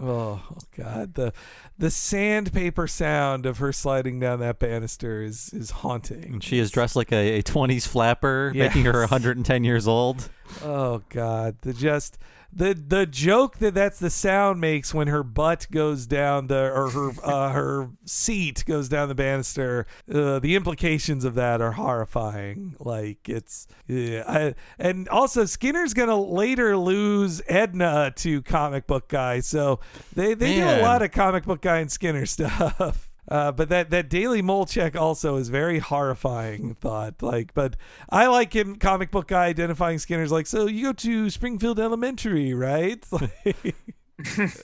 oh 0.00 0.42
God, 0.76 1.14
the 1.14 1.32
the 1.78 1.90
sandpaper 1.90 2.88
sound 2.88 3.46
of 3.46 3.58
her 3.58 3.72
sliding 3.72 4.18
down 4.18 4.40
that 4.40 4.58
banister 4.58 5.22
is 5.22 5.52
is 5.52 5.70
haunting. 5.70 6.24
And 6.24 6.42
she 6.42 6.58
is 6.58 6.72
dressed 6.72 6.96
like 6.96 7.12
a, 7.12 7.38
a 7.38 7.42
20s 7.42 7.86
flapper, 7.86 8.50
making 8.54 8.86
her 8.86 8.98
110 8.98 9.62
years 9.62 9.86
old. 9.86 10.30
Oh 10.64 11.02
God, 11.10 11.58
the 11.60 11.72
just 11.72 12.18
the 12.58 12.74
the 12.74 13.06
joke 13.06 13.58
that 13.58 13.74
that's 13.74 14.00
the 14.00 14.10
sound 14.10 14.60
makes 14.60 14.92
when 14.92 15.06
her 15.06 15.22
butt 15.22 15.68
goes 15.70 16.06
down 16.06 16.48
the 16.48 16.70
or 16.72 16.90
her 16.90 17.10
uh, 17.22 17.50
her 17.52 17.90
seat 18.04 18.64
goes 18.66 18.88
down 18.88 19.08
the 19.08 19.14
banister. 19.14 19.86
Uh, 20.12 20.40
the 20.40 20.56
implications 20.56 21.24
of 21.24 21.34
that 21.36 21.60
are 21.60 21.72
horrifying. 21.72 22.74
Like 22.80 23.28
it's 23.28 23.68
yeah, 23.86 24.24
I, 24.26 24.54
and 24.78 25.08
also 25.08 25.44
Skinner's 25.44 25.94
gonna 25.94 26.20
later 26.20 26.76
lose 26.76 27.40
Edna 27.46 28.12
to 28.16 28.42
comic 28.42 28.86
book 28.88 29.08
guy, 29.08 29.40
so 29.40 29.78
they 30.14 30.34
they 30.34 30.56
do 30.56 30.64
a 30.64 30.82
lot 30.82 31.02
of 31.02 31.12
comic 31.12 31.44
book 31.44 31.62
guy 31.62 31.78
and 31.78 31.90
Skinner 31.90 32.26
stuff. 32.26 33.07
Uh, 33.30 33.52
but 33.52 33.68
that, 33.68 33.90
that 33.90 34.08
daily 34.08 34.40
mole 34.40 34.64
check 34.64 34.96
also 34.96 35.36
is 35.36 35.50
very 35.50 35.78
horrifying 35.78 36.74
thought. 36.74 37.22
Like, 37.22 37.52
but 37.52 37.76
I 38.08 38.26
like 38.26 38.54
him, 38.54 38.76
comic 38.76 39.10
book 39.10 39.28
guy, 39.28 39.46
identifying 39.46 39.98
Skinner's 39.98 40.32
like, 40.32 40.46
so 40.46 40.66
you 40.66 40.84
go 40.84 40.92
to 40.94 41.28
Springfield 41.30 41.78
Elementary, 41.78 42.54
right? 42.54 43.04
Like, 43.12 43.76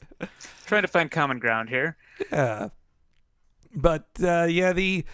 Trying 0.66 0.82
to 0.82 0.88
find 0.88 1.10
common 1.10 1.38
ground 1.38 1.68
here. 1.68 1.96
yeah. 2.32 2.68
But 3.76 4.06
uh, 4.22 4.44
yeah, 4.44 4.72
the 4.72 5.04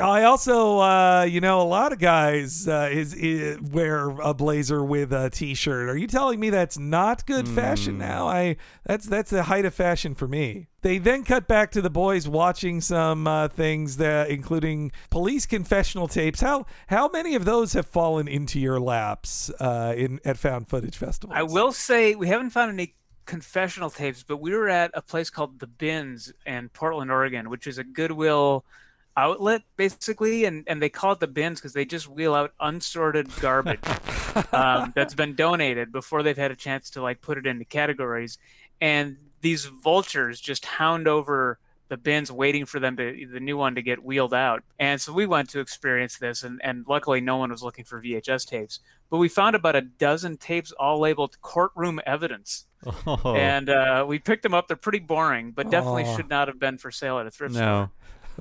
I 0.00 0.24
also 0.24 0.78
uh, 0.78 1.22
you 1.22 1.40
know 1.40 1.60
a 1.60 1.64
lot 1.64 1.92
of 1.92 1.98
guys 1.98 2.66
uh, 2.68 2.88
is, 2.90 3.14
is 3.14 3.60
wear 3.60 4.10
a 4.20 4.34
blazer 4.34 4.84
with 4.84 5.12
a 5.12 5.30
t-shirt. 5.30 5.88
Are 5.88 5.96
you 5.96 6.06
telling 6.06 6.40
me 6.40 6.50
that's 6.50 6.78
not 6.78 7.26
good 7.26 7.48
fashion 7.48 7.98
now? 7.98 8.28
I 8.28 8.56
that's 8.84 9.06
that's 9.06 9.30
the 9.30 9.44
height 9.44 9.64
of 9.64 9.74
fashion 9.74 10.14
for 10.14 10.28
me. 10.28 10.68
They 10.82 10.98
then 10.98 11.24
cut 11.24 11.48
back 11.48 11.72
to 11.72 11.82
the 11.82 11.90
boys 11.90 12.28
watching 12.28 12.80
some 12.80 13.26
uh, 13.26 13.48
things 13.48 13.96
that 13.96 14.30
including 14.30 14.92
police 15.10 15.46
confessional 15.46 16.08
tapes. 16.08 16.40
How 16.40 16.66
how 16.88 17.08
many 17.08 17.34
of 17.34 17.44
those 17.44 17.72
have 17.72 17.86
fallen 17.86 18.28
into 18.28 18.60
your 18.60 18.80
laps 18.80 19.50
uh, 19.60 19.94
in 19.96 20.20
at 20.24 20.38
found 20.38 20.68
footage 20.68 20.96
festivals? 20.96 21.36
I 21.36 21.42
will 21.42 21.72
say 21.72 22.14
we 22.14 22.28
haven't 22.28 22.50
found 22.50 22.70
any 22.70 22.94
confessional 23.26 23.90
tapes, 23.90 24.22
but 24.22 24.38
we 24.38 24.52
were 24.52 24.68
at 24.68 24.90
a 24.94 25.02
place 25.02 25.30
called 25.30 25.60
the 25.60 25.66
Bins 25.66 26.32
in 26.46 26.70
Portland, 26.70 27.10
Oregon, 27.10 27.50
which 27.50 27.66
is 27.66 27.78
a 27.78 27.84
Goodwill 27.84 28.64
outlet 29.18 29.62
basically, 29.76 30.44
and 30.44 30.64
and 30.66 30.80
they 30.80 30.88
call 30.88 31.12
it 31.12 31.20
the 31.20 31.26
Bins 31.26 31.60
because 31.60 31.72
they 31.72 31.84
just 31.84 32.08
wheel 32.08 32.34
out 32.34 32.52
unsorted 32.60 33.28
garbage 33.40 33.80
um, 34.52 34.92
that's 34.94 35.14
been 35.14 35.34
donated 35.34 35.92
before 35.92 36.22
they've 36.22 36.36
had 36.38 36.50
a 36.50 36.56
chance 36.56 36.90
to 36.90 37.02
like 37.02 37.20
put 37.20 37.38
it 37.38 37.46
into 37.46 37.64
categories, 37.64 38.38
and 38.80 39.16
these 39.40 39.64
vultures 39.66 40.40
just 40.40 40.64
hound 40.64 41.06
over 41.08 41.58
the 41.88 41.96
bins 41.96 42.30
waiting 42.30 42.66
for 42.66 42.78
them 42.80 42.96
to 42.98 43.26
the 43.32 43.40
new 43.40 43.56
one 43.56 43.74
to 43.74 43.80
get 43.80 44.04
wheeled 44.04 44.34
out 44.34 44.62
and 44.78 45.00
so 45.00 45.10
we 45.10 45.24
went 45.24 45.48
to 45.48 45.58
experience 45.58 46.18
this 46.18 46.42
and, 46.42 46.60
and 46.62 46.84
luckily 46.86 47.18
no 47.18 47.38
one 47.38 47.50
was 47.50 47.62
looking 47.62 47.82
for 47.82 47.98
vhs 48.02 48.46
tapes 48.46 48.80
but 49.08 49.16
we 49.16 49.26
found 49.26 49.56
about 49.56 49.74
a 49.74 49.80
dozen 49.80 50.36
tapes 50.36 50.70
all 50.72 51.00
labeled 51.00 51.40
courtroom 51.40 51.98
evidence 52.04 52.66
Oh. 53.06 53.34
and 53.34 53.70
uh, 53.70 54.04
we 54.06 54.18
picked 54.18 54.42
them 54.42 54.52
up 54.52 54.68
they're 54.68 54.76
pretty 54.76 54.98
boring 54.98 55.50
but 55.52 55.70
definitely 55.70 56.04
Oh. 56.06 56.14
should 56.14 56.28
not 56.28 56.46
have 56.48 56.60
been 56.60 56.76
for 56.76 56.90
sale 56.90 57.18
at 57.20 57.26
a 57.26 57.30
thrift 57.30 57.54
No. 57.54 57.60
store 57.60 57.90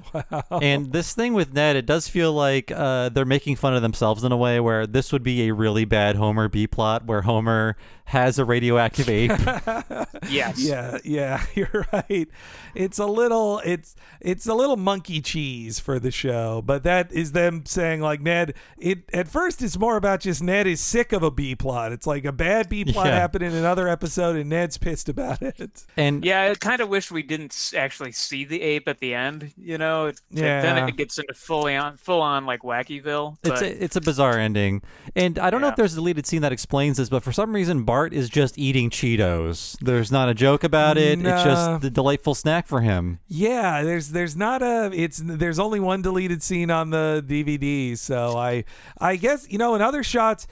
And 0.61 0.91
this 0.91 1.13
thing 1.13 1.33
with 1.33 1.53
Ned, 1.53 1.75
it 1.75 1.85
does 1.85 2.07
feel 2.07 2.33
like 2.33 2.71
uh, 2.71 3.09
they're 3.09 3.25
making 3.25 3.55
fun 3.57 3.75
of 3.75 3.81
themselves 3.81 4.23
in 4.23 4.31
a 4.31 4.37
way 4.37 4.59
where 4.59 4.85
this 4.87 5.11
would 5.11 5.23
be 5.23 5.47
a 5.47 5.53
really 5.53 5.85
bad 5.85 6.15
Homer 6.15 6.47
B 6.49 6.67
plot 6.67 7.05
where 7.05 7.21
Homer 7.21 7.75
has 8.05 8.39
a 8.39 8.45
radioactive 8.45 9.09
ape. 9.09 9.31
yes. 10.29 10.59
Yeah, 10.59 10.97
yeah, 11.03 11.45
you're 11.55 11.85
right. 11.91 12.27
It's 12.73 12.99
a 12.99 13.05
little 13.05 13.59
it's 13.65 13.95
it's 14.21 14.45
a 14.47 14.53
little 14.53 14.77
monkey 14.77 15.21
cheese 15.21 15.79
for 15.79 15.99
the 15.99 16.11
show, 16.11 16.61
but 16.65 16.83
that 16.83 17.11
is 17.11 17.33
them 17.33 17.65
saying 17.65 18.01
like 18.01 18.21
Ned 18.21 18.53
it 18.77 19.03
at 19.13 19.27
first 19.27 19.61
it's 19.61 19.77
more 19.77 19.97
about 19.97 20.21
just 20.21 20.41
Ned 20.41 20.67
is 20.67 20.79
sick 20.79 21.11
of 21.11 21.21
a 21.23 21.31
B 21.31 21.55
plot. 21.55 21.91
It's 21.91 22.07
like 22.07 22.23
a 22.25 22.31
bad 22.31 22.69
B 22.69 22.85
plot 22.85 23.07
Yeah. 23.07 23.15
happened 23.19 23.43
in 23.43 23.53
another 23.53 23.87
episode 23.89 24.35
and 24.37 24.49
Ned's 24.49 24.77
pissed 24.77 25.09
about 25.09 25.41
it. 25.41 25.85
And 25.97 26.23
yeah 26.23 26.43
i 26.51 26.55
kind 26.55 26.81
of 26.81 26.89
wish 26.89 27.11
we 27.11 27.23
didn't 27.23 27.73
actually 27.75 28.11
see 28.11 28.43
the 28.45 28.61
ape 28.61 28.87
at 28.87 28.99
the 28.99 29.13
end 29.13 29.53
you 29.57 29.77
know 29.77 29.86
it, 30.07 30.21
Yeah. 30.29 30.61
then 30.61 30.87
it 30.89 30.97
gets 30.97 31.17
into 31.17 31.33
fully 31.33 31.75
on 31.75 31.97
full 31.97 32.21
on 32.21 32.45
like 32.45 32.61
wackyville 32.61 33.37
It's 33.43 33.61
a, 33.61 33.83
it's 33.83 33.95
a 33.95 34.01
bizarre 34.01 34.37
ending. 34.37 34.81
And 35.15 35.39
I 35.39 35.49
don't 35.49 35.61
know 35.61 35.67
if 35.69 35.75
there's 35.75 35.93
a 35.93 35.95
deleted 35.95 36.25
scene 36.27 36.41
that 36.41 36.51
explains 36.51 36.97
this, 36.97 37.09
but 37.09 37.23
for 37.23 37.31
some 37.31 37.53
reason, 37.53 37.83
Bart 37.83 38.13
is 38.13 38.29
just 38.29 38.57
eating 38.57 38.89
Cheetos. 38.89 39.77
There's 39.79 40.11
not 40.11 40.29
a 40.29 40.33
joke 40.33 40.63
about 40.63 40.97
it. 40.97 41.19
It's 41.19 41.43
just 41.43 41.81
the 41.81 41.89
delightful 41.89 42.35
snack 42.35 42.67
for 42.67 42.81
him. 42.81 43.19
Yeah, 43.27 43.83
there's 43.83 44.09
there's 44.09 44.35
not 44.35 44.61
a 44.61 44.91
it's 44.93 45.21
there's 45.23 45.59
only 45.59 45.79
one 45.79 46.01
deleted 46.01 46.43
scene 46.43 46.69
on 46.71 46.89
the 46.89 47.23
DVD, 47.27 47.97
so 47.97 48.37
I 48.37 48.63
I 48.99 49.15
guess 49.15 49.47
you 49.49 49.57
know 49.57 49.75
in 49.75 49.81
other 49.81 50.03
shots 50.03 50.47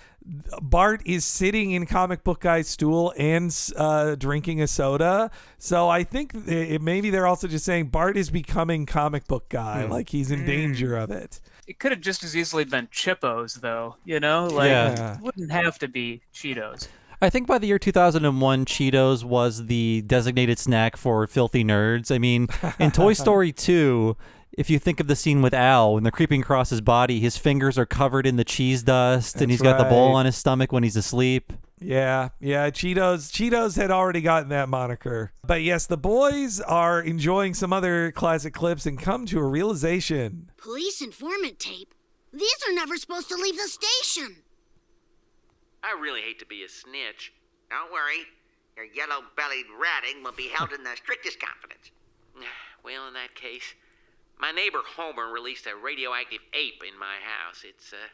Bart 0.62 1.02
is 1.06 1.24
sitting 1.24 1.72
in 1.72 1.86
comic 1.86 2.24
book 2.24 2.40
guy's 2.42 2.68
stool 2.68 3.14
and 3.18 3.56
uh, 3.76 4.16
drinking 4.16 4.62
a 4.62 4.68
soda. 4.68 5.30
So 5.60 5.88
I 5.90 6.04
think 6.04 6.32
it, 6.48 6.82
maybe 6.82 7.10
they're 7.12 7.28
also 7.28 7.48
just 7.48 7.64
saying 7.66 7.88
Bart 7.88 8.18
is 8.18 8.30
becoming 8.32 8.86
comic 8.86 9.28
book 9.28 9.50
guy, 9.50 9.84
Hmm. 9.86 9.92
like 9.92 10.10
he's 10.10 10.32
in 10.32 10.46
danger 10.46 10.96
of 10.98 11.12
it. 11.12 11.40
it 11.68 11.80
could 11.80 11.92
have 11.92 12.02
just 12.02 12.24
as 12.24 12.36
easily 12.36 12.64
been 12.64 12.86
chippos 12.88 13.60
though 13.62 13.96
you 14.06 14.20
know 14.20 14.46
like 14.46 14.70
Yeah. 14.70 15.16
it 15.16 15.22
wouldn't 15.22 15.52
have 15.52 15.80
to 15.80 15.88
be 15.88 16.22
cheetos 16.34 16.88
I 17.22 17.30
think 17.30 17.48
by 17.48 17.58
the 17.60 17.66
year 17.68 17.80
2001, 17.80 18.66
Cheetos 18.66 19.24
was 19.24 19.68
the 19.68 20.04
designated 20.06 20.60
snack 20.60 20.98
for 20.98 21.26
filthy 21.28 21.64
nerds. 21.64 22.14
I 22.14 22.18
mean, 22.18 22.50
in 22.78 22.92
Toy 22.92 23.14
Story 23.24 23.54
2, 23.54 24.18
if 24.58 24.70
you 24.70 24.80
think 24.80 25.00
of 25.00 25.08
the 25.08 25.16
scene 25.16 25.42
with 25.42 25.54
Al, 25.54 25.94
when 25.94 26.04
they're 26.04 26.12
creeping 26.12 26.42
across 26.42 26.70
his 26.70 26.82
body, 26.82 27.20
his 27.20 27.38
fingers 27.38 27.78
are 27.78 27.86
covered 27.86 28.26
in 28.26 28.38
the 28.38 28.44
cheese 28.44 28.84
dust, 28.84 29.36
and 29.36 29.44
That's 29.44 29.52
he's 29.52 29.62
got 29.62 29.78
the 29.78 29.84
bowl 29.90 30.10
right. 30.14 30.20
on 30.20 30.26
his 30.26 30.38
stomach 30.38 30.72
when 30.72 30.84
he's 30.84 30.96
asleep. 30.96 31.52
Yeah, 31.80 32.30
yeah, 32.40 32.70
Cheetos 32.70 33.30
Cheetos 33.32 33.76
had 33.76 33.92
already 33.92 34.22
gotten 34.22 34.50
that 34.50 34.70
moniker. 34.70 35.34
But 35.46 35.62
yes, 35.62 35.88
the 35.88 35.98
boys 35.98 36.62
are 36.62 37.02
enjoying 37.02 37.54
some 37.54 37.74
other 37.74 38.12
classic 38.14 38.54
clips 38.54 38.86
and 38.86 38.98
come 38.98 39.26
to 39.28 39.40
a 39.40 39.44
realization. 39.44 40.50
Police 40.58 41.02
informant 41.02 41.60
tape? 41.60 41.94
These 42.32 42.58
are 42.68 42.74
never 42.74 42.96
supposed 42.96 43.28
to 43.30 43.36
leave 43.36 43.58
the 43.58 43.68
station. 43.68 44.38
I 45.84 46.00
really 46.02 46.22
hate 46.22 46.40
to 46.40 46.46
be 46.46 46.64
a 46.64 46.70
snitch. 46.70 47.34
Don't 47.70 47.92
worry. 47.92 48.24
Your 48.76 48.86
yellow 48.86 49.24
bellied 49.38 49.66
ratting 49.80 50.24
will 50.24 50.32
be 50.32 50.48
held 50.48 50.72
in 50.72 50.84
the 50.84 50.96
strictest 50.96 51.40
confidence. 51.40 51.92
Well, 52.84 53.08
in 53.08 53.16
that 53.16 53.34
case, 53.34 53.74
my 54.40 54.52
neighbor 54.52 54.82
Homer 54.98 55.32
released 55.32 55.68
a 55.68 55.76
radioactive 55.76 56.42
ape 56.54 56.84
in 56.88 57.00
my 57.00 57.16
house. 57.24 57.64
It's 57.64 57.94
uh, 57.94 58.08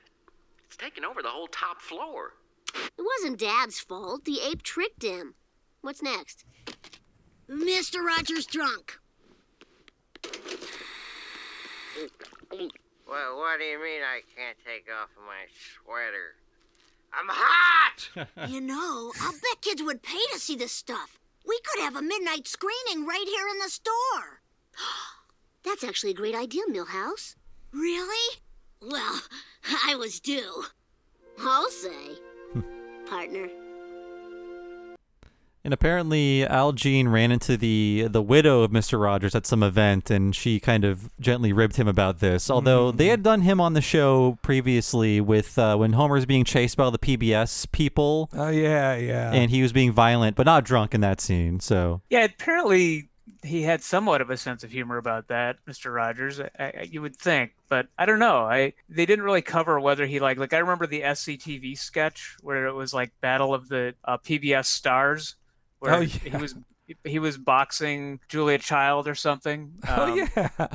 it's 0.65 0.77
taken 0.77 1.03
over 1.03 1.21
the 1.21 1.29
whole 1.29 1.47
top 1.47 1.81
floor. 1.81 2.33
It 2.73 3.03
wasn't 3.17 3.39
Dad's 3.39 3.79
fault. 3.79 4.25
The 4.25 4.39
ape 4.39 4.63
tricked 4.63 5.03
him. 5.03 5.35
What's 5.81 6.01
next? 6.01 6.45
Mr. 7.49 8.01
Rogers 8.01 8.45
drunk. 8.45 8.99
Well, 13.07 13.37
what 13.37 13.59
do 13.59 13.65
you 13.65 13.81
mean 13.81 14.01
I 14.01 14.21
can't 14.37 14.57
take 14.65 14.87
off 14.89 15.09
my 15.17 15.45
sweater? 15.51 16.35
I'm 17.13 17.27
hot! 17.29 18.47
you 18.49 18.61
know, 18.61 19.11
I'll 19.21 19.33
bet 19.33 19.61
kids 19.61 19.83
would 19.83 20.01
pay 20.01 20.23
to 20.31 20.39
see 20.39 20.55
this 20.55 20.71
stuff. 20.71 21.19
We 21.45 21.59
could 21.65 21.83
have 21.83 21.97
a 21.97 22.01
midnight 22.01 22.47
screening 22.47 23.05
right 23.05 23.25
here 23.27 23.47
in 23.51 23.59
the 23.59 23.69
store. 23.69 24.41
That's 25.63 25.83
actually 25.83 26.11
a 26.11 26.15
great 26.15 26.35
idea, 26.35 26.63
Milhouse. 26.69 27.35
Really? 27.71 28.37
Well, 28.81 29.21
I 29.87 29.95
was 29.95 30.19
due. 30.19 30.65
I'll 31.39 31.69
say. 31.69 32.17
Partner. 33.05 33.49
And 35.63 35.75
apparently, 35.75 36.43
Al 36.43 36.71
Jean 36.71 37.07
ran 37.07 37.31
into 37.31 37.55
the 37.55 38.07
the 38.09 38.21
widow 38.21 38.63
of 38.63 38.71
Mister 38.71 38.97
Rogers 38.97 39.35
at 39.35 39.45
some 39.45 39.61
event, 39.61 40.09
and 40.09 40.35
she 40.35 40.59
kind 40.59 40.83
of 40.83 41.11
gently 41.19 41.53
ribbed 41.53 41.75
him 41.75 41.87
about 41.87 42.17
this. 42.17 42.49
Although 42.49 42.91
they 42.91 43.07
had 43.07 43.21
done 43.21 43.41
him 43.41 43.61
on 43.61 43.73
the 43.73 43.81
show 43.81 44.39
previously 44.41 45.21
with 45.21 45.59
uh, 45.59 45.75
when 45.77 45.93
Homer's 45.93 46.25
being 46.25 46.45
chased 46.45 46.77
by 46.77 46.85
all 46.85 46.91
the 46.91 46.97
PBS 46.97 47.71
people. 47.71 48.27
Oh 48.33 48.49
yeah, 48.49 48.95
yeah. 48.95 49.31
And 49.31 49.51
he 49.51 49.61
was 49.61 49.71
being 49.71 49.91
violent, 49.91 50.35
but 50.35 50.47
not 50.47 50.65
drunk 50.65 50.95
in 50.95 51.01
that 51.01 51.21
scene. 51.21 51.59
So 51.59 52.01
Yeah, 52.09 52.23
apparently 52.23 53.10
he 53.43 53.63
had 53.63 53.81
somewhat 53.81 54.21
of 54.21 54.29
a 54.29 54.37
sense 54.37 54.63
of 54.63 54.71
humor 54.71 54.97
about 54.97 55.27
that, 55.29 55.57
Mr. 55.67 55.93
Rogers. 55.93 56.39
I, 56.39 56.49
I, 56.59 56.87
you 56.89 57.01
would 57.01 57.15
think, 57.15 57.53
but 57.69 57.87
I 57.97 58.05
don't 58.05 58.19
know. 58.19 58.37
I 58.45 58.73
they 58.89 59.05
didn't 59.05 59.25
really 59.25 59.41
cover 59.41 59.79
whether 59.79 60.05
he 60.05 60.19
like 60.19 60.37
like 60.37 60.53
I 60.53 60.57
remember 60.59 60.87
the 60.87 61.01
SCTV 61.01 61.77
sketch 61.77 62.37
where 62.41 62.67
it 62.67 62.73
was 62.73 62.93
like 62.93 63.11
Battle 63.21 63.53
of 63.53 63.69
the 63.69 63.95
uh, 64.05 64.17
PBS 64.17 64.65
Stars, 64.65 65.35
where 65.79 65.93
Oh, 65.95 65.99
yeah. 66.01 66.07
he 66.07 66.37
was 66.37 66.55
he 67.05 67.19
was 67.19 67.37
boxing 67.37 68.19
Julia 68.27 68.57
Child 68.57 69.07
or 69.07 69.15
something. 69.15 69.73
Oh 69.87 70.11
Um, 70.11 70.17
yeah. 70.35 70.67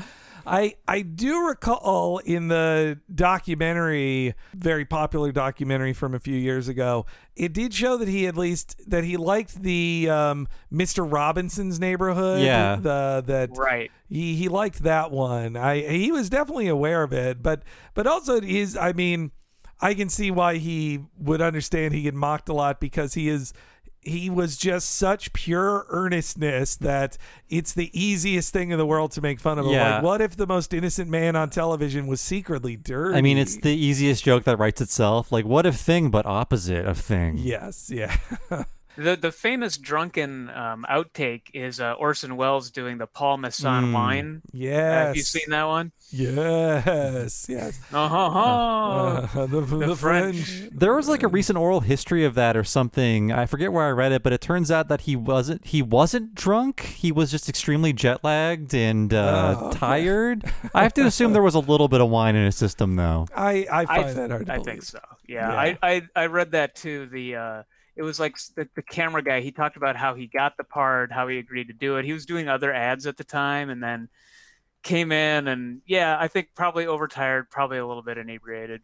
I 0.47 0.77
I 0.86 1.02
do 1.02 1.47
recall 1.47 2.18
in 2.18 2.48
the 2.48 3.01
documentary, 3.12 4.35
very 4.55 4.85
popular 4.85 5.32
documentary 5.32 5.93
from 5.93 6.14
a 6.14 6.18
few 6.18 6.36
years 6.36 6.68
ago, 6.68 7.06
it 7.35 7.52
did 7.52 7.74
show 7.74 7.97
that 7.97 8.09
he 8.09 8.27
at 8.27 8.36
least 8.36 8.81
that 8.89 9.05
he 9.05 9.16
liked 9.16 9.62
the 9.62 10.09
um, 10.10 10.48
Mr. 10.73 11.10
Robinson's 11.10 11.81
neighborhood. 11.81 12.43
Yeah. 12.43 12.77
The 12.77 13.24
that 13.27 13.51
right. 13.56 13.90
He 14.09 14.36
he 14.36 14.48
liked 14.48 14.85
that 14.85 15.10
one. 15.10 15.56
I 15.56 15.81
he 15.81 16.12
was 16.12 16.31
definitely 16.31 16.68
aware 16.68 17.02
of 17.02 17.12
it, 17.12 17.43
but 17.43 17.62
but 17.94 18.06
also 18.06 18.36
it 18.36 18.44
is 18.44 18.77
I 18.77 18.93
mean, 18.93 19.32
I 19.81 19.94
can 19.94 20.09
see 20.09 20.31
why 20.31 20.56
he 20.56 21.01
would 21.18 21.43
understand 21.43 21.93
he 21.93 22.02
get 22.02 22.14
mocked 22.14 22.48
a 22.48 22.55
lot 22.55 22.81
because 22.81 23.14
he 23.14 23.28
is 23.28 23.52
he 24.07 24.31
was 24.31 24.57
just 24.57 24.91
such 24.91 25.33
pure 25.33 25.87
earnestness 25.89 26.77
that 26.77 27.19
it's 27.49 27.73
the 27.73 27.91
easiest 27.93 28.53
thing 28.53 28.70
in 28.70 28.78
the 28.78 28.87
world 28.87 29.11
to 29.12 29.20
make 29.20 29.41
fun 29.41 29.59
of 29.59 29.66
him. 29.66 29.73
Yeah. 29.73 29.97
Like, 29.97 30.03
what 30.05 30.20
if 30.20 30.37
the 30.37 30.47
most 30.47 30.73
innocent 30.73 31.11
man 31.11 31.35
on 31.37 31.51
television 31.51 32.07
was 32.07 32.20
secretly 32.20 32.77
dirty? 32.77 33.16
I 33.16 33.20
mean, 33.20 33.37
it's 33.39 33.57
the 33.57 33.74
easiest 33.74 34.24
joke 34.24 34.45
that 34.45 34.59
writes 34.59 34.81
itself. 34.81 35.33
Like, 35.33 35.45
what 35.45 35.66
if 35.66 35.77
thing, 35.77 36.11
but 36.11 36.24
opposite 36.27 36.87
of 36.87 36.99
thing. 36.99 37.37
yes, 37.39 37.91
yeah. 37.93 38.16
The 38.97 39.14
the 39.16 39.31
famous 39.32 39.77
drunken 39.77 40.48
um, 40.51 40.86
outtake 40.89 41.43
is 41.52 41.81
uh, 41.81 41.93
Orson 41.93 42.36
Welles 42.36 42.70
doing 42.70 42.98
the 42.98 43.06
Paul 43.06 43.36
Masson 43.39 43.86
Mm, 43.86 43.93
wine. 43.93 44.43
yes. 44.52 45.06
have 45.09 45.16
you 45.16 45.23
seen 45.23 45.51
that 45.51 45.64
one? 45.64 45.93
Yes, 46.10 47.47
yes. 47.48 47.78
Uh-huh. 47.93 48.16
Uh, 48.16 49.47
the, 49.47 49.60
the, 49.60 49.97
French. 49.97 50.68
There 50.73 50.94
was 50.94 51.09
like 51.09 51.23
a 51.23 51.28
recent 51.28 51.59
oral 51.59 51.81
history 51.81 52.24
of 52.24 52.35
that 52.35 52.56
or 52.56 52.64
something. 52.64 53.32
I 53.32 53.47
forget 53.47 53.73
where 53.73 53.85
I 53.85 53.90
read 53.90 54.12
it, 54.12 54.23
but 54.23 54.32
it 54.32 54.40
turns 54.40 54.70
out 54.70 54.89
that 54.89 55.02
he 55.02 55.16
wasn't 55.16 55.64
he 55.66 55.82
wasn't 55.82 56.35
drunk. 56.35 56.81
He 56.81 57.12
was 57.12 57.31
just 57.31 57.48
extremely 57.48 57.93
jet 57.93 58.23
lagged 58.24 58.74
and 58.74 59.12
uh, 59.12 59.56
Oh, 59.59 59.66
okay. 59.68 59.78
tired. 59.78 60.44
I 60.74 60.82
have 60.82 60.94
to 60.94 61.05
assume 61.06 61.32
there 61.32 61.43
was 61.43 61.55
a 61.55 61.60
little 61.60 61.89
bit 61.89 62.01
of 62.01 62.09
wine 62.09 62.36
in 62.36 62.44
his 62.47 62.56
system 62.56 62.97
though. 62.97 63.27
I 63.35 63.66
I 63.70 63.86
find 63.86 64.05
I, 64.06 64.12
that 64.14 64.31
hard 64.31 64.47
to 64.47 64.52
I 64.52 64.56
believe. 64.56 64.64
think 64.66 64.82
so. 64.85 65.01
Yeah, 65.27 65.51
Yeah. 65.51 65.77
I, 65.82 65.93
I 65.94 66.02
I 66.16 66.27
read 66.27 66.52
that 66.52 66.74
too. 66.77 67.06
The 67.06 67.36
uh, 67.36 67.62
it 67.97 68.02
was 68.02 68.20
like 68.20 68.36
the, 68.55 68.68
the 68.77 68.82
camera 68.82 69.23
guy. 69.23 69.40
He 69.40 69.51
talked 69.51 69.77
about 69.77 69.97
how 69.97 70.14
he 70.14 70.27
got 70.27 70.56
the 70.56 70.64
part, 70.64 71.10
how 71.12 71.28
he 71.28 71.39
agreed 71.39 71.68
to 71.68 71.73
do 71.73 71.97
it. 71.97 72.05
He 72.05 72.12
was 72.12 72.27
doing 72.27 72.48
other 72.48 72.73
ads 72.73 73.06
at 73.06 73.16
the 73.16 73.24
time, 73.24 73.70
and 73.70 73.82
then 73.82 74.09
came 74.86 75.10
in 75.10 75.48
and 75.48 75.82
yeah, 75.85 76.16
I 76.18 76.28
think 76.28 76.51
probably 76.55 76.86
overtired, 76.86 77.51
probably 77.51 77.78
a 77.78 77.86
little 77.86 78.05
bit 78.05 78.18
inebriated. 78.18 78.82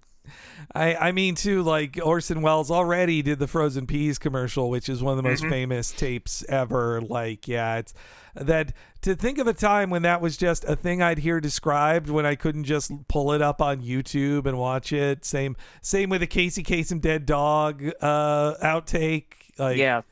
I, 0.74 0.94
I 0.94 1.12
mean 1.12 1.35
too 1.35 1.62
like 1.62 1.99
Orson 2.03 2.43
Welles 2.43 2.70
already 2.70 3.23
did 3.23 3.39
the 3.39 3.47
frozen 3.49 3.86
peas 3.86 4.19
commercial 4.19 4.70
which 4.70 4.89
is 4.89 5.03
one 5.03 5.19
of 5.19 5.23
the 5.23 5.28
most 5.28 5.43
Mhm. 5.43 5.51
famous 5.51 5.90
tapes 5.93 6.44
ever 6.49 7.01
like 7.01 7.47
yeah 7.49 7.77
it's 7.78 7.93
that 8.35 8.73
to 9.03 9.15
think 9.15 9.39
of 9.39 9.47
a 9.47 9.53
time 9.53 9.90
when 9.90 10.03
that 10.03 10.20
was 10.20 10.36
just 10.36 10.65
a 10.65 10.77
thing 10.77 11.03
I'd 11.03 11.19
hear 11.19 11.40
described 11.40 12.09
when 12.09 12.24
I 12.24 12.35
couldn't 12.36 12.65
just 12.65 12.90
pull 13.09 13.32
it 13.32 13.43
up 13.43 13.61
on 13.61 13.81
YouTube 13.82 14.47
and 14.47 14.59
watch 14.59 14.93
it 14.93 15.24
same 15.24 15.57
same 15.82 16.09
with 16.09 16.20
the 16.20 16.27
Casey 16.27 16.62
Kasem 16.62 17.01
dead 17.01 17.27
dog 17.27 17.85
uh 18.01 18.55
outtake 18.62 19.24
like 19.59 19.77
yeah. 19.77 20.03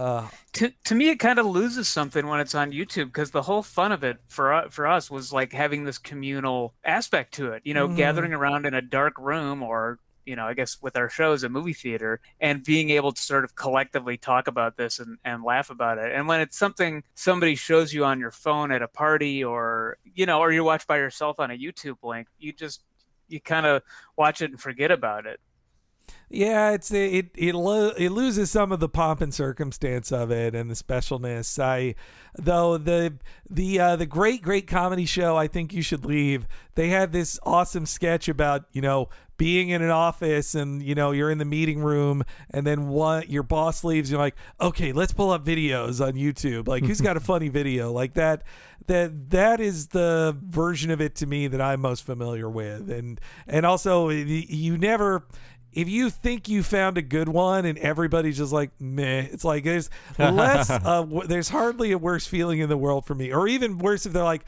Uh 0.00 0.28
To, 0.54 0.72
to 0.84 0.94
me, 0.94 1.10
it 1.10 1.16
kind 1.16 1.38
of 1.38 1.46
loses 1.46 1.86
something 1.88 2.26
when 2.26 2.40
it's 2.40 2.54
on 2.54 2.72
YouTube 2.72 3.06
because 3.06 3.30
the 3.30 3.42
whole 3.42 3.62
fun 3.62 3.92
of 3.92 4.02
it 4.02 4.18
for 4.28 4.64
for 4.70 4.86
us 4.86 5.10
was 5.10 5.32
like 5.32 5.52
having 5.52 5.84
this 5.84 5.98
communal 5.98 6.74
aspect 6.84 7.34
to 7.34 7.52
it. 7.52 7.62
You 7.64 7.74
know, 7.74 7.88
Mhm. 7.88 7.96
gathering 7.96 8.32
around 8.32 8.66
in 8.66 8.74
a 8.74 8.82
dark 8.82 9.14
room 9.18 9.62
or 9.62 9.98
you 10.26 10.36
know, 10.36 10.46
I 10.46 10.54
guess 10.54 10.80
with 10.82 10.96
our 10.96 11.08
shows, 11.08 11.42
a 11.42 11.48
movie 11.48 11.72
theater, 11.72 12.20
and 12.40 12.62
being 12.62 12.90
able 12.90 13.10
to 13.10 13.20
sort 13.20 13.42
of 13.42 13.54
collectively 13.56 14.16
talk 14.16 14.46
about 14.46 14.76
this 14.76 14.98
and, 15.00 15.18
and 15.24 15.42
laugh 15.42 15.70
about 15.70 15.98
it. 15.98 16.12
And 16.14 16.28
when 16.28 16.40
it's 16.40 16.56
something 16.58 17.02
somebody 17.14 17.54
shows 17.56 17.92
you 17.92 18.04
on 18.04 18.20
your 18.20 18.30
phone 18.30 18.70
at 18.70 18.82
a 18.82 18.86
party 18.86 19.42
or, 19.42 19.96
you 20.04 20.26
know, 20.26 20.38
or 20.38 20.52
you 20.52 20.62
watch 20.62 20.86
by 20.86 20.98
yourself 20.98 21.40
on 21.40 21.50
a 21.50 21.58
YouTube 21.58 21.96
link, 22.04 22.28
you 22.38 22.52
just, 22.52 22.82
you 23.28 23.40
kind 23.40 23.66
of 23.66 23.82
watch 24.16 24.40
it 24.42 24.50
and 24.50 24.60
forget 24.60 24.90
about 24.92 25.26
it. 25.26 25.40
Yeah, 26.32 26.70
it's 26.70 26.92
it 26.92 27.30
it 27.34 27.54
lo- 27.56 27.92
it 27.98 28.10
loses 28.10 28.52
some 28.52 28.70
of 28.70 28.78
the 28.78 28.88
pomp 28.88 29.20
and 29.20 29.34
circumstance 29.34 30.12
of 30.12 30.30
it 30.30 30.54
and 30.54 30.70
the 30.70 30.74
specialness. 30.74 31.60
I 31.60 31.96
though 32.38 32.78
the 32.78 33.14
the 33.48 33.80
uh, 33.80 33.96
the 33.96 34.06
great 34.06 34.40
great 34.40 34.68
comedy 34.68 35.06
show 35.06 35.36
I 35.36 35.48
think 35.48 35.72
you 35.72 35.82
should 35.82 36.04
leave. 36.04 36.46
They 36.76 36.88
had 36.88 37.12
this 37.12 37.40
awesome 37.42 37.84
sketch 37.84 38.28
about 38.28 38.66
you 38.72 38.80
know 38.80 39.08
being 39.40 39.70
in 39.70 39.80
an 39.80 39.90
office 39.90 40.54
and 40.54 40.82
you 40.82 40.94
know 40.94 41.12
you're 41.12 41.30
in 41.30 41.38
the 41.38 41.46
meeting 41.46 41.82
room 41.82 42.22
and 42.50 42.66
then 42.66 42.88
what 42.88 43.30
your 43.30 43.42
boss 43.42 43.82
leaves 43.82 44.10
you're 44.10 44.20
like 44.20 44.36
okay 44.60 44.92
let's 44.92 45.14
pull 45.14 45.30
up 45.30 45.42
videos 45.42 46.06
on 46.06 46.12
YouTube 46.12 46.68
like 46.68 46.84
who's 46.84 47.00
got 47.00 47.16
a 47.16 47.20
funny 47.32 47.48
video 47.48 47.90
like 47.90 48.12
that 48.12 48.42
that 48.86 49.30
that 49.30 49.58
is 49.58 49.88
the 49.88 50.36
version 50.42 50.90
of 50.90 51.00
it 51.00 51.14
to 51.14 51.26
me 51.26 51.46
that 51.46 51.60
I'm 51.60 51.80
most 51.80 52.04
familiar 52.04 52.50
with 52.50 52.90
and 52.90 53.18
and 53.46 53.64
also 53.64 54.10
you 54.10 54.76
never 54.76 55.24
if 55.72 55.88
you 55.88 56.10
think 56.10 56.48
you 56.48 56.62
found 56.62 56.98
a 56.98 57.02
good 57.02 57.28
one 57.28 57.64
and 57.64 57.78
everybody's 57.78 58.36
just 58.36 58.52
like 58.52 58.70
meh, 58.80 59.26
it's 59.30 59.44
like 59.44 59.64
there's 59.64 59.90
less. 60.18 60.70
uh, 60.70 61.02
w- 61.02 61.26
there's 61.26 61.48
hardly 61.48 61.92
a 61.92 61.98
worse 61.98 62.26
feeling 62.26 62.60
in 62.60 62.68
the 62.68 62.76
world 62.76 63.06
for 63.06 63.14
me, 63.14 63.32
or 63.32 63.46
even 63.46 63.78
worse 63.78 64.06
if 64.06 64.12
they're 64.12 64.24
like, 64.24 64.44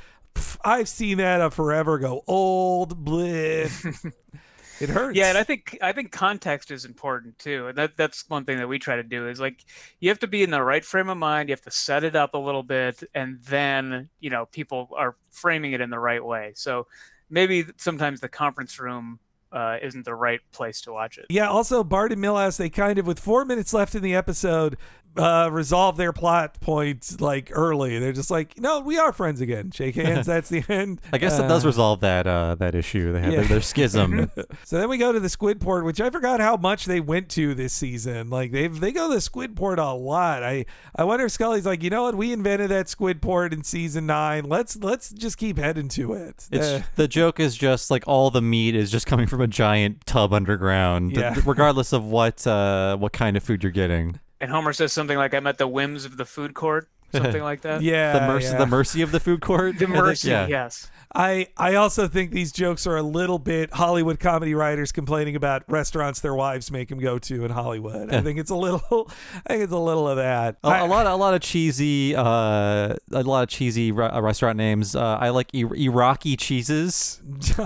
I've 0.65 0.89
seen 0.89 1.19
that 1.19 1.40
a 1.40 1.51
forever 1.51 1.94
ago, 1.94 2.23
old 2.27 3.05
bleh. 3.05 4.12
it 4.81 4.89
hurts. 4.89 5.16
Yeah, 5.16 5.28
and 5.28 5.39
I 5.39 5.44
think 5.44 5.78
I 5.82 5.93
think 5.93 6.11
context 6.11 6.70
is 6.70 6.85
important 6.85 7.39
too. 7.39 7.69
And 7.69 7.78
that 7.78 7.97
that's 7.97 8.28
one 8.28 8.44
thing 8.44 8.59
that 8.59 8.69
we 8.69 8.78
try 8.78 8.97
to 8.97 9.03
do 9.03 9.28
is 9.28 9.40
like 9.40 9.65
you 10.01 10.09
have 10.09 10.19
to 10.20 10.27
be 10.27 10.43
in 10.43 10.51
the 10.51 10.62
right 10.62 10.85
frame 10.85 11.09
of 11.09 11.19
mind, 11.19 11.49
you 11.49 11.53
have 11.53 11.62
to 11.62 11.70
set 11.70 12.05
it 12.05 12.16
up 12.16 12.35
a 12.35 12.39
little 12.39 12.62
bit 12.62 13.03
and 13.15 13.40
then, 13.43 14.09
you 14.20 14.31
know, 14.31 14.47
people 14.47 14.89
are 14.97 15.16
framing 15.31 15.73
it 15.73 15.81
in 15.81 15.90
the 15.90 15.99
right 15.99 16.24
way. 16.24 16.53
So 16.55 16.86
maybe 17.31 17.65
sometimes 17.77 18.20
the 18.20 18.28
conference 18.28 18.78
room 18.78 19.20
uh, 19.53 19.77
isn't 19.83 20.05
the 20.05 20.15
right 20.15 20.41
place 20.53 20.81
to 20.83 20.93
watch 20.93 21.19
it. 21.19 21.27
Yeah. 21.29 21.49
Also, 21.49 21.85
Bart 21.85 22.12
and 22.12 22.23
Milhouse, 22.23 22.57
they 22.57 22.70
kind 22.70 22.99
of, 22.99 23.07
with 23.07 23.20
four 23.20 23.45
minutes 23.45 23.73
left 23.73 23.95
in 23.95 24.03
the 24.03 24.15
episode, 24.15 24.77
uh, 25.17 25.49
resolve 25.53 25.97
their 25.97 26.13
plot 26.13 26.59
points 26.61 27.21
like 27.21 27.51
early. 27.53 27.99
They're 27.99 28.13
just 28.13 28.31
like, 28.31 28.59
no, 28.59 28.81
we 28.81 28.99
are 28.99 29.13
friends 29.13 29.41
again. 29.41 29.71
Shake 29.71 29.95
hands. 29.97 30.27
That's 30.27 30.49
the 30.49 30.65
end. 30.69 31.01
I 31.13 31.19
guess 31.19 31.37
that 31.37 31.49
does 31.49 31.65
Uh, 31.65 31.69
resolve 31.69 32.01
that 32.01 32.27
uh, 32.27 32.55
that 32.57 32.75
issue. 32.75 33.13
They 33.13 33.21
have 33.21 33.33
Yeah. 33.33 33.39
their, 33.41 33.49
their 33.49 33.61
schism. 33.61 34.31
so 34.65 34.79
then 34.79 34.89
we 34.89 34.97
go 34.99 35.13
to 35.13 35.21
the 35.21 35.29
Squidport, 35.29 35.85
which 35.85 36.01
I 36.01 36.09
forgot 36.11 36.41
how 36.41 36.57
much 36.57 36.87
they 36.87 37.01
went 37.01 37.29
to 37.31 37.55
this 37.55 37.73
season. 37.73 38.31
Like 38.31 38.53
they 38.53 38.69
they 38.69 38.93
go 38.93 39.09
to 39.09 39.15
the 39.15 39.21
Squidport 39.21 39.79
a 39.79 39.93
lot. 39.95 40.43
I 40.43 40.65
I 40.97 41.05
wonder 41.05 41.27
if 41.27 41.33
Scully's 41.33 41.67
like, 41.67 41.83
you 41.83 41.91
know 41.91 42.05
what? 42.05 42.15
We 42.15 42.33
invented 42.33 42.71
that 42.71 42.87
Squidport 42.87 43.53
in 43.53 43.65
season 43.65 44.07
nine. 44.07 44.45
Let's 44.45 44.77
let's 44.77 45.11
just 45.11 45.37
keep 45.39 45.59
heading 45.59 45.89
to 45.89 46.15
it. 46.15 46.49
It's 46.51 46.67
Uh, 46.67 46.83
the 46.97 47.09
joke 47.09 47.39
is 47.39 47.57
just 47.57 47.91
like 47.91 48.05
all 48.07 48.31
the 48.31 48.43
meat 48.43 48.75
is 48.75 48.91
just 48.91 49.07
coming 49.07 49.27
from 49.27 49.41
a 49.41 49.47
giant 49.47 50.07
tub 50.07 50.33
underground, 50.33 51.13
Yeah. 51.17 51.35
regardless 51.45 51.93
of 51.93 52.05
what 52.05 52.47
uh, 52.47 52.97
what 52.97 53.13
kind 53.13 53.37
of 53.37 53.43
food 53.43 53.63
you're 53.63 53.73
getting. 53.73 54.19
And 54.43 54.51
Homer 54.51 54.73
says 54.73 54.93
something 54.93 55.16
like 55.16 55.35
I'm 55.35 55.47
at 55.47 55.59
the 55.59 55.69
whims 55.69 56.05
of 56.05 56.16
the 56.16 56.24
food 56.24 56.52
court. 56.52 56.89
Something 57.13 57.43
like 57.51 57.63
that. 57.63 57.83
Yeah, 57.83 58.13
the 58.19 58.27
mercy, 58.27 58.49
yeah. 58.53 58.59
the 58.59 58.67
mercy 58.67 59.03
of 59.03 59.13
the 59.13 59.21
food 59.21 59.41
court. 59.41 59.77
The 59.83 59.87
I 59.87 59.91
think, 59.91 60.05
mercy, 60.05 60.29
yeah. 60.31 60.47
yes. 60.47 60.91
I 61.15 61.49
I 61.57 61.75
also 61.75 62.09
think 62.09 62.31
these 62.31 62.53
jokes 62.53 62.87
are 62.87 62.97
a 62.97 63.03
little 63.03 63.39
bit 63.39 63.73
Hollywood 63.73 64.19
comedy 64.19 64.55
writers 64.55 64.93
complaining 64.93 65.37
about 65.37 65.63
restaurants 65.71 66.21
their 66.21 66.35
wives 66.35 66.71
make 66.71 66.89
them 66.89 66.99
go 66.99 67.19
to 67.19 67.45
in 67.45 67.51
Hollywood. 67.51 68.13
I 68.13 68.23
think 68.23 68.39
it's 68.39 68.51
a 68.51 68.55
little. 68.55 69.11
I 69.47 69.53
think 69.53 69.65
it's 69.65 69.73
a 69.73 69.79
little 69.79 70.09
of 70.09 70.17
that. 70.17 70.57
A, 70.65 70.69
a 70.69 70.87
lot, 70.87 71.07
a 71.07 71.15
lot 71.15 71.35
of 71.35 71.43
cheesy, 71.43 72.15
uh, 72.17 72.23
a 72.25 73.23
lot 73.23 73.43
of 73.43 73.49
cheesy 73.51 73.93
re- 73.93 74.07
uh, 74.07 74.21
restaurant 74.23 74.57
names. 74.57 74.97
Uh, 74.97 75.19
I 75.21 75.29
like 75.31 75.51
I- 75.55 75.59
Iraqi 75.75 76.37
cheeses. 76.37 77.21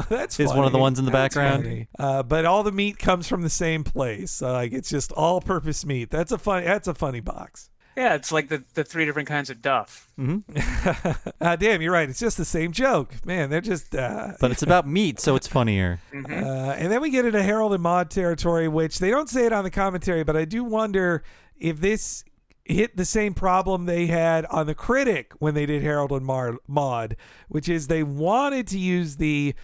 That's 0.09 0.41
is 0.41 0.53
one 0.53 0.65
of 0.65 0.73
the 0.73 0.79
ones 0.79 0.99
in 0.99 1.05
the 1.05 1.13
That's 1.13 1.35
background. 1.35 1.87
Uh, 1.99 2.23
but 2.25 2.47
all 2.47 2.65
the 2.65 2.73
meat 2.73 2.99
comes 2.99 3.29
from 3.29 3.43
the 3.43 3.51
same 3.51 3.85
place. 3.85 4.43
Uh, 4.43 4.53
like 4.53 4.73
it's 4.73 4.91
just 4.91 5.13
all-purpose 5.13 5.87
meat. 5.87 6.11
That's 6.11 6.33
a 6.33 6.39
funny. 6.39 6.67
That's 6.67 6.89
a 6.89 6.95
funny 6.95 7.21
box. 7.21 7.71
Yeah, 7.97 8.15
it's 8.15 8.31
like 8.31 8.49
the, 8.49 8.63
the 8.75 8.85
three 8.85 9.07
different 9.07 9.27
kinds 9.27 9.49
of 9.49 9.63
duff. 9.63 10.09
uh, 11.41 11.57
damn, 11.57 11.81
you're 11.81 11.93
right. 11.93 12.09
It's 12.09 12.19
just 12.21 12.37
the 12.37 12.45
same 12.45 12.73
joke, 12.73 13.15
man. 13.25 13.49
They're 13.49 13.61
just. 13.63 13.95
Uh, 13.95 14.33
But 14.41 14.51
it's 14.51 14.63
about 14.63 14.87
meat, 14.87 15.19
so 15.19 15.35
it's 15.35 15.47
funnier. 15.49 16.01
Uh, 16.15 16.35
and 16.35 16.93
then 16.93 17.01
we 17.01 17.11
get 17.11 17.25
into 17.25 17.43
Harold 17.43 17.73
and 17.73 17.83
Maude 17.83 18.11
territory, 18.11 18.69
which 18.69 18.99
they 18.99 19.11
don't 19.11 19.31
say 19.31 19.47
it 19.47 19.53
on 19.53 19.65
the 19.65 19.71
commentary, 19.71 20.25
but 20.25 20.37
I 20.37 20.45
do 20.45 20.63
wonder 20.63 21.23
if 21.59 21.81
this 21.81 22.23
hit 22.65 22.97
the 22.97 23.05
same 23.05 23.33
problem 23.33 23.87
they 23.87 24.07
had 24.07 24.45
on 24.47 24.67
the 24.67 24.75
critic 24.75 25.33
when 25.39 25.55
they 25.55 25.65
did 25.67 25.83
Harold 25.83 26.11
and 26.13 26.27
Mar- 26.27 26.59
Maude, 26.67 27.17
which 27.49 27.69
is 27.69 27.87
they 27.87 28.03
wanted 28.03 28.67
to 28.69 28.79
use 28.79 29.17
the 29.17 29.55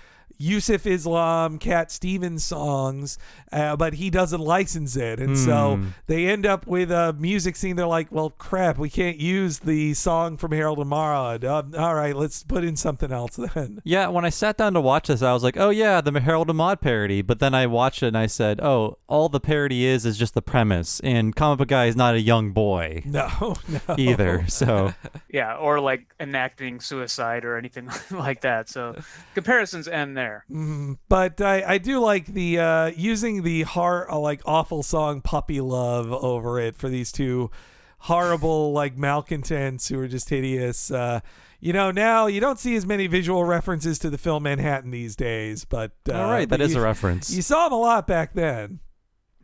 Yusuf 0.42 0.86
Islam, 0.86 1.58
Cat 1.58 1.90
Stevens 1.92 2.44
songs, 2.44 3.16
uh, 3.52 3.76
but 3.76 3.94
he 3.94 4.10
doesn't 4.10 4.40
license 4.40 4.96
it. 4.96 5.20
And 5.20 5.38
so 5.38 5.76
Hmm. 5.76 5.86
they 6.06 6.26
end 6.26 6.44
up 6.46 6.66
with 6.66 6.90
a 6.90 7.12
music 7.12 7.54
scene. 7.56 7.76
They're 7.76 7.86
like, 7.86 8.08
well, 8.10 8.30
crap, 8.30 8.76
we 8.78 8.90
can't 8.90 9.18
use 9.18 9.60
the 9.60 9.94
song 9.94 10.36
from 10.36 10.52
Harold 10.52 10.78
and 10.78 10.88
Maude. 10.88 11.44
Uh, 11.44 11.62
all 11.78 11.94
right, 11.94 12.16
let's 12.16 12.42
put 12.42 12.64
in 12.64 12.74
something 12.76 13.12
else 13.12 13.36
then. 13.36 13.80
Yeah, 13.92 14.08
when 14.08 14.24
I 14.24 14.30
sat 14.30 14.56
down 14.56 14.74
to 14.74 14.80
watch 14.80 15.08
this, 15.08 15.22
I 15.22 15.32
was 15.32 15.42
like, 15.42 15.56
"Oh 15.56 15.70
yeah, 15.70 16.00
the 16.00 16.18
Harold 16.20 16.48
and 16.48 16.56
Maude 16.56 16.80
parody." 16.80 17.20
But 17.22 17.38
then 17.40 17.54
I 17.54 17.66
watched 17.66 18.02
it 18.02 18.08
and 18.08 18.18
I 18.18 18.26
said, 18.26 18.60
"Oh, 18.60 18.96
all 19.06 19.28
the 19.28 19.40
parody 19.40 19.84
is 19.84 20.06
is 20.06 20.16
just 20.18 20.34
the 20.34 20.40
premise." 20.42 21.00
And 21.00 21.36
comic 21.36 21.58
book 21.58 21.68
guy 21.68 21.86
is 21.86 21.96
not 21.96 22.14
a 22.14 22.20
young 22.20 22.52
boy 22.52 23.02
No, 23.06 23.54
no. 23.68 23.94
either. 23.98 24.44
So 24.48 24.94
Yeah, 25.28 25.56
or 25.56 25.78
like 25.80 26.14
enacting 26.18 26.80
suicide 26.80 27.44
or 27.44 27.56
anything 27.56 27.90
like 28.10 28.40
that. 28.42 28.68
So 28.68 28.96
comparisons 29.34 29.86
end 29.88 30.16
there. 30.16 30.31
Mhm. 30.50 30.98
But 31.08 31.40
I, 31.40 31.62
I 31.74 31.78
do 31.78 32.00
like 32.00 32.26
the 32.26 32.58
uh, 32.58 32.86
using 32.96 33.42
the 33.42 33.62
heart 33.62 34.08
uh, 34.10 34.18
like 34.18 34.42
awful 34.46 34.82
song 34.82 35.20
"Puppy 35.20 35.60
Love" 35.60 36.12
over 36.12 36.58
it 36.60 36.76
for 36.76 36.88
these 36.88 37.10
two 37.12 37.50
horrible 37.98 38.72
like 38.72 38.96
malcontents 38.96 39.88
who 39.88 39.98
are 39.98 40.08
just 40.08 40.28
hideous. 40.28 40.90
Uh, 40.90 41.20
you 41.60 41.72
know, 41.72 41.90
now 41.92 42.26
you 42.26 42.40
don't 42.40 42.58
see 42.58 42.74
as 42.74 42.84
many 42.84 43.06
visual 43.06 43.44
references 43.44 43.98
to 44.00 44.10
the 44.10 44.18
film 44.18 44.42
Manhattan 44.42 44.90
these 44.90 45.14
days, 45.14 45.64
but 45.64 45.92
uh, 46.08 46.12
All 46.14 46.30
right, 46.30 46.48
that 46.48 46.58
but 46.58 46.60
is 46.60 46.74
you- 46.74 46.80
a 46.80 46.82
reference. 46.82 47.30
You 47.32 47.42
saw 47.42 47.68
them 47.68 47.74
a 47.78 47.80
lot 47.80 48.06
back 48.06 48.34
then. 48.34 48.80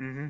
Mm-hmm. 0.00 0.28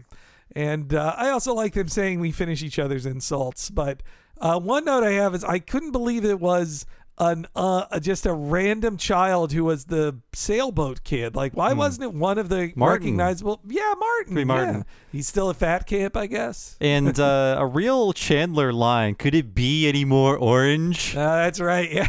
And 0.57 0.95
uh, 0.95 1.15
I 1.17 1.31
also 1.31 1.55
like 1.55 1.75
them 1.75 1.89
saying 1.89 2.21
we 2.21 2.33
finish 2.33 2.63
each 2.63 2.79
other's 2.79 3.07
insults. 3.07 3.71
But 3.71 4.03
uh, 4.41 4.59
one 4.59 4.85
note 4.87 5.05
I 5.05 5.13
have 5.13 5.35
is 5.35 5.45
I 5.45 5.59
couldn't 5.59 5.93
believe 5.93 6.25
it 6.25 6.41
was 6.41 6.87
an 7.19 7.47
uh, 7.57 7.99
just 8.01 8.27
a 8.27 8.32
random 8.32 8.97
child 8.97 9.53
who 9.53 9.65
was 9.65 9.86
the 9.86 10.19
sailboat 10.32 11.03
kid. 11.05 11.35
Like, 11.35 11.53
why 11.57 11.73
Hmm. 11.73 11.78
wasn't 11.78 12.05
it 12.05 12.15
one 12.15 12.39
of 12.39 12.49
the 12.49 12.73
Martin. 12.77 13.05
recognizable? 13.07 13.61
Yeah, 13.66 13.93
Martin. 13.99 14.35
Could 14.36 14.47
Martin. 14.47 14.74
yeah. 14.77 14.82
He's 15.12 15.27
still 15.27 15.51
at 15.51 15.57
fat 15.57 15.86
camp, 15.86 16.16
I 16.16 16.27
guess. 16.27 16.77
and 16.81 17.19
uh, 17.20 17.57
a 17.59 17.66
real 17.66 18.12
Chandler 18.12 18.73
line: 18.73 19.15
"Could 19.15 19.35
it 19.35 19.55
be 19.55 19.89
any 19.89 20.05
more 20.05 20.36
orange?" 20.36 21.15
Uh, 21.16 21.36
that's 21.45 21.61
right. 21.61 21.90
Yeah. 21.93 22.07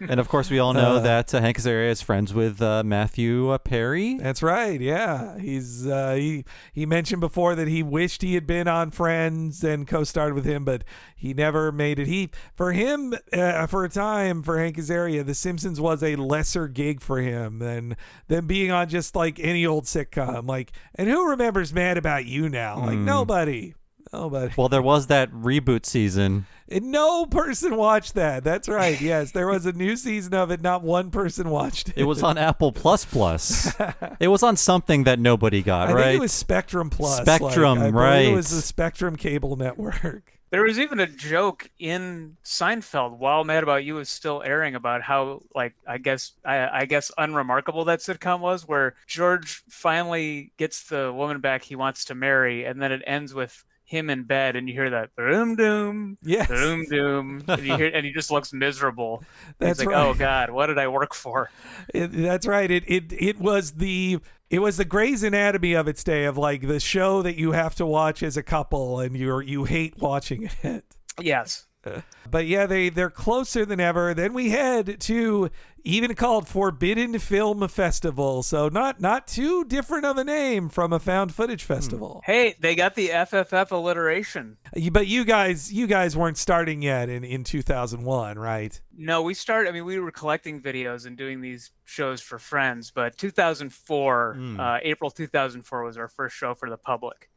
And 0.00 0.18
of 0.20 0.28
course, 0.28 0.50
we 0.50 0.58
all 0.58 0.72
know 0.72 0.96
Uh, 0.96 1.00
that 1.00 1.34
uh, 1.34 1.40
Hank 1.40 1.58
Azaria 1.58 1.90
is 1.90 2.02
friends 2.02 2.32
with 2.34 2.60
uh, 2.60 2.82
Matthew 2.84 3.50
uh, 3.50 3.58
Perry. 3.58 4.14
That's 4.18 4.42
right. 4.42 4.80
Yeah, 4.80 5.38
he's 5.38 5.86
uh, 5.86 6.14
he 6.14 6.44
he 6.72 6.86
mentioned 6.86 7.20
before 7.20 7.54
that 7.54 7.68
he 7.68 7.82
wished 7.82 8.22
he 8.22 8.34
had 8.34 8.46
been 8.46 8.68
on 8.68 8.90
Friends 8.90 9.62
and 9.64 9.86
co-starred 9.86 10.34
with 10.34 10.44
him, 10.44 10.64
but 10.64 10.84
he 11.16 11.34
never 11.34 11.70
made 11.72 11.98
it. 11.98 12.06
He 12.06 12.30
for 12.54 12.72
him 12.72 13.14
uh, 13.32 13.66
for 13.66 13.84
a 13.84 13.88
time 13.88 14.42
for 14.42 14.58
Hank 14.58 14.76
Azaria, 14.76 15.24
The 15.24 15.34
Simpsons 15.34 15.80
was 15.80 16.02
a 16.02 16.16
lesser 16.16 16.68
gig 16.68 17.00
for 17.02 17.20
him 17.20 17.58
than 17.58 17.96
than 18.28 18.46
being 18.46 18.70
on 18.70 18.88
just 18.88 19.14
like 19.14 19.38
any 19.40 19.64
old 19.66 19.84
sitcom. 19.84 20.46
Like, 20.48 20.72
and 20.94 21.08
who 21.08 21.28
remembers 21.30 21.72
Mad 21.72 21.96
About 21.98 22.26
You 22.26 22.48
now? 22.48 22.78
Like 22.80 22.98
Hmm. 22.98 23.04
nobody. 23.04 23.74
Nobody. 24.12 24.52
Well, 24.56 24.68
there 24.68 24.82
was 24.82 25.06
that 25.06 25.30
reboot 25.32 25.86
season. 25.86 26.46
And 26.68 26.90
no 26.90 27.26
person 27.26 27.76
watched 27.76 28.14
that. 28.14 28.44
That's 28.44 28.68
right. 28.68 29.00
Yes, 29.00 29.32
there 29.32 29.46
was 29.46 29.66
a 29.66 29.72
new 29.72 29.96
season 29.96 30.34
of 30.34 30.50
it. 30.50 30.60
Not 30.60 30.82
one 30.82 31.10
person 31.10 31.48
watched 31.48 31.90
it. 31.90 31.94
It 31.96 32.04
was 32.04 32.22
on 32.22 32.38
Apple 32.38 32.72
Plus 32.72 33.04
Plus. 33.04 33.72
it 34.20 34.28
was 34.28 34.42
on 34.42 34.56
something 34.56 35.04
that 35.04 35.18
nobody 35.18 35.62
got, 35.62 35.88
I 35.88 35.92
right? 35.92 36.04
think 36.04 36.18
it 36.18 36.20
was 36.20 36.32
Spectrum 36.32 36.90
Plus. 36.90 37.26
like, 37.26 37.40
Spectrum, 37.40 37.78
I 37.82 37.90
right. 37.90 38.18
It 38.26 38.34
was 38.34 38.50
the 38.50 38.62
Spectrum 38.62 39.16
cable 39.16 39.56
network. 39.56 40.40
There 40.50 40.64
was 40.64 40.80
even 40.80 40.98
a 40.98 41.06
joke 41.06 41.70
in 41.78 42.36
Seinfeld 42.44 43.18
while 43.18 43.44
Mad 43.44 43.62
About 43.62 43.84
You 43.84 43.94
was 43.94 44.08
still 44.08 44.42
airing 44.44 44.74
about 44.74 45.00
how, 45.02 45.42
like, 45.54 45.74
I 45.86 45.98
guess, 45.98 46.32
I, 46.44 46.80
I 46.80 46.84
guess, 46.86 47.12
unremarkable 47.16 47.84
that 47.84 48.00
sitcom 48.00 48.40
was, 48.40 48.66
where 48.66 48.96
George 49.06 49.62
finally 49.68 50.50
gets 50.56 50.82
the 50.82 51.12
woman 51.12 51.40
back 51.40 51.62
he 51.62 51.76
wants 51.76 52.04
to 52.06 52.16
marry, 52.16 52.64
and 52.64 52.82
then 52.82 52.90
it 52.90 53.02
ends 53.06 53.32
with 53.32 53.64
him 53.90 54.08
in 54.08 54.22
bed, 54.22 54.54
and 54.54 54.68
you 54.68 54.74
hear 54.74 54.88
that 54.90 55.16
boom 55.16 55.56
doom, 55.56 56.16
Yes. 56.22 56.46
boom 56.46 56.84
doom, 56.84 57.42
and, 57.48 57.66
you 57.66 57.76
hear, 57.76 57.88
and 57.88 58.06
he 58.06 58.12
just 58.12 58.30
looks 58.30 58.52
miserable. 58.52 59.24
That's 59.58 59.80
he's 59.80 59.86
like, 59.86 59.96
right. 59.96 60.06
oh 60.06 60.14
God, 60.14 60.50
what 60.50 60.68
did 60.68 60.78
I 60.78 60.86
work 60.86 61.12
for? 61.12 61.50
It, 61.92 62.12
that's 62.12 62.46
right. 62.46 62.70
It 62.70 62.84
it 62.86 63.12
it 63.12 63.40
was 63.40 63.72
the 63.72 64.20
it 64.48 64.60
was 64.60 64.76
the 64.76 64.84
Grey's 64.84 65.24
Anatomy 65.24 65.72
of 65.72 65.88
its 65.88 66.04
day 66.04 66.24
of 66.24 66.38
like 66.38 66.68
the 66.68 66.78
show 66.78 67.22
that 67.22 67.36
you 67.36 67.50
have 67.50 67.74
to 67.76 67.84
watch 67.86 68.22
as 68.22 68.36
a 68.36 68.44
couple 68.44 69.00
and 69.00 69.16
you 69.16 69.40
you 69.40 69.64
hate 69.64 69.98
watching 69.98 70.48
it. 70.62 70.84
Yes. 71.20 71.66
But 72.30 72.46
yeah, 72.46 72.66
they 72.66 72.90
they're 72.90 73.10
closer 73.10 73.64
than 73.64 73.80
ever. 73.80 74.14
Then 74.14 74.32
we 74.34 74.50
head 74.50 75.00
to 75.00 75.50
even 75.82 76.14
called 76.14 76.46
Forbidden 76.46 77.18
Film 77.18 77.66
Festival. 77.66 78.44
So 78.44 78.68
not 78.68 79.00
not 79.00 79.26
too 79.26 79.64
different 79.64 80.04
of 80.04 80.16
a 80.16 80.22
name 80.22 80.68
from 80.68 80.92
a 80.92 81.00
found 81.00 81.34
footage 81.34 81.64
festival. 81.64 82.20
Hey, 82.24 82.54
they 82.60 82.76
got 82.76 82.94
the 82.94 83.08
FFF 83.08 83.72
alliteration. 83.72 84.58
But 84.92 85.08
you 85.08 85.24
guys 85.24 85.72
you 85.72 85.88
guys 85.88 86.16
weren't 86.16 86.38
starting 86.38 86.82
yet 86.82 87.08
in 87.08 87.24
in 87.24 87.42
2001, 87.42 88.38
right? 88.38 88.80
No, 88.96 89.22
we 89.22 89.34
started. 89.34 89.70
I 89.70 89.72
mean, 89.72 89.84
we 89.86 89.98
were 89.98 90.12
collecting 90.12 90.60
videos 90.60 91.06
and 91.06 91.16
doing 91.16 91.40
these 91.40 91.72
shows 91.84 92.20
for 92.20 92.38
friends. 92.38 92.92
But 92.92 93.16
2004, 93.18 94.34
Hmm. 94.34 94.60
uh, 94.60 94.78
April 94.82 95.10
2004 95.10 95.82
was 95.84 95.96
our 95.96 96.08
first 96.08 96.36
show 96.36 96.54
for 96.54 96.68
the 96.70 96.76
public. 96.76 97.29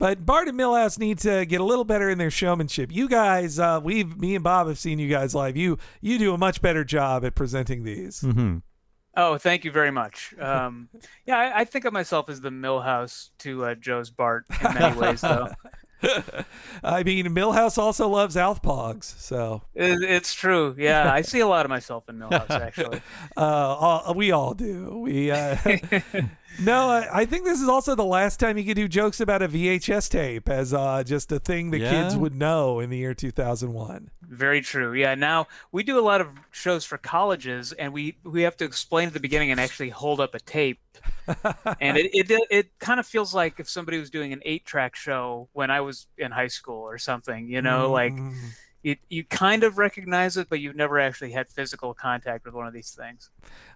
But 0.00 0.24
Bart 0.24 0.48
and 0.48 0.58
Milhouse 0.58 0.98
need 0.98 1.18
to 1.18 1.44
get 1.44 1.60
a 1.60 1.64
little 1.64 1.84
better 1.84 2.08
in 2.08 2.16
their 2.16 2.30
showmanship. 2.30 2.90
You 2.90 3.06
guys, 3.06 3.58
uh, 3.58 3.80
we've 3.84 4.16
me 4.16 4.34
and 4.34 4.42
Bob 4.42 4.66
have 4.66 4.78
seen 4.78 4.98
you 4.98 5.10
guys 5.10 5.34
live. 5.34 5.58
You 5.58 5.76
you 6.00 6.18
do 6.18 6.32
a 6.32 6.38
much 6.38 6.62
better 6.62 6.84
job 6.84 7.22
at 7.22 7.34
presenting 7.34 7.84
these. 7.84 8.22
Mm-hmm. 8.22 8.58
Oh, 9.14 9.36
thank 9.36 9.62
you 9.66 9.70
very 9.70 9.90
much. 9.90 10.34
Um, 10.38 10.88
yeah, 11.26 11.36
I, 11.38 11.60
I 11.60 11.64
think 11.66 11.84
of 11.84 11.92
myself 11.92 12.30
as 12.30 12.40
the 12.40 12.48
Milhouse 12.48 13.28
to 13.40 13.66
uh, 13.66 13.74
Joe's 13.74 14.08
Bart 14.08 14.46
in 14.64 14.72
many 14.72 14.98
ways, 14.98 15.20
though. 15.20 15.48
I 16.82 17.02
mean, 17.02 17.26
Milhouse 17.26 17.76
also 17.76 18.08
loves 18.08 18.38
Alf 18.38 18.62
Pogs, 18.62 19.04
so 19.04 19.60
It, 19.74 20.02
it's 20.02 20.32
true. 20.32 20.74
Yeah, 20.78 21.12
I 21.12 21.20
see 21.20 21.40
a 21.40 21.46
lot 21.46 21.66
of 21.66 21.68
myself 21.68 22.08
in 22.08 22.18
Milhouse, 22.18 22.48
actually. 22.58 23.02
uh, 23.36 23.40
all, 23.40 24.14
we 24.14 24.32
all 24.32 24.54
do. 24.54 24.98
We 25.00 25.30
uh, 25.30 25.56
no, 26.58 26.88
I, 26.88 27.20
I 27.20 27.24
think 27.26 27.44
this 27.44 27.60
is 27.60 27.68
also 27.68 27.94
the 27.94 28.04
last 28.04 28.40
time 28.40 28.58
you 28.58 28.64
could 28.64 28.74
do 28.74 28.88
jokes 28.88 29.20
about 29.20 29.42
a 29.42 29.48
VHS 29.48 30.10
tape 30.10 30.48
as 30.48 30.74
uh, 30.74 31.02
just 31.04 31.30
a 31.32 31.38
thing 31.38 31.70
that 31.70 31.78
kids 31.78 32.16
would 32.16 32.34
know 32.34 32.80
in 32.80 32.90
the 32.90 32.98
year 32.98 33.14
2001. 33.14 34.10
Very 34.22 34.60
true. 34.60 34.92
Yeah. 34.92 35.14
Now 35.14 35.46
we 35.72 35.82
do 35.82 35.98
a 35.98 36.02
lot 36.02 36.20
of 36.20 36.28
shows 36.50 36.84
for 36.84 36.98
colleges, 36.98 37.72
and 37.72 37.92
we 37.92 38.16
we 38.24 38.42
have 38.42 38.56
to 38.58 38.64
explain 38.64 39.08
at 39.08 39.14
the 39.14 39.20
beginning 39.20 39.50
and 39.50 39.60
actually 39.60 39.90
hold 39.90 40.20
up 40.20 40.34
a 40.34 40.40
tape. 40.40 40.80
and 41.80 41.96
it, 41.96 42.10
it 42.12 42.46
it 42.50 42.78
kind 42.78 43.00
of 43.00 43.06
feels 43.06 43.34
like 43.34 43.58
if 43.58 43.68
somebody 43.68 43.98
was 43.98 44.10
doing 44.10 44.32
an 44.32 44.40
eight 44.44 44.64
track 44.64 44.94
show 44.96 45.48
when 45.52 45.70
I 45.70 45.80
was 45.80 46.06
in 46.18 46.30
high 46.32 46.48
school 46.48 46.80
or 46.82 46.98
something. 46.98 47.48
You 47.48 47.62
know, 47.62 47.90
like 47.90 48.12
Mm. 48.12 48.34
You 48.82 48.96
you 49.08 49.24
kind 49.24 49.62
of 49.62 49.76
recognize 49.78 50.36
it, 50.36 50.48
but 50.48 50.60
you've 50.60 50.76
never 50.76 50.98
actually 50.98 51.32
had 51.32 51.48
physical 51.48 51.92
contact 51.92 52.44
with 52.46 52.54
one 52.54 52.66
of 52.66 52.72
these 52.72 52.90
things. 52.92 53.28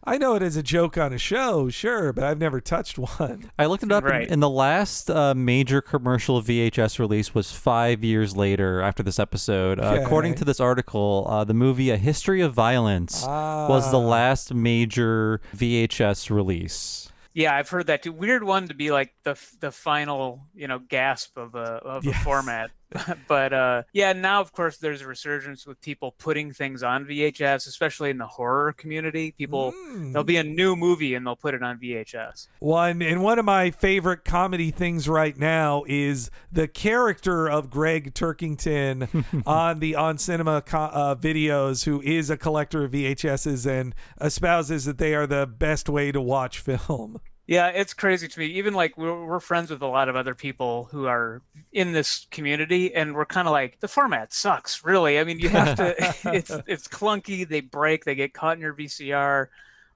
I 0.02 0.16
know 0.18 0.34
it 0.34 0.42
as 0.42 0.56
a 0.56 0.62
joke 0.62 0.96
on 0.96 1.12
a 1.12 1.18
show, 1.18 1.68
sure, 1.68 2.12
but 2.12 2.24
I've 2.24 2.38
never 2.38 2.60
touched 2.60 2.98
one. 3.18 3.50
I 3.58 3.66
looked 3.66 3.82
it 3.84 3.92
up, 3.92 4.04
Right. 4.04 4.22
and, 4.22 4.32
and 4.32 4.42
the 4.42 4.48
last 4.50 5.10
uh, 5.10 5.34
major 5.34 5.80
commercial 5.82 6.40
VHS 6.42 6.98
release 6.98 7.34
was 7.34 7.52
five 7.52 8.02
years 8.02 8.36
later 8.36 8.80
after 8.80 9.02
this 9.02 9.18
episode. 9.18 9.78
Uh, 9.78 9.98
according 10.02 10.34
to 10.36 10.44
this 10.44 10.60
article, 10.60 11.26
uh, 11.28 11.44
the 11.44 11.54
movie 11.54 11.90
A 11.90 11.96
History 11.98 12.40
of 12.40 12.54
Violence 12.54 13.22
was 13.24 13.90
the 13.90 13.98
Ah. 13.98 14.08
last 14.08 14.54
major 14.54 15.40
VHS 15.54 16.30
release. 16.30 17.10
Yeah, 17.34 17.56
I've 17.56 17.68
heard 17.68 17.88
that 17.88 18.04
too. 18.04 18.12
Weird 18.12 18.44
one 18.44 18.68
to 18.68 18.74
be 18.74 18.92
like 18.92 19.12
the 19.24 19.36
the 19.58 19.72
final 19.72 20.46
you 20.54 20.68
know 20.68 20.78
gasp 20.78 21.36
of 21.36 21.54
a 21.56 21.58
of 21.82 22.04
a 22.06 22.10
Yes. 22.10 22.22
format. 22.22 22.70
but 23.28 23.52
uh, 23.52 23.82
yeah, 23.92 24.12
now 24.12 24.40
of 24.40 24.52
course 24.52 24.76
there's 24.76 25.02
a 25.02 25.06
resurgence 25.06 25.66
with 25.66 25.80
people 25.80 26.12
putting 26.18 26.52
things 26.52 26.82
on 26.82 27.04
VHS, 27.04 27.66
especially 27.66 28.10
in 28.10 28.18
the 28.18 28.26
horror 28.26 28.72
community. 28.72 29.32
People 29.32 29.72
there'll 29.94 30.24
be 30.24 30.36
a 30.36 30.44
new 30.44 30.76
movie 30.76 31.14
and 31.14 31.26
they'll 31.26 31.36
put 31.36 31.54
it 31.54 31.62
on 31.62 31.78
VHS. 31.78 32.48
One 32.60 33.02
and 33.02 33.22
one 33.22 33.38
of 33.38 33.44
my 33.44 33.70
favorite 33.70 34.24
comedy 34.24 34.70
things 34.70 35.08
right 35.08 35.36
now 35.36 35.84
is 35.86 36.30
the 36.52 36.68
character 36.68 37.48
of 37.48 37.70
Gregg 37.70 38.14
Turkington 38.14 39.42
on 39.46 39.80
the 39.80 39.94
on 39.96 40.18
cinema 40.18 40.62
co- 40.62 40.78
uh, 40.78 41.14
videos, 41.16 41.84
who 41.84 42.00
is 42.02 42.30
a 42.30 42.36
collector 42.36 42.84
of 42.84 42.92
VHSs 42.92 43.66
and 43.66 43.94
espouses 44.18 44.84
that 44.84 44.98
they 44.98 45.14
are 45.14 45.26
the 45.26 45.46
best 45.46 45.88
way 45.88 46.12
to 46.12 46.20
watch 46.20 46.58
film. 46.58 47.20
Yeah, 47.46 47.68
it's 47.68 47.92
crazy 47.92 48.26
to 48.26 48.38
me. 48.38 48.46
Even 48.46 48.72
like 48.72 48.96
we're, 48.96 49.26
we're 49.26 49.40
friends 49.40 49.70
with 49.70 49.82
a 49.82 49.86
lot 49.86 50.08
of 50.08 50.16
other 50.16 50.34
people 50.34 50.88
who 50.90 51.06
are 51.06 51.42
in 51.72 51.92
this 51.92 52.26
community, 52.30 52.94
and 52.94 53.14
we're 53.14 53.26
kind 53.26 53.46
of 53.46 53.52
like 53.52 53.80
the 53.80 53.88
format 53.88 54.32
sucks. 54.32 54.82
Really, 54.84 55.18
I 55.18 55.24
mean, 55.24 55.38
you 55.38 55.50
have 55.50 55.76
to. 55.76 55.94
it's 56.34 56.50
it's 56.66 56.88
clunky. 56.88 57.46
They 57.46 57.60
break. 57.60 58.04
They 58.04 58.14
get 58.14 58.32
caught 58.32 58.56
in 58.56 58.62
your 58.62 58.74
VCR. 58.74 59.48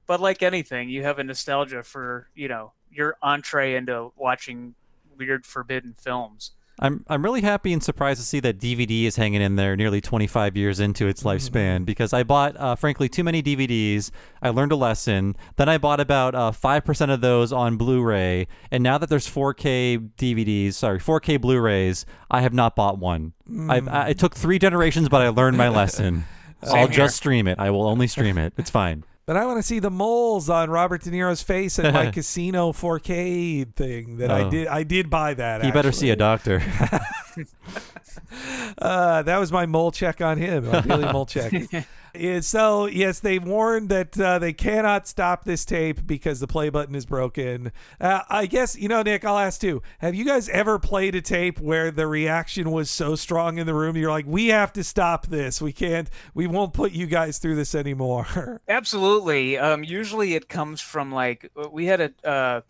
But 0.07 0.21
like 0.21 0.43
anything, 0.43 0.91
you 0.91 1.03
have 1.05 1.19
a 1.19 1.25
nostalgia 1.25 1.83
for 1.83 2.29
you 2.35 2.49
know 2.49 2.73
your 2.91 3.17
entree 3.23 3.75
into 3.75 4.13
watching 4.17 4.75
weird 5.17 5.47
forbidden 5.47 5.95
films. 5.99 6.53
I'm 6.81 7.05
I'm 7.09 7.25
really 7.25 7.41
happy 7.41 7.73
and 7.73 7.83
surprised 7.83 8.21
to 8.21 8.27
see 8.27 8.41
that 8.41 8.59
DVD 8.59 9.05
is 9.05 9.17
hanging 9.17 9.43
in 9.43 9.57
there 9.57 9.77
nearly 9.77 10.01
25 10.01 10.57
years 10.57 10.81
into 10.81 11.07
its 11.09 11.23
lifespan 11.23 11.85
because 11.85 12.13
I 12.13 12.23
bought 12.23 12.57
uh, 12.57 12.77
frankly 12.77 13.09
too 13.09 13.25
many 13.25 13.43
DVDs. 13.43 14.11
I 14.43 14.51
learned 14.51 14.73
a 14.73 14.77
lesson. 14.77 15.37
Then 15.57 15.69
I 15.69 15.79
bought 15.79 16.01
about 16.01 16.35
uh, 16.35 16.53
five 16.53 16.85
percent 16.85 17.11
of 17.11 17.21
those 17.21 17.53
on 17.53 17.77
Blu-ray, 17.77 18.47
and 18.71 18.83
now 18.83 18.99
that 18.99 19.09
there's 19.09 19.29
4K 19.29 20.11
DVDs, 20.17 20.75
sorry, 20.75 20.99
4K 21.01 21.41
Blu-rays, 21.41 22.07
I 22.31 22.43
have 22.43 22.55
not 22.55 22.77
bought 22.77 22.99
one. 22.99 23.33
I've, 23.69 23.89
I, 23.89 24.09
it 24.11 24.19
took 24.19 24.37
three 24.37 24.59
generations, 24.59 25.09
but 25.09 25.23
I 25.23 25.29
learned 25.29 25.57
my 25.57 25.69
lesson. 25.81 26.25
I'll 26.63 26.87
here. 26.87 26.89
just 26.89 27.17
stream 27.17 27.47
it. 27.47 27.59
I 27.59 27.71
will 27.71 27.87
only 27.87 28.07
stream 28.07 28.39
it. 28.39 28.53
It's 28.57 28.71
fine. 28.71 29.05
But 29.29 29.37
I 29.37 29.45
want 29.45 29.59
to 29.59 29.63
see 29.63 29.79
the 29.79 29.91
moles 29.91 30.49
on 30.49 30.71
Robert 30.71 31.03
De 31.03 31.11
Niro's 31.11 31.43
face 31.43 31.79
at 31.79 31.93
my 31.93 32.11
casino 32.11 32.73
4K 32.73 33.75
thing 33.75 34.17
that 34.17 34.31
I 34.31 34.45
Oh. 34.45 34.51
did. 34.51 34.67
I 34.69 34.85
did 34.85 35.11
buy 35.11 35.35
that. 35.35 35.63
You 35.67 35.71
better 35.71 35.93
see 35.93 36.09
a 36.09 36.17
doctor. 36.17 36.63
uh, 38.79 39.23
that 39.23 39.39
was 39.39 39.53
my 39.53 39.67
mole 39.67 39.91
check 39.91 40.21
on 40.21 40.39
him. 40.39 40.71
Daily 40.71 41.13
mole 41.13 41.27
check. 41.27 41.53
Yeah, 42.15 42.41
so 42.41 42.87
yes, 42.87 43.21
they 43.21 43.39
warned 43.39 43.91
that 43.91 44.19
uh, 44.19 44.39
they 44.39 44.53
cannot 44.53 45.07
stop 45.07 45.45
this 45.45 45.65
tape 45.65 46.07
because 46.07 46.41
the 46.41 46.47
play 46.47 46.69
button 46.69 46.95
is 46.95 47.07
broken. 47.07 47.71
Uh, 48.01 48.23
I 48.29 48.47
guess 48.47 48.77
you 48.77 48.89
know, 48.89 49.03
Nick. 49.03 49.25
I'll 49.25 49.39
ask 49.39 49.61
too. 49.61 49.83
Have 49.99 50.15
you 50.15 50.25
guys 50.25 50.49
ever 50.49 50.79
played 50.79 51.15
a 51.15 51.21
tape 51.21 51.61
where 51.61 51.91
the 51.91 52.07
reaction 52.07 52.71
was 52.71 52.91
so 52.91 53.15
strong 53.15 53.59
in 53.59 53.67
the 53.67 53.75
room? 53.75 53.97
You're 53.97 54.11
like, 54.11 54.27
we 54.27 54.49
have 54.49 54.73
to 54.75 54.85
stop 54.85 55.27
this. 55.27 55.61
We 55.61 55.73
can't. 55.73 56.09
We 56.35 56.47
won't 56.47 56.73
put 56.73 56.93
you 56.93 57.07
guys 57.07 57.39
through 57.39 57.57
this 57.57 57.75
anymore. 57.75 58.61
Absolutely. 58.69 59.59
Um, 59.59 59.85
usually 59.85 60.35
it 60.35 60.49
comes 60.49 60.81
from 60.81 61.13
like 61.13 61.51
we 61.71 61.87
had 61.87 62.01
a 62.01 62.29
uh, 62.29 62.61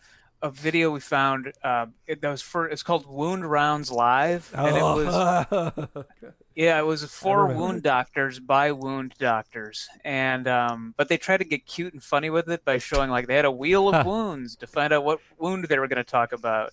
a 0.41 0.51
video 0.51 0.91
we 0.91 1.01
found 1.01 1.53
uh, 1.65 1.87
it, 2.07 2.21
that 2.21 2.31
was 2.31 2.43
for 2.43 2.67
it's 2.67 2.83
called 2.83 3.07
Wound 3.07 3.49
Rounds 3.51 3.91
Live, 3.91 4.53
and 4.55 4.77
it 4.77 4.83
was 4.83 5.47
Oh. 5.51 6.05
yeah, 6.55 6.79
it 6.79 6.87
was 6.87 7.05
for 7.05 7.47
wound 7.47 7.83
doctors 7.83 8.39
by 8.39 8.73
wound 8.73 9.15
doctors, 9.19 9.89
and 10.05 10.47
um, 10.47 10.95
but 10.97 11.09
they 11.09 11.17
tried 11.17 11.39
to 11.39 11.45
get 11.45 11.67
cute 11.67 11.93
and 11.93 12.03
funny 12.03 12.31
with 12.31 12.49
it 12.49 12.65
by 12.65 12.79
showing 12.79 13.11
like 13.11 13.27
they 13.27 13.37
had 13.37 13.45
a 13.45 13.51
wheel 13.51 13.93
of 13.93 14.07
wounds 14.07 14.57
to 14.57 14.67
find 14.67 14.93
out 14.93 15.05
what 15.05 15.21
wound 15.39 15.65
they 15.65 15.79
were 15.79 15.89
going 15.89 15.97
to 15.97 16.05
talk 16.05 16.33
about, 16.33 16.73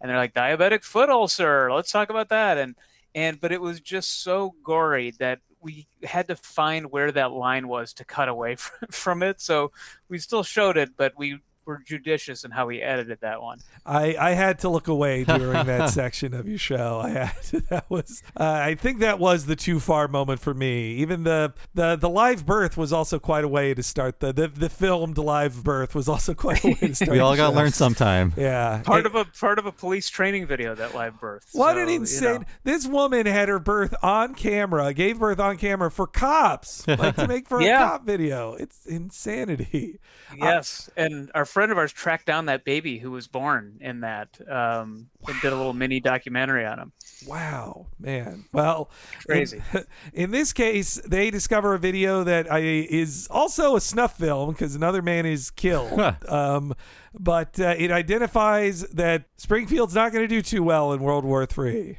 and 0.00 0.10
they're 0.10 0.16
like 0.18 0.34
diabetic 0.34 0.82
foot 0.82 1.08
ulcer. 1.08 1.72
Let's 1.72 1.92
talk 1.92 2.10
about 2.10 2.28
that, 2.30 2.58
and 2.58 2.74
and 3.14 3.40
but 3.40 3.52
it 3.52 3.60
was 3.60 3.80
just 3.80 4.22
so 4.22 4.54
gory 4.64 5.12
that 5.18 5.40
we 5.60 5.86
had 6.04 6.28
to 6.28 6.36
find 6.36 6.90
where 6.90 7.10
that 7.12 7.32
line 7.32 7.66
was 7.68 7.92
to 7.94 8.04
cut 8.04 8.28
away 8.28 8.56
from, 8.56 8.88
from 8.90 9.22
it. 9.22 9.40
So 9.40 9.72
we 10.08 10.18
still 10.18 10.42
showed 10.42 10.76
it, 10.76 10.90
but 10.96 11.14
we 11.16 11.40
were 11.66 11.82
judicious 11.84 12.44
in 12.44 12.50
how 12.52 12.68
he 12.68 12.80
edited 12.80 13.20
that 13.20 13.42
one. 13.42 13.58
I, 13.84 14.16
I 14.18 14.30
had 14.32 14.58
to 14.60 14.68
look 14.68 14.88
away 14.88 15.24
during 15.24 15.66
that 15.66 15.90
section 15.90 16.32
of 16.34 16.48
your 16.48 16.58
show. 16.58 17.00
I 17.02 17.10
had 17.10 17.42
to, 17.44 17.60
that 17.70 17.90
was 17.90 18.22
uh, 18.38 18.44
I 18.44 18.74
think 18.76 19.00
that 19.00 19.18
was 19.18 19.46
the 19.46 19.56
too 19.56 19.80
far 19.80 20.08
moment 20.08 20.40
for 20.40 20.54
me. 20.54 20.92
Even 20.94 21.24
the 21.24 21.52
the 21.74 21.96
the 21.96 22.08
live 22.08 22.46
birth 22.46 22.76
was 22.76 22.92
also 22.92 23.18
quite 23.18 23.44
a 23.44 23.48
way 23.48 23.74
to 23.74 23.82
start 23.82 24.20
the 24.20 24.32
the, 24.32 24.48
the 24.48 24.68
filmed 24.70 25.18
live 25.18 25.62
birth 25.64 25.94
was 25.94 26.08
also 26.08 26.34
quite 26.46 26.64
a 26.64 26.68
way 26.68 26.74
to 26.74 26.94
start. 26.94 27.10
we 27.10 27.18
all 27.18 27.36
got 27.36 27.50
to 27.50 27.56
learn 27.56 27.72
sometime. 27.72 28.32
Yeah, 28.36 28.82
Part 28.84 29.06
of 29.06 29.14
a 29.14 29.24
part 29.24 29.58
of 29.58 29.66
a 29.66 29.72
police 29.72 30.08
training 30.08 30.46
video 30.46 30.74
that 30.74 30.94
live 30.94 31.18
birth. 31.20 31.48
What 31.52 31.74
So, 31.74 31.80
an 31.82 31.88
you 31.88 31.94
insane! 31.96 32.40
know. 32.40 32.44
This 32.64 32.86
woman 32.86 33.26
had 33.26 33.48
her 33.48 33.58
birth 33.58 33.94
on 34.02 34.34
camera, 34.34 34.92
gave 34.94 35.18
birth 35.18 35.40
on 35.40 35.56
camera 35.56 35.90
for 35.90 36.06
cops, 36.06 36.86
like 36.86 37.16
to 37.16 37.26
make 37.26 37.48
for 37.48 37.60
a 37.60 37.66
cop 37.68 38.04
video. 38.06 38.54
It's 38.54 38.86
insanity. 38.86 39.98
Yes, 40.36 40.90
and 40.96 41.30
our 41.34 41.44
friend 41.56 41.72
of 41.72 41.78
ours 41.78 41.90
tracked 41.90 42.26
down 42.26 42.44
that 42.44 42.66
baby 42.66 42.98
who 42.98 43.10
was 43.10 43.26
born 43.26 43.78
in 43.80 44.00
that, 44.00 44.38
um, 44.46 45.08
and 45.26 45.40
did 45.40 45.54
a 45.54 45.56
little 45.56 45.72
mini 45.72 46.00
documentary 46.00 46.66
on 46.66 46.78
him. 46.78 46.92
Wow, 47.26 47.86
man. 47.98 48.44
Well, 48.52 48.90
Crazy. 49.24 49.62
In, 49.72 49.86
in 50.12 50.30
this 50.32 50.52
case, 50.52 51.00
they 51.06 51.30
discover 51.30 51.72
a 51.72 51.78
video 51.78 52.24
that 52.24 52.52
I, 52.52 52.58
is 52.58 53.26
also 53.30 53.74
a 53.74 53.80
snuff 53.80 54.18
film 54.18 54.52
because 54.52 54.74
another 54.74 55.00
man 55.00 55.24
is 55.24 55.50
killed. 55.50 55.98
um, 56.28 56.74
but 57.18 57.58
uh, 57.58 57.74
it 57.78 57.90
identifies 57.90 58.82
that 58.90 59.24
Springfield's 59.38 59.94
not 59.94 60.12
going 60.12 60.24
to 60.24 60.28
do 60.28 60.42
too 60.42 60.62
well 60.62 60.92
in 60.92 61.00
World 61.00 61.24
War 61.24 61.40
III. 61.40 61.98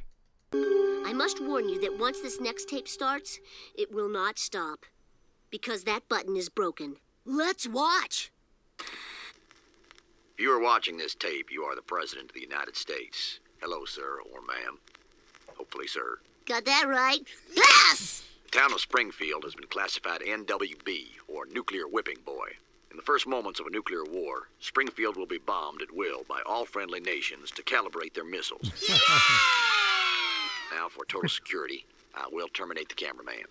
I 0.53 1.13
must 1.15 1.43
warn 1.43 1.67
you 1.67 1.81
that 1.81 1.97
once 1.97 2.21
this 2.21 2.39
next 2.39 2.69
tape 2.69 2.87
starts, 2.87 3.39
it 3.75 3.91
will 3.91 4.07
not 4.07 4.37
stop. 4.37 4.85
Because 5.49 5.83
that 5.85 6.07
button 6.07 6.37
is 6.37 6.47
broken. 6.47 6.97
Let's 7.25 7.67
watch. 7.67 8.31
If 10.37 10.43
you 10.43 10.51
are 10.51 10.59
watching 10.59 10.97
this 10.97 11.15
tape, 11.15 11.51
you 11.51 11.63
are 11.63 11.75
the 11.75 11.81
President 11.81 12.29
of 12.29 12.35
the 12.35 12.41
United 12.41 12.75
States. 12.75 13.39
Hello, 13.59 13.85
sir, 13.85 14.19
or 14.31 14.41
ma'am. 14.41 14.77
Hopefully, 15.55 15.87
sir. 15.87 16.19
Got 16.45 16.63
that 16.65 16.85
right? 16.87 17.21
Yes! 17.55 18.23
The 18.43 18.59
town 18.59 18.71
of 18.71 18.79
Springfield 18.79 19.45
has 19.45 19.55
been 19.55 19.65
classified 19.65 20.21
NWB, 20.21 21.07
or 21.27 21.47
Nuclear 21.47 21.87
Whipping 21.87 22.19
Boy. 22.23 22.49
In 22.91 22.97
the 22.97 23.03
first 23.03 23.25
moments 23.25 23.59
of 23.59 23.65
a 23.65 23.71
nuclear 23.71 24.05
war, 24.05 24.49
Springfield 24.59 25.17
will 25.17 25.25
be 25.25 25.39
bombed 25.39 25.81
at 25.81 25.91
will 25.91 26.23
by 26.29 26.43
all 26.45 26.65
friendly 26.65 26.99
nations 26.99 27.49
to 27.49 27.63
calibrate 27.63 28.13
their 28.13 28.23
missiles. 28.23 28.71
now, 30.71 30.87
for 30.87 31.03
total 31.05 31.29
security, 31.29 31.83
I 32.13 32.27
will 32.31 32.47
terminate 32.49 32.89
the 32.89 32.95
cameraman. 32.95 33.45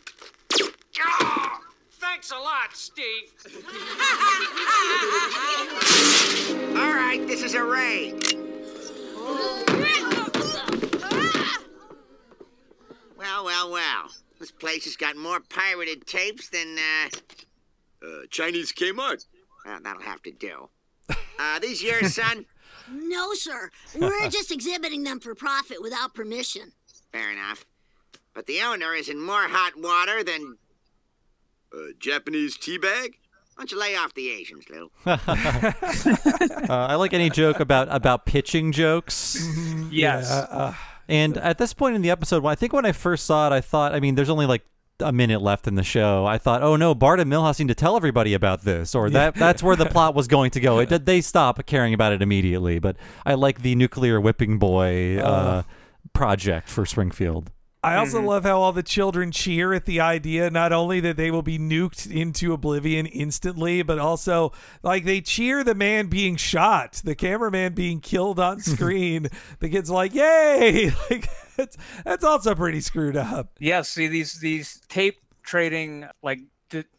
Thanks 2.09 2.31
a 2.31 2.39
lot, 2.39 2.75
Steve. 2.75 3.33
All 6.77 6.95
right, 6.95 7.21
this 7.27 7.43
is 7.43 7.55
a 7.55 7.65
Ray. 7.65 8.13
Well, 13.19 13.45
well, 13.45 13.73
well. 13.73 14.13
This 14.39 14.53
place 14.53 14.85
has 14.85 14.95
got 14.97 15.17
more 15.17 15.41
pirated 15.41 16.07
tapes 16.07 16.49
than, 16.49 16.79
uh... 16.79 17.09
Uh, 18.07 18.27
Chinese 18.31 18.73
Kmart. 18.73 19.27
Well, 19.65 19.81
that'll 19.83 20.03
have 20.03 20.23
to 20.23 20.31
do. 20.31 20.69
Uh, 21.39 21.59
these 21.59 21.83
yours, 21.83 22.15
son? 22.15 22.47
No, 22.89 23.35
sir. 23.35 23.73
We're 23.99 24.29
just 24.31 24.53
exhibiting 24.53 25.03
them 25.03 25.19
for 25.19 25.35
profit 25.35 25.83
without 25.83 26.15
permission. 26.15 26.71
Fair 27.11 27.33
enough. 27.33 27.67
But 28.33 28.47
the 28.47 28.61
owner 28.61 28.95
is 28.95 29.09
in 29.09 29.21
more 29.21 29.49
hot 29.49 29.73
water 29.77 30.23
than... 30.23 30.59
Uh, 31.73 31.93
Japanese 31.99 32.57
tea 32.57 32.79
bag? 32.79 33.19
Why 33.57 33.63
don't 33.63 33.73
you 33.73 33.81
lay 33.81 33.97
off 33.97 34.13
the 34.15 34.29
Asians, 34.31 34.65
Lou? 34.71 34.91
Uh, 36.69 36.87
I 36.91 36.95
like 36.97 37.13
any 37.15 37.31
joke 37.31 37.61
about 37.61 37.87
about 37.91 38.27
pitching 38.27 38.73
jokes. 38.73 39.37
Yes. 39.91 40.29
Yeah, 40.31 40.37
uh, 40.51 40.75
And 41.09 41.37
at 41.39 41.59
this 41.59 41.73
point 41.73 41.95
in 41.95 42.03
the 42.03 42.11
episode, 42.11 42.43
when 42.43 42.51
I 42.51 42.55
think 42.57 42.73
when 42.73 42.85
I 42.85 42.93
first 42.93 43.25
saw 43.25 43.47
it, 43.47 43.53
I 43.53 43.61
thought, 43.61 43.95
I 43.95 44.01
mean, 44.01 44.17
there's 44.17 44.31
only 44.31 44.47
like 44.47 44.63
a 45.01 45.13
minute 45.13 45.41
left 45.43 45.69
in 45.69 45.75
the 45.77 45.83
show. 45.85 46.27
I 46.27 46.39
thought, 46.39 46.63
oh 46.63 46.75
no, 46.77 46.95
Bart 46.95 47.21
and 47.21 47.31
Milhouse 47.31 47.59
need 47.59 47.69
to 47.69 47.75
tell 47.75 47.97
everybody 47.97 48.35
about 48.35 48.63
this, 48.63 48.95
or 48.95 49.11
that 49.11 49.35
that's 49.37 49.63
where 49.63 49.77
the 49.77 49.87
plot 49.87 50.15
was 50.15 50.27
going 50.27 50.51
to 50.53 50.61
go. 50.61 50.79
It 50.81 50.89
did 50.95 51.07
they 51.07 51.21
stop 51.21 51.65
caring 51.67 51.95
about 51.95 52.13
it 52.13 52.23
immediately. 52.23 52.79
But 52.79 52.97
I 53.25 53.35
like 53.35 53.63
the 53.63 53.75
nuclear 53.75 54.21
whipping 54.21 54.59
boy 54.59 55.19
uh, 55.19 55.63
project 56.13 56.69
for 56.69 56.85
Springfield. 56.85 57.51
I 57.87 57.97
also 57.97 58.19
mm-hmm. 58.19 58.27
love 58.27 58.43
how 58.43 58.61
all 58.61 58.73
the 58.73 58.83
children 58.83 59.31
cheer 59.31 59.73
at 59.73 59.85
the 59.85 60.01
idea 60.01 60.51
not 60.51 60.73
only 60.73 60.99
that 61.01 61.17
they 61.17 61.31
will 61.31 61.43
be 61.43 61.57
nuked 61.57 62.11
into 62.11 62.53
oblivion 62.53 63.07
instantly, 63.07 63.83
but 63.83 64.01
also 64.01 64.53
like 64.83 65.05
they 65.05 65.21
cheer 65.21 65.63
the 65.63 65.75
man 65.75 66.09
being 66.09 66.35
shot, 66.35 67.01
the 67.05 67.15
cameraman 67.15 67.75
being 67.75 68.01
killed 68.01 68.41
on 68.41 68.61
screen. 68.61 69.29
the 69.61 69.69
kids 69.69 69.89
like, 69.89 70.15
"Yay!" 70.15 70.93
Like 71.11 71.29
that's 71.57 71.77
that's 72.05 72.25
also 72.25 72.57
pretty 72.57 72.81
screwed 72.81 73.17
up. 73.17 73.51
Yeah, 73.61 73.83
see 73.83 74.09
these 74.09 74.41
these 74.41 74.81
tape 74.89 75.21
trading 75.45 76.09
like 76.23 76.41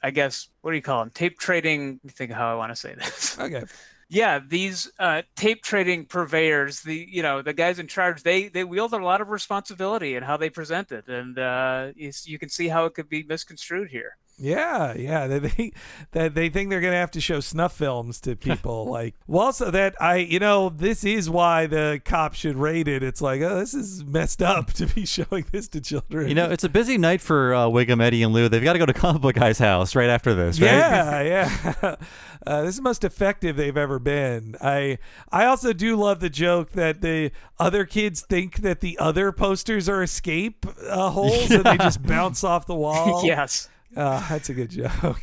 I 0.01 0.11
guess 0.11 0.47
what 0.61 0.72
do 0.72 0.77
you 0.77 0.81
call 0.81 0.99
them? 0.99 1.09
Tape 1.09 1.38
trading. 1.38 1.95
Let 1.95 2.03
me 2.05 2.11
think 2.11 2.31
how 2.31 2.49
I 2.49 2.55
want 2.55 2.72
to 2.72 2.76
say 2.77 2.95
this. 2.95 3.38
Okay. 3.38 3.64
yeah, 4.10 4.40
these 4.40 4.90
uh, 5.00 5.24
tape 5.36 5.64
trading 5.64 6.06
purveyors, 6.06 6.82
the 6.82 7.08
you 7.10 7.22
know 7.22 7.42
the 7.42 7.54
guys 7.54 7.78
in 7.80 7.88
charge, 7.88 8.24
they 8.24 8.48
they 8.48 8.64
wield 8.64 8.94
a 8.94 8.98
lot 8.98 9.20
of 9.22 9.30
responsibility 9.30 10.16
in 10.16 10.24
how 10.24 10.38
they 10.38 10.50
present 10.50 10.92
it, 10.92 11.08
and 11.10 11.38
uh, 11.38 11.92
you, 11.96 12.12
you 12.24 12.40
can 12.40 12.50
see 12.50 12.70
how 12.70 12.86
it 12.86 12.94
could 12.94 13.10
be 13.10 13.24
misconstrued 13.24 13.90
here. 13.90 14.16
Yeah, 14.39 14.93
yeah. 14.95 15.27
They 15.27 15.39
they, 15.47 15.72
that 16.11 16.35
they 16.35 16.49
think 16.49 16.69
they're 16.69 16.81
gonna 16.81 16.95
have 16.95 17.11
to 17.11 17.22
show 17.22 17.39
snuff 17.39 17.76
films 17.76 18.22
to 18.22 18.35
people. 18.35 18.85
like, 18.91 19.15
well, 19.26 19.47
also 19.47 19.72
that 19.72 19.99
I, 20.01 20.18
you 20.18 20.39
know, 20.39 20.69
this 20.69 21.03
is 21.03 21.30
why 21.30 21.65
the 21.65 22.01
cop 22.03 22.34
should 22.34 22.55
raid 22.55 22.88
it. 22.88 23.03
It's 23.03 23.22
like, 23.22 23.41
oh, 23.41 23.59
this 23.59 23.73
is 23.73 24.03
messed 24.03 24.41
up 24.41 24.73
to 24.73 24.85
be 24.85 25.05
showing 25.05 25.45
this 25.51 25.68
to 25.69 25.81
children. 25.81 26.27
You 26.30 26.35
know, 26.35 26.49
it's 26.49 26.64
a 26.64 26.69
busy 26.69 26.97
night 26.97 27.22
for 27.22 27.53
uh, 27.53 27.65
Wiggum, 27.65 28.01
Eddie, 28.01 28.23
and 28.23 28.34
Lou. 28.34 28.49
They've 28.49 28.64
got 28.64 28.73
to 28.73 28.80
go 28.80 28.85
to 28.85 28.93
Comic 28.93 29.22
Book 29.22 29.35
Guy's 29.35 29.59
house 29.59 29.95
right 29.95 30.09
after 30.09 30.34
this, 30.34 30.59
right? 30.59 30.68
Yeah, 30.68 31.22
yeah. 31.22 31.95
Uh, 32.45 32.61
this 32.61 32.72
is 32.72 32.76
the 32.77 32.81
most 32.84 33.03
effective 33.03 33.57
they've 33.57 33.76
ever 33.76 33.99
been. 33.99 34.55
I 34.61 34.99
I 35.31 35.45
also 35.45 35.73
do 35.73 35.95
love 35.95 36.19
the 36.19 36.30
joke 36.30 36.72
that 36.73 37.01
the 37.01 37.31
other 37.59 37.85
kids 37.85 38.22
think 38.22 38.57
that 38.57 38.80
the 38.80 38.97
other 38.99 39.31
posters 39.31 39.89
are 39.89 40.03
escape 40.03 40.65
uh, 40.88 41.09
holes 41.09 41.51
and 41.51 41.64
they 41.64 41.77
just 41.77 42.03
bounce 42.03 42.43
off 42.43 42.65
the 42.65 42.76
wall. 42.76 43.26
Yes. 43.26 43.68
uh, 43.95 44.27
that's 44.30 44.49
a 44.49 44.53
good 44.53 44.69
joke. 44.69 45.22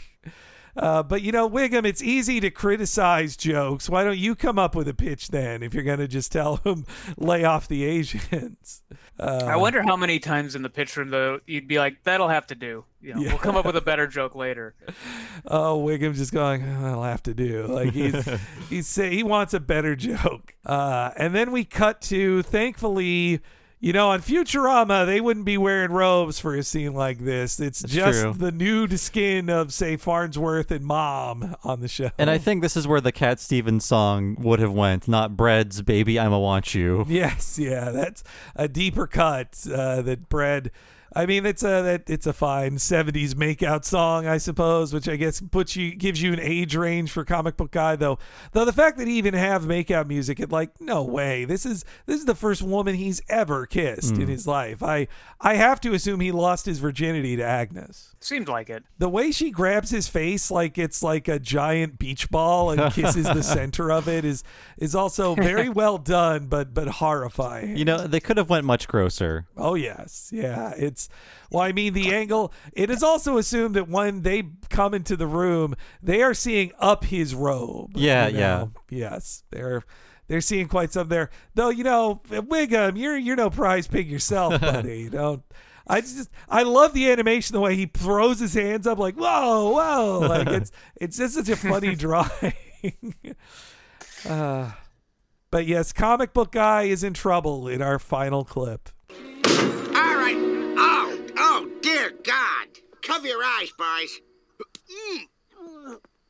Uh, 0.76 1.02
but 1.02 1.22
you 1.22 1.30
know, 1.30 1.48
Wiggum, 1.48 1.86
it's 1.86 2.02
easy 2.02 2.40
to 2.40 2.50
criticize 2.50 3.36
jokes. 3.36 3.88
Why 3.88 4.02
don't 4.02 4.18
you 4.18 4.34
come 4.34 4.58
up 4.58 4.74
with 4.74 4.88
a 4.88 4.94
pitch 4.94 5.28
then? 5.28 5.62
If 5.62 5.72
you're 5.72 5.84
going 5.84 6.00
to 6.00 6.08
just 6.08 6.32
tell 6.32 6.56
them 6.56 6.84
lay 7.16 7.44
off 7.44 7.68
the 7.68 7.84
Asians. 7.84 8.82
Uh, 9.18 9.44
I 9.44 9.54
wonder 9.54 9.82
how 9.82 9.94
many 9.96 10.18
times 10.18 10.56
in 10.56 10.62
the 10.62 10.68
pitch 10.68 10.96
room 10.96 11.10
though 11.10 11.38
you'd 11.46 11.68
be 11.68 11.78
like, 11.78 12.02
"That'll 12.02 12.28
have 12.28 12.48
to 12.48 12.56
do." 12.56 12.84
You 13.00 13.14
know, 13.14 13.20
we'll 13.20 13.38
come 13.38 13.56
up 13.56 13.66
with 13.66 13.76
a 13.76 13.80
better 13.80 14.06
joke 14.06 14.34
later. 14.34 14.74
Oh, 15.46 15.84
Wiggum's 15.84 16.18
just 16.18 16.32
going. 16.32 16.62
"Oh, 16.62 16.86
I'll 16.86 17.02
have 17.02 17.22
to 17.24 17.34
do. 17.34 17.66
Like 17.66 17.92
he's 17.92 18.26
he's 18.70 18.86
say 18.86 19.10
he 19.14 19.22
wants 19.22 19.52
a 19.52 19.60
better 19.60 19.94
joke. 19.94 20.54
Uh, 20.64 21.10
and 21.16 21.34
then 21.34 21.52
we 21.52 21.64
cut 21.64 22.00
to 22.02 22.42
thankfully. 22.42 23.40
You 23.84 23.92
know, 23.92 24.08
on 24.08 24.22
Futurama, 24.22 25.04
they 25.04 25.20
wouldn't 25.20 25.44
be 25.44 25.58
wearing 25.58 25.92
robes 25.92 26.38
for 26.38 26.54
a 26.54 26.62
scene 26.62 26.94
like 26.94 27.18
this. 27.18 27.60
It's 27.60 27.82
just 27.82 28.22
true. 28.22 28.32
the 28.32 28.50
nude 28.50 28.98
skin 28.98 29.50
of, 29.50 29.74
say, 29.74 29.98
Farnsworth 29.98 30.70
and 30.70 30.86
Mom 30.86 31.54
on 31.62 31.80
the 31.80 31.88
show. 31.88 32.08
And 32.16 32.30
I 32.30 32.38
think 32.38 32.62
this 32.62 32.78
is 32.78 32.88
where 32.88 33.02
the 33.02 33.12
Cat 33.12 33.40
Stevens 33.40 33.84
song 33.84 34.36
would 34.40 34.58
have 34.58 34.72
went, 34.72 35.06
not 35.06 35.36
Bread's 35.36 35.82
"Baby 35.82 36.18
I'ma 36.18 36.38
Want 36.38 36.74
You." 36.74 37.04
Yes, 37.06 37.58
yeah, 37.58 37.90
that's 37.90 38.24
a 38.56 38.68
deeper 38.68 39.06
cut 39.06 39.66
uh, 39.70 40.00
that 40.00 40.30
Bread. 40.30 40.70
I 41.14 41.26
mean, 41.26 41.46
it's 41.46 41.62
a 41.62 41.82
that 41.82 42.02
it's 42.08 42.26
a 42.26 42.32
fine 42.32 42.76
'70s 42.76 43.34
makeout 43.34 43.84
song, 43.84 44.26
I 44.26 44.38
suppose, 44.38 44.92
which 44.92 45.08
I 45.08 45.16
guess 45.16 45.40
puts 45.40 45.76
you 45.76 45.94
gives 45.94 46.20
you 46.20 46.32
an 46.32 46.40
age 46.40 46.74
range 46.74 47.10
for 47.12 47.24
comic 47.24 47.56
book 47.56 47.70
guy, 47.70 47.96
though. 47.96 48.18
Though 48.52 48.64
the 48.64 48.72
fact 48.72 48.98
that 48.98 49.06
he 49.06 49.14
even 49.18 49.34
have 49.34 49.62
makeout 49.64 50.06
music, 50.08 50.40
it 50.40 50.50
like 50.50 50.80
no 50.80 51.02
way. 51.02 51.44
This 51.44 51.64
is 51.64 51.84
this 52.06 52.18
is 52.18 52.24
the 52.26 52.34
first 52.34 52.62
woman 52.62 52.94
he's 52.96 53.22
ever 53.28 53.66
kissed 53.66 54.14
in 54.14 54.22
Hmm. 54.22 54.28
his 54.28 54.46
life. 54.46 54.82
I 54.82 55.06
I 55.40 55.54
have 55.54 55.80
to 55.82 55.92
assume 55.94 56.20
he 56.20 56.32
lost 56.32 56.66
his 56.66 56.78
virginity 56.78 57.36
to 57.36 57.44
Agnes. 57.44 58.14
Seemed 58.20 58.48
like 58.48 58.68
it. 58.70 58.84
The 58.98 59.08
way 59.08 59.30
she 59.30 59.50
grabs 59.50 59.90
his 59.90 60.08
face 60.08 60.50
like 60.50 60.78
it's 60.78 61.02
like 61.02 61.28
a 61.28 61.38
giant 61.38 61.98
beach 61.98 62.30
ball 62.30 62.70
and 62.70 62.92
kisses 62.92 63.26
the 63.26 63.42
center 63.58 63.92
of 63.92 64.08
it 64.08 64.24
is 64.24 64.42
is 64.78 64.94
also 64.94 65.34
very 65.34 65.68
well 65.80 65.98
done, 65.98 66.46
but 66.46 66.74
but 66.74 66.88
horrifying. 66.88 67.76
You 67.76 67.84
know, 67.84 68.06
they 68.06 68.20
could 68.20 68.36
have 68.36 68.50
went 68.50 68.64
much 68.64 68.88
grosser. 68.88 69.46
Oh 69.56 69.74
yes, 69.74 70.30
yeah. 70.32 70.72
It's 70.76 71.03
well, 71.50 71.62
I 71.62 71.72
mean, 71.72 71.92
the 71.92 72.14
angle. 72.14 72.52
It 72.72 72.90
is 72.90 73.02
also 73.02 73.38
assumed 73.38 73.76
that 73.76 73.88
when 73.88 74.22
they 74.22 74.44
come 74.70 74.94
into 74.94 75.16
the 75.16 75.26
room, 75.26 75.74
they 76.02 76.22
are 76.22 76.34
seeing 76.34 76.72
up 76.78 77.04
his 77.04 77.34
robe. 77.34 77.92
Yeah, 77.96 78.28
you 78.28 78.38
yeah. 78.38 78.66
Yes, 78.90 79.44
they're 79.50 79.82
they're 80.26 80.40
seeing 80.40 80.68
quite 80.68 80.92
some 80.92 81.08
there. 81.08 81.30
Though 81.54 81.70
you 81.70 81.84
know, 81.84 82.22
Wiggum, 82.28 82.98
you're 82.98 83.16
you're 83.16 83.36
no 83.36 83.50
prize 83.50 83.86
pig 83.86 84.10
yourself, 84.10 84.60
buddy. 84.60 85.02
You 85.02 85.10
Don't. 85.10 85.42
I 85.86 86.00
just 86.00 86.30
I 86.48 86.62
love 86.62 86.94
the 86.94 87.10
animation 87.10 87.52
the 87.52 87.60
way 87.60 87.76
he 87.76 87.86
throws 87.86 88.40
his 88.40 88.54
hands 88.54 88.86
up 88.86 88.98
like 88.98 89.16
whoa 89.16 89.70
whoa 89.70 90.26
like 90.26 90.48
it's 90.48 90.72
it's 90.96 91.18
just 91.18 91.34
such 91.34 91.50
a 91.50 91.56
funny 91.56 91.94
drawing. 91.96 92.54
uh, 94.26 94.72
but 95.50 95.66
yes, 95.66 95.92
comic 95.92 96.32
book 96.32 96.52
guy 96.52 96.84
is 96.84 97.04
in 97.04 97.12
trouble 97.12 97.68
in 97.68 97.82
our 97.82 97.98
final 97.98 98.44
clip. 98.44 98.88
Dear 101.84 102.12
God. 102.22 102.68
Cover 103.02 103.26
your 103.26 103.42
eyes, 103.44 103.70
boys. 103.76 104.20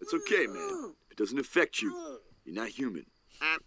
It's 0.00 0.12
okay, 0.12 0.48
man. 0.48 0.94
It 1.10 1.16
doesn't 1.16 1.38
affect 1.38 1.80
you. 1.80 2.18
You're 2.44 2.56
not 2.56 2.70
human. 2.70 3.06
Uh, 3.40 3.58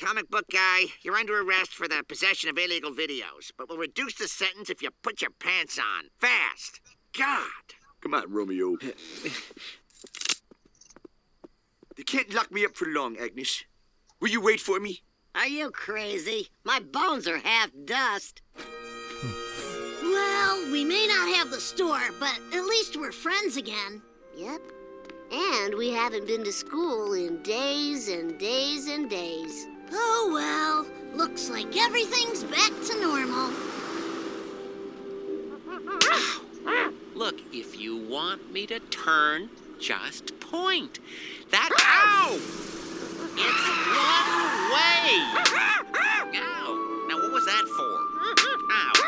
comic 0.00 0.30
book 0.30 0.46
guy, 0.50 0.84
you're 1.02 1.14
under 1.14 1.38
arrest 1.42 1.74
for 1.74 1.86
the 1.88 2.02
possession 2.08 2.48
of 2.48 2.56
illegal 2.56 2.90
videos, 2.90 3.52
but 3.56 3.68
we'll 3.68 3.76
reduce 3.76 4.14
the 4.14 4.28
sentence 4.28 4.70
if 4.70 4.80
you 4.80 4.88
put 5.02 5.20
your 5.20 5.30
pants 5.30 5.78
on. 5.78 6.04
Fast. 6.18 6.80
God. 7.16 7.74
Come 8.00 8.14
on, 8.14 8.32
Romeo. 8.32 8.76
They 11.96 12.02
can't 12.02 12.32
lock 12.34 12.50
me 12.50 12.64
up 12.64 12.76
for 12.76 12.88
long, 12.88 13.18
Agnes. 13.18 13.64
Will 14.20 14.30
you 14.30 14.40
wait 14.40 14.60
for 14.60 14.80
me? 14.80 15.02
Are 15.34 15.46
you 15.46 15.70
crazy? 15.70 16.48
My 16.64 16.80
bones 16.80 17.28
are 17.28 17.38
half 17.38 17.70
dust. 17.84 18.40
Well, 20.16 20.72
we 20.72 20.82
may 20.82 21.06
not 21.06 21.36
have 21.36 21.50
the 21.50 21.60
store, 21.60 22.00
but 22.18 22.40
at 22.54 22.64
least 22.64 22.96
we're 22.96 23.12
friends 23.12 23.58
again. 23.58 24.00
Yep. 24.34 24.62
And 25.30 25.74
we 25.74 25.90
haven't 25.90 26.26
been 26.26 26.42
to 26.44 26.52
school 26.52 27.12
in 27.12 27.42
days 27.42 28.08
and 28.08 28.38
days 28.38 28.88
and 28.88 29.10
days. 29.10 29.66
Oh 29.92 30.30
well, 30.32 30.86
looks 31.14 31.50
like 31.50 31.76
everything's 31.76 32.44
back 32.44 32.72
to 32.86 32.98
normal. 32.98 33.52
Look, 37.14 37.38
if 37.52 37.78
you 37.78 37.98
want 37.98 38.50
me 38.50 38.66
to 38.68 38.80
turn, 38.80 39.50
just 39.78 40.40
point. 40.40 40.98
That 41.50 41.68
ah! 41.78 42.30
ow! 42.30 42.34
It's 43.36 43.66
one 44.00 44.72
way. 44.72 45.10
Ow! 46.40 47.04
Now 47.06 47.16
what 47.16 47.32
was 47.32 47.44
that 47.44 47.64
for? 47.76 47.96
Ow! 48.22 48.34
Ow! 48.38 48.92
Ow! 49.04 49.05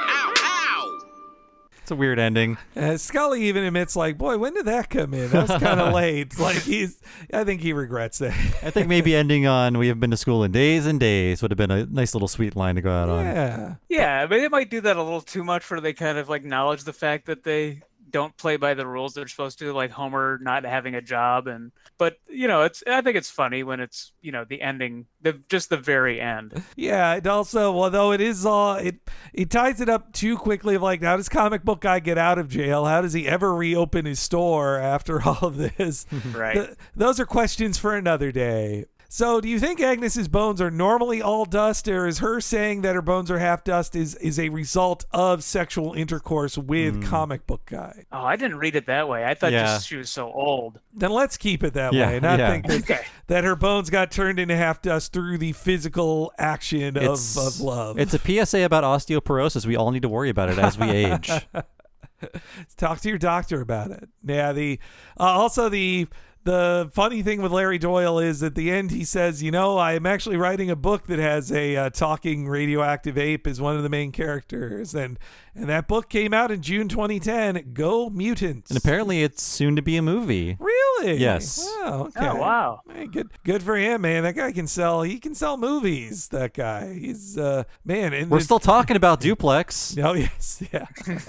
It's 1.88 1.92
a 1.92 1.96
weird 1.96 2.18
ending. 2.18 2.58
Uh, 2.76 2.98
Scully 2.98 3.44
even 3.44 3.64
admits, 3.64 3.96
like, 3.96 4.18
boy, 4.18 4.36
when 4.36 4.52
did 4.52 4.66
that 4.66 4.90
come 4.90 5.14
in? 5.14 5.30
That 5.30 5.48
was 5.48 5.58
kind 5.58 5.80
of 5.80 5.94
late. 5.94 6.38
Like 6.38 6.58
he's, 6.58 7.00
I 7.32 7.44
think 7.44 7.62
he 7.62 7.72
regrets 7.72 8.18
that. 8.18 8.34
I 8.62 8.68
think 8.68 8.88
maybe 8.88 9.16
ending 9.16 9.46
on 9.46 9.78
"We 9.78 9.88
have 9.88 9.98
been 9.98 10.10
to 10.10 10.18
school 10.18 10.44
in 10.44 10.52
days 10.52 10.84
and 10.84 11.00
days" 11.00 11.40
would 11.40 11.50
have 11.50 11.56
been 11.56 11.70
a 11.70 11.86
nice 11.86 12.14
little 12.14 12.28
sweet 12.28 12.54
line 12.54 12.74
to 12.74 12.82
go 12.82 12.90
out 12.90 13.08
on. 13.08 13.24
Yeah. 13.24 13.74
Yeah, 13.88 14.26
but 14.26 14.36
they 14.36 14.48
might 14.48 14.68
do 14.68 14.82
that 14.82 14.96
a 14.98 15.02
little 15.02 15.22
too 15.22 15.42
much, 15.42 15.70
where 15.70 15.80
they 15.80 15.94
kind 15.94 16.18
of 16.18 16.28
like 16.28 16.42
acknowledge 16.42 16.84
the 16.84 16.92
fact 16.92 17.24
that 17.24 17.44
they 17.44 17.80
don't 18.10 18.36
play 18.36 18.56
by 18.56 18.74
the 18.74 18.86
rules 18.86 19.14
they're 19.14 19.28
supposed 19.28 19.58
to, 19.60 19.72
like 19.72 19.90
Homer 19.90 20.38
not 20.40 20.64
having 20.64 20.94
a 20.94 21.02
job, 21.02 21.46
and 21.46 21.72
but 21.98 22.16
you 22.28 22.48
know, 22.48 22.62
it's 22.62 22.82
I 22.86 23.00
think 23.00 23.16
it's 23.16 23.30
funny 23.30 23.62
when 23.62 23.80
it's 23.80 24.12
you 24.20 24.32
know 24.32 24.44
the 24.44 24.60
ending, 24.62 25.06
the 25.20 25.40
just 25.48 25.70
the 25.70 25.76
very 25.76 26.20
end. 26.20 26.62
Yeah, 26.76 27.14
it 27.14 27.26
also, 27.26 27.74
although 27.74 28.12
it 28.12 28.20
is 28.20 28.46
all, 28.46 28.76
it 28.76 28.96
it 29.32 29.50
ties 29.50 29.80
it 29.80 29.88
up 29.88 30.12
too 30.12 30.36
quickly. 30.36 30.74
Of 30.74 30.82
like, 30.82 31.02
how 31.02 31.16
does 31.16 31.28
comic 31.28 31.64
book 31.64 31.80
guy 31.80 32.00
get 32.00 32.18
out 32.18 32.38
of 32.38 32.48
jail? 32.48 32.84
How 32.84 33.00
does 33.00 33.12
he 33.12 33.26
ever 33.28 33.54
reopen 33.54 34.06
his 34.06 34.20
store 34.20 34.78
after 34.78 35.22
all 35.26 35.38
of 35.42 35.56
this? 35.56 36.06
Right. 36.34 36.54
Th- 36.54 36.70
those 36.94 37.18
are 37.20 37.26
questions 37.26 37.78
for 37.78 37.96
another 37.96 38.30
day. 38.32 38.84
So, 39.10 39.40
do 39.40 39.48
you 39.48 39.58
think 39.58 39.80
Agnes's 39.80 40.28
bones 40.28 40.60
are 40.60 40.70
normally 40.70 41.22
all 41.22 41.46
dust, 41.46 41.88
or 41.88 42.06
is 42.06 42.18
her 42.18 42.42
saying 42.42 42.82
that 42.82 42.94
her 42.94 43.00
bones 43.00 43.30
are 43.30 43.38
half 43.38 43.64
dust 43.64 43.96
is 43.96 44.14
is 44.16 44.38
a 44.38 44.50
result 44.50 45.06
of 45.12 45.42
sexual 45.42 45.94
intercourse 45.94 46.58
with 46.58 47.02
comic 47.02 47.46
book 47.46 47.62
guy? 47.64 48.04
Oh, 48.12 48.20
I 48.22 48.36
didn't 48.36 48.58
read 48.58 48.76
it 48.76 48.84
that 48.84 49.08
way. 49.08 49.24
I 49.24 49.32
thought 49.32 49.52
Yeah. 49.52 49.62
just 49.64 49.88
she 49.88 49.96
was 49.96 50.10
so 50.10 50.30
old. 50.30 50.80
Then 50.92 51.10
let's 51.10 51.38
keep 51.38 51.64
it 51.64 51.72
that 51.72 51.94
Yeah, 51.94 52.08
way, 52.10 52.20
not 52.20 52.38
yeah. 52.38 52.50
think 52.50 52.66
that, 52.66 52.82
Okay. 52.82 53.00
that 53.28 53.44
her 53.44 53.56
bones 53.56 53.88
got 53.88 54.10
turned 54.10 54.38
into 54.38 54.54
half 54.54 54.82
dust 54.82 55.14
through 55.14 55.38
the 55.38 55.52
physical 55.52 56.30
action 56.36 56.98
of, 56.98 57.18
of 57.38 57.60
love. 57.62 57.98
it's 57.98 58.12
a 58.12 58.18
PSA 58.18 58.62
about 58.62 58.84
osteoporosis. 58.84 59.64
We 59.64 59.74
all 59.74 59.90
need 59.90 60.02
to 60.02 60.08
worry 60.10 60.28
about 60.28 60.50
it 60.50 60.58
as 60.58 60.76
we 60.78 60.90
age. 60.90 61.30
Talk 62.76 63.00
to 63.00 63.08
your 63.08 63.16
doctor 63.18 63.60
about 63.62 63.90
it. 63.90 64.08
Yeah, 64.24 64.52
the 64.52 64.78
uh, 65.18 65.22
also 65.22 65.68
the 65.70 66.08
the 66.48 66.90
funny 66.94 67.22
thing 67.22 67.42
with 67.42 67.52
Larry 67.52 67.76
Doyle 67.76 68.18
is 68.18 68.42
at 68.42 68.54
the 68.54 68.70
end 68.70 68.90
he 68.90 69.04
says, 69.04 69.42
"You 69.42 69.50
know, 69.50 69.76
I'm 69.76 70.06
actually 70.06 70.38
writing 70.38 70.70
a 70.70 70.76
book 70.76 71.06
that 71.08 71.18
has 71.18 71.52
a 71.52 71.76
uh, 71.76 71.90
talking 71.90 72.48
radioactive 72.48 73.18
ape 73.18 73.46
as 73.46 73.60
one 73.60 73.76
of 73.76 73.82
the 73.82 73.90
main 73.90 74.12
characters." 74.12 74.94
And 74.94 75.18
and 75.54 75.68
that 75.68 75.88
book 75.88 76.08
came 76.08 76.32
out 76.32 76.50
in 76.50 76.62
June 76.62 76.88
2010. 76.88 77.72
Go 77.74 78.08
Mutants. 78.08 78.70
And 78.70 78.78
apparently, 78.78 79.22
it's 79.22 79.42
soon 79.42 79.76
to 79.76 79.82
be 79.82 79.96
a 79.98 80.02
movie. 80.02 80.56
Really? 80.58 81.16
Yes. 81.18 81.58
Wow. 81.80 82.06
Okay. 82.16 82.26
Oh, 82.28 82.36
wow. 82.36 82.80
Hey, 82.92 83.06
good. 83.06 83.28
Good 83.44 83.62
for 83.62 83.76
him, 83.76 84.00
man. 84.02 84.22
That 84.22 84.34
guy 84.34 84.52
can 84.52 84.66
sell. 84.66 85.02
He 85.02 85.18
can 85.18 85.34
sell 85.34 85.56
movies. 85.58 86.28
That 86.28 86.54
guy. 86.54 86.94
He's 86.94 87.36
uh 87.36 87.64
man. 87.84 88.14
And 88.14 88.30
We're 88.30 88.38
the- 88.38 88.44
still 88.44 88.58
talking 88.58 88.96
about 88.96 89.20
Duplex. 89.20 89.96
Oh 90.08 90.14
yes, 90.14 90.62
yeah. 90.72 90.86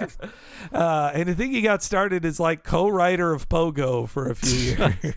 uh, 0.72 1.12
and 1.14 1.30
I 1.30 1.34
think 1.34 1.54
he 1.54 1.62
got 1.62 1.84
started 1.84 2.24
as 2.24 2.40
like 2.40 2.64
co-writer 2.64 3.34
of 3.34 3.50
Pogo 3.50 4.08
for 4.08 4.30
a 4.30 4.36
few 4.36 4.58
years. 4.58 5.09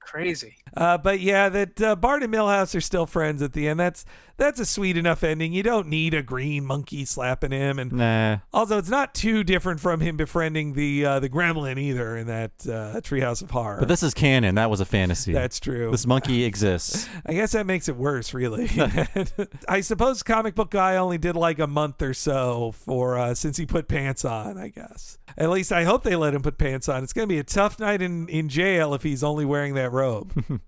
Crazy. 0.00 0.56
Uh, 0.76 0.98
but 0.98 1.20
yeah, 1.20 1.48
that 1.48 1.80
uh, 1.80 1.96
Bart 1.96 2.22
and 2.22 2.32
Milhouse 2.32 2.74
are 2.74 2.80
still 2.80 3.06
friends 3.06 3.42
at 3.42 3.52
the 3.52 3.68
end. 3.68 3.80
That's 3.80 4.04
that's 4.36 4.58
a 4.58 4.64
sweet 4.64 4.96
enough 4.96 5.22
ending. 5.22 5.52
You 5.52 5.62
don't 5.62 5.88
need 5.88 6.14
a 6.14 6.22
green 6.22 6.64
monkey 6.64 7.04
slapping 7.04 7.50
him, 7.50 7.78
and 7.78 7.92
Nah. 7.92 8.38
also 8.54 8.78
it's 8.78 8.88
not 8.88 9.12
too 9.12 9.44
different 9.44 9.80
from 9.80 10.00
him 10.00 10.16
befriending 10.16 10.72
the 10.72 11.04
uh, 11.04 11.20
the 11.20 11.28
gremlin 11.28 11.78
either 11.78 12.16
in 12.16 12.26
that 12.28 12.52
uh, 12.66 13.00
Treehouse 13.02 13.42
of 13.42 13.50
Horror. 13.50 13.78
But 13.80 13.88
this 13.88 14.02
is 14.02 14.14
canon. 14.14 14.54
That 14.54 14.70
was 14.70 14.80
a 14.80 14.86
fantasy. 14.86 15.32
That's 15.32 15.60
true. 15.60 15.90
This 15.90 16.06
monkey 16.06 16.44
exists. 16.44 17.06
I 17.26 17.34
guess 17.34 17.52
that 17.52 17.66
makes 17.66 17.88
it 17.88 17.96
worse, 17.96 18.32
really. 18.32 18.70
I 19.68 19.80
suppose 19.80 20.22
comic 20.22 20.54
book 20.54 20.70
guy 20.70 20.96
only 20.96 21.18
did 21.18 21.36
like 21.36 21.58
a 21.58 21.66
month 21.66 22.00
or 22.00 22.14
so 22.14 22.72
for 22.72 23.18
uh, 23.18 23.34
since 23.34 23.56
he 23.56 23.66
put 23.66 23.88
pants 23.88 24.24
on. 24.24 24.56
I 24.56 24.68
guess. 24.68 25.18
At 25.36 25.50
least 25.50 25.70
I 25.72 25.84
hope 25.84 26.02
they 26.02 26.16
let 26.16 26.34
him 26.34 26.42
put 26.42 26.58
pants 26.58 26.88
on. 26.88 27.02
It's 27.02 27.12
going 27.12 27.28
to 27.28 27.32
be 27.32 27.38
a 27.38 27.44
tough 27.44 27.78
night 27.78 28.00
in 28.00 28.28
in 28.28 28.48
jail 28.48 28.94
if 28.94 29.02
he's 29.02 29.22
only 29.22 29.44
wearing 29.44 29.74
that 29.74 29.92
robe. 29.92 30.32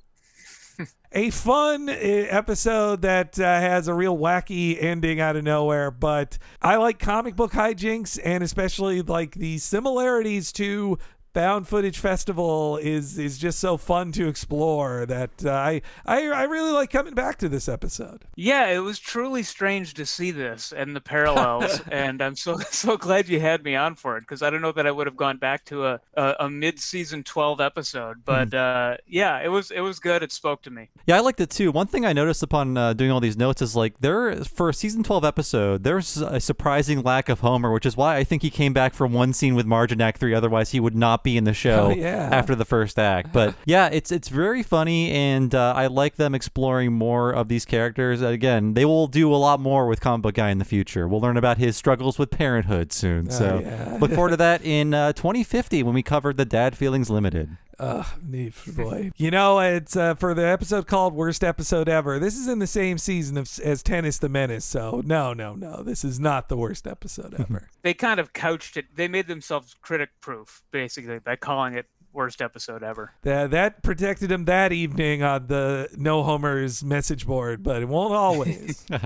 a 1.13 1.31
fun 1.31 1.89
uh, 1.89 1.93
episode 1.93 3.03
that 3.03 3.39
uh, 3.39 3.43
has 3.43 3.89
a 3.89 3.95
real 3.95 4.17
wacky 4.17 4.83
ending 4.83 5.21
out 5.21 5.37
of 5.37 5.45
nowhere, 5.45 5.91
but 5.91 6.39
I 6.61 6.77
like 6.77 6.99
comic 6.99 7.37
book 7.37 7.53
hijinks 7.53 8.19
and 8.23 8.43
especially 8.43 9.03
like 9.03 9.35
the 9.35 9.59
similarities 9.59 10.53
to 10.53 10.99
Found 11.35 11.67
Footage 11.67 11.99
Festival 11.99 12.77
is 12.77 13.19
is 13.19 13.39
just 13.39 13.59
so 13.59 13.79
fun 13.79 14.13
to 14.13 14.29
explore 14.29 15.07
that 15.07 15.31
uh, 15.45 15.51
I, 15.51 15.81
I 16.05 16.27
I 16.27 16.43
really 16.43 16.73
like 16.73 16.91
coming 16.91 17.15
back 17.15 17.39
to 17.39 17.49
this 17.49 17.69
episode. 17.69 18.27
Yeah, 18.37 18.67
it 18.67 18.81
was 18.81 18.99
truly 18.99 19.43
strange 19.43 19.95
to 19.95 20.05
see 20.05 20.31
this 20.31 20.73
and 20.73 20.95
the 20.95 21.01
parallels, 21.01 21.81
and 21.91 22.21
I'm 22.21 22.37
so 22.37 22.59
so 22.71 22.99
glad 22.99 23.29
you 23.29 23.41
had 23.41 23.65
me 23.65 23.75
on 23.75 23.95
for 23.95 24.19
it 24.19 24.23
because 24.23 24.43
I 24.43 24.51
don't 24.51 24.61
know 24.61 24.73
that 24.73 24.87
I 24.87 24.91
would 24.91 25.07
have 25.07 25.17
gone 25.17 25.39
back 25.39 25.65
to 25.67 25.87
a 25.87 26.01
a, 26.15 26.35
a 26.41 26.51
mid-season 26.51 27.23
12 27.23 27.61
episode, 27.63 28.25
but 28.27 28.53
uh, 28.53 28.99
yeah, 29.07 29.41
it 29.43 29.49
was 29.49 29.71
it 29.71 29.81
was 29.81 29.99
good. 30.01 30.23
It 30.23 30.33
spoke 30.33 30.61
to 30.63 30.71
me. 30.71 30.91
Yeah, 31.07 31.17
I 31.17 31.21
liked 31.21 31.41
it 31.41 31.49
too. 31.49 31.73
One 31.73 31.87
thing 31.87 32.05
I 32.05 32.13
noticed 32.13 32.43
upon 32.43 32.77
uh, 32.77 32.93
doing 32.93 33.11
all 33.11 33.21
these 33.21 33.39
notes 33.39 33.63
is 33.63 33.75
like 33.75 33.99
there 34.01 34.37
for 34.45 34.69
a 34.69 34.75
season 34.75 35.03
12 35.03 35.25
episode, 35.25 35.85
there's 35.85 36.19
a 36.19 36.41
surprising 36.41 37.03
lack 37.03 37.31
of 37.31 37.41
Homer, 37.41 37.73
which 37.73 37.87
is 37.87 37.97
why 37.97 38.17
I 38.17 38.25
think 38.25 38.43
he 38.43 38.51
came 38.51 38.75
back 38.75 38.93
for 38.93 39.07
one 39.07 39.33
scene 39.33 39.55
with 39.55 39.65
Marge 39.65 39.93
in 39.93 40.01
Act 40.03 40.21
3 40.21 40.35
otherwise 40.35 40.73
he 40.73 40.81
would 40.81 40.95
not 40.95 41.22
be 41.23 41.37
in 41.37 41.45
the 41.45 41.55
show 41.55 41.89
Oh, 41.93 41.95
yeah. 41.95 42.29
after 42.33 42.55
the 42.55 42.65
first 42.65 42.99
act. 42.99 43.33
But 43.33 43.55
yeah, 43.65 43.89
it's 43.93 44.11
it's 44.13 44.29
very 44.29 44.63
funny 44.63 45.11
and 45.11 45.55
uh, 45.55 45.73
I 45.77 45.87
like 45.87 46.17
them 46.17 46.35
exploring 46.35 46.93
more 46.93 47.31
of 47.33 47.49
these 47.49 47.65
characters. 47.65 48.21
Again, 48.23 48.75
they 48.75 48.85
will 48.85 49.07
do 49.07 49.33
a 49.33 49.37
lot 49.37 49.61
more 49.61 49.87
with 49.87 50.01
Comic 50.01 50.23
Book 50.23 50.35
Guy 50.35 50.51
in 50.51 50.59
the 50.59 50.65
future. 50.65 51.07
We'll 51.09 51.21
learn 51.21 51.37
about 51.37 51.59
his 51.59 51.77
struggles 51.77 52.19
with 52.19 52.31
parenthood 52.31 52.93
soon. 52.93 53.29
Oh, 53.29 53.33
so 53.33 53.61
yeah. 53.63 53.99
look 54.01 54.13
forward 54.13 54.31
to 54.31 54.37
that 54.39 54.63
in 54.65 54.95
uh, 54.95 55.13
2050 55.13 55.83
when 55.83 55.95
we 55.95 56.03
covered 56.03 56.37
the 56.37 56.45
Dad 56.45 56.77
Feelings 56.77 57.11
Limited. 57.11 57.57
Ugh, 57.79 58.07
neat 58.25 58.53
boy. 58.77 59.11
you 59.17 59.31
know, 59.31 59.59
it's 59.59 59.97
uh, 59.97 60.15
for 60.15 60.35
the 60.35 60.47
episode 60.47 60.87
called 60.87 61.15
"Worst 61.15 61.43
Episode 61.43 61.89
Ever." 61.89 62.21
This 62.21 62.37
is 62.37 62.47
in 62.47 62.61
the 62.61 62.67
same 62.67 62.97
season 62.97 63.37
of, 63.37 63.51
as 63.65 63.83
Tennis 63.83 64.19
the 64.19 64.29
Menace, 64.29 64.65
so 64.65 65.03
no, 65.05 65.33
no, 65.33 65.55
no, 65.55 65.83
this 65.83 66.05
is 66.05 66.21
not 66.21 66.49
the 66.49 66.57
worst 66.57 66.87
episode 66.87 67.35
ever. 67.41 67.69
They 67.81 67.93
kind 67.95 68.21
of 68.21 68.35
couched 68.35 68.77
it. 68.77 68.95
They 68.95 69.09
made 69.09 69.27
themselves 69.27 69.75
critic-proof 69.81 70.63
basically 70.71 71.12
by 71.19 71.37
calling 71.37 71.75
it 71.75 71.87
worst 72.13 72.43
episode 72.43 72.83
ever. 72.83 73.13
that 73.23 73.51
that 73.53 73.83
protected 73.83 74.31
him 74.31 74.45
that 74.45 74.71
evening 74.71 75.23
on 75.23 75.47
the 75.47 75.89
No 75.97 76.23
Homers 76.23 76.85
message 76.85 77.27
board, 77.27 77.63
but 77.63 77.81
it 77.83 77.89
won't 77.89 78.15
always. 78.15 78.85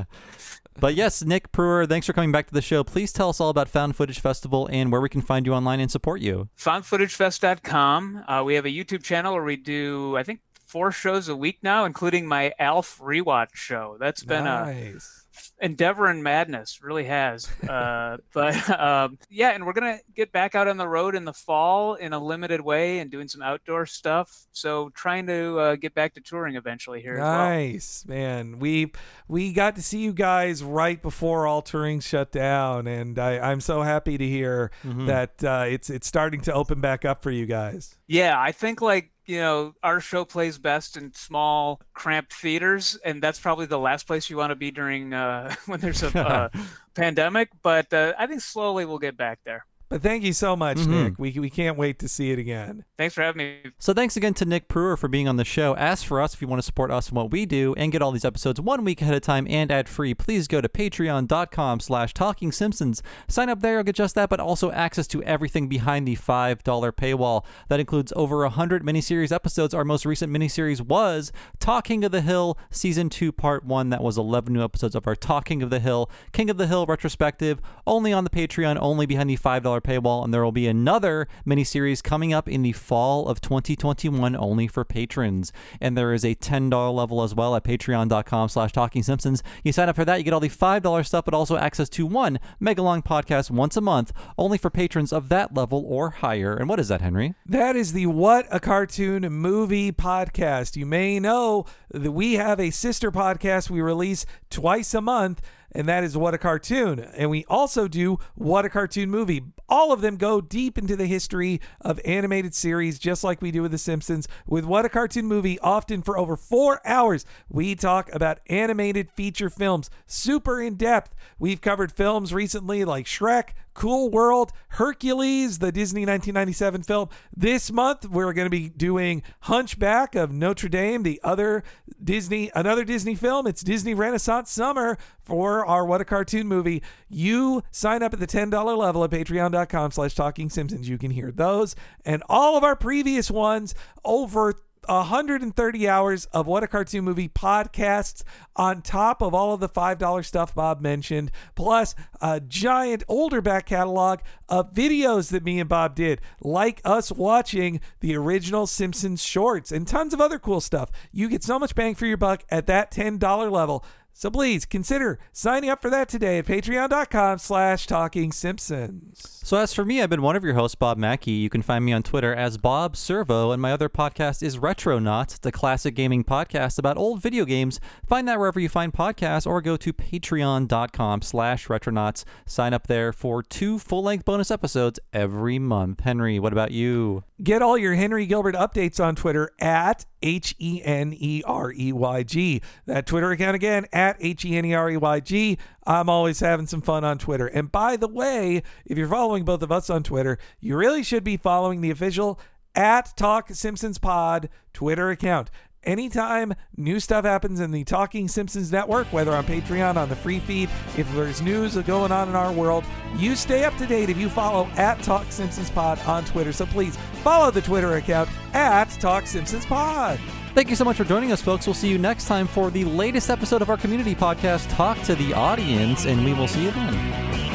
But 0.78 0.95
yes, 0.95 1.24
Nick 1.24 1.53
Prueher, 1.53 1.89
thanks 1.89 2.07
for 2.07 2.12
coming 2.12 2.33
back 2.33 2.49
to 2.49 2.53
the 2.53 2.61
show. 2.61 2.85
Please 2.85 3.11
tell 3.11 3.31
us 3.31 3.41
all 3.41 3.49
about 3.49 3.69
Found 3.70 3.97
Footage 3.97 4.20
Festival 4.20 4.69
and 4.70 4.93
where 4.93 5.01
we 5.01 5.09
can 5.09 5.23
find 5.23 5.47
you 5.47 5.55
online 5.55 5.81
and 5.81 5.91
support 5.91 6.20
you. 6.20 6.51
foundfootagefest.com. 6.59 8.24
Uh, 8.28 8.43
we 8.45 8.55
have 8.55 8.66
a 8.66 8.70
YouTube 8.70 9.03
channel 9.03 9.33
where 9.33 9.43
we 9.43 9.57
do, 9.57 10.16
I 10.16 10.23
think, 10.23 10.41
four 10.66 10.93
shows 10.93 11.28
a 11.28 11.37
week 11.37 11.59
now, 11.62 11.85
including 11.87 12.27
my 12.27 12.53
Alf 12.59 12.99
rewatch 13.03 13.55
show. 13.55 13.97
That's 13.99 14.23
been 14.23 14.47
a 14.47 14.65
nice. 14.66 15.24
Endeavor 15.60 16.06
and 16.06 16.22
madness, 16.22 16.82
really 16.82 17.04
has. 17.04 17.48
Uh, 17.68 18.18
but 18.32 18.70
um, 18.78 19.18
yeah, 19.30 19.50
and 19.50 19.66
we're 19.66 19.72
gonna 19.72 19.98
get 20.14 20.32
back 20.32 20.54
out 20.54 20.68
on 20.68 20.76
the 20.76 20.88
road 20.88 21.14
in 21.14 21.24
the 21.24 21.32
fall 21.32 21.94
in 21.94 22.12
a 22.12 22.18
limited 22.18 22.60
way 22.60 22.98
and 22.98 23.10
doing 23.10 23.28
some 23.28 23.42
outdoor 23.42 23.86
stuff. 23.86 24.46
So 24.52 24.90
trying 24.90 25.26
to 25.26 25.58
uh, 25.58 25.76
get 25.76 25.94
back 25.94 26.14
to 26.14 26.20
touring 26.20 26.56
eventually 26.56 27.00
here 27.02 27.14
as 27.14 27.20
well. 27.20 27.48
Nice, 27.48 28.04
man. 28.06 28.58
We 28.58 28.92
we 29.28 29.52
got 29.52 29.76
to 29.76 29.82
see 29.82 29.98
you 30.00 30.12
guys 30.12 30.62
right 30.62 31.00
before 31.00 31.46
all 31.46 31.62
touring 31.62 32.00
shut 32.00 32.32
down, 32.32 32.86
and 32.86 33.18
I, 33.18 33.38
I'm 33.38 33.60
so 33.60 33.82
happy 33.82 34.18
to 34.18 34.26
hear 34.26 34.70
Mhm. 34.84 35.06
that 35.06 35.44
uh, 35.44 35.64
it's 35.66 35.90
it's 35.90 36.06
starting 36.06 36.40
to 36.42 36.52
open 36.52 36.80
back 36.80 37.04
up 37.04 37.22
for 37.22 37.30
you 37.30 37.46
guys. 37.46 37.96
Yeah, 38.06 38.38
I 38.40 38.52
think 38.52 38.80
like 38.80 39.10
you 39.27 39.39
know 39.39 39.74
our 39.82 40.01
show 40.01 40.24
plays 40.24 40.59
best 40.59 40.97
in 40.97 41.12
small, 41.12 41.81
cramped 41.93 42.32
theaters, 42.32 42.98
and 43.05 43.23
that's 43.23 43.40
probably 43.40 43.66
the 43.66 43.78
last 43.78 44.07
place 44.07 44.31
you 44.31 44.36
want 44.36 44.51
to 44.51 44.57
be 44.57 44.70
during 44.70 45.12
uh, 45.12 45.55
when 45.66 45.81
there's 45.81 46.03
a 46.03 46.19
uh, 46.27 46.48
pandemic. 46.94 47.51
But 47.62 47.93
uh, 47.93 48.15
I 48.19 48.27
think 48.27 48.40
slowly 48.40 48.85
we'll 48.85 48.98
get 48.98 49.16
back 49.16 49.40
there. 49.44 49.66
But 49.88 50.02
thank 50.02 50.24
you 50.24 50.32
so 50.32 50.56
much, 50.56 50.78
Mhm. 50.78 50.86
Nick. 50.88 51.14
We 51.18 51.38
we 51.38 51.48
can't 51.48 51.78
wait 51.78 51.98
to 52.00 52.08
see 52.08 52.32
it 52.32 52.38
again. 52.40 52.84
Thanks 52.98 53.14
for 53.14 53.22
having 53.22 53.38
me. 53.38 53.56
So 53.78 53.92
thanks 53.94 54.16
again 54.16 54.34
to 54.34 54.44
Nick 54.44 54.68
Prueher 54.68 54.98
for 54.98 55.06
being 55.06 55.28
on 55.28 55.36
the 55.36 55.44
show. 55.44 55.74
As 55.76 56.02
for 56.02 56.20
us, 56.20 56.34
if 56.34 56.42
you 56.42 56.48
want 56.48 56.58
to 56.58 56.64
support 56.66 56.90
us 56.90 57.08
and 57.08 57.16
what 57.16 57.30
we 57.30 57.46
do 57.46 57.72
and 57.76 57.92
get 57.92 58.02
all 58.02 58.10
these 58.10 58.24
episodes 58.24 58.60
one 58.60 58.84
week 58.84 59.00
ahead 59.00 59.14
of 59.14 59.20
time 59.22 59.46
and 59.48 59.70
ad-free, 59.70 60.14
please 60.14 60.48
go 60.48 60.60
to 60.60 60.68
patreon.com 60.68 61.78
slash 61.80 62.12
talking 62.14 62.50
simpsons. 62.50 63.02
Sign 63.28 63.48
up 63.48 63.60
there, 63.60 63.74
you'll 63.74 63.84
get 63.84 63.94
just 63.94 64.14
that, 64.16 64.28
but 64.28 64.40
also 64.40 64.70
access 64.72 65.06
to 65.06 65.22
everything 65.22 65.68
behind 65.68 66.08
the 66.08 66.16
$5 66.16 66.90
paywall. 66.92 67.44
That 67.68 67.78
includes 67.78 68.12
over 68.16 68.38
100 68.38 68.82
miniseries 68.82 69.30
episodes. 69.30 69.72
Our 69.72 69.84
most 69.84 70.04
recent 70.04 70.32
miniseries 70.32 70.80
was 70.80 71.30
Talking 71.60 72.02
of 72.04 72.10
the 72.12 72.22
Hill, 72.22 72.58
Season 72.70 73.08
2, 73.08 73.30
Part 73.30 73.64
1. 73.64 73.90
That 73.90 74.02
was 74.02 74.18
11 74.18 74.52
new 74.52 74.64
episodes 74.64 74.94
of 74.96 75.06
our 75.06 75.14
Talking 75.16 75.62
of 75.62 75.70
the 75.70 75.80
Hill, 75.80 76.10
King 76.32 76.50
of 76.50 76.56
the 76.56 76.66
Hill 76.66 76.86
retrospective, 76.86 77.60
only 77.86 78.12
on 78.12 78.24
the 78.24 78.30
Patreon, 78.30 78.78
only 78.80 79.06
behind 79.06 79.30
the 79.30 79.36
$5 79.36 79.76
paywall. 79.81 80.24
And 80.24 80.32
there 80.32 80.44
will 80.44 80.53
be 80.53 80.66
another 80.66 81.28
miniseries 81.47 82.03
coming 82.03 82.32
up 82.32 82.48
in 82.48 82.62
the 82.62 82.73
fall 82.73 83.28
of 83.28 83.40
2021, 83.40 84.36
only 84.36 84.66
for 84.66 84.85
patrons. 84.85 85.53
And 85.81 85.97
there 85.97 86.12
is 86.12 86.24
a 86.24 86.35
$10 86.35 86.94
level 86.94 87.23
as 87.23 87.35
well 87.35 87.57
at 87.57 87.65
patreon.com 87.65 88.48
slash 88.48 88.73
talking 88.73 89.03
simpsons. 89.03 89.43
You 89.62 89.73
sign 89.73 89.89
up 89.89 89.97
for 89.97 90.05
that, 90.05 90.19
you 90.19 90.24
get 90.24 90.32
all 90.32 90.40
the 90.40 90.48
$5 90.48 91.07
stuff, 91.07 91.24
but 91.24 91.35
also 91.35 91.57
access 91.57 91.89
to 91.90 92.07
one 92.07 92.39
mega 92.61 92.82
long 92.82 93.03
podcast 93.03 93.51
once 93.51 93.77
a 93.77 93.81
month, 93.81 94.12
only 94.39 94.59
for 94.59 94.70
patrons 94.70 95.12
of 95.12 95.28
that 95.28 95.55
level 95.55 95.85
or 95.86 96.11
higher. 96.11 96.55
And 96.55 96.69
what 96.69 96.81
is 96.81 96.89
that, 96.89 97.01
Henry? 97.01 97.35
That 97.47 97.77
is 97.77 97.93
the 97.93 98.07
What 98.07 98.47
a 98.51 98.61
Cartoon 98.61 99.32
Movie 99.32 99.93
podcast. 99.93 100.77
You 100.77 100.86
may 100.86 101.19
know 101.20 101.66
that 101.90 102.12
we 102.12 102.35
have 102.35 102.61
a 102.61 102.70
sister 102.70 103.11
podcast 103.11 103.70
we 103.70 103.81
release 103.81 104.27
twice 104.51 104.94
a 104.94 105.01
month, 105.01 105.40
and 105.72 105.88
that 105.88 106.05
is 106.05 106.16
What 106.16 106.34
a 106.34 106.38
Cartoon. 106.38 107.01
And 107.01 107.30
we 107.30 107.44
also 107.48 107.88
do 107.88 108.18
What 108.34 108.64
a 108.64 108.68
Cartoon 108.68 109.10
Movie. 109.10 109.43
All 109.68 109.93
of 109.93 110.01
them 110.01 110.16
go 110.16 110.40
deep 110.40 110.78
into 110.78 110.97
the 110.97 111.06
history 111.06 111.60
of 111.80 112.01
animated 112.05 112.55
series, 112.55 112.98
just 112.98 113.24
like 113.24 113.43
we 113.43 113.51
do 113.51 113.62
with 113.62 113.72
The 113.72 113.78
Simpsons. 113.78 114.28
With 114.47 114.64
What 114.64 114.84
a 114.84 114.88
Cartoon 114.88 115.26
Movie, 115.26 115.59
often 115.60 116.02
for 116.02 116.16
over 116.16 116.36
four 116.36 116.80
hours, 116.86 117.24
we 117.48 117.74
talk 117.74 118.12
about 118.14 118.40
animated 118.48 119.10
feature 119.10 119.51
films, 119.51 119.90
super 120.06 120.60
in 120.60 120.76
depth. 120.76 121.14
We've 121.38 121.60
covered 121.60 121.93
films 121.93 122.32
recently 122.32 122.84
like 122.84 123.06
Shrek, 123.06 123.51
Cool 123.77 124.09
World, 124.09 124.53
Hercules, 124.69 125.59
the 125.59 125.70
Disney 125.70 126.07
1997 126.07 126.82
film. 126.82 127.11
This 127.36 127.70
month 127.70 128.09
we're 128.09 128.32
going 128.32 128.47
to 128.47 128.51
be 128.51 128.70
doing 128.70 129.23
Hunchback 129.40 130.15
of 130.15 130.32
Notre 130.32 130.70
Dame, 130.70 131.03
the 131.03 131.20
other 131.23 131.62
Disney 132.03 132.51
another 132.55 132.85
Disney 132.85 133.15
film. 133.15 133.47
It's 133.47 133.62
Disney 133.62 133.93
Renaissance 133.93 134.51
Summer 134.51 134.97
for 135.23 135.66
our 135.66 135.85
What 135.85 136.01
a 136.01 136.07
Cartoon 136.07 136.48
movie. 136.48 136.82
You 137.11 137.62
sign 137.70 138.03
up 138.03 138.15
at 138.15 138.19
the 138.19 138.27
$10 138.27 138.51
level 138.78 139.05
at 139.05 139.11
patreon.com 139.11 139.90
slash 139.90 140.15
talking 140.15 140.48
simpsons. 140.48 140.89
You 140.89 140.97
can 140.97 141.11
hear 141.11 141.31
those 141.31 141.77
and 142.07 142.23
all 142.31 142.57
of 142.57 142.65
our 142.65 142.77
previous 142.77 143.31
ones 143.31 143.74
over 144.07 144.55
130 144.88 145.88
hours 145.88 146.26
of 146.26 146.46
What 146.46 146.62
a 146.62 146.68
Cartoon 146.68 147.04
Movie 147.04 147.28
podcasts 147.28 148.22
on 148.54 148.82
top 148.82 149.22
of 149.22 149.34
all 149.34 149.52
of 149.52 149.60
the 149.60 149.68
$5 149.68 150.24
stuff 150.24 150.54
Bob 150.54 150.80
mentioned, 150.80 151.30
plus 151.54 151.94
a 152.20 152.40
giant 152.40 153.02
older 153.08 153.40
back 153.40 153.66
catalog 153.66 154.20
of 154.48 154.72
videos 154.72 155.30
that 155.30 155.44
me 155.44 155.60
and 155.60 155.68
Bob 155.68 155.94
did, 155.94 156.20
like 156.40 156.80
us 156.84 157.12
watching 157.12 157.80
the 158.00 158.16
original 158.16 158.66
Simpsons 158.66 159.22
shorts 159.22 159.72
and 159.72 159.86
tons 159.86 160.14
of 160.14 160.20
other 160.20 160.38
cool 160.38 160.60
stuff. 160.60 160.90
You 161.12 161.28
get 161.28 161.42
so 161.42 161.58
much 161.58 161.74
bang 161.74 161.94
for 161.94 162.06
your 162.06 162.16
buck 162.16 162.44
at 162.48 162.66
that 162.66 162.90
$10 162.90 163.50
level. 163.50 163.84
So 164.18 164.30
please 164.30 164.64
consider 164.64 165.18
signing 165.30 165.68
up 165.68 165.82
for 165.82 165.90
that 165.90 166.09
today 166.09 166.38
at 166.38 166.47
patreon.com 166.47 167.36
slash 167.36 167.86
talking 167.86 168.32
simpsons. 168.32 169.40
So 169.44 169.59
as 169.59 169.74
for 169.74 169.84
me, 169.84 170.01
I've 170.01 170.09
been 170.09 170.22
one 170.22 170.36
of 170.36 170.43
your 170.43 170.55
hosts, 170.55 170.74
Bob 170.74 170.97
Mackey. 170.97 171.32
You 171.32 171.51
can 171.51 171.60
find 171.60 171.84
me 171.84 171.93
on 171.93 172.02
Twitter 172.02 172.34
as 172.34 172.56
Bob 172.56 172.97
Servo, 172.97 173.52
and 173.52 173.60
my 173.60 173.72
other 173.72 173.90
podcast 173.90 174.43
is 174.43 174.56
Retronauts, 174.56 175.38
the 175.38 175.52
classic 175.52 175.94
gaming 175.94 176.24
podcast 176.24 176.78
about 176.78 176.97
old 176.97 177.20
video 177.20 177.44
games. 177.44 177.78
Find 178.09 178.26
that 178.26 178.38
wherever 178.38 178.59
you 178.59 178.70
find 178.70 178.90
podcasts, 178.90 179.47
or 179.47 179.60
go 179.60 179.76
to 179.76 179.92
patreon.com 179.92 181.20
slash 181.20 181.66
retronauts. 181.66 182.24
Sign 182.47 182.73
up 182.73 182.86
there 182.86 183.12
for 183.12 183.42
two 183.42 183.78
full-length 183.78 184.24
bonus 184.24 184.50
episodes 184.50 184.99
every 185.12 185.58
month. 185.58 186.00
Henry, 186.00 186.41
what 186.41 186.55
about 186.55 186.70
you? 186.70 187.23
Get 187.42 187.60
all 187.60 187.76
your 187.76 187.94
Henry 187.94 188.24
Gilbert 188.24 188.55
updates 188.55 188.99
on 188.99 189.15
Twitter 189.15 189.50
at 189.60 190.07
H 190.26 190.56
E 190.58 190.82
N 190.84 191.14
E 191.16 191.42
R 191.46 191.72
E 191.72 191.92
Y 191.92 192.22
G. 192.24 192.60
That 192.86 193.06
Twitter 193.06 193.30
account 193.30 193.55
again 193.55 193.86
at 193.92 194.16
H 194.18 194.44
E 194.44 194.56
N 194.56 194.64
E 194.64 194.74
R 194.74 194.90
E 194.90 194.96
Y 194.96 195.20
G. 195.20 195.58
I'm 195.86 196.08
always 196.08 196.40
having 196.40 196.66
some 196.66 196.82
fun 196.82 197.05
on 197.05 197.16
Twitter. 197.18 197.46
And 197.46 197.70
by 197.70 197.96
the 197.96 198.08
way, 198.08 198.64
if 198.84 198.98
you're 198.98 199.08
following 199.08 199.44
both 199.44 199.62
of 199.62 199.70
us 199.70 199.88
on 199.88 200.02
Twitter, 200.02 200.36
you 200.58 200.76
really 200.76 201.05
should 201.05 201.22
be 201.22 201.36
following 201.36 201.80
the 201.80 201.92
official 201.92 202.40
at 202.74 203.16
Talk 203.16 203.50
Simpsons 203.50 203.98
Pod 203.98 204.48
Twitter 204.72 205.10
account. 205.10 205.48
Anytime 205.86 206.52
new 206.76 206.98
stuff 206.98 207.24
happens 207.24 207.60
in 207.60 207.70
the 207.70 207.84
Talking 207.84 208.26
Simpsons 208.26 208.73
network, 208.73 209.06
whether 209.12 209.31
on 209.31 209.44
Patreon, 209.44 209.97
on 209.97 210.08
the 210.08 210.16
free 210.16 210.40
feed, 210.40 210.68
if 210.97 211.10
there's 211.15 211.40
news 211.40 211.76
going 211.76 212.10
on 212.10 212.28
in 212.28 212.34
our 212.34 212.52
world, 212.52 212.84
you 213.16 213.36
stay 213.36 213.62
up 213.62 213.76
to 213.76 213.86
date 213.86 214.10
if 214.10 214.18
you 214.18 214.28
follow 214.28 214.66
at 214.76 215.00
Talk 215.05 215.31
Simpsons 215.31 215.70
Pod 215.70 216.00
on 216.00 216.24
Twitter. 216.24 216.52
So 216.52 216.66
please 216.66 216.97
follow 217.23 217.52
the 217.52 217.62
Twitter 217.62 217.94
account 217.94 218.28
at 218.52 218.90
Talk 218.90 219.28
Simpsons 219.28 219.65
Pod. 219.65 220.18
Thank 220.56 220.70
you 220.70 220.76
so 220.76 220.84
much 220.84 220.97
for 220.97 221.05
joining 221.05 221.31
us, 221.31 221.40
folks. 221.40 221.68
We'll 221.68 221.74
see 221.74 221.89
you 221.89 221.98
next 221.98 222.26
time 222.26 222.48
for 222.48 222.68
the 222.70 222.84
latest 222.84 223.31
episode 223.31 223.62
of 223.62 223.70
our 223.70 223.76
community 223.76 224.16
podcast, 224.16 224.68
Talk 224.74 225.00
to 225.02 225.15
the 225.15 225.34
Audience, 225.34 226.05
and 226.05 226.24
we 226.24 226.32
will 226.32 226.48
see 226.48 226.65
you 226.65 226.73
then. 226.73 227.45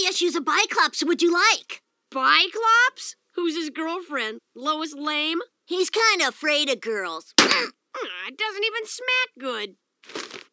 Many 0.00 0.08
issues 0.08 0.36
of 0.36 0.44
Biclops 0.44 1.06
would 1.06 1.22
you 1.22 1.32
like? 1.32 1.82
Biclops? 2.12 3.14
Who's 3.34 3.56
his 3.56 3.70
girlfriend? 3.70 4.38
Lois 4.54 4.94
Lame? 4.94 5.40
He's 5.66 5.90
kind 5.90 6.22
of 6.22 6.28
afraid 6.28 6.68
of 6.68 6.80
girls. 6.80 7.34
Ah, 7.92 8.28
it 8.28 8.38
doesn't 8.38 8.64
even 8.64 8.86
smack 8.86 9.30
good. 9.36 10.40